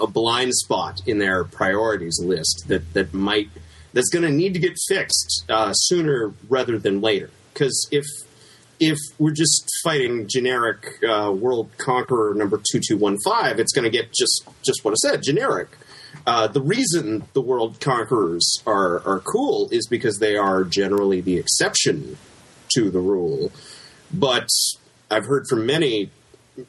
a 0.00 0.06
blind 0.06 0.54
spot 0.54 1.02
in 1.06 1.18
their 1.18 1.44
priorities 1.44 2.18
list 2.24 2.64
that 2.68 2.94
that 2.94 3.12
might 3.12 3.50
that's 3.92 4.08
going 4.08 4.24
to 4.24 4.30
need 4.30 4.54
to 4.54 4.60
get 4.60 4.78
fixed 4.88 5.44
uh, 5.50 5.74
sooner 5.74 6.32
rather 6.48 6.78
than 6.78 7.02
later. 7.02 7.28
Because 7.52 7.86
if 7.92 8.06
if 8.80 8.96
we're 9.18 9.30
just 9.30 9.70
fighting 9.84 10.26
generic 10.26 11.04
uh, 11.06 11.30
world 11.30 11.68
conqueror 11.76 12.32
number 12.34 12.58
two 12.72 12.80
two 12.80 12.96
one 12.96 13.18
five, 13.24 13.60
it's 13.60 13.72
going 13.72 13.84
to 13.84 13.90
get 13.90 14.10
just 14.12 14.48
just 14.64 14.86
what 14.86 14.92
I 14.92 14.96
said, 15.06 15.22
generic. 15.22 15.68
Uh, 16.26 16.46
the 16.46 16.60
reason 16.60 17.24
the 17.32 17.40
world 17.40 17.80
conquerors 17.80 18.62
are 18.66 19.00
are 19.06 19.20
cool 19.20 19.68
is 19.72 19.86
because 19.88 20.18
they 20.18 20.36
are 20.36 20.64
generally 20.64 21.20
the 21.20 21.36
exception 21.36 22.16
to 22.74 22.90
the 22.90 23.00
rule. 23.00 23.52
But 24.12 24.48
I've 25.10 25.26
heard 25.26 25.46
from 25.48 25.66
many 25.66 26.10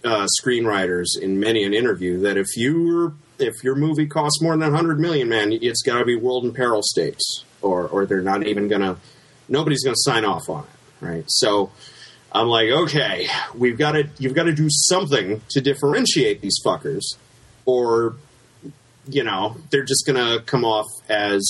uh, 0.04 0.28
screenwriters 0.42 1.06
in 1.22 1.40
many 1.40 1.64
an 1.64 1.74
interview 1.74 2.20
that 2.22 2.38
if 2.38 2.56
you 2.56 3.16
if 3.40 3.64
your 3.64 3.76
movie 3.76 4.08
costs 4.08 4.42
more 4.42 4.54
than 4.54 4.62
100 4.62 5.00
million, 5.00 5.28
man, 5.30 5.52
it's 5.52 5.82
got 5.82 6.00
to 6.00 6.06
be 6.06 6.16
world 6.16 6.46
in 6.46 6.54
peril 6.54 6.82
states, 6.84 7.44
or 7.62 7.88
or 7.88 8.06
they're 8.06 8.22
not 8.22 8.46
even 8.46 8.68
gonna 8.68 8.98
nobody's 9.48 9.84
gonna 9.84 9.96
sign 9.98 10.26
off 10.26 10.50
on 10.50 10.64
it, 10.64 11.06
right? 11.06 11.26
So. 11.28 11.72
I'm 12.36 12.48
like, 12.48 12.70
okay, 12.70 13.28
we've 13.54 13.78
got 13.78 13.92
to, 13.92 14.10
you've 14.18 14.34
got 14.34 14.46
to 14.46 14.54
do 14.54 14.68
something 14.68 15.44
to 15.50 15.62
differentiate 15.62 16.42
these 16.42 16.58
fuckers, 16.66 17.04
or 17.68 18.16
you 19.08 19.24
know 19.24 19.58
they're 19.70 19.84
just 19.84 20.06
gonna 20.06 20.40
come 20.46 20.64
off 20.66 20.88
as 21.10 21.44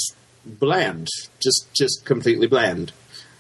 bland 0.46 1.08
just 1.42 1.68
just 1.74 2.06
completely 2.06 2.48
bland. 2.48 2.92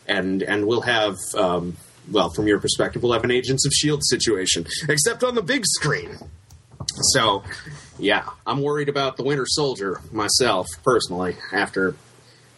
And 0.07 0.43
and 0.43 0.67
we'll 0.67 0.81
have 0.81 1.17
um, 1.35 1.77
well 2.11 2.29
from 2.29 2.47
your 2.47 2.59
perspective 2.59 3.01
we'll 3.01 3.13
have 3.13 3.23
an 3.23 3.31
agents 3.31 3.65
of 3.65 3.71
shield 3.73 4.01
situation 4.05 4.65
except 4.89 5.23
on 5.23 5.35
the 5.35 5.41
big 5.41 5.65
screen. 5.65 6.17
So 7.13 7.43
yeah 7.99 8.27
i'm 8.47 8.61
worried 8.61 8.89
about 8.89 9.17
the 9.17 9.23
winter 9.23 9.45
soldier 9.47 10.01
myself 10.11 10.67
personally 10.83 11.37
after 11.51 11.95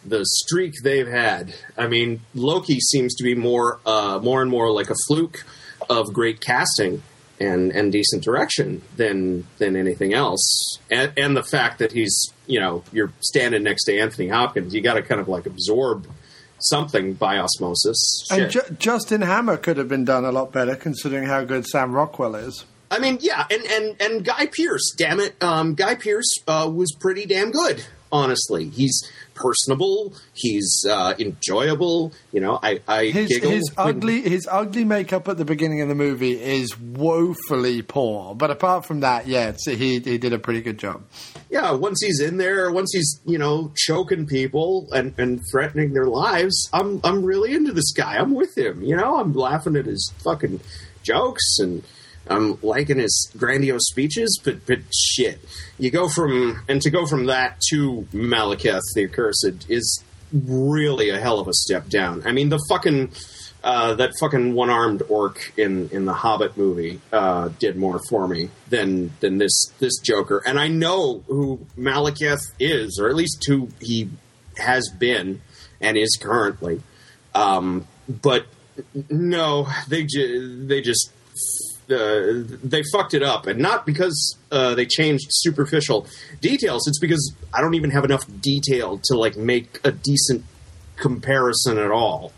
the 0.06 0.24
streak 0.25 0.74
they've 0.84 1.08
had. 1.08 1.53
I 1.77 1.88
mean 1.88 2.22
loki 2.34 2.80
seems 2.80 3.16
to 3.16 3.24
be 3.24 3.35
more 3.35 3.80
uh, 3.85 4.19
more 4.22 4.42
and 4.42 4.50
more 4.50 4.72
like 4.72 4.90
a 4.90 4.95
fluke 5.08 5.45
of 5.90 6.14
great 6.14 6.42
casting 6.42 7.03
and 7.39 7.72
and 7.72 7.91
decent 7.91 8.23
direction 8.23 8.81
than 8.95 9.45
than 9.57 9.75
anything 9.75 10.14
else 10.14 10.80
and, 10.89 11.11
and 11.17 11.35
the 11.35 11.43
fact 11.43 11.80
that 11.80 11.91
he's 11.91 12.31
you 12.47 12.59
know 12.59 12.83
you're 12.93 13.11
standing 13.19 13.64
next 13.64 13.83
to 13.85 13.97
anthony 13.97 14.27
hopkins 14.27 14.73
you 14.73 14.81
got 14.81 14.93
to 14.93 15.01
kind 15.01 15.19
of 15.19 15.27
like 15.27 15.45
absorb 15.45 16.07
something 16.59 17.14
by 17.14 17.38
osmosis 17.38 18.25
and 18.31 18.49
Ju- 18.49 18.75
Justin 18.80 19.22
Hammer 19.22 19.57
could 19.57 19.77
have 19.77 19.89
been 19.89 20.05
done 20.05 20.23
a 20.23 20.31
lot 20.31 20.51
better, 20.53 20.75
considering 20.75 21.25
how 21.27 21.43
good 21.43 21.65
Sam 21.67 21.91
Rockwell 21.91 22.35
is. 22.35 22.65
I 22.89 22.99
mean, 22.99 23.17
yeah, 23.22 23.45
and 23.51 23.64
and 23.65 24.01
and 24.01 24.25
Guy 24.25 24.45
Pearce, 24.47 24.93
damn 24.97 25.19
it, 25.19 25.35
um, 25.43 25.75
Guy 25.75 25.95
Pearce 25.95 26.38
uh, 26.47 26.72
was 26.73 26.95
pretty 26.99 27.25
damn 27.25 27.51
good. 27.51 27.83
Honestly, 28.15 28.69
he's 28.69 28.97
personable, 29.33 30.13
he's 30.33 30.85
uh, 30.89 31.13
enjoyable. 31.19 32.13
You 32.31 32.39
know, 32.39 32.59
I 32.63 32.79
I 32.87 33.05
His, 33.07 33.27
giggle. 33.27 33.51
his 33.51 33.69
when- 33.75 33.87
ugly 33.97 34.21
his 34.21 34.47
ugly 34.49 34.85
makeup 34.85 35.27
at 35.27 35.37
the 35.37 35.43
beginning 35.45 35.81
of 35.81 35.89
the 35.89 35.95
movie 35.95 36.41
is 36.41 36.79
woefully 36.79 37.81
poor, 37.81 38.33
but 38.35 38.49
apart 38.51 38.85
from 38.85 39.01
that, 39.01 39.27
yeah, 39.27 39.51
he 39.65 39.99
he 39.99 40.17
did 40.17 40.31
a 40.33 40.39
pretty 40.39 40.61
good 40.61 40.77
job. 40.77 41.03
yeah, 41.49 41.71
once 41.71 42.01
he's 42.01 42.19
in 42.21 42.37
there, 42.37 42.71
once 42.71 42.91
he's 42.93 43.19
you 43.25 43.37
know 43.37 43.71
choking 43.75 44.25
people 44.25 44.87
and, 44.93 45.13
and 45.19 45.41
threatening 45.51 45.93
their 45.93 46.07
lives, 46.07 46.69
I'm 46.71 47.01
I'm 47.03 47.23
really 47.25 47.53
into 47.53 47.73
this 47.73 47.91
guy. 47.91 48.15
I'm 48.17 48.33
with 48.33 48.57
him. 48.57 48.81
You 48.81 48.95
know, 48.95 49.19
I'm 49.19 49.33
laughing 49.33 49.75
at 49.75 49.85
his 49.85 50.11
fucking 50.23 50.61
jokes 51.03 51.57
and 51.59 51.83
I'm 52.27 52.59
liking 52.61 52.99
his 52.99 53.31
grandiose 53.37 53.87
speeches. 53.87 54.39
But 54.43 54.65
but 54.65 54.79
shit, 54.93 55.39
you 55.77 55.91
go 55.91 56.09
from 56.09 56.63
and 56.67 56.81
to 56.81 56.89
go 56.89 57.05
from 57.05 57.25
that 57.25 57.61
to 57.69 58.07
Malekith 58.13 58.81
the 58.95 59.05
Accursed 59.05 59.69
is 59.69 60.03
really 60.33 61.09
a 61.09 61.19
hell 61.19 61.39
of 61.39 61.47
a 61.47 61.53
step 61.53 61.89
down. 61.89 62.23
I 62.25 62.31
mean, 62.31 62.49
the 62.49 62.63
fucking. 62.69 63.11
Uh, 63.63 63.95
that 63.95 64.11
fucking 64.19 64.53
one-armed 64.53 65.01
orc 65.09 65.51
in, 65.57 65.89
in 65.89 66.05
the 66.05 66.13
Hobbit 66.13 66.55
movie 66.55 67.01
uh, 67.11 67.49
did 67.57 67.75
more 67.75 67.99
for 68.07 68.27
me 68.27 68.51
than 68.69 69.11
than 69.21 69.39
this 69.39 69.71
this 69.79 69.97
Joker, 69.97 70.43
and 70.45 70.59
I 70.59 70.67
know 70.67 71.23
who 71.25 71.65
Malekith 71.75 72.51
is, 72.59 72.99
or 73.01 73.09
at 73.09 73.15
least 73.15 73.43
who 73.47 73.69
he 73.81 74.11
has 74.57 74.89
been 74.89 75.41
and 75.81 75.97
is 75.97 76.15
currently. 76.21 76.83
Um, 77.33 77.87
but 78.07 78.45
no, 79.09 79.67
they 79.87 80.03
ju- 80.03 80.67
they 80.67 80.81
just 80.81 81.11
uh, 81.89 82.43
they 82.64 82.83
fucked 82.91 83.14
it 83.14 83.23
up, 83.23 83.47
and 83.47 83.59
not 83.59 83.85
because 83.85 84.38
uh, 84.51 84.75
they 84.75 84.85
changed 84.85 85.27
superficial 85.30 86.07
details. 86.41 86.88
It's 86.88 86.99
because 86.99 87.33
I 87.53 87.61
don't 87.61 87.75
even 87.75 87.91
have 87.91 88.03
enough 88.03 88.25
detail 88.41 88.99
to 89.05 89.17
like 89.17 89.38
make 89.38 89.80
a 89.83 89.91
decent 89.91 90.43
comparison 90.95 91.77
at 91.77 91.91
all. 91.91 92.31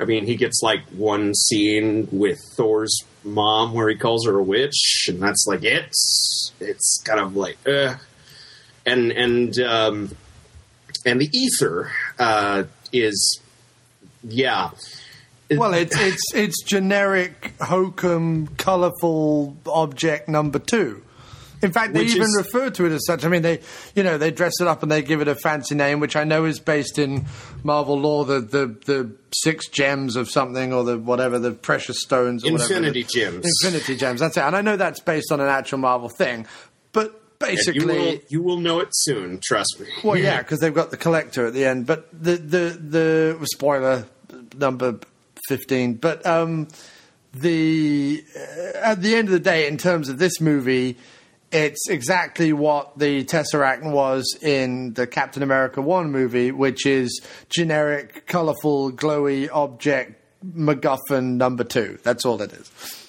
I 0.00 0.04
mean, 0.04 0.26
he 0.26 0.36
gets 0.36 0.60
like 0.62 0.84
one 0.90 1.34
scene 1.34 2.08
with 2.10 2.40
Thor's 2.56 2.96
mom 3.24 3.72
where 3.72 3.88
he 3.88 3.94
calls 3.94 4.26
her 4.26 4.38
a 4.38 4.42
witch, 4.42 5.06
and 5.08 5.22
that's 5.22 5.46
like 5.46 5.62
it. 5.62 5.94
It's 6.60 7.02
kind 7.04 7.20
of 7.20 7.36
like, 7.36 7.58
uh, 7.68 7.94
and 8.84 9.12
and 9.12 9.58
um, 9.60 10.16
and 11.06 11.20
the 11.20 11.30
ether 11.32 11.92
uh, 12.18 12.64
is, 12.92 13.40
yeah. 14.22 14.70
Well, 15.50 15.74
it's 15.74 15.98
it's 15.98 16.22
it's 16.34 16.62
generic 16.62 17.52
hokum, 17.60 18.48
colourful 18.56 19.56
object 19.66 20.28
number 20.28 20.58
two. 20.58 21.02
In 21.62 21.70
fact, 21.70 21.94
they 21.94 22.02
even 22.02 22.22
is- 22.22 22.36
refer 22.36 22.70
to 22.70 22.86
it 22.86 22.92
as 22.92 23.06
such. 23.06 23.24
I 23.24 23.28
mean, 23.28 23.42
they 23.42 23.60
you 23.94 24.02
know 24.02 24.18
they 24.18 24.30
dress 24.30 24.54
it 24.60 24.66
up 24.66 24.82
and 24.82 24.90
they 24.90 25.02
give 25.02 25.20
it 25.20 25.28
a 25.28 25.34
fancy 25.36 25.74
name, 25.74 26.00
which 26.00 26.16
I 26.16 26.24
know 26.24 26.44
is 26.44 26.58
based 26.58 26.98
in 26.98 27.26
Marvel 27.62 27.98
lore. 28.00 28.24
The 28.24 28.40
the 28.40 28.66
the 28.84 29.12
six 29.32 29.68
gems 29.68 30.16
of 30.16 30.28
something 30.28 30.72
or 30.72 30.82
the 30.84 30.98
whatever 30.98 31.38
the 31.38 31.52
precious 31.52 32.00
stones. 32.00 32.44
Or 32.44 32.52
whatever. 32.52 32.74
Infinity 32.74 33.04
gems. 33.04 33.46
Infinity 33.62 33.96
gems. 33.96 34.20
That's 34.20 34.36
it. 34.36 34.40
And 34.40 34.56
I 34.56 34.60
know 34.62 34.76
that's 34.76 35.00
based 35.00 35.30
on 35.30 35.40
an 35.40 35.48
actual 35.48 35.78
Marvel 35.78 36.08
thing, 36.08 36.46
but 36.92 37.38
basically. 37.38 37.80
you 37.80 37.86
will, 37.86 38.20
you 38.28 38.42
will 38.42 38.58
know 38.58 38.80
it 38.80 38.88
soon. 38.90 39.38
Trust 39.40 39.78
me. 39.78 39.86
Well, 40.02 40.16
yeah, 40.16 40.38
because 40.42 40.58
they've 40.58 40.74
got 40.74 40.90
the 40.90 40.96
collector 40.96 41.46
at 41.46 41.52
the 41.52 41.64
end. 41.64 41.86
But 41.86 42.08
the 42.12 42.36
the 42.36 43.36
the 43.38 43.46
spoiler 43.52 44.06
number 44.56 44.98
fifteen. 45.48 45.94
But 45.94 46.24
um, 46.26 46.68
the 47.32 48.24
uh, 48.36 48.78
at 48.78 49.02
the 49.02 49.14
end 49.14 49.28
of 49.28 49.32
the 49.32 49.40
day, 49.40 49.66
in 49.66 49.78
terms 49.78 50.08
of 50.08 50.18
this 50.18 50.40
movie, 50.40 50.96
it's 51.50 51.88
exactly 51.88 52.52
what 52.52 52.98
the 52.98 53.24
Tesseract 53.24 53.82
was 53.82 54.38
in 54.40 54.94
the 54.94 55.06
Captain 55.06 55.42
America 55.42 55.82
One 55.82 56.10
movie, 56.10 56.50
which 56.50 56.86
is 56.86 57.20
generic, 57.48 58.26
colorful, 58.26 58.92
glowy 58.92 59.48
object 59.52 60.18
MacGuffin 60.44 61.36
number 61.36 61.64
two. 61.64 61.98
That's 62.02 62.24
all 62.24 62.40
it 62.42 62.52
is. 62.52 63.01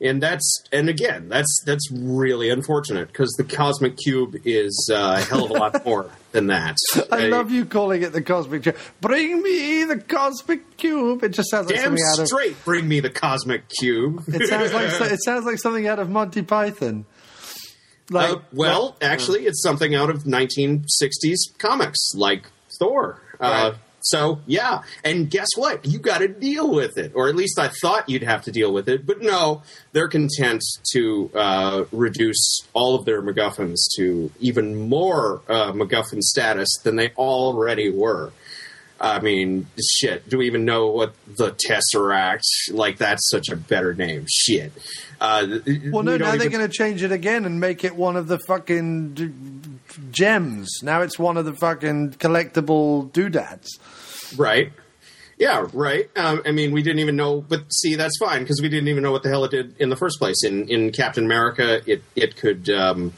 And 0.00 0.22
that's 0.22 0.62
and 0.72 0.88
again 0.88 1.28
that's 1.28 1.62
that's 1.64 1.90
really 1.92 2.50
unfortunate 2.50 3.08
because 3.08 3.30
the 3.38 3.44
cosmic 3.44 3.96
cube 3.96 4.36
is 4.44 4.90
uh, 4.92 5.16
a 5.20 5.24
hell 5.24 5.44
of 5.44 5.50
a 5.50 5.54
lot 5.54 5.84
more 5.86 6.10
than 6.32 6.48
that. 6.48 6.76
I 7.10 7.28
love 7.28 7.50
you 7.50 7.64
calling 7.64 8.02
it 8.02 8.12
the 8.12 8.20
cosmic 8.22 8.62
cube. 8.64 8.76
Bring 9.00 9.42
me 9.42 9.84
the 9.84 9.96
cosmic 9.98 10.76
cube. 10.76 11.22
It 11.24 11.30
just 11.30 11.50
sounds 11.50 11.66
like 11.68 11.76
Damn 11.76 11.84
something 11.96 12.04
out 12.12 12.18
of. 12.18 12.26
straight, 12.28 12.64
bring 12.64 12.86
me 12.86 13.00
the 13.00 13.10
cosmic 13.10 13.68
cube. 13.80 14.22
It 14.28 14.46
sounds 14.48 14.72
like 14.72 15.12
it 15.12 15.18
sounds 15.24 15.46
like 15.46 15.58
something 15.58 15.86
out 15.86 15.98
of 15.98 16.10
Monty 16.10 16.42
Python. 16.42 17.06
Like, 18.10 18.30
Uh, 18.34 18.38
well, 18.52 18.96
actually, 19.02 19.46
it's 19.46 19.62
something 19.62 19.94
out 19.94 20.10
of 20.10 20.24
1960s 20.24 21.58
comics, 21.58 21.98
like 22.14 22.46
Thor. 22.78 23.20
Uh, 23.40 23.72
so, 24.06 24.40
yeah. 24.46 24.82
And 25.02 25.28
guess 25.28 25.48
what? 25.56 25.84
You 25.84 25.98
got 25.98 26.18
to 26.18 26.28
deal 26.28 26.72
with 26.72 26.96
it. 26.96 27.10
Or 27.16 27.28
at 27.28 27.34
least 27.34 27.58
I 27.58 27.68
thought 27.82 28.08
you'd 28.08 28.22
have 28.22 28.42
to 28.44 28.52
deal 28.52 28.72
with 28.72 28.88
it. 28.88 29.04
But 29.04 29.20
no, 29.20 29.62
they're 29.90 30.06
content 30.06 30.62
to 30.92 31.28
uh, 31.34 31.84
reduce 31.90 32.60
all 32.72 32.94
of 32.94 33.04
their 33.04 33.20
MacGuffins 33.20 33.78
to 33.96 34.30
even 34.38 34.88
more 34.88 35.42
uh, 35.48 35.72
MacGuffin 35.72 36.20
status 36.20 36.68
than 36.84 36.94
they 36.94 37.10
already 37.16 37.90
were. 37.90 38.32
I 39.00 39.20
mean, 39.20 39.66
shit. 39.98 40.28
Do 40.28 40.38
we 40.38 40.46
even 40.46 40.64
know 40.64 40.86
what 40.86 41.14
the 41.26 41.50
Tesseract? 41.50 42.42
Like, 42.70 42.98
that's 42.98 43.28
such 43.28 43.48
a 43.48 43.56
better 43.56 43.92
name. 43.92 44.24
Shit. 44.28 44.72
Uh, 45.20 45.58
well, 45.90 46.02
no, 46.02 46.12
we 46.12 46.18
now 46.18 46.36
they're 46.36 46.48
going 46.48 46.66
to 46.66 46.72
change 46.72 47.02
it 47.02 47.12
again 47.12 47.44
and 47.44 47.60
make 47.60 47.84
it 47.84 47.94
one 47.96 48.16
of 48.16 48.28
the 48.28 48.38
fucking 48.46 49.75
gems. 50.10 50.80
Now 50.82 51.02
it's 51.02 51.18
one 51.18 51.36
of 51.36 51.44
the 51.44 51.52
fucking 51.54 52.12
collectible 52.12 53.12
doodads. 53.12 53.78
Right. 54.36 54.72
Yeah, 55.38 55.66
right. 55.74 56.08
Um, 56.16 56.42
I 56.46 56.52
mean, 56.52 56.72
we 56.72 56.82
didn't 56.82 57.00
even 57.00 57.14
know, 57.16 57.42
but 57.42 57.70
see, 57.72 57.94
that's 57.94 58.16
fine 58.18 58.40
because 58.42 58.60
we 58.62 58.68
didn't 58.70 58.88
even 58.88 59.02
know 59.02 59.12
what 59.12 59.22
the 59.22 59.28
hell 59.28 59.44
it 59.44 59.50
did 59.50 59.76
in 59.78 59.90
the 59.90 59.96
first 59.96 60.18
place. 60.18 60.42
In 60.44 60.68
in 60.70 60.92
Captain 60.92 61.24
America, 61.26 61.82
it 61.86 62.02
it 62.14 62.36
could 62.36 62.70
um, 62.70 63.12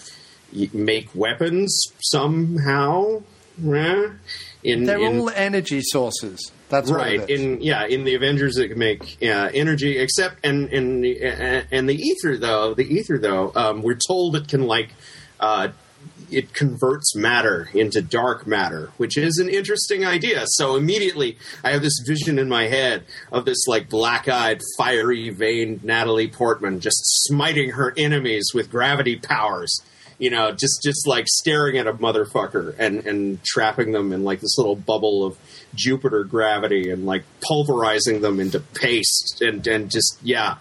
make 0.73 1.09
weapons 1.15 1.81
somehow. 2.01 3.23
eh? 3.73 4.09
In, 4.65 4.85
They're 4.85 4.99
in, 4.99 5.21
all 5.21 5.31
energy 5.31 5.81
sources. 5.83 6.51
That's 6.69 6.91
right. 6.91 7.21
What 7.21 7.31
it 7.31 7.35
is. 7.35 7.41
In 7.41 7.61
yeah, 7.61 7.87
in 7.87 8.03
the 8.05 8.15
Avengers, 8.17 8.59
it 8.59 8.69
can 8.71 8.79
make 8.79 9.17
uh, 9.23 9.51
energy. 9.55 9.99
Except 9.99 10.45
and 10.45 10.69
and 10.71 11.05
the- 11.05 11.23
and 11.71 11.89
the 11.89 11.95
ether 11.95 12.37
though, 12.37 12.75
the 12.75 12.85
ether 12.85 13.19
though, 13.19 13.53
um, 13.55 13.83
we're 13.83 13.99
told 14.09 14.35
it 14.35 14.49
can 14.49 14.65
like 14.65 14.91
uh, 15.39 15.69
it 16.31 16.55
converts 16.55 17.15
matter 17.15 17.69
into 17.75 18.03
dark 18.03 18.47
matter, 18.47 18.91
which 18.97 19.17
is 19.17 19.39
an 19.39 19.49
interesting 19.49 20.05
idea. 20.05 20.45
So 20.47 20.77
immediately, 20.77 21.39
I 21.65 21.71
have 21.71 21.83
this 21.83 22.03
vision 22.07 22.39
in 22.39 22.49
my 22.49 22.67
head 22.67 23.05
of 23.33 23.45
this 23.45 23.67
like 23.67 23.89
black-eyed, 23.89 24.61
fiery 24.77 25.31
veined 25.31 25.85
Natalie 25.85 26.29
Portman 26.29 26.81
just 26.81 27.01
smiting 27.27 27.71
her 27.71 27.95
enemies 27.97 28.51
with 28.55 28.71
gravity 28.71 29.17
powers. 29.17 29.81
You 30.19 30.31
know, 30.31 30.51
just 30.51 30.83
just 30.83 31.07
like 31.07 31.27
staring 31.29 31.79
at 31.79 31.87
a 31.87 31.93
motherfucker 31.93 32.75
and 32.79 33.07
and 33.07 33.43
trapping 33.45 33.93
them 33.93 34.13
in 34.13 34.25
like 34.25 34.41
this 34.41 34.59
little 34.59 34.75
bubble 34.77 35.25
of 35.25 35.39
Jupiter 35.75 36.25
gravity 36.25 36.91
and 36.91 37.07
like 37.07 37.25
pulverizing 37.41 38.21
them 38.21 38.41
into 38.41 38.59
paste 38.61 39.41
and 39.41 39.67
and 39.67 39.91
just 39.91 40.19
yeah. 40.23 40.57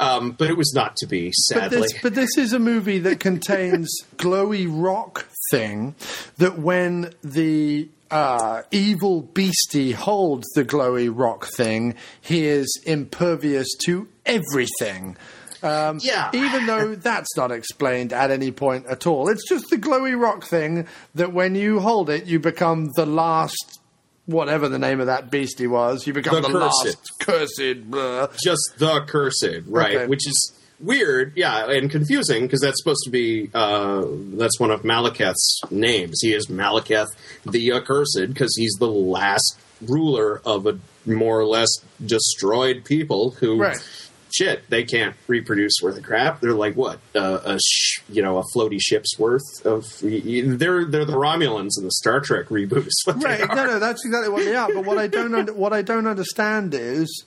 Um, 0.00 0.32
but 0.32 0.48
it 0.48 0.56
was 0.56 0.72
not 0.74 0.96
to 0.96 1.06
be, 1.06 1.32
But 1.52 1.60
sadly. 1.60 1.80
this, 1.82 2.02
but 2.02 2.14
this 2.14 2.36
is 2.38 2.52
a 2.52 2.58
movie 2.58 2.98
that 3.00 3.20
contains 3.20 3.94
glowy 4.16 4.66
rock 4.68 5.26
thing 5.50 5.94
that 6.38 6.58
when 6.58 7.12
the 7.22 7.88
uh, 8.10 8.62
evil 8.70 9.22
beastie 9.22 9.92
holds 9.92 10.46
the 10.54 10.64
glowy 10.64 11.10
rock 11.12 11.46
thing, 11.56 11.94
he 12.20 12.44
is 12.46 12.82
impervious 12.86 13.68
to 13.86 14.08
everything. 14.26 15.16
Um, 15.62 15.98
yeah. 16.02 16.30
Even 16.34 16.66
though 16.66 16.94
that's 16.94 17.36
not 17.36 17.50
explained 17.52 18.12
at 18.12 18.30
any 18.30 18.50
point 18.50 18.86
at 18.86 19.06
all. 19.06 19.28
It's 19.28 19.48
just 19.48 19.70
the 19.70 19.76
glowy 19.76 20.20
rock 20.20 20.44
thing 20.44 20.86
that 21.14 21.32
when 21.32 21.54
you 21.54 21.80
hold 21.80 22.10
it, 22.10 22.26
you 22.26 22.38
become 22.40 22.90
the 22.96 23.06
last. 23.06 23.78
Whatever 24.26 24.68
the 24.68 24.78
name 24.78 25.00
of 25.00 25.06
that 25.06 25.32
beastie 25.32 25.66
was, 25.66 26.06
you 26.06 26.12
become 26.12 26.36
The 26.40 26.48
the, 26.48 26.58
cursed. 26.60 26.84
last 26.84 27.12
cursed. 27.18 27.90
blah. 27.90 28.28
just 28.42 28.60
the 28.78 29.00
cursed, 29.00 29.62
right? 29.66 29.96
Okay. 29.96 30.06
Which 30.06 30.28
is 30.28 30.52
weird, 30.78 31.32
yeah, 31.34 31.68
and 31.68 31.90
confusing 31.90 32.42
because 32.44 32.60
that's 32.60 32.80
supposed 32.80 33.02
to 33.04 33.10
be 33.10 33.50
uh, 33.52 34.04
that's 34.34 34.60
one 34.60 34.70
of 34.70 34.82
Malekith's 34.82 35.62
names. 35.72 36.20
He 36.22 36.32
is 36.34 36.46
Malekith 36.46 37.08
the 37.44 37.72
accursed 37.72 38.28
because 38.28 38.54
he's 38.56 38.74
the 38.78 38.86
last 38.88 39.58
ruler 39.80 40.40
of 40.44 40.68
a 40.68 40.78
more 41.04 41.40
or 41.40 41.44
less 41.44 41.68
destroyed 42.04 42.84
people 42.84 43.32
who. 43.32 43.58
Right. 43.60 44.01
Shit, 44.32 44.68
they 44.70 44.84
can't 44.84 45.14
reproduce 45.26 45.74
worth 45.82 45.98
of 45.98 46.04
crap. 46.04 46.40
They're 46.40 46.54
like 46.54 46.74
what 46.74 47.00
uh, 47.14 47.40
a 47.44 47.58
sh- 47.58 48.00
you 48.08 48.22
know 48.22 48.38
a 48.38 48.44
floaty 48.54 48.78
ship's 48.80 49.18
worth 49.18 49.66
of. 49.66 49.84
They're 50.00 50.84
they're 50.86 51.04
the 51.04 51.12
Romulans 51.12 51.72
in 51.76 51.84
the 51.84 51.92
Star 51.92 52.20
Trek 52.20 52.46
reboots. 52.46 52.90
Right? 53.06 53.46
No, 53.46 53.66
no, 53.66 53.78
that's 53.78 54.04
exactly 54.04 54.30
what 54.32 54.44
they 54.44 54.54
are. 54.56 54.72
But 54.72 54.84
what 54.84 54.98
I 54.98 55.06
don't 55.06 55.34
under, 55.34 55.52
what 55.52 55.72
I 55.72 55.82
don't 55.82 56.06
understand 56.06 56.72
is 56.74 57.24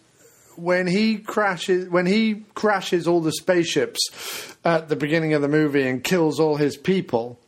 when 0.56 0.88
he 0.88 1.18
crashes 1.18 1.88
when 1.90 2.06
he 2.06 2.44
crashes 2.56 3.08
all 3.08 3.22
the 3.22 3.34
spaceships 3.34 4.58
at 4.64 4.90
the 4.90 4.96
beginning 4.96 5.34
of 5.34 5.42
the 5.42 5.48
movie 5.48 5.88
and 5.88 6.04
kills 6.04 6.40
all 6.40 6.56
his 6.56 6.76
people. 6.76 7.40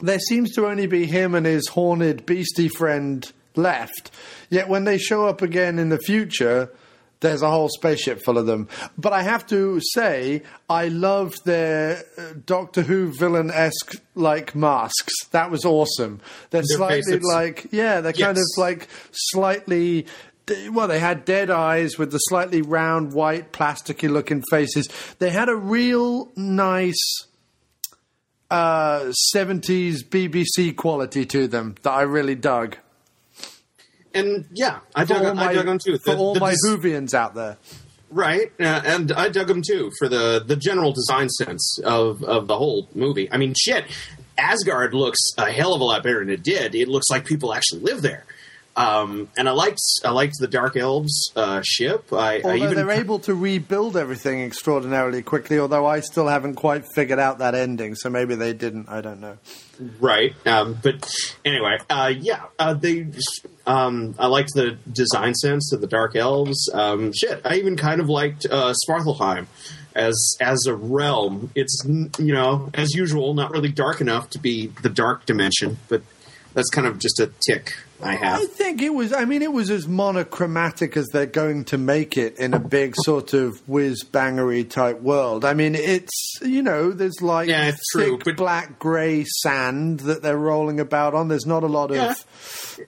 There 0.00 0.18
seems 0.18 0.52
to 0.54 0.66
only 0.66 0.86
be 0.86 1.06
him 1.06 1.34
and 1.34 1.46
his 1.46 1.68
horned 1.68 2.24
beastie 2.26 2.68
friend 2.68 3.30
left. 3.56 4.10
Yet 4.50 4.68
when 4.68 4.84
they 4.84 4.98
show 4.98 5.26
up 5.26 5.42
again 5.42 5.78
in 5.78 5.90
the 5.90 5.98
future. 5.98 6.70
There's 7.24 7.40
a 7.40 7.48
whole 7.50 7.70
spaceship 7.70 8.22
full 8.22 8.36
of 8.36 8.44
them. 8.44 8.68
But 8.98 9.14
I 9.14 9.22
have 9.22 9.46
to 9.46 9.80
say, 9.94 10.42
I 10.68 10.88
loved 10.88 11.46
their 11.46 12.04
uh, 12.18 12.34
Doctor 12.44 12.82
Who 12.82 13.14
villain 13.18 13.50
esque 13.50 13.96
like 14.14 14.54
masks. 14.54 15.14
That 15.30 15.50
was 15.50 15.64
awesome. 15.64 16.20
They're 16.50 16.60
Their 16.60 16.76
slightly 16.76 17.12
faces. 17.12 17.32
like, 17.32 17.68
yeah, 17.70 18.02
they're 18.02 18.12
kind 18.12 18.36
of 18.36 18.44
like 18.58 18.88
slightly. 19.10 20.06
Well, 20.70 20.86
they 20.86 20.98
had 20.98 21.24
dead 21.24 21.48
eyes 21.48 21.96
with 21.96 22.12
the 22.12 22.18
slightly 22.18 22.60
round, 22.60 23.14
white, 23.14 23.52
plasticky 23.54 24.10
looking 24.10 24.42
faces. 24.50 24.86
They 25.18 25.30
had 25.30 25.48
a 25.48 25.56
real 25.56 26.30
nice 26.36 27.26
uh, 28.50 29.12
70s 29.34 30.04
BBC 30.06 30.76
quality 30.76 31.24
to 31.24 31.48
them 31.48 31.76
that 31.84 31.90
I 31.90 32.02
really 32.02 32.34
dug. 32.34 32.76
And 34.14 34.46
yeah, 34.52 34.80
I 34.94 35.04
For 35.04 35.14
dug, 35.14 35.24
all 35.24 35.38
I 35.38 35.54
dug 35.54 35.66
them 35.66 35.78
too. 35.78 35.98
For 35.98 36.14
all 36.14 36.34
the 36.34 36.40
my 36.40 36.54
Whovians 36.66 37.14
out 37.14 37.34
there. 37.34 37.58
Right, 38.10 38.52
uh, 38.60 38.80
and 38.84 39.10
I 39.12 39.28
dug 39.28 39.48
them 39.48 39.60
too 39.66 39.90
for 39.98 40.08
the 40.08 40.42
the 40.44 40.54
general 40.54 40.92
design 40.92 41.28
sense 41.28 41.80
of 41.84 42.22
of 42.22 42.46
the 42.46 42.56
whole 42.56 42.88
movie. 42.94 43.30
I 43.32 43.38
mean, 43.38 43.54
shit, 43.56 43.86
Asgard 44.38 44.94
looks 44.94 45.18
a 45.36 45.50
hell 45.50 45.74
of 45.74 45.80
a 45.80 45.84
lot 45.84 46.02
better 46.04 46.20
than 46.20 46.30
it 46.30 46.44
did. 46.44 46.74
It 46.76 46.88
looks 46.88 47.10
like 47.10 47.24
people 47.24 47.52
actually 47.52 47.80
live 47.80 48.02
there. 48.02 48.24
Um, 48.76 49.28
and 49.36 49.48
I 49.48 49.52
liked 49.52 49.78
I 50.04 50.10
liked 50.10 50.34
the 50.40 50.48
Dark 50.48 50.76
Elves 50.76 51.30
uh, 51.36 51.62
ship. 51.64 52.12
I, 52.12 52.16
I 52.16 52.42
Although 52.42 52.56
even 52.56 52.74
they're 52.74 52.90
able 52.90 53.20
to 53.20 53.34
rebuild 53.34 53.96
everything 53.96 54.42
extraordinarily 54.42 55.22
quickly, 55.22 55.60
although 55.60 55.86
I 55.86 56.00
still 56.00 56.26
haven't 56.26 56.54
quite 56.54 56.84
figured 56.94 57.20
out 57.20 57.38
that 57.38 57.54
ending, 57.54 57.94
so 57.94 58.10
maybe 58.10 58.34
they 58.34 58.52
didn't. 58.52 58.88
I 58.88 59.00
don't 59.00 59.20
know. 59.20 59.38
right. 60.00 60.34
Um, 60.44 60.76
but 60.82 61.08
anyway, 61.44 61.78
uh, 61.88 62.12
yeah, 62.18 62.46
uh, 62.58 62.74
they. 62.74 63.06
Um, 63.66 64.16
I 64.18 64.26
liked 64.26 64.50
the 64.54 64.76
design 64.90 65.34
sense 65.34 65.72
of 65.72 65.80
the 65.80 65.86
Dark 65.86 66.16
Elves. 66.16 66.68
Um, 66.74 67.12
shit, 67.12 67.42
I 67.44 67.56
even 67.56 67.76
kind 67.76 68.00
of 68.00 68.08
liked 68.08 68.44
uh, 68.50 68.74
Svartalfheim 68.88 69.46
as 69.94 70.36
as 70.40 70.66
a 70.66 70.74
realm. 70.74 71.52
It's 71.54 71.80
you 71.86 72.34
know 72.34 72.70
as 72.74 72.92
usual, 72.94 73.34
not 73.34 73.52
really 73.52 73.70
dark 73.70 74.00
enough 74.00 74.30
to 74.30 74.40
be 74.40 74.66
the 74.82 74.90
dark 74.90 75.26
dimension, 75.26 75.78
but 75.88 76.02
that's 76.54 76.70
kind 76.70 76.88
of 76.88 76.98
just 76.98 77.20
a 77.20 77.30
tick 77.48 77.74
I 78.02 78.16
have. 78.16 78.40
I 78.40 78.46
think 78.46 78.82
it 78.82 78.92
was. 78.92 79.12
I 79.12 79.24
mean, 79.24 79.40
it 79.42 79.52
was 79.52 79.70
as 79.70 79.86
monochromatic 79.86 80.96
as 80.96 81.06
they're 81.12 81.26
going 81.26 81.64
to 81.66 81.78
make 81.78 82.18
it 82.18 82.36
in 82.38 82.52
a 82.52 82.58
big 82.58 82.94
sort 83.04 83.32
of 83.34 83.66
whiz 83.68 84.04
bangery 84.04 84.68
type 84.68 85.00
world. 85.00 85.44
I 85.44 85.54
mean, 85.54 85.74
it's 85.74 86.34
you 86.42 86.62
know, 86.62 86.90
there's 86.90 87.22
like 87.22 87.48
Yeah, 87.48 87.68
it's 87.68 87.80
true, 87.92 88.18
thick 88.18 88.36
black 88.36 88.78
grey 88.78 89.24
sand 89.24 90.00
that 90.00 90.22
they're 90.22 90.36
rolling 90.36 90.80
about 90.80 91.14
on. 91.14 91.28
There's 91.28 91.46
not 91.46 91.62
a 91.62 91.68
lot 91.68 91.90
of 91.92 91.96
Yeah. 91.96 92.14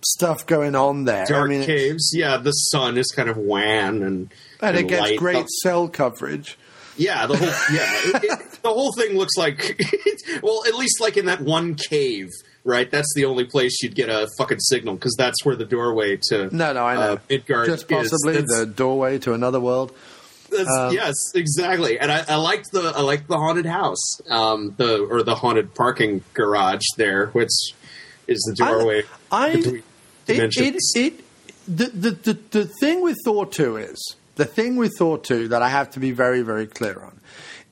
stuff 0.03 0.45
going 0.47 0.75
on 0.75 1.05
there. 1.05 1.25
Dark 1.27 1.47
I 1.47 1.49
mean, 1.49 1.65
caves, 1.65 2.11
yeah. 2.13 2.37
The 2.37 2.51
sun 2.53 2.99
is 2.99 3.07
kind 3.15 3.29
of 3.31 3.37
wan 3.37 4.03
and 4.03 4.33
and 4.61 4.77
it 4.77 4.89
gets 4.89 5.01
light. 5.03 5.19
great 5.19 5.49
cell 5.63 5.89
coverage. 5.89 6.59
Yeah, 6.99 7.27
the 7.27 7.37
whole 7.37 7.47
yeah, 7.47 7.93
it, 8.07 8.25
it, 8.25 8.63
the 8.63 8.71
whole 8.71 8.93
thing 8.93 9.17
looks 9.17 9.37
like 9.37 9.81
well, 10.43 10.65
at 10.67 10.75
least 10.75 11.01
like 11.01 11.17
in 11.17 11.27
that 11.27 11.43
one 11.43 11.75
cave, 11.75 12.31
right? 12.67 12.91
That's 12.91 13.11
the 13.15 13.25
only 13.25 13.45
place 13.45 13.83
you'd 13.83 13.95
get 13.95 14.09
a 14.11 14.29
fucking 14.37 14.61
signal 14.61 14.97
because 14.97 15.15
that's 15.17 15.45
where 15.45 15.57
the 15.57 15.65
doorway 15.65 16.19
to 16.31 16.55
No, 16.55 16.73
no, 16.75 16.85
I 16.85 16.95
know. 16.95 17.01
uh, 17.15 17.19
Midgard 17.31 17.67
Just 17.67 17.89
possibly 17.89 18.43
the 18.43 18.67
doorway 18.67 19.19
to 19.21 19.33
another 19.33 19.61
world. 19.61 19.93
Um, 20.53 20.93
yes, 20.93 21.15
exactly. 21.35 21.99
And 21.99 22.11
I, 22.13 22.25
I 22.29 22.37
liked 22.37 22.71
the 22.73 22.93
I 22.95 23.01
liked 23.01 23.27
the 23.29 23.37
haunted 23.37 23.67
house, 23.67 24.21
um, 24.29 24.75
the 24.77 25.01
or 25.05 25.23
the 25.23 25.35
haunted 25.35 25.75
parking 25.75 26.23
garage 26.35 26.85
there, 26.97 27.29
which 27.29 27.51
is 28.29 28.41
the 28.49 28.55
doorway 28.55 29.03
I- 29.31 29.57
between 29.57 29.83
It, 30.29 30.57
it, 30.57 30.77
it, 30.97 31.21
the, 31.69 31.87
the, 31.87 32.11
the, 32.11 32.39
the 32.51 32.65
thing 32.81 33.01
with 33.03 33.17
Thor 33.25 33.45
2 33.47 33.77
is, 33.77 34.17
the 34.37 34.45
thing 34.45 34.77
with 34.77 34.93
Thor 34.99 35.19
2 35.19 35.49
that 35.49 35.63
I 35.63 35.69
have 35.69 35.91
to 35.93 36.01
be 36.01 36.13
very, 36.13 36.43
very 36.43 36.67
clear 36.67 37.01
on 37.01 37.16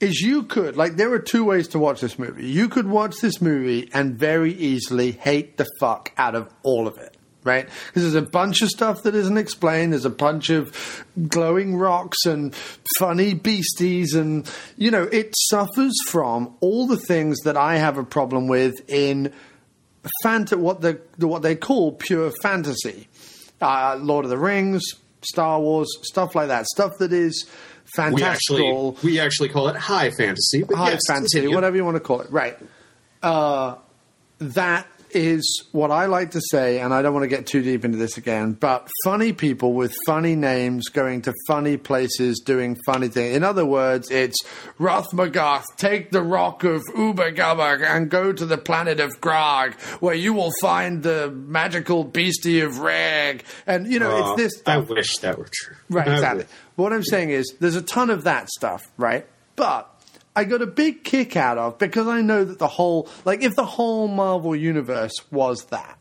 is 0.05 0.21
you 0.21 0.45
could, 0.45 0.77
like, 0.77 0.97
there 0.97 1.13
are 1.13 1.19
two 1.19 1.45
ways 1.45 1.69
to 1.69 1.79
watch 1.79 2.01
this 2.01 2.19
movie. 2.19 2.47
You 2.47 2.69
could 2.69 2.87
watch 2.87 3.17
this 3.21 3.41
movie 3.41 3.91
and 3.93 4.15
very 4.17 4.53
easily 4.53 5.13
hate 5.13 5.57
the 5.57 5.67
fuck 5.81 6.13
out 6.17 6.35
of 6.35 6.49
all 6.63 6.87
of 6.87 6.99
it. 6.99 7.17
Right? 7.43 7.69
Because 7.89 8.05
there's 8.05 8.15
a 8.15 8.23
bunch 8.27 8.63
of 8.63 8.71
stuff 8.71 9.03
that 9.03 9.15
isn't 9.15 9.37
explained. 9.37 9.93
There's 9.93 10.07
a 10.07 10.11
bunch 10.11 10.49
of 10.49 11.05
glowing 11.29 11.77
rocks 11.77 12.25
and 12.25 12.55
funny 12.99 13.35
beasties, 13.35 14.15
and, 14.15 14.51
you 14.79 14.91
know, 14.91 15.03
it 15.03 15.35
suffers 15.51 15.93
from 16.09 16.57
all 16.61 16.87
the 16.87 16.97
things 16.97 17.41
that 17.41 17.59
I 17.59 17.77
have 17.77 17.99
a 17.99 18.03
problem 18.03 18.49
with 18.49 18.75
in 18.89 19.31
fanta- 20.25 20.57
what 20.57 20.81
the 20.81 21.01
what 21.19 21.43
they 21.43 21.55
call 21.55 21.93
pure 21.93 22.33
fantasy, 22.43 23.09
uh, 23.61 23.99
Lord 24.01 24.25
of 24.25 24.31
the 24.31 24.39
Rings, 24.39 24.83
Star 25.21 25.61
Wars, 25.61 25.89
stuff 26.01 26.35
like 26.35 26.49
that, 26.49 26.65
stuff 26.67 26.93
that 26.99 27.13
is 27.13 27.45
we 28.13 28.23
actually 28.23 28.95
we 29.03 29.21
actually 29.21 29.49
call 29.49 29.69
it 29.69 29.77
high 29.77 30.11
fantasy, 30.11 30.63
but 30.63 30.77
high 30.77 30.91
yes, 30.91 31.01
fantasy, 31.09 31.47
whatever 31.49 31.77
you 31.77 31.85
want 31.85 31.97
to 31.97 32.01
call 32.01 32.21
it, 32.21 32.31
right? 32.31 32.59
Uh, 33.23 33.77
that 34.39 34.87
is 35.11 35.69
what 35.71 35.93
I 35.93 36.07
like 36.07 36.33
to 36.33 36.41
say, 36.51 36.81
and 36.81 36.93
I 36.93 37.01
don't 37.01 37.15
want 37.15 37.23
to 37.23 37.29
get 37.29 37.47
too 37.47 37.63
deep 37.63 37.85
into 37.85 37.97
this 37.97 38.17
again, 38.19 38.55
but 38.55 38.89
funny 39.05 39.33
people 39.33 39.73
with 39.73 39.95
funny 40.07 40.35
names 40.35 40.89
going 40.89 41.23
to 41.23 41.33
funny 41.47 41.77
places 41.77 42.43
doing 42.45 42.77
funny 42.85 43.07
things. 43.07 43.37
In 43.37 43.45
other 43.45 43.65
words, 43.65 44.11
it's 44.11 44.37
Rothmagath, 44.79 45.63
take 45.77 46.11
the 46.11 46.21
rock 46.23 46.65
of 46.65 46.83
Ubergabag 46.97 47.83
and 47.83 48.11
go 48.11 48.33
to 48.33 48.45
the 48.45 48.59
planet 48.59 48.99
of 48.99 49.21
Grog, 49.21 49.75
where 50.01 50.17
you 50.17 50.33
will 50.33 50.53
find 50.61 51.05
the 51.05 51.31
magical 51.31 52.03
beastie 52.03 52.61
of 52.61 52.81
Rag. 52.81 53.45
And, 53.69 53.87
you 53.87 54.01
know, 54.01 54.11
Oh, 54.11 54.33
it's 54.35 54.55
this 54.55 54.63
I 54.67 54.79
wish 54.79 55.19
that 55.19 55.39
were 55.39 55.49
true. 55.51 55.77
Right, 55.89 56.09
I 56.09 56.15
exactly. 56.15 56.43
wish. 56.45 56.53
What 56.77 56.93
I'm 56.93 57.05
saying 57.05 57.31
is, 57.31 57.55
there's 57.61 57.77
a 57.77 57.83
ton 57.83 58.11
of 58.11 58.25
that 58.25 58.49
stuff, 58.49 58.83
right? 58.97 59.27
But 59.57 59.89
I 60.35 60.45
got 60.45 60.63
a 60.63 60.67
big 60.67 61.05
kick 61.05 61.37
out 61.37 61.59
of 61.59 61.79
because 61.79 62.09
I 62.09 62.21
know 62.21 62.45
that 62.45 62.59
the 62.59 62.69
whole, 62.69 63.09
like, 63.25 63.43
if 63.43 63.55
the 63.55 63.65
whole 63.65 64.09
Marvel 64.09 64.57
universe 64.57 65.13
was 65.31 65.65
that, 65.67 65.99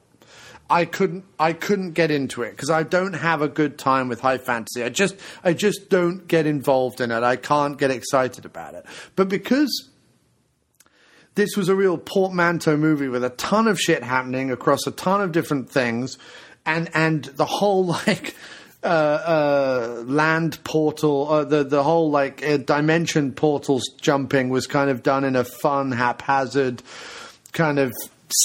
I 0.69 0.85
couldn't, 0.85 1.26
I 1.38 1.53
couldn't 1.53 1.92
get 1.92 2.10
into 2.10 2.42
it 2.42 2.52
because 2.52 2.72
I 2.72 2.82
don't 2.84 3.14
have 3.14 3.42
a 3.42 3.48
good 3.48 3.77
time 3.77 4.08
with 4.08 4.22
high 4.22 4.40
fantasy. 4.40 4.84
I 4.84 4.90
just, 4.90 5.16
I 5.43 5.53
just 5.53 5.90
don't 5.90 6.27
get 6.27 6.48
involved 6.48 7.00
in 7.02 7.11
it. 7.11 7.22
I 7.22 7.35
can't 7.35 7.77
get 7.77 7.92
excited 7.92 8.45
about 8.45 8.74
it. 8.74 8.85
But 9.16 9.30
because 9.30 9.92
this 11.35 11.56
was 11.56 11.69
a 11.69 11.76
real 11.76 11.98
portmanteau 11.98 12.77
movie 12.77 13.08
with 13.08 13.24
a 13.24 13.30
ton 13.30 13.68
of 13.68 13.80
shit 13.80 14.03
happening 14.03 14.52
across 14.52 14.85
a 14.88 14.92
ton 14.92 15.22
of 15.22 15.32
different 15.32 15.69
things, 15.69 16.18
and 16.66 16.90
and 16.93 17.26
the 17.26 17.45
whole 17.45 17.85
like 18.08 18.35
uh, 18.83 18.87
uh, 18.87 20.03
land 20.05 20.63
portal, 20.63 21.29
uh, 21.29 21.43
the 21.45 21.63
the 21.63 21.83
whole 21.83 22.11
like 22.11 22.45
uh, 22.45 22.57
dimension 22.57 23.31
portals 23.31 23.83
jumping 24.01 24.49
was 24.49 24.67
kind 24.67 24.89
of 24.89 25.03
done 25.03 25.23
in 25.23 25.35
a 25.35 25.43
fun, 25.43 25.91
haphazard 25.91 26.83
kind 27.51 27.79
of. 27.79 27.93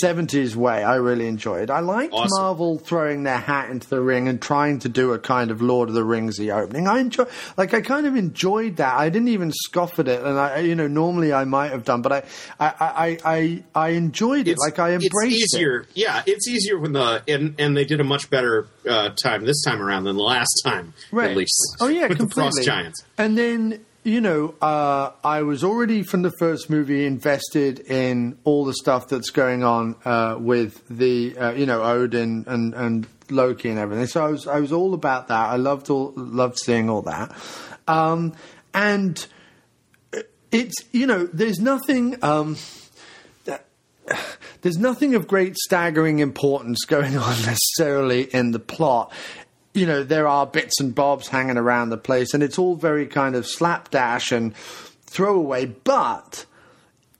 70s 0.02 0.54
way 0.56 0.84
I 0.84 0.96
really 0.96 1.26
enjoyed. 1.26 1.70
I 1.70 1.80
liked 1.80 2.12
Awesome. 2.14 2.28
Marvel 2.42 2.78
throwing 2.78 3.22
their 3.24 3.38
hat 3.38 3.70
into 3.70 3.88
the 3.88 4.00
ring 4.00 4.28
and 4.28 4.40
trying 4.40 4.78
to 4.80 4.88
do 4.88 5.12
a 5.12 5.18
kind 5.18 5.50
of 5.50 5.60
Lord 5.62 5.88
of 5.88 5.94
the 5.94 6.02
Ringsy 6.02 6.54
opening. 6.54 6.86
I 6.86 7.00
enjoy 7.00 7.24
like 7.56 7.74
I 7.74 7.80
kind 7.80 8.06
of 8.06 8.16
enjoyed 8.16 8.76
that. 8.76 8.94
I 8.94 9.08
didn't 9.08 9.28
even 9.28 9.52
scoff 9.52 9.98
at 9.98 10.08
it 10.08 10.22
and 10.22 10.38
I 10.38 10.58
you 10.60 10.74
know 10.74 10.86
normally 10.88 11.32
I 11.32 11.44
might 11.44 11.70
have 11.72 11.84
done 11.84 12.02
but 12.02 12.12
I 12.12 12.22
I 12.60 12.72
I 12.80 13.18
I, 13.24 13.64
I 13.74 13.88
enjoyed 13.90 14.48
it. 14.48 14.58
like 14.58 14.78
I 14.78 14.92
embraced 14.92 15.12
it. 15.14 15.26
it's 15.42 15.54
easier. 15.54 15.86
Yeah, 15.94 16.22
it's 16.26 16.46
easier 16.48 16.78
when 16.78 16.92
the 16.92 17.22
and 17.28 17.54
and 17.58 17.76
they 17.76 17.84
did 17.84 18.00
a 18.00 18.04
much 18.04 18.30
better 18.30 18.66
uh, 18.88 19.10
time 19.10 19.44
this 19.44 19.62
time 19.64 19.82
around 19.82 20.04
than 20.04 20.16
the 20.16 20.22
last 20.22 20.62
time, 20.64 20.94
Right. 21.12 21.30
at 21.30 21.36
least. 21.36 21.54
Oh 21.80 21.88
yeah, 21.88 22.06
with 22.08 22.18
completely. 22.18 22.50
the 22.50 22.54
Frost 22.56 22.64
Giants. 22.66 23.04
And 23.16 23.36
then 23.36 23.84
you 24.04 24.20
know, 24.20 24.54
uh, 24.62 25.10
I 25.22 25.42
was 25.42 25.64
already 25.64 26.02
from 26.02 26.22
the 26.22 26.32
first 26.38 26.70
movie 26.70 27.04
invested 27.04 27.80
in 27.80 28.38
all 28.44 28.64
the 28.64 28.74
stuff 28.74 29.08
that's 29.08 29.30
going 29.30 29.64
on 29.64 29.96
uh, 30.04 30.36
with 30.38 30.82
the 30.88 31.36
uh, 31.36 31.52
you 31.52 31.66
know 31.66 31.82
Odin 31.82 32.44
and 32.46 32.74
and 32.74 33.06
Loki 33.30 33.68
and 33.68 33.78
everything. 33.78 34.06
So 34.06 34.24
I 34.24 34.28
was 34.28 34.46
I 34.46 34.60
was 34.60 34.72
all 34.72 34.94
about 34.94 35.28
that. 35.28 35.50
I 35.50 35.56
loved 35.56 35.90
all 35.90 36.12
loved 36.16 36.58
seeing 36.58 36.88
all 36.88 37.02
that. 37.02 37.36
Um, 37.86 38.34
and 38.72 39.26
it's 40.50 40.76
you 40.92 41.06
know, 41.06 41.26
there's 41.26 41.58
nothing. 41.58 42.22
Um, 42.22 42.56
there's 44.62 44.78
nothing 44.78 45.14
of 45.14 45.28
great 45.28 45.56
staggering 45.56 46.18
importance 46.18 46.84
going 46.86 47.16
on 47.18 47.36
necessarily 47.42 48.22
in 48.22 48.52
the 48.52 48.58
plot. 48.58 49.12
You 49.74 49.86
know, 49.86 50.02
there 50.02 50.26
are 50.26 50.46
bits 50.46 50.80
and 50.80 50.94
bobs 50.94 51.28
hanging 51.28 51.56
around 51.56 51.90
the 51.90 51.98
place, 51.98 52.34
and 52.34 52.42
it's 52.42 52.58
all 52.58 52.74
very 52.74 53.06
kind 53.06 53.36
of 53.36 53.46
slapdash 53.46 54.32
and 54.32 54.56
throwaway, 54.56 55.66
but 55.66 56.46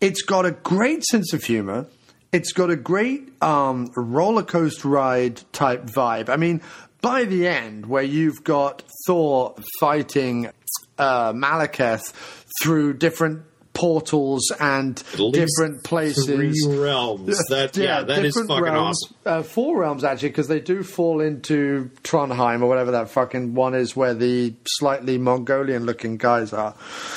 it's 0.00 0.22
got 0.22 0.46
a 0.46 0.52
great 0.52 1.04
sense 1.04 1.32
of 1.32 1.44
humor. 1.44 1.86
It's 2.32 2.52
got 2.52 2.70
a 2.70 2.76
great 2.76 3.30
um, 3.42 3.90
roller 3.96 4.42
coaster 4.42 4.88
ride 4.88 5.40
type 5.52 5.84
vibe. 5.84 6.28
I 6.28 6.36
mean, 6.36 6.60
by 7.00 7.24
the 7.24 7.46
end, 7.46 7.86
where 7.86 8.02
you've 8.02 8.44
got 8.44 8.82
Thor 9.06 9.54
fighting 9.80 10.50
uh, 10.98 11.32
Malekith 11.32 12.12
through 12.60 12.94
different 12.94 13.42
portals 13.78 14.50
and 14.58 14.96
different 15.32 15.84
places. 15.84 16.26
Three 16.26 16.52
realms. 16.66 17.38
That 17.48 17.76
yeah, 17.76 18.02
that 18.02 18.24
is 18.24 18.34
fucking 18.34 18.62
realms, 18.62 19.00
awesome. 19.04 19.16
Uh, 19.24 19.42
four 19.42 19.80
realms 19.80 20.04
actually, 20.04 20.30
because 20.30 20.48
they 20.48 20.60
do 20.60 20.82
fall 20.82 21.20
into 21.20 21.90
Trondheim 22.02 22.62
or 22.62 22.66
whatever 22.66 22.90
that 22.90 23.08
fucking 23.10 23.54
one 23.54 23.74
is, 23.74 23.96
where 23.96 24.12
the 24.12 24.54
slightly 24.66 25.16
Mongolian-looking 25.16 26.16
guys 26.16 26.52
are. 26.52 26.74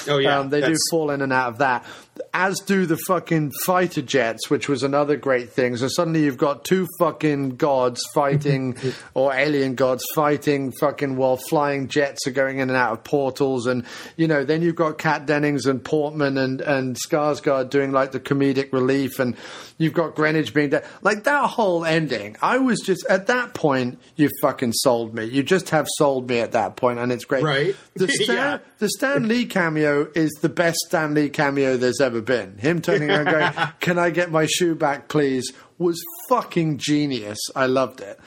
Oh, 0.08 0.20
yeah, 0.20 0.40
um, 0.40 0.50
they 0.50 0.62
do 0.62 0.76
fall 0.90 1.10
in 1.10 1.22
and 1.22 1.34
out 1.34 1.50
of 1.50 1.58
that. 1.58 1.86
As 2.34 2.60
do 2.60 2.86
the 2.86 2.98
fucking 2.98 3.52
fighter 3.66 4.02
jets, 4.02 4.50
which 4.50 4.68
was 4.68 4.84
another 4.84 5.16
great 5.16 5.52
thing. 5.52 5.78
So 5.78 5.88
suddenly 5.88 6.24
you've 6.24 6.38
got 6.38 6.66
two 6.66 6.88
fucking 7.00 7.56
gods 7.56 8.02
fighting, 8.14 8.76
or 9.14 9.34
alien 9.34 9.76
gods 9.76 10.04
fighting, 10.14 10.74
fucking 10.74 11.16
while 11.16 11.38
flying 11.38 11.88
jets 11.88 12.28
are 12.28 12.32
going 12.32 12.60
in 12.60 12.70
and 12.70 12.78
out 12.78 12.92
of 12.92 13.04
portals, 13.04 13.66
and 13.66 13.86
you 14.18 14.28
know 14.28 14.44
then 14.44 14.62
you've 14.62 14.76
got 14.76 14.98
Kat 14.98 15.26
Dennings 15.26 15.66
and 15.66 15.84
Portman 15.84 16.38
and 16.38 16.60
and 16.60 16.98
Skarsgård 16.98 17.70
doing 17.70 17.92
like 17.92 18.12
the 18.12 18.20
comedic 18.20 18.74
relief, 18.74 19.20
and 19.20 19.36
you've 19.82 19.94
got 19.94 20.16
Greenwich 20.16 20.54
being 20.54 20.70
there. 20.70 20.84
Like 21.02 21.24
that 21.26 21.50
whole 21.50 21.84
ending, 21.86 22.38
I 22.42 22.58
was 22.60 22.80
just 22.82 23.06
at 23.10 23.28
that 23.28 23.54
point, 23.54 24.00
you 24.16 24.30
fucking 24.42 24.74
sold 24.74 25.14
me. 25.14 25.26
You 25.26 25.44
just 25.44 25.70
have 25.72 25.88
sold 25.98 26.30
me 26.30 26.40
at 26.40 26.52
that 26.54 26.76
point, 26.76 27.00
and 27.00 27.12
it's 27.12 27.26
great. 27.26 27.44
Right. 27.44 27.76
The 27.96 28.08
Stan, 28.24 28.36
Yeah. 28.36 28.58
the 28.80 28.90
Stan 28.90 29.28
Lee 29.28 29.46
cameo 29.46 30.08
is 30.16 30.32
the 30.42 30.50
best 30.50 30.78
Stan 30.88 31.14
Lee 31.14 31.30
cameo 31.30 31.78
there's 31.78 32.00
ever 32.02 32.22
been. 32.22 32.58
Him 32.58 32.82
turning 32.82 33.10
around 33.12 33.26
going, 33.26 33.70
Can 33.80 34.00
I 34.00 34.10
get 34.12 34.32
my 34.32 34.46
shoe 34.46 34.76
back, 34.76 35.08
please? 35.10 35.52
was 35.78 36.00
fucking 36.30 36.78
genius. 36.78 37.40
I 37.56 37.66
loved 37.66 38.02
it. 38.02 38.20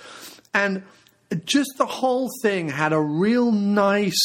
And 0.52 0.82
just 1.44 1.70
the 1.78 1.86
whole 1.86 2.28
thing 2.42 2.68
had 2.68 2.92
a 2.92 3.00
real 3.00 3.52
nice, 3.52 4.20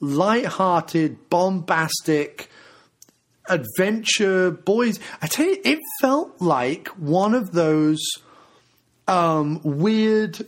light-hearted, 0.00 1.28
bombastic 1.30 2.48
adventure 3.48 4.50
boys. 4.50 5.00
I 5.22 5.26
tell 5.26 5.46
you, 5.46 5.58
it 5.64 5.78
felt 6.00 6.40
like 6.40 6.88
one 6.88 7.34
of 7.34 7.52
those 7.52 8.00
um, 9.06 9.60
weird 9.64 10.46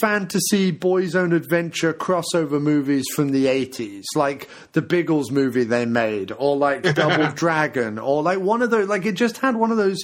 fantasy 0.00 0.70
boys 0.70 1.14
own 1.14 1.32
adventure 1.32 1.92
crossover 1.92 2.60
movies 2.60 3.06
from 3.14 3.30
the 3.30 3.46
80s 3.46 4.02
like 4.14 4.48
the 4.72 4.82
biggles 4.82 5.30
movie 5.30 5.64
they 5.64 5.84
made 5.86 6.32
or 6.38 6.56
like 6.56 6.82
double 6.94 7.28
dragon 7.32 7.98
or 7.98 8.22
like 8.22 8.38
one 8.38 8.62
of 8.62 8.70
those 8.70 8.88
like 8.88 9.04
it 9.06 9.14
just 9.14 9.38
had 9.38 9.56
one 9.56 9.70
of 9.70 9.76
those 9.76 9.98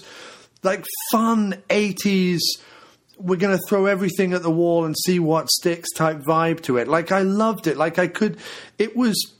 like 0.63 0.85
fun 1.13 1.55
80s 1.69 2.41
we're 3.19 3.37
going 3.37 3.57
to 3.57 3.63
throw 3.69 3.87
everything 3.87 4.33
at 4.33 4.43
the 4.43 4.51
wall 4.51 4.85
and 4.85 4.97
see 5.05 5.19
what 5.19 5.49
sticks 5.49 5.93
type 5.93 6.19
vibe 6.19 6.61
to 6.63 6.77
it 6.77 6.89
like 6.89 7.13
i 7.13 7.21
loved 7.21 7.67
it 7.67 7.77
like 7.77 7.99
i 7.99 8.07
could 8.07 8.37
it 8.79 8.97
was 8.97 9.33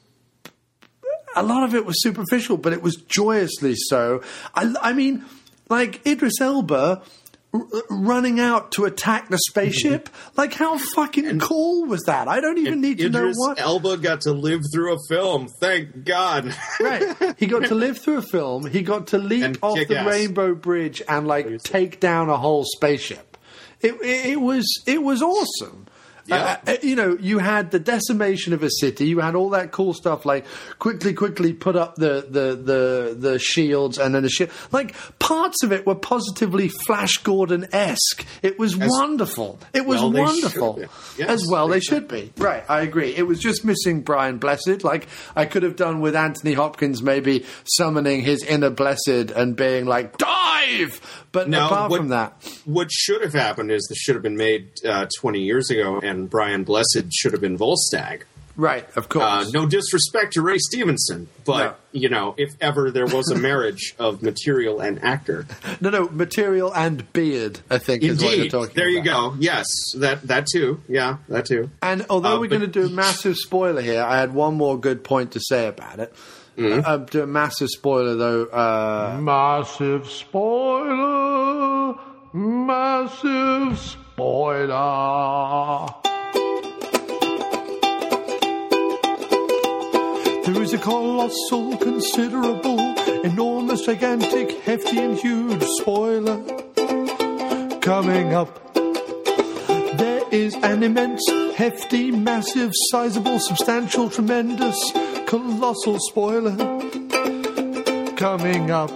a 1.41 1.43
lot 1.43 1.65
of 1.65 1.75
it 1.75 1.85
was 1.85 2.03
superficial, 2.03 2.57
but 2.57 2.73
it 2.73 2.83
was 2.83 2.97
joyously 2.97 3.75
so. 3.77 4.23
I, 4.55 4.75
I 4.81 4.93
mean, 4.93 5.25
like 5.69 6.07
Idris 6.07 6.41
Elba 6.41 7.03
r- 7.53 7.67
running 7.91 8.41
out 8.41 8.73
to 8.73 8.85
attack 8.85 9.29
the 9.29 9.39
spaceship. 9.49 10.09
Mm-hmm. 10.09 10.41
like, 10.41 10.55
how 10.55 10.79
fucking 10.79 11.39
cool 11.41 11.87
was 11.87 12.03
that? 12.07 12.29
I 12.29 12.41
don't 12.41 12.59
even 12.59 12.81
need 12.81 12.99
to 12.99 13.09
know 13.11 13.21
Idris 13.21 13.37
what. 13.39 13.61
Elba 13.61 13.99
got 13.99 14.23
to 14.23 14.33
live 14.33 14.63
through 14.73 14.95
a 14.95 14.99
film. 15.09 15.49
Thank 15.61 16.05
God. 16.05 16.55
right. 16.81 17.35
He 17.39 17.47
got 17.47 17.65
to 17.67 17.75
live 17.77 17.99
through 17.99 18.19
a 18.19 18.23
film. 18.23 18.67
He 18.67 18.83
got 18.83 19.09
to 19.09 19.19
leap 19.19 19.45
And 19.45 19.59
off 19.63 19.79
the 19.89 19.99
ass. 19.99 20.07
Rainbow 20.07 20.55
Bridge 20.55 21.03
and 21.09 21.27
like 21.27 21.63
take 21.63 22.01
down 22.01 22.29
a 22.29 22.37
whole 22.37 22.65
spaceship. 22.65 23.37
It, 23.81 23.95
it, 24.03 24.27
it 24.33 24.41
was 24.41 24.67
it 24.87 25.03
was 25.03 25.23
awesome. 25.23 25.87
Yeah. 26.29 26.59
Uh, 26.67 26.73
uh, 26.73 26.77
you 26.83 26.95
know, 26.95 27.17
you 27.19 27.39
had 27.39 27.71
the 27.71 27.79
decimation 27.79 28.53
of 28.53 28.63
a 28.63 28.71
city. 28.71 29.07
You 29.07 29.21
had 29.21 29.35
all 29.35 29.51
that 29.51 29.73
cool 29.73 29.95
stuff, 29.95 30.27
like 30.27 30.45
quickly, 30.79 31.15
quickly 31.15 31.53
put 31.53 31.75
up 31.75 31.95
the 31.97 32.27
the 32.29 32.55
the, 32.55 33.17
the 33.19 33.39
shields, 33.39 33.99
and 33.99 34.15
then 34.15 34.23
the 34.23 34.29
ship. 34.29 34.53
Like 34.71 34.95
parts 35.19 35.63
of 35.63 35.73
it 35.73 35.87
were 35.87 35.95
positively 35.95 36.69
Flash 36.69 37.17
Gordon 37.19 37.67
esque. 37.73 38.27
It 38.43 38.59
was 38.59 38.79
As 38.79 38.91
wonderful. 38.91 39.59
It 39.73 39.87
was 39.87 40.01
well 40.01 40.13
wonderful. 40.13 40.81
Yes, 41.17 41.31
As 41.31 41.47
well, 41.51 41.69
they 41.69 41.81
should 41.81 42.09
be. 42.09 42.33
Right, 42.37 42.65
I 42.69 42.83
agree. 42.83 43.15
It 43.15 43.27
was 43.27 43.41
just 43.41 43.65
missing 43.65 44.03
Brian 44.03 44.39
Blessed. 44.39 44.85
Like 44.85 45.09
I 45.35 45.47
could 45.47 45.63
have 45.63 45.77
done 45.77 46.01
with 46.01 46.15
Anthony 46.15 46.53
Hopkins, 46.53 47.03
maybe 47.03 47.47
summoning 47.65 48.21
his 48.21 48.43
inner 48.43 48.71
Blessed 48.71 49.31
and 49.35 49.57
being 49.57 49.87
like 49.87 50.19
dive. 50.19 51.01
But 51.33 51.49
No, 51.49 51.67
apart 51.67 51.91
what- 51.91 51.97
from 51.99 52.09
that, 52.09 52.33
What 52.65 52.91
should 52.91 53.23
have 53.23 53.35
happened 53.35 53.71
is 53.71 53.87
this 53.89 53.99
should 53.99 54.15
have 54.15 54.23
been 54.23 54.37
made 54.37 54.69
uh, 54.85 55.07
20 55.19 55.41
years 55.41 55.71
ago, 55.71 56.01
and 56.03 56.29
Brian 56.31 56.65
Blessed 56.65 57.13
should 57.13 57.33
have 57.33 57.41
been 57.41 57.59
Volstagg. 57.59 58.23
right, 58.57 58.87
of 58.97 59.09
course. 59.09 59.25
Uh, 59.25 59.45
no 59.53 59.67
disrespect 59.67 60.33
to 60.33 60.43
Ray 60.43 60.59
Stevenson, 60.59 61.29
but 61.45 61.59
No. 61.65 61.75
you 61.93 62.09
know, 62.09 62.35
if 62.39 62.55
ever 62.61 62.91
there 62.91 63.07
was 63.07 63.31
a 63.31 63.37
marriage 63.37 63.95
of 64.01 64.21
material 64.23 64.81
and 64.81 65.03
actor, 65.05 65.47
No, 65.81 65.91
no, 65.91 66.09
material 66.09 66.75
and 66.75 67.11
beard. 67.13 67.61
I 67.71 67.79
think 67.79 68.03
is 68.03 68.17
what 68.17 68.23
you're 68.31 68.35
indeed, 68.47 68.51
talking 68.51 68.75
there 68.75 68.89
you 68.89 69.03
go. 69.03 69.37
Yes, 69.39 69.67
that 69.97 70.23
that 70.27 70.47
too. 70.53 70.81
Yeah, 70.89 71.19
that 71.29 71.45
too. 71.47 71.71
And 71.83 72.05
although 72.11 72.37
Uh, 72.37 72.41
we're 72.41 72.49
going 72.49 72.63
to 72.63 72.67
do 72.67 72.87
a 72.87 72.91
massive 72.91 73.37
spoiler 73.37 73.81
here, 73.83 74.03
I 74.03 74.19
had 74.19 74.35
one 74.35 74.55
more 74.55 74.77
good 74.81 75.05
point 75.05 75.33
to 75.33 75.41
say 75.41 75.69
about 75.69 76.01
it. 76.01 76.13
Mm-hmm. 76.59 76.81
Uh, 76.85 76.97
do 76.97 77.23
a 77.23 77.27
massive 77.27 77.69
spoiler 77.69 78.17
though. 78.17 78.47
Uh, 78.47 79.17
massive 79.21 80.09
spoiler. 80.09 81.95
massive 82.33 83.79
spoiler. 83.79 84.75
There 90.45 90.63
is 90.63 90.73
a 90.73 90.79
colossal, 90.79 91.77
considerable, 91.77 92.81
enormous, 93.23 93.83
gigantic, 93.87 94.51
hefty, 94.63 94.99
and 94.99 95.17
huge 95.17 95.63
spoiler 95.81 96.43
coming 97.81 98.35
up. 98.35 98.75
There 98.75 100.23
is 100.33 100.57
an 100.57 100.83
immense, 100.83 101.23
hefty, 101.55 102.11
massive, 102.11 102.73
sizable, 102.91 103.39
substantial, 103.39 104.11
tremendous, 104.11 104.91
colossal 105.29 105.99
spoiler 106.09 106.57
coming 108.17 108.71
up. 108.71 108.91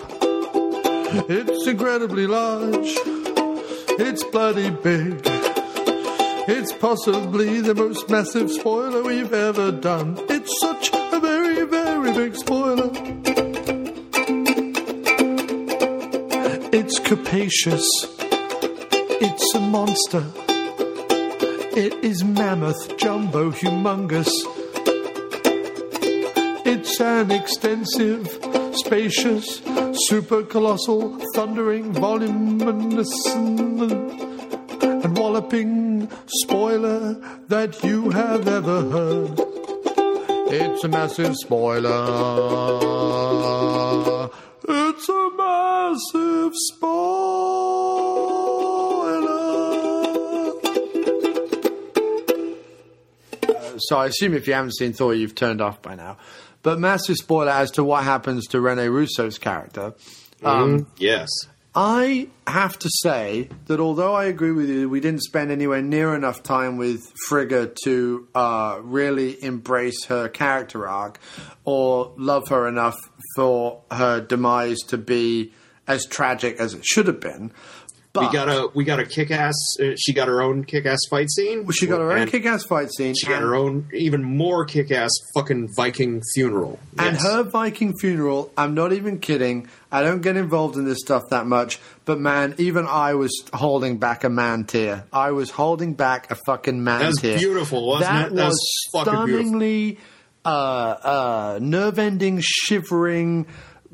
It's 1.29 1.67
incredibly 1.67 2.27
large. 2.27 2.97
It's 4.01 4.25
bloody 4.25 4.71
big. 4.71 5.21
It's 6.49 6.73
possibly 6.73 7.61
the 7.61 7.75
most 7.75 8.09
massive 8.09 8.51
spoiler 8.51 9.03
we've 9.03 9.35
ever 9.35 9.71
done. 9.73 10.19
It's 10.31 10.59
such 10.59 10.89
a 10.95 11.21
very, 11.21 11.67
very 11.67 12.15
big 12.15 12.35
spoiler. 12.35 12.91
It's 16.73 16.99
capacious. 16.99 17.87
It's 19.21 19.55
a 19.55 19.61
monster. 19.61 20.25
It 21.77 21.93
is 22.03 22.25
mammoth, 22.25 22.97
jumbo, 22.97 23.51
humongous. 23.51 24.62
It's 26.65 27.01
an 27.01 27.31
extensive, 27.31 28.29
spacious, 28.75 29.61
super 30.09 30.43
colossal, 30.45 31.19
thundering, 31.35 31.93
voluminous, 31.93 33.11
and 33.35 35.19
walloping 35.19 36.09
spoiler 36.27 37.15
that 37.49 37.83
you 37.83 38.11
have 38.11 38.47
ever 38.47 38.83
heard. 38.91 39.41
It's 40.55 40.85
a 40.85 40.89
massive 40.89 41.35
spoiler. 41.37 41.89
It's 44.69 45.09
a 45.09 45.31
massive 45.37 46.53
spoiler. 46.55 47.73
Uh, 53.49 53.79
so 53.79 53.97
I 53.97 54.07
assume 54.07 54.35
if 54.35 54.47
you 54.47 54.53
haven't 54.53 54.77
seen 54.77 54.93
Thor, 54.93 55.15
you've 55.15 55.35
turned 55.35 55.61
off 55.61 55.81
by 55.83 55.95
now. 55.95 56.19
But 56.63 56.79
massive 56.79 57.17
spoiler 57.17 57.51
as 57.51 57.71
to 57.73 57.85
what 57.85 58.05
happens 58.05 58.47
to 58.49 58.61
Rene 58.61 58.89
Russo's 58.89 59.39
character. 59.39 59.95
Um, 60.45 60.81
Mm, 60.81 60.87
yes. 60.99 61.29
I 61.75 62.29
have 62.47 62.79
to 62.81 62.91
say 63.03 63.49
that 63.67 63.81
although 63.81 64.13
I 64.13 64.25
agree 64.25 64.51
with 64.53 64.69
you, 64.69 64.91
we 64.91 65.01
didn't 65.01 65.23
spend 65.23 65.51
anywhere 65.51 65.81
near 65.81 66.15
enough 66.15 66.43
time 66.43 66.77
with 66.77 67.01
Frigga 67.29 67.73
to 67.85 68.29
uh, 68.35 68.81
really 68.83 69.43
embrace 69.43 70.05
her 70.07 70.29
character 70.29 70.87
arc 70.87 71.19
or 71.65 72.13
love 72.19 72.49
her 72.49 72.69
enough 72.69 72.99
for 73.37 73.81
her 73.91 74.21
demise 74.21 74.81
to 74.89 74.99
be 74.99 75.53
as 75.89 76.05
tragic 76.05 76.61
as 76.61 76.75
it 76.75 76.85
should 76.85 77.07
have 77.07 77.21
been. 77.21 77.53
We 78.15 78.29
got 78.31 78.49
a 78.49 78.69
we 78.75 78.85
got 78.85 79.01
a 79.01 79.07
kick 79.07 79.31
ass. 79.31 79.55
Uh, 79.81 79.93
she 79.97 80.13
got 80.13 80.29
her 80.29 80.43
own 80.43 80.65
kick 80.65 80.85
ass 80.85 80.99
fight 81.09 81.31
scene. 81.31 81.67
She 81.73 81.87
got 81.87 81.99
her 82.01 82.13
own 82.13 82.27
kick 82.29 82.45
ass 82.45 82.63
fight 82.65 82.91
scene. 82.93 83.15
She 83.15 83.27
got 83.27 83.41
her 83.41 83.55
own 83.55 83.89
even 83.95 84.23
more 84.23 84.67
kick 84.67 84.91
ass 84.91 85.11
fucking 85.35 85.69
Viking 85.77 86.21
funeral. 86.35 86.79
And 86.99 87.15
Yes. 87.17 87.23
her 87.25 87.43
Viking 87.43 87.95
funeral, 87.99 88.53
I'm 88.57 88.75
not 88.75 88.93
even 88.93 89.19
kidding. 89.19 89.67
I 89.91 90.03
don't 90.03 90.21
get 90.21 90.37
involved 90.37 90.77
in 90.77 90.85
this 90.85 90.99
stuff 90.99 91.23
that 91.31 91.47
much, 91.47 91.79
but 92.05 92.21
man, 92.21 92.55
even 92.59 92.87
I 92.87 93.15
was 93.15 93.33
holding 93.55 93.97
back 93.99 94.25
a 94.25 94.29
man 94.29 94.65
tear. 94.65 95.05
I 95.13 95.31
was 95.31 95.49
holding 95.51 95.95
back 95.95 96.31
a 96.31 96.35
fucking 96.47 96.85
man 96.85 97.01
That 97.01 97.07
was 97.09 97.19
tear. 97.21 97.39
beautiful, 97.39 97.87
wasn't 97.87 98.11
that 98.11 98.27
it? 98.33 98.35
That 98.35 98.45
was 98.49 98.53
was 98.93 99.05
fucking 99.07 99.13
stunningly 99.15 99.99
uh, 100.45 100.49
uh, 100.49 101.59
nerve-ending, 101.63 102.41
shivering, 102.43 103.47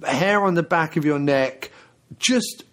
hair 0.05 0.43
on 0.45 0.55
the 0.55 0.63
back 0.63 0.97
of 0.97 1.05
your 1.05 1.19
neck, 1.19 1.71
just 2.19 2.65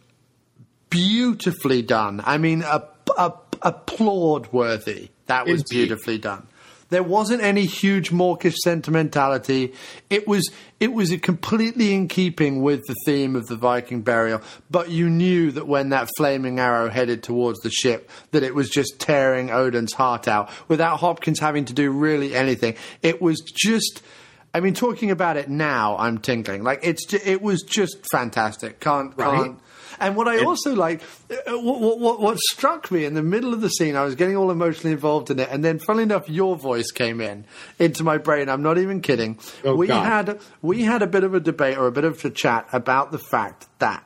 beautifully 0.90 1.82
done. 1.82 2.22
I 2.24 2.38
mean, 2.38 2.62
a, 2.64 2.88
a, 3.18 3.34
applaud 3.62 4.52
worthy. 4.52 5.10
That 5.28 5.46
was 5.48 5.62
Indeed. 5.62 5.76
beautifully 5.76 6.18
done. 6.18 6.48
There 6.90 7.02
wasn't 7.02 7.42
any 7.42 7.66
huge 7.66 8.12
mawkish 8.12 8.56
sentimentality. 8.64 9.74
It 10.12 10.28
was 10.28 10.48
it 10.80 10.94
was 10.94 11.10
completely 11.18 11.94
in 11.96 12.08
keeping 12.08 12.62
with 12.62 12.82
the 12.88 12.96
theme 13.08 13.36
of 13.36 13.48
the 13.48 13.56
Viking 13.56 14.02
burial. 14.02 14.42
But 14.70 14.92
you 14.92 15.10
knew 15.10 15.52
that 15.52 15.68
when 15.68 15.90
that 15.90 16.10
flaming 16.16 16.60
arrow 16.60 16.90
headed 16.90 17.24
towards 17.24 17.60
the 17.62 17.72
ship, 17.72 18.10
that 18.32 18.44
it 18.44 18.54
was 18.54 18.70
just 18.70 19.00
tearing 19.00 19.50
Odin's 19.50 19.94
heart 19.94 20.28
out 20.28 20.50
without 20.68 21.00
Hopkins 21.00 21.40
having 21.40 21.66
to 21.66 21.74
do 21.74 21.90
really 21.90 22.36
anything. 22.36 22.76
It 23.02 23.20
was 23.22 23.40
just. 23.42 24.04
I 24.54 24.62
mean, 24.62 24.74
talking 24.74 25.12
about 25.12 25.36
it 25.36 25.50
now, 25.50 25.98
I'm 25.98 26.20
tingling. 26.20 26.64
Like 26.64 26.80
it's 26.84 27.12
it 27.14 27.42
was 27.42 27.64
just 27.64 27.98
fantastic. 28.12 28.80
Can't 28.80 29.12
Right. 29.18 29.44
can't. 29.44 29.60
And 30.00 30.16
what 30.16 30.28
I 30.28 30.44
also 30.44 30.76
like, 30.76 31.02
uh, 31.30 31.58
what, 31.58 32.00
what, 32.00 32.20
what 32.20 32.38
struck 32.40 32.92
me 32.92 33.06
in 33.06 33.14
the 33.14 33.24
middle 33.24 33.54
of 33.54 33.62
the 33.62 33.70
scene, 33.70 33.96
I 33.96 34.04
was 34.04 34.16
getting 34.16 34.36
all 34.36 34.52
emotionally 34.52 34.92
involved 34.92 35.32
in 35.32 35.40
it, 35.40 35.50
and 35.52 35.64
then, 35.64 35.80
funnily 35.80 36.04
enough, 36.04 36.30
your 36.30 36.56
voice 36.56 36.92
came 36.92 37.22
in 37.22 37.46
into 37.80 38.04
my 38.04 38.18
brain. 38.18 38.50
I'm 38.50 38.64
not 38.64 38.78
even 38.78 39.02
kidding. 39.02 39.40
Oh, 39.64 39.76
we 39.76 39.88
God. 39.88 40.06
had 40.06 40.40
we 40.62 40.84
had 40.84 41.02
a 41.02 41.08
bit 41.08 41.24
of 41.24 41.34
a 41.34 41.40
debate 41.40 41.78
or 41.78 41.88
a 41.88 41.92
bit 41.92 42.04
of 42.04 42.24
a 42.26 42.30
chat 42.30 42.68
about 42.72 43.12
the 43.12 43.20
fact 43.20 43.68
that, 43.80 44.04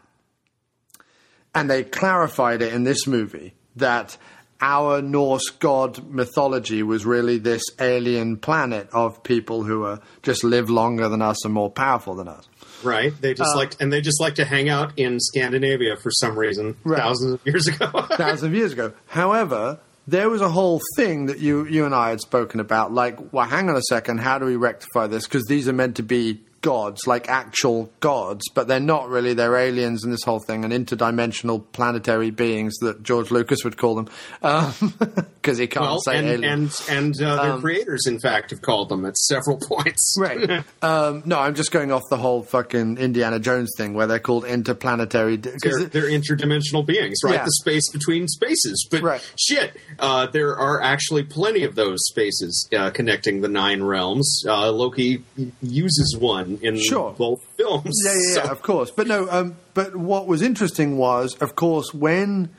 and 1.53 1.69
they 1.69 1.83
clarified 1.83 2.61
it 2.61 2.73
in 2.73 2.83
this 2.83 3.07
movie 3.07 3.53
that 3.75 4.17
our 4.61 5.01
Norse 5.01 5.49
god 5.51 6.03
mythology 6.09 6.83
was 6.83 7.05
really 7.05 7.37
this 7.37 7.63
alien 7.79 8.37
planet 8.37 8.89
of 8.91 9.23
people 9.23 9.63
who 9.63 9.85
are 9.85 10.01
just 10.21 10.43
live 10.43 10.69
longer 10.69 11.07
than 11.07 11.21
us 11.21 11.45
and 11.45 11.53
more 11.53 11.71
powerful 11.71 12.15
than 12.15 12.27
us. 12.27 12.47
Right. 12.83 13.13
They 13.21 13.33
just 13.33 13.53
Uh, 13.53 13.57
like 13.57 13.75
and 13.79 13.91
they 13.91 14.01
just 14.01 14.19
like 14.21 14.35
to 14.35 14.45
hang 14.45 14.69
out 14.69 14.93
in 14.97 15.19
Scandinavia 15.19 15.95
for 15.97 16.11
some 16.11 16.37
reason 16.37 16.75
Right. 16.83 16.99
thousands 16.99 17.33
of 17.35 17.39
years 17.45 17.67
ago. 17.67 17.87
thousands 18.11 18.43
of 18.43 18.53
years 18.53 18.73
ago. 18.73 18.93
However, 19.07 19.79
there 20.07 20.29
was 20.29 20.41
a 20.41 20.49
whole 20.49 20.81
thing 20.95 21.27
that 21.27 21.39
you 21.39 21.65
you 21.65 21.85
and 21.85 21.93
I 21.93 22.09
had 22.09 22.19
spoken 22.21 22.59
about. 22.59 22.91
Like, 22.93 23.31
well, 23.33 23.45
hang 23.45 23.69
on 23.69 23.75
a 23.75 23.81
second, 23.83 24.19
how 24.19 24.39
do 24.39 24.45
we 24.45 24.55
rectify 24.55 25.07
this? 25.07 25.25
Because 25.25 25.45
these 25.45 25.67
are 25.67 25.73
meant 25.73 25.97
to 25.97 26.03
be 26.03 26.41
gods, 26.61 27.07
like 27.07 27.29
actual 27.29 27.91
gods, 27.99 28.43
but 28.53 28.67
they're 28.67 28.79
not 28.79 29.09
really. 29.09 29.33
They're 29.33 29.55
aliens 29.55 30.03
and 30.03 30.11
this 30.13 30.23
whole 30.23 30.39
thing, 30.39 30.63
and 30.63 30.73
interdimensional 30.73 31.63
planetary 31.71 32.31
beings 32.31 32.75
that 32.79 33.03
George 33.03 33.31
Lucas 33.31 33.63
would 33.63 33.77
call 33.77 33.95
them, 33.95 34.07
because 35.41 35.57
he 35.57 35.67
can't 35.67 35.85
well, 35.85 35.99
say 36.01 36.17
and, 36.17 36.27
aliens. 36.27 36.85
and 36.89 36.99
and 36.99 37.21
uh, 37.21 37.43
their 37.43 37.51
Um, 37.53 37.61
creators, 37.61 38.05
in 38.07 38.19
fact, 38.19 38.51
have 38.51 38.61
called 38.61 38.89
them 38.89 39.05
at 39.05 39.17
several 39.17 39.57
points. 39.67 40.15
Right. 40.17 40.63
um, 40.81 41.23
no, 41.25 41.39
I'm 41.39 41.55
just 41.55 41.71
going 41.71 41.91
off 41.91 42.03
the 42.09 42.17
whole 42.17 42.43
fucking 42.43 42.97
Indiana 42.97 43.39
Jones 43.39 43.71
thing 43.77 43.93
where 43.93 44.07
they're 44.07 44.19
called 44.19 44.45
interplanetary. 44.45 45.37
They're, 45.37 45.83
they're 45.85 46.09
interdimensional 46.09 46.85
beings, 46.85 47.19
right? 47.23 47.35
Yeah. 47.35 47.45
The 47.45 47.51
space 47.51 47.89
between 47.91 48.27
spaces. 48.27 48.87
But 48.89 49.23
shit, 49.37 49.75
uh, 49.99 50.27
there 50.27 50.57
are 50.57 50.81
actually 50.81 51.23
plenty 51.23 51.63
of 51.63 51.75
those 51.75 51.99
spaces 52.07 52.67
uh, 52.77 52.89
connecting 52.91 53.41
the 53.41 53.47
nine 53.47 53.83
realms. 53.83 54.43
Uh, 54.47 54.71
Loki 54.71 55.23
uses 55.61 56.17
one 56.19 56.48
in 56.61 56.77
Sure. 56.79 57.13
both 57.17 57.43
films. 57.57 57.93
Yeah, 58.05 58.13
yeah, 58.13 58.43
yeah, 58.45 58.51
of 58.51 58.61
course. 58.61 58.89
But 58.91 59.07
no, 59.07 59.27
um, 59.29 59.55
but 59.73 59.95
what 59.95 60.25
was 60.27 60.41
interesting 60.41 60.97
was, 60.97 61.35
of 61.35 61.55
course, 61.55 61.93
when 61.93 62.49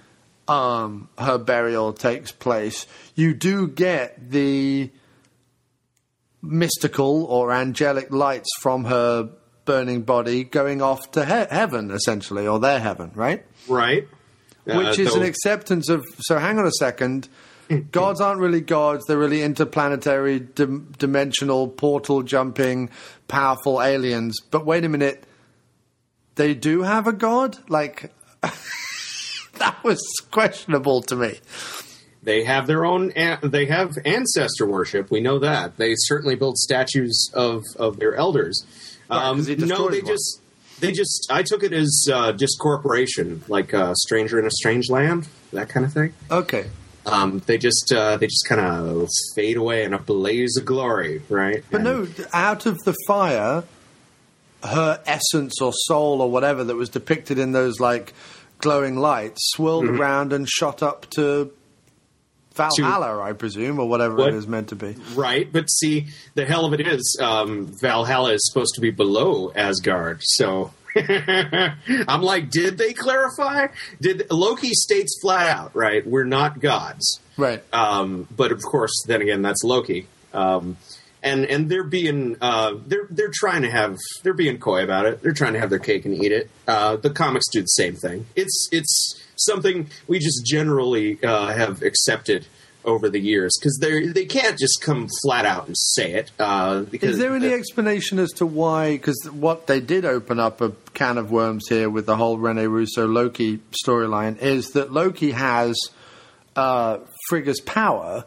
um, 0.49 1.09
her 1.19 1.39
burial 1.39 1.93
takes 1.93 2.31
place, 2.33 2.87
you 3.15 3.35
do 3.35 3.67
get 3.69 4.31
the 4.31 4.91
mystical 6.43 7.25
or 7.25 7.53
angelic 7.53 8.11
lights 8.11 8.49
from 8.61 8.85
her 8.87 9.31
burning 9.65 10.03
body 10.03 10.43
going 10.45 10.81
off 10.83 11.11
to 11.13 11.25
he- 11.25 11.55
heaven, 11.55 11.91
essentially, 11.91 12.47
or 12.47 12.59
their 12.59 12.81
heaven, 12.81 13.11
right? 13.15 13.45
Right. 13.69 14.09
Which 14.65 14.99
Uh, 14.99 15.03
is 15.03 15.15
an 15.15 15.23
acceptance 15.23 15.89
of. 15.89 16.05
So 16.21 16.39
hang 16.39 16.59
on 16.59 16.67
a 16.67 16.73
second. 16.73 17.29
Gods 17.93 18.21
aren't 18.21 18.41
really 18.41 18.61
gods. 18.61 19.07
They're 19.07 19.19
really 19.19 19.43
interplanetary, 19.43 20.41
dim- 20.41 20.93
dimensional, 20.99 21.69
portal 21.69 22.23
jumping, 22.23 22.91
powerful 23.29 23.83
aliens. 23.83 24.39
But 24.51 24.67
wait 24.67 24.85
a 24.85 24.89
minute. 24.89 25.25
They 26.37 26.55
do 26.55 26.83
have 26.83 27.07
a 27.07 27.13
god? 27.13 27.59
Like, 27.69 28.13
that 29.59 29.77
was 29.85 30.01
questionable 30.31 31.03
to 31.03 31.17
me. 31.17 31.39
They 32.23 32.45
have 32.45 32.67
their 32.67 32.85
own. 32.85 33.11
an- 33.13 33.39
They 33.43 33.67
have 33.67 33.97
ancestor 34.05 34.67
worship. 34.67 35.11
We 35.11 35.21
know 35.21 35.39
that. 35.39 35.77
They 35.77 35.95
certainly 35.97 36.35
build 36.37 36.57
statues 36.59 37.31
of 37.35 37.63
of 37.79 37.99
their 37.99 38.15
elders. 38.15 38.65
Um, 39.09 39.39
no, 39.59 39.89
they 39.89 40.01
one. 40.01 40.07
just. 40.07 40.41
They 40.81 40.93
just. 40.93 41.27
I 41.31 41.43
took 41.43 41.63
it 41.63 41.73
as 41.73 42.07
uh, 42.13 42.33
just 42.33 42.59
corporation, 42.59 43.43
like 43.49 43.73
uh, 43.75 43.95
stranger 43.95 44.39
in 44.39 44.47
a 44.47 44.51
strange 44.51 44.89
land, 44.91 45.29
that 45.53 45.69
kind 45.69 45.85
of 45.85 45.93
thing. 45.93 46.13
Okay. 46.31 46.67
Um, 47.07 47.43
they 47.47 47.57
just. 47.59 47.93
Uh, 47.93 48.17
they 48.19 48.27
just 48.27 48.47
kind 48.49 48.61
of 48.61 49.09
fade 49.35 49.57
away 49.57 49.85
in 49.85 49.93
a 49.95 49.99
blaze 49.99 50.57
of 50.57 50.65
glory, 50.65 51.23
right? 51.29 51.65
But 51.71 51.83
no, 51.83 52.07
out 52.33 52.67
of 52.67 52.79
the 52.85 52.95
fire, 53.07 53.65
her 54.63 55.01
essence 55.07 55.61
or 55.63 55.73
soul 55.75 56.21
or 56.21 56.31
whatever 56.31 56.63
that 56.65 56.77
was 56.77 56.89
depicted 56.91 57.39
in 57.39 57.53
those 57.53 57.81
like 57.81 58.13
glowing 58.59 58.97
lights 58.99 59.51
swirled 59.55 59.87
Mhm. 59.87 59.99
around 59.99 60.33
and 60.35 60.47
shot 60.49 60.83
up 60.83 61.09
to 61.11 61.51
Valhalla, 62.55 63.23
I 63.23 63.33
presume, 63.33 63.79
or 63.79 63.89
whatever 63.89 64.17
What? 64.17 64.29
it 64.29 64.35
is 64.35 64.47
meant 64.47 64.69
to 64.69 64.77
be. 64.77 64.97
Right, 65.15 65.51
but 65.51 65.71
see, 65.71 66.09
the 66.35 66.45
hell 66.45 66.67
of 66.67 66.75
it 66.75 66.81
is, 66.87 67.17
um, 67.21 67.73
Valhalla 67.81 68.35
is 68.35 68.41
supposed 68.45 68.75
to 68.75 68.81
be 68.83 68.91
below 68.91 69.51
Asgard. 69.55 70.19
So 70.23 70.73
I'm 72.09 72.23
like, 72.23 72.51
did 72.51 72.79
they 72.79 72.93
clarify? 72.93 73.69
Did 74.01 74.31
Loki 74.31 74.73
states 74.73 75.19
flat 75.23 75.49
out, 75.49 75.75
right? 75.75 76.07
We're 76.07 76.25
not 76.25 76.61
gods, 76.61 77.21
right? 77.37 77.63
Um, 77.73 78.27
but 78.35 78.53
of 78.53 78.63
course, 78.63 78.93
then 79.07 79.23
again, 79.23 79.43
that's 79.43 79.63
Loki. 79.65 80.07
Um, 80.33 80.77
and 81.23 81.45
and 81.45 81.69
they're 81.69 81.85
being 81.85 82.37
uh, 82.41 82.75
they're 82.87 83.07
they're 83.11 83.31
trying 83.33 83.63
to 83.63 83.71
have 83.71 83.97
they're 84.23 84.33
being 84.33 84.59
coy 84.59 84.83
about 84.83 85.07
it. 85.07 85.23
They're 85.23 85.33
trying 85.33 85.53
to 85.53 85.61
have 85.61 85.71
their 85.71 85.79
cake 85.79 86.05
and 86.05 86.15
eat 86.15 86.33
it. 86.33 86.51
Uh, 86.67 86.97
the 86.97 87.11
comics 87.11 87.47
do 87.51 87.61
the 87.61 87.67
same 87.67 87.95
thing. 87.95 88.27
It's 88.37 88.69
it's 88.73 89.23
something 89.37 89.89
we 90.07 90.19
just 90.19 90.45
generally 90.47 91.23
uh, 91.23 91.49
have 91.49 91.83
accepted 91.83 92.47
over 92.85 93.09
the 93.09 93.21
years 93.21 93.57
because 93.59 93.79
they 93.81 94.07
they 94.07 94.25
can't 94.25 94.59
just 94.59 94.81
come 94.83 95.09
flat 95.23 95.45
out 95.45 95.67
and 95.67 95.77
say 95.77 96.13
it. 96.13 96.31
Uh, 96.39 96.81
because 96.81 97.11
Is 97.11 97.19
there 97.19 97.35
any 97.35 97.53
explanation 97.53 98.19
as 98.19 98.31
to 98.33 98.47
why? 98.47 98.93
Because 98.93 99.29
what 99.31 99.67
they 99.67 99.81
did 99.81 100.05
open 100.05 100.41
up 100.41 100.61
a 100.61 100.73
can 100.95 101.19
of 101.19 101.31
worms 101.31 101.67
here 101.69 101.91
with 101.91 102.07
the 102.07 102.17
whole 102.17 102.39
Rene 102.39 102.67
Russo 102.67 103.07
Loki 103.07 103.61
storyline 103.85 104.39
is 104.39 104.71
that 104.71 104.93
Loki 104.93 105.33
has 105.33 105.77
uh, 106.57 106.99
Frigga's 107.29 107.61
power 107.61 108.25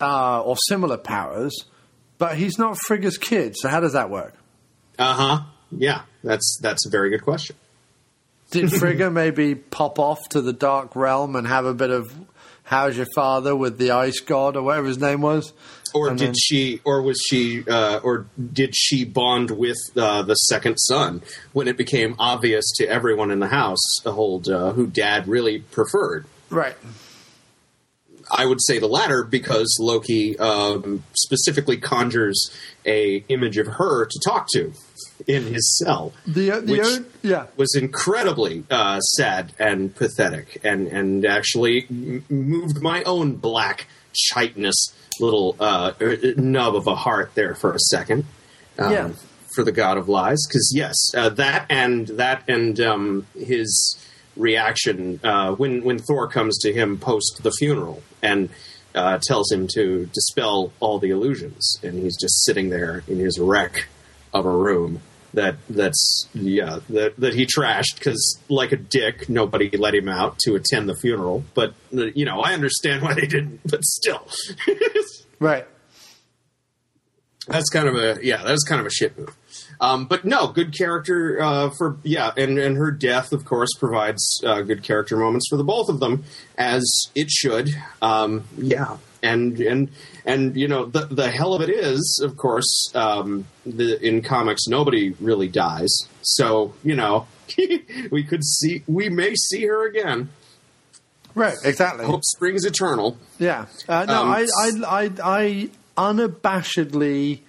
uh, 0.00 0.42
or 0.42 0.56
similar 0.68 0.96
powers, 0.96 1.54
but 2.18 2.36
he's 2.36 2.58
not 2.58 2.76
Frigga's 2.86 3.18
kid. 3.18 3.54
So 3.56 3.68
how 3.68 3.80
does 3.80 3.92
that 3.92 4.10
work? 4.10 4.34
Uh 4.98 5.14
huh. 5.14 5.42
Yeah, 5.70 6.02
that's 6.22 6.58
that's 6.62 6.86
a 6.86 6.90
very 6.90 7.10
good 7.10 7.22
question. 7.22 7.56
Did 8.50 8.72
Frigga 8.78 9.10
maybe 9.10 9.54
pop 9.54 9.98
off 9.98 10.20
to 10.30 10.40
the 10.40 10.52
dark 10.52 10.94
realm 10.94 11.34
and 11.36 11.46
have 11.46 11.64
a 11.64 11.74
bit 11.74 11.90
of 11.90 12.14
"How's 12.64 12.96
your 12.96 13.06
father?" 13.14 13.54
with 13.54 13.78
the 13.78 13.90
ice 13.92 14.20
god 14.20 14.56
or 14.56 14.62
whatever 14.62 14.88
his 14.88 14.98
name 14.98 15.20
was? 15.22 15.52
Or 15.94 16.08
And 16.08 16.18
did 16.18 16.28
then- 16.28 16.34
she, 16.36 16.80
or 16.84 17.02
was 17.02 17.20
she, 17.28 17.62
uh, 17.68 18.00
or 18.02 18.26
did 18.52 18.74
she 18.74 19.04
bond 19.04 19.52
with 19.52 19.78
uh, 19.96 20.22
the 20.22 20.34
second 20.34 20.76
son 20.78 21.22
when 21.52 21.68
it 21.68 21.76
became 21.76 22.16
obvious 22.18 22.64
to 22.78 22.86
everyone 22.88 23.30
in 23.30 23.38
the 23.38 23.46
house 23.46 23.78
hold, 24.04 24.48
uh, 24.48 24.72
who 24.72 24.88
Dad 24.88 25.28
really 25.28 25.60
preferred? 25.60 26.26
Right. 26.50 26.74
I 28.30 28.46
would 28.46 28.58
say 28.62 28.78
the 28.78 28.88
latter 28.88 29.22
because 29.22 29.76
Loki 29.78 30.36
um, 30.38 31.04
specifically 31.12 31.76
conjures 31.76 32.50
a 32.86 33.22
image 33.28 33.58
of 33.58 33.66
her 33.66 34.06
to 34.06 34.20
talk 34.24 34.48
to 34.54 34.72
in 35.26 35.44
his 35.52 35.78
cell. 35.78 36.12
The 36.26 36.50
the 36.60 36.72
Which- 36.78 37.02
yeah. 37.22 37.46
was 37.56 37.74
incredibly 37.74 38.64
uh, 38.70 39.00
sad 39.00 39.52
and 39.58 39.94
pathetic, 39.94 40.60
and 40.64 40.86
and 40.88 41.24
actually 41.24 41.86
m- 41.90 42.24
moved 42.28 42.82
my 42.82 43.02
own 43.04 43.36
black 43.36 43.86
chitinous 44.12 44.92
little 45.20 45.56
uh, 45.60 45.92
er, 46.00 46.16
nub 46.36 46.74
of 46.76 46.86
a 46.86 46.94
heart 46.94 47.32
there 47.34 47.54
for 47.54 47.72
a 47.72 47.78
second. 47.78 48.24
Um, 48.78 48.92
Yeah. 48.92 49.10
For 49.54 49.62
the 49.62 49.70
god 49.72 49.96
of 49.98 50.08
lies, 50.08 50.40
because 50.48 50.72
yes, 50.74 50.96
uh, 51.16 51.28
that 51.28 51.66
and 51.70 52.08
that 52.08 52.42
and 52.48 52.80
um, 52.80 53.26
his 53.38 53.96
reaction 54.36 55.20
uh, 55.22 55.52
when 55.54 55.84
when 55.84 55.98
Thor 56.00 56.26
comes 56.28 56.58
to 56.58 56.72
him 56.72 56.98
post 56.98 57.40
the 57.44 57.52
funeral 57.52 58.02
and 58.20 58.48
uh, 58.96 59.20
tells 59.22 59.52
him 59.52 59.68
to 59.74 60.06
dispel 60.12 60.72
all 60.80 60.98
the 60.98 61.10
illusions, 61.10 61.78
and 61.84 62.02
he's 62.02 62.16
just 62.20 62.44
sitting 62.44 62.70
there 62.70 63.04
in 63.06 63.18
his 63.20 63.38
wreck 63.38 63.86
of 64.34 64.44
a 64.44 64.50
room 64.50 65.00
that 65.32 65.56
that's 65.68 66.28
yeah 66.34 66.80
that 66.90 67.16
that 67.16 67.34
he 67.34 67.46
trashed 67.46 67.96
because 67.98 68.38
like 68.48 68.72
a 68.72 68.76
dick 68.76 69.28
nobody 69.28 69.68
let 69.76 69.94
him 69.94 70.08
out 70.08 70.38
to 70.40 70.54
attend 70.54 70.88
the 70.88 70.94
funeral. 70.96 71.44
But 71.54 71.74
you 71.90 72.24
know 72.24 72.40
i 72.40 72.52
understand 72.52 73.02
why 73.02 73.14
they 73.14 73.26
didn't 73.26 73.60
but 73.64 73.82
still. 73.84 74.26
Right. 75.40 75.66
that's 77.48 77.68
kind 77.68 77.88
of 77.88 77.96
a 77.96 78.18
yeah 78.22 78.42
that's 78.44 78.62
kind 78.64 78.80
of 78.80 78.86
a 78.86 78.90
shit 78.90 79.18
move 79.18 79.36
um, 79.84 80.06
but 80.06 80.24
no 80.24 80.46
good 80.48 80.76
character 80.76 81.40
uh, 81.42 81.70
for 81.76 81.96
yeah 82.02 82.30
and 82.36 82.58
and 82.58 82.76
her 82.76 82.90
death 82.90 83.32
of 83.32 83.44
course 83.44 83.70
provides 83.78 84.22
uh, 84.44 84.60
good 84.62 84.82
character 84.82 85.16
moments 85.16 85.46
for 85.50 85.56
the 85.56 85.64
both 85.64 85.88
of 85.88 86.00
them 86.00 86.24
as 86.56 86.82
it 87.14 87.30
should 87.30 87.68
um, 88.02 88.44
yeah 88.56 88.96
and 89.22 89.58
and 89.60 89.88
and 90.24 90.56
you 90.56 90.68
know 90.68 90.86
the 90.86 91.06
the 91.06 91.30
hell 91.30 91.54
of 91.54 91.60
it 91.62 91.70
is 91.70 92.20
of 92.24 92.36
course 92.36 92.90
um, 92.94 93.46
the 93.66 93.98
in 94.06 94.22
comics 94.22 94.62
nobody 94.68 95.10
really 95.20 95.48
dies 95.48 95.92
so 96.22 96.72
you 96.82 96.94
know 96.96 97.26
we 98.10 98.22
could 98.24 98.44
see 98.44 98.82
we 98.86 99.08
may 99.08 99.34
see 99.34 99.64
her 99.66 99.86
again 99.86 100.28
Right, 101.36 101.56
exactly. 101.64 102.04
hope 102.06 102.22
springs 102.24 102.64
eternal 102.64 103.18
Yeah. 103.40 103.66
Uh, 103.88 104.04
no, 104.04 104.22
Um, 104.22 104.28
I, 104.30 104.46
I, 104.56 104.70
I, 104.86 105.10
I 105.24 105.70
unabashedly 105.96 107.40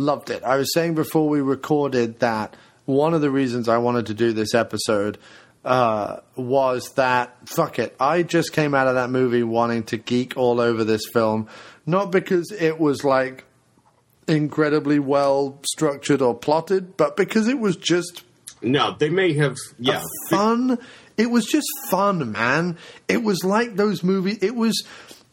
loved 0.00 0.30
it. 0.30 0.42
I 0.42 0.56
was 0.56 0.72
saying 0.72 0.94
before 0.94 1.28
we 1.28 1.40
recorded 1.40 2.20
that 2.20 2.56
one 2.86 3.14
of 3.14 3.20
the 3.20 3.30
reasons 3.30 3.68
I 3.68 3.78
wanted 3.78 4.06
to 4.06 4.14
do 4.14 4.32
this 4.32 4.54
episode 4.54 5.18
uh, 5.64 6.20
was 6.36 6.88
that, 6.94 7.36
fuck 7.48 7.78
it, 7.78 7.94
I 8.00 8.22
just 8.22 8.52
came 8.52 8.74
out 8.74 8.88
of 8.88 8.94
that 8.94 9.10
movie 9.10 9.42
wanting 9.42 9.84
to 9.84 9.98
geek 9.98 10.36
all 10.36 10.60
over 10.60 10.84
this 10.84 11.02
film. 11.12 11.48
Not 11.86 12.10
because 12.10 12.50
it 12.50 12.80
was 12.80 13.04
like 13.04 13.44
incredibly 14.26 14.98
well 14.98 15.58
structured 15.64 16.22
or 16.22 16.34
plotted, 16.34 16.96
but 16.96 17.16
because 17.16 17.48
it 17.48 17.58
was 17.58 17.76
just 17.76 18.24
no 18.62 18.94
they 18.98 19.08
may 19.08 19.32
have 19.32 19.56
yeah 19.78 20.02
fun. 20.28 20.78
It 21.16 21.30
was 21.30 21.44
just 21.44 21.66
fun, 21.90 22.32
man. 22.32 22.78
It 23.06 23.22
was 23.22 23.44
like 23.44 23.76
those 23.76 24.02
movies. 24.02 24.38
It 24.40 24.54
was, 24.54 24.84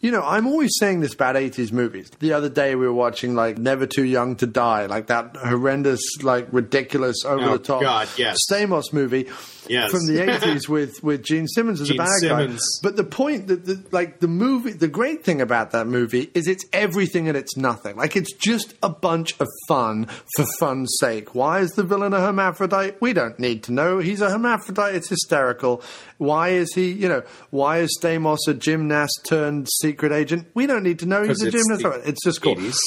you 0.07 0.13
know, 0.13 0.21
I'm 0.23 0.47
always 0.47 0.71
saying 0.79 1.01
this 1.01 1.13
about 1.13 1.35
80s 1.35 1.73
movies. 1.73 2.09
The 2.19 2.31
other 2.31 2.47
day 2.47 2.75
we 2.75 2.85
were 2.85 2.93
watching 2.93 3.35
like 3.35 3.57
Never 3.57 3.85
Too 3.85 4.05
Young 4.05 4.37
to 4.37 4.47
Die, 4.47 4.85
like 4.85 5.07
that 5.07 5.35
horrendous, 5.35 5.99
like 6.23 6.47
ridiculous, 6.53 7.25
over 7.25 7.43
Oh, 7.43 7.57
the 7.57 7.59
top 7.63 7.81
God, 7.81 8.07
yes. 8.17 8.37
Stamos 8.49 8.93
movie 8.93 9.27
Yes. 9.67 9.91
from 9.91 10.07
the 10.07 10.19
80s 10.25 10.69
with 10.69 11.03
with 11.03 11.23
Gene 11.23 11.45
Simmons 11.45 11.81
as 11.81 11.89
Gene 11.89 11.99
a 11.99 12.03
bad 12.05 12.19
Simmons. 12.21 12.61
guy. 12.81 12.87
But 12.87 12.95
the 12.95 13.03
point 13.03 13.47
that 13.47 13.65
the, 13.65 13.83
like 13.91 14.21
the 14.21 14.29
movie, 14.29 14.71
the 14.71 14.87
great 14.87 15.25
thing 15.25 15.41
about 15.41 15.71
that 15.71 15.87
movie 15.87 16.31
is 16.33 16.47
it's 16.47 16.63
everything 16.71 17.27
and 17.27 17.35
it's 17.35 17.57
nothing. 17.57 17.97
Like 17.97 18.15
it's 18.15 18.31
just 18.31 18.75
a 18.81 18.87
bunch 18.89 19.37
of 19.41 19.47
fun 19.67 20.05
for 20.37 20.45
fun's 20.57 20.95
sake. 21.01 21.35
Why 21.35 21.59
is 21.59 21.71
the 21.71 21.83
villain 21.83 22.13
a 22.13 22.21
hermaphrodite? 22.21 22.95
We 23.01 23.11
don't 23.11 23.37
need 23.39 23.63
to 23.63 23.73
know. 23.73 23.99
He's 23.99 24.21
a 24.21 24.29
hermaphrodite. 24.29 24.95
It's 24.95 25.09
hysterical. 25.09 25.81
Why 26.17 26.49
is 26.51 26.73
he? 26.73 26.93
You 26.93 27.09
know, 27.09 27.23
why 27.49 27.79
is 27.79 27.89
Stamos 28.01 28.37
a 28.47 28.53
gymnast 28.53 29.19
turned 29.27 29.67
secret 29.81 29.96
agent? 30.11 30.47
We 30.53 30.67
don't 30.67 30.83
need 30.83 30.99
to 30.99 31.05
know. 31.05 31.23
he's 31.23 31.41
a 31.41 31.51
gymnast. 31.51 31.83
the 31.83 32.01
It's 32.05 32.23
just 32.23 32.41
cool. 32.41 32.55
80s. 32.55 32.77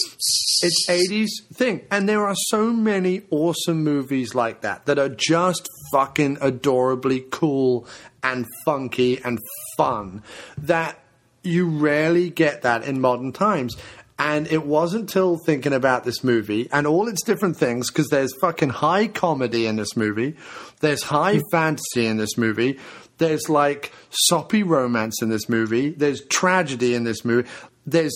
It's 0.63 0.87
80s 0.89 1.29
thing. 1.55 1.83
And 1.91 2.09
there 2.09 2.27
are 2.27 2.37
so 2.49 2.73
many 2.73 3.23
awesome 3.31 3.83
movies 3.85 4.35
like 4.35 4.61
that 4.63 4.87
that 4.87 4.99
are 4.99 5.09
just 5.09 5.69
fucking 5.93 6.39
adorably 6.41 7.25
cool 7.31 7.87
and 8.23 8.47
funky 8.65 9.21
and 9.25 9.39
fun 9.77 10.23
that 10.59 10.99
you 11.43 11.69
rarely 11.69 12.31
get 12.31 12.63
that 12.63 12.85
in 12.85 13.01
modern 13.01 13.33
times. 13.33 13.77
And 14.19 14.47
it 14.49 14.67
wasn't 14.67 15.09
till 15.09 15.39
thinking 15.47 15.73
about 15.73 16.05
this 16.05 16.23
movie 16.23 16.69
and 16.73 16.87
all 16.87 17.09
its 17.09 17.23
different 17.23 17.57
things, 17.57 17.91
because 17.91 18.09
there's 18.09 18.35
fucking 18.39 18.69
high 18.69 19.07
comedy 19.09 19.67
in 19.67 19.77
this 19.77 19.97
movie, 19.97 20.37
there's 20.81 21.03
high 21.05 21.41
fantasy 21.51 22.05
in 22.05 22.19
this 22.19 22.37
movie, 22.37 22.79
there's 23.21 23.49
like 23.49 23.93
soppy 24.11 24.65
romance 24.65 25.23
in 25.23 25.29
this 25.29 25.49
movie, 25.49 25.91
there's 25.91 26.25
tragedy 26.25 26.95
in 26.95 27.05
this 27.05 27.25
movie, 27.25 27.49
there's 27.87 28.15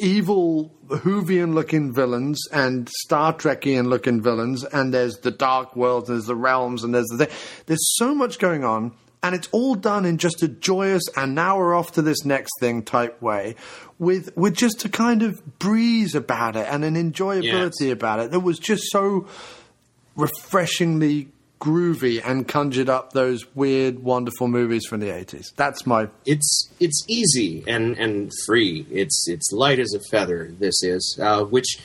evil 0.00 0.74
Whovian 0.88 1.54
looking 1.54 1.92
villains 1.92 2.40
and 2.52 2.88
Star 2.88 3.32
Trekian 3.32 3.86
looking 3.86 4.20
villains, 4.20 4.64
and 4.64 4.92
there's 4.92 5.18
the 5.18 5.30
dark 5.30 5.76
worlds, 5.76 6.08
and 6.08 6.16
there's 6.16 6.26
the 6.26 6.34
realms, 6.34 6.82
and 6.82 6.94
there's 6.94 7.06
the 7.06 7.26
thing. 7.26 7.36
There's 7.66 7.96
so 7.96 8.14
much 8.14 8.38
going 8.38 8.64
on, 8.64 8.92
and 9.22 9.34
it's 9.34 9.48
all 9.52 9.74
done 9.74 10.04
in 10.04 10.18
just 10.18 10.42
a 10.42 10.48
joyous 10.48 11.02
and 11.16 11.34
now 11.34 11.58
we're 11.58 11.74
off 11.74 11.92
to 11.92 12.02
this 12.02 12.24
next 12.24 12.52
thing 12.60 12.82
type 12.82 13.20
way, 13.20 13.54
with 13.98 14.36
with 14.36 14.54
just 14.54 14.84
a 14.84 14.88
kind 14.88 15.22
of 15.22 15.58
breeze 15.58 16.14
about 16.14 16.56
it 16.56 16.66
and 16.68 16.84
an 16.84 16.94
enjoyability 16.94 17.90
about 17.90 18.20
it 18.20 18.30
that 18.30 18.40
was 18.40 18.58
just 18.58 18.84
so 18.90 19.26
refreshingly 20.16 21.28
groovy 21.60 22.20
and 22.24 22.46
conjured 22.46 22.88
up 22.88 23.12
those 23.12 23.44
weird, 23.54 23.98
wonderful 23.98 24.48
movies 24.48 24.86
from 24.86 25.00
the 25.00 25.08
80s. 25.08 25.54
That's 25.56 25.86
my 25.86 26.08
it's 26.24 26.70
it's 26.80 27.04
easy 27.08 27.64
and 27.66 27.96
and 27.98 28.32
free. 28.46 28.86
It's 28.90 29.26
it's 29.28 29.50
light 29.52 29.78
as 29.78 29.94
a 29.94 30.00
feather. 30.10 30.52
This 30.58 30.82
is, 30.82 31.18
uh, 31.20 31.44
which 31.44 31.78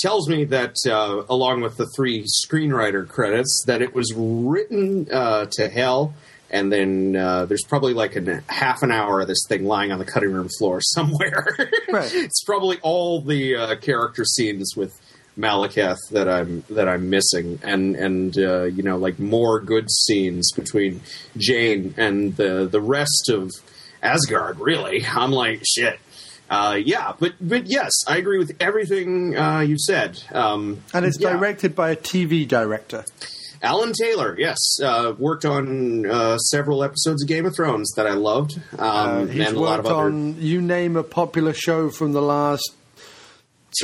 tells 0.00 0.28
me 0.28 0.44
that 0.44 0.76
uh, 0.86 1.24
along 1.28 1.60
with 1.60 1.76
the 1.76 1.86
three 1.96 2.24
screenwriter 2.46 3.06
credits, 3.06 3.64
that 3.66 3.82
it 3.82 3.94
was 3.94 4.12
written 4.16 5.08
uh, 5.12 5.46
to 5.52 5.68
hell. 5.68 6.14
And 6.50 6.72
then 6.72 7.14
uh, 7.14 7.44
there's 7.44 7.64
probably 7.64 7.92
like 7.92 8.16
a 8.16 8.42
half 8.48 8.82
an 8.82 8.90
hour 8.90 9.20
of 9.20 9.28
this 9.28 9.44
thing 9.50 9.66
lying 9.66 9.92
on 9.92 9.98
the 9.98 10.06
cutting 10.06 10.32
room 10.32 10.48
floor 10.58 10.80
somewhere. 10.94 11.54
Right. 11.90 12.10
it's 12.14 12.42
probably 12.44 12.78
all 12.80 13.20
the 13.20 13.56
uh, 13.56 13.76
character 13.76 14.24
scenes 14.24 14.72
with 14.74 14.98
Malekith 15.38 15.98
that 16.10 16.28
I'm 16.28 16.64
that 16.70 16.88
I'm 16.88 17.08
missing, 17.10 17.60
and 17.62 17.94
and 17.96 18.36
uh, 18.36 18.64
you 18.64 18.82
know 18.82 18.96
like 18.96 19.18
more 19.18 19.60
good 19.60 19.90
scenes 19.90 20.50
between 20.52 21.00
Jane 21.36 21.94
and 21.96 22.36
the 22.36 22.66
the 22.70 22.80
rest 22.80 23.30
of 23.30 23.50
Asgard. 24.02 24.58
Really, 24.58 25.04
I'm 25.06 25.32
like 25.32 25.62
shit. 25.66 25.98
Uh, 26.50 26.78
yeah, 26.82 27.12
but 27.18 27.34
but 27.40 27.66
yes, 27.66 27.92
I 28.06 28.16
agree 28.16 28.38
with 28.38 28.56
everything 28.58 29.36
uh, 29.36 29.60
you 29.60 29.76
said. 29.78 30.22
Um, 30.32 30.80
And 30.94 31.04
it's 31.04 31.20
yeah. 31.20 31.32
directed 31.34 31.74
by 31.76 31.90
a 31.90 31.96
TV 31.96 32.48
director. 32.48 33.04
Alan 33.60 33.92
Taylor, 33.92 34.36
yes, 34.38 34.56
uh, 34.82 35.12
worked 35.18 35.44
on 35.44 36.06
uh, 36.06 36.38
several 36.38 36.84
episodes 36.84 37.22
of 37.24 37.28
Game 37.28 37.44
of 37.44 37.54
Thrones 37.56 37.90
that 37.96 38.06
I 38.06 38.12
loved, 38.14 38.56
um, 38.78 38.80
Uh, 38.80 39.26
he's 39.26 39.48
and 39.48 39.56
a 39.56 39.60
lot 39.60 39.80
of 39.80 39.84
worked 39.84 39.96
other. 39.96 40.06
on 40.06 40.40
you 40.40 40.60
name 40.62 40.96
a 40.96 41.02
popular 41.02 41.52
show 41.52 41.90
from 41.90 42.12
the 42.12 42.22
last 42.22 42.62
10 42.62 42.76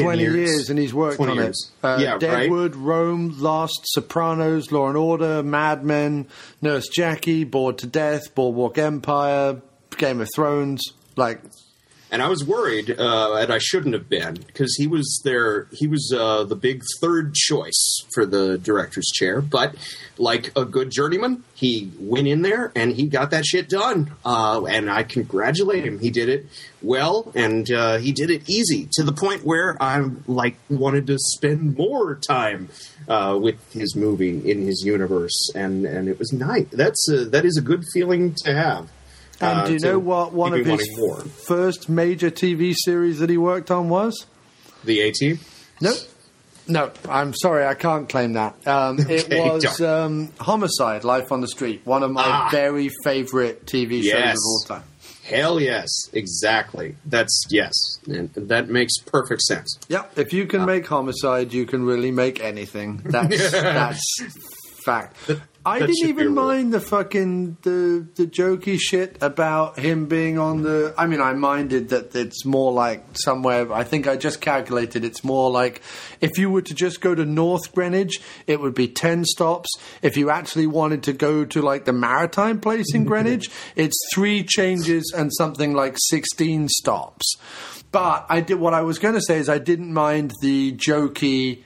20 0.02 0.22
years. 0.22 0.34
years. 0.34 0.70
and 0.70 0.78
he's 0.78 0.92
worked 0.94 1.16
20 1.16 1.30
on 1.32 1.38
years. 1.38 1.70
it. 1.82 1.86
Uh, 1.86 1.98
Yeah, 2.00 2.10
right. 2.12 2.20
Deadwood, 2.20 2.74
Rome, 2.76 3.34
Lost, 3.38 3.80
Sopranos, 3.84 4.70
Law 4.72 4.88
and 4.88 4.96
Order, 4.96 5.42
Mad 5.42 5.84
Men, 5.84 6.26
Nurse 6.60 6.88
Jackie, 6.88 7.44
Bored 7.44 7.78
to 7.78 7.86
Death, 7.86 8.34
Boardwalk 8.34 8.78
Empire, 8.78 9.60
Game 9.96 10.20
of 10.20 10.28
Thrones. 10.34 10.82
Like, 11.16 11.40
and 12.10 12.22
I 12.22 12.28
was 12.28 12.44
worried, 12.44 12.90
uh, 12.90 13.34
and 13.34 13.52
I 13.52 13.58
shouldn't 13.58 13.94
have 13.94 14.08
been, 14.08 14.34
because 14.46 14.74
he 14.76 14.86
was 14.86 15.20
there. 15.24 15.66
He 15.72 15.86
was 15.86 16.12
uh, 16.16 16.44
the 16.44 16.56
big 16.56 16.82
third 17.00 17.34
choice 17.34 18.04
for 18.12 18.24
the 18.24 18.58
director's 18.58 19.06
chair. 19.14 19.40
But 19.40 19.74
like 20.18 20.52
a 20.56 20.64
good 20.64 20.90
journeyman, 20.90 21.42
he 21.54 21.90
went 21.98 22.28
in 22.28 22.42
there 22.42 22.72
and 22.76 22.92
he 22.92 23.08
got 23.08 23.30
that 23.30 23.44
shit 23.44 23.68
done. 23.68 24.12
Uh, 24.24 24.64
and 24.66 24.90
I 24.90 25.02
congratulate 25.02 25.84
him. 25.84 25.98
He 25.98 26.10
did 26.10 26.28
it 26.28 26.46
well, 26.82 27.32
and 27.34 27.70
uh, 27.70 27.98
he 27.98 28.12
did 28.12 28.30
it 28.30 28.48
easy 28.48 28.88
to 28.92 29.02
the 29.02 29.12
point 29.12 29.44
where 29.44 29.76
I 29.82 30.04
like 30.26 30.56
wanted 30.68 31.06
to 31.08 31.18
spend 31.18 31.76
more 31.76 32.14
time 32.14 32.68
uh, 33.08 33.38
with 33.40 33.72
his 33.72 33.96
movie 33.96 34.50
in 34.50 34.62
his 34.66 34.82
universe, 34.84 35.50
and 35.54 35.84
and 35.84 36.08
it 36.08 36.18
was 36.18 36.32
nice. 36.32 36.66
That's 36.70 37.08
a, 37.10 37.24
that 37.26 37.44
is 37.44 37.56
a 37.56 37.62
good 37.62 37.84
feeling 37.92 38.34
to 38.44 38.54
have. 38.54 38.88
And 39.40 39.60
uh, 39.60 39.66
do 39.66 39.72
you 39.74 39.78
know 39.78 39.98
what 39.98 40.32
one 40.32 40.54
of 40.54 40.64
his 40.66 40.88
more. 40.98 41.20
first 41.20 41.88
major 41.88 42.30
TV 42.30 42.74
series 42.76 43.18
that 43.18 43.30
he 43.30 43.36
worked 43.36 43.70
on 43.70 43.88
was? 43.88 44.26
The 44.84 45.00
A 45.00 45.12
Team. 45.12 45.40
Nope. 45.80 45.96
No, 46.66 46.90
I'm 47.08 47.34
sorry, 47.34 47.66
I 47.66 47.74
can't 47.74 48.08
claim 48.08 48.34
that. 48.34 48.54
Um, 48.66 48.96
it 49.08 49.28
was 49.28 49.80
um, 49.82 50.30
Homicide: 50.40 51.04
Life 51.04 51.30
on 51.30 51.40
the 51.42 51.48
Street, 51.48 51.82
one 51.84 52.02
of 52.02 52.10
my 52.10 52.22
Ah. 52.24 52.48
very 52.50 52.90
favorite 53.04 53.66
TV 53.66 53.96
shows 54.02 54.04
Yes. 54.04 54.36
of 54.36 54.38
all 54.46 54.60
time. 54.66 54.82
Hell 55.24 55.58
yes, 55.60 55.88
exactly. 56.12 56.96
That's 57.06 57.44
yes, 57.50 57.72
and 58.06 58.30
that 58.34 58.68
makes 58.68 58.96
perfect 59.06 59.40
sense. 59.42 59.78
Yeah, 59.88 60.04
if 60.16 60.32
you 60.34 60.46
can 60.46 60.66
make 60.66 60.86
homicide, 60.86 61.52
you 61.54 61.64
can 61.66 61.84
really 61.84 62.10
make 62.10 62.40
anything. 62.42 63.00
That's 63.04 63.50
that's 63.52 64.02
fact. 64.84 65.16
I 65.66 65.78
that 65.78 65.86
didn't 65.86 65.96
should 65.96 66.16
be 66.16 66.22
a 66.22 66.24
even 66.24 66.34
mind 66.34 66.74
the 66.74 66.80
fucking 66.80 67.56
the 67.62 68.06
the 68.16 68.26
jokey 68.26 68.78
shit 68.78 69.16
about 69.22 69.78
him 69.78 70.06
being 70.06 70.38
on 70.38 70.62
the. 70.62 70.94
I 70.98 71.06
mean, 71.06 71.20
I 71.22 71.32
minded 71.32 71.88
that 71.88 72.14
it's 72.14 72.44
more 72.44 72.72
like 72.72 73.02
somewhere. 73.14 73.72
I 73.72 73.84
think 73.84 74.06
I 74.06 74.16
just 74.16 74.40
calculated 74.40 75.04
it's 75.04 75.24
more 75.24 75.50
like 75.50 75.80
if 76.20 76.36
you 76.36 76.50
were 76.50 76.62
to 76.62 76.74
just 76.74 77.00
go 77.00 77.14
to 77.14 77.24
North 77.24 77.72
Greenwich, 77.72 78.20
it 78.46 78.60
would 78.60 78.74
be 78.74 78.88
ten 78.88 79.24
stops. 79.24 79.70
If 80.02 80.16
you 80.18 80.28
actually 80.28 80.66
wanted 80.66 81.02
to 81.04 81.14
go 81.14 81.44
to 81.46 81.62
like 81.62 81.86
the 81.86 81.92
maritime 81.92 82.60
place 82.60 82.94
in 82.94 83.04
Greenwich, 83.06 83.50
it's 83.74 83.96
three 84.14 84.42
changes 84.42 85.14
and 85.16 85.32
something 85.32 85.72
like 85.72 85.96
sixteen 85.98 86.68
stops. 86.68 87.36
But 87.90 88.26
I 88.28 88.40
did 88.40 88.56
what 88.56 88.74
I 88.74 88.82
was 88.82 88.98
going 88.98 89.14
to 89.14 89.22
say 89.22 89.38
is 89.38 89.48
I 89.48 89.58
didn't 89.58 89.92
mind 89.92 90.32
the 90.42 90.72
jokey 90.72 91.62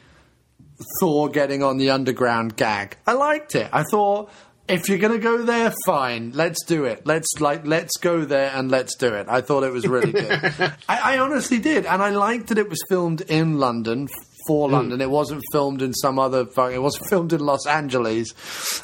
Thor 1.01 1.29
getting 1.29 1.63
on 1.63 1.79
the 1.79 1.91
underground 1.91 2.57
gag. 2.57 2.97
I 3.07 3.13
liked 3.13 3.55
it. 3.55 3.69
I 3.73 3.83
thought 3.91 4.31
if 4.69 4.89
you're 4.89 4.99
going 4.99 5.15
to 5.15 5.19
go 5.19 5.43
there, 5.43 5.73
fine, 5.87 6.33
let's 6.35 6.65
do 6.65 6.85
it. 6.85 7.07
Let's 7.07 7.27
like 7.41 7.67
let's 7.67 7.97
go 7.99 8.25
there 8.25 8.51
and 8.55 8.71
let's 8.71 8.97
do 8.97 9.13
it. 9.15 9.27
I 9.29 9.41
thought 9.41 9.65
it 9.65 9.73
was 9.73 9.87
really 9.89 10.13
good. 10.13 10.31
I, 10.89 11.15
I 11.15 11.19
honestly 11.19 11.59
did, 11.59 11.87
and 11.87 12.03
I 12.03 12.11
liked 12.11 12.49
that 12.49 12.59
it 12.59 12.69
was 12.69 12.79
filmed 12.89 13.23
in 13.23 13.59
London. 13.59 14.09
For 14.47 14.71
London, 14.71 15.03
it 15.03 15.11
wasn't 15.11 15.43
filmed 15.53 15.83
in 15.83 15.93
some 15.93 16.19
other. 16.19 16.47
It 16.71 16.81
wasn't 16.81 17.07
filmed 17.11 17.35
in 17.35 17.41
Los 17.41 17.67
Angeles. 17.67 18.33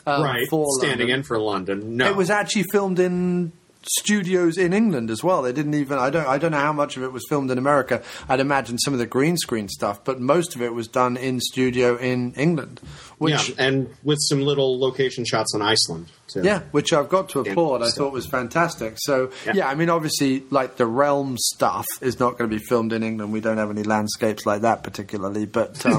um, 0.06 0.22
right, 0.22 0.46
for 0.50 0.66
standing 0.78 1.08
London. 1.08 1.18
in 1.20 1.22
for 1.22 1.38
London. 1.38 1.96
No, 1.96 2.06
It 2.06 2.16
was 2.16 2.28
actually 2.28 2.64
filmed 2.70 2.98
in 2.98 3.52
studios 3.86 4.58
in 4.58 4.72
England 4.72 5.10
as 5.10 5.22
well. 5.22 5.42
They 5.42 5.52
didn't 5.52 5.74
even. 5.74 5.98
I 5.98 6.10
don't. 6.10 6.26
I 6.26 6.38
don't 6.38 6.52
know 6.52 6.58
how 6.58 6.72
much 6.72 6.96
of 6.96 7.02
it 7.02 7.12
was 7.12 7.24
filmed 7.28 7.50
in 7.50 7.58
America. 7.58 8.02
I'd 8.28 8.40
imagine 8.40 8.78
some 8.78 8.92
of 8.92 8.98
the 8.98 9.06
green 9.06 9.36
screen 9.36 9.68
stuff, 9.68 10.04
but 10.04 10.20
most 10.20 10.54
of 10.54 10.62
it 10.62 10.74
was 10.74 10.88
done 10.88 11.16
in 11.16 11.40
studio 11.40 11.96
in 11.96 12.32
England. 12.34 12.80
Which 13.18 13.50
yeah, 13.50 13.66
and 13.66 13.94
with 14.02 14.18
some 14.20 14.42
little 14.42 14.78
location 14.78 15.24
shots 15.24 15.54
on 15.54 15.62
Iceland. 15.62 16.08
Too. 16.26 16.42
yeah, 16.42 16.60
which 16.70 16.92
I've 16.92 17.08
got 17.08 17.28
to 17.30 17.40
applaud. 17.40 17.82
I 17.82 17.90
thought 17.90 18.12
was 18.12 18.26
fantastic. 18.26 18.94
So 18.98 19.30
yeah. 19.46 19.52
Yeah. 19.54 19.68
I 19.68 19.74
mean, 19.74 19.90
obviously, 19.90 20.42
like 20.50 20.76
the 20.76 20.86
realm 20.86 21.36
stuff 21.38 21.86
is 22.00 22.18
not 22.18 22.38
going 22.38 22.50
to 22.50 22.56
be 22.56 22.62
filmed 22.62 22.92
in 22.92 23.02
England. 23.02 23.32
We 23.32 23.40
don't 23.40 23.58
have 23.58 23.70
any 23.70 23.82
landscapes 23.82 24.46
like 24.46 24.62
that 24.62 24.82
particularly, 24.82 25.46
but. 25.46 25.84
Um, 25.94 25.98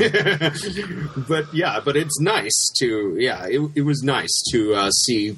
but 1.27 1.53
yeah, 1.53 1.80
but 1.80 1.95
it's 1.95 2.19
nice 2.19 2.72
to 2.80 3.15
yeah, 3.19 3.45
it, 3.45 3.61
it 3.75 3.81
was 3.81 4.03
nice 4.03 4.31
to 4.51 4.73
uh, 4.73 4.89
see. 4.89 5.38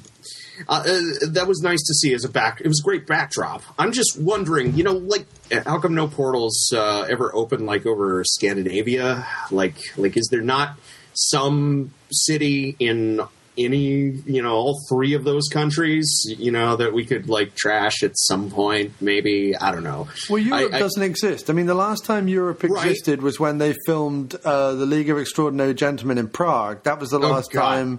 Uh, 0.66 0.72
uh, 0.86 1.00
that 1.28 1.46
was 1.46 1.60
nice 1.62 1.82
to 1.86 1.94
see 1.94 2.14
as 2.14 2.24
a 2.24 2.28
back. 2.28 2.60
It 2.60 2.68
was 2.68 2.80
a 2.80 2.84
great 2.84 3.06
backdrop. 3.06 3.62
I'm 3.78 3.92
just 3.92 4.18
wondering, 4.18 4.74
you 4.74 4.84
know, 4.84 4.92
like 4.94 5.26
how 5.66 5.78
come 5.78 5.94
no 5.94 6.08
portals 6.08 6.70
uh, 6.74 7.02
ever 7.10 7.34
open 7.34 7.66
like 7.66 7.86
over 7.86 8.24
Scandinavia? 8.24 9.26
Like, 9.50 9.76
like 9.96 10.16
is 10.16 10.28
there 10.30 10.40
not 10.42 10.76
some 11.14 11.92
city 12.10 12.76
in 12.78 13.20
any, 13.56 14.12
you 14.24 14.40
know, 14.40 14.54
all 14.54 14.80
three 14.88 15.14
of 15.14 15.24
those 15.24 15.48
countries, 15.48 16.08
you 16.38 16.52
know, 16.52 16.76
that 16.76 16.92
we 16.92 17.04
could 17.04 17.28
like 17.28 17.56
trash 17.56 18.02
at 18.04 18.12
some 18.16 18.50
point? 18.50 18.92
Maybe 19.00 19.56
I 19.56 19.72
don't 19.72 19.82
know. 19.82 20.06
Well, 20.30 20.38
Europe 20.38 20.72
I- 20.72 20.76
I- 20.76 20.78
doesn't 20.78 21.02
exist. 21.02 21.50
I 21.50 21.52
mean, 21.54 21.66
the 21.66 21.74
last 21.74 22.04
time 22.04 22.28
Europe 22.28 22.62
existed 22.62 23.20
was 23.20 23.40
when 23.40 23.58
they 23.58 23.74
filmed 23.84 24.36
uh, 24.44 24.74
the 24.74 24.86
League 24.86 25.10
of 25.10 25.18
Extraordinary 25.18 25.74
Gentlemen 25.74 26.18
in 26.18 26.28
Prague. 26.28 26.84
That 26.84 27.00
was 27.00 27.10
the 27.10 27.18
Oh, 27.18 27.30
last 27.30 27.50
God. 27.50 27.62
time 27.62 27.98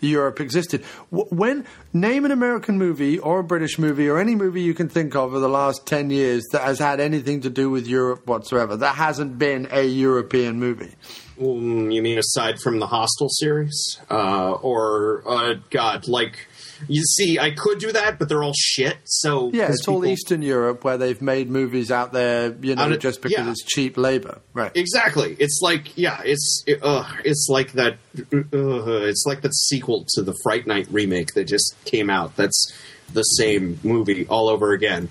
Europe 0.00 0.40
existed. 0.40 0.84
When 1.10 1.64
name 1.92 2.24
an 2.24 2.30
American 2.30 2.78
movie 2.78 3.18
or 3.18 3.40
a 3.40 3.44
British 3.44 3.78
movie 3.78 4.08
or 4.08 4.18
any 4.18 4.34
movie 4.34 4.62
you 4.62 4.74
can 4.74 4.88
think 4.88 5.14
of 5.14 5.30
over 5.30 5.40
the 5.40 5.48
last 5.48 5.86
ten 5.86 6.10
years 6.10 6.44
that 6.52 6.62
has 6.62 6.78
had 6.78 7.00
anything 7.00 7.42
to 7.42 7.50
do 7.50 7.70
with 7.70 7.86
Europe 7.86 8.26
whatsoever. 8.26 8.76
That 8.76 8.96
hasn't 8.96 9.38
been 9.38 9.68
a 9.70 9.86
European 9.86 10.58
movie. 10.58 10.94
Mm, 11.38 11.92
you 11.92 12.02
mean 12.02 12.18
aside 12.18 12.60
from 12.60 12.80
the 12.80 12.86
Hostel 12.86 13.28
series, 13.30 13.98
uh, 14.10 14.52
or 14.52 15.22
uh, 15.26 15.54
God, 15.70 16.06
like 16.06 16.48
you 16.88 17.02
see, 17.02 17.38
I 17.38 17.50
could 17.50 17.78
do 17.78 17.92
that, 17.92 18.18
but 18.18 18.28
they're 18.28 18.42
all 18.42 18.54
shit. 18.56 18.96
So 19.04 19.50
yeah, 19.52 19.68
it's 19.68 19.86
all 19.88 20.04
Eastern 20.04 20.42
Europe 20.42 20.84
where 20.84 20.98
they've 20.98 21.20
made 21.20 21.50
movies 21.50 21.90
out 21.90 22.12
there, 22.12 22.54
you 22.60 22.74
know, 22.74 22.90
of- 22.90 22.98
just 22.98 23.22
because 23.22 23.44
yeah. 23.44 23.50
it's 23.50 23.62
cheap 23.62 23.96
labor. 23.96 24.40
Right. 24.52 24.72
Exactly. 24.74 25.36
It's 25.38 25.60
like 25.62 25.96
yeah, 25.96 26.20
it's 26.24 26.64
it, 26.66 26.80
uh, 26.82 27.04
it's 27.24 27.48
like 27.50 27.72
that. 27.72 27.98
Uh, 28.32 29.06
it's 29.06 29.24
like 29.26 29.42
that 29.42 29.54
sequel 29.54 30.06
to 30.14 30.22
the 30.22 30.34
Fright 30.42 30.66
Night 30.66 30.86
remake 30.90 31.34
that 31.34 31.44
just 31.44 31.74
came 31.84 32.10
out. 32.10 32.36
That's 32.36 32.72
the 33.12 33.22
same 33.22 33.78
movie 33.82 34.26
all 34.28 34.48
over 34.48 34.72
again. 34.72 35.08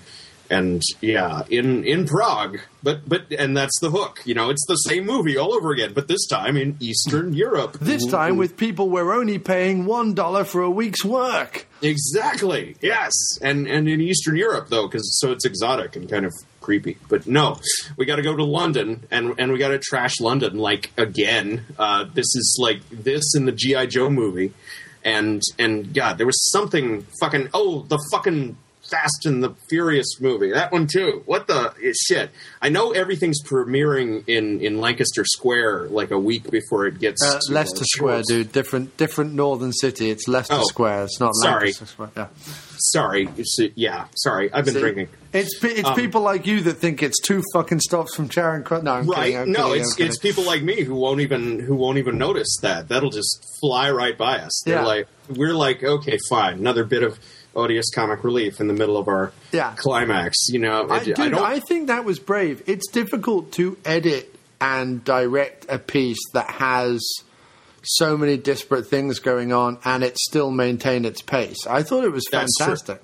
And 0.50 0.82
yeah, 1.00 1.42
in 1.48 1.84
in 1.84 2.06
Prague, 2.06 2.58
but 2.82 3.08
but 3.08 3.30
and 3.32 3.56
that's 3.56 3.78
the 3.80 3.90
hook. 3.90 4.20
You 4.24 4.34
know, 4.34 4.50
it's 4.50 4.64
the 4.66 4.74
same 4.74 5.06
movie 5.06 5.36
all 5.36 5.54
over 5.54 5.70
again, 5.70 5.92
but 5.94 6.08
this 6.08 6.26
time 6.26 6.56
in 6.56 6.76
Eastern 6.80 7.32
Europe. 7.46 7.78
This 7.80 8.04
time 8.04 8.36
with 8.36 8.56
people 8.56 8.90
we're 8.90 9.12
only 9.14 9.38
paying 9.38 9.86
one 9.86 10.12
dollar 10.12 10.42
for 10.44 10.62
a 10.62 10.70
week's 10.70 11.04
work. 11.04 11.66
Exactly. 11.82 12.76
Yes, 12.82 13.12
and 13.40 13.68
and 13.68 13.88
in 13.88 14.00
Eastern 14.00 14.36
Europe 14.36 14.68
though, 14.70 14.88
because 14.88 15.20
so 15.20 15.30
it's 15.30 15.44
exotic 15.44 15.94
and 15.94 16.10
kind 16.10 16.26
of 16.26 16.32
creepy. 16.60 16.98
But 17.08 17.26
no, 17.26 17.58
we 17.96 18.04
got 18.04 18.16
to 18.16 18.22
go 18.22 18.36
to 18.36 18.44
London, 18.44 19.04
and 19.10 19.34
and 19.38 19.52
we 19.52 19.58
got 19.58 19.68
to 19.68 19.78
trash 19.78 20.20
London 20.20 20.58
like 20.58 20.90
again. 20.96 21.64
Uh, 21.78 22.04
this 22.12 22.26
is 22.26 22.58
like 22.60 22.80
this 22.90 23.34
in 23.36 23.44
the 23.44 23.52
GI 23.52 23.86
Joe 23.86 24.10
movie, 24.10 24.52
and 25.04 25.42
and 25.58 25.94
God, 25.94 26.18
there 26.18 26.26
was 26.26 26.50
something 26.50 27.06
fucking. 27.20 27.50
Oh, 27.54 27.82
the 27.82 27.98
fucking. 28.10 28.56
Fast 28.90 29.26
and 29.26 29.42
the 29.42 29.54
Furious 29.68 30.20
movie, 30.20 30.50
that 30.52 30.72
one 30.72 30.86
too. 30.86 31.22
What 31.26 31.46
the 31.46 31.72
eh, 31.82 31.92
shit? 32.08 32.30
I 32.60 32.68
know 32.70 32.90
everything's 32.92 33.42
premiering 33.42 34.24
in 34.26 34.60
in 34.60 34.80
Lancaster 34.80 35.24
Square 35.24 35.88
like 35.88 36.10
a 36.10 36.18
week 36.18 36.50
before 36.50 36.86
it 36.86 36.98
gets 36.98 37.22
Uh, 37.24 37.38
Leicester 37.50 37.84
Square, 37.84 38.22
dude. 38.28 38.52
Different, 38.52 38.96
different 38.96 39.34
northern 39.34 39.72
city. 39.72 40.10
It's 40.10 40.26
Leicester 40.26 40.54
Oh, 40.58 40.64
Square. 40.64 41.04
It's 41.04 41.20
not 41.20 41.34
sorry. 41.36 41.66
Lancaster 41.66 41.86
Square. 41.86 42.10
Yeah. 42.16 42.26
Sorry, 42.82 43.28
it's, 43.36 43.58
uh, 43.60 43.66
yeah, 43.74 44.06
sorry. 44.16 44.50
I've 44.52 44.64
been 44.64 44.74
See? 44.74 44.80
drinking. 44.80 45.08
It's 45.34 45.62
it's 45.62 45.86
Um, 45.88 45.94
people 45.94 46.22
like 46.22 46.46
you 46.46 46.62
that 46.62 46.78
think 46.78 47.02
it's 47.02 47.20
two 47.20 47.42
fucking 47.52 47.80
stops 47.80 48.16
from 48.16 48.28
Charing 48.28 48.62
Cross. 48.64 48.82
No, 48.84 48.92
I'm 48.94 49.06
right? 49.06 49.24
kidding. 49.26 49.36
I'm 49.38 49.52
no, 49.52 49.68
kidding, 49.68 49.82
it's 49.82 50.00
it's 50.00 50.18
people 50.18 50.44
like 50.44 50.62
me 50.62 50.82
who 50.82 50.94
won't 50.94 51.20
even 51.20 51.60
who 51.60 51.74
won't 51.76 51.98
even 51.98 52.16
notice 52.18 52.56
that. 52.62 52.88
That'll 52.88 53.10
just 53.10 53.44
fly 53.60 53.90
right 53.90 54.16
by 54.16 54.38
us. 54.38 54.62
They're 54.64 54.76
Yeah. 54.76 54.84
like, 54.86 55.08
we're 55.28 55.54
like, 55.54 55.84
okay, 55.84 56.18
fine, 56.30 56.54
another 56.58 56.84
bit 56.84 57.02
of 57.02 57.18
odious 57.54 57.90
comic 57.90 58.22
relief 58.24 58.60
in 58.60 58.68
the 58.68 58.74
middle 58.74 58.96
of 58.96 59.08
our 59.08 59.32
Yeah. 59.52 59.74
climax. 59.76 60.36
You 60.48 60.60
know, 60.60 60.86
I, 60.88 61.04
dude, 61.04 61.18
I 61.18 61.28
don't. 61.28 61.42
I 61.42 61.60
think 61.60 61.88
that 61.88 62.04
was 62.04 62.18
brave. 62.18 62.62
It's 62.66 62.88
difficult 62.90 63.52
to 63.52 63.76
edit 63.84 64.34
and 64.60 65.04
direct 65.04 65.66
a 65.68 65.78
piece 65.78 66.18
that 66.34 66.48
has 66.50 67.00
so 67.82 68.16
many 68.16 68.36
disparate 68.36 68.86
things 68.86 69.18
going 69.20 69.52
on 69.52 69.78
and 69.84 70.04
it 70.04 70.18
still 70.18 70.50
maintained 70.50 71.06
its 71.06 71.22
pace. 71.22 71.66
I 71.66 71.82
thought 71.82 72.04
it 72.04 72.12
was 72.12 72.26
fantastic. 72.30 73.02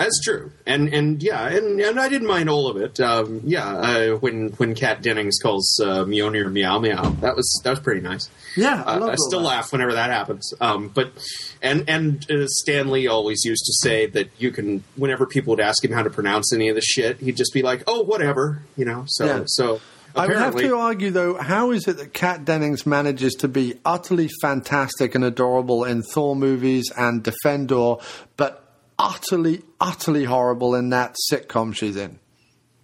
That's 0.00 0.18
true, 0.24 0.50
and 0.66 0.88
and 0.94 1.22
yeah, 1.22 1.46
and, 1.46 1.78
and 1.78 2.00
I 2.00 2.08
didn't 2.08 2.26
mind 2.26 2.48
all 2.48 2.68
of 2.68 2.78
it. 2.78 2.98
Um, 3.00 3.42
yeah, 3.44 3.68
uh, 3.68 4.08
when 4.16 4.48
when 4.52 4.74
Kat 4.74 5.02
Dennings 5.02 5.36
calls 5.42 5.78
uh, 5.78 6.04
Mjolnir 6.04 6.50
meow 6.50 6.78
meow, 6.78 7.10
that 7.20 7.36
was 7.36 7.60
that 7.64 7.68
was 7.70 7.80
pretty 7.80 8.00
nice. 8.00 8.30
Yeah, 8.56 8.82
I 8.86 8.94
Uh, 8.96 9.08
I 9.08 9.14
still 9.16 9.40
that. 9.40 9.46
laugh 9.46 9.72
whenever 9.72 9.92
that 9.92 10.08
happens. 10.08 10.54
Um, 10.58 10.88
but 10.88 11.12
and 11.60 11.84
and 11.86 12.24
uh, 12.30 12.46
Stan 12.46 12.90
Lee 12.90 13.08
always 13.08 13.42
used 13.44 13.62
to 13.66 13.72
say 13.86 14.06
that 14.06 14.30
you 14.38 14.50
can 14.52 14.82
whenever 14.96 15.26
people 15.26 15.50
would 15.50 15.60
ask 15.60 15.84
him 15.84 15.92
how 15.92 16.02
to 16.02 16.08
pronounce 16.10 16.50
any 16.54 16.70
of 16.70 16.76
the 16.76 16.80
shit, 16.80 17.18
he'd 17.18 17.36
just 17.36 17.52
be 17.52 17.60
like, 17.60 17.82
"Oh, 17.86 18.00
whatever," 18.00 18.62
you 18.78 18.86
know. 18.86 19.04
So 19.06 19.26
Yeah. 19.26 19.42
so 19.48 19.80
I 20.16 20.26
would 20.26 20.36
have 20.38 20.56
to 20.56 20.76
argue, 20.76 21.10
though, 21.10 21.34
how 21.34 21.72
is 21.72 21.86
it 21.86 21.98
that 21.98 22.14
Kat 22.14 22.46
Dennings 22.46 22.86
manages 22.86 23.34
to 23.34 23.48
be 23.48 23.78
utterly 23.84 24.30
fantastic 24.40 25.14
and 25.14 25.24
adorable 25.24 25.84
in 25.84 26.02
Thor 26.02 26.34
movies 26.34 26.90
and 26.96 27.22
Defendor, 27.22 28.00
but 28.38 28.64
utterly, 29.00 29.62
utterly 29.80 30.24
horrible 30.24 30.74
in 30.74 30.90
that 30.90 31.16
sitcom 31.32 31.74
she's 31.74 31.96
in? 31.96 32.18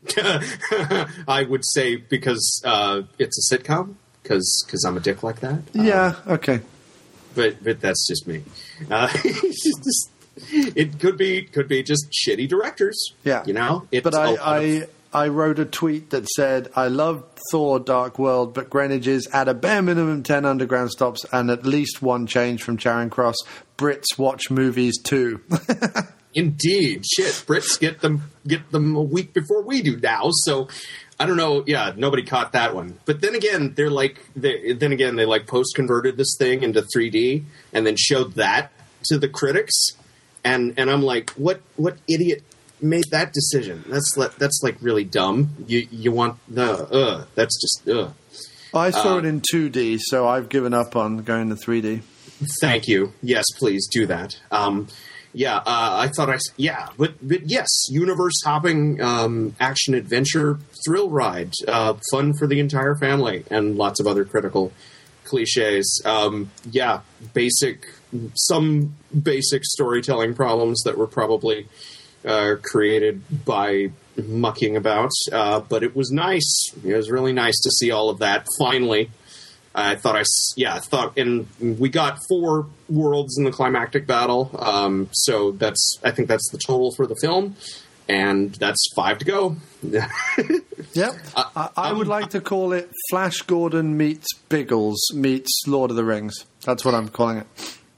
I 0.16 1.44
would 1.48 1.62
say 1.64 1.96
because 1.96 2.62
uh, 2.64 3.02
it's 3.18 3.50
a 3.52 3.56
sitcom 3.56 3.94
because 4.22 4.84
I'm 4.86 4.96
a 4.96 5.00
dick 5.00 5.22
like 5.22 5.40
that. 5.40 5.60
yeah, 5.72 6.14
okay. 6.26 6.60
but 7.34 7.62
but 7.62 7.80
that's 7.80 8.06
just 8.08 8.26
me. 8.26 8.42
Uh, 8.90 9.08
just- 9.22 10.10
it 10.50 11.00
could 11.00 11.16
be 11.16 11.42
could 11.42 11.66
be 11.66 11.82
just 11.82 12.06
shitty 12.12 12.46
directors. 12.48 13.14
Yeah. 13.24 13.42
you 13.46 13.54
know. 13.54 13.86
It's 13.90 14.04
But 14.04 14.14
I, 14.14 14.60
of- 14.60 14.90
I, 15.16 15.28
wrote 15.28 15.58
a 15.58 15.64
tweet 15.64 16.10
that 16.10 16.28
said, 16.28 16.70
I 16.76 16.88
love 16.88 17.24
Thor 17.50 17.78
Dark 17.78 18.18
World, 18.18 18.54
but 18.54 18.70
Greenwich 18.70 19.06
is 19.06 19.26
at 19.32 19.48
a 19.48 19.54
bare 19.54 19.82
minimum 19.82 20.22
10 20.22 20.44
underground 20.44 20.90
stops 20.90 21.24
and 21.32 21.50
at 21.50 21.64
least 21.64 22.02
one 22.02 22.26
change 22.26 22.62
from 22.62 22.76
Charing 22.76 23.10
Cross. 23.10 23.36
Brits 23.78 24.18
watch 24.18 24.50
movies 24.50 24.98
too. 25.02 25.42
Indeed, 26.34 27.04
shit. 27.06 27.32
Brits 27.46 27.80
get 27.80 28.00
them 28.00 28.30
get 28.46 28.70
them 28.70 28.94
a 28.94 29.02
week 29.02 29.32
before 29.32 29.62
we 29.62 29.80
do 29.80 29.96
now. 29.96 30.28
So 30.30 30.68
I 31.18 31.24
don't 31.24 31.38
know. 31.38 31.64
Yeah, 31.66 31.94
nobody 31.96 32.22
caught 32.22 32.52
that 32.52 32.74
one. 32.74 32.98
But 33.06 33.22
then 33.22 33.34
again, 33.34 33.72
they're 33.74 33.90
like. 33.90 34.20
They, 34.36 34.74
then 34.74 34.92
again, 34.92 35.16
they 35.16 35.24
like 35.24 35.46
post 35.46 35.74
converted 35.74 36.18
this 36.18 36.36
thing 36.38 36.62
into 36.62 36.82
3D 36.82 37.44
and 37.72 37.86
then 37.86 37.96
showed 37.96 38.34
that 38.34 38.70
to 39.06 39.18
the 39.18 39.28
critics. 39.28 39.72
And 40.44 40.74
and 40.76 40.90
I'm 40.90 41.02
like, 41.02 41.30
what 41.30 41.62
what 41.76 41.96
idiot 42.06 42.42
made 42.80 43.04
that 43.10 43.32
decision? 43.32 43.84
That's 43.88 44.14
that's 44.38 44.60
like 44.62 44.76
really 44.80 45.04
dumb. 45.04 45.50
You 45.66 45.86
you 45.90 46.12
want 46.12 46.38
the 46.48 46.72
uh 46.86 47.24
that's 47.34 47.58
just 47.60 47.88
uh. 47.88 48.10
I 48.74 48.90
saw 48.90 49.14
Uh, 49.14 49.18
it 49.18 49.24
in 49.24 49.40
2D, 49.40 49.98
so 50.02 50.28
I've 50.28 50.48
given 50.50 50.74
up 50.74 50.96
on 50.96 51.18
going 51.18 51.48
to 51.48 51.54
3D. 51.54 52.02
Thank 52.60 52.86
you. 52.88 53.14
Yes, 53.22 53.46
please 53.58 53.88
do 53.90 54.04
that. 54.06 54.38
Um, 54.50 54.88
yeah, 55.32 55.56
uh, 55.56 55.62
I 55.66 56.08
thought 56.14 56.28
I 56.28 56.36
yeah, 56.58 56.88
but 56.98 57.14
but 57.26 57.48
yes, 57.48 57.68
universe 57.88 58.34
hopping 58.44 59.00
um, 59.00 59.54
action 59.60 59.94
adventure 59.94 60.58
thrill 60.84 61.08
ride, 61.10 61.52
uh, 61.68 61.94
fun 62.10 62.34
for 62.34 62.46
the 62.46 62.58
entire 62.60 62.94
family, 62.96 63.44
and 63.50 63.76
lots 63.76 63.98
of 64.00 64.06
other 64.06 64.24
critical 64.26 64.72
cliches. 65.24 66.02
Um, 66.04 66.50
yeah, 66.70 67.00
basic 67.34 67.86
some 68.34 68.94
basic 69.22 69.64
storytelling 69.64 70.34
problems 70.34 70.82
that 70.84 70.96
were 70.98 71.06
probably 71.06 71.66
uh, 72.26 72.56
created 72.62 73.22
by 73.44 73.90
mucking 74.22 74.76
about, 74.76 75.10
uh, 75.32 75.60
but 75.60 75.82
it 75.82 75.94
was 75.94 76.10
nice. 76.10 76.68
It 76.84 76.94
was 76.94 77.10
really 77.10 77.32
nice 77.32 77.58
to 77.62 77.70
see 77.70 77.90
all 77.90 78.08
of 78.10 78.18
that 78.18 78.46
finally. 78.58 79.10
I 79.74 79.94
thought 79.96 80.16
I 80.16 80.22
yeah, 80.56 80.74
I 80.74 80.78
thought, 80.80 81.18
and 81.18 81.46
we 81.60 81.90
got 81.90 82.18
four 82.30 82.66
worlds 82.88 83.36
in 83.36 83.44
the 83.44 83.50
climactic 83.52 84.06
battle. 84.06 84.50
Um, 84.58 85.08
so 85.12 85.52
that's, 85.52 85.98
I 86.02 86.10
think 86.12 86.28
that's 86.28 86.48
the 86.50 86.56
total 86.58 86.92
for 86.96 87.06
the 87.06 87.14
film, 87.20 87.56
and 88.08 88.54
that's 88.54 88.82
five 88.96 89.18
to 89.18 89.24
go. 89.24 89.56
Yep. 90.92 91.14
I, 91.36 91.68
I 91.76 91.92
would 91.92 92.06
like 92.06 92.30
to 92.30 92.40
call 92.40 92.72
it 92.72 92.90
Flash 93.10 93.42
Gordon 93.42 93.96
meets 93.98 94.26
Biggles 94.48 94.98
meets 95.12 95.50
Lord 95.66 95.90
of 95.90 95.96
the 95.96 96.04
Rings. 96.04 96.46
That's 96.64 96.84
what 96.84 96.94
I'm 96.94 97.08
calling 97.08 97.38
it. 97.38 97.46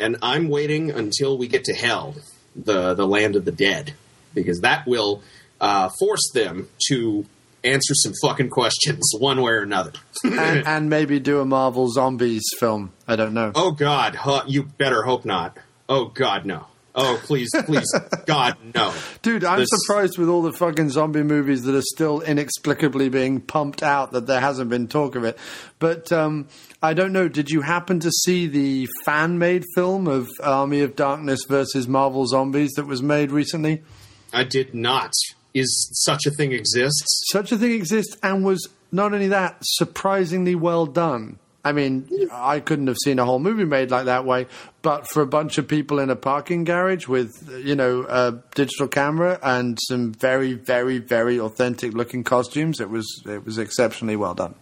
and 0.00 0.16
I'm 0.22 0.48
waiting 0.48 0.90
until 0.90 1.38
we 1.38 1.46
get 1.48 1.64
to 1.64 1.74
hell, 1.74 2.16
the 2.56 2.94
the 2.94 3.06
land 3.06 3.36
of 3.36 3.44
the 3.44 3.52
dead, 3.52 3.94
because 4.42 4.60
that 4.60 4.86
will 4.86 5.22
uh, 5.60 5.88
force 5.98 6.30
them 6.34 6.68
to 6.88 7.24
answer 7.64 7.94
some 7.94 8.12
fucking 8.22 8.48
questions 8.50 9.02
one 9.18 9.40
way 9.42 9.52
or 9.52 9.62
another. 9.62 9.92
and, 10.24 10.34
and 10.66 10.88
maybe 10.90 11.18
do 11.20 11.40
a 11.40 11.44
Marvel 11.44 11.88
Zombies 11.90 12.44
film. 12.58 12.92
I 13.06 13.16
don't 13.16 13.34
know. 13.34 13.52
Oh 13.54 13.72
God, 13.72 14.14
huh, 14.14 14.44
you 14.46 14.62
better 14.64 15.02
hope 15.02 15.24
not. 15.24 15.58
Oh 15.88 16.06
God, 16.06 16.44
no. 16.46 16.66
Oh 16.94 17.20
please, 17.22 17.48
please, 17.64 17.86
God, 18.26 18.56
no. 18.74 18.92
Dude, 19.22 19.44
I'm 19.44 19.60
This- 19.60 19.68
surprised 19.72 20.18
with 20.18 20.28
all 20.28 20.42
the 20.42 20.52
fucking 20.52 20.90
zombie 20.90 21.22
movies 21.22 21.62
that 21.62 21.74
are 21.76 21.82
still 21.82 22.20
inexplicably 22.22 23.08
being 23.08 23.40
pumped 23.40 23.82
out 23.84 24.10
that 24.12 24.26
there 24.26 24.40
hasn't 24.40 24.68
been 24.70 24.88
talk 24.88 25.14
of 25.14 25.22
it. 25.22 25.38
But 25.78 26.10
um, 26.10 26.48
I 26.82 26.94
don't 26.94 27.12
know. 27.12 27.28
Did 27.28 27.50
you 27.50 27.60
happen 27.60 28.00
to 28.00 28.10
see 28.10 28.48
the 28.48 28.88
fan 29.04 29.38
made 29.38 29.64
film 29.76 30.08
of 30.08 30.28
Army 30.42 30.80
of 30.80 30.96
Darkness 30.96 31.40
versus 31.48 31.86
Marvel 31.86 32.26
Zombies 32.26 32.72
that 32.72 32.86
was 32.86 33.00
made 33.00 33.30
recently? 33.30 33.82
I 34.32 34.44
did 34.44 34.74
not. 34.74 35.12
Is 35.54 35.90
such 36.04 36.26
a 36.26 36.30
thing 36.30 36.52
exists? 36.52 37.06
Such 37.32 37.52
a 37.52 37.58
thing 37.58 37.72
exists 37.72 38.16
and 38.22 38.44
was 38.44 38.68
not 38.92 39.12
only 39.12 39.28
that, 39.28 39.58
surprisingly 39.62 40.54
well 40.54 40.86
done. 40.86 41.38
I 41.64 41.72
mean, 41.72 42.08
I 42.32 42.60
couldn't 42.60 42.86
have 42.86 42.96
seen 43.04 43.18
a 43.18 43.24
whole 43.24 43.40
movie 43.40 43.64
made 43.64 43.90
like 43.90 44.06
that 44.06 44.24
way, 44.24 44.46
but 44.80 45.06
for 45.10 45.22
a 45.22 45.26
bunch 45.26 45.58
of 45.58 45.66
people 45.66 45.98
in 45.98 46.08
a 46.08 46.16
parking 46.16 46.64
garage 46.64 47.08
with, 47.08 47.50
you 47.62 47.74
know, 47.74 48.06
a 48.08 48.40
digital 48.54 48.88
camera 48.88 49.38
and 49.42 49.76
some 49.82 50.12
very, 50.12 50.54
very, 50.54 50.98
very 50.98 51.38
authentic 51.38 51.92
looking 51.92 52.24
costumes, 52.24 52.80
it 52.80 52.88
was 52.88 53.06
it 53.26 53.44
was 53.44 53.58
exceptionally 53.58 54.16
well 54.16 54.34
done. 54.34 54.54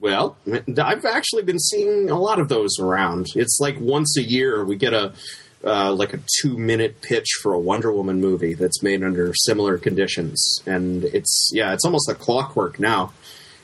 Well, 0.00 0.36
I've 0.82 1.04
actually 1.04 1.42
been 1.42 1.60
seeing 1.60 2.10
a 2.10 2.18
lot 2.18 2.40
of 2.40 2.48
those 2.48 2.78
around. 2.80 3.26
It's 3.36 3.58
like 3.60 3.78
once 3.78 4.16
a 4.18 4.22
year 4.22 4.64
we 4.64 4.74
get 4.76 4.94
a 4.94 5.12
uh, 5.64 5.92
like 5.92 6.14
a 6.14 6.20
two 6.40 6.56
minute 6.56 7.00
pitch 7.02 7.28
for 7.42 7.52
a 7.52 7.58
Wonder 7.58 7.92
Woman 7.92 8.20
movie 8.20 8.54
that's 8.54 8.82
made 8.82 9.02
under 9.02 9.32
similar 9.34 9.78
conditions, 9.78 10.60
and 10.66 11.04
it's 11.04 11.50
yeah, 11.52 11.72
it's 11.72 11.84
almost 11.84 12.08
a 12.08 12.14
clockwork 12.14 12.78
now. 12.80 13.12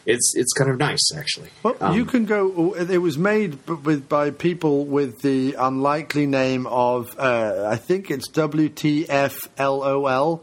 It's 0.06 0.34
it's 0.36 0.52
kind 0.52 0.70
of 0.70 0.76
nice 0.76 1.14
actually. 1.16 1.48
Well, 1.62 1.76
Um, 1.80 1.96
you 1.96 2.04
can 2.04 2.26
go. 2.26 2.74
It 2.74 2.98
was 2.98 3.16
made 3.16 3.58
with 3.66 4.06
by 4.08 4.30
people 4.30 4.84
with 4.84 5.22
the 5.22 5.54
unlikely 5.58 6.26
name 6.26 6.66
of 6.66 7.18
uh, 7.18 7.68
I 7.70 7.76
think 7.76 8.10
it's 8.10 8.28
WTFLOL, 9.18 10.40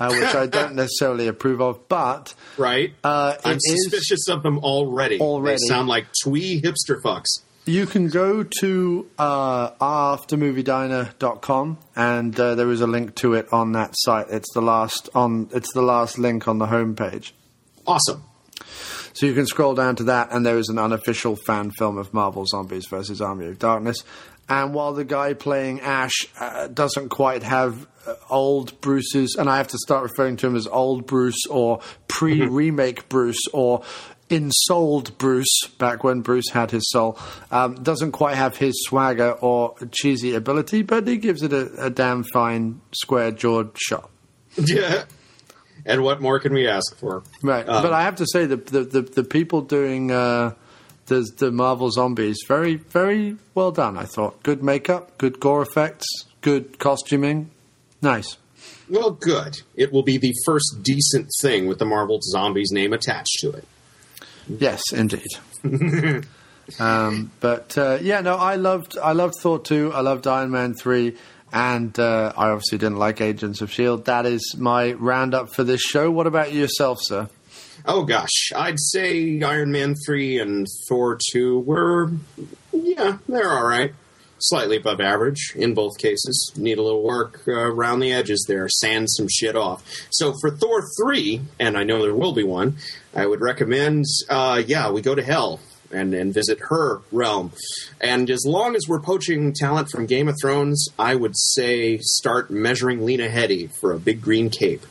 uh, 0.00 0.08
which 0.08 0.34
I 0.34 0.46
don't 0.46 0.74
necessarily 0.82 1.28
approve 1.28 1.60
of, 1.60 1.88
but 1.88 2.34
right. 2.56 2.92
uh, 3.04 3.34
I'm 3.44 3.58
suspicious 3.60 4.28
of 4.28 4.42
them 4.42 4.58
already. 4.58 5.20
Already. 5.20 5.58
they 5.60 5.66
sound 5.68 5.88
like 5.88 6.06
twee 6.22 6.60
hipster 6.60 7.00
fucks. 7.00 7.42
You 7.68 7.86
can 7.86 8.06
go 8.06 8.44
to 8.60 9.10
uh, 9.18 9.72
aftermoviediner.com 9.72 11.78
and 11.96 12.38
uh, 12.38 12.54
there 12.54 12.70
is 12.70 12.80
a 12.80 12.86
link 12.86 13.16
to 13.16 13.34
it 13.34 13.52
on 13.52 13.72
that 13.72 13.90
site. 13.94 14.28
It's 14.30 14.54
the 14.54 14.60
last 14.60 15.08
on. 15.16 15.48
It's 15.52 15.72
the 15.72 15.82
last 15.82 16.16
link 16.16 16.46
on 16.46 16.58
the 16.58 16.66
homepage. 16.66 17.32
Awesome. 17.84 18.22
So 19.14 19.26
you 19.26 19.34
can 19.34 19.46
scroll 19.46 19.74
down 19.74 19.96
to 19.96 20.04
that, 20.04 20.28
and 20.30 20.46
there 20.46 20.58
is 20.58 20.68
an 20.68 20.78
unofficial 20.78 21.34
fan 21.34 21.72
film 21.72 21.98
of 21.98 22.14
Marvel 22.14 22.46
Zombies 22.46 22.86
versus 22.86 23.20
Army 23.20 23.46
of 23.46 23.58
Darkness. 23.58 24.04
And 24.48 24.72
while 24.72 24.94
the 24.94 25.04
guy 25.04 25.34
playing 25.34 25.80
Ash 25.80 26.28
uh, 26.38 26.68
doesn't 26.68 27.08
quite 27.08 27.42
have 27.42 27.88
uh, 28.06 28.14
old 28.30 28.80
Bruce's, 28.80 29.34
and 29.34 29.50
I 29.50 29.56
have 29.56 29.66
to 29.68 29.78
start 29.78 30.04
referring 30.04 30.36
to 30.36 30.46
him 30.46 30.54
as 30.54 30.68
old 30.68 31.06
Bruce 31.06 31.46
or 31.50 31.80
pre-remake 32.06 33.08
Bruce 33.08 33.42
or 33.52 33.82
insouled 34.28 35.16
Bruce, 35.18 35.60
back 35.78 36.02
when 36.04 36.20
Bruce 36.20 36.50
had 36.50 36.70
his 36.70 36.88
soul, 36.90 37.18
um, 37.50 37.74
doesn't 37.82 38.12
quite 38.12 38.34
have 38.36 38.56
his 38.56 38.74
swagger 38.86 39.32
or 39.32 39.74
cheesy 39.92 40.34
ability, 40.34 40.82
but 40.82 41.06
he 41.06 41.16
gives 41.16 41.42
it 41.42 41.52
a, 41.52 41.86
a 41.86 41.90
damn 41.90 42.24
fine 42.24 42.80
square-jawed 42.92 43.70
shot. 43.76 44.10
Yeah. 44.56 45.04
And 45.84 46.02
what 46.02 46.20
more 46.20 46.40
can 46.40 46.52
we 46.52 46.66
ask 46.66 46.96
for? 46.96 47.22
Right, 47.42 47.68
Um, 47.68 47.82
but 47.82 47.92
I 47.92 48.02
have 48.02 48.16
to 48.16 48.26
say 48.26 48.46
the 48.46 48.56
the, 48.56 48.82
the, 48.82 49.02
the 49.02 49.24
people 49.24 49.60
doing 49.60 50.10
uh, 50.10 50.54
the 51.06 51.24
the 51.38 51.52
Marvel 51.52 51.90
zombies 51.90 52.38
very 52.48 52.74
very 52.76 53.36
well 53.54 53.70
done. 53.70 53.96
I 53.96 54.04
thought 54.04 54.42
good 54.42 54.64
makeup, 54.64 55.16
good 55.18 55.38
gore 55.38 55.62
effects, 55.62 56.06
good 56.40 56.80
costuming, 56.80 57.50
nice. 58.02 58.36
Well, 58.88 59.10
good. 59.12 59.62
It 59.76 59.92
will 59.92 60.02
be 60.02 60.16
the 60.18 60.32
first 60.44 60.78
decent 60.82 61.28
thing 61.40 61.66
with 61.66 61.78
the 61.78 61.84
Marvel 61.84 62.20
Zombies 62.22 62.70
name 62.72 62.92
attached 62.92 63.38
to 63.40 63.50
it. 63.50 63.64
Yes, 64.48 64.82
indeed. 64.92 65.26
um, 66.78 67.30
but 67.40 67.76
uh, 67.76 67.98
yeah, 68.00 68.20
no, 68.20 68.36
I 68.36 68.56
loved 68.56 68.96
I 68.98 69.12
loved 69.12 69.34
Thor 69.40 69.58
two. 69.58 69.92
I 69.92 70.00
loved 70.00 70.26
Iron 70.26 70.50
Man 70.50 70.74
three. 70.74 71.16
And 71.52 71.96
uh, 71.98 72.32
I 72.36 72.48
obviously 72.48 72.78
didn't 72.78 72.98
like 72.98 73.20
Agents 73.20 73.60
of 73.60 73.70
Shield. 73.70 74.06
That 74.06 74.26
is 74.26 74.56
my 74.58 74.92
roundup 74.92 75.54
for 75.54 75.62
this 75.62 75.80
show. 75.80 76.10
What 76.10 76.26
about 76.26 76.52
yourself, 76.52 76.98
sir? 77.00 77.28
Oh 77.86 78.04
gosh, 78.04 78.52
I'd 78.54 78.80
say 78.80 79.40
Iron 79.40 79.70
Man 79.70 79.94
three 80.04 80.40
and 80.40 80.66
Thor 80.88 81.18
two 81.30 81.60
were, 81.60 82.10
yeah, 82.72 83.18
they're 83.28 83.52
all 83.52 83.66
right. 83.66 83.94
Slightly 84.38 84.76
above 84.76 85.00
average 85.00 85.54
in 85.56 85.72
both 85.72 85.96
cases. 85.98 86.52
Need 86.56 86.78
a 86.78 86.82
little 86.82 87.02
work 87.02 87.40
uh, 87.48 87.52
around 87.52 88.00
the 88.00 88.12
edges 88.12 88.44
there, 88.46 88.68
sand 88.68 89.08
some 89.10 89.28
shit 89.28 89.56
off. 89.56 89.82
So 90.10 90.34
for 90.40 90.50
Thor 90.50 90.82
three, 91.00 91.40
and 91.58 91.76
I 91.76 91.84
know 91.84 92.02
there 92.02 92.14
will 92.14 92.34
be 92.34 92.44
one, 92.44 92.76
I 93.14 93.26
would 93.26 93.40
recommend, 93.40 94.04
uh, 94.28 94.62
yeah, 94.66 94.90
we 94.90 95.00
go 95.00 95.14
to 95.14 95.22
hell 95.22 95.60
and 95.90 96.12
and 96.12 96.34
visit 96.34 96.58
her 96.68 97.00
realm. 97.12 97.52
And 98.00 98.28
as 98.28 98.44
long 98.44 98.76
as 98.76 98.86
we're 98.86 99.00
poaching 99.00 99.54
talent 99.54 99.88
from 99.90 100.04
Game 100.04 100.28
of 100.28 100.36
Thrones, 100.42 100.88
I 100.98 101.14
would 101.14 101.36
say 101.36 101.98
start 101.98 102.50
measuring 102.50 103.06
Lena 103.06 103.28
Headey 103.28 103.70
for 103.80 103.92
a 103.92 103.98
big 103.98 104.20
green 104.20 104.50
cape. 104.50 104.84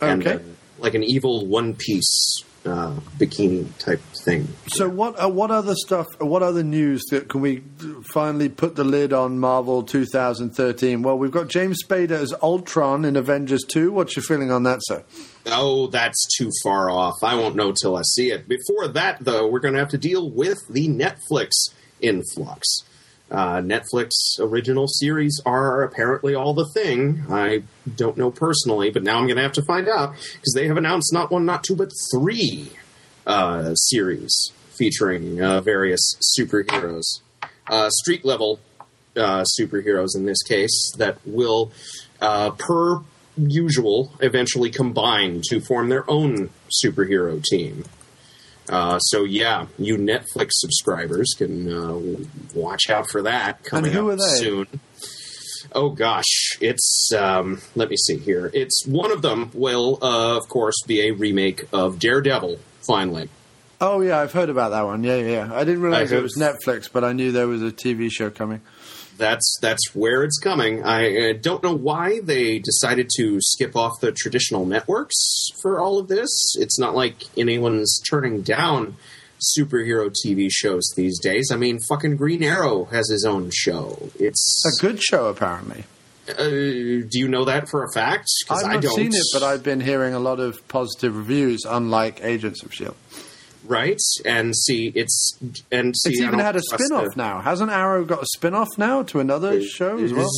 And, 0.00 0.24
uh, 0.24 0.38
like 0.78 0.94
an 0.94 1.02
evil 1.02 1.46
one 1.46 1.74
piece 1.74 2.44
uh, 2.64 2.94
bikini 3.18 3.66
type 3.78 4.00
thing. 4.24 4.48
So 4.68 4.88
what? 4.88 5.22
Uh, 5.22 5.28
what 5.28 5.50
other 5.50 5.74
stuff? 5.74 6.06
What 6.18 6.42
other 6.42 6.62
news 6.62 7.02
that 7.10 7.28
can 7.28 7.40
we 7.40 7.62
finally 8.12 8.48
put 8.48 8.76
the 8.76 8.84
lid 8.84 9.12
on 9.12 9.38
Marvel 9.38 9.82
2013? 9.82 11.02
Well, 11.02 11.18
we've 11.18 11.30
got 11.30 11.48
James 11.48 11.82
Spader 11.82 12.12
as 12.12 12.34
Ultron 12.42 13.04
in 13.04 13.16
Avengers 13.16 13.64
2. 13.64 13.92
What's 13.92 14.16
your 14.16 14.22
feeling 14.22 14.50
on 14.50 14.64
that, 14.64 14.80
sir? 14.82 15.04
Oh, 15.46 15.86
that's 15.86 16.26
too 16.36 16.50
far 16.62 16.90
off. 16.90 17.14
I 17.22 17.34
won't 17.34 17.56
know 17.56 17.72
till 17.72 17.96
I 17.96 18.02
see 18.14 18.30
it. 18.30 18.48
Before 18.48 18.88
that, 18.88 19.18
though, 19.20 19.46
we're 19.48 19.60
going 19.60 19.74
to 19.74 19.80
have 19.80 19.90
to 19.90 19.98
deal 19.98 20.30
with 20.30 20.58
the 20.68 20.88
Netflix 20.88 21.52
influx. 22.00 22.82
Uh, 23.30 23.60
Netflix 23.60 24.10
original 24.38 24.86
series 24.88 25.40
are 25.44 25.82
apparently 25.82 26.34
all 26.34 26.54
the 26.54 26.66
thing. 26.72 27.24
I 27.30 27.62
don't 27.96 28.16
know 28.16 28.30
personally, 28.30 28.90
but 28.90 29.02
now 29.02 29.18
I'm 29.18 29.26
going 29.26 29.36
to 29.36 29.42
have 29.42 29.52
to 29.52 29.64
find 29.64 29.88
out 29.88 30.14
because 30.32 30.54
they 30.54 30.66
have 30.66 30.78
announced 30.78 31.12
not 31.12 31.30
one, 31.30 31.44
not 31.44 31.62
two, 31.62 31.76
but 31.76 31.92
three 32.10 32.70
uh, 33.26 33.74
series 33.74 34.52
featuring 34.78 35.42
uh, 35.42 35.60
various 35.60 36.16
superheroes, 36.38 37.20
uh, 37.68 37.90
street 37.90 38.24
level 38.24 38.60
uh, 39.16 39.44
superheroes 39.60 40.14
in 40.14 40.24
this 40.24 40.42
case, 40.42 40.92
that 40.96 41.18
will, 41.26 41.72
uh, 42.20 42.50
per 42.52 43.00
usual, 43.36 44.12
eventually 44.20 44.70
combine 44.70 45.42
to 45.50 45.60
form 45.60 45.88
their 45.88 46.08
own 46.10 46.50
superhero 46.82 47.42
team. 47.42 47.84
Uh, 48.68 48.98
so 48.98 49.24
yeah, 49.24 49.66
you 49.78 49.96
Netflix 49.96 50.50
subscribers 50.52 51.34
can 51.36 51.72
uh, 51.72 51.98
watch 52.54 52.90
out 52.90 53.08
for 53.10 53.22
that 53.22 53.64
coming 53.64 53.96
up 53.96 54.20
soon. 54.20 54.66
Oh 55.72 55.90
gosh, 55.90 56.56
it's 56.60 57.10
um, 57.16 57.60
let 57.74 57.88
me 57.90 57.96
see 57.96 58.18
here. 58.18 58.50
It's 58.54 58.86
one 58.86 59.12
of 59.12 59.22
them 59.22 59.50
will, 59.54 59.98
uh, 60.02 60.36
of 60.36 60.48
course, 60.48 60.76
be 60.86 61.08
a 61.08 61.10
remake 61.12 61.64
of 61.72 61.98
Daredevil. 61.98 62.58
Finally, 62.86 63.28
Oh 63.80 64.00
yeah, 64.00 64.18
I've 64.18 64.32
heard 64.32 64.48
about 64.50 64.70
that 64.70 64.82
one. 64.82 65.04
Yeah, 65.04 65.16
yeah. 65.16 65.46
yeah. 65.46 65.54
I 65.54 65.64
didn't 65.64 65.82
realize 65.82 66.10
it 66.10 66.22
was 66.22 66.36
Netflix, 66.36 66.90
but 66.92 67.04
I 67.04 67.12
knew 67.12 67.30
there 67.30 67.46
was 67.46 67.62
a 67.62 67.70
TV 67.70 68.10
show 68.10 68.28
coming. 68.30 68.60
That's 69.18 69.58
that's 69.60 69.94
where 69.94 70.22
it's 70.22 70.38
coming. 70.38 70.82
I 70.84 71.30
uh, 71.30 71.32
don't 71.40 71.62
know 71.62 71.74
why 71.74 72.20
they 72.22 72.58
decided 72.58 73.10
to 73.16 73.38
skip 73.40 73.76
off 73.76 74.00
the 74.00 74.12
traditional 74.12 74.64
networks 74.64 75.50
for 75.60 75.80
all 75.80 75.98
of 75.98 76.08
this. 76.08 76.54
It's 76.58 76.78
not 76.78 76.94
like 76.94 77.24
anyone's 77.36 78.00
turning 78.08 78.42
down 78.42 78.96
superhero 79.58 80.12
TV 80.24 80.48
shows 80.50 80.92
these 80.96 81.18
days. 81.20 81.50
I 81.52 81.56
mean, 81.56 81.78
fucking 81.88 82.16
Green 82.16 82.42
Arrow 82.42 82.86
has 82.86 83.08
his 83.10 83.24
own 83.24 83.50
show. 83.52 84.10
It's 84.18 84.64
a 84.66 84.80
good 84.80 85.02
show, 85.02 85.26
apparently. 85.26 85.84
Uh, 86.28 86.44
do 87.08 87.08
you 87.12 87.28
know 87.28 87.44
that 87.46 87.68
for 87.68 87.84
a 87.84 87.92
fact? 87.92 88.26
I've 88.50 88.64
I 88.64 88.76
don't. 88.78 88.94
seen 88.94 89.14
it, 89.14 89.24
but 89.32 89.42
I've 89.42 89.62
been 89.62 89.80
hearing 89.80 90.14
a 90.14 90.18
lot 90.18 90.40
of 90.40 90.66
positive 90.68 91.16
reviews, 91.16 91.64
unlike 91.66 92.20
Agents 92.22 92.62
of 92.62 92.74
Shield. 92.74 92.96
Right 93.68 94.00
and 94.24 94.56
see 94.56 94.90
it's 94.94 95.38
and 95.70 95.94
see 95.96 96.10
it's 96.10 96.20
even 96.20 96.38
had 96.38 96.56
a 96.56 96.60
trust 96.60 96.84
spin-off 96.84 97.14
the- 97.14 97.16
now. 97.16 97.40
Hasn't 97.40 97.70
Arrow 97.70 98.04
got 98.04 98.22
a 98.22 98.26
spin-off 98.26 98.68
now 98.78 99.02
to 99.04 99.20
another 99.20 99.62
show 99.62 99.98
as 99.98 100.12
well? 100.12 100.28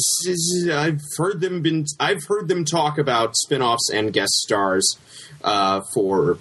I've 0.72 1.00
heard 1.16 1.40
them 1.40 1.62
been. 1.62 1.84
I've 1.98 2.24
heard 2.26 2.48
them 2.48 2.64
talk 2.64 2.98
about 2.98 3.36
spin-offs 3.36 3.90
and 3.90 4.12
guest 4.12 4.32
stars 4.32 4.96
uh, 5.42 5.80
for 5.94 6.38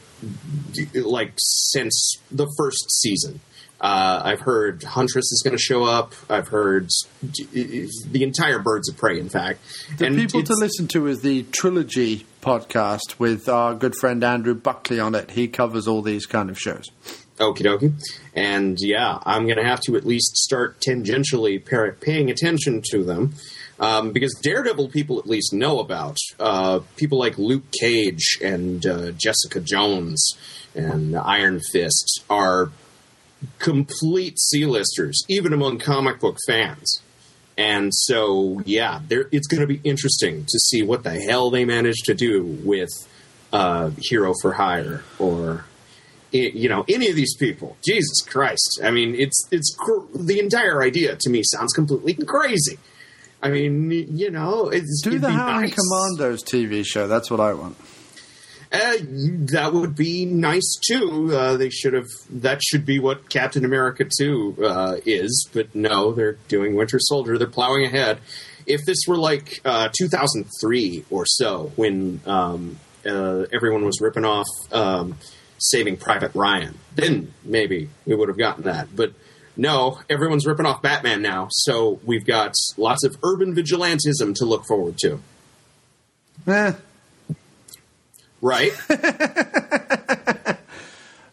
like 0.93 1.33
since 1.37 2.17
the 2.31 2.47
first 2.57 2.85
season. 3.01 3.39
Uh, 3.81 4.21
I've 4.25 4.41
heard 4.41 4.83
Huntress 4.83 5.31
is 5.31 5.41
going 5.43 5.55
to 5.55 5.61
show 5.61 5.85
up. 5.85 6.13
I've 6.29 6.49
heard 6.49 6.89
the 7.21 8.23
entire 8.23 8.59
Birds 8.59 8.89
of 8.89 8.97
Prey. 8.97 9.19
In 9.19 9.29
fact, 9.29 9.59
The 9.97 10.07
and 10.07 10.15
people 10.17 10.43
to 10.43 10.53
listen 10.55 10.87
to 10.89 11.07
is 11.07 11.21
the 11.21 11.43
Trilogy 11.43 12.25
podcast 12.41 13.19
with 13.19 13.47
our 13.47 13.73
good 13.75 13.95
friend 13.95 14.23
Andrew 14.23 14.53
Buckley 14.55 14.99
on 14.99 15.15
it. 15.15 15.31
He 15.31 15.47
covers 15.47 15.87
all 15.87 16.01
these 16.01 16.25
kind 16.25 16.49
of 16.49 16.59
shows. 16.59 16.85
Okie 17.37 17.61
dokie. 17.61 17.93
And 18.35 18.77
yeah, 18.81 19.19
I'm 19.25 19.45
going 19.45 19.57
to 19.57 19.63
have 19.63 19.79
to 19.81 19.95
at 19.95 20.05
least 20.05 20.35
start 20.35 20.81
tangentially 20.81 21.63
paying 22.01 22.29
attention 22.29 22.81
to 22.91 23.03
them. 23.03 23.33
Um, 23.79 24.11
because 24.11 24.37
Daredevil 24.43 24.89
people 24.89 25.19
at 25.19 25.25
least 25.25 25.53
know 25.53 25.79
about. 25.79 26.17
Uh, 26.37 26.81
people 26.97 27.17
like 27.17 27.37
Luke 27.37 27.63
Cage 27.79 28.37
and 28.43 28.85
uh, 28.85 29.11
Jessica 29.11 29.61
Jones 29.61 30.33
and 30.75 31.15
Iron 31.15 31.61
Fist 31.71 32.25
are 32.29 32.71
complete 33.59 34.39
C-listers, 34.39 35.23
even 35.27 35.53
among 35.53 35.79
comic 35.79 36.19
book 36.19 36.37
fans. 36.47 37.01
And 37.57 37.93
so, 37.93 38.61
yeah, 38.65 39.01
there, 39.07 39.27
it's 39.31 39.47
going 39.47 39.61
to 39.61 39.67
be 39.67 39.81
interesting 39.83 40.45
to 40.45 40.59
see 40.59 40.81
what 40.81 41.03
the 41.03 41.19
hell 41.19 41.49
they 41.49 41.65
manage 41.65 41.97
to 42.05 42.13
do 42.13 42.43
with 42.63 42.89
uh, 43.51 43.91
Hero 43.97 44.33
for 44.41 44.53
Hire 44.53 45.03
or 45.17 45.65
you 46.31 46.69
know 46.69 46.85
any 46.87 47.09
of 47.09 47.15
these 47.15 47.35
people. 47.37 47.75
Jesus 47.83 48.21
Christ! 48.21 48.79
I 48.83 48.91
mean, 48.91 49.15
it's 49.15 49.47
it's 49.51 49.75
cr- 49.75 50.05
the 50.13 50.39
entire 50.39 50.83
idea 50.83 51.15
to 51.15 51.29
me 51.29 51.41
sounds 51.43 51.73
completely 51.73 52.13
crazy. 52.13 52.77
I 53.41 53.49
mean, 53.49 53.89
you 53.91 54.29
know, 54.29 54.69
it's 54.69 55.01
Do 55.01 55.17
the 55.17 55.31
Howling 55.31 55.61
nice. 55.61 55.75
Commandos 55.75 56.43
TV 56.43 56.85
show. 56.85 57.07
That's 57.07 57.31
what 57.31 57.39
I 57.39 57.53
want. 57.53 57.77
Uh, 58.71 58.97
that 59.51 59.71
would 59.73 59.95
be 59.95 60.25
nice 60.25 60.77
too. 60.85 61.31
Uh, 61.33 61.57
they 61.57 61.69
should 61.71 61.93
have. 61.93 62.07
That 62.29 62.61
should 62.61 62.85
be 62.85 62.99
what 62.99 63.27
Captain 63.27 63.65
America 63.65 64.05
Two 64.05 64.55
uh, 64.63 64.97
is, 65.05 65.49
but 65.51 65.73
no, 65.73 66.11
they're 66.11 66.37
doing 66.47 66.75
Winter 66.75 66.99
Soldier. 66.99 67.37
They're 67.39 67.47
plowing 67.47 67.85
ahead. 67.85 68.19
If 68.67 68.85
this 68.85 68.99
were 69.07 69.17
like 69.17 69.59
uh, 69.65 69.89
2003 69.97 71.05
or 71.09 71.25
so, 71.25 71.71
when 71.75 72.21
um, 72.27 72.77
uh, 73.03 73.45
everyone 73.51 73.85
was 73.85 73.99
ripping 74.01 74.25
off 74.25 74.47
um, 74.71 75.17
Saving 75.57 75.97
Private 75.97 76.35
Ryan, 76.35 76.77
then 76.93 77.33
maybe 77.43 77.89
we 78.05 78.15
would 78.15 78.27
have 78.27 78.37
gotten 78.37 78.65
that. 78.65 78.95
But 78.95 79.13
no, 79.57 79.99
everyone's 80.11 80.45
ripping 80.45 80.67
off 80.67 80.83
Batman 80.83 81.23
now, 81.23 81.47
so 81.49 81.99
we've 82.05 82.25
got 82.25 82.53
lots 82.77 83.03
of 83.03 83.17
urban 83.23 83.55
vigilantism 83.55 84.35
to 84.35 84.45
look 84.45 84.65
forward 84.67 84.99
to. 84.99 85.19
Eh, 86.47 86.73
Right? 88.41 88.71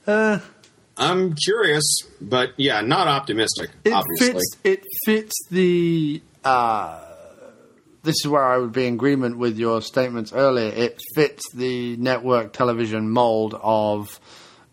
uh, 0.06 0.38
I'm 0.96 1.34
curious, 1.34 2.02
but 2.20 2.52
yeah, 2.56 2.80
not 2.80 3.06
optimistic. 3.06 3.70
it 3.84 3.92
obviously, 3.92 4.32
fits. 4.32 4.56
It 4.64 4.82
fits 5.04 5.34
the. 5.50 6.22
Uh, 6.44 7.02
this 8.02 8.14
is 8.24 8.28
where 8.28 8.44
I 8.44 8.56
would 8.56 8.72
be 8.72 8.86
in 8.86 8.94
agreement 8.94 9.36
with 9.36 9.58
your 9.58 9.82
statements 9.82 10.32
earlier. 10.32 10.68
It 10.68 11.00
fits 11.14 11.50
the 11.52 11.96
network 11.96 12.52
television 12.52 13.10
mold 13.10 13.58
of 13.60 14.20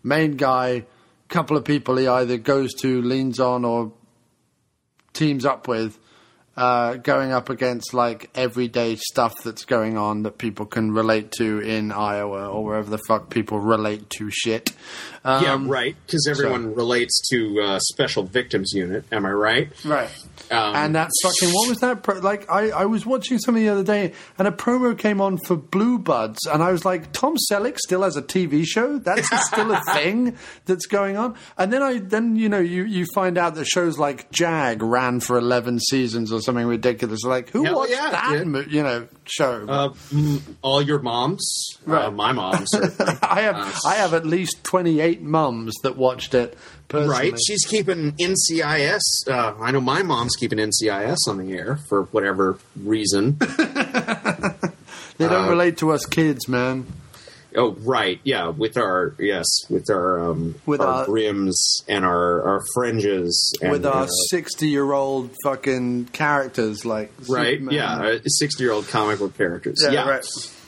main 0.04 0.36
guy, 0.36 0.84
couple 1.28 1.56
of 1.56 1.64
people 1.64 1.96
he 1.96 2.06
either 2.06 2.38
goes 2.38 2.72
to, 2.74 3.02
leans 3.02 3.40
on, 3.40 3.64
or 3.64 3.92
teams 5.12 5.44
up 5.44 5.66
with, 5.66 5.98
uh, 6.56 6.94
going 6.94 7.32
up 7.32 7.50
against 7.50 7.94
like 7.94 8.30
everyday 8.34 8.96
stuff 8.96 9.34
that's 9.42 9.64
going 9.64 9.98
on 9.98 10.22
that 10.22 10.38
people 10.38 10.66
can 10.66 10.92
relate 10.92 11.32
to 11.32 11.60
in 11.60 11.90
Iowa 11.90 12.48
or 12.48 12.64
wherever 12.64 12.88
the 12.88 13.00
fuck 13.08 13.30
people 13.30 13.58
relate 13.58 14.08
to 14.10 14.30
shit. 14.30 14.72
Um, 15.24 15.42
yeah, 15.42 15.58
right. 15.62 15.96
Because 16.06 16.26
everyone 16.28 16.74
relates 16.74 17.28
to 17.30 17.60
uh, 17.60 17.78
Special 17.80 18.24
Victims 18.24 18.72
Unit. 18.74 19.04
Am 19.10 19.24
I 19.26 19.32
right? 19.32 19.84
Right. 19.84 20.10
Um, 20.50 20.76
and 20.76 20.94
that 20.94 21.10
fucking 21.22 21.48
what 21.50 21.68
was 21.70 21.78
that? 21.78 22.02
Pro- 22.02 22.18
like 22.18 22.50
I, 22.50 22.70
I 22.70 22.84
was 22.84 23.06
watching 23.06 23.38
something 23.38 23.64
the 23.64 23.70
other 23.70 23.82
day, 23.82 24.12
and 24.38 24.46
a 24.46 24.50
promo 24.50 24.96
came 24.96 25.20
on 25.20 25.38
for 25.38 25.56
Blue 25.56 25.98
Bloods, 25.98 26.46
and 26.46 26.62
I 26.62 26.70
was 26.70 26.84
like, 26.84 27.12
Tom 27.12 27.36
Selleck 27.50 27.78
still 27.78 28.02
has 28.02 28.16
a 28.16 28.22
TV 28.22 28.64
show. 28.66 28.98
That's 28.98 29.28
still 29.46 29.72
a 29.72 29.80
thing 29.92 30.36
that's 30.66 30.86
going 30.86 31.16
on. 31.16 31.34
And 31.56 31.72
then 31.72 31.82
I 31.82 31.98
then 31.98 32.36
you 32.36 32.48
know 32.50 32.58
you 32.60 32.84
you 32.84 33.06
find 33.14 33.38
out 33.38 33.54
that 33.54 33.66
shows 33.66 33.98
like 33.98 34.30
Jag 34.30 34.82
ran 34.82 35.20
for 35.20 35.38
eleven 35.38 35.80
seasons 35.80 36.30
or 36.30 36.40
something 36.44 36.66
ridiculous. 36.66 37.22
Like 37.24 37.50
who 37.50 37.64
Hell 37.64 37.76
watched 37.76 37.92
yeah, 37.92 38.10
that 38.10 38.46
mo- 38.46 38.64
you 38.68 38.82
know 38.82 39.08
show? 39.24 39.66
Uh, 39.68 39.94
all 40.62 40.82
your 40.82 40.98
moms, 41.00 41.44
uh, 41.86 42.10
my 42.10 42.32
moms. 42.32 42.68
I 43.22 43.40
have 43.42 43.56
Uh, 43.56 43.72
I 43.86 43.94
have 43.96 44.14
at 44.14 44.26
least 44.26 44.62
twenty 44.64 45.00
eight 45.00 45.22
mums 45.22 45.74
that 45.82 45.96
watched 45.96 46.34
it. 46.34 46.56
Personally. 46.88 47.30
Right, 47.30 47.40
she's 47.46 47.64
keeping 47.64 48.12
NCIS. 48.12 49.00
Uh, 49.26 49.54
I 49.58 49.70
know 49.70 49.80
my 49.80 50.02
mom's 50.02 50.36
keeping 50.36 50.58
NCIS 50.58 51.16
on 51.26 51.38
the 51.38 51.52
air 51.54 51.78
for 51.88 52.02
whatever 52.04 52.58
reason. 52.76 53.38
They 55.16 55.28
don't 55.28 55.46
uh, 55.46 55.50
relate 55.50 55.76
to 55.78 55.92
us 55.92 56.06
kids, 56.06 56.48
man. 56.48 56.86
Oh, 57.56 57.72
right. 57.80 58.20
Yeah, 58.24 58.48
with 58.48 58.76
our 58.76 59.14
yes, 59.18 59.46
with 59.70 59.88
our 59.90 60.30
um, 60.30 60.56
With 60.66 60.80
our, 60.80 60.86
our- 60.88 61.06
brims 61.06 61.82
and 61.88 62.04
our 62.04 62.42
our 62.42 62.62
fringes 62.74 63.52
and 63.62 63.70
with 63.70 63.86
our 63.86 64.04
uh, 64.04 64.06
sixty-year-old 64.30 65.30
fucking 65.44 66.06
characters 66.06 66.84
like 66.84 67.12
right. 67.28 67.58
Superman. 67.58 67.74
Yeah, 67.74 68.18
sixty-year-old 68.26 68.88
comic 68.88 69.18
book 69.18 69.36
characters. 69.36 69.80
Yeah, 69.84 69.92
Yeah, 69.92 70.08
right. 70.08 70.24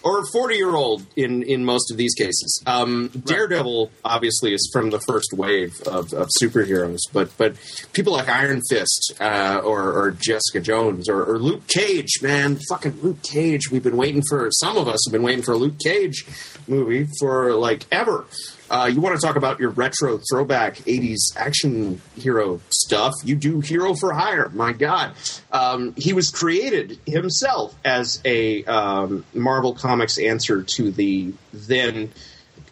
Or 0.07 0.25
forty-year-old 0.33 1.01
in 1.17 1.43
in 1.43 1.65
most 1.65 1.91
of 1.91 1.97
these 1.97 2.15
cases. 2.15 2.51
Um, 2.67 3.09
Daredevil 3.09 3.91
obviously 4.05 4.55
is 4.55 4.65
from 4.73 4.91
the 4.91 5.01
first 5.01 5.31
wave 5.33 5.73
of, 5.97 6.13
of 6.13 6.29
superheroes, 6.41 7.01
but 7.13 7.29
but 7.37 7.57
people 7.93 8.13
like 8.13 8.29
Iron 8.29 8.61
Fist 8.71 9.03
uh, 9.21 9.61
or, 9.65 9.83
or 9.99 10.07
Jessica 10.13 10.61
Jones 10.61 11.09
or, 11.09 11.25
or 11.31 11.39
Luke 11.39 11.67
Cage, 11.67 12.23
man, 12.23 12.59
fucking 12.69 12.97
Luke 13.03 13.23
Cage. 13.23 13.71
We've 13.71 13.83
been 13.83 13.97
waiting 13.97 14.23
for 14.29 14.49
some 14.53 14.77
of 14.77 14.87
us 14.89 15.01
have 15.07 15.13
been 15.13 15.23
waiting 15.23 15.43
for 15.43 15.53
a 15.53 15.57
Luke 15.65 15.79
Cage 15.79 16.25
movie 16.69 17.09
for 17.21 17.55
like 17.55 17.87
ever. 17.91 18.25
Uh, 18.69 18.91
you 18.93 19.01
want 19.01 19.19
to 19.19 19.25
talk 19.25 19.37
about 19.37 19.61
your 19.61 19.71
retro 19.71 20.19
throwback 20.31 20.77
80s 20.77 21.37
action 21.37 22.01
hero 22.17 22.61
stuff? 22.71 23.15
You 23.25 23.37
do 23.37 23.61
Hero 23.61 23.95
for 23.95 24.13
Hire. 24.13 24.49
My 24.51 24.73
God. 24.73 25.13
Um, 25.53 25.95
he 25.97 26.13
was 26.13 26.31
created 26.31 26.99
himself 27.07 27.75
as 27.85 28.21
a 28.25 28.65
um, 28.65 29.25
Marvel 29.35 29.75
Comics 29.75 30.19
answer 30.19 30.63
to 30.63 30.91
the 30.91 31.33
then 31.53 32.13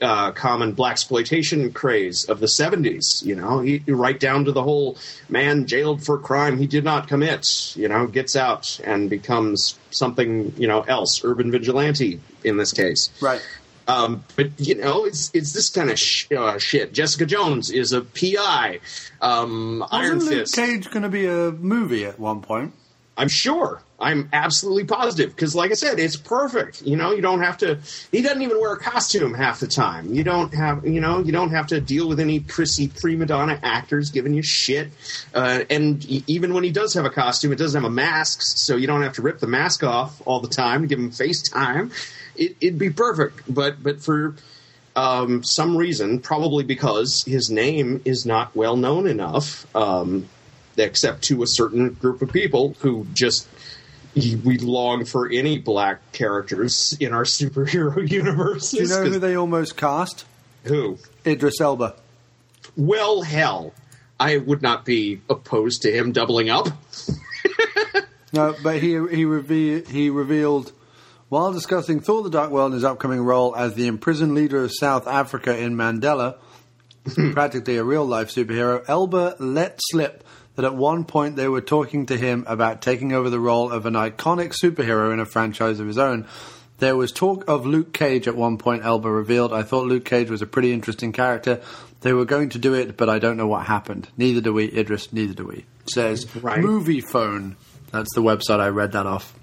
uh, 0.01 0.33
common 0.33 0.73
black 0.73 0.93
exploitation 0.95 1.73
craze 1.73 2.25
of 2.25 2.41
the 2.41 2.47
70s. 2.47 3.25
You 3.25 3.37
know, 3.37 3.61
he, 3.61 3.79
right 3.89 4.19
down 4.19 4.45
to 4.45 4.53
the 4.53 4.63
whole 4.63 4.97
man 5.29 5.67
jailed 5.67 6.05
for 6.05 6.19
crime 6.19 6.59
he 6.59 6.67
did 6.67 6.85
not 6.85 7.09
commit, 7.09 7.77
you 7.77 7.89
know, 7.89 8.07
gets 8.07 8.37
out 8.37 8.81
and 8.85 9.11
becomes 9.11 9.79
something, 9.91 10.55
you 10.57 10.69
know, 10.69 10.83
else, 10.83 11.25
urban 11.25 11.51
vigilante 11.51 12.21
in 12.43 12.57
this 12.57 12.73
case. 12.73 13.11
Right. 13.21 13.43
Um, 13.87 14.25
but 14.37 14.51
you 14.59 14.77
know, 14.77 15.05
it's 15.05 15.31
it's 15.35 15.53
this 15.53 15.71
kind 15.71 15.91
of 15.91 15.99
sh- 15.99 16.31
uh, 16.33 16.59
shit. 16.59 16.93
Jessica 16.93 17.27
Jones 17.27 17.71
is 17.71 17.93
a 17.93 18.01
PI. 18.01 18.81
Um, 19.21 19.85
Iron 19.91 20.17
Wasn't 20.17 20.31
Luke 20.31 20.41
Fist. 20.41 20.57
Cage 20.57 20.91
going 20.91 21.03
to 21.03 21.09
be 21.09 21.27
a 21.27 21.51
movie 21.53 22.05
at 22.05 22.19
one 22.19 22.41
point? 22.41 22.73
I'm 23.17 23.29
sure. 23.29 23.81
I'm 24.01 24.29
absolutely 24.33 24.85
positive 24.85 25.31
because, 25.31 25.55
like 25.55 25.71
I 25.71 25.75
said, 25.75 26.01
it's 26.01 26.17
perfect. 26.17 26.83
You 26.83 26.97
know, 26.97 27.13
you 27.13 27.23
don't 27.23 27.41
have 27.43 27.59
to. 27.59 27.79
He 28.11 28.23
doesn't 28.23 28.43
even 28.43 28.61
wear 28.61 28.73
a 28.73 28.79
costume 28.79 29.35
half 29.35 29.61
the 29.61 29.69
time. 29.69 30.13
You 30.13 30.25
don't 30.25 30.53
have, 30.53 30.85
you 30.85 31.01
know, 31.01 31.21
you 31.21 31.31
don't 31.31 31.51
have 31.51 31.69
to 31.69 31.81
deal 31.81 32.09
with 32.09 32.19
any 32.19 32.41
prissy 32.41 32.89
prima 32.89 33.25
donna 33.25 33.59
actors 33.63 34.11
giving 34.11 34.35
you 34.35 34.43
shit. 34.43 34.89
Uh, 35.33 35.63
and 35.71 36.05
even 36.29 36.55
when 36.55 36.65
he 36.65 36.71
does 36.71 36.93
have 36.95 37.05
a 37.05 37.11
costume, 37.11 37.53
it 37.53 37.57
doesn't 37.57 37.81
have 37.81 37.89
a 37.91 37.95
mask, 37.95 38.41
so 38.43 38.77
you 38.77 38.89
don't 38.89 39.03
have 39.03 39.15
to 39.15 39.23
rip 39.23 39.39
the 39.39 39.47
mask 39.47 39.85
off 39.85 40.21
all 40.27 40.41
the 40.41 40.49
time 40.49 40.83
to 40.83 40.89
give 40.89 40.99
him 40.99 41.11
FaceTime. 41.11 41.93
It, 42.37 42.57
it'd 42.61 42.79
be 42.79 42.91
perfect. 42.91 43.43
But 43.53 43.83
but 43.83 44.01
for 44.01 44.35
um, 44.97 45.43
some 45.43 45.77
reason, 45.77 46.21
probably 46.21 46.65
because 46.65 47.25
his 47.27 47.51
name 47.51 48.01
is 48.05 48.25
not 48.27 48.55
well 48.55 48.77
known 48.77 49.07
enough, 49.07 49.67
um, 49.75 50.29
except 50.77 51.23
to 51.25 51.43
a 51.43 51.47
certain 51.47 51.91
group 51.95 52.23
of 52.23 52.33
people 52.33 52.75
who 52.81 53.07
just 53.13 53.49
we 54.15 54.59
long 54.59 55.05
for 55.05 55.29
any 55.29 55.59
black 55.59 56.13
characters 56.13 56.97
in 57.01 57.13
our 57.13 57.25
superhero 57.25 58.09
universes. 58.09 58.71
Do 58.71 58.83
you 58.83 58.89
know 58.89 59.11
who 59.11 59.19
they 59.19 59.37
almost 59.37 59.77
cast? 59.77 60.25
Who? 60.65 60.99
Idris 61.27 61.61
Elba. 61.61 61.97
Well, 62.77 63.23
hell, 63.23 63.75
I 64.19 64.39
would 64.39 64.63
not 64.63 64.85
be 64.85 65.21
opposed 65.29 65.83
to 65.83 65.93
him 65.93 66.13
doubling 66.13 66.51
up. 66.51 66.69
No, 68.35 68.53
but 68.65 68.83
he 68.83 68.99
he 69.09 69.25
reve- 69.25 69.87
he 69.87 70.11
revealed 70.11 70.73
while 71.35 71.53
discussing 71.53 71.99
Thor: 71.99 72.23
The 72.23 72.31
Dark 72.31 72.53
World 72.53 72.67
and 72.67 72.75
his 72.75 72.85
upcoming 72.85 73.21
role 73.21 73.57
as 73.57 73.75
the 73.75 73.89
imprisoned 73.89 74.37
leader 74.37 74.63
of 74.63 74.71
South 74.73 75.09
Africa 75.09 75.59
in 75.59 75.75
Mandela, 75.75 76.37
practically 77.33 77.77
a 77.77 77.83
real 77.83 78.05
life 78.05 78.31
superhero. 78.31 78.85
Elba 78.87 79.35
let 79.41 79.81
slip 79.91 80.23
that 80.55 80.65
at 80.65 80.77
one 80.77 81.05
point 81.05 81.35
they 81.35 81.49
were 81.49 81.61
talking 81.61 82.07
to 82.07 82.17
him 82.17 82.45
about 82.47 82.83
taking 82.83 83.13
over 83.13 83.31
the 83.31 83.41
role 83.41 83.73
of 83.73 83.85
an 83.85 83.95
iconic 83.95 84.55
superhero 84.63 85.13
in 85.13 85.19
a 85.19 85.27
franchise 85.27 85.81
of 85.81 85.89
his 85.89 85.99
own. 85.99 86.25
There 86.79 86.95
was 86.97 87.11
talk 87.11 87.49
of 87.49 87.67
Luke 87.67 87.93
Cage 87.93 88.29
at 88.29 88.37
one 88.37 88.57
point, 88.57 88.85
Elba 88.85 89.11
revealed. 89.11 89.53
I 89.53 89.65
thought 89.65 89.87
Luke 89.87 90.05
Cage 90.05 90.31
was 90.31 90.41
a 90.41 90.47
pretty 90.47 90.73
interesting 90.73 91.11
character. 91.11 91.61
They 92.03 92.13
were 92.13 92.27
going 92.27 92.51
to 92.51 92.61
do 92.61 92.75
it, 92.75 92.97
but 92.97 93.09
I 93.09 93.19
don't 93.19 93.37
know 93.37 93.49
what 93.49 93.67
happened. 93.67 94.09
Neither 94.17 94.41
do 94.41 94.53
we, 94.53 94.67
Idris, 94.67 95.13
neither 95.13 95.35
do 95.35 95.47
we. 95.47 95.65
Says 95.93 96.33
Right. 96.37 96.61
Moviefone. 96.61 97.57
That's 97.91 98.15
the 98.15 98.23
website 98.23 98.61
I 98.61 98.69
read 98.69 98.93
that 98.93 99.07
off. 99.07 99.35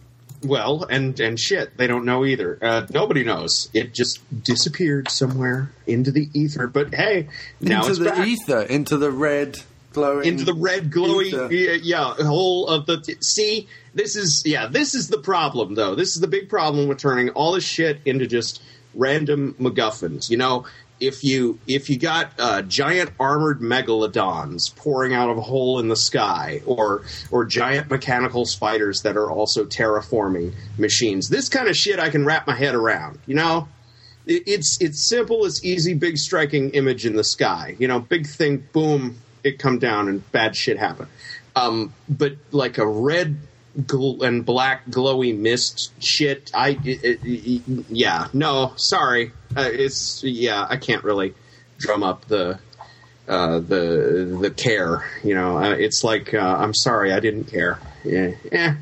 Well, 0.43 0.85
and 0.89 1.19
and 1.19 1.39
shit, 1.39 1.77
they 1.77 1.87
don't 1.87 2.05
know 2.05 2.25
either. 2.25 2.57
Uh, 2.61 2.87
nobody 2.89 3.23
knows. 3.23 3.69
It 3.73 3.93
just 3.93 4.19
disappeared 4.43 5.09
somewhere 5.09 5.71
into 5.85 6.11
the 6.11 6.29
ether. 6.33 6.67
But 6.67 6.95
hey, 6.95 7.27
now 7.59 7.81
into 7.81 7.89
it's 7.91 7.99
the 7.99 8.05
back. 8.05 8.27
ether, 8.27 8.61
into 8.61 8.97
the 8.97 9.11
red 9.11 9.59
glowing. 9.93 10.27
into 10.27 10.43
the 10.43 10.53
red 10.53 10.89
glowy 10.89 11.31
yeah, 11.51 11.77
yeah 11.81 12.25
whole 12.25 12.67
of 12.67 12.85
the 12.85 13.03
see 13.21 13.67
this 13.93 14.15
is 14.15 14.43
yeah 14.45 14.67
this 14.67 14.95
is 14.95 15.09
the 15.09 15.17
problem 15.17 15.75
though 15.75 15.95
this 15.95 16.15
is 16.15 16.21
the 16.21 16.27
big 16.27 16.49
problem 16.49 16.87
with 16.87 16.97
turning 16.97 17.29
all 17.31 17.51
this 17.51 17.63
shit 17.63 17.99
into 18.05 18.27
just 18.27 18.61
random 18.93 19.55
MacGuffins 19.59 20.29
you 20.29 20.37
know 20.37 20.65
if 21.01 21.23
you 21.23 21.59
if 21.67 21.89
you 21.89 21.97
got 21.97 22.31
uh, 22.39 22.61
giant 22.61 23.11
armored 23.19 23.59
megalodons 23.59 24.73
pouring 24.75 25.13
out 25.13 25.29
of 25.29 25.37
a 25.37 25.41
hole 25.41 25.79
in 25.79 25.87
the 25.87 25.95
sky 25.95 26.61
or 26.65 27.03
or 27.31 27.43
giant 27.43 27.89
mechanical 27.89 28.45
spiders 28.45 29.01
that 29.01 29.17
are 29.17 29.29
also 29.29 29.65
terraforming 29.65 30.53
machines 30.77 31.27
this 31.27 31.49
kind 31.49 31.67
of 31.67 31.75
shit 31.75 31.99
I 31.99 32.09
can 32.09 32.23
wrap 32.23 32.47
my 32.47 32.55
head 32.55 32.75
around 32.75 33.19
you 33.25 33.35
know? 33.35 33.67
It, 34.25 34.43
it's 34.45 34.79
it's 34.79 35.09
simple 35.09 35.45
it's 35.45 35.65
easy 35.65 35.95
big 35.95 36.17
striking 36.17 36.69
image 36.71 37.05
in 37.05 37.15
the 37.15 37.23
sky 37.23 37.75
you 37.79 37.87
know 37.87 37.99
big 37.99 38.27
thing 38.27 38.67
boom 38.71 39.17
it 39.43 39.57
come 39.57 39.79
down 39.79 40.07
and 40.07 40.31
bad 40.31 40.55
shit 40.55 40.77
happen. 40.77 41.07
Um, 41.55 41.93
but 42.07 42.33
like 42.51 42.77
a 42.77 42.87
red 42.87 43.37
gl- 43.79 44.21
and 44.21 44.45
black 44.45 44.85
glowy 44.85 45.37
mist 45.37 45.91
shit 46.01 46.51
i 46.53 46.77
it, 46.83 47.19
it, 47.23 47.61
yeah 47.89 48.27
no 48.33 48.73
sorry 48.75 49.31
uh, 49.57 49.69
it's 49.71 50.23
yeah 50.23 50.65
i 50.69 50.77
can't 50.77 51.03
really 51.03 51.33
drum 51.77 52.03
up 52.03 52.25
the 52.27 52.59
uh, 53.27 53.59
the 53.59 54.37
the 54.41 54.51
care 54.51 55.09
you 55.23 55.33
know 55.33 55.57
uh, 55.57 55.71
it's 55.71 56.03
like 56.03 56.33
uh, 56.33 56.55
i'm 56.59 56.73
sorry 56.73 57.13
i 57.13 57.19
didn't 57.19 57.45
care 57.45 57.79
yeah 58.03 58.31
eh. 58.51 58.73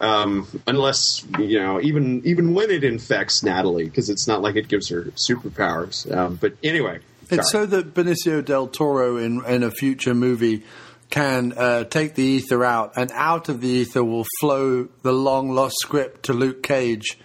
um, 0.00 0.46
unless 0.66 1.24
you 1.38 1.60
know 1.60 1.80
even 1.80 2.22
even 2.24 2.54
when 2.54 2.70
it 2.70 2.82
infects 2.82 3.42
natalie 3.42 3.84
because 3.84 4.08
it's 4.10 4.26
not 4.26 4.42
like 4.42 4.56
it 4.56 4.68
gives 4.68 4.88
her 4.88 5.04
superpowers 5.28 6.10
um, 6.14 6.36
but 6.36 6.54
anyway 6.62 6.98
It's 7.30 7.52
so 7.52 7.66
that 7.66 7.92
Benicio 7.92 8.42
del 8.42 8.68
Toro 8.68 9.18
in 9.18 9.44
in 9.44 9.62
a 9.62 9.70
future 9.70 10.14
movie 10.14 10.64
can 11.10 11.52
uh, 11.56 11.84
take 11.84 12.14
the 12.14 12.22
ether 12.22 12.64
out, 12.64 12.92
and 12.96 13.10
out 13.12 13.48
of 13.48 13.60
the 13.60 13.68
ether 13.68 14.04
will 14.04 14.26
flow 14.40 14.88
the 15.02 15.12
long 15.12 15.50
lost 15.50 15.76
script 15.82 16.24
to 16.24 16.32
Luke 16.32 16.62
Cage. 16.62 17.18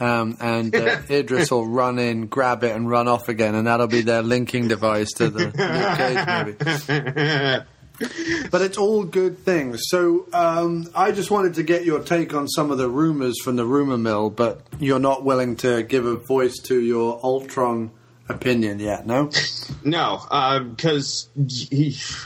Um, 0.00 0.36
and 0.40 0.74
uh, 0.74 0.98
Idris 1.10 1.50
will 1.50 1.66
run 1.66 1.98
in, 1.98 2.26
grab 2.26 2.64
it, 2.64 2.74
and 2.74 2.88
run 2.88 3.06
off 3.06 3.28
again, 3.28 3.54
and 3.54 3.66
that'll 3.66 3.86
be 3.86 4.00
their 4.00 4.22
linking 4.22 4.66
device 4.68 5.12
to 5.12 5.28
the 5.28 5.38
Luke 5.38 5.56
Cage 5.96 7.46
movie. 7.56 7.66
But 8.50 8.62
it's 8.62 8.78
all 8.78 9.04
good 9.04 9.40
things. 9.40 9.82
So 9.88 10.26
um, 10.32 10.88
I 10.94 11.12
just 11.12 11.30
wanted 11.30 11.54
to 11.54 11.62
get 11.62 11.84
your 11.84 12.00
take 12.00 12.32
on 12.32 12.48
some 12.48 12.70
of 12.70 12.78
the 12.78 12.88
rumors 12.88 13.38
from 13.42 13.56
the 13.56 13.66
rumor 13.66 13.98
mill, 13.98 14.30
but 14.30 14.62
you're 14.78 14.98
not 14.98 15.22
willing 15.22 15.56
to 15.56 15.82
give 15.82 16.06
a 16.06 16.16
voice 16.16 16.56
to 16.64 16.80
your 16.80 17.20
Ultron 17.22 17.90
opinion 18.28 18.78
yet, 18.78 19.06
no? 19.06 19.30
No, 19.84 20.22
because 20.70 21.28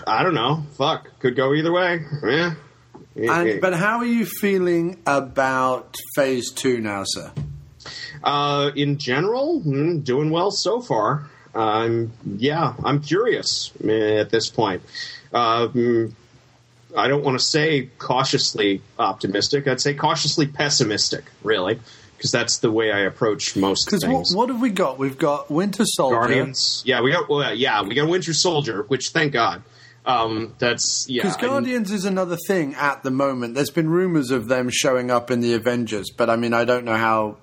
I 0.06 0.22
don't 0.22 0.34
know. 0.34 0.62
Fuck, 0.76 1.18
could 1.18 1.34
go 1.34 1.52
either 1.54 1.72
way. 1.72 2.04
Yeah. 2.22 2.54
And, 3.16 3.60
but 3.60 3.74
how 3.74 3.98
are 3.98 4.06
you 4.06 4.26
feeling 4.26 5.00
about 5.06 5.96
Phase 6.14 6.52
Two 6.52 6.80
now, 6.80 7.02
sir? 7.04 7.32
Uh, 8.24 8.72
in 8.74 8.98
general, 8.98 9.60
mm, 9.60 10.02
doing 10.02 10.30
well 10.30 10.50
so 10.50 10.80
far. 10.80 11.28
Um, 11.54 12.12
yeah, 12.26 12.74
I'm 12.82 13.00
curious 13.00 13.70
eh, 13.84 14.16
at 14.18 14.30
this 14.30 14.48
point. 14.48 14.82
Mm, 15.32 16.12
I 16.96 17.08
don't 17.08 17.24
want 17.24 17.38
to 17.38 17.44
say 17.44 17.90
cautiously 17.98 18.80
optimistic. 18.98 19.68
I'd 19.68 19.80
say 19.80 19.94
cautiously 19.94 20.46
pessimistic, 20.46 21.24
really, 21.42 21.78
because 22.16 22.30
that's 22.30 22.58
the 22.58 22.70
way 22.70 22.92
I 22.92 23.00
approach 23.00 23.56
most 23.56 23.86
Because 23.86 24.04
what, 24.04 24.10
things. 24.10 24.34
what 24.34 24.48
have 24.48 24.60
we 24.60 24.70
got? 24.70 24.98
We've 24.98 25.18
got 25.18 25.50
Winter 25.50 25.84
Soldier. 25.84 26.16
Guardians, 26.16 26.82
yeah, 26.86 27.02
we 27.02 27.12
got 27.12 27.28
well, 27.28 27.54
yeah, 27.54 27.82
we 27.82 27.94
got 27.94 28.08
Winter 28.08 28.32
Soldier, 28.32 28.84
which 28.88 29.10
thank 29.10 29.32
God. 29.32 29.62
Um, 30.06 30.54
that's 30.58 31.06
yeah. 31.08 31.22
Because 31.22 31.36
Guardians 31.38 31.90
is 31.90 32.04
another 32.04 32.36
thing 32.46 32.74
at 32.74 33.02
the 33.02 33.10
moment. 33.10 33.54
There's 33.54 33.70
been 33.70 33.88
rumors 33.88 34.30
of 34.30 34.48
them 34.48 34.68
showing 34.70 35.10
up 35.10 35.30
in 35.30 35.40
the 35.40 35.54
Avengers, 35.54 36.10
but 36.10 36.28
I 36.30 36.36
mean, 36.36 36.52
I 36.52 36.64
don't 36.64 36.84
know 36.84 36.96
how 36.96 37.38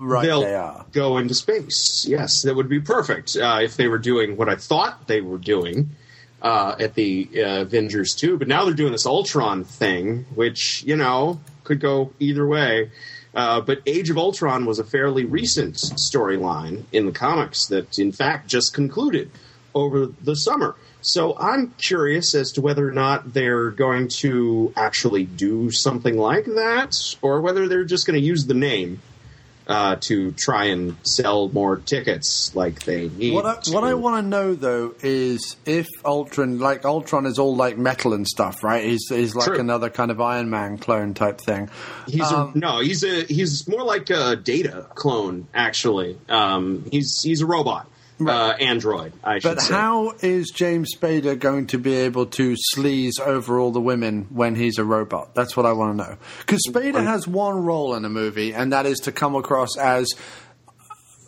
right 0.00 0.24
they'll 0.24 0.40
they 0.40 0.54
are. 0.54 0.84
go 0.92 1.18
into 1.18 1.34
space. 1.34 2.04
Yes, 2.08 2.42
that 2.42 2.54
would 2.56 2.68
be 2.68 2.80
perfect 2.80 3.36
uh, 3.36 3.60
if 3.62 3.76
they 3.76 3.86
were 3.86 3.98
doing 3.98 4.36
what 4.36 4.48
I 4.48 4.56
thought 4.56 5.06
they 5.06 5.20
were 5.20 5.38
doing 5.38 5.90
uh, 6.42 6.74
at 6.80 6.94
the 6.94 7.28
uh, 7.36 7.62
Avengers 7.62 8.14
2. 8.14 8.38
But 8.38 8.48
now 8.48 8.64
they're 8.64 8.74
doing 8.74 8.92
this 8.92 9.06
Ultron 9.06 9.64
thing, 9.64 10.26
which, 10.34 10.82
you 10.84 10.96
know, 10.96 11.40
could 11.64 11.80
go 11.80 12.12
either 12.18 12.46
way. 12.46 12.90
Uh, 13.34 13.60
but 13.60 13.80
Age 13.86 14.10
of 14.10 14.18
Ultron 14.18 14.66
was 14.66 14.78
a 14.78 14.84
fairly 14.84 15.24
recent 15.24 15.76
storyline 15.76 16.84
in 16.90 17.06
the 17.06 17.12
comics 17.12 17.66
that, 17.66 17.98
in 17.98 18.10
fact, 18.10 18.48
just 18.48 18.74
concluded 18.74 19.30
over 19.74 20.06
the 20.06 20.34
summer. 20.34 20.74
So 21.02 21.36
I'm 21.38 21.68
curious 21.78 22.34
as 22.34 22.52
to 22.52 22.60
whether 22.60 22.86
or 22.86 22.92
not 22.92 23.32
they're 23.32 23.70
going 23.70 24.08
to 24.18 24.72
actually 24.76 25.24
do 25.24 25.70
something 25.70 26.18
like 26.18 26.44
that, 26.44 26.94
or 27.22 27.40
whether 27.40 27.68
they're 27.68 27.84
just 27.84 28.06
going 28.06 28.20
to 28.20 28.26
use 28.26 28.46
the 28.46 28.54
name 28.54 29.00
uh, 29.70 29.96
to 30.00 30.32
try 30.32 30.64
and 30.64 30.96
sell 31.04 31.48
more 31.48 31.76
tickets 31.76 32.54
like 32.54 32.82
they 32.84 33.08
need. 33.08 33.32
What 33.32 33.46
I, 33.46 33.54
to. 33.60 33.72
what 33.72 33.84
I 33.84 33.94
want 33.94 34.22
to 34.22 34.28
know 34.28 34.54
though 34.54 34.94
is 35.02 35.56
if 35.64 35.86
Ultron, 36.04 36.58
like 36.58 36.84
Ultron, 36.84 37.24
is 37.24 37.38
all 37.38 37.54
like 37.56 37.78
metal 37.78 38.12
and 38.12 38.26
stuff, 38.26 38.62
right? 38.64 38.84
He's 38.84 39.06
he's 39.08 39.34
like 39.34 39.46
True. 39.46 39.60
another 39.60 39.88
kind 39.88 40.10
of 40.10 40.20
Iron 40.20 40.50
Man 40.50 40.76
clone 40.76 41.14
type 41.14 41.40
thing. 41.40 41.70
He's 42.08 42.22
Um, 42.30 42.52
a, 42.54 42.58
no, 42.58 42.80
he's 42.80 43.04
a 43.04 43.22
he's 43.24 43.66
more 43.68 43.84
like 43.84 44.10
a 44.10 44.36
Data 44.36 44.86
clone. 44.94 45.46
Actually, 45.54 46.18
um, 46.28 46.84
he's 46.90 47.20
he's 47.22 47.40
a 47.40 47.46
robot, 47.46 47.86
uh, 48.28 48.54
android. 48.60 49.12
I 49.24 49.38
should 49.38 49.48
But 49.56 49.60
say. 49.62 49.74
how 49.74 50.12
is 50.20 50.50
James 50.50 50.94
Spader 50.96 51.38
going 51.38 51.66
to 51.68 51.78
be 51.78 51.94
able 51.94 52.26
to 52.26 52.56
sleaze 52.74 53.20
over 53.20 53.58
all 53.58 53.70
the 53.70 53.80
women 53.80 54.26
when 54.30 54.54
he's 54.54 54.78
a 54.78 54.84
robot? 54.84 55.34
That's 55.34 55.56
what 55.56 55.66
I 55.66 55.72
want 55.72 55.98
to 55.98 56.04
know. 56.04 56.16
Because 56.40 56.60
Spader 56.68 57.02
has 57.04 57.26
one 57.26 57.64
role 57.64 57.94
in 57.94 58.04
a 58.04 58.10
movie, 58.10 58.52
and 58.54 58.72
that 58.72 58.86
is 58.86 59.00
to 59.00 59.12
come 59.12 59.34
across 59.34 59.76
as 59.78 60.08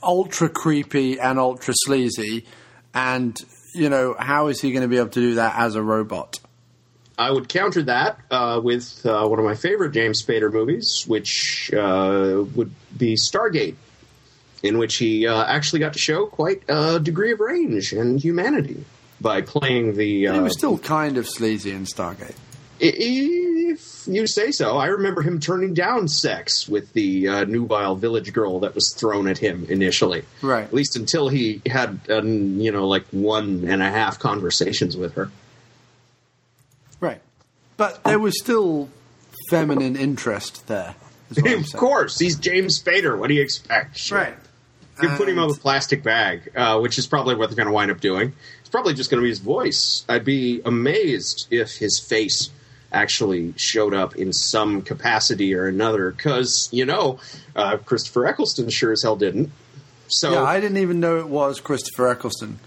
ultra 0.03 0.49
creepy 0.49 1.19
and 1.19 1.39
ultra 1.39 1.75
sleazy. 1.77 2.45
And 2.95 3.37
you 3.75 3.89
know, 3.89 4.15
how 4.19 4.49
is 4.49 4.61
he 4.61 4.73
going 4.73 4.83
to 4.83 4.89
be 4.89 4.99
able 4.99 5.09
to 5.11 5.21
do 5.21 5.35
that 5.37 5.55
as 5.59 5.75
a 5.75 5.83
robot? 5.83 6.41
I 7.19 7.31
would 7.31 7.49
counter 7.49 7.83
that 7.85 8.19
uh, 8.31 8.61
with 8.63 9.05
uh, 9.05 9.27
one 9.29 9.39
of 9.39 9.45
my 9.45 9.55
favorite 9.55 9.93
James 9.93 10.25
Spader 10.25 10.53
movies, 10.53 11.05
which 11.07 11.71
uh, 11.73 12.43
would 12.55 12.73
be 12.97 13.15
Stargate, 13.17 13.77
in 14.63 14.79
which 14.79 14.97
he 14.97 15.27
uh, 15.27 15.45
actually 15.45 15.81
got 15.81 15.93
to 15.95 15.99
show 15.99 16.27
quite 16.27 16.63
a 16.69 17.01
degree 17.01 17.33
of 17.33 17.41
range 17.41 17.93
and 17.93 18.21
humanity 18.21 18.85
by 19.21 19.41
playing 19.43 19.97
the. 19.97 20.05
he 20.21 20.27
Uh, 20.27 20.43
was 20.43 20.53
still 20.57 20.79
kind 20.79 21.17
of 21.17 21.29
sleazy 21.29 21.71
in 21.71 21.85
Stargate. 21.85 22.35
if 22.81 24.07
you 24.09 24.27
say 24.27 24.51
so, 24.51 24.77
I 24.77 24.87
remember 24.87 25.23
him 25.23 25.39
turning 25.39 25.73
down 25.75 26.09
sex 26.09 26.69
with 26.69 26.93
the 26.93 27.29
uh, 27.29 27.45
nubile 27.45 27.95
village 27.95 28.33
girl 28.33 28.61
that 28.61 28.75
was 28.75 28.93
thrown 28.97 29.29
at 29.29 29.39
him 29.39 29.67
initially. 29.69 30.25
Right. 30.43 30.65
At 30.65 30.73
least 30.75 30.97
until 30.97 31.29
he 31.29 31.63
had, 31.67 32.01
um, 32.11 32.61
you 32.61 32.73
know, 32.73 32.89
like 32.89 33.07
one 33.13 33.65
and 33.69 33.81
a 33.83 33.91
half 33.91 34.19
conversations 34.19 34.97
with 34.97 35.15
her. 35.15 35.31
Right. 37.01 37.21
But 37.77 38.03
there 38.05 38.19
was 38.19 38.39
still 38.41 38.89
feminine 39.51 39.97
interest 39.97 40.67
there. 40.67 40.95
of 41.37 41.73
course, 41.75 42.19
he's 42.19 42.37
James 42.37 42.81
Spader. 42.83 43.17
What 43.19 43.29
do 43.29 43.35
you 43.35 43.43
expect? 43.43 44.11
Right. 44.11 44.35
You 45.01 45.09
put 45.11 45.29
him 45.29 45.39
on 45.39 45.51
a 45.51 45.55
plastic 45.55 46.03
bag, 46.03 46.51
uh, 46.55 46.79
which 46.79 46.99
is 46.99 47.07
probably 47.07 47.35
what 47.35 47.49
they're 47.49 47.57
going 47.57 47.67
to 47.67 47.73
wind 47.73 47.91
up 47.91 48.01
doing. 48.01 48.35
It's 48.61 48.69
probably 48.69 48.95
just 48.95 49.11
going 49.11 49.21
to 49.21 49.25
be 49.25 49.31
his 49.31 49.39
voice. 49.39 50.05
I'd 50.09 50.25
be 50.25 50.61
amazed 50.65 51.47
if 51.51 51.77
his 51.77 51.99
face 51.99 52.51
actually 52.93 53.55
showed 53.57 53.95
up 53.95 54.17
in 54.17 54.33
some 54.33 54.83
capacity 54.83 55.55
or 55.55 55.67
another, 55.67 56.11
because 56.11 56.69
you 56.73 56.85
know 56.85 57.19
uh, 57.57 57.79
Christopher 57.79 58.27
Eccleston 58.27 58.69
sure 58.69 58.93
as 58.93 59.03
hell 59.03 59.17
didn't. 59.17 59.51
So 60.09 60.33
yeah, 60.33 60.43
I 60.43 60.61
didn't 60.61 60.79
even 60.79 61.01
know 61.01 61.19
it 61.19 61.29
was 61.29 61.61
Christopher 61.61 62.09
Eccleston. 62.09 62.59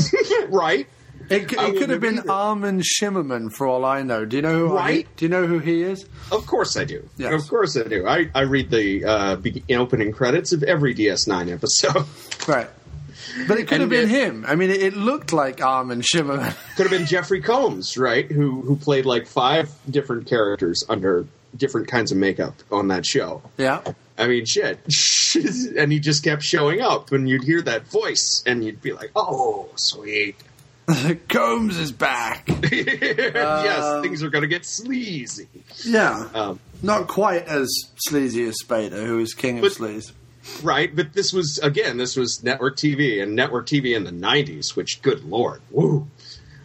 right. 0.48 0.88
It, 1.30 1.50
c- 1.50 1.56
it 1.58 1.78
could 1.78 1.90
have 1.90 2.00
been 2.00 2.28
Armin 2.30 2.80
Shimerman 2.82 3.52
for 3.52 3.66
all 3.66 3.84
I 3.84 4.02
know. 4.02 4.24
Do 4.24 4.36
you 4.36 4.42
know 4.42 4.68
who? 4.68 4.74
Right. 4.76 5.06
I, 5.06 5.10
do 5.16 5.24
you 5.24 5.28
know 5.28 5.46
who 5.46 5.58
he 5.58 5.82
is? 5.82 6.06
Of 6.32 6.46
course 6.46 6.76
I 6.76 6.84
do. 6.84 7.08
Yes. 7.16 7.32
Of 7.42 7.48
course 7.48 7.76
I 7.76 7.84
do. 7.84 8.06
I, 8.06 8.30
I 8.34 8.42
read 8.42 8.70
the 8.70 9.04
uh, 9.04 9.36
be- 9.36 9.62
opening 9.74 10.12
credits 10.12 10.52
of 10.52 10.62
every 10.62 10.94
DS9 10.94 11.52
episode. 11.52 12.06
Right. 12.48 12.68
But 13.48 13.58
it 13.58 13.68
could 13.68 13.80
have 13.80 13.88
been 13.88 14.10
it- 14.10 14.10
him. 14.10 14.44
I 14.46 14.54
mean, 14.54 14.70
it, 14.70 14.82
it 14.82 14.96
looked 14.96 15.32
like 15.32 15.62
Armin 15.62 16.02
Shimerman. 16.02 16.54
Could 16.76 16.82
have 16.82 16.90
been 16.90 17.06
Jeffrey 17.06 17.40
Combs, 17.40 17.96
right? 17.96 18.30
Who 18.30 18.60
who 18.60 18.76
played 18.76 19.06
like 19.06 19.26
five 19.26 19.70
different 19.90 20.26
characters 20.26 20.84
under 20.90 21.26
different 21.56 21.88
kinds 21.88 22.12
of 22.12 22.18
makeup 22.18 22.54
on 22.70 22.88
that 22.88 23.06
show. 23.06 23.40
yeah. 23.56 23.80
I 24.18 24.26
mean, 24.28 24.44
shit. 24.44 24.78
and 25.76 25.90
he 25.90 25.98
just 26.00 26.22
kept 26.22 26.42
showing 26.42 26.80
up, 26.82 27.10
and 27.12 27.28
you'd 27.28 27.42
hear 27.44 27.62
that 27.62 27.86
voice, 27.86 28.42
and 28.46 28.62
you'd 28.64 28.80
be 28.82 28.92
like, 28.92 29.10
"Oh, 29.16 29.68
sweet." 29.76 30.36
Combs 31.28 31.78
is 31.78 31.92
back. 31.92 32.48
yes, 32.72 34.02
things 34.02 34.22
are 34.22 34.30
going 34.30 34.42
to 34.42 34.48
get 34.48 34.66
sleazy. 34.66 35.48
Yeah. 35.84 36.28
Um, 36.34 36.60
Not 36.82 37.08
quite 37.08 37.46
as 37.46 37.68
sleazy 37.96 38.44
as 38.44 38.56
Spader, 38.64 39.04
who 39.06 39.18
is 39.20 39.34
king 39.34 39.58
of 39.58 39.64
sleaze. 39.64 40.12
right, 40.62 40.94
but 40.94 41.12
this 41.14 41.32
was 41.32 41.58
again, 41.62 41.96
this 41.96 42.16
was 42.16 42.42
network 42.42 42.76
TV, 42.76 43.22
and 43.22 43.34
network 43.34 43.66
TV 43.66 43.96
in 43.96 44.04
the 44.04 44.10
'90s, 44.12 44.76
which, 44.76 45.00
good 45.02 45.24
lord, 45.24 45.62
woo. 45.70 46.06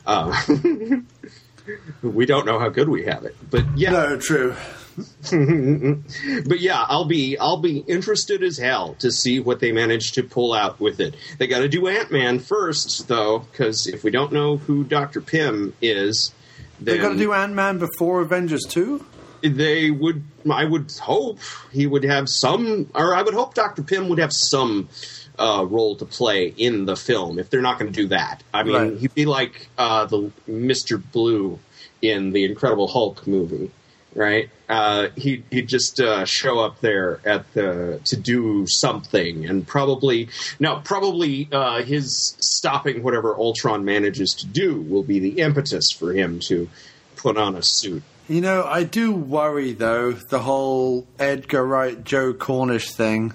Uh, 0.06 0.36
we 2.02 2.26
don't 2.26 2.46
know 2.46 2.60
how 2.60 2.70
good 2.70 2.90
we 2.90 3.06
have 3.06 3.24
it, 3.26 3.36
but 3.50 3.64
yeah, 3.78 3.92
No, 3.92 4.18
true. 4.18 4.56
but 6.48 6.60
yeah, 6.60 6.84
I'll 6.88 7.06
be 7.06 7.38
I'll 7.38 7.62
be 7.62 7.80
interested 7.80 8.44
as 8.44 8.58
hell 8.58 8.96
to 9.00 9.12
see 9.12 9.40
what 9.40 9.60
they 9.60 9.72
manage 9.72 10.14
to 10.14 10.24
pull 10.24 10.54
out 10.54 10.80
with 10.80 11.00
it. 11.00 11.16
They 11.38 11.48
got 11.48 11.60
to 11.60 11.70
do 11.70 11.88
Ant 11.88 12.12
Man 12.12 12.40
first, 12.40 13.08
though, 13.08 13.40
because 13.40 13.88
if 13.88 14.04
we 14.04 14.12
don't 14.12 14.32
know 14.32 14.58
who 14.58 14.84
Doctor 14.84 15.22
Pym 15.22 15.74
is, 15.82 16.34
They 16.80 16.98
got 16.98 17.10
to 17.10 17.18
do 17.18 17.34
Ant 17.34 17.54
Man 17.54 17.78
before 17.80 18.22
Avengers 18.22 18.66
2? 18.70 19.06
they 19.42 19.90
would. 19.90 20.24
I 20.52 20.66
would 20.66 20.92
hope 21.02 21.40
he 21.72 21.88
would 21.88 22.04
have 22.04 22.28
some, 22.28 22.90
or 22.94 23.16
I 23.16 23.22
would 23.22 23.34
hope 23.34 23.54
Doctor 23.54 23.84
Pym 23.84 24.10
would 24.10 24.20
have 24.20 24.34
some. 24.34 24.90
Uh, 25.42 25.64
role 25.64 25.96
to 25.96 26.04
play 26.04 26.54
in 26.58 26.84
the 26.84 26.98
film 26.98 27.40
if 27.40 27.50
they're 27.50 27.62
not 27.62 27.80
going 27.80 27.90
to 27.90 27.96
do 28.02 28.10
that. 28.10 28.44
I 28.54 28.64
mean, 28.64 28.74
Right. 28.76 28.98
he'd 28.98 29.16
be 29.16 29.26
like 29.26 29.70
uh, 29.78 30.04
the 30.04 30.32
Mister 30.48 30.98
Blue 30.98 31.60
in 32.02 32.34
the 32.34 32.44
Incredible 32.44 32.90
Hulk 32.90 33.26
movie, 33.26 33.72
right? 34.14 34.50
Uh, 34.68 35.10
he 35.16 35.44
he'd 35.50 35.68
just 35.68 36.00
uh, 36.00 36.26
show 36.26 36.60
up 36.60 36.80
there 36.82 37.20
at 37.26 37.52
the 37.54 38.00
to 38.06 38.18
do 38.18 38.66
something, 38.68 39.46
and 39.46 39.68
probably 39.68 40.30
no, 40.60 40.82
probably 40.84 41.48
uh, 41.52 41.84
his 41.84 42.36
stopping 42.40 43.04
whatever 43.04 43.36
Ultron 43.36 43.86
manages 43.86 44.34
to 44.36 44.48
do 44.48 44.82
will 44.82 45.04
be 45.04 45.20
the 45.20 45.40
impetus 45.42 45.92
for 45.92 46.14
him 46.14 46.40
to 46.42 46.70
put 47.16 47.38
on 47.38 47.56
a 47.56 47.64
suit. 47.64 48.04
You 48.28 48.42
know, 48.42 48.64
I 48.64 48.84
do 48.84 49.12
worry, 49.12 49.74
though, 49.74 50.12
the 50.12 50.40
whole 50.40 51.08
Edgar 51.18 51.66
Wright, 51.66 52.04
Joe 52.04 52.32
Cornish 52.32 52.92
thing. 52.92 53.34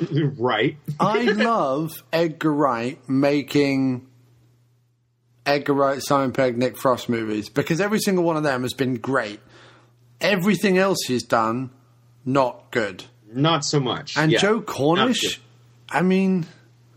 right. 0.38 0.76
I 1.00 1.22
love 1.22 1.90
Edgar 2.12 2.52
Wright 2.52 2.98
making 3.08 4.06
Edgar 5.44 5.74
Wright, 5.74 6.00
Simon 6.00 6.32
Pegg, 6.32 6.56
Nick 6.56 6.76
Frost 6.76 7.08
movies 7.08 7.48
because 7.48 7.80
every 7.80 7.98
single 7.98 8.24
one 8.24 8.36
of 8.36 8.44
them 8.44 8.62
has 8.62 8.72
been 8.72 8.94
great. 8.94 9.40
Everything 10.22 10.78
else 10.78 10.98
he's 11.06 11.22
done, 11.24 11.70
not 12.24 12.70
good. 12.70 13.04
Not 13.32 13.64
so 13.64 13.80
much. 13.80 14.16
And 14.16 14.30
Yeah. 14.32 14.38
Joe 14.38 14.60
Cornish. 14.60 15.40
I 15.90 16.02
mean, 16.02 16.46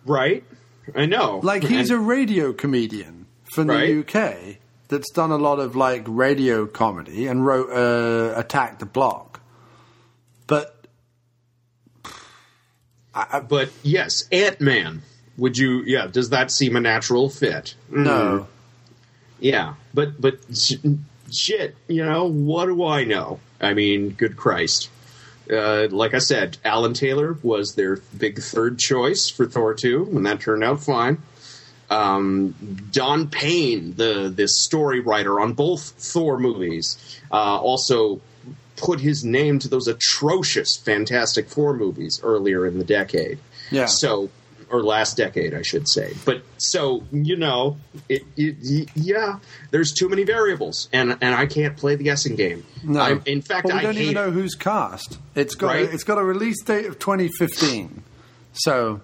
right? 0.06 0.44
I 0.95 1.06
know. 1.06 1.40
like 1.44 1.64
he's 1.64 1.90
And- 1.90 2.00
a 2.00 2.04
radio 2.04 2.54
comedian 2.54 3.26
from 3.54 3.68
Right. 3.70 3.88
the 3.88 3.94
UK 4.00 4.58
that's 4.88 5.10
done 5.12 5.32
a 5.32 5.38
lot 5.38 5.60
of 5.60 5.76
like 5.76 6.04
radio 6.08 6.66
comedy 6.68 7.26
and 7.28 7.45
wrote 7.45 7.70
uh, 7.72 8.38
Attack 8.40 8.80
the 8.80 8.86
Block. 8.86 9.40
But 10.48 10.86
but 13.48 13.70
yes, 13.84 14.24
Ant 14.32 14.60
Man. 14.62 15.02
Would 15.38 15.58
you? 15.58 15.84
Yeah. 15.86 16.08
Does 16.08 16.30
that 16.30 16.52
seem 16.52 16.76
a 16.76 16.80
natural 16.80 17.30
fit? 17.30 17.76
no, 17.90 18.10
Mm. 18.10 18.48
Yeah, 19.40 19.74
but 19.94 20.20
but 20.22 20.40
shit, 21.36 21.76
you 21.88 22.04
know 22.04 22.26
what 22.26 22.66
do 22.66 22.86
I 22.86 23.04
know? 23.04 23.40
I 23.62 23.74
mean, 23.74 24.10
good 24.12 24.38
Christ. 24.38 24.90
Uh, 25.52 25.88
like 25.92 26.14
I 26.14 26.20
said, 26.20 26.58
Alan 26.66 26.94
Taylor 26.94 27.38
was 27.44 27.76
their 27.76 27.98
big 28.18 28.40
third 28.40 28.80
choice 28.80 29.30
for 29.30 29.46
Thor 29.46 29.74
two, 29.74 30.08
and 30.12 30.26
that 30.26 30.42
turned 30.42 30.64
out 30.64 30.84
fine. 30.84 31.20
Um, 31.90 32.56
Don 32.92 33.30
Payne, 33.30 33.96
the 33.96 34.34
the 34.36 34.48
story 34.48 35.02
writer 35.02 35.40
on 35.40 35.54
both 35.54 35.92
Thor 35.98 36.40
movies, 36.40 37.20
uh, 37.32 37.60
also 37.60 38.22
put 38.76 39.00
his 39.00 39.24
name 39.24 39.60
to 39.60 39.70
those 39.70 39.88
atrocious 39.88 40.78
Fantastic 40.78 41.48
Four 41.48 41.76
movies 41.76 42.20
earlier 42.24 42.66
in 42.66 42.78
the 42.78 42.84
decade. 42.84 43.40
Yeah. 43.72 43.86
So, 43.86 44.30
or 44.69 44.84
last 44.84 45.18
decade, 45.18 45.53
I 45.53 45.61
should 45.61 45.88
say. 45.88 46.14
But 46.26 46.42
so 46.58 47.03
you 47.11 47.35
know, 47.35 47.77
it, 48.10 48.24
it, 48.35 48.90
yeah, 48.95 49.40
there's 49.72 49.92
too 49.94 50.10
many 50.10 50.24
variables, 50.24 50.90
and 50.94 51.18
and 51.22 51.35
I 51.35 51.45
can't 51.45 51.76
play 51.77 51.95
the 51.95 52.03
guessing 52.03 52.35
game. 52.35 52.66
no. 52.84 53.00
I, 53.00 53.19
in 53.26 53.42
fact, 53.42 53.66
Well, 53.66 53.76
we 53.76 53.80
I 53.80 53.84
don't 53.84 53.98
even 53.98 54.10
it. 54.10 54.14
know 54.14 54.32
who's 54.32 54.56
cast. 54.56 55.18
It's 55.35 55.56
got 55.56 55.68
Right. 55.68 55.90
a, 55.90 55.92
it's 55.94 56.03
got 56.03 56.18
a 56.18 56.24
release 56.24 56.61
date 56.64 56.85
of 56.85 57.00
2015. 57.00 58.03
So 58.53 59.02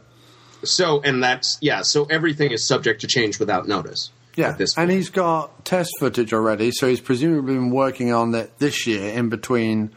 So, 0.63 1.01
and 1.01 1.23
that's 1.23 1.57
yeah. 1.61 1.81
So 1.81 2.05
everything 2.05 2.51
is 2.51 2.67
subject 2.67 3.01
to 3.01 3.07
change 3.07 3.39
without 3.39 3.67
notice. 3.67 4.11
yeah, 4.35 4.51
this 4.53 4.77
and 4.77 4.89
he's 4.91 5.09
got 5.09 5.65
test 5.65 5.91
footage 5.99 6.33
already. 6.33 6.71
So 6.71 6.87
he's 6.87 6.99
presumably 7.01 7.53
been 7.55 7.69
working 7.71 8.13
on 8.13 8.33
it 8.35 8.57
this 8.59 8.87
year 8.87 9.11
in 9.13 9.29
between 9.29 9.91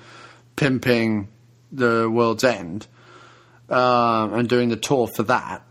pimping 0.57 1.28
the 1.73 2.09
World's 2.10 2.44
End, 2.44 2.86
um, 3.70 4.34
and 4.34 4.49
doing 4.49 4.68
the 4.68 4.76
tour 4.76 5.07
for 5.07 5.23
that. 5.25 5.62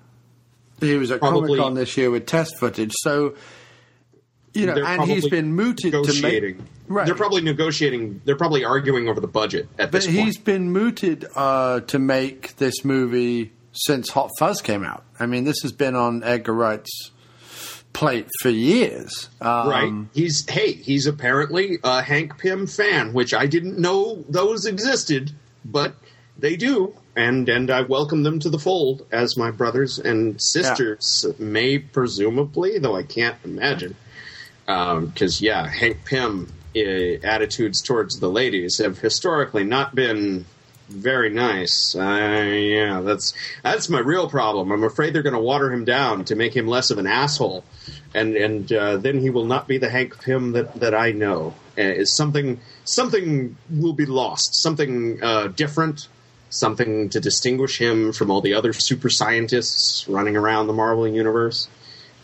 He 0.80 0.96
was 0.98 1.12
at 1.12 1.20
Comic 1.22 1.58
Con 1.58 1.76
this 1.76 1.96
year 1.96 2.12
with 2.12 2.26
test 2.26 2.58
footage, 2.60 2.92
so 2.98 3.36
you 4.54 4.66
know, 4.66 4.76
and 4.76 5.04
he's 5.04 5.28
been 5.30 5.56
mooted 5.56 5.94
to 5.94 6.22
make. 6.22 6.58
Right. 6.88 7.06
They're 7.06 7.16
probably 7.16 7.42
negotiating. 7.42 8.22
They're 8.26 8.36
probably 8.36 8.66
arguing 8.66 9.08
over 9.08 9.20
the 9.20 9.28
budget 9.28 9.68
at 9.80 9.92
But 9.92 10.02
this 10.04 10.06
he's 10.06 10.36
point. 10.38 10.46
been 10.46 10.72
mooted 10.72 11.26
uh, 11.36 11.80
to 11.82 11.98
make 11.98 12.58
this 12.58 12.84
movie 12.84 13.52
since 13.72 14.10
Hot 14.10 14.30
Fuzz 14.38 14.62
came 14.62 14.84
out. 14.84 15.04
I 15.20 15.26
mean, 15.26 15.46
this 15.46 15.62
has 15.62 15.72
been 15.72 15.96
on 15.96 16.24
Edgar 16.24 16.54
Wright's 16.54 17.12
plate 17.94 18.28
for 18.42 18.50
years. 18.50 19.30
Um, 19.40 19.70
right. 19.70 19.94
He's 20.14 20.48
hey, 20.50 20.74
he's 20.74 21.08
apparently 21.08 21.78
a 21.84 22.02
Hank 22.02 22.38
Pym 22.38 22.68
fan, 22.68 23.14
which 23.14 23.34
I 23.34 23.46
didn't 23.48 23.80
know 23.80 24.24
those 24.28 24.66
existed, 24.66 25.32
but 25.64 25.96
they 26.38 26.58
do. 26.58 26.94
And 27.16 27.48
and 27.48 27.70
I 27.70 27.82
welcome 27.82 28.24
them 28.24 28.40
to 28.40 28.50
the 28.50 28.58
fold 28.58 29.06
as 29.12 29.38
my 29.38 29.52
brothers 29.52 30.00
and 30.00 30.42
sisters 30.42 31.26
may 31.38 31.78
presumably, 31.78 32.80
though 32.80 32.96
I 32.96 33.04
can't 33.04 33.38
imagine. 33.44 33.96
Because 34.66 35.42
yeah, 35.42 35.68
Hank 35.68 36.06
Pym 36.06 36.52
uh, 36.76 36.80
attitudes 37.24 37.82
towards 37.82 38.20
the 38.20 38.30
ladies 38.30 38.80
have 38.80 38.98
historically 38.98 39.64
not 39.64 39.94
been 39.94 40.46
very 40.90 41.30
nice. 41.30 41.96
Uh, 41.96 42.02
yeah, 42.02 43.02
that's 43.02 43.34
that's 43.64 43.90
my 43.90 44.00
real 44.00 44.30
problem. 44.30 44.72
I'm 44.72 44.84
afraid 44.84 45.14
they're 45.14 45.24
going 45.24 45.36
to 45.36 45.42
water 45.42 45.72
him 45.72 45.86
down 45.86 46.26
to 46.26 46.36
make 46.36 46.56
him 46.56 46.68
less 46.68 46.92
of 46.92 46.98
an 46.98 47.08
asshole, 47.08 47.64
and 48.14 48.36
and 48.36 48.72
uh, 48.72 48.98
then 48.98 49.20
he 49.20 49.30
will 49.30 49.46
not 49.46 49.68
be 49.68 49.78
the 49.78 49.90
Hank 49.90 50.22
Pym 50.24 50.52
that, 50.54 50.76
that 50.76 50.94
I 50.94 51.12
know. 51.12 51.54
Uh, 51.78 51.82
is 51.82 52.16
something 52.16 52.60
something 52.86 53.58
will 53.70 53.94
be 53.94 54.06
lost. 54.06 54.62
Something 54.62 55.24
uh, 55.24 55.48
different. 55.48 56.08
Something 56.54 57.10
to 57.10 57.20
distinguish 57.20 57.80
him 57.80 58.14
from 58.14 58.30
all 58.30 58.42
the 58.42 58.54
other 58.54 58.74
super 58.74 59.10
scientists 59.10 60.08
running 60.08 60.38
around 60.38 60.68
the 60.68 60.74
Marvel 60.74 61.08
universe 61.08 61.68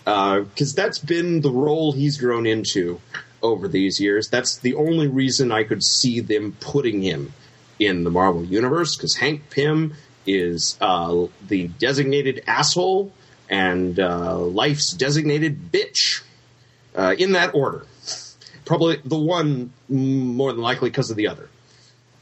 because 0.05 0.73
that's 0.73 0.99
been 0.99 1.41
the 1.41 1.51
role 1.51 1.91
he's 1.91 2.17
grown 2.17 2.45
into 2.45 2.99
over 3.41 3.67
these 3.67 3.99
years. 3.99 4.29
That's 4.29 4.57
the 4.57 4.75
only 4.75 5.07
reason 5.07 5.51
I 5.51 5.63
could 5.63 5.83
see 5.83 6.19
them 6.19 6.55
putting 6.59 7.01
him 7.01 7.33
in 7.79 8.03
the 8.03 8.11
Marvel 8.11 8.43
universe 8.43 8.95
because 8.95 9.15
Hank 9.15 9.49
Pym 9.49 9.95
is 10.25 10.77
uh, 10.81 11.25
the 11.47 11.67
designated 11.79 12.43
asshole 12.45 13.11
and 13.49 13.99
uh, 13.99 14.37
life's 14.37 14.91
designated 14.91 15.71
bitch 15.71 16.21
uh, 16.95 17.15
in 17.17 17.31
that 17.31 17.55
order. 17.55 17.85
Probably 18.65 19.01
the 19.03 19.17
one 19.17 19.73
more 19.87 20.53
than 20.53 20.61
likely 20.61 20.89
because 20.89 21.09
of 21.09 21.17
the 21.17 21.27
other. 21.27 21.49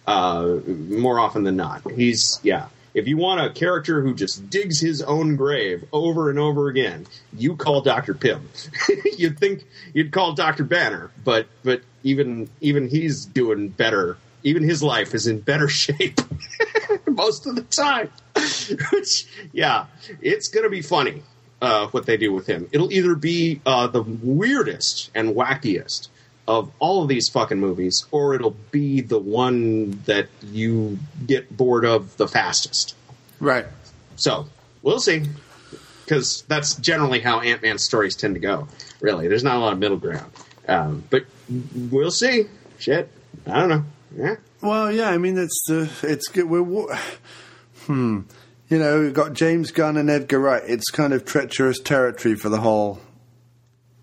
Uh, 0.08 0.60
more 0.66 1.20
often 1.20 1.44
than 1.44 1.58
not, 1.58 1.92
he's 1.92 2.40
yeah. 2.42 2.68
If 2.94 3.08
you 3.08 3.18
want 3.18 3.42
a 3.42 3.52
character 3.52 4.02
who 4.02 4.16
just 4.16 4.50
digs 4.50 4.80
his 4.80 5.04
own 5.04 5.36
grave 5.36 5.86
over 5.92 6.30
and 6.30 6.40
over 6.40 6.70
again, 6.70 7.06
you 7.34 7.56
call 7.58 7.82
Doctor 7.82 8.14
Pym. 8.14 8.50
you'd 9.18 9.38
think 9.38 9.66
you'd 9.94 10.12
call 10.12 10.34
Doctor 10.34 10.64
Banner, 10.64 11.12
but 11.24 11.48
but 11.64 11.82
even 12.04 12.50
even 12.62 12.88
he's 12.88 13.26
doing 13.26 13.68
better. 13.68 14.18
Even 14.44 14.64
his 14.64 14.82
life 14.82 15.14
is 15.14 15.28
in 15.28 15.42
better 15.42 15.68
shape 15.68 16.22
most 17.06 17.46
of 17.46 17.56
the 17.56 17.64
time. 17.64 18.10
Which 18.92 19.28
yeah, 19.52 19.88
it's 20.22 20.48
gonna 20.48 20.70
be 20.70 20.82
funny 20.82 21.22
uh, 21.62 21.88
what 21.88 22.06
they 22.06 22.18
do 22.18 22.32
with 22.32 22.48
him. 22.48 22.70
It'll 22.72 22.92
either 22.94 23.16
be 23.16 23.62
uh, 23.66 23.88
the 23.88 24.02
weirdest 24.02 25.12
and 25.14 25.36
wackiest 25.36 26.08
of 26.48 26.72
all 26.80 27.04
of 27.04 27.10
these 27.10 27.28
fucking 27.30 27.60
movies, 27.60 28.06
or 28.12 28.34
it'll 28.34 28.56
be 28.72 29.02
the 29.02 29.20
one 29.20 29.92
that 30.06 30.30
you 30.44 30.98
get 31.26 31.56
bored 31.56 31.86
of 31.86 32.16
the 32.18 32.28
fastest. 32.28 32.96
Right. 33.40 33.66
So 34.16 34.48
we'll 34.82 35.00
see, 35.00 35.24
because 36.06 36.44
that's 36.48 36.76
generally 36.76 37.20
how 37.20 37.42
Ant 37.42 37.62
Man 37.62 37.78
stories 37.78 38.16
tend 38.16 38.36
to 38.36 38.40
go. 38.40 38.68
Really, 39.02 39.28
there's 39.28 39.44
not 39.44 39.58
a 39.58 39.60
lot 39.60 39.74
of 39.74 39.80
middle 39.80 39.98
ground. 39.98 40.32
Um, 40.68 41.04
but 41.10 41.26
we'll 41.76 42.12
see. 42.12 42.46
Shit, 42.80 43.10
I 43.46 43.60
don't 43.60 43.70
know. 43.70 43.84
Yeah. 44.16 44.36
Well, 44.62 44.92
yeah, 44.92 45.10
I 45.10 45.18
mean, 45.18 45.38
it's 45.38 45.66
uh, 45.70 45.88
it's 46.04 46.28
good. 46.30 46.50
We're, 46.50 46.96
hmm. 47.86 48.22
You 48.70 48.80
know, 48.80 49.00
we've 49.00 49.14
got 49.14 49.32
James 49.34 49.72
Gunn 49.72 49.96
and 49.96 50.10
Edgar 50.10 50.40
Wright. 50.40 50.64
It's 50.66 50.90
kind 50.90 51.14
of 51.14 51.24
treacherous 51.24 51.80
territory 51.80 52.36
for 52.36 52.50
the 52.50 52.60
whole 52.60 53.00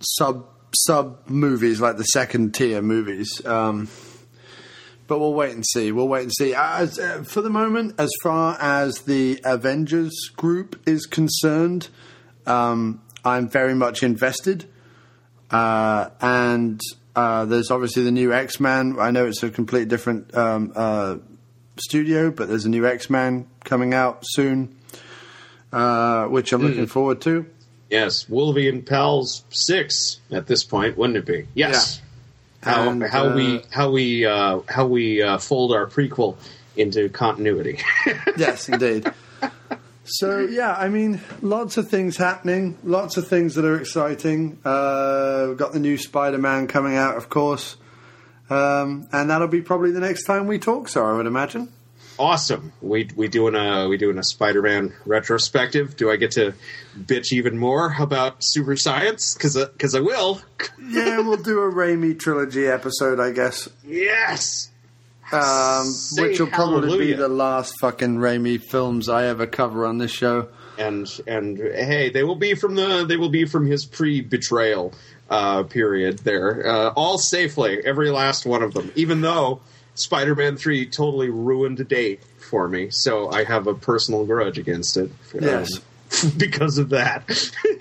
sub 0.01 0.47
sub 0.75 1.29
movies, 1.29 1.81
like 1.81 1.97
the 1.97 2.05
second 2.05 2.55
tier 2.55 2.83
movies. 2.83 3.45
Um, 3.47 3.89
but 5.07 5.19
we'll 5.19 5.35
wait 5.35 5.53
and 5.53 5.65
see. 5.67 5.93
We'll 5.93 6.09
wait 6.09 6.23
and 6.23 6.33
see. 6.33 6.55
As, 6.55 6.99
uh, 6.99 7.23
for 7.25 7.43
the 7.43 7.51
moment, 7.51 7.95
as 7.99 8.11
far 8.23 8.57
as 8.61 9.03
the 9.03 9.41
Avengers 9.45 10.31
group 10.37 10.81
is 10.87 11.07
concerned, 11.07 11.89
um, 12.47 13.03
I'm 13.25 13.49
very 13.49 13.75
much 13.75 14.03
invested. 14.03 14.69
Uh, 15.51 16.09
and 16.21 16.81
uh, 17.15 17.45
there's 17.45 17.71
obviously 17.71 18.03
the 18.03 18.11
new 18.11 18.33
X 18.33 18.61
Men. 18.61 18.97
I 18.99 19.11
know 19.11 19.27
it's 19.27 19.43
a 19.43 19.51
completely 19.51 19.87
different 19.87 20.35
um, 20.35 20.73
uh, 20.75 21.17
studio, 21.79 22.31
but 22.31 22.49
there's 22.49 22.65
a 22.65 22.71
new 22.71 22.87
X 22.87 23.11
Men 23.11 23.47
coming 23.63 23.95
out 23.95 24.21
soon, 24.23 24.77
uh, 25.73 26.27
which 26.27 26.53
I'm 26.53 26.63
looking 26.63 26.87
forward 26.87 27.21
to. 27.23 27.47
Yes, 27.95 28.29
Wolvie 28.29 28.69
and 28.69 28.85
Pals 28.85 29.45
six 29.51 30.19
at 30.33 30.49
this 30.49 30.65
point, 30.65 30.99
wouldn't 30.99 31.17
it 31.17 31.27
be? 31.27 31.47
Yes. 31.55 32.03
How 32.61 32.91
And, 32.91 33.05
how 33.05 33.33
we 33.33 33.59
uh, 33.59 33.63
how 33.71 33.91
we 33.93 34.27
uh, 34.27 34.61
how 34.69 34.87
we 34.87 35.23
uh, 35.23 35.39
fold 35.39 35.73
our 35.73 35.87
prequel 35.87 36.37
into 36.77 37.09
continuity. 37.09 37.79
yes, 38.37 38.69
indeed. 38.69 39.13
So 40.03 40.41
yeah, 40.41 40.75
I 40.75 40.89
mean, 40.89 41.21
lots 41.41 41.77
of 41.77 41.89
things 41.89 42.17
happening, 42.17 42.77
lots 42.83 43.17
of 43.17 43.29
things 43.29 43.55
that 43.55 43.65
are 43.65 43.79
exciting. 43.79 44.59
Uh, 44.65 45.45
we've 45.51 45.57
got 45.57 45.73
the 45.73 45.79
new 45.79 45.97
Spider-Man 45.97 46.67
coming 46.67 46.97
out, 46.97 47.17
of 47.17 47.29
course, 47.29 47.77
um, 48.51 49.07
and 49.13 49.31
that'll 49.31 49.47
be 49.47 49.63
probably 49.63 49.93
the 49.93 50.01
next 50.01 50.25
time 50.25 50.49
we 50.49 50.59
talk. 50.59 50.89
So 50.89 51.07
I 51.07 51.13
would 51.13 51.27
imagine. 51.27 51.73
Awesome. 52.19 52.73
We 52.81 53.09
we 53.17 53.29
doing 53.29 53.55
a 53.55 53.89
we 53.89 53.97
doing 53.97 54.19
a 54.19 54.23
Spider-Man 54.25 54.95
retrospective. 55.07 55.97
Do 55.97 56.11
I 56.11 56.17
get 56.17 56.33
to 56.33 56.55
bitch 56.99 57.33
even 57.33 57.59
more 57.59 57.95
about 57.99 58.37
super 58.41 58.77
science? 58.77 59.35
Because 59.35 59.57
because 59.57 59.95
I 59.95 60.01
will. 60.01 60.41
Yeah, 60.83 61.21
we'll 61.21 61.37
do 61.37 61.61
a 61.61 61.73
Raimi 61.73 62.19
trilogy 62.19 62.67
episode, 62.67 63.21
I 63.21 63.31
guess. 63.31 63.69
Yes. 63.85 64.71
Um, 65.33 65.87
which 66.19 66.39
will 66.39 66.47
probably 66.49 66.99
be 66.99 67.13
the 67.15 67.29
last 67.29 67.81
fucking 67.81 68.17
Raimi 68.19 68.63
films 68.63 69.09
I 69.09 69.27
ever 69.27 69.47
cover 69.47 69.87
on 69.87 69.99
this 69.99 70.11
show. 70.11 70.49
and 70.79 71.09
and 71.27 71.59
hey, 71.59 72.11
they 72.11 72.23
will 72.23 72.37
be 72.37 72.55
from 72.55 72.75
the 72.75 73.05
they 73.05 73.17
will 73.17 73.31
be 73.31 73.45
from 73.45 73.67
his 73.67 73.85
pre 73.87 74.21
betrayal 74.21 74.93
uh, 75.31 75.63
period 75.65 76.19
there, 76.21 76.67
uh, 76.67 76.89
all 76.91 77.19
safely, 77.19 77.81
every 77.85 78.11
last 78.11 78.45
one 78.45 78.63
of 78.63 78.75
them. 78.75 78.93
Even 78.95 79.21
though 79.21 79.61
Spider 79.95 80.35
Man 80.35 80.57
three 80.57 80.87
totally 80.87 81.31
ruined 81.31 81.81
a 81.81 81.85
date 81.85 82.21
for 82.39 82.69
me, 82.69 82.91
so 82.91 83.31
I 83.31 83.45
have 83.45 83.67
a 83.67 83.75
personal 83.75 84.27
grudge 84.27 84.59
against 84.59 84.97
it. 84.97 85.11
Yes. 85.41 85.77
um, 85.77 85.83
because 86.37 86.79
of 86.79 86.91
that, 86.91 87.29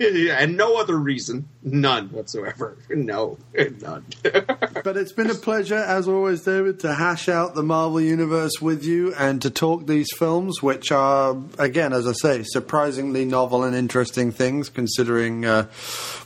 and 0.00 0.56
no 0.56 0.76
other 0.76 0.96
reason, 0.96 1.48
none 1.62 2.08
whatsoever. 2.08 2.76
No, 2.90 3.38
none. 3.80 4.04
But 4.84 4.98
it's 4.98 5.12
been 5.12 5.30
a 5.30 5.34
pleasure, 5.34 5.76
as 5.76 6.08
always, 6.08 6.42
David, 6.42 6.80
to 6.80 6.92
hash 6.92 7.28
out 7.28 7.54
the 7.54 7.62
Marvel 7.62 8.00
Universe 8.00 8.60
with 8.60 8.84
you 8.84 9.14
and 9.14 9.40
to 9.40 9.50
talk 9.50 9.86
these 9.86 10.08
films, 10.12 10.62
which 10.62 10.92
are, 10.92 11.36
again, 11.58 11.94
as 11.94 12.06
I 12.06 12.12
say, 12.12 12.42
surprisingly 12.42 13.24
novel 13.24 13.64
and 13.64 13.74
interesting 13.74 14.30
things, 14.30 14.68
considering 14.68 15.46
uh, 15.46 15.68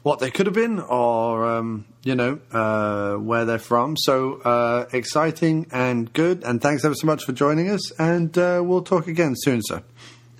what 0.03 0.19
they 0.19 0.31
could 0.31 0.47
have 0.47 0.57
been 0.57 0.81
or, 0.81 1.47
um, 1.47 1.85
you 2.03 2.17
know, 2.17 2.41
uh, 2.51 3.15
where 3.15 3.45
they're 3.45 3.61
from. 3.61 3.97
So 3.97 4.41
uh, 4.41 4.87
exciting 4.93 5.69
and 5.70 6.12
good. 6.12 6.43
And 6.43 6.61
thanks 6.61 6.85
ever 6.85 6.95
so 6.97 7.07
much 7.07 7.25
for 7.25 7.33
joining 7.33 7.70
us. 7.70 7.93
And 7.93 8.37
uh, 8.37 8.62
we'll 8.65 8.83
talk 8.83 9.07
again 9.07 9.35
soon, 9.37 9.61
sir. 9.62 9.83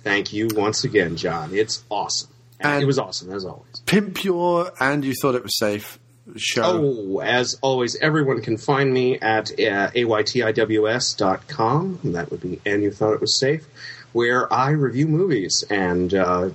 Thank 0.09 0.33
you 0.33 0.49
once 0.53 0.83
again, 0.83 1.15
John. 1.15 1.53
It's 1.53 1.83
awesome. 1.89 2.31
And- 2.59 2.83
it 2.83 2.85
was 2.85 2.99
awesome 2.99 3.31
as 3.31 3.45
always. 3.45 3.79
Pimp 3.85 4.23
your 4.23 4.71
and 4.79 5.05
you 5.05 5.13
thought 5.13 5.35
it 5.35 5.43
was 5.43 5.57
safe 5.57 5.99
show. 6.35 6.63
Oh, 6.63 7.19
as 7.19 7.57
always, 7.61 7.95
everyone 8.01 8.41
can 8.41 8.57
find 8.57 8.93
me 8.93 9.19
at 9.19 9.51
uh, 9.51 9.91
aytiws.com. 9.91 11.99
That 12.03 12.31
would 12.31 12.41
be 12.41 12.59
And 12.65 12.83
You 12.83 12.91
Thought 12.91 13.13
It 13.13 13.21
Was 13.21 13.39
Safe, 13.39 13.65
where 14.13 14.51
I 14.51 14.71
review 14.71 15.07
movies 15.07 15.63
and 15.69 16.13
uh, 16.13 16.49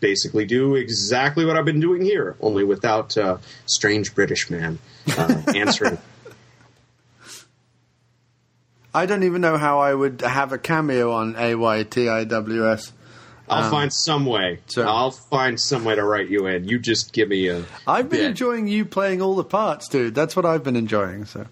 basically 0.00 0.44
do 0.44 0.74
exactly 0.74 1.44
what 1.44 1.56
I've 1.56 1.64
been 1.64 1.80
doing 1.80 2.02
here, 2.02 2.36
only 2.40 2.64
without 2.64 3.16
uh, 3.16 3.38
strange 3.66 4.14
British 4.14 4.50
man 4.50 4.78
uh, 5.16 5.42
answering. 5.54 5.98
I 8.94 9.06
don't 9.06 9.24
even 9.24 9.40
know 9.40 9.58
how 9.58 9.80
I 9.80 9.92
would 9.92 10.20
have 10.20 10.52
a 10.52 10.58
cameo 10.58 11.12
on 11.12 11.34
AYTIWS. 11.34 12.92
I'll 13.46 13.64
Um, 13.64 13.70
find 13.70 13.92
some 13.92 14.24
way. 14.24 14.60
I'll 14.78 15.10
find 15.10 15.60
some 15.60 15.84
way 15.84 15.94
to 15.96 16.02
write 16.02 16.30
you 16.30 16.46
in. 16.46 16.66
You 16.66 16.78
just 16.78 17.12
give 17.12 17.28
me 17.28 17.48
a. 17.48 17.62
I've 17.86 18.08
been 18.08 18.20
bit. 18.20 18.26
enjoying 18.30 18.68
you 18.68 18.86
playing 18.86 19.20
all 19.20 19.34
the 19.34 19.44
parts, 19.44 19.86
dude. 19.88 20.14
That's 20.14 20.34
what 20.34 20.46
I've 20.46 20.64
been 20.64 20.76
enjoying. 20.76 21.26
So 21.26 21.44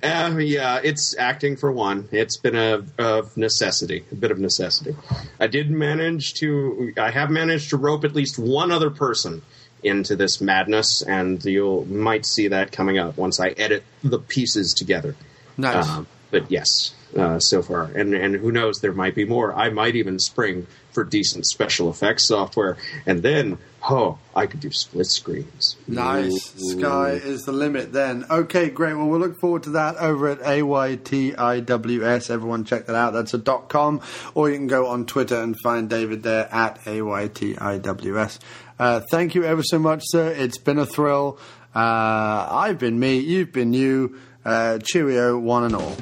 Uh, 0.00 0.36
yeah, 0.38 0.78
it's 0.84 1.16
acting 1.18 1.56
for 1.56 1.72
one. 1.72 2.08
It's 2.12 2.36
been 2.36 2.54
a, 2.54 2.84
of 2.98 3.36
necessity, 3.36 4.04
a 4.12 4.14
bit 4.14 4.30
of 4.30 4.38
necessity. 4.38 4.94
I 5.40 5.48
did 5.48 5.72
manage 5.72 6.34
to. 6.34 6.92
I 6.96 7.10
have 7.10 7.30
managed 7.30 7.70
to 7.70 7.76
rope 7.76 8.04
at 8.04 8.14
least 8.14 8.38
one 8.38 8.70
other 8.70 8.90
person 8.90 9.42
into 9.82 10.14
this 10.14 10.40
madness, 10.40 11.02
and 11.02 11.44
you 11.44 11.84
might 11.90 12.26
see 12.26 12.46
that 12.46 12.70
coming 12.70 12.98
up 12.98 13.16
once 13.16 13.40
I 13.40 13.48
edit 13.48 13.82
the 14.04 14.20
pieces 14.20 14.72
together. 14.72 15.16
Nice. 15.56 15.88
Um, 15.88 16.06
but 16.30 16.50
yes, 16.50 16.94
uh, 17.16 17.38
so 17.38 17.62
far, 17.62 17.84
and 17.94 18.14
and 18.14 18.36
who 18.36 18.52
knows, 18.52 18.80
there 18.80 18.92
might 18.92 19.14
be 19.14 19.24
more. 19.24 19.54
I 19.54 19.70
might 19.70 19.96
even 19.96 20.18
spring 20.18 20.66
for 20.92 21.04
decent 21.04 21.46
special 21.46 21.88
effects 21.88 22.26
software, 22.26 22.76
and 23.06 23.22
then 23.22 23.58
oh, 23.88 24.18
I 24.34 24.46
could 24.46 24.60
do 24.60 24.70
split 24.70 25.06
screens. 25.06 25.76
Nice. 25.86 26.54
Ooh. 26.60 26.78
Sky 26.78 27.10
is 27.12 27.42
the 27.42 27.52
limit 27.52 27.92
then. 27.92 28.26
Okay, 28.30 28.68
great. 28.68 28.94
Well, 28.94 29.06
we'll 29.06 29.20
look 29.20 29.38
forward 29.40 29.62
to 29.64 29.70
that 29.70 29.96
over 29.96 30.28
at 30.28 30.40
AYTIWS. 30.40 32.30
Everyone 32.30 32.64
check 32.64 32.86
that 32.86 32.96
out. 32.96 33.12
That's 33.12 33.34
a 33.34 33.38
dot 33.38 33.68
com. 33.68 34.00
Or 34.34 34.50
you 34.50 34.56
can 34.56 34.66
go 34.66 34.88
on 34.88 35.06
Twitter 35.06 35.40
and 35.40 35.56
find 35.62 35.88
David 35.88 36.22
there 36.22 36.48
at 36.52 36.80
AYTIWS. 36.84 38.38
Uh, 38.78 39.00
thank 39.10 39.34
you 39.34 39.44
ever 39.44 39.62
so 39.62 39.78
much, 39.78 40.02
sir. 40.06 40.30
It's 40.30 40.58
been 40.58 40.78
a 40.78 40.86
thrill. 40.86 41.38
Uh, 41.74 42.48
I've 42.50 42.78
been 42.78 42.98
me. 42.98 43.18
You've 43.18 43.52
been 43.52 43.72
you. 43.72 44.18
Uh, 44.42 44.78
cheerio, 44.78 45.38
one 45.38 45.64
and 45.64 45.74
all. 45.74 45.94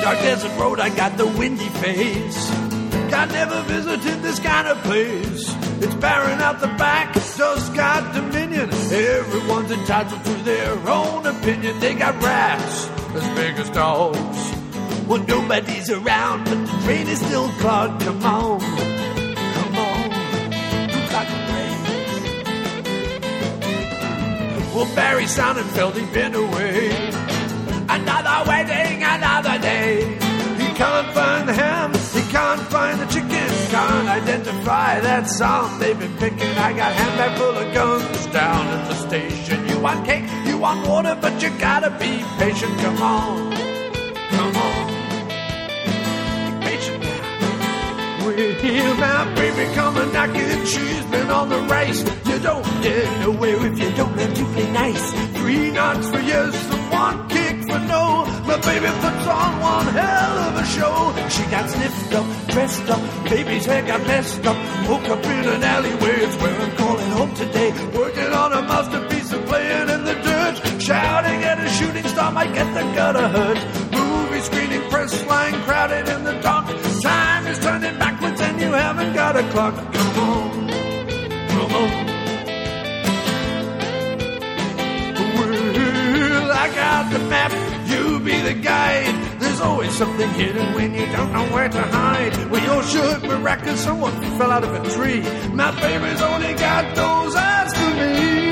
Dark 0.00 0.18
desert 0.20 0.58
road, 0.58 0.80
I 0.80 0.88
got 0.96 1.18
the 1.18 1.26
windy 1.26 1.68
face. 1.68 2.50
God 3.10 3.30
never 3.30 3.60
visited 3.64 4.22
this 4.22 4.38
kind 4.38 4.68
of 4.68 4.78
place. 4.84 5.54
It's 5.82 5.94
barren 5.96 6.40
out 6.40 6.60
the 6.60 6.68
back, 6.78 7.12
just 7.12 7.74
got 7.74 8.14
dominion. 8.14 8.70
Everyone's 8.72 9.70
entitled 9.70 10.24
to 10.24 10.32
their 10.44 10.72
own 10.88 11.26
opinion. 11.26 11.78
They 11.78 11.94
got 11.94 12.14
rats 12.22 12.88
as 13.14 13.36
big 13.36 13.58
as 13.58 13.68
dogs. 13.68 14.55
Well, 15.06 15.22
nobody's 15.22 15.88
around, 15.88 16.44
but 16.44 16.58
the 16.66 16.72
train 16.84 17.06
is 17.06 17.20
still 17.20 17.48
clogged. 17.60 18.02
Come 18.02 18.24
on, 18.24 18.60
come 18.60 19.76
on, 19.76 20.10
who 20.90 21.00
got 21.14 21.26
the 21.32 21.38
brains? 21.48 21.86
Well, 24.74 24.88
Barry 24.96 25.26
Sonnenfeld, 25.26 25.94
he 25.94 26.04
been 26.12 26.34
away. 26.34 26.90
Another 27.88 28.44
wedding, 28.50 29.04
another 29.04 29.58
day. 29.60 30.18
He 30.58 30.72
can't 30.74 31.08
find 31.14 31.48
the 31.48 31.54
ham, 31.54 31.94
he 32.12 32.22
can't 32.32 32.60
find 32.62 33.00
the 33.00 33.06
chicken, 33.06 33.48
can't 33.70 34.08
identify 34.08 35.00
that 35.00 35.28
song 35.30 35.78
they've 35.78 35.98
been 35.98 36.16
picking. 36.18 36.50
I 36.58 36.72
got 36.72 36.90
a 36.90 36.94
handbag 36.94 37.38
full 37.38 37.56
of 37.56 37.72
guns 37.72 38.26
down 38.26 38.66
at 38.66 38.88
the 38.88 38.94
station. 39.08 39.68
You 39.68 39.78
want 39.78 40.04
cake, 40.04 40.28
you 40.46 40.58
want 40.58 40.84
water, 40.86 41.16
but 41.20 41.40
you 41.40 41.50
gotta 41.58 41.90
be 41.90 42.24
patient. 42.38 42.76
Come 42.80 43.00
on, 43.00 43.52
Well, 48.26 48.94
my 48.96 49.34
baby 49.36 49.72
coming 49.74 50.12
knocking, 50.12 50.64
she's 50.64 51.04
been 51.12 51.30
on 51.30 51.48
the 51.48 51.60
race. 51.72 52.00
You 52.26 52.40
don't 52.40 52.64
get 52.82 53.20
nowhere 53.20 53.66
if 53.66 53.78
you 53.78 53.90
don't 53.92 54.16
learn 54.16 54.34
to 54.34 54.44
play 54.46 54.68
nice. 54.72 55.12
Three 55.38 55.70
knots 55.70 56.10
for 56.10 56.18
yes, 56.18 56.54
and 56.72 56.90
one 56.90 57.28
kick 57.28 57.56
for 57.70 57.78
no. 57.78 58.26
My 58.48 58.58
baby 58.58 58.86
puts 58.86 59.26
on 59.30 59.60
one 59.60 59.86
hell 59.94 60.38
of 60.48 60.56
a 60.56 60.66
show. 60.66 61.28
She 61.28 61.42
got 61.52 61.70
sniffed 61.70 62.14
up, 62.14 62.26
dressed 62.48 62.90
up, 62.90 63.24
baby's 63.30 63.64
hair 63.64 63.82
got 63.86 64.04
messed 64.08 64.44
up. 64.44 64.56
Woke 64.88 65.08
up 65.08 65.24
in 65.24 65.48
an 65.48 65.62
alleyway, 65.62 66.16
it's 66.26 66.36
where 66.42 66.60
I'm 66.60 66.76
calling 66.76 67.10
home 67.10 67.34
today. 67.36 67.70
Working 67.96 68.32
on 68.32 68.52
a 68.52 68.62
masterpiece 68.62 69.32
and 69.32 69.46
playing 69.46 69.88
in 69.88 70.04
the 70.04 70.14
dirt. 70.14 70.82
Shouting 70.82 71.44
at 71.44 71.64
a 71.64 71.68
shooting 71.68 72.08
star 72.08 72.32
might 72.32 72.52
get 72.52 72.74
the 72.74 72.82
gutter 72.92 73.28
hurt. 73.28 73.58
Movie 73.92 74.40
screening, 74.40 74.90
press 74.90 75.24
line 75.26 75.54
crowded 75.62 76.08
in 76.08 76.24
the 76.24 76.40
dark. 76.40 76.95
You 78.66 78.72
haven't 78.72 79.14
got 79.14 79.36
a 79.36 79.42
clock. 79.50 79.74
Come 79.92 80.18
on, 80.18 80.68
come 81.48 81.72
on. 81.80 82.06
Well, 85.36 86.50
I 86.50 86.66
got 86.74 87.12
the 87.12 87.20
map, 87.30 87.52
you 87.88 88.18
be 88.20 88.40
the 88.40 88.54
guide. 88.54 89.14
There's 89.40 89.60
always 89.60 89.92
something 89.96 90.28
hidden 90.30 90.74
when 90.74 90.94
you 90.94 91.06
don't 91.16 91.32
know 91.32 91.46
where 91.54 91.68
to 91.68 91.82
hide. 91.82 92.34
When 92.50 92.62
you're 92.64 92.82
sure 92.82 93.20
miraculous, 93.20 93.84
someone 93.84 94.12
fell 94.36 94.50
out 94.50 94.64
of 94.64 94.74
a 94.74 94.82
tree. 94.90 95.20
My 95.52 95.70
baby's 95.80 96.20
only 96.22 96.54
got 96.54 96.84
those 96.96 97.36
eyes 97.36 97.72
for 97.72 97.90
me. 97.94 98.45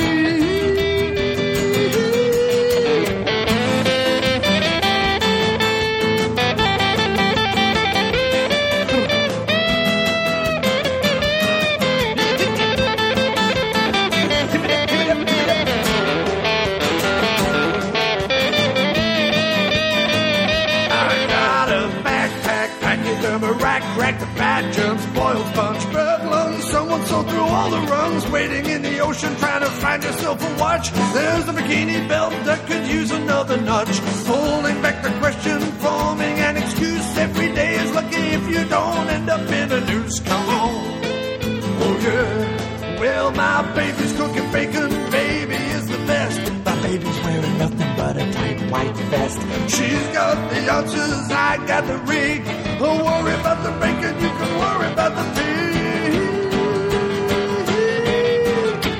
Pachyderma 23.95 24.01
rack, 24.01 24.19
crack 24.19 24.21
the 24.21 24.27
bad 24.39 24.73
germs, 24.73 25.07
boiled 25.07 25.47
sponge, 25.49 25.93
bird 25.93 26.31
lungs. 26.31 26.65
Someone 26.71 27.07
saw 27.07 27.23
through 27.23 27.41
all 27.41 27.71
the 27.71 27.81
rungs, 27.91 28.31
waiting 28.31 28.67
in 28.67 28.83
the 28.83 28.99
ocean, 29.01 29.35
trying 29.37 29.61
to 29.61 29.71
find 29.71 30.03
yourself 30.03 30.43
a 30.43 30.61
watch. 30.61 30.93
There's 30.93 31.49
a 31.49 31.53
bikini 31.53 32.09
belt 32.09 32.33
that 32.45 32.67
could 32.67 32.87
use 32.87 33.11
another 33.11 33.61
nudge. 33.61 33.99
Holding 34.27 34.81
back 34.83 35.03
the 35.03 35.11
question, 35.19 35.61
forming 35.61 36.39
an 36.39 36.57
excuse. 36.57 37.19
Every 37.19 37.53
day 37.55 37.75
is 37.77 37.93
lucky 37.95 38.17
if 38.17 38.49
you 38.49 38.65
don't 38.69 39.09
end 39.09 39.31
up 39.31 39.49
in 39.51 39.73
a 39.73 39.81
noose. 39.87 40.21
Come 40.21 40.49
on. 40.49 40.71
Oh 41.87 41.99
yeah. 42.03 43.01
Well, 43.01 43.31
my 43.33 43.63
baby's 43.75 44.13
cooking 44.15 44.51
bacon. 44.53 44.91
Baby 45.11 45.24
baby's 46.99 47.21
wearing 47.25 47.59
nothing 47.59 47.97
but 47.97 48.17
a 48.17 48.33
tight 48.33 48.61
white 48.71 48.97
vest. 49.11 49.41
She's 49.75 50.07
got 50.15 50.37
the 50.51 50.61
answers. 50.79 51.31
I 51.31 51.57
got 51.67 51.87
the 51.91 51.99
rig. 52.11 52.45
Don't 52.79 53.03
worry 53.05 53.35
about 53.35 53.59
the 53.67 53.73
bacon. 53.83 54.15
You 54.23 54.31
can 54.39 54.51
worry 54.63 54.93
about 54.93 55.13
the 55.19 55.25
pig. 55.35 56.15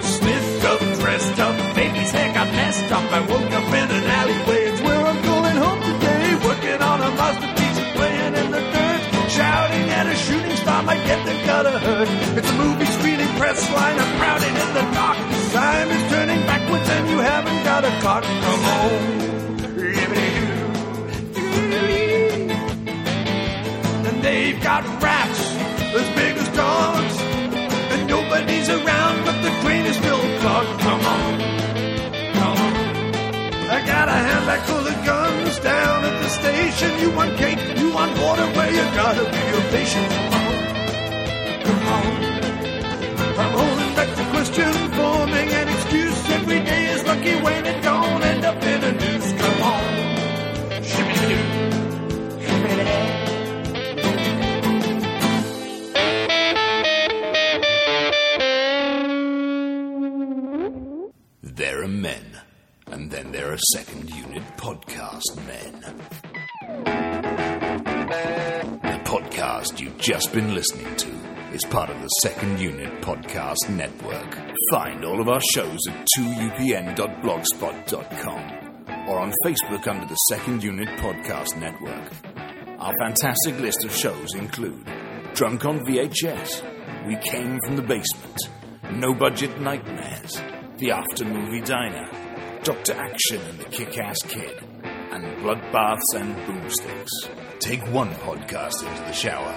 Sniffed 0.03 0.65
up, 0.73 0.81
dressed 0.99 1.39
up. 1.39 1.55
Baby's 1.77 2.11
hair 2.11 2.35
got 2.35 2.49
messed 2.49 2.91
up. 2.91 3.05
I 3.13 3.21
woke 3.31 3.53
up 3.59 3.69
in 3.81 3.89
an 3.99 4.05
alleyway. 4.21 4.61
It's 4.71 4.81
where 4.83 5.03
I'm 5.11 5.21
going 5.23 5.57
home 5.65 5.81
today. 5.91 6.35
Working 6.49 6.83
on 6.83 6.99
a 7.01 7.11
masterpiece 7.21 7.79
playing 7.95 8.35
in 8.43 8.49
the 8.51 8.63
dirt. 8.75 9.03
Shouting 9.31 9.87
at 9.99 10.07
a 10.07 10.17
shooting 10.17 10.57
star 10.57 10.83
might 10.83 11.05
get 11.07 11.21
the 11.27 11.35
gutter 11.47 11.79
hurt. 11.79 12.09
It's 12.39 12.51
a 12.51 12.55
movie 12.55 12.91
screening 12.97 13.33
press 13.39 13.61
line. 13.71 13.99
I'm 14.03 14.19
crowded 14.19 14.55
in 14.65 14.71
the 14.79 14.85
dark. 14.99 15.44
Time 15.55 15.89
is 15.89 16.11
turning 16.11 16.43
backwards 16.47 16.89
and 16.89 17.09
you 17.11 17.19
haven't 17.19 17.63
got 17.63 17.85
a 17.85 17.91
clock. 18.01 18.25
Come 18.25 18.65
on. 18.75 18.91
And 24.09 24.21
they've 24.21 24.61
got 24.61 24.83
rats 25.01 25.41
as 25.95 26.09
big 26.19 26.37
as 26.43 26.49
dogs. 26.57 27.17
And 27.93 28.09
nobody's 28.09 28.69
around, 28.69 29.25
but 29.25 29.41
the 29.43 29.51
train 29.63 29.87
is 29.87 29.95
still 29.95 30.19
clogged. 30.41 30.81
Come 30.81 31.03
on. 31.07 31.39
Come 32.35 32.59
on. 32.59 32.75
I 33.71 33.79
got 33.87 34.09
a 34.09 34.19
handbag 34.27 34.61
full 34.67 34.85
of 34.85 35.05
guns 35.07 35.59
down 35.61 36.05
at 36.05 36.21
the 36.21 36.31
station. 36.31 36.99
You 36.99 37.11
want 37.15 37.37
cake, 37.37 37.61
you 37.79 37.93
want 37.93 38.11
water, 38.19 38.51
well, 38.57 38.73
you 38.73 38.83
gotta 38.99 39.23
be 39.23 39.71
patient. 39.71 40.11
Come 40.11 40.35
on. 40.51 40.57
Come 41.63 41.87
on. 41.95 42.35
I'm 43.39 43.53
holding 43.53 43.95
back 43.95 44.11
the 44.17 44.25
question, 44.35 44.84
forming 44.97 45.49
an 45.61 45.69
excuse. 45.69 46.31
Every 46.31 46.61
day 46.61 46.85
is 46.95 47.05
lucky 47.07 47.35
when 47.47 47.67
it 47.67 47.83
don't 47.83 48.23
end 48.23 48.45
up 48.45 48.63
in 48.63 48.85
a 48.85 48.93
noose. 48.93 49.33
Come 49.41 49.63
on. 49.63 49.85
There 61.43 61.83
are 61.83 61.89
men, 61.89 62.25
and 62.89 63.11
then 63.11 63.33
there 63.33 63.53
are 63.53 63.59
second 63.73 64.11
unit 64.11 64.43
podcast 64.57 65.37
men. 65.47 65.81
The 68.83 69.01
podcast 69.05 69.81
you've 69.81 69.99
just 69.99 70.33
been 70.33 70.55
listening 70.55 70.95
to 70.97 71.24
is 71.55 71.65
part 71.65 71.89
of 71.89 72.03
the 72.03 72.09
Second 72.23 72.59
Unit 72.59 73.01
Podcast 73.01 73.69
Network. 73.69 74.37
Find 74.73 75.05
all 75.05 75.21
of 75.21 75.29
our 75.29 75.41
shows 75.55 75.79
at 75.89 76.05
2upn.blogspot.com 76.19 79.09
or 79.09 79.21
on 79.21 79.33
Facebook 79.47 79.87
under 79.87 80.05
the 80.07 80.17
Second 80.29 80.65
Unit 80.65 80.89
Podcast 80.99 81.57
Network. 81.57 82.11
Our 82.81 82.93
fantastic 83.01 83.61
list 83.61 83.85
of 83.85 83.95
shows 83.95 84.35
include 84.35 84.85
Drunk 85.35 85.65
on 85.65 85.79
VHS, 85.87 87.07
We 87.07 87.15
Came 87.19 87.61
from 87.65 87.77
the 87.77 87.83
Basement, 87.83 88.37
No 88.91 89.15
Budget 89.15 89.61
Nightmares, 89.61 90.43
The 90.79 90.91
After 90.91 91.25
Movie 91.25 91.61
Diner, 91.61 92.09
Dr. 92.65 92.95
Action 92.95 93.41
and 93.43 93.61
the 93.61 93.67
Kick 93.67 93.97
Ass 93.99 94.19
Kid, 94.23 94.61
and 95.13 95.25
Bloodbaths 95.39 96.15
and 96.17 96.35
Boomsticks. 96.49 97.29
Take 97.61 97.87
one 97.93 98.11
podcast 98.15 98.83
into 98.83 99.03
the 99.03 99.13
shower. 99.13 99.55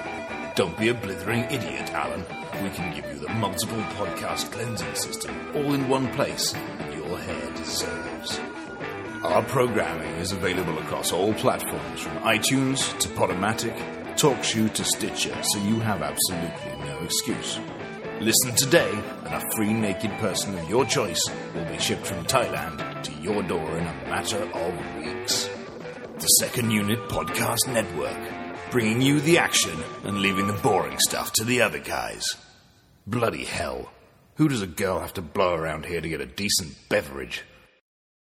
Don't 0.57 0.75
be 0.75 0.89
a 0.89 0.93
blithering 0.95 1.43
idiot, 1.51 1.93
Alan. 1.93 2.25
We 2.63 2.71
can 2.71 2.91
give 2.91 3.05
you 3.13 3.19
the 3.19 3.31
multiple 3.35 3.77
podcast 3.93 4.51
cleansing 4.51 4.95
system 4.95 5.35
all 5.53 5.71
in 5.75 5.87
one 5.87 6.11
place 6.15 6.51
your 6.95 7.15
hair 7.19 7.51
deserves. 7.51 8.39
Our 9.23 9.43
programming 9.43 10.09
is 10.15 10.31
available 10.31 10.79
across 10.79 11.11
all 11.11 11.35
platforms 11.35 11.99
from 11.99 12.17
iTunes 12.23 12.97
to 12.97 13.07
Podomatic, 13.09 13.77
TalkShoe 14.15 14.73
to 14.73 14.83
Stitcher, 14.83 15.37
so 15.43 15.59
you 15.59 15.79
have 15.79 16.01
absolutely 16.01 16.87
no 16.87 17.03
excuse. 17.03 17.59
Listen 18.19 18.55
today, 18.55 18.91
and 19.25 19.35
a 19.35 19.55
free 19.55 19.73
naked 19.73 20.09
person 20.13 20.57
of 20.57 20.67
your 20.67 20.85
choice 20.85 21.21
will 21.53 21.65
be 21.65 21.77
shipped 21.77 22.07
from 22.07 22.25
Thailand 22.25 23.03
to 23.03 23.11
your 23.21 23.43
door 23.43 23.77
in 23.77 23.85
a 23.85 23.93
matter 24.09 24.41
of 24.41 24.97
weeks. 25.05 25.51
The 26.15 26.27
Second 26.39 26.71
Unit 26.71 26.97
Podcast 27.09 27.71
Network, 27.71 28.36
bringing 28.71 29.01
you 29.01 29.19
the 29.21 29.37
action 29.37 29.77
and 30.03 30.21
leaving 30.21 30.47
the 30.47 30.53
boring 30.53 30.97
stuff 30.99 31.31
to 31.33 31.43
the 31.43 31.61
other 31.61 31.79
guys. 31.79 32.35
Bloody 33.05 33.45
hell. 33.45 33.89
Who 34.35 34.47
does 34.49 34.61
a 34.61 34.67
girl 34.67 34.99
have 34.99 35.13
to 35.15 35.21
blow 35.21 35.55
around 35.55 35.85
here 35.85 36.01
to 36.01 36.09
get 36.09 36.21
a 36.21 36.25
decent 36.25 36.75
beverage? 36.89 37.43